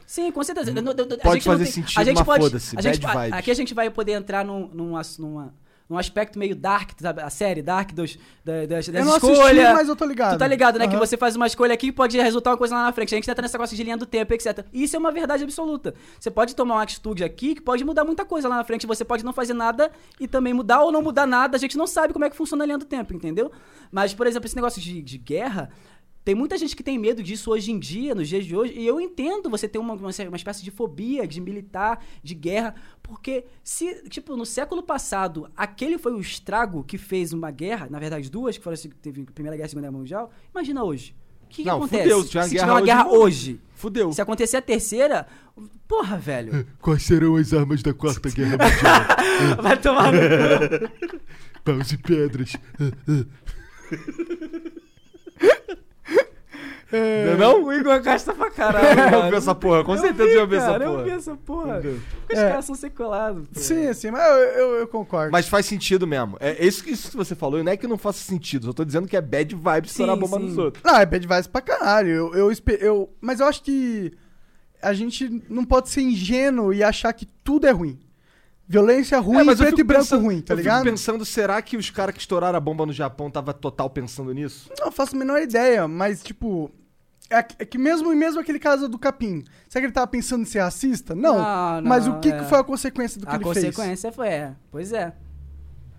Sim, 0.10 0.32
com 0.32 0.42
certeza. 0.44 0.72
No- 0.74 0.90
a 0.90 0.96
Pode 0.96 1.06
gente 1.06 1.24
não 1.24 1.40
fazer 1.40 1.64
tem- 1.66 1.72
sentido, 1.72 2.00
a 2.00 2.04
gente 2.04 2.16
mas 2.18 2.26
pode, 2.26 2.44
foda-se, 2.44 2.76
a 2.76 2.82
gente 2.82 3.00
vibes. 3.00 3.32
Aqui 3.34 3.52
a 3.52 3.54
gente 3.54 3.74
vai 3.76 3.92
poder 3.92 4.14
entrar 4.14 4.44
num, 4.44 4.68
num, 4.74 5.00
numa- 5.20 5.54
num 5.88 5.98
aspecto 6.00 6.40
meio 6.40 6.56
dark, 6.56 6.92
sabe? 7.00 7.22
A 7.22 7.30
série 7.30 7.62
dark 7.62 7.92
dos, 7.94 8.18
da, 8.44 8.66
das, 8.66 8.88
das 8.88 8.96
eu 8.96 9.06
não 9.06 9.14
assisti, 9.14 9.34
escolhas. 9.34 9.72
mas 9.74 9.88
eu 9.88 9.96
tô 9.96 10.06
ligado. 10.06 10.36
Tu 10.36 10.40
tá 10.40 10.48
ligado, 10.48 10.80
né? 10.80 10.88
Que 10.88 10.96
Aham. 10.96 11.06
você 11.06 11.16
faz 11.16 11.36
uma 11.36 11.46
escolha 11.46 11.76
aqui 11.76 11.88
e 11.88 11.92
pode 11.92 12.18
resultar 12.20 12.50
uma 12.50 12.58
coisa 12.58 12.74
lá 12.74 12.86
na 12.86 12.92
frente. 12.92 13.14
A 13.14 13.18
gente 13.18 13.30
entra 13.30 13.40
nessa 13.44 13.56
negócio 13.56 13.78
de 13.78 13.84
linha 13.84 13.98
do 13.98 14.08
tempo, 14.08 14.34
etc. 14.34 14.66
E 14.74 14.82
isso 14.84 14.96
é 14.96 15.00
uma 15.00 15.12
verdade 15.12 15.44
absoluta. 15.44 15.94
Você 16.20 16.32
pode 16.32 16.56
tomar 16.56 16.76
uma 16.78 16.82
atitude 16.84 17.24
aqui 17.24 17.54
que 17.54 17.62
pode 17.62 17.84
mudar 17.86 18.04
muita 18.04 18.26
coisa 18.26 18.48
lá 18.50 18.56
na 18.58 18.64
frente. 18.64 18.88
Você 18.88 19.06
pode 19.06 19.24
não 19.24 19.32
fazer 19.32 19.54
nada 19.54 19.92
e 20.20 20.28
também 20.28 20.56
mudar 20.56 20.82
ou 20.82 20.92
não 20.92 21.04
mudar 21.04 21.28
nada. 21.28 21.56
A 21.56 21.60
gente 21.60 21.78
não 21.78 21.86
sabe 21.86 22.14
como 22.14 22.26
é 22.26 22.32
que 22.32 22.36
funciona 22.36 22.64
a 22.64 22.66
linha 22.66 22.80
do 22.80 22.86
tempo, 22.86 23.14
entendeu? 23.14 23.52
Mas, 23.92 24.12
por 24.12 24.26
exemplo, 24.26 24.48
esse 24.48 24.56
negócio 24.56 24.82
de, 24.82 25.04
de 25.04 25.18
guerra. 25.20 25.70
Tem 26.26 26.36
muita 26.36 26.58
gente 26.58 26.76
que 26.76 26.84
tem 26.84 26.98
medo 26.98 27.24
disso 27.24 27.50
hoje 27.50 27.72
em 27.72 27.80
dia, 27.80 28.14
nos 28.14 28.28
dias 28.28 28.46
de 28.46 28.56
hoje, 28.56 28.74
e 28.76 28.86
eu 28.86 29.00
entendo 29.02 29.50
você 29.50 29.68
ter 29.68 29.80
uma, 29.80 29.94
uma, 29.94 30.10
uma 30.28 30.36
espécie 30.38 30.64
de 30.64 30.70
fobia 30.70 31.28
de 31.28 31.42
militar, 31.42 32.04
de 32.22 32.36
guerra, 32.36 32.76
porque 33.02 33.46
se, 33.64 34.04
tipo, 34.10 34.36
no 34.36 34.46
século 34.46 34.84
passado, 34.84 35.50
aquele 35.58 35.98
foi 35.98 36.14
o 36.14 36.20
estrago 36.20 36.84
que 36.84 36.98
fez 36.98 37.34
uma 37.34 37.50
guerra, 37.50 37.88
na 37.90 37.98
verdade 38.00 38.30
duas, 38.30 38.58
que 38.58 38.64
foram, 38.64 38.74
assim, 38.76 38.90
teve 39.02 39.22
a 39.28 39.32
Primeira 39.32 39.56
Guerra 39.58 39.66
e 39.66 39.68
a 39.68 39.70
Segunda 39.70 39.88
Guerra 39.88 39.98
Mundial, 39.98 40.32
imagina 40.54 40.84
hoje. 40.84 41.16
O 41.44 41.48
que, 41.50 41.64
que 41.64 41.68
Não, 41.68 41.78
acontece? 41.78 42.04
fudeu, 42.04 42.22
se 42.22 42.30
tiver 42.30 42.40
uma 42.42 42.48
se 42.48 42.54
guerra 42.54 42.64
tiver 42.68 42.72
uma 42.72 42.78
hoje, 42.80 42.86
guerra 42.86 43.04
morre. 43.06 43.18
hoje, 43.18 43.62
Fudeu. 43.74 44.14
se 44.14 44.22
acontecer 44.22 44.58
a 44.58 44.62
terceira, 44.62 45.26
porra, 45.88 46.16
velho, 46.18 46.68
Quais 46.80 47.02
serão 47.02 47.36
as 47.38 47.54
armas 47.54 47.82
da 47.82 47.92
Quarta 47.94 48.30
Guerra 48.30 48.52
Mundial? 48.62 49.64
vai 49.64 49.78
tomar 49.82 50.12
no 50.14 50.20
cu. 50.20 51.20
Paus 51.64 51.92
e 51.92 51.98
pedras. 51.98 52.54
É, 56.92 57.36
Não? 57.38 57.64
O 57.66 57.72
Igor 57.74 58.02
gasta 58.02 58.34
pra 58.34 58.50
caralho, 58.50 58.88
Eu 59.00 59.12
mano. 59.20 59.30
vi 59.32 59.38
essa 59.38 59.54
porra, 59.54 59.84
com 59.84 59.94
Eu 59.94 60.00
certeza 60.02 60.30
vi, 60.30 60.36
eu 60.36 60.48
vi 60.48 60.56
essa 60.56 60.66
cara, 60.72 60.84
Eu 60.86 60.92
porra. 60.92 61.04
vi 61.04 61.10
essa 61.12 61.36
porra. 61.38 61.78
Entendeu? 61.80 62.00
Os 62.32 62.38
É. 62.40 62.50
caras 62.50 62.66
são 62.66 62.76
seculados. 62.76 63.48
pô. 63.48 63.60
Sim, 63.60 63.94
sim, 63.94 64.12
mas 64.12 64.22
eu, 64.24 64.38
eu, 64.38 64.76
eu 64.80 64.88
concordo. 64.88 65.32
Mas 65.32 65.48
faz 65.48 65.66
sentido 65.68 66.08
mesmo. 66.08 66.36
É 66.40 66.66
isso 66.66 66.84
que, 66.84 66.92
isso 66.92 67.12
que 67.12 67.18
você 67.18 67.36
falou, 67.36 67.64
não 67.64 67.72
é 67.72 67.78
que 67.78 67.88
não 67.88 67.98
faça 67.98 68.20
sentido. 68.24 68.70
Eu 68.70 68.74
tô 68.74 68.84
dizendo 68.84 69.08
que 69.08 69.16
é 69.16 69.22
bad 69.22 69.56
vibes 69.56 69.92
estourar 69.92 70.16
bomba 70.18 70.38
sim. 70.40 70.46
nos 70.46 70.58
outros. 70.58 70.84
Não, 70.84 70.96
é 70.98 71.06
bad 71.06 71.28
vibes 71.28 71.48
pra 71.48 71.62
caralho. 71.62 72.10
Eu, 72.10 72.34
eu, 72.50 72.52
eu, 72.80 73.10
mas 73.22 73.40
eu 73.40 73.46
acho 73.46 73.62
que 73.64 74.12
a 74.82 74.94
gente 74.94 75.44
não 75.50 75.66
pode 75.66 75.90
ser 75.90 76.02
ingênuo 76.02 76.74
e 76.74 76.84
achar 76.84 77.14
que 77.14 77.26
tudo 77.44 77.68
é 77.68 77.72
ruim. 77.72 78.00
Violência 78.72 79.20
ruim, 79.20 79.38
É, 79.40 79.44
mas 79.44 79.60
eu 79.60 79.66
preto 79.66 79.82
e 79.82 79.84
branco 79.84 80.04
pensando- 80.04 80.22
ruim, 80.22 80.42
tá 80.42 80.54
eu 80.54 80.58
ligado? 80.58 80.84
fico 80.84 80.92
pensando, 80.92 81.26
será 81.26 81.60
que 81.60 81.76
os 81.76 81.90
caras 81.90 82.14
que 82.14 82.22
estouraram 82.22 82.56
a 82.56 82.60
bomba 82.62 82.86
no 82.86 82.94
Japão 82.94 83.32
tava 83.32 83.52
total 83.52 83.90
pensando 83.90 84.32
nisso? 84.32 84.70
Não 84.80 84.92
faço 84.92 85.16
a 85.16 85.20
menor 85.20 85.42
ideia, 85.42 85.88
mas 85.88 86.22
tipo. 86.22 86.70
É 87.32 87.42
que- 87.44 87.56
é 87.60 87.66
que 87.66 87.78
mesmo, 87.80 88.14
mesmo 88.16 88.40
aquele 88.40 88.58
caso 88.60 88.88
do 88.88 88.98
Capim, 89.00 89.44
será 89.68 89.82
que 89.82 89.86
ele 89.88 89.94
tava 89.94 90.06
pensando 90.08 90.42
em 90.44 90.46
ser 90.46 90.60
racista? 90.62 91.14
Não. 91.16 91.36
Não, 91.38 91.82
mas 91.84 92.06
não, 92.06 92.18
o 92.18 92.20
que, 92.20 92.30
é. 92.30 92.38
que 92.40 92.46
foi 92.46 92.60
a 92.60 92.64
consequência 92.64 93.20
do 93.20 93.26
que 93.28 93.32
A 93.32 93.36
ele 93.36 93.44
fez? 93.46 93.66
consequência 93.76 94.12
foi, 94.12 94.28
é. 94.28 94.56
Pois 94.72 94.94
é. 94.94 95.14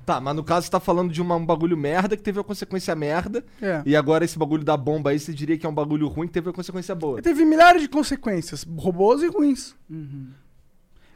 Tá, 0.07 0.21
mas 0.21 0.35
no 0.35 0.43
caso 0.43 0.67
você 0.67 0.73
tá 0.73 0.81
falando 0.81 1.13
de 1.13 1.21
uma- 1.23 1.37
um 1.37 1.47
bagulho 1.47 1.77
merda 1.77 2.17
que 2.17 2.23
teve 2.23 2.39
uma 2.39 2.45
consequência 2.45 2.95
merda. 2.97 3.45
É. 3.63 3.81
E 3.87 3.95
agora 3.95 4.25
esse 4.25 4.37
bagulho 4.39 4.65
da 4.65 4.77
bomba 4.77 5.11
aí, 5.11 5.21
você 5.21 5.33
diria 5.33 5.57
que 5.57 5.65
é 5.65 5.69
um 5.69 5.75
bagulho 5.75 6.09
ruim 6.09 6.27
que 6.27 6.33
teve 6.33 6.49
uma 6.49 6.53
consequência 6.55 6.95
boa. 6.97 7.15
Ele 7.17 7.23
teve 7.23 7.45
milhares 7.45 7.81
de 7.83 7.89
consequências, 7.89 8.65
robôs 8.77 9.23
e 9.23 9.29
ruins. 9.29 9.77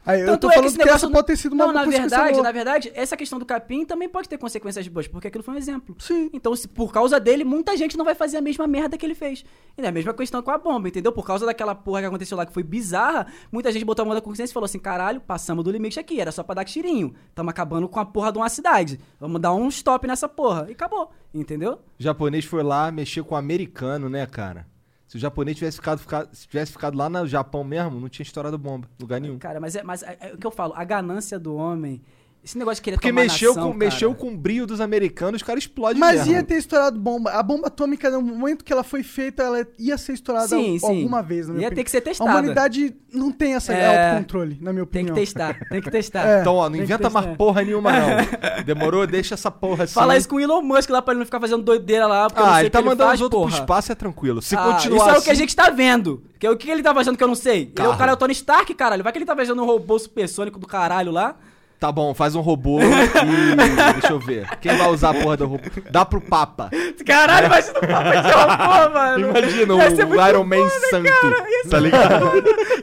Aí 0.05 0.21
eu 0.21 0.27
Tanto 0.27 0.41
tô 0.41 0.47
é 0.47 0.49
que 0.49 0.55
falando 0.55 0.67
esse 0.67 0.77
que, 0.77 0.85
negócio 0.85 1.05
essa 1.05 1.13
pode 1.13 1.27
ter 1.27 1.35
sido 1.35 1.53
uma 1.53 1.65
Não, 1.65 1.73
na 1.73 1.85
consequência 1.85 2.17
verdade, 2.17 2.41
na 2.41 2.51
verdade, 2.51 2.91
essa 2.93 3.17
questão 3.17 3.39
do 3.39 3.45
capim 3.45 3.83
também 3.83 4.07
pode 4.07 4.29
ter 4.29 4.37
consequências 4.37 4.87
boas, 4.87 5.07
porque 5.07 5.27
aquilo 5.27 5.43
foi 5.43 5.55
um 5.55 5.57
exemplo. 5.57 5.95
Sim. 5.97 6.29
Então, 6.31 6.55
se, 6.55 6.67
por 6.67 6.93
causa 6.93 7.19
dele, 7.19 7.43
muita 7.43 7.75
gente 7.75 7.97
não 7.97 8.05
vai 8.05 8.13
fazer 8.13 8.37
a 8.37 8.41
mesma 8.41 8.67
merda 8.67 8.97
que 8.97 9.05
ele 9.05 9.15
fez. 9.15 9.43
E 9.75 9.81
é 9.81 9.87
a 9.87 9.91
mesma 9.91 10.13
questão 10.13 10.43
com 10.43 10.51
a 10.51 10.57
bomba, 10.59 10.87
entendeu? 10.87 11.11
Por 11.11 11.25
causa 11.25 11.45
daquela 11.45 11.73
porra 11.73 12.01
que 12.01 12.05
aconteceu 12.07 12.37
lá 12.37 12.45
que 12.45 12.53
foi 12.53 12.61
bizarra, 12.61 13.25
muita 13.51 13.71
gente 13.71 13.83
botou 13.83 14.03
a 14.03 14.05
mão 14.05 14.13
na 14.13 14.21
consciência 14.21 14.51
e 14.51 14.53
falou 14.53 14.65
assim: 14.65 14.79
caralho, 14.79 15.19
passamos 15.19 15.63
do 15.63 15.71
limite 15.71 15.99
aqui, 15.99 16.21
era 16.21 16.31
só 16.31 16.43
pra 16.43 16.55
dar 16.55 16.65
tirinho. 16.65 17.15
Tamo 17.33 17.49
acabando 17.49 17.89
com 17.89 17.99
a 17.99 18.05
porra 18.05 18.31
de 18.31 18.37
uma 18.37 18.49
cidade. 18.49 18.99
Vamos 19.19 19.41
dar 19.41 19.55
um 19.55 19.67
stop 19.69 20.05
nessa 20.05 20.29
porra. 20.29 20.67
E 20.69 20.73
acabou, 20.73 21.09
entendeu? 21.33 21.79
O 21.99 22.03
japonês 22.03 22.45
foi 22.45 22.61
lá 22.61 22.91
mexer 22.91 23.23
com 23.23 23.33
o 23.33 23.37
americano, 23.37 24.07
né, 24.07 24.25
cara? 24.27 24.67
Se 25.15 25.17
o 25.17 25.21
japonês 25.21 25.55
tivesse 25.57 25.77
ficado, 25.77 25.99
fica- 25.99 26.27
se 26.33 26.45
tivesse 26.45 26.73
ficado 26.73 26.97
lá 26.97 27.07
no 27.09 27.25
Japão 27.25 27.63
mesmo, 27.63 28.01
não 28.01 28.09
tinha 28.09 28.23
estourado 28.25 28.57
bomba, 28.57 28.85
lugar 28.99 29.21
nenhum. 29.21 29.39
Cara, 29.39 29.61
mas 29.61 29.73
é, 29.73 29.81
mas 29.81 30.03
é, 30.03 30.17
é 30.19 30.33
o 30.33 30.37
que 30.37 30.45
eu 30.45 30.51
falo, 30.51 30.73
a 30.75 30.83
ganância 30.83 31.39
do 31.39 31.55
homem, 31.55 32.01
esse 32.45 32.57
negócio 32.59 32.75
de 32.75 32.81
querer 32.83 32.97
Porque 32.97 33.09
tomar 33.09 33.23
mexeu, 33.23 33.55
nação, 33.55 33.71
com, 33.71 33.77
mexeu 33.77 34.13
com 34.15 34.27
o 34.29 34.37
brilho 34.37 34.67
dos 34.67 34.79
americanos, 34.79 35.41
os 35.41 35.43
caras 35.43 35.63
explodem 35.63 35.99
Mas 35.99 36.19
mesmo. 36.19 36.33
ia 36.33 36.43
ter 36.43 36.57
estourado 36.57 36.99
bomba. 36.99 37.31
A 37.31 37.41
bomba 37.41 37.65
atômica, 37.67 38.07
no 38.11 38.21
momento 38.21 38.63
que 38.63 38.71
ela 38.71 38.83
foi 38.83 39.01
feita, 39.01 39.41
ela 39.41 39.65
ia 39.79 39.97
ser 39.97 40.13
estourada 40.13 40.47
Sim, 40.49 40.73
al- 40.73 40.79
sim. 40.79 40.85
alguma 40.99 41.23
vez, 41.23 41.47
na 41.47 41.53
minha 41.55 41.63
Ia 41.63 41.67
opinião. 41.69 41.75
ter 41.75 41.83
que 41.83 41.89
ser 41.91 41.97
A 41.97 42.01
testada. 42.01 42.29
humanidade 42.29 42.95
não 43.11 43.31
tem 43.31 43.55
essa 43.55 43.73
É. 43.73 44.09
autocontrole, 44.09 44.59
na 44.61 44.71
minha 44.71 44.85
Tem 44.85 45.01
opinião. 45.01 45.15
que 45.15 45.21
testar, 45.21 45.57
tem 45.69 45.81
que 45.81 45.89
testar. 45.89 46.23
É. 46.29 46.41
Então, 46.41 46.53
ó, 46.55 46.65
não 46.65 46.73
Tem 46.73 46.81
inventa 46.83 47.09
mais 47.09 47.35
porra 47.35 47.63
nenhuma, 47.63 47.91
não. 47.91 48.07
Demorou? 48.63 49.07
Deixa 49.07 49.33
essa 49.33 49.49
porra 49.49 49.85
assim. 49.85 49.93
Fala 49.95 50.15
isso 50.15 50.29
com 50.29 50.35
o 50.35 50.39
Elon 50.39 50.61
Musk 50.61 50.89
lá 50.91 51.01
pra 51.01 51.13
ele 51.13 51.19
não 51.19 51.25
ficar 51.25 51.39
fazendo 51.39 51.63
doideira 51.63 52.05
lá, 52.05 52.27
porque 52.27 52.41
eu 52.41 52.45
não 52.45 52.51
Ah, 52.51 52.55
sei 52.57 52.61
ele 52.61 52.67
o 52.67 52.71
tá 52.71 52.77
que 52.77 52.83
ele 52.83 52.89
mandando 52.89 53.07
faz, 53.09 53.19
os 53.19 53.23
outros 53.23 53.39
porra. 53.41 53.51
pro 53.55 53.59
espaço, 53.63 53.91
é 53.91 53.95
tranquilo. 53.95 54.41
Se 54.41 54.55
Ah, 54.55 54.63
continuar 54.73 54.97
Isso 54.97 55.09
é 55.09 55.11
o 55.11 55.13
que 55.15 55.19
assim- 55.21 55.31
a 55.31 55.33
gente 55.33 55.55
tá 55.55 55.69
vendo. 55.71 56.21
Que, 56.39 56.47
o 56.47 56.55
que 56.55 56.69
ele 56.69 56.83
tá 56.83 56.93
fazendo 56.93 57.17
que 57.17 57.23
eu 57.23 57.27
não 57.27 57.33
sei? 57.33 57.71
Ele 57.75 57.87
é 57.87 57.89
o 57.89 57.97
cara 57.97 58.11
é 58.11 58.13
o 58.13 58.17
Tony 58.17 58.33
Stark, 58.33 58.71
caralho. 58.75 59.03
Vai 59.03 59.11
que 59.11 59.17
ele 59.17 59.25
tá 59.25 59.35
fazendo 59.35 59.61
um 59.63 59.65
robô 59.65 59.97
supersônico 59.97 60.59
do 60.59 60.67
caralho 60.67 61.11
lá. 61.11 61.35
Tá 61.79 61.91
bom, 61.91 62.13
faz 62.13 62.35
um 62.35 62.41
robô 62.41 62.79
e. 62.79 62.85
Deixa 63.99 64.11
eu 64.13 64.19
ver. 64.19 64.47
Quem 64.59 64.75
vai 64.77 64.89
usar 64.89 65.09
a 65.09 65.13
porra 65.13 65.37
do 65.37 65.45
robô? 65.45 65.63
Dá 65.91 66.05
pro 66.05 66.21
Papa. 66.21 66.69
Caralho, 67.05 67.61
ser 67.61 67.71
um 67.71 67.81
papo 67.81 68.09
de 68.11 68.31
robô, 68.31 68.89
mano. 68.93 69.29
Imagina 69.29 69.73
Ia 69.75 69.95
ser 69.95 70.03
o 70.05 70.07
muito 70.07 70.27
Iron 70.27 70.43
Man 70.45 70.69
santo. 70.89 71.69
Tá 71.69 71.79
ligado? 71.79 72.31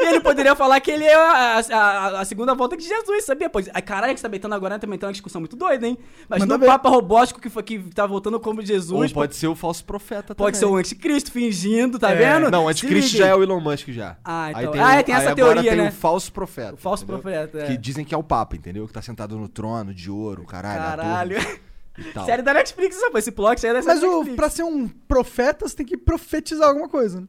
E 0.00 0.06
ele 0.06 0.20
poderia 0.20 0.54
falar 0.54 0.78
que 0.80 0.90
ele 0.90 1.04
é 1.04 1.14
a, 1.14 1.60
a- 1.72 2.20
a 2.20 2.24
segunda 2.24 2.54
volta 2.54 2.76
de 2.76 2.86
Jesus, 2.86 3.24
sabia? 3.24 3.48
Pois, 3.48 3.68
ai, 3.72 3.82
caralho, 3.82 4.12
que 4.14 4.20
você 4.20 4.24
tá 4.24 4.28
metendo 4.28 4.54
agora, 4.54 4.78
tá 4.78 4.86
metendo 4.86 5.06
uma 5.06 5.12
discussão 5.12 5.40
muito 5.40 5.56
doida, 5.56 5.86
hein? 5.86 5.96
Mas 6.28 6.40
Manda 6.40 6.54
no 6.54 6.60
ver. 6.60 6.66
Papa 6.66 6.88
robótico 6.88 7.40
que, 7.40 7.48
foi, 7.48 7.62
que 7.62 7.78
tá 7.94 8.06
voltando 8.06 8.38
como 8.40 8.60
Jesus, 8.62 9.10
Ou 9.10 9.14
pode 9.14 9.34
ser 9.36 9.46
o 9.46 9.54
falso 9.54 9.84
profeta 9.84 10.34
pode 10.34 10.56
ser 10.56 10.64
também. 10.64 10.76
o 10.76 10.78
anticristo 10.78 11.32
fingindo, 11.32 11.98
tá 11.98 12.10
É. 12.10 12.14
vendo? 12.14 12.50
Não, 12.50 12.64
o 12.64 12.68
anticristo 12.68 13.16
já 13.16 13.26
é 13.28 13.34
o 13.34 13.42
Elon 13.42 13.60
Musk 13.60 13.88
já. 13.88 14.16
Ah, 14.24 14.44
Aí 14.46 14.54
então- 14.64 14.72
tem, 14.72 14.80
ah, 14.80 14.84
o- 14.86 14.90
é, 14.90 15.02
tem 15.02 15.14
aí 15.14 15.20
essa 15.22 15.30
agora 15.30 15.52
teoria, 15.54 15.70
tem 15.72 15.80
né? 15.82 15.88
o 15.88 15.92
falso 15.92 16.32
profeta. 16.32 16.74
O 16.74 16.76
falso 16.76 17.04
entendeu? 17.04 17.22
profeta, 17.22 17.58
é. 17.58 17.66
Que 17.66 17.76
dizem 17.76 18.04
que 18.04 18.14
é 18.14 18.18
o 18.18 18.22
Papa, 18.22 18.56
entendeu? 18.56 18.81
Que 18.86 18.92
tá 18.92 19.02
sentado 19.02 19.36
no 19.38 19.48
trono 19.48 19.92
de 19.94 20.10
ouro, 20.10 20.44
caralho. 20.44 20.78
Caralho. 20.82 21.36
Série 22.24 22.40
da 22.42 22.54
Netflix, 22.54 22.96
sabe? 22.96 23.18
Esse 23.18 23.30
plot 23.30 23.64
aí 23.66 23.70
é 23.70 23.74
da 23.74 23.82
Mas 23.82 23.98
série 23.98 24.00
da 24.00 24.06
o, 24.08 24.12
Netflix. 24.20 24.36
pra 24.36 24.48
ser 24.50 24.62
um 24.62 24.88
profeta, 24.88 25.68
você 25.68 25.76
tem 25.76 25.84
que 25.86 25.96
profetizar 25.96 26.68
alguma 26.68 26.88
coisa. 26.88 27.20
né? 27.20 27.26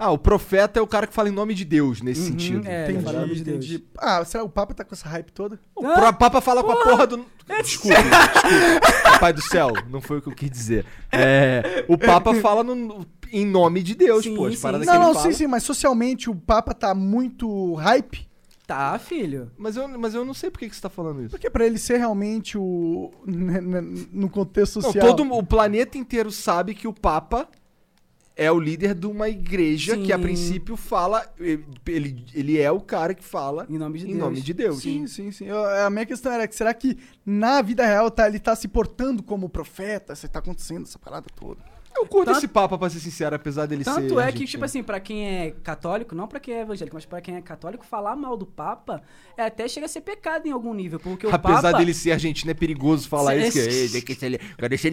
Ah, 0.00 0.10
o 0.12 0.18
profeta 0.18 0.78
é 0.78 0.82
o 0.82 0.86
cara 0.86 1.06
que 1.08 1.12
fala 1.12 1.28
em 1.28 1.32
nome 1.32 1.54
de 1.54 1.64
Deus, 1.64 2.00
nesse 2.02 2.20
Uhum, 2.20 2.26
sentido. 2.28 2.68
é. 2.68 2.84
Entendi, 2.84 3.04
fala 3.04 3.20
nome 3.20 3.34
de 3.34 3.42
Deus. 3.44 3.64
entendi. 3.64 3.84
Ah, 3.98 4.24
será 4.24 4.44
que 4.44 4.48
o 4.48 4.52
Papa 4.52 4.72
tá 4.74 4.84
com 4.84 4.94
essa 4.94 5.08
hype 5.08 5.32
toda? 5.32 5.58
O 5.74 5.82
pro- 5.82 6.12
Papa 6.14 6.40
fala 6.40 6.62
com 6.62 6.70
a 6.70 6.82
porra 6.84 7.06
do. 7.06 7.18
Desculpa, 7.62 7.96
desculpa. 8.02 9.18
Pai 9.18 9.32
do 9.32 9.42
céu, 9.42 9.70
não 9.90 10.00
foi 10.00 10.18
o 10.18 10.22
que 10.22 10.28
eu 10.28 10.34
quis 10.34 10.50
dizer. 10.50 10.84
É, 11.10 11.84
o 11.88 11.96
Papa 11.98 12.32
fala 12.40 12.62
no- 12.62 13.04
em 13.32 13.44
nome 13.44 13.82
de 13.82 13.94
Deus, 13.96 14.22
Sim, 14.24 14.36
pô. 14.36 14.48
Sim. 14.50 14.58
Não, 14.86 14.98
não, 15.00 15.14
fala. 15.14 15.20
sim, 15.20 15.32
sim, 15.32 15.46
mas 15.48 15.62
socialmente 15.64 16.30
o 16.30 16.34
Papa 16.34 16.74
tá 16.74 16.94
muito 16.94 17.74
hype. 17.74 18.27
Tá, 18.68 18.98
filho. 18.98 19.50
Mas 19.56 19.76
eu, 19.78 19.88
mas 19.98 20.14
eu 20.14 20.26
não 20.26 20.34
sei 20.34 20.50
por 20.50 20.58
que, 20.58 20.68
que 20.68 20.76
você 20.76 20.82
tá 20.82 20.90
falando 20.90 21.22
isso. 21.22 21.30
Porque 21.30 21.48
pra 21.48 21.64
ele 21.64 21.78
ser 21.78 21.96
realmente 21.96 22.58
o. 22.58 23.10
né, 23.26 23.62
né, 23.62 23.80
no 24.12 24.28
contexto 24.28 24.76
Não, 24.76 24.82
social. 24.82 25.06
todo 25.06 25.22
o 25.32 25.42
planeta 25.42 25.96
inteiro 25.96 26.30
sabe 26.30 26.74
que 26.74 26.86
o 26.86 26.92
Papa 26.92 27.48
é 28.36 28.52
o 28.52 28.60
líder 28.60 28.94
de 28.94 29.06
uma 29.06 29.26
igreja 29.26 29.94
Sim. 29.94 30.02
que 30.02 30.12
a 30.12 30.18
princípio 30.18 30.76
fala. 30.76 31.26
Ele, 31.86 32.26
ele 32.34 32.58
é 32.58 32.70
o 32.70 32.78
cara 32.78 33.14
que 33.14 33.24
fala 33.24 33.66
Em 33.70 33.78
nome 33.78 34.00
de 34.00 34.04
em 34.04 34.08
Deus. 34.08 34.18
nome 34.20 34.40
de 34.42 34.52
Deus. 34.52 34.82
Sim, 34.82 35.06
sim, 35.06 35.32
sim. 35.32 35.46
Eu- 35.46 35.64
a 35.86 35.88
minha 35.88 36.04
questão 36.04 36.30
era 36.30 36.46
que 36.46 36.54
será 36.54 36.74
que 36.74 36.98
na 37.24 37.62
vida 37.62 37.86
real 37.86 38.10
tá, 38.10 38.28
ele 38.28 38.38
tá 38.38 38.54
se 38.54 38.68
portando 38.68 39.22
como 39.22 39.48
profeta? 39.48 40.14
Você 40.14 40.28
tá 40.28 40.40
acontecendo 40.40 40.82
essa 40.82 40.98
parada 40.98 41.26
toda? 41.34 41.62
Eu 41.98 42.06
curto 42.06 42.26
Tanto- 42.26 42.38
esse 42.38 42.48
Papa, 42.48 42.78
pra 42.78 42.88
ser 42.88 43.00
sincero, 43.00 43.34
apesar 43.34 43.66
dele 43.66 43.82
ser. 43.82 43.90
Tanto 43.92 44.20
é 44.20 44.30
que, 44.30 44.44
tipo 44.46 44.64
assim, 44.64 44.82
pra 44.82 45.00
quem 45.00 45.26
é 45.26 45.50
católico, 45.62 46.14
não 46.14 46.28
pra 46.28 46.38
quem 46.38 46.54
é 46.54 46.60
evangélico, 46.60 46.94
mas 46.96 47.04
pra 47.04 47.20
quem 47.20 47.34
é 47.36 47.40
católico, 47.42 47.84
falar 47.84 48.14
mal 48.14 48.36
do 48.36 48.46
Papa 48.46 49.02
é 49.36 49.44
até 49.44 49.66
chega 49.68 49.86
a 49.86 49.88
ser 49.88 50.00
pecado 50.02 50.46
em 50.46 50.52
algum 50.52 50.72
nível. 50.72 51.00
Porque 51.00 51.26
o 51.26 51.34
Apesar 51.34 51.62
Papa. 51.62 51.78
dele 51.78 51.92
ser 51.92 52.12
argentino, 52.12 52.50
é 52.50 52.54
perigoso 52.54 53.08
falar 53.08 53.32
Cê- 53.32 53.48
isso. 53.48 53.52
Que, 53.52 53.58
"Ei, 53.74 53.88
tem 53.88 54.02
que 54.02 54.14
ser- 54.14 54.40
agora 54.56 54.74
esse 54.74 54.88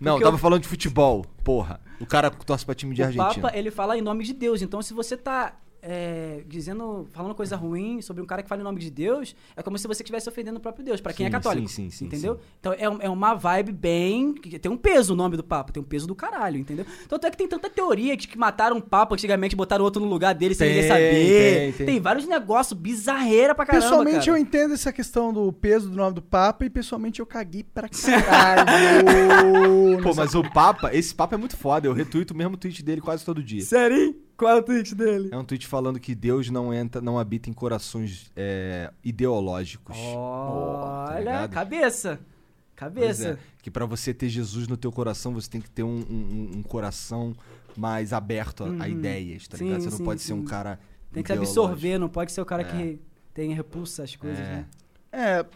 não, 0.00 0.18
tava 0.20 0.36
o- 0.36 0.38
falando 0.38 0.62
de 0.62 0.68
futebol, 0.68 1.24
porra. 1.44 1.80
O 2.00 2.06
cara 2.06 2.30
que 2.30 2.44
torce 2.44 2.64
pra 2.64 2.74
time 2.74 2.94
de 2.94 3.02
o 3.02 3.04
Argentina. 3.04 3.34
Papa, 3.42 3.56
ele 3.56 3.70
fala 3.70 3.96
em 3.96 4.02
nome 4.02 4.24
de 4.24 4.32
Deus. 4.32 4.62
Então, 4.62 4.82
se 4.82 4.92
você 4.94 5.16
tá 5.16 5.54
é, 5.82 6.42
dizendo, 6.46 7.06
falando 7.12 7.34
coisa 7.34 7.56
ruim 7.56 8.00
sobre 8.02 8.22
um 8.22 8.26
cara 8.26 8.42
que 8.42 8.48
fala 8.48 8.60
em 8.60 8.64
nome 8.64 8.80
de 8.80 8.90
Deus, 8.90 9.34
é 9.56 9.62
como 9.62 9.78
se 9.78 9.86
você 9.86 10.02
estivesse 10.02 10.28
ofendendo 10.28 10.58
o 10.58 10.60
próprio 10.60 10.84
Deus, 10.84 11.00
pra 11.00 11.12
quem 11.12 11.24
Sim, 11.24 11.28
é 11.28 11.30
católico. 11.32 11.68
sim, 11.68 11.90
sim, 11.90 11.90
sim, 11.90 12.04
entendeu? 12.06 12.34
sim. 12.34 12.40
Então, 12.60 12.72
é, 12.76 12.88
um- 12.88 12.98
é 13.02 13.08
uma 13.08 13.34
vibe 13.34 13.72
bem. 13.72 14.32
que 14.34 14.58
Tem 14.58 14.70
um 14.70 14.76
peso 14.76 15.12
o 15.12 15.16
nome 15.16 15.36
do 15.36 15.44
Papa, 15.44 15.72
tem 15.72 15.82
um 15.82 15.86
peso 15.86 16.06
do 16.06 16.14
caralho, 16.14 16.58
entendeu? 16.58 16.84
Tanto 17.08 17.26
é 17.26 17.30
que 17.30 17.36
tem 17.36 17.46
tanta 17.48 17.70
teoria 17.70 18.16
de 18.16 18.26
que 18.28 18.36
mataram 18.38 18.76
um 18.76 18.80
Papa 18.80 19.14
antigamente, 19.14 19.54
botaram 19.56 19.84
outro 19.84 20.02
no 20.02 20.08
lugar 20.08 20.34
dele 20.34 20.54
sem 20.54 20.66
Tem, 20.68 20.74
ninguém 20.76 20.88
saber. 20.88 21.10
tem, 21.10 21.72
Tem, 21.72 21.86
tem. 21.86 22.00
vários 22.00 22.26
negócios 22.26 22.78
bizarreira 22.78 23.54
pra 23.54 23.64
caramba. 23.66 23.84
pessoalmente 23.84 24.26
cara. 24.26 24.30
eu 24.30 24.36
entendo 24.42 24.74
essa 24.74 24.92
questão 24.92 25.32
do 25.32 25.52
peso 25.52 25.88
do 25.90 25.96
nome 25.96 26.14
do 26.14 26.22
Papa 26.22 26.64
e 26.64 26.70
pessoalmente 26.70 27.20
eu 27.20 27.26
caguei 27.26 27.62
pra 27.62 27.88
caralho. 28.26 30.02
Pô, 30.02 30.14
mas 30.14 30.34
o 30.34 30.42
Papa, 30.50 30.94
esse 30.94 31.14
Papa 31.14 31.34
é 31.34 31.38
muito 31.38 31.56
foda. 31.56 31.86
Eu 31.86 31.92
retuito 31.92 32.34
o 32.34 32.36
mesmo 32.36 32.56
tweet 32.56 32.82
dele 32.82 33.00
quase 33.00 33.24
todo 33.24 33.42
dia. 33.42 33.62
Sério? 33.62 34.16
Qual 34.38 34.52
é 34.52 34.54
o 34.56 34.62
tweet 34.62 34.94
dele? 34.94 35.28
É 35.32 35.36
um 35.36 35.44
tweet 35.44 35.66
falando 35.66 35.98
que 36.00 36.14
Deus 36.14 36.48
não 36.48 36.72
entra, 36.72 37.00
não 37.02 37.18
habita 37.18 37.50
em 37.50 37.52
corações 37.52 38.30
é, 38.36 38.90
ideológicos. 39.04 39.96
Olha, 39.98 41.40
tá 41.40 41.48
cabeça. 41.48 42.18
Pois 42.18 42.28
Cabeça. 42.76 43.28
é, 43.30 43.38
que 43.60 43.70
pra 43.72 43.84
você 43.84 44.14
ter 44.14 44.28
Jesus 44.28 44.68
no 44.68 44.76
teu 44.76 44.92
coração, 44.92 45.34
você 45.34 45.50
tem 45.50 45.60
que 45.60 45.68
ter 45.68 45.82
um, 45.82 45.98
um- 46.08 46.50
um 46.58 46.62
coração 46.62 47.34
mais 47.76 48.12
aberto 48.12 48.62
a, 48.62 48.66
a 48.66 48.70
Uhum. 48.70 48.86
ideias, 48.86 49.48
tá 49.48 49.56
Sim, 49.56 49.64
ligado? 49.64 49.80
Você 49.82 49.90
não 49.90 49.96
sim, 49.98 50.04
pode 50.04 50.22
ser 50.22 50.32
um 50.34 50.40
sim. 50.42 50.44
cara 50.46 50.78
Tem 51.12 51.22
que 51.24 51.32
absorver, 51.32 51.98
não 51.98 52.08
pode 52.08 52.30
ser 52.30 52.40
o 52.40 52.46
cara 52.46 52.62
que 52.62 53.00
tem 53.34 53.52
repulsa 53.52 54.04
às 54.04 54.14
coisas, 54.14 54.38
É. 54.38 54.42
né? 54.52 54.66
É. 55.10 55.46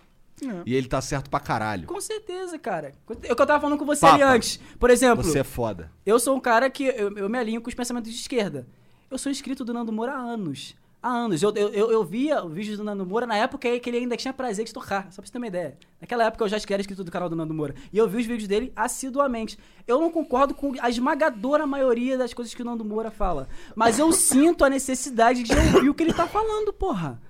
é. 0.41 0.63
E 0.67 0.75
ele 0.75 0.89
tá 0.89 1.01
certo 1.01 1.29
pra 1.31 1.41
caralho. 1.41 1.87
Com 1.87 2.01
certeza, 2.01 2.59
cara. 2.59 2.95
É 3.23 3.33
o 3.33 3.37
que 3.37 3.43
eu 3.43 3.47
tava 3.47 3.61
falando 3.61 3.79
com 3.79 3.85
você 3.85 4.01
Papa, 4.01 4.15
ali 4.15 4.23
antes. 4.23 4.59
Por 4.79 4.91
exemplo, 4.91 5.23
Você 5.23 5.41
é 5.41 5.45
foda. 5.45 5.91
eu 6.05 6.19
sou 6.19 6.37
um 6.37 6.41
cara 6.41 6.69
que 6.71 6.85
eu, 6.85 7.17
eu 7.17 7.29
me 7.29 7.39
alinho 7.39 7.61
com 7.61 7.69
os 7.69 7.75
pensamentos 7.75 8.11
de 8.11 8.19
esquerda. 8.19 8.67
Eu 9.11 9.19
sou 9.19 9.31
inscrito 9.31 9.65
do 9.65 9.73
Nando 9.75 9.93
Moura 9.93 10.13
há 10.13 10.19
anos. 10.19 10.75
Há 11.03 11.09
anos. 11.09 11.43
Eu, 11.43 11.53
eu, 11.55 11.69
eu, 11.69 11.93
eu 11.93 12.05
via 12.05 12.41
vídeos 12.47 12.79
do 12.79 12.85
Nando 12.85 13.05
Moura 13.05 13.27
na 13.27 13.37
época 13.37 13.79
que 13.79 13.91
ele 13.91 13.99
ainda 13.99 14.17
tinha 14.17 14.33
prazer 14.33 14.65
de 14.65 14.73
tocar, 14.73 15.09
só 15.13 15.21
pra 15.21 15.27
você 15.27 15.33
ter 15.33 15.39
uma 15.39 15.47
ideia. 15.49 15.77
Naquela 16.01 16.25
época 16.25 16.45
eu 16.45 16.49
já 16.49 16.57
era 16.57 16.81
inscrito 16.81 17.05
do 17.05 17.11
canal 17.11 17.29
do 17.29 17.37
Nando 17.37 17.53
Moura. 17.53 17.75
E 17.93 17.99
eu 17.99 18.09
vi 18.09 18.19
os 18.19 18.27
vídeos 18.27 18.49
dele 18.49 18.73
assiduamente. 18.75 19.59
Eu 19.87 20.01
não 20.01 20.11
concordo 20.11 20.55
com 20.55 20.73
a 20.81 20.89
esmagadora 20.89 21.67
maioria 21.67 22.17
das 22.17 22.33
coisas 22.33 22.55
que 22.55 22.63
o 22.63 22.65
Nando 22.65 22.85
Moura 22.85 23.11
fala. 23.11 23.49
Mas 23.77 23.99
eu 23.99 24.11
sinto 24.13 24.65
a 24.65 24.71
necessidade 24.71 25.43
de 25.43 25.53
ouvir 25.53 25.89
o 25.91 25.95
que 25.95 26.03
ele 26.03 26.15
tá 26.15 26.27
falando, 26.27 26.73
porra. 26.73 27.21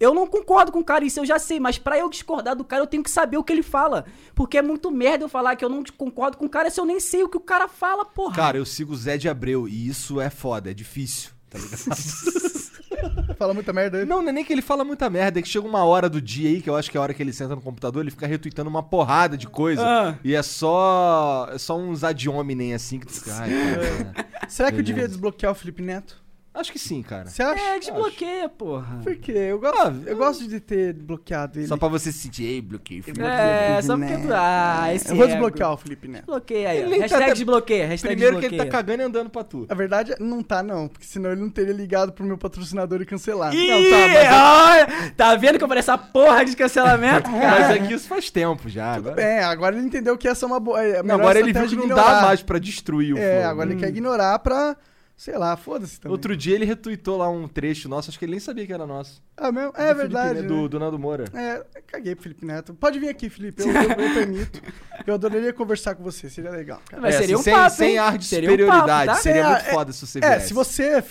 Eu 0.00 0.14
não 0.14 0.26
concordo 0.26 0.70
com 0.70 0.78
o 0.78 0.84
cara, 0.84 1.04
isso 1.04 1.18
eu 1.20 1.26
já 1.26 1.38
sei, 1.38 1.58
mas 1.58 1.76
pra 1.78 1.98
eu 1.98 2.08
discordar 2.08 2.54
do 2.54 2.64
cara, 2.64 2.82
eu 2.82 2.86
tenho 2.86 3.02
que 3.02 3.10
saber 3.10 3.36
o 3.36 3.42
que 3.42 3.52
ele 3.52 3.62
fala. 3.62 4.04
Porque 4.34 4.56
é 4.58 4.62
muito 4.62 4.90
merda 4.90 5.24
eu 5.24 5.28
falar 5.28 5.56
que 5.56 5.64
eu 5.64 5.68
não 5.68 5.82
concordo 5.96 6.36
com 6.36 6.46
o 6.46 6.48
cara 6.48 6.70
se 6.70 6.80
eu 6.80 6.84
nem 6.84 7.00
sei 7.00 7.22
o 7.24 7.28
que 7.28 7.36
o 7.36 7.40
cara 7.40 7.66
fala, 7.68 8.04
porra. 8.04 8.36
Cara, 8.36 8.58
eu 8.58 8.64
sigo 8.64 8.92
o 8.92 8.96
Zé 8.96 9.16
de 9.16 9.28
Abreu 9.28 9.66
e 9.66 9.88
isso 9.88 10.20
é 10.20 10.30
foda, 10.30 10.70
é 10.70 10.74
difícil, 10.74 11.30
tá 11.50 11.58
ligado? 11.58 11.78
Fala 13.38 13.54
muita 13.54 13.72
merda 13.72 13.98
aí. 13.98 14.04
não, 14.04 14.20
não 14.20 14.30
é 14.30 14.32
nem 14.32 14.44
que 14.44 14.52
ele 14.52 14.62
fala 14.62 14.84
muita 14.84 15.08
merda, 15.08 15.38
é 15.38 15.42
que 15.42 15.48
chega 15.48 15.66
uma 15.66 15.84
hora 15.84 16.08
do 16.08 16.20
dia 16.20 16.48
aí, 16.48 16.60
que 16.60 16.68
eu 16.68 16.74
acho 16.74 16.90
que 16.90 16.96
é 16.96 17.00
a 17.00 17.02
hora 17.02 17.14
que 17.14 17.22
ele 17.22 17.32
senta 17.32 17.54
no 17.54 17.60
computador, 17.60 18.02
ele 18.02 18.10
fica 18.10 18.26
retweetando 18.26 18.68
uma 18.68 18.82
porrada 18.82 19.36
de 19.36 19.46
coisa. 19.46 19.82
Ah. 19.84 20.18
E 20.24 20.34
é 20.34 20.42
só. 20.42 21.48
É 21.52 21.58
só 21.58 21.78
uns 21.78 22.02
ad 22.02 22.28
hominem 22.28 22.74
assim 22.74 22.98
que 22.98 23.06
tu 23.06 23.12
fica. 23.12 23.32
Ai, 23.36 23.50
cara. 24.10 24.26
Será 24.48 24.72
que 24.72 24.78
eu 24.78 24.82
devia 24.82 25.06
desbloquear 25.06 25.52
o 25.52 25.54
Felipe 25.54 25.82
Neto? 25.82 26.20
Acho 26.58 26.72
que 26.72 26.78
sim, 26.78 27.02
cara. 27.02 27.26
Você 27.28 27.42
acha? 27.42 27.62
É, 27.62 27.78
desbloqueia, 27.78 28.48
porra. 28.48 28.98
Por 29.04 29.14
quê? 29.16 29.32
Eu 29.32 29.60
gosto, 29.60 29.78
Ah, 29.78 29.92
eu 30.06 30.16
gosto 30.16 30.48
de 30.48 30.58
ter 30.60 30.92
bloqueado 30.92 31.58
ele. 31.58 31.66
Só 31.68 31.76
pra 31.76 31.88
você 31.88 32.10
se 32.10 32.18
sentir, 32.18 32.44
ei, 32.44 32.60
bloqueei. 32.60 33.00
filho. 33.02 33.24
É, 33.24 33.80
só 33.82 33.96
Felipe 33.96 34.12
porque. 34.18 34.32
Ah, 34.34 34.94
esse 34.94 35.08
Eu 35.10 35.16
vou 35.16 35.24
ego. 35.24 35.32
desbloquear 35.34 35.72
o 35.72 35.76
Felipe 35.76 36.08
Neto. 36.08 36.24
Desbloqueia 36.26 36.68
aí. 36.70 36.78
Ele 36.78 36.88
nem 36.88 36.98
tá 36.98 37.04
Hashtag 37.04 37.22
até- 37.24 37.32
desbloqueia. 37.34 37.86
Hashtag 37.86 38.14
Primeiro 38.14 38.38
que 38.40 38.46
ele 38.46 38.56
tá 38.56 38.64
desbloqueia. 38.64 38.70
cagando 38.82 39.02
e 39.02 39.04
andando 39.06 39.30
pra 39.30 39.44
tu. 39.44 39.66
A 39.68 39.74
verdade, 39.74 40.14
não 40.18 40.42
tá 40.42 40.62
não, 40.62 40.88
porque 40.88 41.06
senão 41.06 41.30
ele 41.32 41.40
não 41.40 41.50
teria 41.50 41.72
ligado 41.72 42.12
pro 42.12 42.24
meu 42.24 42.36
patrocinador 42.36 43.00
e 43.02 43.06
cancelado. 43.06 43.54
Ih, 43.54 43.68
Não, 43.68 43.90
tá, 43.90 44.08
mas- 44.08 44.98
olha, 45.02 45.12
tá 45.16 45.36
vendo 45.36 45.58
que 45.58 45.64
eu 45.64 45.68
falei 45.68 45.80
essa 45.80 45.96
porra 45.96 46.44
de 46.44 46.56
cancelamento? 46.56 47.30
Mas 47.30 47.70
é 47.70 47.78
que 47.78 47.94
isso 47.94 48.08
faz 48.08 48.30
tempo 48.30 48.68
já. 48.68 48.94
Tudo 48.96 49.10
Agora, 49.10 49.14
bem, 49.26 49.38
agora 49.40 49.76
ele 49.76 49.86
entendeu 49.86 50.16
que 50.18 50.26
essa 50.26 50.44
é 50.44 50.46
uma 50.46 50.58
boa. 50.60 50.82
É 50.82 51.02
não, 51.02 51.14
agora 51.14 51.38
ele 51.38 51.52
viu 51.52 51.66
que 51.68 51.76
não 51.76 51.84
ignorar. 51.84 52.20
dá 52.20 52.22
mais 52.26 52.42
pra 52.42 52.58
destruir 52.58 53.14
o 53.14 53.18
É, 53.18 53.44
agora 53.44 53.68
Hum. 53.68 53.72
ele 53.72 53.80
quer 53.80 53.88
ignorar 53.88 54.38
pra. 54.40 54.76
Sei 55.18 55.36
lá, 55.36 55.56
foda-se 55.56 55.98
também. 56.00 56.12
Outro 56.12 56.36
dia 56.36 56.54
ele 56.54 56.64
retweetou 56.64 57.16
lá 57.16 57.28
um 57.28 57.48
trecho 57.48 57.88
nosso, 57.88 58.08
acho 58.08 58.16
que 58.16 58.24
ele 58.24 58.30
nem 58.30 58.38
sabia 58.40 58.64
que 58.64 58.72
era 58.72 58.86
nosso. 58.86 59.20
Ah, 59.36 59.50
mesmo? 59.50 59.72
Do 59.72 59.76
É 59.76 59.86
Felipe 59.88 59.98
verdade. 60.02 60.34
Neto, 60.34 60.42
né? 60.42 60.48
Do, 60.48 60.68
do 60.68 60.78
Nando 60.78 60.96
Moura. 60.96 61.24
É, 61.34 61.66
caguei 61.88 62.14
pro 62.14 62.22
Felipe 62.22 62.46
Neto. 62.46 62.72
Pode 62.72 63.00
vir 63.00 63.08
aqui, 63.08 63.28
Felipe. 63.28 63.60
Eu, 63.62 63.68
eu, 63.68 63.82
eu 63.82 64.14
permito. 64.14 64.62
Eu 65.04 65.14
adoraria 65.14 65.52
conversar 65.52 65.96
com 65.96 66.04
você, 66.04 66.30
seria 66.30 66.52
legal. 66.52 66.80
cara. 66.88 67.02
Mas 67.02 67.16
É, 67.16 67.18
seria 67.18 67.34
assim, 67.34 67.40
um 67.40 67.44
sem, 67.44 67.52
papo, 67.52 67.76
sem 67.76 67.90
hein? 67.90 67.98
ar 67.98 68.16
de 68.16 68.24
Seria 68.26 68.48
um 68.48 68.52
superioridade. 68.52 69.06
papo, 69.06 69.06
tá? 69.06 69.14
Seria 69.22 69.42
Sem 69.42 69.52
muito 69.52 69.64
foda 69.74 69.92
se 69.92 70.06
você 70.06 70.18
É, 70.22 70.30
viesse. 70.30 70.46
se 70.48 70.54
você 70.54 71.04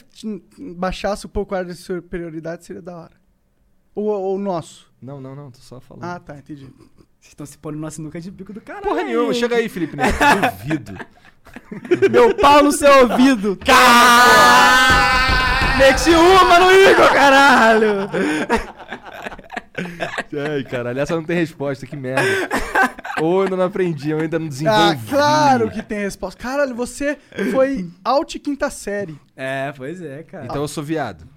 baixasse 0.57 1.25
um 1.25 1.29
pouco 1.29 1.53
a 1.53 1.57
ar 1.57 1.65
de 1.65 1.75
superioridade, 1.75 2.65
seria 2.65 2.81
da 2.81 2.95
hora. 2.97 3.11
Ou 3.93 4.35
o 4.35 4.39
nosso. 4.39 4.89
Não, 5.01 5.19
não, 5.19 5.35
não, 5.35 5.51
tô 5.51 5.59
só 5.59 5.81
falando. 5.81 6.05
Ah, 6.05 6.17
tá, 6.17 6.37
entendi. 6.37 6.63
Vocês 7.19 7.33
estão 7.33 7.45
se 7.45 7.57
pondo 7.57 7.75
no 7.75 7.81
nosso 7.81 8.01
nuca 8.01 8.21
de 8.21 8.31
bico 8.31 8.53
do 8.53 8.61
caralho. 8.61 8.85
Porra 8.85 9.03
nenhuma, 9.03 9.33
chega 9.33 9.57
aí, 9.57 9.67
Felipe 9.67 9.97
Neto. 9.97 10.15
Duvido. 10.63 10.97
Meu 12.11 12.35
pau 12.35 12.63
no 12.63 12.71
seu 12.71 13.09
ouvido. 13.09 13.57
Caralho! 13.57 15.07
Meti 15.77 16.09
uma 16.09 16.59
no 16.59 16.71
Igor, 16.71 17.13
caralho! 17.13 18.09
Ai, 20.51 20.63
caralho, 20.63 20.99
essa 20.99 21.15
não 21.15 21.23
tem 21.23 21.37
resposta, 21.37 21.85
que 21.85 21.95
merda. 21.95 22.23
Ou 23.21 23.37
eu 23.37 23.43
ainda 23.43 23.55
não 23.55 23.65
aprendi, 23.65 24.09
eu 24.09 24.19
ainda 24.19 24.39
não 24.39 24.47
desenvolvi. 24.47 24.81
Ah, 24.81 25.09
claro 25.09 25.69
que 25.69 25.83
tem 25.83 25.99
resposta. 25.99 26.41
Caralho, 26.41 26.73
você 26.75 27.17
foi 27.51 27.87
alt 28.03 28.35
quinta 28.39 28.69
série. 28.71 29.19
É, 29.35 29.71
pois 29.75 30.01
é, 30.01 30.23
cara. 30.23 30.45
Então 30.45 30.61
eu 30.61 30.67
sou 30.67 30.83
viado. 30.83 31.27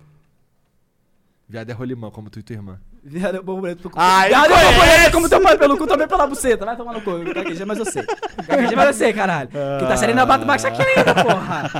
Viado 1.48 1.68
é 1.68 1.72
rolimã, 1.72 2.10
como 2.10 2.30
tu 2.30 2.38
e 2.38 2.42
tua 2.42 2.54
irmã. 2.54 2.80
Viado 3.02 3.38
é 3.38 3.40
borboleta 3.40 3.80
pelo 3.80 3.90
cu. 3.94 3.98
Ah, 3.98 4.24
Viado 4.28 4.52
é 4.52 4.64
borboleta 4.64 5.10
como 5.10 5.28
teu 5.28 5.40
pai 5.40 5.56
pelo 5.56 5.78
cu, 5.78 5.86
também 5.86 6.06
pela 6.06 6.26
buceta. 6.26 6.66
Vai 6.66 6.76
tomar 6.76 6.92
no 6.92 7.00
cu. 7.00 7.18
Gaguejei, 7.34 7.64
mas 7.64 7.78
eu 7.78 7.84
sei. 7.86 8.04
Gaguejei, 8.46 8.76
mas 8.76 8.86
eu 8.88 8.92
sei, 8.94 9.12
caralho. 9.12 9.48
Que 9.48 9.86
tá 9.86 9.96
série 9.96 10.12
ainda 10.12 10.26
bato 10.26 10.44
mais 10.46 10.62
aqui 10.64 10.82
ainda, 10.82 11.14
porra. 11.14 11.70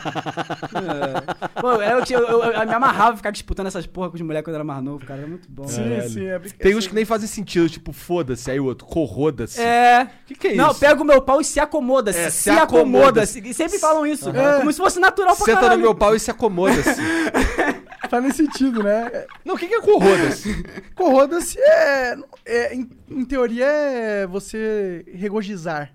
É. 0.74 1.60
Pô, 1.60 1.72
eu, 1.82 2.05
tinha- 2.05 2.18
eu, 2.18 2.26
eu, 2.26 2.52
eu 2.52 2.66
me 2.66 2.72
amarrava 2.74 3.16
ficar 3.16 3.30
disputando 3.30 3.66
essas 3.66 3.86
porra 3.86 4.09
com 4.09 4.14
os 4.16 4.22
moleques 4.22 4.44
quando 4.47 4.55
eu 4.55 4.60
era 4.60 4.64
mais 4.64 4.82
novo, 4.82 5.05
cara. 5.05 5.20
Era 5.20 5.28
muito 5.28 5.47
bom. 5.51 5.68
Sim, 5.68 5.82
Caralho. 5.90 6.09
sim. 6.10 6.24
É, 6.26 6.38
brinca- 6.38 6.56
Tem 6.59 6.74
uns 6.74 6.86
que 6.86 6.94
nem 6.94 7.05
fazem 7.05 7.28
sentido, 7.28 7.68
tipo, 7.68 7.92
foda-se, 7.92 8.51
aí 8.51 8.59
o 8.59 8.64
outro, 8.64 8.86
corroda-se. 8.86 9.60
É. 9.60 10.05
O 10.24 10.26
que, 10.26 10.34
que 10.34 10.48
é 10.48 10.55
Não, 10.55 10.70
isso? 10.70 10.80
pega 10.80 11.02
o 11.02 11.05
meu 11.05 11.20
pau 11.20 11.40
e 11.40 11.44
se 11.44 11.60
acomoda-se. 11.60 12.18
É, 12.18 12.30
se 12.30 12.42
se 12.44 12.51
acomoda-se. 12.51 13.40
E 13.40 13.52
sempre 13.55 13.78
falam 13.78 14.06
isso. 14.06 14.30
Aham. 14.30 14.59
Como 14.60 14.72
se 14.72 14.78
fosse 14.78 14.98
natural 14.98 15.36
pra 15.36 15.44
Senta 15.44 15.60
caralho. 15.60 15.76
no 15.78 15.82
meu 15.82 15.94
pau 15.94 16.14
e 16.14 16.20
se 16.20 16.30
acomoda-se. 16.30 17.01
Faz 18.10 18.22
nem 18.24 18.32
sentido, 18.32 18.82
né? 18.82 19.24
não, 19.44 19.54
o 19.54 19.58
que, 19.58 19.68
que 19.68 19.74
é 19.74 19.80
corroda-se? 19.80 20.62
Corroda-se 20.96 21.58
é, 21.60 22.16
é 22.44 22.74
em, 22.74 22.90
em 23.08 23.24
teoria, 23.24 23.64
é 23.64 24.26
você 24.26 25.04
regozijar. 25.14 25.94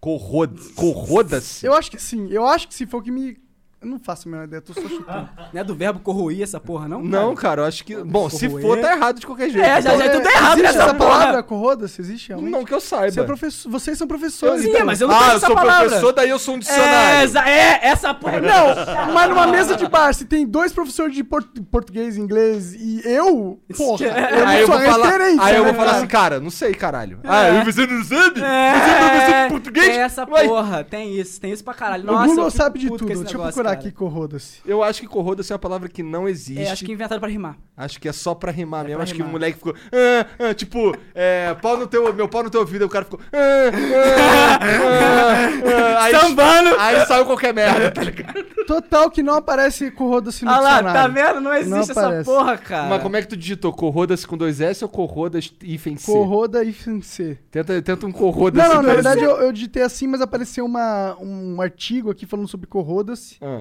Corroda- 0.00 0.60
Corroda-se? 0.74 1.64
Eu 1.64 1.72
acho 1.74 1.90
que 1.90 2.02
sim. 2.02 2.28
Eu 2.30 2.44
acho 2.46 2.66
que 2.66 2.74
se 2.74 2.84
for 2.86 2.98
o 2.98 3.02
que 3.02 3.10
me 3.12 3.38
Eu 3.82 3.88
não 3.88 3.98
faço 3.98 4.28
a 4.28 4.30
menor 4.30 4.44
ideia, 4.44 4.60
tô 4.60 4.74
só 4.74 4.86
chutando. 4.86 5.26
Não 5.54 5.60
é 5.60 5.64
do 5.64 5.74
verbo 5.74 6.00
corroir 6.00 6.42
essa 6.42 6.60
porra, 6.60 6.86
não? 6.86 7.02
Não, 7.02 7.34
cara, 7.34 7.62
eu 7.62 7.64
acho 7.66 7.82
que. 7.82 7.96
Bom, 7.96 8.28
se 8.28 8.46
Corroer. 8.46 8.62
for, 8.62 8.78
tá 8.78 8.92
errado 8.94 9.18
de 9.20 9.26
qualquer 9.26 9.48
jeito. 9.48 9.64
É, 9.64 9.80
já, 9.80 9.96
já 9.96 10.04
é 10.04 10.08
tudo 10.10 10.28
É, 10.28 10.32
errado 10.34 10.58
existe 10.58 10.62
nessa 10.62 10.82
essa 10.84 10.94
porra. 10.94 11.10
palavra, 11.10 11.42
corroda-se? 11.42 11.98
Existe 12.02 12.28
realmente? 12.28 12.50
Não 12.52 12.62
que 12.62 12.74
eu 12.74 12.80
saiba. 12.80 13.10
Você 13.10 13.20
é 13.20 13.24
professor, 13.24 13.70
vocês 13.70 13.96
são 13.96 14.06
professores. 14.06 14.62
Sim, 14.64 14.68
então. 14.70 14.84
mas 14.84 15.00
eu 15.00 15.08
não 15.08 15.14
ah, 15.14 15.18
tenho 15.20 15.30
eu 15.30 15.36
essa 15.38 15.46
sou 15.46 15.54
palavra. 15.56 15.84
professor, 15.88 16.12
daí 16.12 16.28
eu 16.28 16.38
sou 16.38 16.54
um 16.54 16.56
É, 16.58 16.60
dicionário. 16.60 17.24
exa- 17.24 17.48
é, 17.48 17.78
essa 17.88 18.12
porra. 18.12 18.40
Não, 18.42 19.12
mas 19.14 19.28
numa 19.30 19.46
mesa 19.46 19.74
de 19.74 19.88
bar, 19.88 20.12
se 20.12 20.26
tem 20.26 20.46
dois 20.46 20.72
professores 20.72 21.14
de 21.14 21.24
por- 21.24 21.42
português 21.70 22.18
e 22.18 22.20
inglês 22.20 22.74
e 22.74 23.00
eu, 23.06 23.58
porra, 23.78 24.04
eu 24.30 24.40
não 24.40 24.46
aí 24.46 24.60
eu 24.60 24.66
sou 24.66 24.78
vou 24.78 24.90
falar, 24.90 25.06
referência. 25.06 25.42
aí 25.42 25.56
eu 25.56 25.64
vou 25.64 25.72
né, 25.72 25.78
falar 25.78 25.86
cara? 25.92 25.96
assim, 25.98 26.06
cara, 26.06 26.40
não 26.40 26.50
sei, 26.50 26.74
caralho. 26.74 27.18
Ah, 27.24 27.64
você 27.64 27.86
não 27.86 28.04
sabe? 28.04 28.42
É, 28.42 28.72
você 28.74 28.90
não 29.00 29.26
sabe 29.32 29.48
português? 29.48 29.86
Tem 29.86 29.96
essa 30.00 30.28
Ué, 30.28 30.46
porra, 30.46 30.84
tem 30.84 31.18
isso, 31.18 31.40
tem 31.40 31.50
isso 31.50 31.64
pra 31.64 31.72
caralho. 31.72 32.02
O 32.04 32.12
Nossa, 32.12 32.26
Google 32.26 32.44
eu 32.44 32.50
fico 32.50 32.62
sabe 32.62 32.78
de 32.78 32.86
puto 32.88 32.98
tudo. 32.98 33.12
esse 33.12 33.22
Deixa 33.22 33.36
eu 33.36 33.38
negócio, 33.40 33.54
procurar 33.54 33.69
cara. 33.70 33.80
aqui, 33.80 33.90
corroda-se. 33.92 34.60
Eu 34.64 34.82
acho 34.82 35.00
que 35.00 35.06
corroda-se 35.06 35.52
é 35.52 35.54
uma 35.54 35.58
palavra 35.58 35.88
que 35.88 36.02
não 36.02 36.28
existe. 36.28 36.62
É, 36.62 36.70
acho 36.70 36.84
que 36.84 36.92
inventaram 36.92 37.20
pra 37.20 37.28
rimar. 37.28 37.56
Acho 37.76 38.00
que 38.00 38.08
é 38.08 38.12
só 38.12 38.34
pra 38.34 38.50
rimar 38.52 38.82
mesmo. 38.84 38.96
pra 38.96 39.04
Acho 39.04 39.12
que 39.12 39.18
rimar. 39.18 39.30
o 39.30 39.32
moleque 39.32 39.56
ficou. 39.58 39.74
"Ah, 39.92 40.26
ah", 40.50 40.54
tipo, 40.54 40.94
é, 41.14 41.54
pau 41.62 41.76
no 41.78 41.86
teu, 41.86 42.12
meu 42.14 42.28
pau 42.28 42.42
no 42.42 42.50
teu 42.50 42.60
ouvido. 42.60 42.82
Aí 42.82 42.86
o 42.86 42.90
cara 42.90 43.04
ficou. 43.04 43.20
"Ah, 43.32 43.38
ah, 43.72 44.58
ah, 44.60 45.98
ah", 45.98 46.04
aí, 46.04 46.14
Sambando. 46.14 46.70
Aí 46.78 47.06
saiu 47.06 47.24
qualquer 47.26 47.54
merda, 47.54 47.90
tá 47.90 48.02
ligado? 48.02 48.44
Total 48.66 49.10
que 49.10 49.22
não 49.22 49.34
aparece 49.34 49.90
corroda-se 49.90 50.44
no 50.44 50.50
Ah 50.50 50.60
lá, 50.60 50.70
dicionário. 50.82 51.00
tá 51.00 51.08
vendo? 51.32 51.40
Não 51.40 51.52
existe 51.54 51.70
Não 51.70 51.78
essa 51.80 51.92
aparece. 51.92 52.24
porra, 52.30 52.58
cara. 52.58 52.88
Mas 52.88 53.02
como 53.02 53.16
é 53.16 53.22
que 53.22 53.28
tu 53.28 53.36
digitou? 53.36 53.72
Corroda-se 53.72 54.26
com 54.26 54.36
dois 54.36 54.60
S 54.60 54.84
ou 54.84 54.88
corrodas 54.88 55.52
hífen 55.62 55.96
C? 55.96 56.06
Corroda 56.12 56.62
e 56.62 56.72
C. 57.02 57.38
Tenta, 57.50 57.80
tenta 57.82 58.06
um 58.06 58.12
corroda-se. 58.12 58.66
Não, 58.68 58.76
não, 58.76 58.82
na 58.82 58.94
verdade 58.94 59.22
eu, 59.24 59.30
eu 59.40 59.52
digitei 59.52 59.82
assim, 59.82 60.06
mas 60.06 60.20
apareceu 60.20 60.64
uma, 60.64 61.16
um 61.20 61.60
artigo 61.60 62.10
aqui 62.10 62.26
falando 62.26 62.46
sobre 62.48 62.66
corroda-se. 62.66 63.36
Ah. 63.40 63.59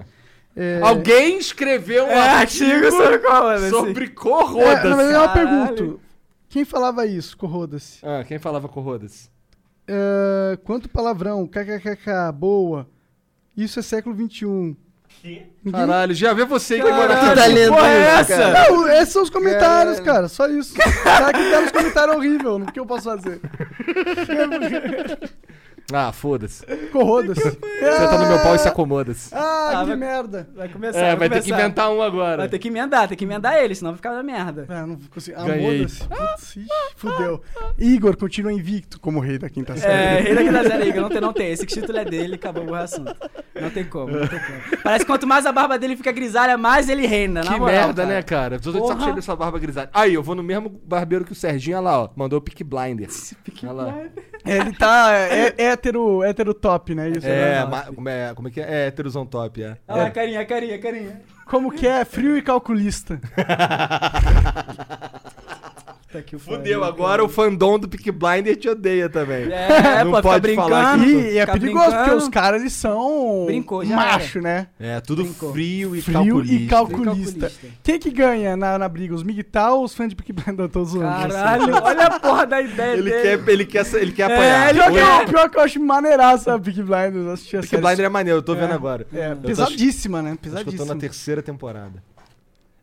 É, 0.61 0.79
Alguém 0.83 1.37
escreveu 1.37 2.05
um 2.05 2.09
É, 2.09 2.19
artigo 2.19 2.91
sobre 2.91 3.19
corroda-se. 3.19 3.69
sobre 3.69 4.05
é, 4.05 4.09
corroda-se. 4.09 4.87
na 4.89 4.95
verdade 4.95 5.23
eu 5.23 5.33
pergunto. 5.33 5.99
Quem 6.49 6.65
falava 6.65 7.05
isso, 7.05 7.37
corroda-se? 7.37 7.99
Ah, 8.05 8.23
quem 8.27 8.37
falava 8.39 8.67
corroda-se? 8.67 9.29
É, 9.87 10.57
quanto 10.65 10.89
palavrão, 10.89 11.47
kkkk, 11.47 12.31
boa. 12.33 12.87
Isso 13.55 13.79
é 13.79 13.83
século 13.83 14.15
XXI. 14.15 14.75
Ninguém- 15.23 15.71
Caralho, 15.71 16.13
já 16.13 16.33
vê 16.33 16.45
você 16.45 16.75
que 16.75 16.83
que 16.83 16.89
tá 16.89 17.45
lendo 17.45 17.73
porra 17.73 17.87
é 17.87 18.01
essa? 18.01 18.37
cara? 18.37 18.69
Não, 18.71 18.87
esses 18.87 19.13
são 19.13 19.23
os 19.23 19.29
comentários, 19.29 19.99
cara. 19.99 20.27
Só 20.27 20.47
isso. 20.47 20.75
Cara 21.03 21.33
que 21.33 21.39
deram 21.49 21.65
os 21.65 21.71
comentários 21.71 22.15
horrível. 22.15 22.55
O 22.57 22.71
que 22.71 22.79
eu 22.79 22.85
posso 22.85 23.05
fazer? 23.05 23.39
Ah, 25.93 26.11
foda-se. 26.11 26.65
Corroda-se. 26.91 27.41
Você 27.41 28.07
tá 28.07 28.17
no 28.17 28.27
meu 28.27 28.39
pau 28.43 28.55
e 28.55 28.59
se 28.59 28.67
acomoda-se. 28.67 29.33
Ah, 29.33 29.71
Ah, 29.71 29.79
que 29.81 29.87
vai- 29.87 29.95
merda. 29.95 30.49
Vai 30.55 30.69
começar. 30.69 30.99
É, 30.99 31.15
vai 31.15 31.29
ter 31.29 31.35
que 31.41 31.49
começar. 31.49 31.63
inventar 31.65 31.91
um 31.91 32.01
agora. 32.01 32.37
Vai 32.37 32.49
ter 32.49 32.59
que 32.59 32.67
emendar, 32.67 33.07
tem 33.07 33.17
que 33.17 33.23
emendar 33.25 33.55
ele, 33.57 33.75
senão 33.75 33.91
vai 33.91 33.97
ficar 33.97 34.11
na 34.13 34.23
merda. 34.23 34.65
Ah, 34.69 34.85
não 34.85 34.95
consigo. 35.09 35.37
Ah, 35.39 35.45
Ganhei. 35.45 35.77
muda-se. 35.79 36.07
Putz, 36.07 36.55
ixi, 36.55 36.67
fudeu. 36.95 37.41
Igor 37.77 38.17
continua 38.17 38.51
invicto 38.51 38.99
como 38.99 39.19
rei 39.19 39.37
da 39.37 39.49
quinta 39.49 39.73
É, 39.73 39.77
série. 39.77 40.21
rei 40.23 40.35
daqui 40.35 40.51
da 40.51 40.63
zero 40.63 40.87
Igor, 40.87 41.01
não 41.01 41.09
tem, 41.09 41.21
não 41.21 41.33
tem. 41.33 41.51
Esse 41.51 41.65
título 41.65 41.97
é 41.97 42.05
dele, 42.05 42.35
acabou 42.35 42.65
o 42.65 42.75
assunto. 42.75 43.15
Não 43.59 43.69
tem 43.69 43.83
como, 43.83 44.11
não 44.17 44.27
tem 44.27 44.39
como. 44.39 44.81
Parece 44.83 45.05
que 45.05 45.11
quanto 45.11 45.27
mais 45.27 45.45
a 45.45 45.51
barba 45.51 45.77
dele 45.77 45.95
fica 45.95 46.11
grisalha, 46.11 46.57
mais 46.57 46.89
ele 46.89 47.05
reina, 47.05 47.43
na 47.43 47.53
Que 47.53 47.59
moral, 47.59 47.75
merda, 47.87 48.01
cara. 48.03 48.15
né, 48.15 48.21
cara? 48.23 48.55
Eu 48.55 48.59
tô 48.61 48.71
de 48.71 48.77
saco 48.77 48.87
Porra. 48.89 49.03
cheio 49.03 49.15
dessa 49.15 49.35
barba 49.35 49.59
grisalha. 49.59 49.89
Aí, 49.93 50.13
eu 50.13 50.23
vou 50.23 50.33
no 50.35 50.43
mesmo 50.43 50.69
barbeiro 50.69 51.25
que 51.25 51.31
o 51.31 51.35
Serginho, 51.35 51.77
olha 51.77 51.83
lá, 51.83 52.03
ó. 52.03 52.09
Mandou 52.15 52.39
o 52.39 52.41
Pick 52.41 52.63
Blinders. 52.63 53.33
Olha 53.63 53.71
lá. 53.71 53.93
Ele 54.45 54.71
tá 54.73 55.11
é, 55.13 55.53
é 55.57 55.63
hétero, 55.65 56.23
hétero 56.23 56.53
top, 56.53 56.95
né? 56.95 57.09
Isso, 57.09 57.27
É, 57.27 57.59
né? 57.59 57.65
ma- 57.65 57.83
como 57.83 58.09
é, 58.09 58.33
como 58.33 58.47
é 58.47 58.51
que 58.51 58.61
é? 58.61 58.83
É 58.83 58.87
heterozão 58.87 59.25
top, 59.25 59.61
é. 59.63 59.77
Olha 59.87 60.03
lá, 60.03 60.07
a 60.07 60.11
carinha, 60.11 60.45
carinha, 60.45 60.79
carinha. 60.79 61.21
Como 61.45 61.71
que 61.71 61.85
é? 61.87 62.05
Frio 62.05 62.37
e 62.37 62.41
calculista. 62.41 63.19
Tá 66.11 66.17
aqui 66.19 66.35
o 66.35 66.39
Fudeu, 66.39 66.57
pariu, 66.79 66.83
agora 66.83 67.23
o 67.23 67.29
fandom 67.29 67.77
do 67.77 67.87
Pick 67.87 68.11
Blinder 68.11 68.55
te 68.55 68.67
odeia 68.67 69.07
também. 69.07 69.43
É, 69.51 70.03
Não 70.03 70.09
pode 70.09 70.23
falar 70.23 70.39
brincando. 70.39 71.05
E, 71.05 71.33
e 71.33 71.37
é 71.37 71.45
perigoso, 71.45 71.91
porque 71.95 72.09
os 72.15 72.27
caras, 72.29 72.61
eles 72.61 72.73
são 72.73 73.43
Brincou, 73.45 73.85
já 73.85 73.95
macho, 73.95 74.41
né? 74.41 74.69
É, 74.79 74.99
tudo 75.01 75.21
Brincou. 75.23 75.51
frio 75.53 75.95
e 75.95 76.01
Frio 76.01 76.17
calculista. 76.17 76.55
e 76.63 76.67
calculista. 76.67 77.39
calculista. 77.41 77.51
Quem 77.83 77.99
que 77.99 78.09
ganha 78.09 78.57
na, 78.57 78.79
na 78.79 78.89
briga? 78.89 79.13
Os 79.13 79.21
Migtal 79.21 79.77
ou 79.77 79.83
os 79.83 79.93
fãs 79.93 80.09
de 80.09 80.15
Peaky 80.15 80.33
Blinders? 80.33 80.57
Eu 80.59 80.69
tô 80.69 80.83
zoando. 80.83 81.31
Caralho, 81.31 81.75
olha 81.83 82.05
a 82.07 82.19
porra 82.19 82.45
da 82.47 82.59
ideia 82.59 82.93
Ele 82.93 83.03
dele. 83.11 83.21
quer, 83.21 83.49
ele, 83.51 83.65
quer, 83.65 83.93
ele 83.93 84.11
quer 84.11 84.31
É, 84.31 84.33
apanhar. 84.33 84.69
ele 84.69 84.79
Pior 84.79 84.91
que, 84.91 84.97
eu, 84.97 85.27
pior 85.29 85.49
que 85.51 85.57
eu 85.57 85.61
acho 85.61 85.79
maneiraça 85.79 86.53
a 86.55 86.57
Blinders. 86.57 87.27
Assisti 87.33 87.55
a 87.57 87.61
Pick. 87.61 87.77
Blinder 87.77 88.05
é 88.05 88.09
maneiro, 88.09 88.39
eu 88.39 88.43
tô 88.43 88.53
É. 88.55 88.55
vendo 88.55 88.73
agora. 88.73 89.05
É, 89.13 89.31
Eu 89.33 89.35
tô- 89.35 89.47
pesadíssima, 89.47 90.23
né? 90.23 90.31
Acho 90.31 90.39
que 90.39 90.47
eu 90.47 90.51
tô 90.53 90.57
Pesadíssima. 90.63 90.93
na 90.95 90.99
terceira 90.99 91.43
temporada. 91.43 92.01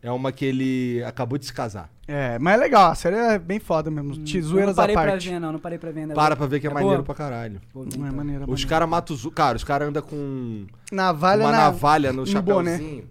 É 0.01 0.11
uma 0.11 0.31
que 0.31 0.45
ele 0.45 1.03
acabou 1.05 1.37
de 1.37 1.45
se 1.45 1.53
casar. 1.53 1.89
É, 2.07 2.37
mas 2.39 2.53
é 2.53 2.57
legal, 2.57 2.91
a 2.91 2.95
série 2.95 3.15
é 3.17 3.37
bem 3.39 3.59
foda 3.59 3.91
mesmo. 3.91 4.13
Hum, 4.13 4.23
Te 4.23 4.37
eu 4.37 4.43
zoeiras 4.43 4.69
não 4.69 4.75
parei 4.75 4.95
pra 4.95 5.05
parte. 5.07 5.29
ver, 5.29 5.39
não, 5.39 5.51
não 5.51 5.59
parei 5.59 5.77
pra 5.77 5.91
ver 5.91 6.01
ainda. 6.01 6.13
Para 6.13 6.35
pra 6.35 6.45
ver 6.45 6.59
que 6.59 6.67
é, 6.67 6.69
É 6.69 6.73
maneiro 6.73 6.95
boa? 6.97 7.03
pra 7.05 7.15
caralho. 7.15 7.59
Pô, 7.73 7.79
Não 7.79 7.85
é 7.85 7.89
então. 8.07 8.15
maneira, 8.15 8.43
Os 8.43 8.47
maneira. 8.49 8.69
caras 8.69 8.89
matam 8.89 9.15
os. 9.15 9.25
Cara, 9.33 9.57
os 9.57 9.63
caras 9.63 9.89
andam 9.89 10.01
com 10.03 10.65
Navalha 10.91 11.43
uma 11.43 11.51
na... 11.51 11.57
navalha 11.57 12.11
no, 12.13 12.19
no 12.21 12.25
chapéuzinho. 12.27 13.03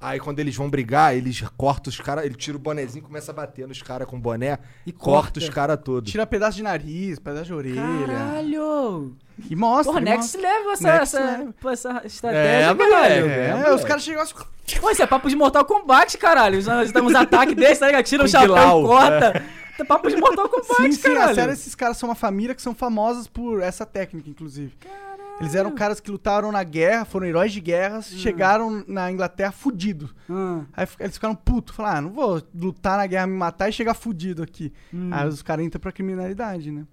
Aí 0.00 0.18
quando 0.18 0.38
eles 0.38 0.56
vão 0.56 0.70
brigar, 0.70 1.14
eles 1.14 1.42
cortam 1.58 1.90
os 1.90 2.00
caras, 2.00 2.24
ele 2.24 2.34
tira 2.34 2.56
o 2.56 2.60
bonezinho 2.60 3.02
e 3.02 3.06
começa 3.06 3.32
a 3.32 3.34
bater 3.34 3.68
nos 3.68 3.82
caras 3.82 4.08
com 4.08 4.16
o 4.16 4.18
boné 4.20 4.58
E 4.86 4.92
corta, 4.92 5.10
corta. 5.10 5.38
os 5.40 5.48
caras 5.50 5.78
todos. 5.84 6.10
Tira 6.10 6.26
pedaço 6.26 6.56
de 6.56 6.62
nariz, 6.62 7.18
pedaço 7.18 7.44
de 7.44 7.52
orelha. 7.54 7.82
Caralho! 7.82 9.14
E 9.48 9.54
mostra. 9.56 9.92
Porra, 9.92 10.00
next 10.04 10.36
mostra. 10.38 10.40
level 10.54 10.72
essa, 10.72 10.92
Next 10.92 11.16
essa, 11.16 11.20
level. 11.38 11.54
essa 11.70 12.00
É, 12.02 12.06
estratégia, 12.06 12.74
moleque. 12.74 12.90
caralho. 12.90 13.26
É, 13.26 13.48
É, 13.50 13.54
os 13.56 13.60
moleque. 13.62 13.86
caras 13.86 14.02
chegam 14.02 14.22
assim... 14.22 14.34
Pô, 14.80 14.90
isso 14.90 15.02
é 15.02 15.06
papo 15.06 15.28
de 15.28 15.36
Mortal 15.36 15.64
Kombat, 15.64 16.16
caralho. 16.16 16.62
Nós 16.64 16.92
damos 16.92 17.14
ataque 17.14 17.54
desse, 17.54 17.80
tá 17.80 17.86
ligado? 17.88 18.04
Tira 18.04 18.22
o 18.22 18.26
Com 18.26 18.30
chapéu 18.30 18.54
e 18.54 18.86
corta. 18.86 19.44
É 19.78 19.84
papo 19.84 20.08
de 20.08 20.16
Mortal 20.16 20.48
Kombat, 20.48 20.76
Sim, 20.82 20.92
sim, 20.92 21.02
caralho. 21.02 21.30
a 21.30 21.34
série, 21.34 21.52
esses 21.52 21.74
caras 21.74 21.96
são 21.96 22.08
uma 22.08 22.14
família 22.14 22.54
que 22.54 22.62
são 22.62 22.74
famosas 22.74 23.26
por 23.26 23.60
essa 23.62 23.84
técnica, 23.86 24.28
inclusive. 24.30 24.72
Eles 25.40 25.54
eram 25.54 25.70
caras 25.72 26.00
que 26.00 26.10
lutaram 26.10 26.52
na 26.52 26.62
guerra, 26.62 27.06
foram 27.06 27.26
heróis 27.26 27.50
de 27.50 27.60
guerras, 27.60 28.10
chegaram 28.10 28.84
na 28.86 29.10
Inglaterra 29.10 29.50
fudido. 29.50 30.10
Hum. 30.28 30.64
Aí 30.72 30.86
eles 31.00 31.14
ficaram 31.14 31.34
putos, 31.34 31.74
falaram, 31.74 31.96
ah, 31.96 32.00
não 32.02 32.10
vou 32.10 32.42
lutar 32.54 32.98
na 32.98 33.06
guerra, 33.06 33.26
me 33.26 33.36
matar 33.36 33.70
e 33.70 33.72
chegar 33.72 33.94
fudido 33.94 34.42
aqui. 34.42 34.70
Hum. 34.92 35.08
Aí 35.10 35.26
os 35.26 35.40
caras 35.42 35.64
entram 35.64 35.80
pra 35.80 35.92
criminalidade, 35.92 36.70
né? 36.70 36.84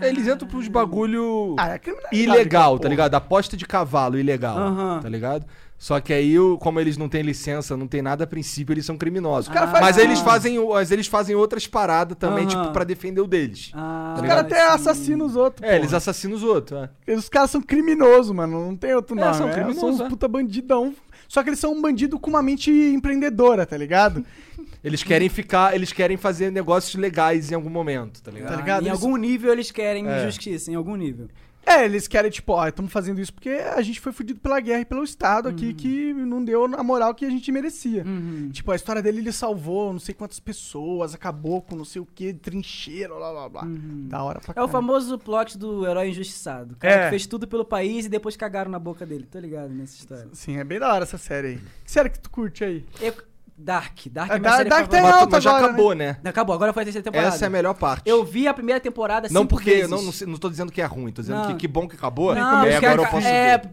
Eles 0.00 0.28
entram 0.28 0.48
pros 0.48 0.68
bagulho 0.68 1.56
Ah, 1.58 1.70
é 1.70 1.80
ilegal, 2.12 2.78
tá 2.78 2.88
ligado? 2.88 3.14
Aposta 3.14 3.56
de 3.56 3.66
cavalo 3.66 4.18
ilegal, 4.18 5.00
tá 5.00 5.08
ligado? 5.08 5.44
Só 5.82 5.98
que 5.98 6.12
aí, 6.12 6.38
o- 6.38 6.56
como 6.58 6.78
eles 6.78 6.96
não 6.96 7.08
têm 7.08 7.22
licença, 7.22 7.76
não 7.76 7.88
tem 7.88 8.00
nada 8.00 8.22
a 8.22 8.26
princípio, 8.26 8.72
eles 8.72 8.86
são 8.86 8.96
criminosos. 8.96 9.52
cara 9.52 9.66
faz- 9.66 9.80
Mas 9.84 9.98
Ah. 9.98 10.02
eles 10.02 10.20
fazem, 10.20 10.56
mas 10.68 10.92
eles 10.92 11.08
fazem 11.08 11.34
outras 11.34 11.66
paradas 11.66 12.16
também, 12.16 12.46
tipo, 12.46 12.70
pra 12.70 12.84
defender 12.84 13.20
o 13.20 13.26
deles. 13.26 13.72
Ah, 13.74 14.12
Os 14.14 14.20
Tá 14.22 14.28
caras 14.28 14.44
ligado? 14.44 14.60
até 14.62 14.74
assassinam 14.74 15.26
os 15.26 15.34
outros. 15.34 15.68
É, 15.68 15.74
eles 15.74 15.86
porra. 15.86 15.96
assassinam 15.96 16.36
os 16.36 16.44
outros, 16.44 16.88
é. 17.04 17.12
Os 17.14 17.28
caras 17.28 17.50
são 17.50 17.60
criminosos, 17.60 18.30
mano. 18.32 18.64
Não 18.64 18.76
tem 18.76 18.94
outro 18.94 19.18
É, 19.18 19.24
nome. 19.24 19.34
são 19.36 19.48
é, 19.48 19.52
criminosos, 19.52 19.80
são 19.80 19.90
uns 19.90 20.00
é. 20.02 20.08
puta 20.08 20.28
bandidão. 20.28 20.94
Só 21.26 21.42
que 21.42 21.48
eles 21.48 21.58
são 21.58 21.72
um 21.72 21.82
bandido 21.82 22.16
com 22.16 22.30
uma 22.30 22.42
mente 22.42 22.70
empreendedora, 22.70 23.66
tá 23.66 23.76
ligado? 23.76 24.24
Eles 24.84 25.02
querem 25.02 25.28
ficar, 25.28 25.74
eles 25.74 25.92
querem 25.92 26.16
fazer 26.16 26.50
negócios 26.52 26.94
legais 26.94 27.50
em 27.50 27.54
algum 27.54 27.70
momento, 27.70 28.20
tá 28.22 28.30
ligado? 28.30 28.50
Tá 28.50 28.56
ligado? 28.56 28.82
Em 28.84 28.88
Eles- 28.88 29.02
algum 29.02 29.16
nível 29.16 29.52
eles 29.52 29.70
querem 29.70 30.06
É. 30.08 30.24
justiça, 30.26 30.70
em 30.70 30.74
algum 30.74 30.94
nível. 30.96 31.28
É, 31.64 31.84
eles 31.84 32.08
querem, 32.08 32.30
tipo, 32.30 32.52
ó, 32.52 32.66
estamos 32.66 32.90
fazendo 32.92 33.20
isso 33.20 33.32
porque 33.32 33.48
a 33.50 33.80
gente 33.82 34.00
foi 34.00 34.12
fudido 34.12 34.40
pela 34.40 34.58
guerra 34.60 34.80
e 34.80 34.84
pelo 34.84 35.04
Estado 35.04 35.46
Uhum. 35.48 35.52
aqui 35.54 35.72
que 35.72 36.12
não 36.12 36.44
deu 36.44 36.64
a 36.64 36.82
moral 36.82 37.14
que 37.14 37.24
a 37.24 37.30
gente 37.30 37.50
merecia. 37.52 38.02
Uhum. 38.04 38.50
Tipo, 38.52 38.72
a 38.72 38.76
história 38.76 39.00
dele, 39.00 39.18
ele 39.18 39.32
salvou 39.32 39.92
não 39.92 40.00
sei 40.00 40.14
quantas 40.14 40.40
pessoas, 40.40 41.14
acabou 41.14 41.62
com 41.62 41.76
não 41.76 41.84
sei 41.84 42.02
o 42.02 42.06
que, 42.06 42.32
trincheira, 42.34 43.14
blá 43.14 43.30
blá 43.32 43.48
blá. 43.48 43.62
Da 43.66 44.22
hora 44.22 44.40
pra 44.40 44.48
É 44.48 44.52
o 44.52 44.54
caralho. 44.54 44.72
famoso 44.72 45.18
plot 45.18 45.56
do 45.56 45.86
herói 45.86 46.08
injustiçado. 46.10 46.74
O 46.74 46.76
cara 46.76 46.94
É. 46.94 47.04
que 47.04 47.10
fez 47.10 47.26
tudo 47.26 47.46
pelo 47.46 47.64
país 47.64 48.06
e 48.06 48.08
depois 48.08 48.36
cagaram 48.36 48.70
na 48.70 48.78
boca 48.78 49.06
dele. 49.06 49.26
Tô 49.30 49.38
ligado 49.38 49.70
nessa 49.72 49.94
história. 49.96 50.28
Sim, 50.32 50.56
é 50.58 50.64
bem 50.64 50.78
da 50.80 50.92
hora 50.92 51.04
essa 51.04 51.16
série 51.18 51.46
aí. 51.46 51.60
Que 51.84 51.90
série 51.90 52.10
que 52.10 52.18
tu 52.18 52.28
curte 52.28 52.64
aí? 52.64 52.84
Eu- 53.00 53.14
Dark. 53.56 54.06
Dark 54.10 54.30
Ah, 54.30 54.36
é 54.36 54.38
minha 54.38 54.48
Dark- 54.50 54.56
série 54.58 54.70
Dark 54.70 54.88
tem 54.88 55.00
alta 55.00 55.26
mas 55.36 55.44
já 55.44 55.50
agora, 55.50 55.66
acabou, 55.66 55.94
né? 55.94 56.16
Acabou, 56.24 56.54
agora 56.54 56.72
foi 56.72 56.82
a 56.82 56.84
terceira 56.86 57.04
temporada. 57.04 57.28
Essa 57.34 57.44
é 57.44 57.48
a 57.48 57.50
melhor 57.50 57.74
parte. 57.74 58.02
Eu 58.08 58.24
vi 58.24 58.48
a 58.48 58.54
primeira 58.54 58.80
temporada 58.80 59.28
Não 59.30 59.42
cinco 59.42 59.50
porque, 59.54 59.70
vezes. 59.70 59.90
não, 59.90 60.02
não, 60.02 60.12
não 60.28 60.36
tô 60.38 60.48
dizendo 60.50 60.72
que 60.72 60.80
é 60.80 60.84
ruim, 60.84 61.12
tô 61.12 61.22
dizendo 61.22 61.40
Não. 61.40 61.46
que 61.48 61.54
que 61.54 61.68
bom 61.68 61.86
que 61.86 61.94
acabou. 61.94 62.34
Não, 62.34 62.64
é, 62.64 62.70
porque 62.72 62.86
agora 62.86 63.02
eu 63.02 63.10
posso 63.10 63.26
é, 63.26 63.58
ver. 63.58 63.68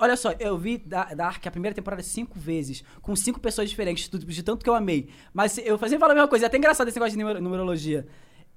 olha 0.00 0.16
só, 0.16 0.32
eu 0.38 0.56
vi 0.58 0.78
Da- 0.78 1.12
Dark 1.14 1.46
a 1.46 1.50
primeira 1.50 1.74
temporada 1.74 2.02
cinco 2.02 2.38
vezes, 2.38 2.82
com 3.02 3.14
cinco 3.14 3.38
pessoas 3.38 3.68
diferentes, 3.70 4.08
de 4.08 4.42
tanto 4.42 4.64
que 4.64 4.70
eu 4.70 4.74
amei. 4.74 5.08
Mas 5.32 5.58
eu 5.58 5.78
fazia 5.78 5.98
falar 5.98 6.12
a 6.12 6.14
mesma 6.16 6.28
coisa, 6.28 6.46
é 6.46 6.48
até 6.48 6.56
engraçado 6.56 6.88
esse 6.88 6.96
negócio 6.98 7.16
de 7.16 7.22
numer- 7.22 7.40
numerologia. 7.40 8.06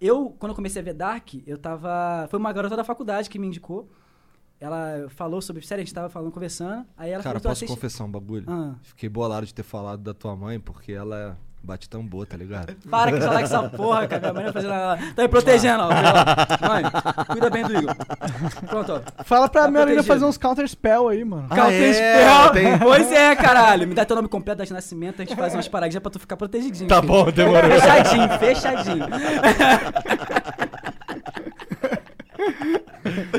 Eu, 0.02 0.36
quando 0.40 0.52
eu 0.52 0.56
comecei 0.56 0.82
a 0.82 0.86
ver 0.86 0.94
Dark, 0.94 1.30
eu 1.46 1.58
tava. 1.58 2.28
Foi 2.30 2.40
uma 2.40 2.52
garota 2.52 2.76
da 2.76 2.84
faculdade 2.84 3.30
que 3.30 3.38
me 3.38 3.48
indicou. 3.48 3.90
Ela 4.60 5.08
falou 5.10 5.42
sobre. 5.42 5.62
Sério, 5.66 5.82
a 5.82 5.86
gente 5.86 5.94
tava 5.94 6.10
falando, 6.10 6.32
conversando. 6.32 6.86
Aí 6.98 7.12
ela 7.12 7.22
Cara, 7.24 7.40
falou 7.40 7.52
posso 7.52 7.64
assiste- 7.66 7.76
confessar 7.76 8.04
um 8.06 8.12
bagulho? 8.12 8.46
Ah. 8.48 8.74
Fiquei 8.82 9.10
bolado 9.10 9.46
de 9.46 9.54
ter 9.54 9.64
falado 9.64 10.02
da 10.02 10.14
tua 10.14 10.36
mãe, 10.36 10.60
porque 10.60 10.92
ela 10.94 11.38
Bate 11.66 11.88
tambor, 11.90 12.26
tá 12.28 12.36
ligado? 12.36 12.76
Para 12.92 13.10
que 13.14 13.22
falar 13.22 13.36
com 13.40 13.46
essa 13.46 13.70
porra, 13.70 14.06
cara. 14.06 14.20
Minha 14.22 14.34
mãe 14.34 14.44
vai 14.44 14.52
fazer 14.52 14.68
nada. 14.68 15.14
Tá 15.16 15.22
me 15.22 15.28
protegendo, 15.30 15.84
ó. 15.84 15.88
Mãe, 16.68 16.84
cuida 17.28 17.50
bem 17.50 17.64
do 17.64 17.74
Igor. 17.78 17.96
Pronto, 18.68 18.92
ó. 19.18 19.24
Fala 19.24 19.48
pra 19.48 19.62
Tá 19.64 19.72
minha 19.72 19.86
menina 19.86 20.04
fazer 20.04 20.26
uns 20.26 20.38
counter 20.38 20.68
spell 20.68 21.08
aí, 21.08 21.24
mano. 21.24 21.48
Ah, 21.50 21.56
Counter 21.56 21.82
é? 21.82 21.94
Spell. 21.94 22.52
Tem- 22.52 22.80
Pois 22.84 23.10
é, 23.14 23.34
caralho. 23.38 23.88
Me 23.88 23.96
dá 23.96 24.04
teu 24.04 24.14
nome 24.18 24.28
completo 24.28 24.58
das 24.58 24.70
nascimento, 24.72 25.22
a 25.22 25.26
gente 25.26 25.38
faz 25.38 25.54
umas 25.54 25.70
paradinhas 25.70 26.02
pra 26.04 26.12
tu 26.12 26.20
ficar 26.20 26.36
protegidinho. 26.36 26.90
Tá 26.90 27.00
filho. 27.02 27.08
bom, 27.14 27.32
demorou. 27.32 27.72
Fechadinho, 27.72 28.30
fechadinho. 28.40 29.06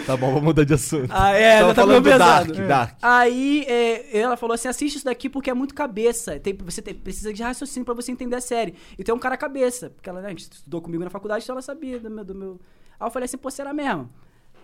Tá 0.06 0.16
bom, 0.16 0.28
vamos 0.28 0.42
mudar 0.42 0.64
de 0.64 0.74
assunto. 0.74 1.08
Ah, 1.10 1.30
é, 1.32 1.58
Tava 1.58 1.68
já 1.68 1.74
tá 1.74 1.82
falando 1.82 2.02
do 2.02 2.10
pesado. 2.10 2.52
Dark, 2.52 2.68
Dark. 2.68 2.98
Aí 3.00 3.64
é, 3.66 4.18
ela 4.18 4.36
falou 4.36 4.54
assim: 4.54 4.68
assiste 4.68 4.96
isso 4.96 5.04
daqui 5.04 5.28
porque 5.28 5.48
é 5.50 5.54
muito 5.54 5.74
cabeça. 5.74 6.38
Tem, 6.38 6.54
você 6.54 6.82
tem- 6.82 6.94
precisa 6.94 7.32
de 7.32 7.42
raciocínio 7.42 7.84
pra 7.84 7.94
você 7.94 8.12
entender 8.12 8.36
a 8.36 8.40
série. 8.40 8.74
E 8.98 9.02
tem 9.04 9.14
um 9.14 9.18
cara 9.18 9.36
cabeça. 9.36 9.90
Porque 9.90 10.08
ela 10.08 10.20
né, 10.20 10.32
estudou 10.34 10.80
comigo 10.82 11.02
na 11.02 11.10
faculdade, 11.10 11.44
então 11.44 11.54
ela 11.54 11.62
sabia 11.62 11.98
do 11.98 12.10
meu, 12.10 12.24
do 12.24 12.34
meu. 12.34 12.60
Aí 13.00 13.06
eu 13.06 13.10
falei 13.10 13.24
assim, 13.24 13.38
pô, 13.38 13.50
será 13.50 13.72
mesmo? 13.72 14.10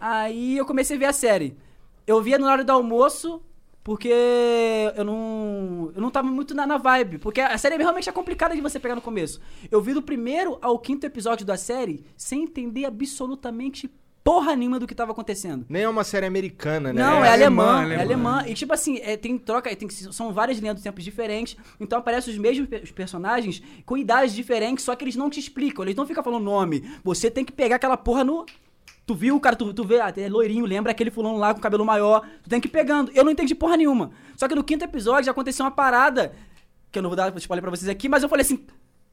Aí 0.01 0.57
eu 0.57 0.67
comecei 0.67 0.97
a 0.97 0.99
ver 0.99 1.07
a 1.07 1.13
série. 1.13 1.57
Eu 2.07 2.21
via 2.23 2.39
no 2.39 2.47
hora 2.47 2.65
do 2.65 2.73
almoço. 2.73 3.43
Porque 3.83 4.13
eu 4.95 5.05
não. 5.05 5.91
Eu 5.97 6.03
não 6.03 6.11
tava 6.11 6.29
muito 6.29 6.55
na, 6.55 6.67
na 6.67 6.77
vibe. 6.77 7.17
Porque 7.17 7.41
a 7.41 7.57
série 7.57 7.79
realmente 7.79 8.11
é 8.11 8.13
complicada 8.13 8.55
de 8.55 8.61
você 8.61 8.79
pegar 8.79 8.95
no 8.95 9.01
começo. 9.01 9.41
Eu 9.71 9.81
vi 9.81 9.95
do 9.95 10.03
primeiro 10.03 10.59
ao 10.61 10.79
quinto 10.79 11.07
episódio 11.07 11.47
da 11.47 11.57
série 11.57 12.05
sem 12.15 12.43
entender 12.43 12.85
absolutamente 12.85 13.91
porra 14.23 14.55
nenhuma 14.55 14.79
do 14.79 14.87
que 14.87 14.95
tava 14.95 15.13
acontecendo. 15.13 15.65
Nem 15.69 15.83
é 15.83 15.89
uma 15.89 16.05
série 16.05 16.27
americana, 16.27 16.93
né? 16.93 17.03
Não, 17.03 17.25
é, 17.25 17.31
alemã, 17.33 17.81
alemã, 17.81 17.95
é 17.95 18.01
alemã. 18.01 18.45
E 18.47 18.55
tipo 18.55 18.73
assim, 18.73 18.99
é, 19.03 19.17
tem 19.17 19.37
troca, 19.39 19.75
tem, 19.75 19.89
são 19.89 20.33
várias 20.33 20.59
linhas 20.59 20.77
do 20.77 20.83
tempo 20.83 21.01
diferentes. 21.01 21.57
Então 21.81 21.99
aparecem 21.99 22.33
os 22.33 22.39
mesmos 22.39 22.69
pe- 22.69 22.81
os 22.85 22.91
personagens 22.91 23.63
com 23.87 23.97
idades 23.97 24.35
diferentes, 24.35 24.85
só 24.85 24.95
que 24.95 25.05
eles 25.05 25.17
não 25.17 25.31
te 25.31 25.41
explicam, 25.41 25.85
eles 25.85 25.97
não 25.97 26.07
ficam 26.07 26.23
falando 26.23 26.45
nome. 26.45 26.85
Você 27.03 27.31
tem 27.31 27.45
que 27.45 27.53
pegar 27.53 27.77
aquela 27.77 27.97
porra 27.97 28.23
no. 28.25 28.45
Tu 29.07 29.15
viu 29.15 29.35
o 29.35 29.41
cara, 29.41 29.57
tu, 29.57 29.73
tu 29.75 29.85
vê, 29.85 30.01
ah, 30.01 30.13
é 30.17 30.29
loirinho, 30.29 30.65
lembra 30.65 30.93
aquele 30.93 31.11
fulano 31.11 31.37
lá 31.37 31.53
com 31.53 31.61
cabelo 31.61 31.85
maior. 31.85 32.25
Tu 32.45 32.51
tem 32.51 32.61
que 32.61 32.69
ir 32.69 32.71
pegando. 32.71 33.11
Eu 33.15 33.25
não 33.25 33.33
entendi 33.33 33.55
porra 33.55 33.77
nenhuma. 33.77 34.13
Só 34.37 34.47
que 34.47 34.55
no 34.55 34.63
quinto 34.63 34.85
episódio 34.85 35.25
já 35.25 35.33
aconteceu 35.33 35.65
uma 35.65 35.71
parada, 35.73 36.33
que 36.93 36.99
eu 36.99 37.03
não 37.03 37.11
vou 37.11 37.17
dar 37.17 37.35
spoiler 37.37 37.63
pra 37.63 37.71
vocês 37.71 37.89
aqui, 37.89 38.09
mas 38.09 38.23
eu 38.23 38.29
falei 38.29 38.43
assim: 38.43 38.65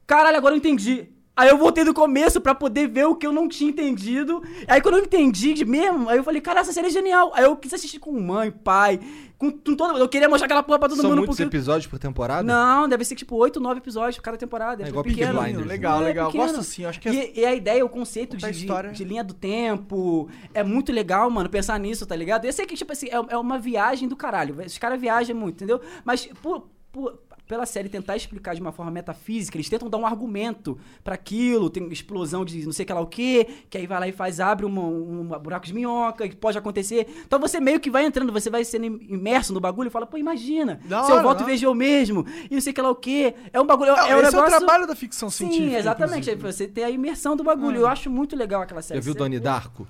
caralho, 0.06 0.36
agora 0.36 0.54
eu 0.54 0.58
entendi. 0.58 1.08
Aí 1.38 1.48
eu 1.48 1.56
voltei 1.56 1.84
do 1.84 1.94
começo 1.94 2.40
pra 2.40 2.52
poder 2.52 2.88
ver 2.88 3.06
o 3.06 3.14
que 3.14 3.24
eu 3.24 3.30
não 3.32 3.46
tinha 3.48 3.70
entendido. 3.70 4.42
Aí 4.66 4.80
quando 4.80 4.96
eu 4.98 5.04
entendi 5.04 5.54
de 5.54 5.64
mesmo, 5.64 6.08
aí 6.08 6.16
eu 6.18 6.24
falei, 6.24 6.40
cara, 6.40 6.58
essa 6.60 6.72
série 6.72 6.88
é 6.88 6.90
genial. 6.90 7.30
Aí 7.32 7.44
eu 7.44 7.56
quis 7.56 7.72
assistir 7.72 8.00
com 8.00 8.10
mãe, 8.20 8.50
pai, 8.50 8.98
com, 9.38 9.52
com 9.52 9.76
todo 9.76 9.96
Eu 9.98 10.08
queria 10.08 10.28
mostrar 10.28 10.46
aquela 10.46 10.64
porra 10.64 10.80
pra 10.80 10.88
todo 10.88 11.00
São 11.00 11.10
mundo. 11.10 11.18
muitos 11.18 11.36
porque... 11.36 11.48
episódios 11.56 11.86
por 11.86 11.96
temporada? 11.96 12.42
Não, 12.42 12.88
deve 12.88 13.04
ser 13.04 13.14
tipo 13.14 13.36
8, 13.36 13.60
9 13.60 13.78
episódios 13.78 14.16
por 14.16 14.22
cada 14.24 14.36
temporada. 14.36 14.82
É 14.82 14.86
É 14.86 14.88
igual 14.88 15.04
pequeno. 15.04 15.32
Peaky 15.34 15.44
Blinders? 15.52 15.68
Legal, 15.68 16.02
É 16.02 16.04
legal. 16.06 16.26
pequeno. 16.26 16.44
Gosto 16.44 16.58
assim, 16.60 16.84
acho 16.84 17.00
que 17.00 17.08
é... 17.08 17.12
E, 17.12 17.40
e 17.40 17.46
a 17.46 17.54
ideia, 17.54 17.84
o 17.84 17.88
conceito 17.88 18.36
de, 18.36 18.50
história. 18.50 18.90
de 18.90 19.04
linha 19.04 19.22
do 19.22 19.32
tempo 19.32 20.28
é 20.52 20.64
muito 20.64 20.90
legal, 20.92 21.30
mano, 21.30 21.48
pensar 21.48 21.78
nisso, 21.78 22.04
tá 22.04 22.16
ligado? 22.16 22.44
Eu 22.46 22.52
sei 22.52 22.66
que, 22.66 22.74
tipo 22.74 22.90
assim, 22.92 23.06
é, 23.08 23.14
é 23.34 23.36
uma 23.38 23.60
viagem 23.60 24.08
do 24.08 24.16
caralho. 24.16 24.56
Os 24.66 24.76
caras 24.76 25.00
viajam 25.00 25.36
muito, 25.36 25.54
entendeu? 25.56 25.80
Mas 26.04 26.26
por, 26.42 26.68
por- 26.90 27.18
pela 27.48 27.64
série 27.66 27.88
tentar 27.88 28.14
explicar 28.14 28.54
de 28.54 28.60
uma 28.60 28.70
forma 28.70 28.92
metafísica, 28.92 29.56
eles 29.56 29.68
tentam 29.68 29.88
dar 29.88 29.96
um 29.96 30.06
argumento 30.06 30.78
pra 31.02 31.14
aquilo, 31.14 31.70
tem 31.70 31.88
explosão 31.90 32.44
de 32.44 32.64
não 32.66 32.72
sei 32.72 32.84
que 32.84 32.92
lá 32.92 33.00
o 33.00 33.06
que, 33.06 33.44
que 33.70 33.78
aí 33.78 33.86
vai 33.86 33.98
lá 33.98 34.06
e 34.06 34.12
faz, 34.12 34.38
abre 34.38 34.66
uma, 34.66 34.82
um 34.82 35.24
buraco 35.40 35.64
de 35.66 35.72
minhoca, 35.74 36.28
que 36.28 36.36
pode 36.36 36.58
acontecer. 36.58 37.06
Então 37.26 37.40
você 37.40 37.58
meio 37.58 37.80
que 37.80 37.90
vai 37.90 38.04
entrando, 38.04 38.30
você 38.32 38.50
vai 38.50 38.64
sendo 38.64 38.84
im- 38.84 39.00
imerso 39.08 39.52
no 39.54 39.60
bagulho 39.60 39.88
e 39.88 39.90
fala, 39.90 40.06
pô, 40.06 40.18
imagina, 40.18 40.78
Da 40.84 41.02
se 41.04 41.10
eu 41.10 41.22
volto 41.22 41.40
e 41.42 41.46
vejo 41.46 41.64
eu 41.66 41.74
mesmo, 41.74 42.26
e 42.50 42.54
não 42.54 42.60
sei 42.60 42.72
que 42.72 42.82
lá 42.82 42.90
o 42.90 42.94
que. 42.94 43.34
É 43.52 43.58
um 43.60 43.66
bagulho, 43.66 43.92
Não, 43.96 43.98
é 44.06 44.14
um 44.16 44.20
esse 44.20 44.32
negócio... 44.36 44.54
é 44.54 44.56
o 44.56 44.58
trabalho 44.58 44.86
da 44.86 44.94
ficção 44.94 45.30
Sim, 45.30 45.48
científica. 45.48 45.78
exatamente. 45.78 46.30
inclusive. 46.30 46.52
Você 46.52 46.68
tem 46.68 46.84
a 46.84 46.90
imersão 46.90 47.34
do 47.34 47.42
bagulho. 47.42 47.78
Ah. 47.78 47.80
Eu 47.80 47.86
acho 47.86 48.10
muito 48.10 48.36
legal 48.36 48.60
aquela 48.60 48.82
série. 48.82 49.00
Já 49.00 49.04
viu 49.04 49.12
Você- 49.14 49.18
Donnie 49.18 49.40
Darko? 49.40 49.86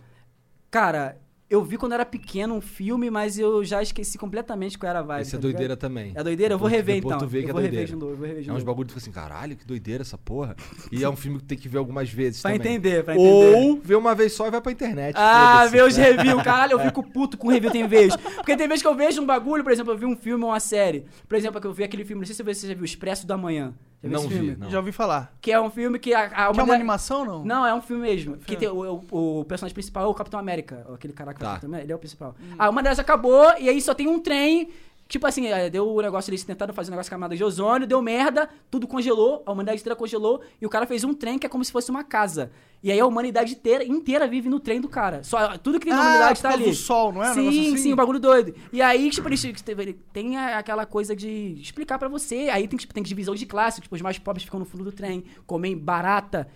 Cara, 0.71 1.19
eu 1.51 1.65
vi 1.65 1.79
quando 1.79 1.93
era 1.93 2.05
pequeno 2.05 2.55
um 2.55 2.61
filme, 2.61 3.11
mas 3.11 3.39
eu 3.39 3.65
já 3.65 3.83
esqueci 3.83 4.19
completamente 4.19 4.77
qual 4.79 4.91
era 4.91 4.99
a 4.99 5.03
vibe. 5.03 5.23
Esse 5.23 5.35
é 5.35 5.39
tá 5.39 5.43
doideira 5.43 5.65
ligado? 5.75 5.79
também. 5.79 6.13
É 6.15 6.23
doideira? 6.23 6.55
Eu 6.55 6.59
vou 6.59 6.69
rever 6.69 6.97
depois 6.97 7.17
então. 7.17 7.27
tu 7.27 7.31
vê 7.31 7.39
que 7.43 7.47
eu 7.47 7.51
é 7.51 7.53
vou 7.53 7.63
rever 7.63 7.87
doideira. 7.87 7.87
de 7.87 7.97
novo, 8.05 8.17
vou 8.17 8.27
rever 8.27 8.43
de 8.43 8.49
É 8.49 8.53
uns 8.53 8.55
novo. 8.57 8.67
bagulho 8.67 8.87
que 8.87 8.93
tu 8.95 9.01
fica 9.01 9.11
assim, 9.11 9.13
caralho, 9.29 9.57
que 9.57 9.67
doideira 9.67 10.03
essa 10.03 10.19
porra. 10.19 10.55
E 10.93 11.03
é 11.03 11.09
um 11.09 11.17
filme 11.17 11.39
que 11.39 11.45
tem 11.45 11.57
que 11.57 11.69
ver 11.69 11.79
algumas 11.79 12.11
vezes 12.11 12.41
Pra 12.43 12.51
também. 12.53 12.75
entender, 12.75 13.03
pra 13.05 13.15
entender. 13.15 13.57
Ou 13.57 13.81
ver 13.83 13.95
uma 13.97 14.15
vez 14.15 14.33
só 14.35 14.47
e 14.47 14.51
vai 14.51 14.61
pra 14.61 14.73
internet. 14.73 15.15
Ah, 15.17 15.67
ver 15.67 15.85
os 15.85 15.97
reviews, 15.97 16.41
caralho, 16.45 16.73
eu 16.73 16.81
fico 16.81 17.03
puto 17.03 17.39
com 17.39 17.49
review 17.49 17.71
tem 17.71 17.87
vez. 17.89 18.15
Porque 18.17 18.57
tem 18.57 18.69
vez 18.69 18.83
que 18.83 18.89
eu 18.89 18.95
vejo 18.95 19.23
um 19.23 19.27
bagulho, 19.27 19.63
por 19.65 19.73
exemplo, 19.73 19.93
eu 19.93 19.97
vi 19.99 20.05
um 20.05 20.17
filme 20.17 20.45
ou 20.45 20.51
uma 20.51 20.61
série. 20.61 21.05
Por 21.27 21.37
exemplo, 21.37 21.61
que 21.61 21.67
eu 21.67 21.73
vi 21.73 21.83
aquele 21.85 22.05
filme, 22.05 22.21
não 22.21 22.27
sei 22.27 22.35
se 22.35 22.43
você 22.43 22.69
já 22.69 22.75
viu, 22.75 22.85
Expresso 22.85 23.27
da 23.27 23.37
Manhã. 23.37 23.73
Já 24.03 24.09
Não 24.11 24.23
vi, 24.29 24.35
filme? 24.35 24.57
não. 24.57 24.71
Já 24.71 24.79
ouvi 24.79 24.93
falar. 24.93 25.33
Que 25.41 25.51
é 25.51 25.61
um 25.61 25.69
filme 25.71 25.99
que 25.99 26.15
a, 26.15 26.25
a 26.25 26.29
Que 26.29 26.35
é 26.41 26.49
uma 26.51 26.63
mulher- 26.65 26.75
animação, 26.77 27.25
não? 27.25 27.45
Não, 27.45 27.67
é 27.67 27.75
um 27.75 27.83
filme 27.83 28.03
mesmo. 28.03 28.37
Que 28.37 28.57
Filme. 28.57 28.57
tem 28.59 28.69
o, 28.69 29.05
o- 29.11 29.41
o 29.41 29.45
personagem 29.45 29.75
principal 29.75 30.05
é 30.05 30.07
o 30.07 30.15
Capitão 30.15 30.39
América. 30.39 30.87
Aquele 30.95 31.13
cara 31.13 31.35
que 31.35 31.41
Tá. 31.41 31.47
é 31.47 31.49
o 31.49 31.53
Capitão 31.55 31.69
América, 31.71 31.85
ele 31.87 31.93
é 31.93 31.97
o 31.97 31.99
principal. 31.99 32.37
A 32.59 32.71
uma 32.71 32.81
delas 32.83 32.99
acabou 33.01 33.45
e 33.59 33.69
aí 33.69 33.81
só 33.81 33.95
tem 33.95 34.07
um 34.07 34.21
trem. 34.21 34.71
Tipo 35.09 35.27
assim, 35.27 35.47
é, 35.47 35.71
deu 35.71 35.89
o 35.89 36.03
negócio, 36.03 36.29
eles 36.31 36.45
tentaram 36.45 36.75
fazer 36.75 36.91
um 36.91 36.93
negócio 36.93 37.09
camada 37.09 37.35
de 37.35 37.43
ozônio, 37.43 37.87
deu 37.89 38.03
merda, 38.03 38.47
tudo 38.71 38.87
congelou, 38.87 39.43
a 39.47 39.53
humanidade 39.53 39.81
inteira 39.81 39.97
congelou, 39.97 40.43
e 40.61 40.67
o 40.67 40.69
cara 40.69 40.87
fez 40.87 41.03
um 41.03 41.15
trem 41.15 41.39
que 41.39 41.47
é 41.47 41.49
como 41.49 41.65
se 41.65 41.73
fosse 41.73 41.91
uma 41.91 42.05
casa. 42.05 42.51
E 42.83 42.93
aí 42.93 43.01
a 43.01 43.07
humanidade 43.07 43.55
inteira, 43.55 43.83
inteira 43.83 44.29
vive 44.29 44.51
no 44.51 44.61
trem 44.61 44.83
do 44.83 44.89
cara. 44.89 45.23
Só, 45.25 45.57
tudo 45.57 45.81
que 45.81 45.87
tem 45.87 45.95
na 45.95 46.01
Ah, 46.03 46.07
humanidade 46.09 46.43
tá 46.43 46.51
ali. 46.51 46.65
do 46.67 46.75
sol, 46.75 47.11
não 47.11 47.25
é? 47.25 47.31
Um 47.31 47.35
Sim, 47.35 47.49
assim? 47.49 47.77
sim, 47.79 47.93
o 47.95 47.97
bagulho 47.97 48.21
doido. 48.21 48.55
E 48.71 48.83
aí, 48.83 49.09
tipo, 49.09 49.27
eles, 49.31 49.43
ele 49.67 49.95
tem 50.13 50.37
aquela 50.37 50.85
coisa 50.85 51.17
de 51.17 51.55
explicar 51.59 51.99
pra 51.99 52.09
você. 52.09 52.51
Aí 52.53 52.69
tem, 52.69 52.79
tipo, 52.79 52.93
tem 52.93 53.03
divisão 53.03 53.35
de 53.35 53.47
classe, 53.47 53.81
tipo, 53.81 53.95
os 53.95 54.03
mais 54.03 54.19
pobres 54.19 54.45
ficam 54.45 54.61
no 54.61 54.67
fundo 54.67 54.85
do 54.85 54.93
trem, 54.93 55.25
comem 55.47 55.75
barata, 55.77 56.47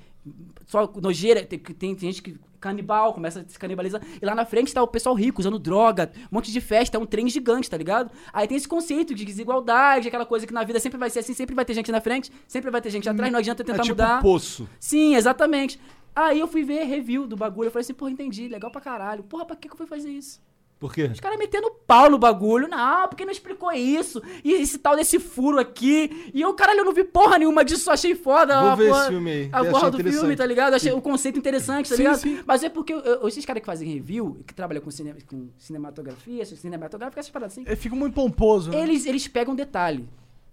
só 0.66 0.92
nojeira, 1.00 1.42
tem, 1.44 1.58
tem, 1.58 1.94
tem 1.94 1.98
gente 1.98 2.22
que 2.22 2.36
canibal, 2.62 3.12
começa 3.12 3.40
a 3.40 3.44
se 3.46 3.58
canibalizar. 3.58 4.00
E 4.20 4.24
lá 4.24 4.34
na 4.34 4.46
frente 4.46 4.72
tá 4.72 4.82
o 4.82 4.86
pessoal 4.86 5.14
rico, 5.14 5.40
usando 5.40 5.58
droga, 5.58 6.10
um 6.30 6.36
monte 6.36 6.50
de 6.50 6.60
festa, 6.60 6.96
é 6.96 7.00
um 7.00 7.04
trem 7.04 7.28
gigante, 7.28 7.68
tá 7.68 7.76
ligado? 7.76 8.10
Aí 8.32 8.46
tem 8.48 8.56
esse 8.56 8.66
conceito 8.68 9.14
de 9.14 9.24
desigualdade, 9.24 10.08
aquela 10.08 10.24
coisa 10.24 10.46
que 10.46 10.54
na 10.54 10.64
vida 10.64 10.80
sempre 10.80 10.98
vai 10.98 11.10
ser 11.10 11.18
assim, 11.18 11.34
sempre 11.34 11.54
vai 11.54 11.64
ter 11.64 11.74
gente 11.74 11.92
na 11.92 12.00
frente, 12.00 12.32
sempre 12.48 12.70
vai 12.70 12.80
ter 12.80 12.88
gente 12.90 13.08
atrás, 13.08 13.30
não 13.30 13.38
adianta 13.40 13.62
É 13.62 13.66
tentar 13.66 13.82
tipo 13.82 13.94
mudar. 13.94 14.22
poço. 14.22 14.68
Sim, 14.80 15.14
exatamente. 15.16 15.78
Aí 16.14 16.38
eu 16.38 16.46
fui 16.46 16.62
ver 16.62 16.84
review 16.84 17.26
do 17.26 17.36
bagulho, 17.36 17.66
eu 17.68 17.70
falei 17.72 17.82
assim, 17.82 17.94
porra, 17.94 18.10
entendi, 18.10 18.46
legal 18.46 18.70
pra 18.70 18.80
caralho. 18.80 19.22
Porra, 19.24 19.44
pra 19.44 19.56
que 19.56 19.66
que 19.66 19.74
eu 19.74 19.78
fui 19.78 19.86
fazer 19.86 20.10
isso? 20.10 20.40
Por 20.82 20.92
quê? 20.92 21.04
Os 21.04 21.20
caras 21.20 21.38
metendo 21.38 21.70
pau 21.86 22.10
no 22.10 22.18
bagulho. 22.18 22.66
Não, 22.66 23.06
porque 23.06 23.24
não 23.24 23.30
explicou 23.30 23.70
isso. 23.70 24.20
E 24.42 24.52
esse 24.54 24.78
tal 24.78 24.96
desse 24.96 25.20
furo 25.20 25.60
aqui. 25.60 26.32
E 26.34 26.40
eu, 26.42 26.52
caralho, 26.54 26.80
eu 26.80 26.84
não 26.84 26.92
vi 26.92 27.04
porra 27.04 27.38
nenhuma 27.38 27.64
disso, 27.64 27.84
só 27.84 27.92
achei 27.92 28.16
foda. 28.16 28.60
Vou 28.60 28.70
a 28.70 28.74
ver 28.74 28.88
porra, 28.88 29.00
esse 29.02 29.08
filme 29.10 29.30
aí. 29.30 29.48
A 29.52 29.64
porra 29.64 29.90
do 29.92 29.98
filme, 30.02 30.34
tá 30.34 30.44
ligado? 30.44 30.74
Achei 30.74 30.90
o 30.90 31.00
conceito 31.00 31.38
interessante, 31.38 31.88
tá 31.88 31.94
Sim, 31.94 32.02
ligado? 32.02 32.18
sim. 32.18 32.40
Mas 32.44 32.64
é 32.64 32.68
porque 32.68 32.92
eu- 32.92 33.28
esses 33.28 33.44
caras 33.46 33.60
que 33.60 33.66
fazem 33.66 33.88
review, 33.94 34.42
que 34.44 34.52
trabalham 34.52 34.82
com, 34.82 34.90
cine, 34.90 35.14
com 35.24 35.50
cinematografia, 35.56 36.44
cinematográfica, 36.44 37.20
essas 37.20 37.30
paradas 37.30 37.56
assim, 37.56 37.76
fica 37.76 37.94
muito 37.94 38.14
pomposo, 38.14 38.72
né? 38.72 38.82
eles, 38.82 39.06
eles 39.06 39.28
pegam 39.28 39.54
detalhe. 39.54 40.08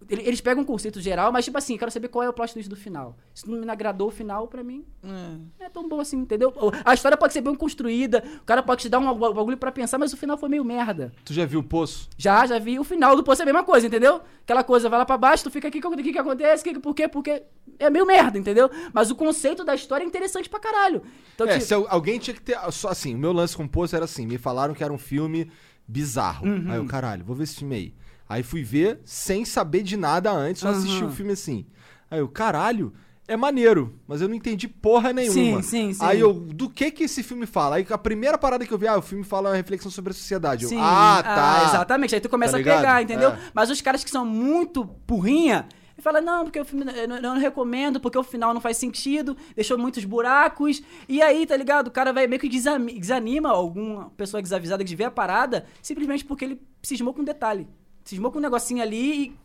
Ele- 0.07 0.23
Eles 0.23 0.39
pegam 0.41 0.63
um 0.63 0.65
conceito 0.65 0.99
geral, 1.01 1.31
mas 1.31 1.43
tipo 1.45 1.57
assim, 1.57 1.77
quero 1.77 1.91
saber 1.91 2.07
qual 2.07 2.23
é 2.23 2.29
o 2.29 2.33
plot 2.33 2.53
twist 2.53 2.69
do 2.69 2.75
final. 2.75 3.17
Se 3.33 3.47
não 3.49 3.59
me 3.59 3.69
agradou 3.69 4.07
o 4.07 4.11
final, 4.11 4.47
pra 4.47 4.63
mim, 4.63 4.85
É. 5.03 5.07
não 5.07 5.65
é 5.65 5.69
tão 5.69 5.87
bom 5.89 5.99
assim, 5.99 6.17
entendeu? 6.17 6.53
A 6.85 6.93
história 6.93 7.17
pode 7.17 7.33
ser 7.33 7.41
bem 7.41 7.53
construída, 7.53 8.23
o 8.41 8.45
cara 8.45 8.63
pode 8.63 8.81
te 8.83 8.89
dar 8.89 8.97
um 8.99 9.13
bagulho 9.13 9.57
pra 9.57 9.71
pensar, 9.71 9.97
mas 9.97 10.13
o 10.13 10.17
final 10.17 10.37
foi 10.37 10.47
meio 10.49 10.63
merda. 10.63 11.11
Tu 11.25 11.33
já 11.33 11.45
viu 11.45 11.59
o 11.59 11.63
poço? 11.63 12.09
Já, 12.17 12.45
já 12.45 12.57
vi. 12.57 12.79
O 12.79 12.83
final 12.83 13.15
do 13.15 13.23
poço 13.23 13.41
é 13.41 13.43
a 13.43 13.45
mesma 13.45 13.63
coisa, 13.63 13.85
entendeu? 13.87 14.21
Aquela 14.43 14.63
coisa, 14.63 14.89
vai 14.89 14.99
lá 14.99 15.05
pra 15.05 15.17
baixo, 15.17 15.43
tu 15.43 15.51
fica 15.51 15.67
aqui, 15.67 15.79
o 15.85 15.91
que 15.97 16.11
que 16.13 16.17
acontece? 16.17 16.63
Que, 16.63 16.79
por 16.79 16.95
quê? 16.95 17.07
Porque 17.07 17.43
é 17.77 17.89
meio 17.89 18.05
merda, 18.05 18.39
entendeu? 18.39 18.69
Mas 18.93 19.11
o 19.11 19.15
conceito 19.15 19.63
da 19.65 19.75
história 19.75 20.03
é 20.03 20.07
interessante 20.07 20.49
pra 20.49 20.59
caralho. 20.59 21.03
Então, 21.35 21.45
é, 21.45 21.53
tipo, 21.53 21.65
se 21.65 21.73
al- 21.73 21.85
alguém 21.89 22.17
tinha 22.19 22.33
que 22.33 22.41
ter. 22.41 22.57
Só 22.71 22.87
assim, 22.89 23.13
o 23.13 23.17
meu 23.17 23.33
lance 23.33 23.55
com 23.55 23.63
o 23.65 23.69
poço 23.69 23.95
era 23.95 24.05
assim: 24.05 24.25
me 24.25 24.37
falaram 24.37 24.73
que 24.73 24.83
era 24.83 24.91
um 24.93 24.97
filme 24.97 25.51
bizarro. 25.87 26.47
Uhum. 26.47 26.65
Aí 26.71 26.77
eu, 26.77 26.85
caralho, 26.85 27.23
vou 27.25 27.35
ver 27.35 27.43
esse 27.43 27.55
filme 27.57 27.75
aí. 27.75 27.93
Aí 28.29 28.43
fui 28.43 28.61
ver 28.61 29.01
sem 29.03 29.43
saber 29.43 29.81
de 29.81 29.97
nada 29.97 30.31
antes, 30.31 30.61
só 30.61 30.69
assisti 30.69 31.03
Aham. 31.03 31.07
o 31.07 31.11
filme 31.11 31.31
assim. 31.31 31.65
Aí 32.11 32.19
eu, 32.19 32.27
caralho, 32.29 32.93
é 33.27 33.35
maneiro, 33.35 33.99
mas 34.07 34.21
eu 34.21 34.27
não 34.27 34.35
entendi 34.35 34.67
porra 34.67 35.11
nenhuma. 35.11 35.61
Sim, 35.63 35.87
sim, 35.87 35.93
sim. 35.93 36.05
Aí 36.05 36.19
eu, 36.19 36.33
do 36.33 36.69
que 36.69 36.91
que 36.91 37.03
esse 37.03 37.23
filme 37.23 37.45
fala? 37.45 37.77
Aí 37.77 37.87
a 37.89 37.97
primeira 37.97 38.37
parada 38.37 38.65
que 38.65 38.71
eu 38.71 38.77
vi, 38.77 38.87
ah, 38.87 38.97
o 38.97 39.01
filme 39.01 39.23
fala 39.23 39.49
uma 39.49 39.55
reflexão 39.55 39.89
sobre 39.91 40.11
a 40.11 40.13
sociedade. 40.13 40.63
Eu, 40.63 40.69
Sim. 40.69 40.77
ah, 40.79 41.21
tá. 41.23 41.63
exatamente. 41.69 42.15
Aí 42.15 42.21
tu 42.21 42.29
começa 42.29 42.53
Tá 42.53 42.59
a 42.59 42.63
pegar, 42.63 43.01
entendeu? 43.01 43.29
É. 43.29 43.39
Mas 43.53 43.69
os 43.69 43.81
caras 43.81 44.03
que 44.03 44.09
são 44.09 44.25
muito 44.25 44.83
burrinha, 44.83 45.67
ele 45.95 46.01
fala, 46.03 46.21
não, 46.21 46.43
porque 46.43 46.59
o 46.59 46.65
filme 46.65 46.85
eu 46.95 47.07
não, 47.07 47.15
eu 47.17 47.21
não 47.21 47.37
recomendo, 47.37 47.99
porque 47.99 48.17
o 48.17 48.23
final 48.23 48.53
não 48.53 48.61
faz 48.61 48.77
sentido, 48.77 49.35
deixou 49.55 49.77
muitos 49.77 50.05
buracos. 50.05 50.81
E 51.07 51.21
aí, 51.21 51.45
tá 51.45 51.55
ligado? 51.57 51.87
O 51.87 51.91
cara 51.91 52.13
vai 52.13 52.25
meio 52.25 52.39
que 52.39 52.49
desanima 52.49 53.49
alguma 53.49 54.09
pessoa 54.11 54.41
desavisada 54.41 54.83
de 54.83 54.95
ver 54.95 55.03
a 55.05 55.11
parada, 55.11 55.65
simplesmente 55.81 56.25
porque 56.25 56.45
ele 56.45 56.61
cismou 56.81 57.13
com 57.13 57.21
um 57.21 57.25
detalhe. 57.25 57.67
Cismou 58.09 58.31
com 58.31 58.39
um 58.39 58.41
negocinho 58.41 58.81
ali 58.81 59.27
e 59.27 59.37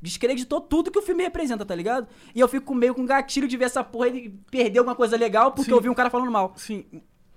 descreditou 0.00 0.58
tudo 0.58 0.90
que 0.90 0.98
o 0.98 1.02
filme 1.02 1.22
representa, 1.22 1.66
tá 1.66 1.74
ligado? 1.74 2.08
E 2.34 2.40
eu 2.40 2.48
fico 2.48 2.74
meio 2.74 2.94
com 2.94 3.04
gatilho 3.04 3.46
de 3.46 3.56
ver 3.58 3.66
essa 3.66 3.84
porra 3.84 4.08
e 4.08 4.30
perder 4.50 4.78
alguma 4.78 4.96
coisa 4.96 5.18
legal 5.18 5.52
porque 5.52 5.70
Sim. 5.70 5.76
eu 5.76 5.82
vi 5.82 5.90
um 5.90 5.94
cara 5.94 6.08
falando 6.08 6.30
mal. 6.30 6.54
Sim. 6.56 6.86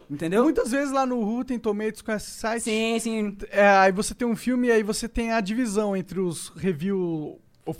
Entendeu? 0.09 0.41
Muitas 0.43 0.71
vezes 0.71 0.91
lá 0.91 1.05
no 1.05 1.21
Rotten 1.21 1.59
Tomatoes 1.59 2.01
com 2.01 2.11
esse 2.13 2.31
site, 2.31 2.63
Sim, 2.63 2.97
sim. 2.99 3.37
é, 3.51 3.67
aí 3.67 3.91
você 3.91 4.15
tem 4.15 4.27
um 4.27 4.35
filme 4.35 4.69
e 4.69 4.71
aí 4.71 4.83
você 4.83 5.07
tem 5.07 5.31
a 5.33 5.41
divisão 5.41 5.95
entre 5.95 6.19
os 6.19 6.49
review 6.55 7.39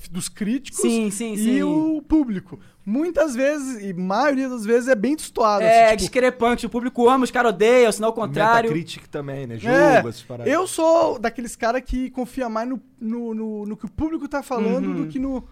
dos 0.10 0.28
críticos 0.30 0.80
Sim, 0.82 1.10
sim, 1.12 1.34
e 1.34 1.38
sim. 1.38 1.64
o 1.64 2.02
público. 2.08 2.60
Muitas 2.86 3.36
vezes, 3.36 3.84
e 3.84 3.94
maioria 3.94 4.50
das 4.50 4.66
vezes, 4.66 4.88
é 4.88 4.96
bem 4.96 5.16
destoado. 5.16 5.64
É, 5.64 5.86
assim, 5.86 5.90
tipo, 5.92 5.98
discrepante. 6.00 6.66
O 6.66 6.70
público 6.70 7.08
ama, 7.08 7.24
os 7.24 7.30
caras 7.32 7.54
odeiam, 7.54 7.92
senão 7.92 8.08
ao 8.10 8.14
contrário. 8.14 8.70
Metacritic 8.72 9.08
também, 9.08 9.46
né? 9.46 9.58
Jogo, 9.58 9.76
É, 9.76 9.98
essas 10.00 10.22
paradas. 10.24 10.52
eu 10.52 10.66
sou 10.68 11.20
daqueles 11.20 11.56
caras 11.56 11.84
que 11.86 12.10
confia 12.10 12.50
mais 12.50 12.68
no, 12.68 12.82
no, 13.00 13.34
no, 13.36 13.66
no 13.68 13.78
que 13.78 13.86
o 13.86 13.92
público 13.92 14.28
tá 14.28 14.42
falando 14.42 14.88
Uhum. 14.88 14.96
do 15.04 15.08
que 15.08 15.20
no 15.20 15.44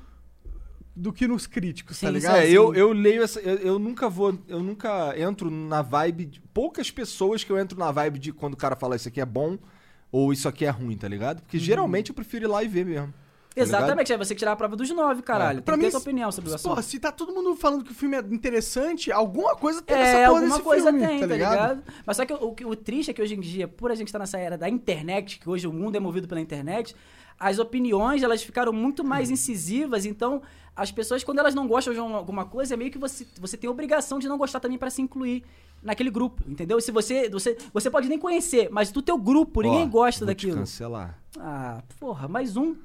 do 0.96 1.14
que 1.14 1.28
nos 1.28 1.46
críticos, 1.46 2.00
tá 2.00 2.08
Sim, 2.08 2.14
ligado? 2.14 2.38
É, 2.38 2.50
eu, 2.50 2.74
eu 2.74 2.92
leio 2.92 3.22
essa. 3.22 3.40
Eu, 3.40 3.56
eu 3.58 3.80
nunca 3.80 4.10
vou. 4.10 4.36
Eu 4.48 4.62
nunca 4.64 5.14
entro 5.16 5.48
na 5.52 5.84
vibe. 5.84 6.26
De, 6.26 6.42
poucas 6.52 6.90
pessoas 6.90 7.44
que 7.44 7.52
eu 7.52 7.60
entro 7.60 7.78
na 7.78 7.92
vibe 7.92 8.18
de 8.18 8.34
quando 8.34 8.56
o 8.56 8.58
cara 8.58 8.76
fala 8.76 8.96
isso 8.96 9.08
aqui 9.08 9.22
é 9.22 9.26
bom 9.26 9.60
ou 10.12 10.34
isso 10.34 10.48
aqui 10.50 10.66
é 10.66 10.70
ruim, 10.72 10.98
tá 10.98 11.08
ligado? 11.08 11.38
Uhum. 11.38 11.42
Porque 11.44 11.60
geralmente 11.60 12.10
eu 12.10 12.16
prefiro 12.16 12.46
ir 12.46 12.48
lá 12.48 12.64
e 12.64 12.68
ver 12.68 12.84
mesmo. 12.84 13.14
Tá 13.58 13.78
Exatamente, 13.78 14.14
é 14.14 14.18
você 14.18 14.34
que 14.36 14.40
tirar 14.40 14.52
a 14.54 14.56
prova 14.56 14.76
dos 14.76 14.90
nove, 14.92 15.22
caralho. 15.22 15.60
É. 15.60 15.62
Pra 15.62 15.76
mim, 15.78 15.84
ter 15.86 15.92
sua 15.92 16.00
opinião 16.00 16.32
sobre 16.32 16.52
o 16.52 16.56
assunto. 16.56 16.76
Pô, 16.76 16.82
se 16.82 17.00
tá 17.00 17.12
todo 17.12 17.34
mundo 17.34 17.56
falando 17.56 17.84
que 17.84 17.92
o 17.92 17.96
filme 17.96 18.16
é 18.18 18.20
interessante, 18.20 19.12
alguma 19.12 19.56
coisa 19.56 19.82
tem 19.82 19.96
É, 19.96 20.00
nessa 20.00 20.18
porra 20.30 20.40
alguma 20.42 20.60
coisa 20.60 20.90
filme, 20.92 21.08
tem, 21.08 21.20
tá 21.20 21.26
ligado? 21.26 21.84
Mas 22.06 22.18
só 22.18 22.26
que 22.26 22.34
o, 22.34 22.38
o, 22.66 22.70
o 22.70 22.76
triste 22.76 23.12
é 23.12 23.14
que 23.14 23.22
hoje 23.22 23.36
em 23.36 23.40
dia, 23.40 23.68
por 23.68 23.92
a 23.92 23.96
gente 23.96 24.08
estar 24.08 24.20
nessa 24.20 24.38
era 24.38 24.58
da 24.58 24.70
internet, 24.70 25.40
que 25.40 25.50
hoje 25.50 25.68
o 25.68 25.74
mundo 25.74 25.96
é 25.96 26.00
movido 26.00 26.28
pela 26.28 26.40
internet, 26.42 26.96
as 27.40 27.60
opiniões, 27.60 28.24
elas 28.24 28.42
ficaram 28.42 28.74
muito 28.74 29.04
mais 29.04 29.30
incisivas, 29.30 30.06
então 30.06 30.42
as 30.76 30.92
pessoas, 30.92 31.24
quando 31.24 31.40
elas 31.40 31.54
não 31.56 31.68
gostam 31.68 31.94
de 31.94 32.00
uma- 32.00 32.18
alguma 32.18 32.46
coisa, 32.46 32.74
é 32.74 32.78
meio 32.78 32.92
que 32.92 32.98
você, 32.98 33.26
você 33.40 33.56
tem 33.58 33.68
a 33.68 33.72
obrigação 33.72 34.18
de 34.20 34.28
não 34.28 34.38
gostar 34.38 34.60
também 34.60 34.78
pra 34.78 34.90
se 34.90 35.02
incluir 35.02 35.44
naquele 35.82 36.10
grupo, 36.10 36.44
entendeu? 36.48 36.80
Se 36.82 36.92
você, 36.92 37.30
você, 37.30 37.56
você 37.72 37.90
pode 37.92 38.08
nem 38.10 38.18
conhecer, 38.18 38.70
mas 38.72 38.92
do 38.92 39.02
teu 39.02 39.18
grupo, 39.18 39.62
ninguém 39.62 39.84
Ó, 39.84 39.88
gosta 39.88 40.26
vou 40.26 40.34
te 40.34 40.38
daquilo. 40.46 40.60
cancelar. 40.60 41.18
Ah, 41.40 41.82
porra, 42.00 42.28
mais 42.28 42.58
um. 42.58 42.76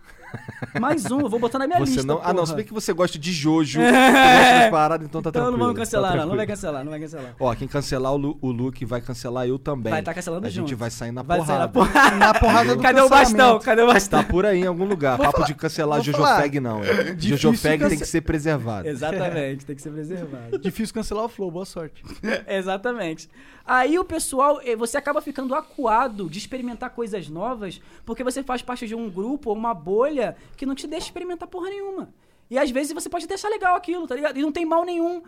Mais 0.81 1.11
um, 1.11 1.21
eu 1.21 1.29
vou 1.29 1.39
botar 1.39 1.59
na 1.59 1.67
minha 1.67 1.79
Você 1.79 1.93
lista, 1.97 2.07
não. 2.07 2.21
Ah, 2.23 2.33
não, 2.33 2.47
se 2.47 2.55
bem 2.55 2.65
que 2.65 2.73
você 2.73 2.93
gosta 2.93 3.19
de 3.19 3.33
Jojo, 3.33 3.79
você 3.81 3.91
gosta 3.91 4.59
das 4.61 4.71
paradas, 4.71 5.07
então 5.07 5.21
tá 5.23 5.29
Então 5.31 5.43
tranquilo. 5.43 5.59
não 5.59 5.67
vamos 5.67 5.79
cancelar, 5.81 6.13
tá 6.13 6.19
não, 6.19 6.27
não 6.29 6.37
vai 6.37 6.47
cancelar, 6.47 6.85
não 6.85 6.91
vai 6.91 7.01
cancelar. 7.01 7.35
Ó, 7.39 7.55
quem 7.55 7.69
cancelar 7.69 8.13
o, 8.13 8.17
Lu, 8.17 8.39
o 8.41 8.51
Luke 8.51 8.85
vai 8.85 9.01
cancelar 9.01 9.47
eu 9.47 9.59
também. 9.59 9.93
Vai 9.93 10.03
tá 10.03 10.15
cancelando 10.15 10.47
A 10.47 10.51
gente 10.51 10.69
junto. 10.71 10.77
vai 10.79 10.91
sair 10.91 11.13
na 11.13 11.23
Vai 11.23 11.39
sair 11.39 11.47
porrada. 11.47 11.61
na 11.67 11.69
porrada. 11.69 12.17
Na 12.17 12.35
porrada 12.35 12.75
do 12.77 12.83
Cadê 12.83 13.01
o 13.01 13.09
bastão? 13.09 13.59
Cadê 13.61 13.83
o 13.83 13.87
bastão? 13.87 14.23
Tá 14.23 14.29
por 14.29 14.47
aí 14.47 14.61
em 14.61 14.67
algum 14.67 14.85
lugar. 14.85 15.17
Vou 15.17 15.27
Papo 15.27 15.39
falar- 15.39 15.47
de 15.49 15.55
cancelar 15.55 15.97
vou 16.03 16.05
Jojofeg 16.05 16.61
não. 16.61 16.83
É. 16.83 17.15
Jojofeg 17.19 17.79
tem 17.79 17.89
cance- 17.91 17.97
que 18.03 18.07
ser 18.09 18.21
preservado. 18.23 18.89
Exatamente, 18.89 19.65
tem 19.67 19.77
que 19.77 19.83
ser 19.83 19.91
preservado. 19.91 20.59
Difícil 20.59 20.95
cancelar 20.95 21.25
o 21.25 21.29
flow, 21.29 21.51
boa 21.51 21.65
sorte. 21.65 22.03
Exatamente. 22.49 23.29
Aí 23.65 23.99
o 23.99 24.05
pessoal, 24.05 24.61
eh, 24.63 24.75
você 24.75 24.97
acaba 24.97 25.21
ficando 25.21 25.55
acuado 25.55 26.29
de 26.29 26.39
experimentar 26.39 26.91
coisas 26.91 27.29
novas, 27.29 27.81
porque 28.05 28.25
você 28.25 28.43
faz 28.43 28.63
parte 28.63 28.87
de 28.87 28.95
um 28.95 29.09
grupo 29.09 29.51
ou 29.51 29.57
uma 29.57 29.73
bolha 29.75 30.37
que 30.57 30.67
não 30.67 30.75
te 30.75 30.87
deixa 30.87 31.07
experimentar 31.07 31.49
porra 31.49 31.71
nenhuma. 31.71 32.13
E 32.51 32.59
às 32.59 32.71
vezes 32.71 32.93
você 32.93 33.09
pode 33.09 33.27
deixar 33.27 33.49
legal 33.49 33.75
aquilo, 33.77 34.07
tá 34.07 34.15
ligado? 34.15 34.39
E 34.39 34.43
não 34.43 34.53
tem 34.53 34.67
mal 34.67 34.85
nenhum. 34.85 35.23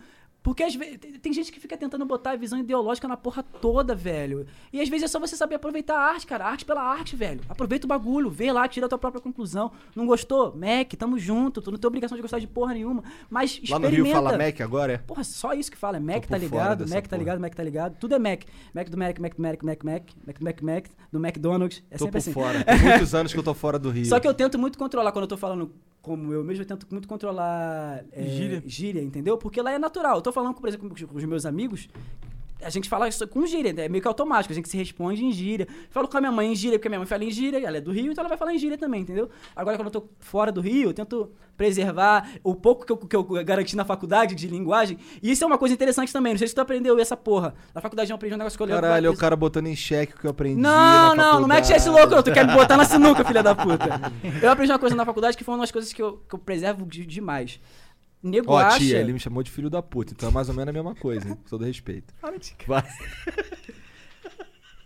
Porque 0.44 0.62
às 0.62 0.74
vezes 0.74 0.98
tem- 1.22 1.32
gente 1.32 1.50
que 1.50 1.58
fica 1.58 1.74
tentando 1.74 2.04
botar 2.04 2.32
a 2.32 2.36
visão 2.36 2.58
ideológica 2.58 3.08
na 3.08 3.16
porra 3.16 3.42
toda, 3.42 3.94
velho. 3.94 4.46
E 4.70 4.78
às 4.80 4.90
vezes 4.90 5.04
é 5.04 5.08
só 5.08 5.18
você 5.18 5.34
saber 5.34 5.54
aproveitar 5.54 5.96
a 5.96 6.02
arte, 6.02 6.26
cara. 6.26 6.44
Arte 6.44 6.66
pela 6.66 6.82
arte, 6.82 7.16
velho. 7.16 7.40
Aproveita 7.48 7.86
o 7.86 7.88
bagulho, 7.88 8.28
vê 8.30 8.52
lá, 8.52 8.68
tira 8.68 8.84
a 8.84 8.88
tua 8.88 8.98
própria 8.98 9.22
conclusão. 9.22 9.72
Não 9.96 10.04
gostou? 10.06 10.54
Mac, 10.54 10.92
tamo 10.98 11.18
junto. 11.18 11.62
Tu 11.62 11.70
não 11.70 11.78
tem 11.78 11.88
obrigação 11.88 12.14
de 12.14 12.20
gostar 12.20 12.38
de 12.38 12.46
porra 12.46 12.74
nenhuma. 12.74 13.02
Mas 13.30 13.58
Lá 13.70 13.78
no 13.78 13.86
experimenta. 13.86 14.02
Rio 14.04 14.12
fala 14.12 14.36
Mac 14.38 14.60
agora, 14.60 14.92
é? 14.92 14.98
Porra, 14.98 15.24
só 15.24 15.54
isso 15.54 15.70
que 15.70 15.78
fala. 15.78 15.96
É 15.96 16.00
Mac, 16.00 16.26
tá 16.26 16.36
ligado? 16.36 16.86
Mac, 16.86 17.02
tá 17.04 17.08
porra. 17.08 17.18
ligado? 17.18 17.40
Mac, 17.40 17.54
tá 17.54 17.62
ligado? 17.64 17.96
Tudo 17.98 18.14
é 18.14 18.18
Mac. 18.18 18.42
Mac 18.74 18.88
do 18.90 18.98
Mac, 18.98 19.18
Mac 19.18 19.34
do 19.34 19.42
Mac, 19.42 19.62
Mac, 19.62 19.82
Mac, 19.82 19.82
Mac, 19.82 20.12
Mac 20.26 20.38
do 20.38 20.44
Mac, 20.44 20.62
Mac, 20.62 20.86
do 21.10 21.18
McDonald's. 21.26 21.82
É 21.90 21.96
tô 21.96 22.04
sempre 22.04 22.12
por 22.12 22.18
assim. 22.18 22.32
fora. 22.34 22.62
Tem 22.68 22.78
muitos 22.82 23.14
anos 23.14 23.32
que 23.32 23.38
eu 23.38 23.42
tô 23.42 23.54
fora 23.54 23.78
do 23.78 23.88
Rio. 23.88 24.04
Só 24.04 24.20
que 24.20 24.28
eu 24.28 24.34
tento 24.34 24.58
muito 24.58 24.76
controlar, 24.78 25.10
quando 25.10 25.22
eu 25.24 25.28
tô 25.28 25.38
falando 25.38 25.72
como 26.04 26.34
eu 26.34 26.44
mesmo, 26.44 26.62
eu 26.62 26.66
tento 26.66 26.86
muito 26.90 27.08
controlar 27.08 28.04
é, 28.12 28.24
Gíria. 28.24 28.62
gíria, 28.66 29.02
entendeu? 29.02 29.38
Porque 29.38 29.62
lá 29.62 29.72
é 29.72 29.78
natural. 29.78 30.16
Eu 30.16 30.22
tô 30.22 30.30
falando, 30.30 30.54
por 30.54 30.68
exemplo, 30.68 30.86
com 31.08 31.16
os 31.16 31.24
meus 31.24 31.46
amigos, 31.46 31.88
a 32.64 32.70
gente 32.70 32.88
fala 32.88 33.06
isso 33.08 33.26
com 33.28 33.44
gíria, 33.46 33.74
é 33.76 33.88
meio 33.88 34.00
que 34.02 34.08
automático, 34.08 34.52
a 34.52 34.54
gente 34.56 34.68
se 34.68 34.76
responde 34.76 35.24
em 35.24 35.30
gíria. 35.32 35.68
Falo 35.90 36.08
com 36.08 36.16
a 36.16 36.20
minha 36.20 36.32
mãe 36.32 36.50
em 36.52 36.54
gíria, 36.56 36.78
porque 36.78 36.88
a 36.88 36.90
minha 36.90 36.98
mãe 36.98 37.06
fala 37.06 37.24
em 37.24 37.30
gíria, 37.30 37.58
ela 37.64 37.76
é 37.76 37.80
do 37.80 37.92
Rio, 37.92 38.10
então 38.12 38.22
ela 38.22 38.28
vai 38.28 38.38
falar 38.38 38.54
em 38.54 38.58
gíria 38.58 38.76
também, 38.78 39.02
entendeu? 39.02 39.28
Agora, 39.54 39.76
quando 39.76 39.86
eu 39.86 40.00
tô 40.00 40.08
fora 40.20 40.50
do 40.50 40.60
Rio, 40.60 40.90
eu 40.90 40.94
tento 40.94 41.30
preservar 41.56 42.28
o 42.42 42.54
pouco 42.54 42.84
que 42.84 42.92
eu, 42.92 42.96
que 42.96 43.14
eu 43.16 43.22
garanti 43.44 43.76
na 43.76 43.84
faculdade 43.84 44.34
de 44.34 44.48
linguagem. 44.48 44.98
E 45.22 45.30
isso 45.30 45.44
é 45.44 45.46
uma 45.46 45.56
coisa 45.56 45.74
interessante 45.74 46.12
também, 46.12 46.32
não 46.32 46.38
sei 46.38 46.48
se 46.48 46.54
tu 46.54 46.60
aprendeu 46.60 46.98
essa 46.98 47.16
porra. 47.16 47.54
Na 47.74 47.80
faculdade 47.80 48.10
eu 48.10 48.16
aprendi 48.16 48.34
um 48.34 48.38
negócio 48.38 48.56
que 48.58 48.62
eu 48.62 48.68
Caralho, 48.68 49.06
é 49.06 49.10
o 49.10 49.16
cara 49.16 49.36
botando 49.36 49.66
em 49.68 49.76
xeque 49.76 50.14
o 50.14 50.18
que 50.18 50.26
eu 50.26 50.30
aprendi. 50.30 50.60
não, 50.60 51.14
não, 51.14 51.40
não 51.40 51.48
mete 51.48 51.70
esse 51.70 51.84
faculdade. 51.86 51.90
louco, 52.00 52.14
não. 52.16 52.22
Tu 52.22 52.32
quer 52.32 52.46
me 52.46 52.52
botar 52.54 52.76
na 52.76 52.84
sinuca, 52.84 53.24
filha 53.24 53.42
da 53.42 53.54
puta. 53.54 54.12
Eu 54.42 54.50
aprendi 54.50 54.72
uma 54.72 54.78
coisa 54.78 54.96
na 54.96 55.04
faculdade 55.04 55.36
que 55.36 55.44
foi 55.44 55.54
uma 55.54 55.60
das 55.60 55.70
coisas 55.70 55.92
que 55.92 56.02
eu, 56.02 56.20
que 56.28 56.34
eu 56.34 56.38
preservo 56.38 56.84
de- 56.86 57.06
demais. 57.06 57.60
Nego 58.24 58.52
Ó, 58.52 58.56
acha... 58.58 58.78
tia, 58.78 58.98
ele 58.98 59.12
me 59.12 59.20
chamou 59.20 59.42
de 59.42 59.50
filho 59.50 59.68
da 59.68 59.82
puta, 59.82 60.14
então 60.16 60.30
é 60.30 60.32
mais 60.32 60.48
ou 60.48 60.54
menos 60.54 60.70
a 60.70 60.72
mesma 60.72 60.94
coisa, 60.94 61.28
hein? 61.28 61.34
Com 61.34 61.42
todo 61.50 61.64
respeito. 61.64 62.14
Vai. 62.66 62.82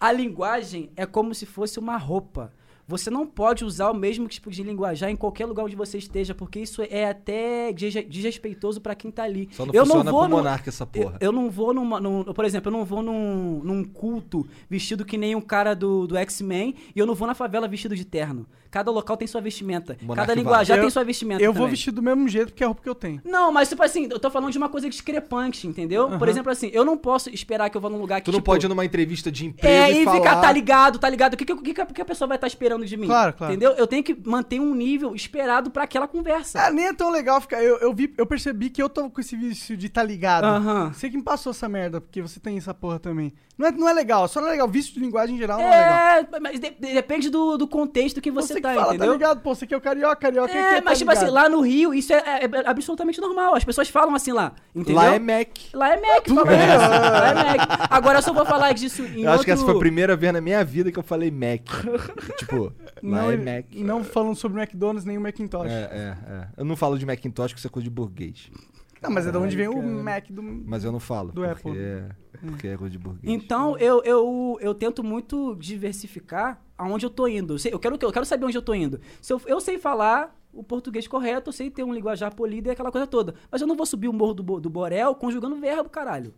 A 0.01 0.12
linguagem 0.12 0.90
é 0.97 1.06
como 1.06 1.35
se 1.35 1.47
fosse 1.47 1.78
uma 1.78 1.97
roupa. 1.97 2.52
Você 2.86 3.10
não 3.10 3.27
pode 3.27 3.66
usar 3.66 3.90
o 3.90 3.94
mesmo 3.94 4.27
tipo 4.28 4.51
de 4.51 4.62
linguajar 4.62 5.10
em 5.10 5.16
qualquer 5.16 5.44
lugar 5.44 5.65
onde 5.65 5.77
você 5.77 5.98
esteja, 5.98 6.35
porque 6.35 6.59
isso 6.59 6.81
é 6.89 7.05
até 7.10 7.70
desre- 7.70 8.05
desrespeitoso 8.05 8.81
pra 8.81 8.94
quem 8.94 9.10
tá 9.10 9.24
ali. 9.24 9.47
Só 9.52 9.66
não 9.66 9.74
eu 9.74 9.85
funciona 9.85 10.05
não 10.05 10.12
vou 10.12 10.27
no- 10.28 10.36
monarca 10.36 10.70
essa 10.70 10.86
porra. 10.86 11.19
Eu, 11.20 11.27
eu 11.28 11.32
não 11.32 11.51
vou 11.51 11.74
numa, 11.74 12.01
num- 12.01 12.24
por 12.24 12.47
exemplo, 12.47 12.69
eu 12.69 12.73
não 12.73 12.86
vou 12.86 13.02
num, 13.02 13.60
num 13.62 13.85
culto 13.85 14.48
vestido 14.70 15.05
que 15.05 15.19
nem 15.19 15.35
um 15.36 15.40
cara 15.40 15.74
do, 15.77 16.06
do 16.06 16.16
X-Men 16.16 16.74
e 16.97 16.98
eu 16.98 17.05
não 17.05 17.15
vou 17.15 17.28
na 17.28 17.35
favela 17.35 17.69
vestido 17.69 17.94
de 17.94 18.06
terno. 18.06 18.47
Cada 18.70 18.90
local 18.90 19.16
tem 19.16 19.27
sua 19.27 19.40
vestimenta. 19.40 19.97
Monarca 20.03 20.23
Cada 20.32 20.35
linguajar 20.39 20.77
Eu- 20.77 20.82
tem 20.82 20.90
sua 20.90 21.05
vestimenta. 21.05 21.43
Eu 21.43 21.53
vou 21.53 21.62
também. 21.62 21.70
vestir 21.70 21.90
do 21.90 22.03
mesmo 22.03 22.28
jeito 22.28 22.49
porque 22.49 22.62
é 22.62 22.66
a 22.66 22.69
roupa 22.69 22.82
que 22.82 22.89
eu 22.89 22.95
tenho. 22.95 23.20
Não, 23.24 23.51
mas 23.51 23.69
tipo 23.69 23.82
assim, 23.82 24.09
eu 24.11 24.19
tô 24.19 24.31
falando 24.31 24.53
de 24.53 24.59
uma 24.59 24.69
coisa 24.69 24.89
discrepante, 24.90 25.66
entendeu? 25.66 26.19
Por 26.19 26.28
exemplo, 26.28 26.53
assim, 26.53 26.70
eu 26.73 26.85
não 26.85 26.97
posso 26.97 27.31
esperar 27.31 27.70
que 27.70 27.77
eu 27.77 27.81
vá 27.81 27.89
num 27.89 27.99
lugar 27.99 28.20
que 28.20 28.27
Tu 28.27 28.32
não 28.32 28.39
tipo, 28.40 28.47
pode 28.47 28.66
ir 28.66 28.69
numa 28.69 28.85
entrevista 28.85 29.31
de 29.32 29.47
emprego 29.47 29.74
é, 29.74 29.93
e 29.93 30.03
e 30.03 30.05
falar... 30.05 30.16
ficar, 30.19 30.40
tá 30.40 30.53
ligado, 30.53 30.99
tá 30.99 31.09
ligado. 31.09 31.35
O 31.35 31.36
que, 31.36 31.45
que, 31.45 31.53
o 31.53 31.62
que, 31.62 31.74
que 31.74 32.03
a 32.03 32.05
pessoa 32.05 32.28
vai 32.28 32.36
estar 32.36 32.47
esperando 32.47 32.85
de 32.85 32.97
mim? 32.97 33.07
Claro, 33.07 33.32
claro. 33.32 33.53
Entendeu? 33.53 33.73
Eu 33.73 33.86
tenho 33.86 34.03
que 34.05 34.16
manter 34.24 34.61
um 34.61 34.74
nível 34.74 35.15
esperado 35.15 35.70
pra 35.70 35.85
aquela 35.85 36.07
conversa. 36.07 36.61
Ah, 36.61 36.70
nem 36.70 36.86
é 36.86 36.93
tão 36.93 37.11
legal 37.11 37.40
ficar. 37.40 37.62
Eu, 37.62 37.78
eu, 37.78 37.93
vi, 37.95 38.12
eu 38.19 38.27
percebi 38.27 38.69
que 38.70 38.82
eu 38.82 38.89
tô 38.89 39.09
com 39.11 39.20
esse 39.20 39.35
vício 39.36 39.77
de 39.77 39.89
tá 39.89 40.03
ligado. 40.03 40.45
Aham. 40.45 40.93
Você 40.93 41.09
que 41.11 41.16
me 41.16 41.23
passou 41.23 41.51
essa 41.51 41.69
merda, 41.69 42.01
porque 42.01 42.20
você 42.20 42.39
tem 42.39 42.57
essa 42.59 42.74
porra 42.74 42.99
também. 42.99 43.32
Não 43.57 43.66
é, 43.66 43.73
não 43.73 43.89
é 43.89 43.93
legal, 43.93 44.28
só 44.28 44.40
não 44.40 44.47
é 44.49 44.53
legal. 44.53 44.69
Vício 44.69 44.95
de 44.95 45.01
linguagem 45.01 45.35
em 45.35 45.39
geral 45.39 45.59
não 45.59 45.66
é 45.66 45.70
legal. 45.70 45.99
É, 46.36 46.40
mas 46.40 46.61
de- 46.61 46.70
de- 46.70 46.95
depende 46.95 47.28
do, 47.28 47.57
do 47.57 47.66
contexto 47.66 48.20
que 48.20 48.31
você, 48.31 48.57
que 48.60 48.62
tá, 48.68 48.74
fala, 48.74 48.89
entendeu? 48.94 49.06
tá 49.06 49.12
ligado? 49.14 49.40
Pô, 49.40 49.55
você 49.55 49.66
que 49.66 49.74
é 49.74 49.76
o 49.76 49.80
carioca, 49.80 50.16
carioca 50.16 50.52
É, 50.52 50.76
que 50.76 50.85
mas 50.85 50.85
tá 50.85 50.94
tipo 50.97 51.10
assim, 51.10 51.26
lá 51.30 51.48
no 51.48 51.60
Rio, 51.60 51.93
isso 51.94 52.12
é, 52.12 52.16
é- 52.16 52.44
é 52.44 52.68
absolutamente 52.68 53.20
normal. 53.20 53.55
As 53.55 53.64
pessoas 53.64 53.89
falam 53.89 54.14
assim 54.14 54.32
lá, 54.32 54.52
entendeu? 54.74 54.97
Lá 54.97 55.14
é 55.14 55.18
Mac. 55.18 55.48
Lá 55.72 55.94
é 55.94 56.01
Mac, 56.01 56.26
fala 56.28 56.52
isso. 56.55 56.90
Lá 56.90 57.28
é 57.30 57.35
Mac. 57.59 57.86
Agora 57.90 58.18
eu 58.18 58.22
só 58.22 58.32
vou 58.32 58.44
falar 58.47 58.72
disso 58.72 59.02
em 59.02 59.22
Eu 59.22 59.32
acho 59.32 59.44
que 59.44 59.51
essa 59.51 59.62
foi 59.62 59.70
a 59.70 59.74
outro- 59.74 59.80
primeira 59.80 60.16
vez 60.16 60.32
na 60.32 60.40
minha 60.40 60.64
vida 60.64 60.90
que 60.93 60.98
eu 60.98 61.02
falei 61.02 61.30
Mac. 61.30 61.62
tipo, 62.39 62.72
lá 63.02 63.22
Não, 63.22 63.30
é 63.32 63.36
Mac. 63.36 63.66
não 63.74 64.05
falando 64.05 64.36
sobre 64.36 64.59
o 64.59 64.62
McDonald's 64.62 65.05
nem 65.05 65.16
o 65.16 65.20
Macintosh. 65.20 65.70
É, 65.70 65.72
é, 65.72 66.32
é. 66.32 66.48
Eu 66.56 66.64
não 66.64 66.76
falo 66.76 66.98
de 66.98 67.06
Macintosh, 67.06 67.52
que 67.52 67.59
isso 67.59 67.66
é 67.66 67.70
coisa 67.70 67.85
de 67.85 67.90
burguês. 67.90 68.51
Não, 69.03 69.11
mas 69.11 69.27
é 69.27 69.31
de 69.31 69.39
onde 69.39 69.57
vem 69.57 69.69
o. 69.69 70.03
Mac 70.03 70.31
do. 70.31 70.43
Mas 70.43 70.85
eu 70.85 70.93
não 70.93 71.01
falo. 71.01 71.33
Do 71.33 71.43
porque, 71.43 71.51
Apple. 71.51 71.79
É, 71.79 72.09
porque 72.47 72.69
é 72.69 72.77
de 72.77 72.99
burguês. 72.99 73.33
Então, 73.33 73.77
eu, 73.79 74.03
eu, 74.05 74.59
eu 74.61 74.75
tento 74.75 75.03
muito 75.05 75.55
diversificar 75.57 76.61
aonde 76.77 77.07
eu 77.07 77.11
tô 77.11 77.27
indo. 77.27 77.57
Eu 77.70 77.79
quero, 77.79 77.99
eu 78.01 78.12
quero 78.12 78.27
saber 78.27 78.47
onde 78.47 78.57
eu 78.57 78.62
tô 78.62 78.75
indo. 78.75 79.01
Se 79.20 79.33
eu, 79.33 79.41
eu 79.47 79.61
sei 79.61 79.79
falar 79.79 80.37
o 80.53 80.62
português 80.62 81.07
correto, 81.07 81.51
eu 81.51 81.53
sei 81.53 81.70
ter 81.70 81.85
um 81.85 81.93
linguajar 81.93 82.35
polido 82.35 82.69
e 82.69 82.70
aquela 82.70 82.91
coisa 82.91 83.07
toda. 83.07 83.35
Mas 83.51 83.61
eu 83.61 83.66
não 83.66 83.77
vou 83.77 83.87
subir 83.87 84.09
o 84.09 84.12
morro 84.12 84.35
do, 84.35 84.61
do 84.61 84.70
Borel 84.70 85.15
conjugando 85.15 85.57
verbo, 85.57 85.89
caralho. 85.89 86.35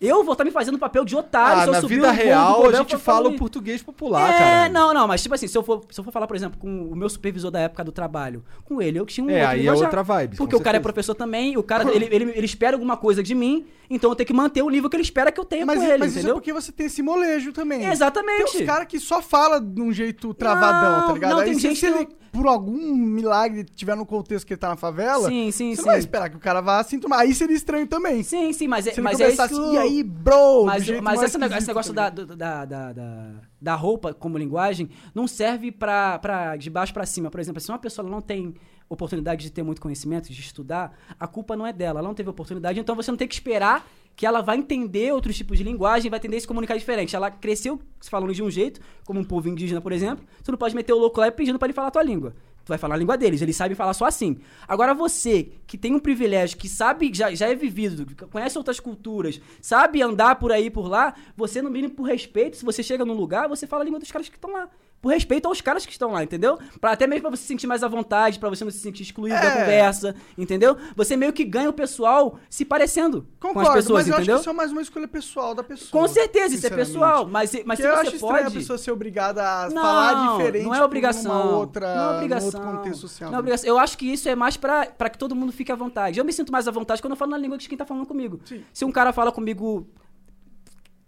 Eu 0.00 0.24
vou 0.24 0.32
estar 0.32 0.44
me 0.44 0.50
fazendo 0.50 0.78
papel 0.78 1.04
de 1.04 1.14
otário 1.14 1.58
Ah, 1.58 1.62
se 1.62 1.68
eu 1.68 1.72
na 1.74 1.80
subir 1.82 1.96
vida 1.96 2.10
real 2.10 2.66
a 2.66 2.72
gente 2.72 2.96
fala 2.96 3.28
o 3.28 3.36
português 3.36 3.82
popular, 3.82 4.30
é, 4.34 4.38
cara. 4.38 4.68
não, 4.70 4.94
não, 4.94 5.06
mas 5.06 5.22
tipo 5.22 5.34
assim, 5.34 5.46
se 5.46 5.58
eu, 5.58 5.62
for, 5.62 5.82
se 5.90 6.00
eu 6.00 6.04
for 6.04 6.10
falar, 6.10 6.26
por 6.26 6.34
exemplo, 6.36 6.58
com 6.58 6.84
o 6.90 6.96
meu 6.96 7.08
supervisor 7.08 7.50
da 7.50 7.60
época 7.60 7.84
do 7.84 7.92
trabalho, 7.92 8.42
com 8.64 8.80
ele, 8.80 8.98
eu 8.98 9.04
tinha 9.04 9.26
um 9.26 9.30
É, 9.30 9.44
aí 9.44 9.66
é 9.66 9.72
outra 9.72 10.02
vibe, 10.02 10.36
Porque 10.38 10.56
o 10.56 10.58
cara 10.60 10.76
é 10.76 10.80
certeza. 10.80 10.82
professor 10.82 11.14
também, 11.14 11.56
o 11.58 11.62
cara, 11.62 11.84
ele, 11.94 12.06
ele, 12.10 12.32
ele 12.34 12.46
espera 12.46 12.76
alguma 12.76 12.96
coisa 12.96 13.22
de 13.22 13.34
mim, 13.34 13.66
então 13.90 14.10
eu 14.10 14.16
tenho 14.16 14.26
que 14.26 14.32
manter 14.32 14.62
o 14.62 14.70
nível 14.70 14.88
que 14.88 14.96
ele 14.96 15.02
espera 15.02 15.30
que 15.30 15.38
eu 15.38 15.44
tenha 15.44 15.66
Mas, 15.66 15.78
com 15.78 15.84
ele, 15.84 15.98
mas 15.98 16.08
isso 16.10 16.18
é 16.18 16.20
entendeu? 16.22 16.36
porque 16.36 16.52
você 16.52 16.72
tem 16.72 16.86
esse 16.86 17.02
molejo 17.02 17.52
também. 17.52 17.84
Exatamente. 17.84 18.52
Tem 18.52 18.62
uns 18.62 18.66
caras 18.66 18.86
que 18.88 18.98
só 18.98 19.20
fala 19.20 19.60
de 19.60 19.82
um 19.82 19.92
jeito 19.92 20.32
travadão, 20.32 21.00
Não, 21.00 21.06
tá 21.08 21.12
ligado? 21.12 21.30
não, 21.32 21.38
Aí 21.40 21.44
tem 21.50 21.58
gente 21.58 21.78
que 21.78 21.86
ele, 21.86 22.08
por 22.32 22.46
algum 22.46 22.94
milagre, 22.96 23.64
tiver 23.64 23.96
no 23.96 24.06
contexto 24.06 24.46
que 24.46 24.52
ele 24.52 24.60
tá 24.60 24.68
na 24.68 24.76
favela, 24.76 25.28
Sim, 25.28 25.50
sim, 25.50 25.74
você 25.74 25.82
sim. 25.82 25.88
vai 25.88 25.98
esperar 25.98 26.30
que 26.30 26.36
o 26.36 26.40
cara 26.40 26.60
vá 26.60 26.78
assim 26.80 26.98
tomar. 26.98 27.18
Aí 27.20 27.34
seria 27.34 27.56
estranho 27.56 27.86
também. 27.86 28.22
Sim, 28.22 28.52
sim, 28.52 28.68
mas, 28.68 28.86
é- 28.86 28.92
Se 28.92 29.00
mas 29.00 29.20
é 29.20 29.28
isso 29.28 29.36
começar 29.36 29.48
que 29.48 29.54
assim, 29.60 29.74
e 29.74 29.78
aí, 29.78 30.02
bro? 30.02 30.64
Mas, 30.66 30.88
mas 31.02 31.22
esse, 31.22 31.38
negócio, 31.38 31.58
esse 31.58 31.66
negócio 31.68 31.92
da, 31.92 32.08
da, 32.10 32.64
da, 32.64 32.92
da, 32.92 33.32
da 33.60 33.74
roupa 33.74 34.14
como 34.14 34.38
linguagem 34.38 34.88
não 35.14 35.26
serve 35.26 35.72
pra, 35.72 36.18
pra 36.18 36.56
de 36.56 36.70
baixo 36.70 36.92
pra 36.94 37.04
cima. 37.04 37.30
Por 37.30 37.40
exemplo, 37.40 37.60
se 37.60 37.68
uma 37.70 37.78
pessoa 37.78 38.08
não 38.08 38.20
tem 38.20 38.54
oportunidade 38.88 39.42
de 39.42 39.50
ter 39.52 39.62
muito 39.62 39.80
conhecimento, 39.80 40.32
de 40.32 40.40
estudar, 40.40 40.96
a 41.18 41.26
culpa 41.26 41.56
não 41.56 41.66
é 41.66 41.72
dela. 41.72 42.00
Ela 42.00 42.08
não 42.08 42.14
teve 42.14 42.28
oportunidade, 42.28 42.78
então 42.80 42.96
você 42.96 43.10
não 43.10 43.18
tem 43.18 43.28
que 43.28 43.34
esperar 43.34 43.86
que 44.16 44.26
ela 44.26 44.40
vai 44.40 44.58
entender 44.58 45.12
outros 45.12 45.36
tipos 45.36 45.56
de 45.56 45.64
linguagem, 45.64 46.10
vai 46.10 46.18
entender 46.18 46.36
e 46.36 46.40
se 46.40 46.46
comunicar 46.46 46.76
diferente. 46.76 47.16
Ela 47.16 47.30
cresceu 47.30 47.80
falando 48.08 48.34
de 48.34 48.42
um 48.42 48.50
jeito, 48.50 48.80
como 49.04 49.18
um 49.18 49.24
povo 49.24 49.48
indígena, 49.48 49.80
por 49.80 49.92
exemplo. 49.92 50.24
Você 50.42 50.50
não 50.50 50.58
pode 50.58 50.74
meter 50.74 50.92
o 50.92 50.98
louco 50.98 51.20
lá 51.20 51.28
e 51.28 51.30
pedindo 51.30 51.58
pra 51.58 51.66
ele 51.66 51.72
falar 51.72 51.88
a 51.88 51.90
tua 51.90 52.02
língua. 52.02 52.34
vai 52.66 52.78
falar 52.78 52.94
a 52.94 52.98
língua 52.98 53.16
deles, 53.16 53.40
eles 53.40 53.56
sabem 53.56 53.74
falar 53.74 53.94
só 53.94 54.04
assim. 54.04 54.38
Agora 54.68 54.94
você, 54.94 55.52
que 55.66 55.78
tem 55.78 55.94
um 55.94 55.98
privilégio, 55.98 56.58
que 56.58 56.68
sabe, 56.68 57.10
já, 57.12 57.34
já 57.34 57.48
é 57.48 57.54
vivido, 57.54 58.06
conhece 58.28 58.58
outras 58.58 58.78
culturas, 58.78 59.40
sabe 59.60 60.02
andar 60.02 60.36
por 60.36 60.52
aí, 60.52 60.70
por 60.70 60.86
lá, 60.86 61.14
você, 61.36 61.62
no 61.62 61.70
mínimo, 61.70 61.94
por 61.94 62.04
respeito, 62.04 62.56
se 62.56 62.64
você 62.64 62.82
chega 62.82 63.04
num 63.04 63.14
lugar, 63.14 63.48
você 63.48 63.66
fala 63.66 63.82
a 63.82 63.84
língua 63.84 64.00
dos 64.00 64.12
caras 64.12 64.28
que 64.28 64.36
estão 64.36 64.52
lá. 64.52 64.68
Por 65.00 65.12
respeito 65.12 65.48
aos 65.48 65.60
caras 65.62 65.86
que 65.86 65.92
estão 65.92 66.12
lá, 66.12 66.22
entendeu? 66.22 66.58
Pra, 66.80 66.92
até 66.92 67.06
mesmo 67.06 67.22
pra 67.22 67.30
você 67.30 67.40
se 67.42 67.48
sentir 67.48 67.66
mais 67.66 67.82
à 67.82 67.88
vontade, 67.88 68.38
pra 68.38 68.50
você 68.50 68.64
não 68.64 68.70
se 68.70 68.78
sentir 68.78 69.02
excluído 69.02 69.34
da 69.38 69.44
É. 69.46 69.60
conversa, 69.60 70.14
entendeu? 70.36 70.76
Você 70.94 71.16
meio 71.16 71.32
que 71.32 71.42
ganha 71.44 71.70
o 71.70 71.72
pessoal 71.72 72.38
se 72.50 72.64
parecendo 72.66 73.26
Concordo, 73.40 73.54
com 73.54 73.60
as 73.60 73.74
pessoas, 73.76 73.98
mas 74.02 74.08
eu 74.08 74.14
entendeu? 74.16 74.34
acho 74.34 74.42
que 74.44 74.48
isso 74.48 74.50
é 74.50 74.52
mais 74.52 74.72
uma 74.72 74.82
escolha 74.82 75.08
pessoal 75.08 75.54
da 75.54 75.62
pessoa. 75.62 76.02
Com 76.02 76.06
certeza, 76.06 76.54
isso 76.54 76.66
é 76.66 76.70
pessoal, 76.70 77.26
mas, 77.26 77.50
mas 77.52 77.62
Porque 77.78 77.82
se 77.82 77.88
eu 77.88 77.92
você 77.94 78.00
acho 78.08 78.14
estranho 78.16 78.34
a 78.36 78.42
pode... 78.44 78.54
pessoa 78.56 78.78
ser 78.78 78.90
obrigada 78.92 79.42
a 79.42 79.70
Não, 79.70 79.82
falar 79.82 80.36
diferente 80.36 80.64
não 80.64 80.74
é 80.74 80.84
obrigação. 80.84 81.32
uma 81.48 81.56
outra, 81.56 81.94
não 81.96 82.02
é 82.12 82.14
obrigação. 82.16 82.46
outro 82.60 82.60
contexto 82.76 83.00
social. 83.00 83.30
Não 83.30 83.36
é 83.36 83.40
obrigação. 83.40 83.68
Eu 83.68 83.78
acho 83.78 83.96
que 83.96 84.04
isso 84.12 84.28
é 84.28 84.34
mais 84.34 84.56
pra, 84.58 84.84
pra 84.86 85.08
que 85.08 85.16
todo 85.16 85.34
mundo 85.34 85.50
fique 85.50 85.72
à 85.72 85.74
vontade. 85.76 86.18
Eu 86.18 86.24
me 86.26 86.32
sinto 86.32 86.52
mais 86.52 86.68
à 86.68 86.70
vontade 86.70 87.00
quando 87.00 87.12
eu 87.12 87.16
falo 87.16 87.30
na 87.30 87.38
língua 87.38 87.56
de 87.56 87.68
quem 87.68 87.78
tá 87.78 87.86
falando 87.86 88.04
comigo. 88.06 88.38
Sim. 88.44 88.62
Se 88.72 88.84
um 88.84 88.92
cara 88.92 89.12
fala 89.14 89.32
comigo 89.32 89.88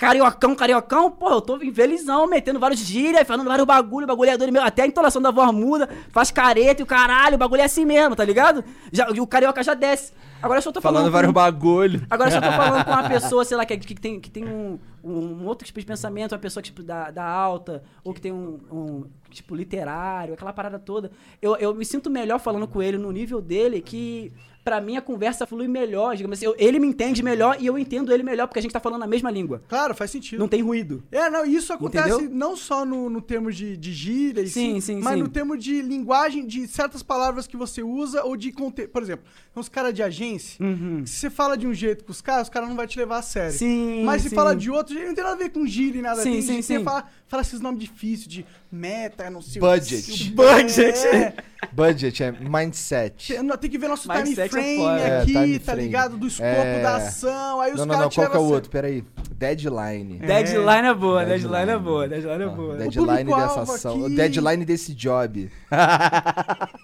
cariocão, 0.03 0.57
cariocão, 0.57 1.11
pô, 1.13 1.31
eu 1.31 1.41
tô 1.41 1.61
felizão, 1.73 2.27
metendo 2.27 2.59
vários 2.59 2.81
gírias, 2.81 3.25
falando 3.25 3.47
vários 3.47 3.65
bagulho, 3.65 4.05
bagulho 4.05 4.31
é 4.31 4.37
doido 4.37 4.53
meu, 4.53 4.61
até 4.63 4.83
a 4.83 4.87
entonação 4.87 5.23
da 5.23 5.31
voz 5.31 5.53
muda, 5.53 5.89
faz 6.11 6.33
careta 6.33 6.83
e 6.83 6.85
o 6.85 6.87
caralho, 6.87 7.37
o 7.37 7.39
bagulho 7.39 7.63
é 7.63 7.67
assim 7.67 7.85
mesmo, 7.85 8.17
tá 8.17 8.25
ligado? 8.25 8.65
Já, 8.91 9.09
e 9.15 9.21
o 9.21 9.27
carioca 9.29 9.63
já 9.63 9.75
desce. 9.75 10.13
Agora 10.43 10.59
eu 10.59 10.63
só 10.63 10.73
tô 10.73 10.81
falando. 10.81 11.03
Falando 11.03 11.11
com- 11.11 11.13
vários 11.13 11.33
bagulho. 11.33 12.05
Agora 12.11 12.31
eu 12.31 12.35
só 12.35 12.41
tô 12.41 12.51
falando 12.51 12.85
com 12.85 12.91
uma 12.91 13.09
pessoa, 13.09 13.45
sei 13.45 13.57
lá, 13.57 13.65
que, 13.65 13.77
que 13.77 13.95
tem, 13.95 14.19
que 14.19 14.29
tem 14.29 14.45
um, 14.45 14.77
um 15.05 15.47
outro 15.47 15.65
tipo 15.65 15.79
de 15.79 15.87
pensamento, 15.87 16.33
uma 16.33 16.39
pessoa 16.39 16.61
tipo 16.61 16.83
da, 16.83 17.13
da 17.13 17.25
alta, 17.25 17.85
ou 18.03 18.13
que 18.13 18.21
tem 18.21 18.33
um, 18.33 18.59
um 18.73 19.05
tipo 19.31 19.55
literário, 19.55 20.35
aquela 20.35 20.53
parada 20.53 20.81
toda. 20.81 21.13
Eu, 21.41 21.55
eu 21.59 21.73
me 21.73 21.85
sinto 21.85 22.11
melhor 22.11 22.41
falando 22.41 22.67
com 22.67 22.83
ele 22.83 22.99
no 22.99 23.13
nível 23.13 23.41
dele 23.41 23.81
que. 23.81 24.33
Pra 24.65 24.81
mim, 24.81 24.97
a 24.97 25.03
conversa 25.03 25.47
flui 25.47 25.67
melhor, 25.67 26.15
digamos 26.17 26.39
assim. 26.39 26.47
Eu- 26.47 26.55
ele 26.59 26.79
me 26.79 26.87
entende 26.87 27.23
melhor 27.23 27.57
e 27.59 27.67
eu 27.67 27.77
entendo 27.77 28.13
ele 28.13 28.23
melhor, 28.23 28.47
porque 28.47 28.59
a 28.59 28.63
gente 28.63 28.71
tá 28.73 28.79
falando 28.81 29.03
a 29.03 29.07
mesma 29.07 29.31
língua. 29.31 29.63
Claro, 29.69 29.95
faz 29.95 30.11
sentido. 30.11 30.39
Não 30.39 30.47
tem 30.47 30.63
ruído. 30.63 31.03
É, 31.11 31.29
não, 31.29 31.45
isso 31.45 31.73
acontece 31.73 32.09
Entendeu? 32.15 32.31
não 32.37 32.57
só 32.57 32.85
no, 32.85 33.11
no 33.11 33.21
termo 33.21 33.51
de, 33.51 33.77
de 33.77 33.93
gíria, 33.93 34.41
e 34.43 34.49
Sim, 34.49 34.75
sim, 34.75 34.95
sim, 34.95 35.01
mas 35.03 35.15
sim. 35.15 35.23
no 35.23 35.29
termo 35.29 35.57
de 35.57 35.83
linguagem 35.83 36.47
de 36.47 36.69
certas 36.69 37.03
palavras 37.03 37.47
que 37.47 37.57
você 37.57 37.83
usa 37.83 38.23
ou 38.25 38.37
de 38.37 38.53
contexto. 38.53 38.91
Por 38.91 39.03
exemplo, 39.03 39.25
uns 39.57 39.69
caras 39.69 39.93
de 39.93 40.03
agência, 40.03 40.65
Uhum. 40.65 41.05
se 41.05 41.15
você 41.17 41.31
fala 41.31 41.57
de 41.57 41.67
um 41.67 41.75
jeito 41.75 42.05
com 42.05 42.13
os 42.13 42.21
caras, 42.21 42.45
os 42.45 42.49
caras 42.49 42.69
não 42.69 42.77
vão 42.77 42.87
te 42.87 42.99
levar 42.99 43.19
a 43.19 43.23
sério. 43.23 43.53
Sim, 43.59 44.05
Mas 44.05 44.23
se 44.23 44.29
sim. 44.31 44.35
fala 44.37 44.55
de 44.55 44.71
outro 44.71 44.95
jeito, 44.95 45.09
não 45.09 45.15
tem 45.15 45.25
nada 45.25 45.35
a 45.37 45.39
ver 45.39 45.51
com 45.51 45.67
gíria 45.67 45.99
e 45.99 46.03
nada 46.03 46.23
Sim, 46.23 46.31
tem, 46.33 46.43
sim, 46.43 46.63
Você 46.63 46.79
sim. 46.79 46.85
fala, 46.85 47.09
fala 47.33 47.41
esses 47.43 47.61
nomes 47.61 47.81
difíceis 47.81 48.29
de 48.29 48.45
meta, 48.71 49.31
não 49.31 49.41
sei 49.41 49.59
Budget. 49.61 50.11
o 50.13 50.15
que. 50.15 50.31
Budget. 50.33 50.99
É. 51.07 51.35
Budget 51.73 52.23
é 52.23 52.33
mindset. 52.33 53.33
Tem- 53.35 53.49
Tem 53.57 53.71
que 53.71 53.79
ver 53.79 53.89
nosso 53.89 54.07
Mindset 54.07 54.51
time 54.51 54.61
é 54.61 54.77
frame. 54.77 55.01
É, 55.01 55.21
aqui, 55.21 55.33
time 55.33 55.59
tá 55.59 55.65
frame. 55.73 55.83
ligado? 55.83 56.17
Do 56.19 56.27
escopo 56.27 56.47
É. 56.51 56.83
da 56.83 56.97
ação. 56.97 57.61
Aí 57.61 57.73
os 57.73 57.79
Não, 57.79 57.87
não, 57.87 57.95
caras 57.95 58.05
não. 58.05 58.11
te 58.11 58.15
Qual 58.17 58.31
que 58.31 58.37
é 58.37 58.41
o 58.41 58.43
a 58.43 58.47
outro? 58.47 58.71
Peraí. 58.71 59.05
Deadline. 59.35 60.19
É. 60.23 60.27
Deadline 60.27 60.89
é 60.89 60.95
boa, 60.95 61.25
Deadline. 61.25 61.49
deadline 61.55 61.71
é 61.71 61.79
boa, 61.79 62.09
deadline 62.09 62.43
é 62.43 62.47
Ah, 62.47 62.49
boa. 62.51 62.77
deadline 62.77 63.25
dessa 63.35 63.61
ação. 63.63 63.93
aqui- 63.95 64.03
O 64.13 64.15
deadline 64.17 64.65
desse 64.65 64.95
job. 64.95 65.51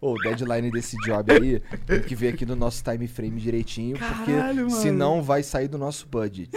Ô, 0.00 0.12
o 0.12 0.18
deadline 0.22 0.70
desse 0.70 0.96
job 0.98 1.32
aí 1.32 1.60
tem 1.84 2.00
que 2.00 2.14
ver 2.14 2.28
aqui 2.34 2.46
no 2.46 2.54
nosso 2.54 2.84
time 2.84 3.08
frame 3.08 3.40
direitinho, 3.40 3.98
Caralho, 3.98 4.24
porque 4.26 4.52
mano. 4.54 4.70
senão 4.70 5.20
vai 5.22 5.42
sair 5.42 5.66
do 5.66 5.76
nosso 5.76 6.06
budget. 6.06 6.48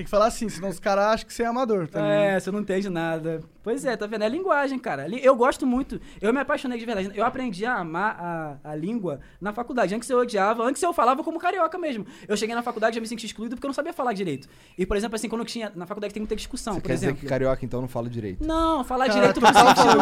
Tem 0.00 0.04
que 0.06 0.10
falar 0.10 0.28
assim, 0.28 0.48
senão 0.48 0.70
os 0.70 0.80
caras 0.80 1.04
acham 1.04 1.26
que 1.26 1.34
você 1.34 1.42
é 1.42 1.46
amador. 1.46 1.86
Tá 1.86 2.00
ligado? 2.00 2.14
É, 2.14 2.40
você 2.40 2.50
não 2.50 2.60
entende 2.60 2.88
nada. 2.88 3.42
Pois 3.62 3.84
é, 3.84 3.94
tá 3.98 4.06
vendo? 4.06 4.24
É 4.24 4.30
linguagem, 4.30 4.78
cara. 4.78 5.06
Eu 5.18 5.36
gosto 5.36 5.66
muito. 5.66 6.00
Eu 6.22 6.32
me 6.32 6.40
apaixonei 6.40 6.78
de 6.78 6.86
verdade. 6.86 7.10
Eu 7.14 7.22
aprendi 7.22 7.66
a 7.66 7.74
amar 7.76 8.16
a, 8.18 8.56
a 8.70 8.74
língua 8.74 9.20
na 9.38 9.52
faculdade. 9.52 9.94
Antes 9.94 10.08
eu 10.08 10.16
odiava, 10.18 10.62
antes 10.62 10.82
eu 10.82 10.94
falava 10.94 11.22
como 11.22 11.38
carioca 11.38 11.76
mesmo. 11.76 12.06
Eu 12.26 12.34
cheguei 12.34 12.54
na 12.54 12.62
faculdade 12.62 12.94
e 12.94 12.96
já 12.96 13.00
me 13.02 13.06
senti 13.06 13.26
excluído 13.26 13.56
porque 13.56 13.66
eu 13.66 13.68
não 13.68 13.74
sabia 13.74 13.92
falar 13.92 14.14
direito. 14.14 14.48
E, 14.78 14.86
por 14.86 14.96
exemplo, 14.96 15.16
assim, 15.16 15.28
quando 15.28 15.42
eu 15.42 15.46
tinha. 15.46 15.70
Na 15.76 15.84
faculdade 15.84 16.14
tem 16.14 16.22
muita 16.22 16.34
discussão, 16.34 16.72
Você 16.72 16.80
por 16.80 16.86
quer 16.86 16.94
dizer 16.94 17.06
exemplo. 17.08 17.20
que 17.20 17.26
carioca 17.26 17.62
então 17.62 17.82
não 17.82 17.88
fala 17.88 18.08
direito? 18.08 18.42
Não, 18.42 18.82
falar 18.82 19.06
Cara, 19.06 19.18
direito 19.20 19.38
no 19.38 19.46
sentido 19.48 19.98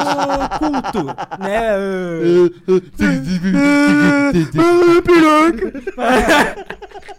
culto, 0.60 1.06
né? 1.40 1.72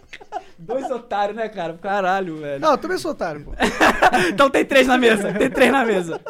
Dois 0.62 0.90
otários, 0.90 1.34
né, 1.34 1.48
cara? 1.48 1.72
Caralho, 1.80 2.36
velho. 2.36 2.60
Não, 2.60 2.72
eu 2.72 2.78
também 2.78 2.98
sou 2.98 3.12
otário, 3.12 3.42
pô. 3.42 3.52
então 4.28 4.50
tem 4.50 4.62
três 4.62 4.86
na 4.86 4.98
mesa, 4.98 5.32
tem 5.32 5.48
três 5.50 5.72
na 5.72 5.86
mesa. 5.86 6.20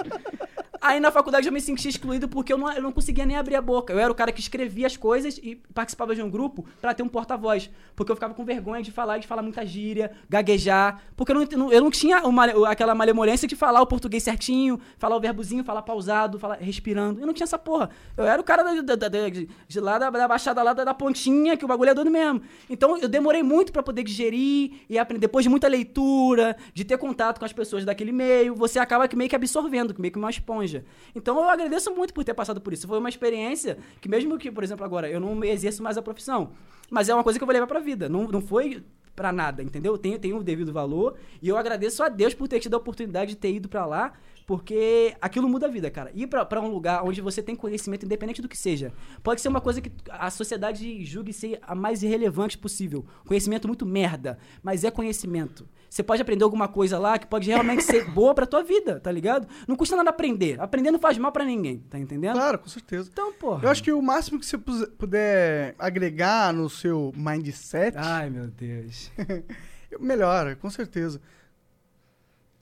Aí 0.83 0.99
na 0.99 1.11
faculdade 1.11 1.47
eu 1.47 1.53
me 1.53 1.61
senti 1.61 1.89
excluído 1.89 2.27
porque 2.27 2.51
eu 2.53 2.57
não, 2.57 2.73
eu 2.73 2.81
não 2.83 2.91
conseguia 2.91 3.27
nem 3.27 3.37
abrir 3.37 3.55
a 3.55 3.61
boca. 3.61 3.93
Eu 3.93 3.99
era 3.99 4.11
o 4.11 4.15
cara 4.15 4.33
que 4.33 4.41
escrevia 4.41 4.87
as 4.87 4.97
coisas 4.97 5.39
e 5.43 5.57
participava 5.75 6.15
de 6.15 6.23
um 6.23 6.31
grupo 6.31 6.65
pra 6.81 6.95
ter 6.95 7.03
um 7.03 7.09
porta-voz. 7.09 7.69
Porque 7.95 8.11
eu 8.11 8.17
ficava 8.17 8.33
com 8.33 8.45
vergonha 8.47 8.83
de 8.83 8.91
falar, 8.91 9.19
de 9.19 9.27
falar 9.27 9.43
muita 9.43 9.65
gíria, 9.67 10.11
gaguejar. 10.29 11.03
Porque 11.15 11.33
eu 11.33 11.47
não, 11.59 11.71
eu 11.71 11.81
não 11.83 11.91
tinha 11.91 12.23
uma, 12.27 12.47
aquela 12.71 12.95
malemolência 12.95 13.47
de 13.47 13.55
falar 13.55 13.83
o 13.83 13.87
português 13.87 14.23
certinho, 14.23 14.81
falar 14.97 15.17
o 15.17 15.21
verbozinho, 15.21 15.63
falar 15.63 15.83
pausado, 15.83 16.39
falar 16.39 16.57
respirando. 16.57 17.21
Eu 17.21 17.27
não 17.27 17.35
tinha 17.35 17.45
essa 17.45 17.59
porra. 17.59 17.91
Eu 18.17 18.25
era 18.25 18.41
o 18.41 18.45
cara 18.45 18.63
da- 18.63 18.97
da- 18.97 19.09
da- 19.09 19.29
de, 19.29 19.49
de 19.69 19.81
lá 19.81 19.99
da, 19.99 20.09
da 20.09 20.27
baixada 20.27 20.63
lá 20.63 20.73
da, 20.73 20.85
da 20.85 20.95
pontinha, 20.95 21.57
que 21.59 21.65
o 21.65 21.69
bagulho 21.69 21.91
é 21.91 21.95
doido 21.95 22.11
mesmo. 22.11 22.41
Então 22.71 22.97
eu 22.97 23.09
demorei 23.09 23.43
muito 23.43 23.71
pra 23.71 23.83
poder 23.83 24.03
digerir 24.03 24.73
e 24.89 24.99
aprender. 24.99 25.21
Depois 25.21 25.43
de 25.45 25.51
muita 25.51 25.69
leitura, 25.69 26.57
de 26.73 26.85
ter 26.85 26.97
contato 26.97 27.39
com 27.39 27.45
as 27.45 27.53
pessoas 27.53 27.85
daquele 27.85 28.13
meio, 28.13 28.55
você 28.55 28.79
acaba 28.79 29.07
que 29.07 29.15
meio 29.17 29.29
que 29.29 29.37
absorvendo, 29.37 29.95
meio 29.99 30.13
que 30.13 30.19
uma 30.19 30.31
esponja. 30.31 30.70
Então 31.15 31.37
eu 31.37 31.49
agradeço 31.49 31.95
muito 31.95 32.15
por 32.15 32.25
ter 32.25 32.35
passado 32.35 32.61
por 32.61 32.73
isso. 32.73 32.87
Foi 32.87 32.99
uma 32.99 33.09
experiência 33.09 33.79
que, 34.01 34.09
mesmo 34.09 34.39
que, 34.39 34.51
por 34.51 34.65
exemplo, 34.65 34.85
agora 34.85 35.09
eu 35.09 35.21
não 35.21 35.43
exerço 35.45 35.83
mais 35.83 35.97
a 35.99 36.03
profissão, 36.03 36.53
mas 36.91 37.09
é 37.09 37.15
uma 37.15 37.25
coisa 37.25 37.39
que 37.39 37.43
eu 37.43 37.47
vou 37.47 37.55
levar 37.55 37.67
pra 37.67 37.81
vida. 37.81 38.09
Não, 38.09 38.29
não 38.29 38.41
foi 38.41 38.83
pra 39.15 39.33
nada, 39.33 39.63
entendeu? 39.63 39.99
Tem, 39.99 40.19
tem 40.19 40.33
o 40.33 40.43
devido 40.43 40.73
valor 40.73 41.17
e 41.43 41.49
eu 41.49 41.57
agradeço 41.57 42.03
a 42.03 42.09
Deus 42.09 42.33
por 42.33 42.49
ter 42.49 42.61
tido 42.61 42.75
a 42.75 42.79
oportunidade 42.79 43.31
de 43.31 43.37
ter 43.37 43.53
ido 43.53 43.69
pra 43.69 43.85
lá. 43.85 44.13
Porque 44.47 45.15
aquilo 45.21 45.49
muda 45.49 45.67
a 45.67 45.69
vida, 45.69 45.89
cara. 45.93 46.11
Ir 46.13 46.27
pra 46.27 46.61
um 46.61 46.69
lugar 46.69 47.05
onde 47.05 47.21
você 47.21 47.41
tem 47.41 47.55
conhecimento, 47.55 48.05
independente 48.05 48.43
do 48.43 48.49
que 48.49 48.57
seja. 48.57 48.93
Pode 49.23 49.41
ser 49.41 49.47
uma 49.49 49.61
coisa 49.61 49.81
que 49.81 49.93
a 50.09 50.29
sociedade 50.29 51.05
julgue 51.05 51.33
ser 51.33 51.61
a 51.63 51.73
mais 51.73 52.03
irrelevante 52.03 52.59
possível. 52.59 53.05
Conhecimento 53.25 53.69
muito 53.69 53.87
merda, 53.87 54.39
mas 54.61 54.83
é 54.83 54.91
conhecimento. 54.91 55.69
Você 55.91 56.05
pode 56.05 56.23
aprender 56.23 56.45
alguma 56.45 56.69
coisa 56.69 57.01
lá 57.01 57.19
que 57.19 57.27
pode 57.27 57.49
realmente 57.49 57.83
ser 57.83 58.09
boa 58.15 58.33
pra 58.33 58.47
tua 58.47 58.63
vida, 58.63 59.01
tá 59.01 59.11
ligado? 59.11 59.49
Não 59.67 59.75
custa 59.75 59.97
nada 59.97 60.11
aprender. 60.11 60.61
Aprender 60.61 60.93
não 60.93 61.01
faz 61.01 61.19
mal 61.19 61.33
pra 61.33 61.45
ninguém, 61.45 61.79
tá 61.91 61.99
entendendo? 61.99 62.35
Claro, 62.35 62.61
com 62.61 62.69
certeza. 62.69 63.11
Então, 63.13 63.33
porra. 63.33 63.65
Eu 63.65 63.69
acho 63.69 63.83
que 63.83 63.93
o 63.93 64.01
máximo 64.01 64.39
que 64.39 64.47
você 64.47 64.57
puder 64.57 65.75
agregar 65.77 66.55
no 66.55 66.71
seu 66.71 67.13
mindset, 67.17 67.97
Ai, 67.99 68.31
meu 68.31 68.47
Deus. 68.47 69.11
melhora, 69.99 70.55
com 70.55 70.71
certeza. 70.71 71.21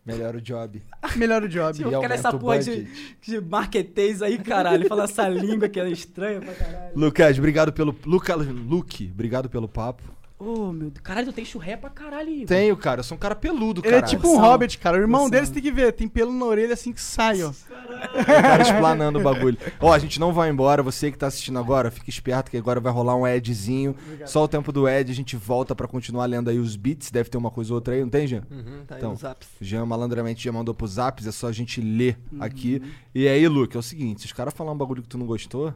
Melhora 0.07 0.39
o 0.39 0.41
job. 0.41 0.83
Melhora 1.17 1.45
o 1.45 1.49
job. 1.49 1.79
E 1.85 1.93
Eu 1.93 2.03
essa 2.05 2.33
porra 2.33 2.61
de, 2.61 2.85
de 3.21 3.41
marketês 3.43 4.23
aí, 4.23 4.39
caralho. 4.39 4.89
Falar 4.89 5.05
essa 5.05 5.29
língua 5.29 5.69
que 5.69 5.79
é 5.79 5.91
estranha 5.91 6.41
pra 6.41 6.55
caralho. 6.55 6.93
Lucas, 6.97 7.39
obrigado 7.39 7.75
pelo. 7.75 7.95
Luca, 8.07 8.35
Luke, 8.35 9.11
obrigado 9.13 9.51
pelo 9.51 9.69
papo. 9.69 10.18
Ô, 10.39 10.71
meu 10.73 10.89
Deus. 10.91 11.03
Caralho, 11.03 11.27
tu 11.27 11.33
tem 11.33 11.45
churré 11.45 11.77
pra 11.77 11.91
caralho, 11.91 12.31
Igor. 12.31 12.47
Tenho, 12.47 12.77
cara. 12.77 13.01
Eu 13.01 13.05
sou 13.05 13.17
um 13.17 13.19
cara 13.19 13.35
peludo, 13.35 13.81
Ele 13.81 13.91
cara. 13.91 14.07
é 14.07 14.09
tipo 14.09 14.29
um 14.29 14.35
Noção. 14.37 14.45
hobbit, 14.51 14.79
cara. 14.79 14.97
O 14.97 15.01
irmão 15.01 15.29
dele 15.29 15.47
você 15.47 15.53
tem 15.53 15.63
que 15.63 15.73
ver, 15.73 15.93
tem 15.93 16.07
pelo 16.07 16.33
na 16.33 16.45
orelha 16.47 16.75
assim 16.75 16.93
que 16.93 17.01
sai, 17.01 17.43
ó. 17.43 17.51
O 17.51 18.25
cara 18.25 18.63
explanando 18.63 19.19
o 19.19 19.23
bagulho. 19.23 19.59
Ó, 19.81 19.93
a 19.93 19.99
gente 19.99 20.21
não 20.21 20.33
vai 20.33 20.49
embora. 20.49 20.81
Você 20.81 21.11
que 21.11 21.19
tá 21.19 21.27
assistindo 21.27 21.59
agora, 21.59 21.91
fica 21.91 22.09
esperto 22.09 22.51
que 22.53 22.57
agora 22.57 22.79
vai 22.79 22.93
rolar 22.93 23.17
um 23.17 23.25
adzinho. 23.25 23.97
Só 24.27 24.45
o 24.45 24.49
tempo 24.49 24.71
do 24.71 24.87
ad, 24.87 25.11
a 25.11 25.15
gente 25.15 25.35
volta 25.37 25.75
pra 25.75 25.89
continuar 25.89 26.27
lendo 26.27 26.49
aí 26.51 26.59
os 26.61 26.77
beats. 26.77 27.11
Deve 27.11 27.29
ter 27.31 27.37
uma 27.37 27.51
coisa 27.51 27.73
ou 27.73 27.75
outra 27.75 27.95
aí, 27.95 28.01
não 28.03 28.09
tem, 28.09 28.27
Jean? 28.29 28.45
Uhum, 28.49 28.85
tá 28.87 28.95
aí 28.95 29.01
Então. 29.01 29.11
nos 29.11 29.25
apps. 29.25 29.49
O 29.61 29.65
Jean 29.65 29.85
malandramente 29.87 30.45
já 30.45 30.53
mandou 30.53 30.73
pros 30.73 30.93
zaps, 30.93 31.27
é 31.27 31.33
só 31.33 31.49
a 31.49 31.53
gente 31.53 31.81
ler 31.81 32.17
Uhum. 32.33 32.43
aqui. 32.45 32.81
E 33.13 33.27
aí, 33.27 33.49
Luke, 33.49 33.77
é 33.77 33.81
o 33.81 33.83
seguinte: 33.83 34.21
se 34.21 34.27
os 34.27 34.33
caras 34.33 34.55
falar 34.55 34.71
um 34.71 34.77
bagulho 34.79 35.03
que 35.03 35.09
tu 35.09 35.19
não 35.19 35.27
gostou, 35.27 35.75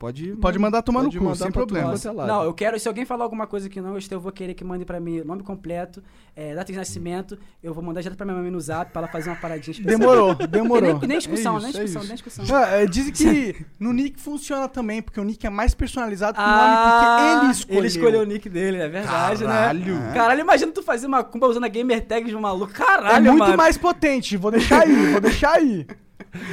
pode. 0.00 0.32
Pode 0.36 0.58
mandar 0.58 0.82
tomar 0.82 1.00
no 1.02 1.08
pode 1.08 1.18
cu, 1.18 1.24
mandar 1.24 1.36
sem 1.36 1.52
problema. 1.52 1.92
é. 1.94 2.26
Não, 2.26 2.42
eu 2.42 2.54
quero. 2.54 2.80
Se 2.80 2.88
alguém 2.88 3.04
falar 3.04 3.22
alguma 3.24 3.46
coisa 3.46 3.68
que 3.68 3.80
não 3.80 3.92
gostei, 3.92 4.16
eu 4.16 4.20
vou 4.20 4.32
querer 4.32 4.54
que 4.54 4.64
mande 4.64 4.84
pra 4.84 4.98
mim 4.98 5.20
nome 5.22 5.42
completo, 5.42 6.02
é, 6.34 6.54
data 6.54 6.72
de 6.72 6.78
nascimento. 6.78 7.38
Eu 7.62 7.72
vou 7.74 7.84
mandar 7.84 8.00
direto 8.00 8.16
pra 8.16 8.24
minha 8.26 8.38
mãe 8.38 8.50
no 8.50 8.58
zap 8.60 8.90
pra 8.90 9.02
ela 9.02 9.08
fazer 9.08 9.28
uma 9.30 9.36
paradinha 9.36 9.72
especial. 9.72 9.98
Demorou, 9.98 10.34
demorou. 10.34 10.98
Nem, 11.00 11.08
nem 11.08 11.18
discussão, 11.18 11.58
É 11.58 11.60
nem 11.60 11.68
isso, 11.70 11.78
é 11.78 11.84
discussão, 11.84 12.00
isso. 12.02 12.08
nem 12.08 12.16
discussão. 12.16 12.56
Ah, 12.56 12.66
é, 12.80 12.86
dizem 12.86 13.12
que 13.12 13.66
no 13.78 13.92
Nick 13.92 14.18
funciona 14.18 14.66
também, 14.68 15.02
porque 15.02 15.20
o 15.20 15.24
Nick 15.24 15.46
é 15.46 15.50
mais 15.50 15.74
personalizado 15.74 16.34
que 16.36 16.40
o 16.42 16.44
Ah, 16.44 16.56
nome, 16.56 17.36
porque 17.36 17.44
ele 17.44 17.52
escolheu. 17.52 17.78
Ele 17.80 17.86
escolheu 17.86 18.20
o 18.22 18.24
nick 18.24 18.48
dele, 18.48 18.78
é 18.78 18.88
verdade, 18.88 19.44
Caralho. 19.44 19.94
né? 19.94 20.12
Caralho, 20.14 20.40
imagina 20.40 20.72
tu 20.72 20.82
fazer 20.82 21.06
uma 21.06 21.22
cumba 21.22 21.46
usando 21.46 21.64
a 21.64 21.68
gamer 21.68 22.04
tag 22.06 22.26
de 22.26 22.34
um 22.34 22.40
maluco. 22.40 22.72
Caralho, 22.72 23.16
É 23.16 23.20
muito 23.30 23.38
mano. 23.38 23.56
mais 23.56 23.76
potente, 23.76 24.36
vou 24.36 24.50
deixar 24.50 24.82
aí, 24.82 25.12
vou 25.12 25.20
deixar 25.20 25.52
aí. 25.56 25.86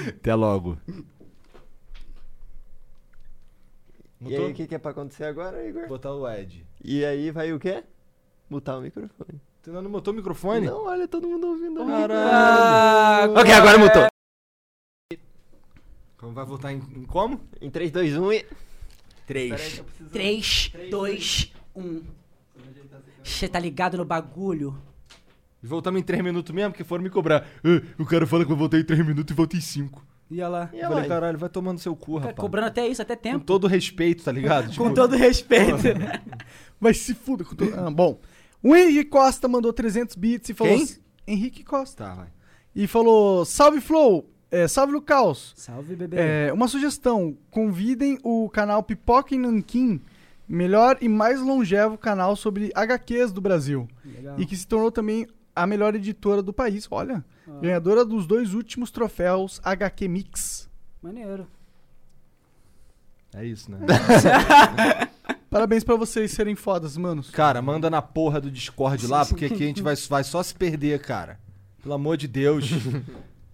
Até 0.10 0.36
logo. 0.36 0.78
E 4.22 4.36
aí, 4.36 4.52
o 4.52 4.54
que, 4.54 4.68
que 4.68 4.76
é 4.76 4.78
pra 4.78 4.92
acontecer 4.92 5.26
agora, 5.26 5.66
Igor? 5.68 5.88
Botar 5.88 6.14
o 6.14 6.28
Ed. 6.30 6.66
E 6.84 7.06
aí 7.06 7.30
vai 7.32 7.54
o 7.54 7.60
quê? 7.60 7.84
Mutar 8.50 8.78
o 8.78 8.82
microfone. 8.82 9.40
Tu 9.62 9.72
não 9.72 9.92
botou 9.92 10.14
o 10.14 10.16
microfone? 10.18 10.66
Não, 10.66 10.86
olha, 10.86 11.08
todo 11.08 11.28
mundo 11.28 11.48
ouvindo. 11.48 11.86
Caralho. 11.86 12.14
Ah, 13.38 13.40
Ok, 13.42 13.52
agora 13.54 13.78
mutou. 13.78 14.08
Como 16.18 16.34
vai 16.34 16.46
votar 16.46 16.74
em, 16.74 16.78
em 16.96 17.04
como? 17.06 17.42
Em 17.62 17.70
3, 17.70 17.92
2, 17.92 18.18
1 18.18 18.34
e. 18.34 18.46
3. 19.28 19.84
3, 20.12 20.72
2, 20.90 21.54
1. 21.76 22.04
Você 23.24 23.48
tá 23.48 23.60
ligado 23.60 23.98
no 23.98 24.06
bagulho? 24.06 24.82
Voltamos 25.62 26.00
em 26.00 26.04
3 26.04 26.24
minutos 26.24 26.56
mesmo, 26.56 26.72
porque 26.72 26.84
foram 26.84 27.04
me 27.04 27.10
cobrar. 27.10 27.46
Ah, 27.64 27.82
o 28.00 28.06
cara 28.06 28.26
fala 28.26 28.44
que 28.44 28.50
vai 28.50 28.58
voltar 28.58 28.80
em 28.80 28.86
3 28.86 29.06
minutos 29.06 29.32
e 29.34 29.36
volta 29.36 29.58
em 29.58 29.62
5. 29.62 30.07
E 30.30 30.42
olha 30.42 30.48
lá. 30.50 30.70
E 30.74 30.80
Eu 30.80 30.90
falei, 30.90 31.08
caralho, 31.08 31.38
vai 31.38 31.50
tomando 31.50 31.80
seu 31.80 31.96
cu, 31.96 32.16
Cara, 32.16 32.28
rapaz. 32.28 32.38
cobrando 32.40 32.68
até 32.68 32.88
isso, 32.88 33.02
até 33.02 33.16
Com 33.16 33.22
tempo. 33.22 33.46
todo 33.46 33.66
respeito, 33.68 34.24
tá 34.24 34.32
ligado? 34.32 34.66
Com 34.76 34.84
Tipo, 34.90 34.94
todo 34.94 35.16
respeito. 35.18 35.78
Vai 36.80 36.94
se 36.94 37.14
fuder. 37.14 37.48
com 37.48 37.56
tu- 37.56 37.74
Ah, 37.76 37.90
bom, 37.90 38.20
o 38.62 38.76
Henrique 38.76 39.06
Costa 39.10 39.48
mandou 39.48 39.72
300 39.72 40.16
bits 40.16 40.50
e 40.50 40.54
falou... 40.54 40.76
Quem? 40.78 40.88
Henrique 41.26 41.64
Costa. 41.64 42.04
Tá, 42.06 42.14
vai. 42.14 42.28
E 42.76 42.86
falou, 42.88 43.44
salve 43.46 43.82
Flow, 43.82 44.30
é, 44.52 44.68
salve 44.68 44.94
no 44.94 45.02
caos. 45.02 45.54
Salve, 45.56 45.96
bebê. 45.96 46.18
É, 46.20 46.54
uma 46.54 46.68
sugestão, 46.68 47.36
convidem 47.50 48.20
o 48.24 48.50
canal 48.50 48.84
Pipoca 48.84 49.34
e 49.34 49.38
Nanquim, 49.38 50.00
melhor 50.48 50.98
e 51.02 51.10
mais 51.10 51.42
longevo 51.42 51.98
canal 51.98 52.36
sobre 52.36 52.72
HQs 52.76 53.32
do 53.32 53.42
Brasil. 53.42 53.88
Legal. 54.06 54.40
E 54.40 54.46
que 54.46 54.56
se 54.56 54.68
tornou 54.68 54.92
também 54.92 55.26
a 55.56 55.66
melhor 55.66 55.96
editora 55.96 56.42
do 56.44 56.54
país. 56.54 56.88
Olha, 56.92 57.26
ganhadora 57.62 58.04
dos 58.06 58.26
dois 58.28 58.54
últimos 58.54 58.92
troféus 58.92 59.60
HQ 59.64 60.08
Mix. 60.08 60.70
Maneiro. 61.02 61.48
É 63.34 63.46
isso, 63.46 63.70
né? 63.72 63.78
Parabéns 65.50 65.84
pra 65.84 65.96
vocês 65.96 66.32
serem 66.32 66.56
fodas, 66.56 66.98
manos. 66.98 67.30
Cara, 67.30 67.62
manda 67.62 67.90
na 67.90 68.02
porra 68.02 68.42
do 68.42 68.52
Discord 68.52 69.06
lá, 69.08 69.26
porque 69.26 69.46
aqui 69.46 69.64
a 69.64 69.68
gente 69.68 69.82
vai, 69.82 69.96
vai 70.10 70.24
só 70.24 70.42
se 70.44 70.54
perder, 70.54 71.00
cara. 71.02 71.40
Pelo 71.82 71.94
amor 71.96 72.18
de 72.18 72.28
Deus. 72.28 72.70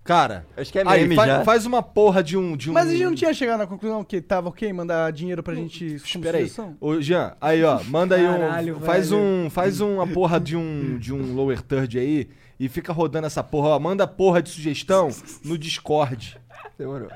Cara, 0.03 0.45
Acho 0.57 0.69
que 0.69 0.79
é 0.79 0.83
aí, 0.85 1.03
meme 1.03 1.15
fa- 1.15 1.25
já. 1.25 1.43
faz 1.45 1.65
uma 1.65 1.81
porra 1.81 2.21
de 2.21 2.35
um, 2.35 2.57
de 2.57 2.69
um. 2.69 2.73
Mas 2.73 2.89
a 2.89 2.91
gente 2.91 3.05
não 3.05 3.15
tinha 3.15 3.33
chegado 3.33 3.59
na 3.59 3.67
conclusão 3.67 4.03
que 4.03 4.19
tava 4.19 4.49
ok 4.49 4.73
mandar 4.73 5.09
dinheiro 5.13 5.41
pra 5.41 5.55
gente 5.55 5.95
Espera 5.95 6.39
aí. 6.39 6.51
Ô, 6.81 6.99
Jean, 6.99 7.37
aí, 7.39 7.63
ó, 7.63 7.81
manda 7.85 8.15
aí 8.15 8.27
um. 8.27 8.33
Caralho, 8.37 8.79
faz 8.81 9.11
velho. 9.11 9.21
um. 9.21 9.49
Faz 9.49 9.79
uma 9.79 10.05
porra 10.05 10.41
de 10.41 10.57
um, 10.57 10.97
de 10.97 11.13
um 11.13 11.33
lower 11.33 11.61
third 11.61 11.97
aí 11.97 12.27
e 12.59 12.69
fica 12.69 12.93
rodando 12.93 13.27
essa 13.27 13.43
porra, 13.43 13.69
ó. 13.69 13.79
Manda 13.79 14.07
porra 14.07 14.41
de 14.41 14.49
sugestão 14.49 15.09
no 15.43 15.57
Discord. 15.57 16.39
Demorou. 16.77 17.09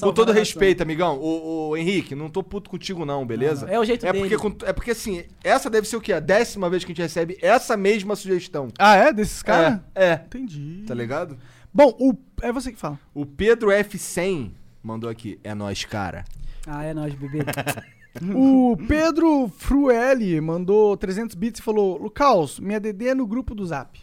Com 0.00 0.12
todo 0.12 0.32
respeito, 0.32 0.82
amigão. 0.82 1.18
Ô, 1.18 1.68
ô, 1.68 1.76
Henrique, 1.76 2.14
não 2.14 2.28
tô 2.28 2.42
puto 2.42 2.70
contigo, 2.70 3.04
não, 3.04 3.26
beleza? 3.26 3.66
Não, 3.66 3.74
é 3.74 3.78
o 3.78 3.84
jeito 3.84 4.06
é 4.06 4.12
dele. 4.12 4.36
porque, 4.36 4.64
é 4.64 4.72
porque 4.72 4.90
assim, 4.90 5.24
essa 5.42 5.68
deve 5.70 5.86
ser 5.86 5.96
o 5.96 6.00
quê? 6.00 6.12
A 6.12 6.20
décima 6.20 6.68
vez 6.70 6.84
que 6.84 6.92
a 6.92 6.94
gente 6.94 7.02
recebe 7.02 7.38
essa 7.40 7.76
mesma 7.76 8.16
sugestão. 8.16 8.68
Ah, 8.78 8.96
é? 8.96 9.12
Desses 9.12 9.42
caras? 9.42 9.80
É, 9.94 10.04
é. 10.06 10.22
Entendi. 10.26 10.84
Tá 10.86 10.94
ligado? 10.94 11.38
Bom, 11.72 11.94
o... 11.98 12.14
é 12.42 12.52
você 12.52 12.72
que 12.72 12.78
fala. 12.78 12.98
O 13.14 13.26
Pedro 13.26 13.68
F100 13.68 14.52
mandou 14.82 15.08
aqui. 15.08 15.38
É 15.44 15.54
nós, 15.54 15.84
cara. 15.84 16.24
Ah, 16.66 16.84
é 16.84 16.92
nóis, 16.92 17.14
bebê. 17.14 17.40
O 18.34 18.76
Pedro 18.88 19.50
Frueli 19.56 20.40
mandou 20.40 20.96
300 20.96 21.34
bits 21.34 21.60
e 21.60 21.62
falou: 21.62 21.98
Lucaus, 21.98 22.58
minha 22.58 22.80
DD 22.80 23.08
é 23.08 23.14
no 23.14 23.26
grupo 23.26 23.54
do 23.54 23.64
Zap. 23.66 23.98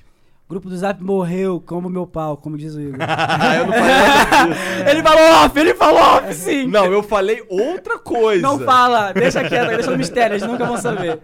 Grupo 0.48 0.70
do 0.70 0.78
Zap 0.78 1.04
morreu, 1.04 1.60
como 1.66 1.90
meu 1.90 2.06
pau, 2.06 2.38
como 2.38 2.56
diz 2.56 2.76
o 2.76 2.80
Igor. 2.82 3.00
eu 3.02 3.66
não 3.66 3.74
falei 3.74 4.90
ele 4.92 5.02
falou 5.02 5.44
off, 5.44 5.60
ele 5.60 5.74
falou 5.74 6.00
off, 6.00 6.34
sim. 6.36 6.68
Não, 6.68 6.86
eu 6.86 7.02
falei 7.02 7.44
outra 7.50 7.98
coisa. 7.98 8.42
Não 8.44 8.60
fala, 8.60 9.12
deixa 9.12 9.44
quieto, 9.44 9.70
deixa 9.70 9.90
no 9.90 9.98
mistério, 9.98 10.36
eles 10.36 10.48
nunca 10.48 10.66
vão 10.66 10.78
saber. 10.78 11.20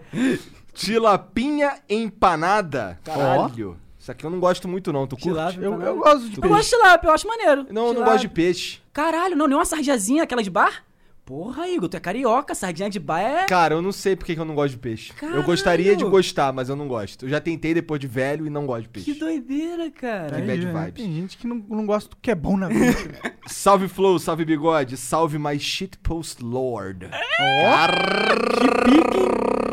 Tilapinha 0.74 1.74
empanada. 1.88 2.98
Caralho. 3.04 3.76
Isso 3.96 4.10
aqui 4.10 4.26
eu 4.26 4.30
não 4.30 4.40
gosto 4.40 4.66
muito, 4.66 4.92
não. 4.92 5.06
Tu 5.06 5.14
curte? 5.14 5.28
Tilápia, 5.28 5.64
Eu, 5.64 5.80
eu 5.80 5.96
gosto 5.98 6.28
de 6.28 6.36
Eu 6.36 6.40
peixe. 6.42 6.48
gosto 6.56 6.70
de 6.70 6.76
tilápia, 6.76 7.08
eu 7.08 7.12
acho 7.14 7.28
maneiro. 7.28 7.66
Não, 7.70 7.86
eu 7.88 7.94
não 7.94 8.02
gosto 8.02 8.22
de 8.22 8.28
peixe. 8.28 8.80
Caralho, 8.92 9.36
não, 9.36 9.46
nem 9.46 9.56
uma 9.56 9.64
sardinhazinha, 9.64 10.24
aquela 10.24 10.42
de 10.42 10.50
bar? 10.50 10.82
Porra, 11.24 11.68
Igor, 11.68 11.88
tu 11.88 11.96
é 11.96 12.00
carioca, 12.00 12.52
sardinha 12.52 12.90
de 12.90 12.98
bar 12.98 13.20
é... 13.20 13.46
Cara, 13.46 13.74
eu 13.76 13.82
não 13.82 13.92
sei 13.92 14.16
porque 14.16 14.34
que 14.34 14.40
eu 14.40 14.44
não 14.44 14.56
gosto 14.56 14.72
de 14.72 14.78
peixe. 14.80 15.10
Eu 15.12 15.16
Caralho. 15.16 15.42
gostaria 15.44 15.94
de 15.94 16.04
gostar, 16.04 16.52
mas 16.52 16.68
eu 16.68 16.74
não 16.74 16.88
gosto. 16.88 17.26
Eu 17.26 17.28
já 17.28 17.40
tentei 17.40 17.72
depois 17.72 18.00
de 18.00 18.08
velho 18.08 18.44
e 18.44 18.50
não 18.50 18.66
gosto 18.66 18.82
de 18.82 18.88
Que 18.88 19.04
peixe. 19.04 19.20
doideira, 19.20 19.88
cara. 19.92 20.40
Que 20.40 20.42
bad 20.42 20.66
né, 20.66 20.84
vibes. 20.84 21.04
Tem 21.04 21.14
gente 21.14 21.38
que 21.38 21.46
não, 21.46 21.56
não 21.68 21.86
gosta 21.86 22.10
do 22.10 22.16
que 22.16 22.28
é 22.30 22.34
bom 22.34 22.56
na 22.56 22.68
vida. 22.68 23.20
Salve 23.46 23.86
Flow, 23.88 24.18
salve 24.18 24.44
Bigode, 24.44 24.96
salve 24.96 25.38
my 25.38 25.58
shitpost 25.58 26.42
lord. 26.42 27.08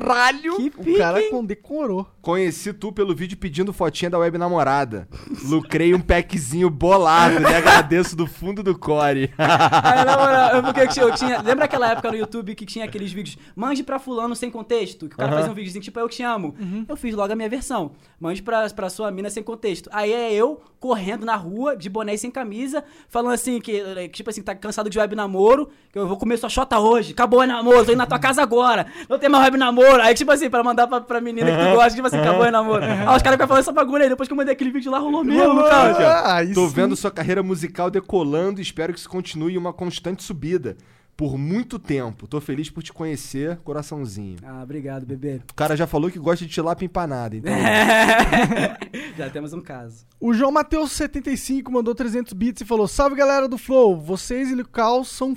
Caralho! 0.09 0.57
Que 0.57 0.67
o 0.67 0.71
pique, 0.71 0.97
cara 0.97 1.21
hein? 1.21 1.29
condecorou. 1.29 2.07
Conheci 2.29 2.71
tu 2.73 2.91
pelo 2.91 3.15
vídeo 3.15 3.35
pedindo 3.35 3.73
fotinha 3.73 4.07
da 4.07 4.19
web 4.19 4.37
namorada. 4.37 5.07
Lucrei 5.45 5.95
um 5.95 5.99
packzinho 5.99 6.69
bolado, 6.69 7.39
lhe 7.39 7.45
agradeço 7.55 8.15
do 8.15 8.27
fundo 8.27 8.61
do 8.61 8.77
core. 8.77 9.31
Aí, 9.35 10.05
na 10.05 10.15
moral, 10.15 10.49
eu, 10.57 10.61
porque 10.63 10.81
eu 10.81 10.87
tinha, 10.87 11.05
eu 11.05 11.15
tinha- 11.15 11.41
Lembra 11.41 11.65
aquela 11.65 11.91
época 11.91 12.11
no 12.11 12.17
YouTube 12.17 12.53
que 12.53 12.67
tinha 12.67 12.85
aqueles 12.85 13.11
vídeos 13.11 13.35
Mande 13.55 13.81
pra 13.83 13.97
fulano 13.97 14.35
sem 14.35 14.51
contexto? 14.51 15.09
Que 15.09 15.15
o 15.15 15.17
cara 15.17 15.31
fazia 15.31 15.51
um 15.51 15.55
videozinho 15.55 15.83
tipo 15.83 15.99
Eu 15.99 16.07
Te 16.07 16.21
Amo. 16.21 16.53
Eu 16.87 16.95
fiz 16.95 17.15
logo 17.15 17.33
a 17.33 17.35
minha 17.35 17.49
versão. 17.49 17.93
Mande 18.19 18.43
pra, 18.43 18.69
pra 18.69 18.89
sua 18.91 19.09
mina 19.09 19.29
sem 19.31 19.41
contexto. 19.41 19.89
Aí 19.91 20.13
é 20.13 20.31
eu 20.31 20.61
correndo 20.79 21.25
na 21.25 21.35
rua, 21.35 21.75
de 21.75 21.89
boné 21.89 22.13
e 22.13 22.17
sem 22.17 22.31
camisa, 22.31 22.83
falando 23.09 23.33
assim, 23.33 23.59
que, 23.59 23.81
que, 23.81 24.09
tipo 24.09 24.29
assim, 24.29 24.41
tá 24.41 24.55
cansado 24.55 24.89
de 24.89 24.97
web 24.97 25.13
namoro, 25.13 25.69
que 25.91 25.99
eu 25.99 26.07
vou 26.07 26.15
comer 26.15 26.37
sua 26.37 26.47
xota 26.47 26.79
hoje, 26.79 27.11
acabou 27.11 27.41
o 27.41 27.45
namoro, 27.45 27.83
tô 27.83 27.91
indo 27.91 27.97
na 27.97 28.05
tua 28.05 28.17
casa 28.17 28.41
agora, 28.41 28.85
não 29.09 29.19
tem 29.19 29.27
mais 29.27 29.43
web 29.43 29.57
namoro. 29.57 30.01
Aí, 30.01 30.13
tipo 30.13 30.31
assim, 30.31 30.49
pra 30.49 30.63
mandar 30.63 30.87
pra, 30.87 31.01
pra 31.01 31.19
menina 31.19 31.51
que 31.51 31.57
tu 31.65 31.71
gosta, 31.75 31.95
tipo 31.95 32.07
assim, 32.07 32.18
acabou 32.19 32.45
o 32.47 32.51
namoro. 32.51 32.83
Aí 32.85 33.15
os 33.15 33.21
caras 33.21 33.33
ficam 33.33 33.47
falando 33.47 33.61
essa 33.61 33.71
bagulho 33.71 34.03
aí, 34.03 34.09
depois 34.09 34.27
que 34.27 34.33
eu 34.33 34.37
mandei 34.37 34.53
aquele 34.53 34.71
vídeo 34.71 34.91
lá, 34.91 34.99
rolou 34.99 35.23
mesmo, 35.23 35.63
cara. 35.63 36.37
Ah, 36.39 36.53
Tô 36.53 36.67
sim. 36.67 36.73
vendo 36.73 36.95
sua 36.95 37.11
carreira 37.11 37.41
musical 37.43 37.89
decolando 37.89 38.59
e 38.59 38.63
espero 38.63 38.93
que 38.93 38.99
isso 38.99 39.09
continue 39.09 39.57
uma 39.57 39.73
constante 39.73 40.23
subida. 40.23 40.77
Por 41.17 41.37
muito 41.37 41.77
tempo. 41.77 42.25
Tô 42.29 42.39
feliz 42.39 42.69
por 42.69 42.81
te 42.81 42.93
conhecer, 42.93 43.57
coraçãozinho. 43.57 44.37
Ah, 44.41 44.61
obrigado, 44.63 45.05
bebê. 45.05 45.41
O 45.51 45.53
cara 45.53 45.75
já 45.75 45.85
falou 45.85 46.09
que 46.09 46.17
gosta 46.17 46.45
de 46.45 46.51
tilápia 46.51 46.85
empanada, 46.85 47.35
então. 47.35 47.51
Já 49.17 49.29
temos 49.29 49.51
um 49.51 49.59
caso. 49.59 50.05
O 50.17 50.33
João 50.33 50.49
Matheus 50.49 50.93
75 50.93 51.69
mandou 51.69 51.93
300 51.93 52.31
bits 52.31 52.61
e 52.61 52.65
falou: 52.65 52.87
Salve 52.87 53.17
galera 53.17 53.49
do 53.49 53.57
Flow, 53.57 53.99
vocês 53.99 54.49
e 54.49 54.55
Lucas 54.55 55.09
são 55.09 55.35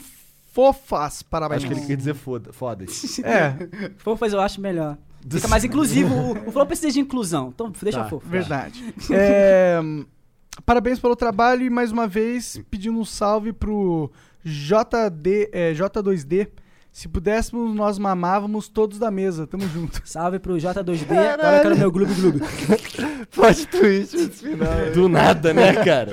fofas. 0.52 1.22
Parabéns. 1.22 1.64
Acho 1.64 1.72
que 1.72 1.80
ele 1.80 1.86
quer 1.86 1.96
dizer 1.96 2.14
foda, 2.14 2.52
foda-se. 2.52 3.22
É, 3.26 3.56
Fofas 3.98 4.32
eu 4.32 4.40
acho 4.40 4.60
melhor. 4.60 4.96
Fica 5.28 5.48
mais 5.48 5.64
inclusivo. 5.64 6.14
O, 6.14 6.30
o 6.48 6.52
Flow 6.52 6.66
precisa 6.66 6.90
de 6.92 7.00
inclusão. 7.00 7.50
Então 7.54 7.72
deixa 7.82 8.00
Tá. 8.02 8.08
fofo. 8.08 8.28
verdade. 8.28 8.94
É, 9.10 9.80
parabéns 10.66 10.98
pelo 10.98 11.16
trabalho 11.16 11.62
e 11.62 11.70
mais 11.70 11.92
uma 11.92 12.06
vez 12.06 12.60
pedindo 12.70 12.98
um 12.98 13.04
salve 13.04 13.52
pro 13.52 14.10
JD, 14.44 15.48
é, 15.52 15.72
J2D. 15.72 16.48
Se 16.92 17.08
pudéssemos, 17.08 17.74
nós 17.74 17.98
mamávamos 17.98 18.68
todos 18.68 18.98
da 18.98 19.10
mesa. 19.10 19.46
Tamo 19.46 19.66
junto. 19.66 20.02
Salve 20.04 20.38
pro 20.38 20.56
J2D. 20.56 21.10
Agora 21.10 21.56
eu 21.56 21.62
quero 21.62 21.78
meu 21.78 21.90
Gloob 21.90 22.12
Gloob. 22.12 22.40
Plot 23.30 23.66
twist 23.68 24.14
nesse 24.14 24.30
final. 24.46 24.92
Do 24.92 25.08
nada, 25.08 25.54
né, 25.54 25.72
cara? 25.82 26.12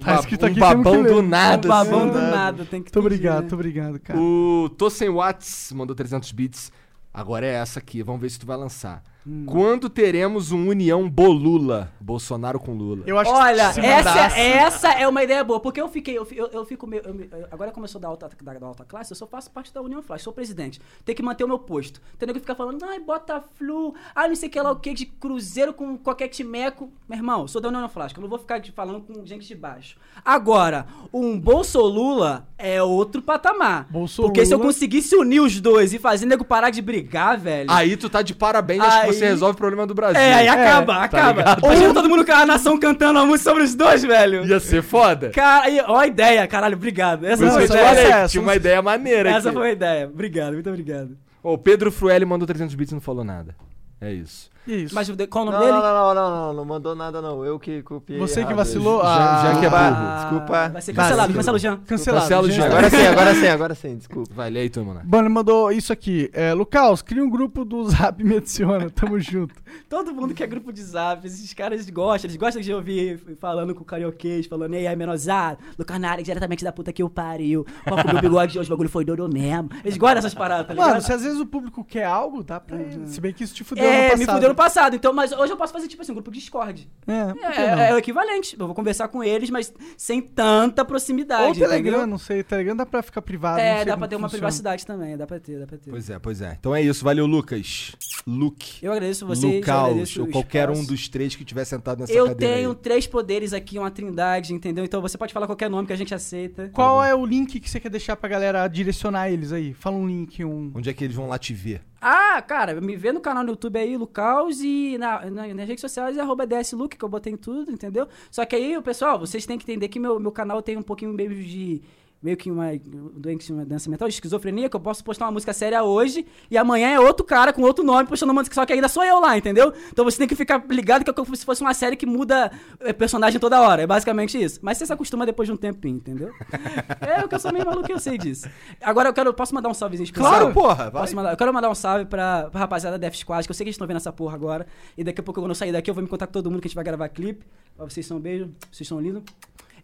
Tá 0.00 0.16
escrito 0.16 0.46
aqui, 0.46 0.56
um 0.56 0.60
babão 0.60 1.04
do 1.04 1.22
nada. 1.22 1.68
Um 1.68 1.70
babão 1.70 2.00
assim. 2.10 2.12
do 2.14 2.18
nada. 2.20 2.64
Tem 2.64 2.82
que 2.82 2.90
Muito 2.90 2.92
pedir, 2.92 2.98
obrigado, 2.98 3.34
né? 3.34 3.40
muito 3.42 3.54
obrigado, 3.54 4.00
cara. 4.00 4.18
O 4.18 4.68
Tossen 4.76 5.08
Watts 5.08 5.70
mandou 5.72 5.94
300 5.94 6.32
bits. 6.32 6.72
Agora 7.12 7.46
é 7.46 7.50
essa 7.54 7.78
aqui, 7.78 8.02
vamos 8.02 8.20
ver 8.20 8.30
se 8.30 8.38
tu 8.38 8.46
vai 8.46 8.56
lançar. 8.56 9.02
Hum. 9.26 9.44
Quando 9.46 9.88
teremos 9.88 10.50
um 10.50 10.68
União 10.68 11.08
Bolula? 11.08 11.92
Bolsonaro 12.00 12.58
com 12.58 12.74
Lula. 12.74 13.04
Eu 13.06 13.16
acho 13.18 13.30
Olha, 13.30 13.68
que 13.68 13.74
se 13.74 13.80
essa, 13.80 14.38
essa 14.38 14.88
é 14.92 15.06
uma 15.06 15.22
ideia 15.22 15.44
boa, 15.44 15.60
porque 15.60 15.80
eu 15.80 15.88
fiquei, 15.88 16.18
eu, 16.18 16.26
eu, 16.32 16.48
eu 16.48 16.64
fico 16.64 16.86
meio. 16.86 17.02
eu 17.04 17.46
agora 17.50 17.70
como 17.70 17.84
eu 17.84 17.88
sou 17.88 18.00
da 18.00 18.08
alta, 18.08 18.28
da, 18.42 18.54
da 18.54 18.66
alta 18.66 18.84
classe, 18.84 19.12
eu 19.12 19.16
só 19.16 19.26
faço 19.26 19.50
parte 19.50 19.72
da 19.72 19.80
União 19.80 20.02
Flash, 20.02 20.22
sou 20.22 20.32
presidente. 20.32 20.80
Tem 21.04 21.14
que 21.14 21.22
manter 21.22 21.44
o 21.44 21.48
meu 21.48 21.58
posto. 21.58 22.00
Tem 22.18 22.28
que 22.28 22.40
fica 22.40 22.54
falando, 22.54 22.84
ai, 22.84 22.98
bota 22.98 23.40
flu, 23.54 23.94
ai, 24.14 24.28
não 24.28 24.34
sei 24.34 24.48
o 24.48 24.52
que 24.52 24.60
lá, 24.60 24.72
o 24.72 24.76
que, 24.76 24.92
de 24.92 25.06
cruzeiro 25.06 25.72
com 25.72 25.96
qualquer 25.96 26.26
timeco. 26.28 26.90
Meu 27.08 27.18
irmão, 27.18 27.46
sou 27.46 27.60
da 27.60 27.68
União 27.68 27.88
Flash, 27.88 28.12
eu 28.16 28.22
não 28.22 28.28
vou 28.28 28.38
ficar 28.38 28.60
falando 28.74 29.00
com 29.02 29.24
gente 29.24 29.46
de 29.46 29.54
baixo. 29.54 29.96
Agora, 30.24 30.86
um 31.12 31.38
Bolsolula 31.38 32.48
é 32.58 32.82
outro 32.82 33.22
patamar. 33.22 33.86
Bolsolula- 33.90 34.32
Porque 34.32 34.44
se 34.44 34.52
eu 34.52 34.58
conseguisse 34.58 35.14
unir 35.14 35.40
os 35.40 35.60
dois 35.60 35.92
e 35.92 35.98
fazer 35.98 36.26
nego 36.26 36.44
parar 36.44 36.70
de 36.70 36.82
brigar, 36.82 37.38
velho. 37.38 37.70
Aí 37.70 37.96
tu 37.96 38.10
tá 38.10 38.22
de 38.22 38.34
parabéns, 38.34 38.82
Aí- 38.82 39.11
você 39.12 39.24
resolve 39.26 39.54
o 39.54 39.58
problema 39.58 39.86
do 39.86 39.94
Brasil. 39.94 40.20
É, 40.20 40.34
aí 40.34 40.48
acaba, 40.48 40.94
tá 40.94 41.02
acaba. 41.04 41.40
ligado? 41.40 41.64
Imagina 41.64 41.94
todo 41.94 42.08
mundo 42.08 42.24
com 42.24 42.32
a 42.32 42.46
nação 42.46 42.78
cantando 42.78 43.18
uma 43.18 43.26
música 43.26 43.50
sobre 43.50 43.64
os 43.64 43.74
dois, 43.74 44.02
velho. 44.02 44.44
Ia 44.46 44.60
ser 44.60 44.82
foda. 44.82 45.30
Cara, 45.30 45.66
ó 45.88 45.98
a 45.98 46.06
ideia, 46.06 46.46
caralho, 46.46 46.76
obrigado. 46.76 47.24
Essa 47.26 47.50
foi 47.50 47.62
a 47.62 47.64
ideia. 47.64 47.86
falei, 47.86 48.04
é 48.12 48.28
tinha 48.28 48.42
uma 48.42 48.54
ideia 48.56 48.82
maneira 48.82 49.30
Essa 49.30 49.48
aqui. 49.48 49.58
foi 49.58 49.68
a 49.68 49.72
ideia. 49.72 50.06
Obrigado, 50.06 50.52
muito 50.54 50.68
obrigado. 50.68 51.16
O 51.42 51.58
Pedro 51.58 51.90
Frueli 51.90 52.24
mandou 52.24 52.46
300 52.46 52.74
bits 52.74 52.92
e 52.92 52.94
não 52.94 53.00
falou 53.00 53.24
nada. 53.24 53.54
É 54.00 54.12
isso. 54.12 54.51
Isso. 54.66 54.94
Mas 54.94 55.10
qual 55.28 55.44
o 55.44 55.50
nome 55.50 55.58
não, 55.58 55.64
dele? 55.66 55.78
não, 55.78 55.82
não, 55.82 56.14
não, 56.14 56.30
não, 56.30 56.54
não 56.54 56.64
mandou 56.64 56.94
nada 56.94 57.20
não. 57.20 57.44
Eu 57.44 57.58
que 57.58 57.82
copiei. 57.82 58.18
Você 58.18 58.44
que 58.44 58.54
vacilou? 58.54 59.02
Já, 59.02 59.08
Ah. 59.08 59.42
já 59.52 59.60
que 59.60 59.66
é 59.66 59.70
burro. 59.70 60.20
Desculpa. 60.20 60.68
Vai 60.68 60.82
ser 60.82 60.92
cancelado, 60.92 61.34
cancela 61.34 61.56
o 61.56 61.60
Jean. 61.60 61.76
Cancelado. 61.86 62.22
Cancela 62.22 62.42
o. 62.42 62.50
Jean. 62.50 62.66
Agora 62.66 62.90
sim, 62.90 63.06
agora 63.06 63.34
sim, 63.34 63.48
agora 63.48 63.74
sim, 63.74 63.96
desculpa. 63.96 64.32
Vai, 64.34 64.50
lê 64.50 64.60
aí, 64.60 64.70
tu, 64.70 64.84
mano. 64.84 65.00
Mano, 65.04 65.26
ele 65.26 65.34
mandou 65.34 65.72
isso 65.72 65.92
aqui. 65.92 66.30
É, 66.32 66.52
Lucas, 66.54 67.02
cria 67.02 67.24
um 67.24 67.30
grupo 67.30 67.64
do 67.64 67.88
Zap 67.90 68.20
e 68.20 68.24
me 68.24 68.36
adiciona. 68.36 68.88
Tamo 68.90 69.18
junto. 69.18 69.54
Todo 69.88 70.14
mundo 70.14 70.34
que 70.34 70.42
é 70.42 70.46
grupo 70.46 70.72
de 70.72 70.82
zap, 70.82 71.26
esses 71.26 71.52
caras 71.54 71.88
gostam, 71.90 72.28
eles 72.28 72.36
gostam 72.36 72.62
de 72.62 72.72
ouvir 72.72 73.18
falando 73.38 73.74
com 73.74 73.82
o 73.82 73.84
carioquês, 73.84 74.46
falando, 74.46 74.74
ei, 74.74 74.86
aí, 74.86 74.96
menosado, 74.96 75.58
Lucas 75.78 75.98
Nares, 75.98 76.24
diretamente 76.24 76.64
da 76.64 76.72
puta 76.72 76.92
que 76.92 77.02
eu 77.02 77.10
pariu, 77.10 77.66
qual 77.84 77.96
que 77.98 78.06
o 78.06 78.12
meu 78.12 78.20
bigode 78.22 78.52
de 78.52 78.58
hoje, 78.58 78.68
o 78.68 78.74
bagulho 78.74 78.88
foi 78.88 79.04
doido 79.04 79.28
mesmo. 79.28 79.70
Eles 79.84 79.96
gostam 79.96 80.16
dessas 80.16 80.34
paradas, 80.34 80.66
tá 80.66 80.74
ligado? 80.74 80.88
Mano, 80.88 81.00
se 81.00 81.12
às 81.12 81.22
vezes 81.22 81.40
o 81.40 81.46
público 81.46 81.84
quer 81.84 82.04
algo, 82.04 82.42
dá 82.42 82.60
pra 82.60 82.80
ir. 82.80 83.06
Se 83.06 83.20
bem 83.20 83.32
que 83.32 83.44
isso 83.44 83.54
te 83.54 83.64
fudeu 83.64 83.84
no 83.84 83.90
é, 83.90 84.02
passado. 84.10 84.18
me 84.18 84.26
fudeu 84.26 84.51
no 84.52 84.56
passado, 84.56 84.94
então, 84.96 85.12
mas 85.12 85.32
hoje 85.32 85.52
eu 85.52 85.56
posso 85.56 85.72
fazer, 85.72 85.88
tipo 85.88 86.02
assim, 86.02 86.12
um 86.12 86.14
grupo 86.16 86.30
Discord. 86.30 86.88
É, 87.06 87.82
É, 87.86 87.90
é 87.90 87.94
o 87.94 87.98
equivalente, 87.98 88.56
eu 88.58 88.66
vou 88.66 88.74
conversar 88.74 89.08
com 89.08 89.22
eles, 89.24 89.50
mas 89.50 89.72
sem 89.96 90.20
tanta 90.20 90.84
proximidade, 90.84 91.48
Ou 91.48 91.54
Telegram, 91.54 91.90
entendeu? 91.92 92.06
não 92.06 92.18
sei. 92.18 92.42
Telegram 92.42 92.76
dá 92.76 92.86
pra 92.86 93.02
ficar 93.02 93.22
privado. 93.22 93.56
não 93.58 93.64
É, 93.64 93.76
sei 93.76 93.84
dá 93.86 93.96
pra 93.96 94.08
ter 94.08 94.16
uma 94.16 94.28
privacidade 94.28 94.86
também, 94.86 95.16
dá 95.16 95.26
pra 95.26 95.40
ter, 95.40 95.58
dá 95.58 95.66
pra 95.66 95.78
ter. 95.78 95.90
Pois 95.90 96.08
é, 96.10 96.18
pois 96.18 96.40
é. 96.40 96.56
Então 96.58 96.74
é 96.74 96.82
isso. 96.82 97.04
Valeu, 97.04 97.26
Lucas. 97.26 97.92
Luke. 98.26 98.84
Eu 98.84 98.92
agradeço 98.92 99.26
vocês, 99.26 99.66
eu 99.66 99.74
agradeço 99.74 100.20
ou 100.22 100.28
qualquer 100.28 100.70
um 100.70 100.84
dos 100.84 101.08
três 101.08 101.34
que 101.34 101.44
tiver 101.44 101.64
sentado 101.64 102.00
nessa 102.00 102.12
Eu 102.12 102.26
cadeira 102.28 102.54
tenho 102.54 102.70
aí. 102.70 102.76
três 102.76 103.06
poderes 103.06 103.52
aqui, 103.52 103.78
uma 103.78 103.90
trindade, 103.90 104.52
entendeu? 104.54 104.84
Então 104.84 105.00
você 105.00 105.16
pode 105.18 105.32
falar 105.32 105.46
qualquer 105.46 105.68
nome 105.70 105.86
que 105.86 105.92
a 105.92 105.96
gente 105.96 106.14
aceita. 106.14 106.70
Qual 106.72 107.02
é 107.02 107.14
o 107.14 107.24
link 107.26 107.58
que 107.58 107.68
você 107.70 107.80
quer 107.80 107.88
deixar 107.90 108.16
pra 108.16 108.28
galera 108.28 108.66
direcionar 108.68 109.30
eles 109.30 109.52
aí? 109.52 109.72
Fala 109.74 109.96
um 109.96 110.06
link, 110.06 110.44
um. 110.44 110.70
Onde 110.74 110.88
é 110.90 110.92
que 110.92 111.02
eles 111.04 111.16
vão 111.16 111.26
lá 111.28 111.38
te 111.38 111.52
ver? 111.54 111.80
Ah, 112.04 112.42
cara, 112.42 112.80
me 112.80 112.96
vê 112.96 113.12
no 113.12 113.20
canal 113.20 113.44
no 113.44 113.50
YouTube 113.50 113.78
aí, 113.78 113.96
Lucaus, 113.96 114.60
e 114.60 114.98
na, 114.98 115.30
na- 115.30 115.54
nas 115.54 115.68
redes 115.68 115.80
sociais 115.80 116.16
é 116.16 116.20
arroba 116.20 116.44
DSLuke, 116.44 116.96
que 116.96 117.04
eu 117.04 117.08
botei 117.08 117.32
em 117.32 117.36
tudo, 117.36 117.70
entendeu? 117.70 118.08
Só 118.28 118.44
que 118.44 118.56
aí, 118.56 118.80
pessoal, 118.82 119.20
vocês 119.20 119.46
têm 119.46 119.56
que 119.56 119.62
entender 119.64 119.88
que 119.88 120.00
meu, 120.00 120.18
meu 120.18 120.32
canal 120.32 120.60
tem 120.60 120.76
um 120.76 120.82
pouquinho 120.82 121.12
meio 121.12 121.30
de. 121.32 121.80
Meio 122.22 122.36
que 122.36 122.48
uma 122.50 122.70
doença, 123.16 123.52
uma 123.52 123.64
doença 123.64 123.90
mental, 123.90 124.06
de 124.06 124.14
esquizofrenia, 124.14 124.68
que 124.68 124.76
eu 124.76 124.80
posso 124.80 125.02
postar 125.02 125.24
uma 125.24 125.32
música 125.32 125.52
séria 125.52 125.82
hoje 125.82 126.24
e 126.48 126.56
amanhã 126.56 126.90
é 126.90 127.00
outro 127.00 127.26
cara 127.26 127.52
com 127.52 127.62
outro 127.62 127.84
nome 127.84 128.08
postando 128.08 128.30
uma 128.30 128.40
música, 128.40 128.54
só 128.54 128.64
que 128.64 128.72
ainda 128.72 128.88
sou 128.88 129.02
eu 129.02 129.18
lá, 129.18 129.36
entendeu? 129.36 129.72
Então 129.90 130.04
você 130.04 130.18
tem 130.18 130.28
que 130.28 130.36
ficar 130.36 130.64
ligado 130.70 131.02
que 131.02 131.10
é 131.10 131.12
como 131.12 131.34
se 131.34 131.44
fosse 131.44 131.62
uma 131.62 131.74
série 131.74 131.96
que 131.96 132.06
muda 132.06 132.52
é, 132.78 132.92
personagem 132.92 133.40
toda 133.40 133.60
hora. 133.60 133.82
É 133.82 133.86
basicamente 133.88 134.40
isso. 134.40 134.60
Mas 134.62 134.78
você 134.78 134.86
se 134.86 134.92
acostuma 134.92 135.26
depois 135.26 135.48
de 135.48 135.52
um 135.52 135.56
tempinho, 135.56 135.96
entendeu? 135.96 136.30
é 137.00 137.24
o 137.24 137.28
que 137.28 137.34
eu 137.34 137.40
sou 137.40 137.52
meio 137.52 137.66
maluco, 137.66 137.90
eu 137.90 137.98
sei 137.98 138.16
disso. 138.16 138.48
Agora 138.80 139.08
eu 139.08 139.12
quero. 139.12 139.34
Posso 139.34 139.52
mandar 139.52 139.68
um 139.68 139.74
salvezinho 139.74 140.04
especial? 140.04 140.30
Claro, 140.30 140.52
porra. 140.52 140.90
Vai. 140.90 141.02
Posso 141.02 141.16
mandar- 141.16 141.32
eu 141.32 141.36
quero 141.36 141.52
mandar 141.52 141.70
um 141.70 141.74
salve 141.74 142.04
pra, 142.04 142.48
pra 142.50 142.60
rapaziada 142.60 142.96
da 142.96 143.00
Death 143.08 143.16
Squad, 143.16 143.44
que 143.46 143.50
eu 143.50 143.54
sei 143.54 143.64
que 143.64 143.68
eles 143.68 143.74
estão 143.74 143.86
vendo 143.88 143.96
essa 143.96 144.12
porra 144.12 144.34
agora. 144.36 144.64
E 144.96 145.02
daqui 145.02 145.20
a 145.20 145.24
pouco, 145.24 145.40
quando 145.40 145.50
eu 145.50 145.54
sair 145.56 145.72
daqui, 145.72 145.90
eu 145.90 145.94
vou 145.94 146.02
me 146.04 146.08
contar 146.08 146.28
com 146.28 146.32
todo 146.32 146.48
mundo 146.48 146.60
que 146.60 146.68
a 146.68 146.68
gente 146.68 146.76
vai 146.76 146.84
gravar 146.84 147.08
clipe. 147.08 147.44
Pra 147.76 147.84
vocês 147.84 148.06
são 148.06 148.18
um 148.18 148.20
beijo, 148.20 148.48
vocês 148.70 148.86
são 148.86 149.00
lindos. 149.00 149.24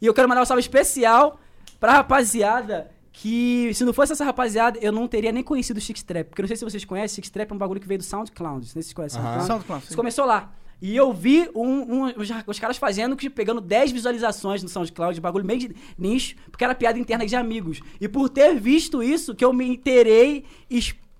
E 0.00 0.06
eu 0.06 0.14
quero 0.14 0.28
mandar 0.28 0.42
um 0.42 0.44
salve 0.44 0.60
especial 0.60 1.40
pra 1.80 1.92
rapaziada 1.94 2.90
que, 3.12 3.72
se 3.74 3.84
não 3.84 3.92
fosse 3.92 4.12
essa 4.12 4.24
rapaziada, 4.24 4.78
eu 4.80 4.92
não 4.92 5.08
teria 5.08 5.32
nem 5.32 5.42
conhecido 5.42 5.78
o 5.78 5.80
Six 5.80 6.02
Trap. 6.02 6.28
Porque 6.28 6.40
eu 6.40 6.44
não 6.44 6.48
sei 6.48 6.56
se 6.56 6.64
vocês 6.64 6.84
conhecem, 6.84 7.16
Six 7.16 7.30
Trap 7.30 7.50
é 7.50 7.54
um 7.54 7.58
bagulho 7.58 7.80
que 7.80 7.88
veio 7.88 7.98
do 7.98 8.04
SoundCloud. 8.04 8.58
Não 8.58 8.62
sei 8.62 8.82
se 8.82 8.88
vocês 8.88 8.94
conhecem 8.94 9.20
Aham. 9.20 9.46
SoundCloud. 9.46 9.84
Isso 9.86 9.96
começou 9.96 10.24
lá. 10.24 10.52
E 10.80 10.94
eu 10.94 11.12
vi 11.12 11.50
um- 11.56 12.04
um- 12.04 12.04
os, 12.16 12.28
os 12.46 12.58
caras 12.60 12.76
fazendo, 12.76 13.16
que 13.16 13.28
pegando 13.28 13.60
10 13.60 13.90
visualizações 13.90 14.62
no 14.62 14.68
SoundCloud, 14.68 15.20
bagulho 15.20 15.44
meio 15.44 15.58
de 15.58 15.74
nicho, 15.98 16.36
porque 16.52 16.62
era 16.62 16.72
piada 16.72 16.96
interna 16.96 17.26
de 17.26 17.34
amigos. 17.34 17.80
E 18.00 18.06
por 18.08 18.28
ter 18.28 18.54
visto 18.60 19.02
isso, 19.02 19.34
que 19.34 19.44
eu 19.44 19.52
me 19.52 19.66
interei 19.66 20.44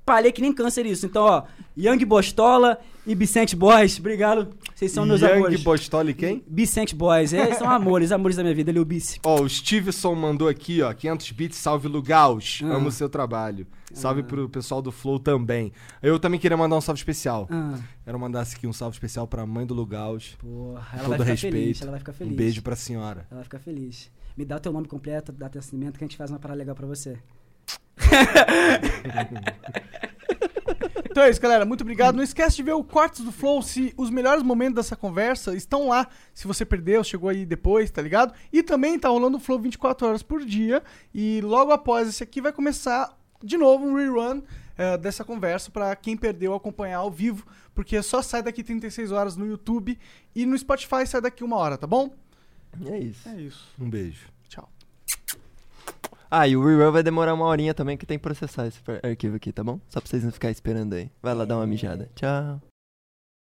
espalhei 0.08 0.32
que 0.32 0.40
nem 0.40 0.52
câncer 0.52 0.86
isso. 0.86 1.04
Então, 1.06 1.24
ó, 1.24 1.42
Young 1.76 2.02
Bostola 2.04 2.78
e 3.06 3.14
Vicente 3.14 3.54
Boys, 3.54 3.98
obrigado. 3.98 4.48
Vocês 4.74 4.90
são 4.90 5.04
meus 5.04 5.20
Young 5.20 5.32
amores. 5.32 5.62
Bostoli 5.62 6.14
quem? 6.14 6.42
Vicente 6.48 6.94
Boys, 6.94 7.32
é, 7.34 7.52
são 7.54 7.68
amores, 7.68 8.10
amores 8.10 8.36
da 8.36 8.42
minha 8.42 8.54
vida, 8.54 8.70
ele 8.70 8.78
é 8.78 8.82
o 8.82 8.84
Bice. 8.84 9.20
Ó, 9.24 9.42
o 9.42 9.48
Stevenson 9.48 10.14
mandou 10.14 10.48
aqui, 10.48 10.80
ó, 10.82 10.92
500 10.92 11.30
bits, 11.32 11.58
salve 11.58 11.88
Lugaus. 11.88 12.60
Ah. 12.64 12.74
Amo 12.74 12.88
o 12.88 12.92
seu 12.92 13.08
trabalho. 13.08 13.66
Salve 13.92 14.22
pro 14.22 14.48
pessoal 14.50 14.82
do 14.82 14.92
Flow 14.92 15.18
também. 15.18 15.72
Eu 16.02 16.18
também 16.18 16.38
queria 16.38 16.56
mandar 16.56 16.76
um 16.76 16.80
salve 16.80 16.98
especial. 17.00 17.48
Ah, 17.50 17.78
Quero 18.04 18.18
mandar 18.18 18.42
aqui 18.42 18.66
um 18.66 18.72
salve 18.72 18.94
especial 18.94 19.26
pra 19.26 19.46
mãe 19.46 19.64
do 19.66 19.72
Lugaus. 19.72 20.36
porra, 20.38 20.86
ela 20.92 21.00
Todo 21.04 21.08
vai 21.08 21.18
ficar 21.20 21.30
respeito. 21.32 21.52
feliz, 21.54 21.82
ela 21.82 21.90
vai 21.92 21.98
ficar 22.00 22.12
feliz. 22.12 22.32
Um 22.32 22.36
beijo 22.36 22.62
pra 22.62 22.76
senhora. 22.76 23.26
Ela 23.30 23.36
vai 23.38 23.44
ficar 23.44 23.58
feliz. 23.58 24.10
Me 24.36 24.44
dá 24.44 24.56
o 24.56 24.60
teu 24.60 24.72
nome 24.72 24.86
completo, 24.86 25.32
data 25.32 25.52
de 25.52 25.56
nascimento, 25.56 25.98
que 25.98 26.04
a 26.04 26.06
gente 26.06 26.16
faz 26.16 26.30
uma 26.30 26.38
parada 26.38 26.58
legal 26.58 26.74
pra 26.74 26.86
você. 26.86 27.18
Então 31.10 31.26
é 31.26 31.30
isso, 31.30 31.40
galera. 31.40 31.64
Muito 31.64 31.80
obrigado. 31.80 32.14
Não 32.14 32.22
esquece 32.22 32.54
de 32.54 32.62
ver 32.62 32.74
o 32.74 32.84
Cortes 32.84 33.24
do 33.24 33.32
Flow. 33.32 33.60
Se 33.60 33.92
os 33.96 34.08
melhores 34.08 34.40
momentos 34.40 34.76
dessa 34.76 34.94
conversa 34.94 35.52
estão 35.56 35.88
lá. 35.88 36.06
Se 36.32 36.46
você 36.46 36.64
perdeu, 36.64 37.02
chegou 37.02 37.28
aí 37.28 37.44
depois, 37.44 37.90
tá 37.90 38.00
ligado? 38.00 38.32
E 38.52 38.62
também 38.62 38.96
tá 38.96 39.08
rolando 39.08 39.36
o 39.36 39.40
Flow 39.40 39.58
24 39.58 40.06
horas 40.06 40.22
por 40.22 40.44
dia. 40.44 40.80
E 41.12 41.40
logo 41.40 41.72
após 41.72 42.08
esse 42.08 42.22
aqui 42.22 42.40
vai 42.40 42.52
começar 42.52 43.18
de 43.42 43.56
novo 43.56 43.84
um 43.84 43.96
rerun 43.96 44.42
eh, 44.76 44.96
dessa 44.96 45.24
conversa 45.24 45.72
pra 45.72 45.96
quem 45.96 46.16
perdeu 46.16 46.54
acompanhar 46.54 46.98
ao 46.98 47.10
vivo. 47.10 47.44
Porque 47.74 48.00
só 48.00 48.22
sai 48.22 48.40
daqui 48.40 48.62
36 48.62 49.10
horas 49.10 49.36
no 49.36 49.44
YouTube 49.44 49.98
e 50.36 50.46
no 50.46 50.56
Spotify 50.56 51.04
sai 51.04 51.20
daqui 51.20 51.42
uma 51.42 51.56
hora, 51.56 51.76
tá 51.76 51.86
bom? 51.88 52.14
E 52.80 52.88
é 52.90 52.98
isso. 52.98 53.28
É 53.28 53.40
isso. 53.40 53.68
Um 53.76 53.90
beijo. 53.90 54.37
Ah, 56.30 56.46
e 56.46 56.56
o 56.56 56.64
rerun 56.64 56.92
vai 56.92 57.02
demorar 57.02 57.34
uma 57.34 57.46
horinha 57.46 57.72
também, 57.72 57.96
que 57.96 58.04
tem 58.04 58.18
que 58.18 58.22
processar 58.22 58.66
esse 58.66 58.80
arquivo 59.02 59.36
aqui, 59.36 59.50
tá 59.52 59.64
bom? 59.64 59.80
Só 59.88 60.00
pra 60.00 60.08
vocês 60.08 60.24
não 60.24 60.30
ficarem 60.30 60.52
esperando 60.52 60.94
aí. 60.94 61.10
Vai 61.22 61.34
lá 61.34 61.44
dar 61.44 61.56
uma 61.56 61.66
mijada. 61.66 62.10
Tchau. 62.14 62.67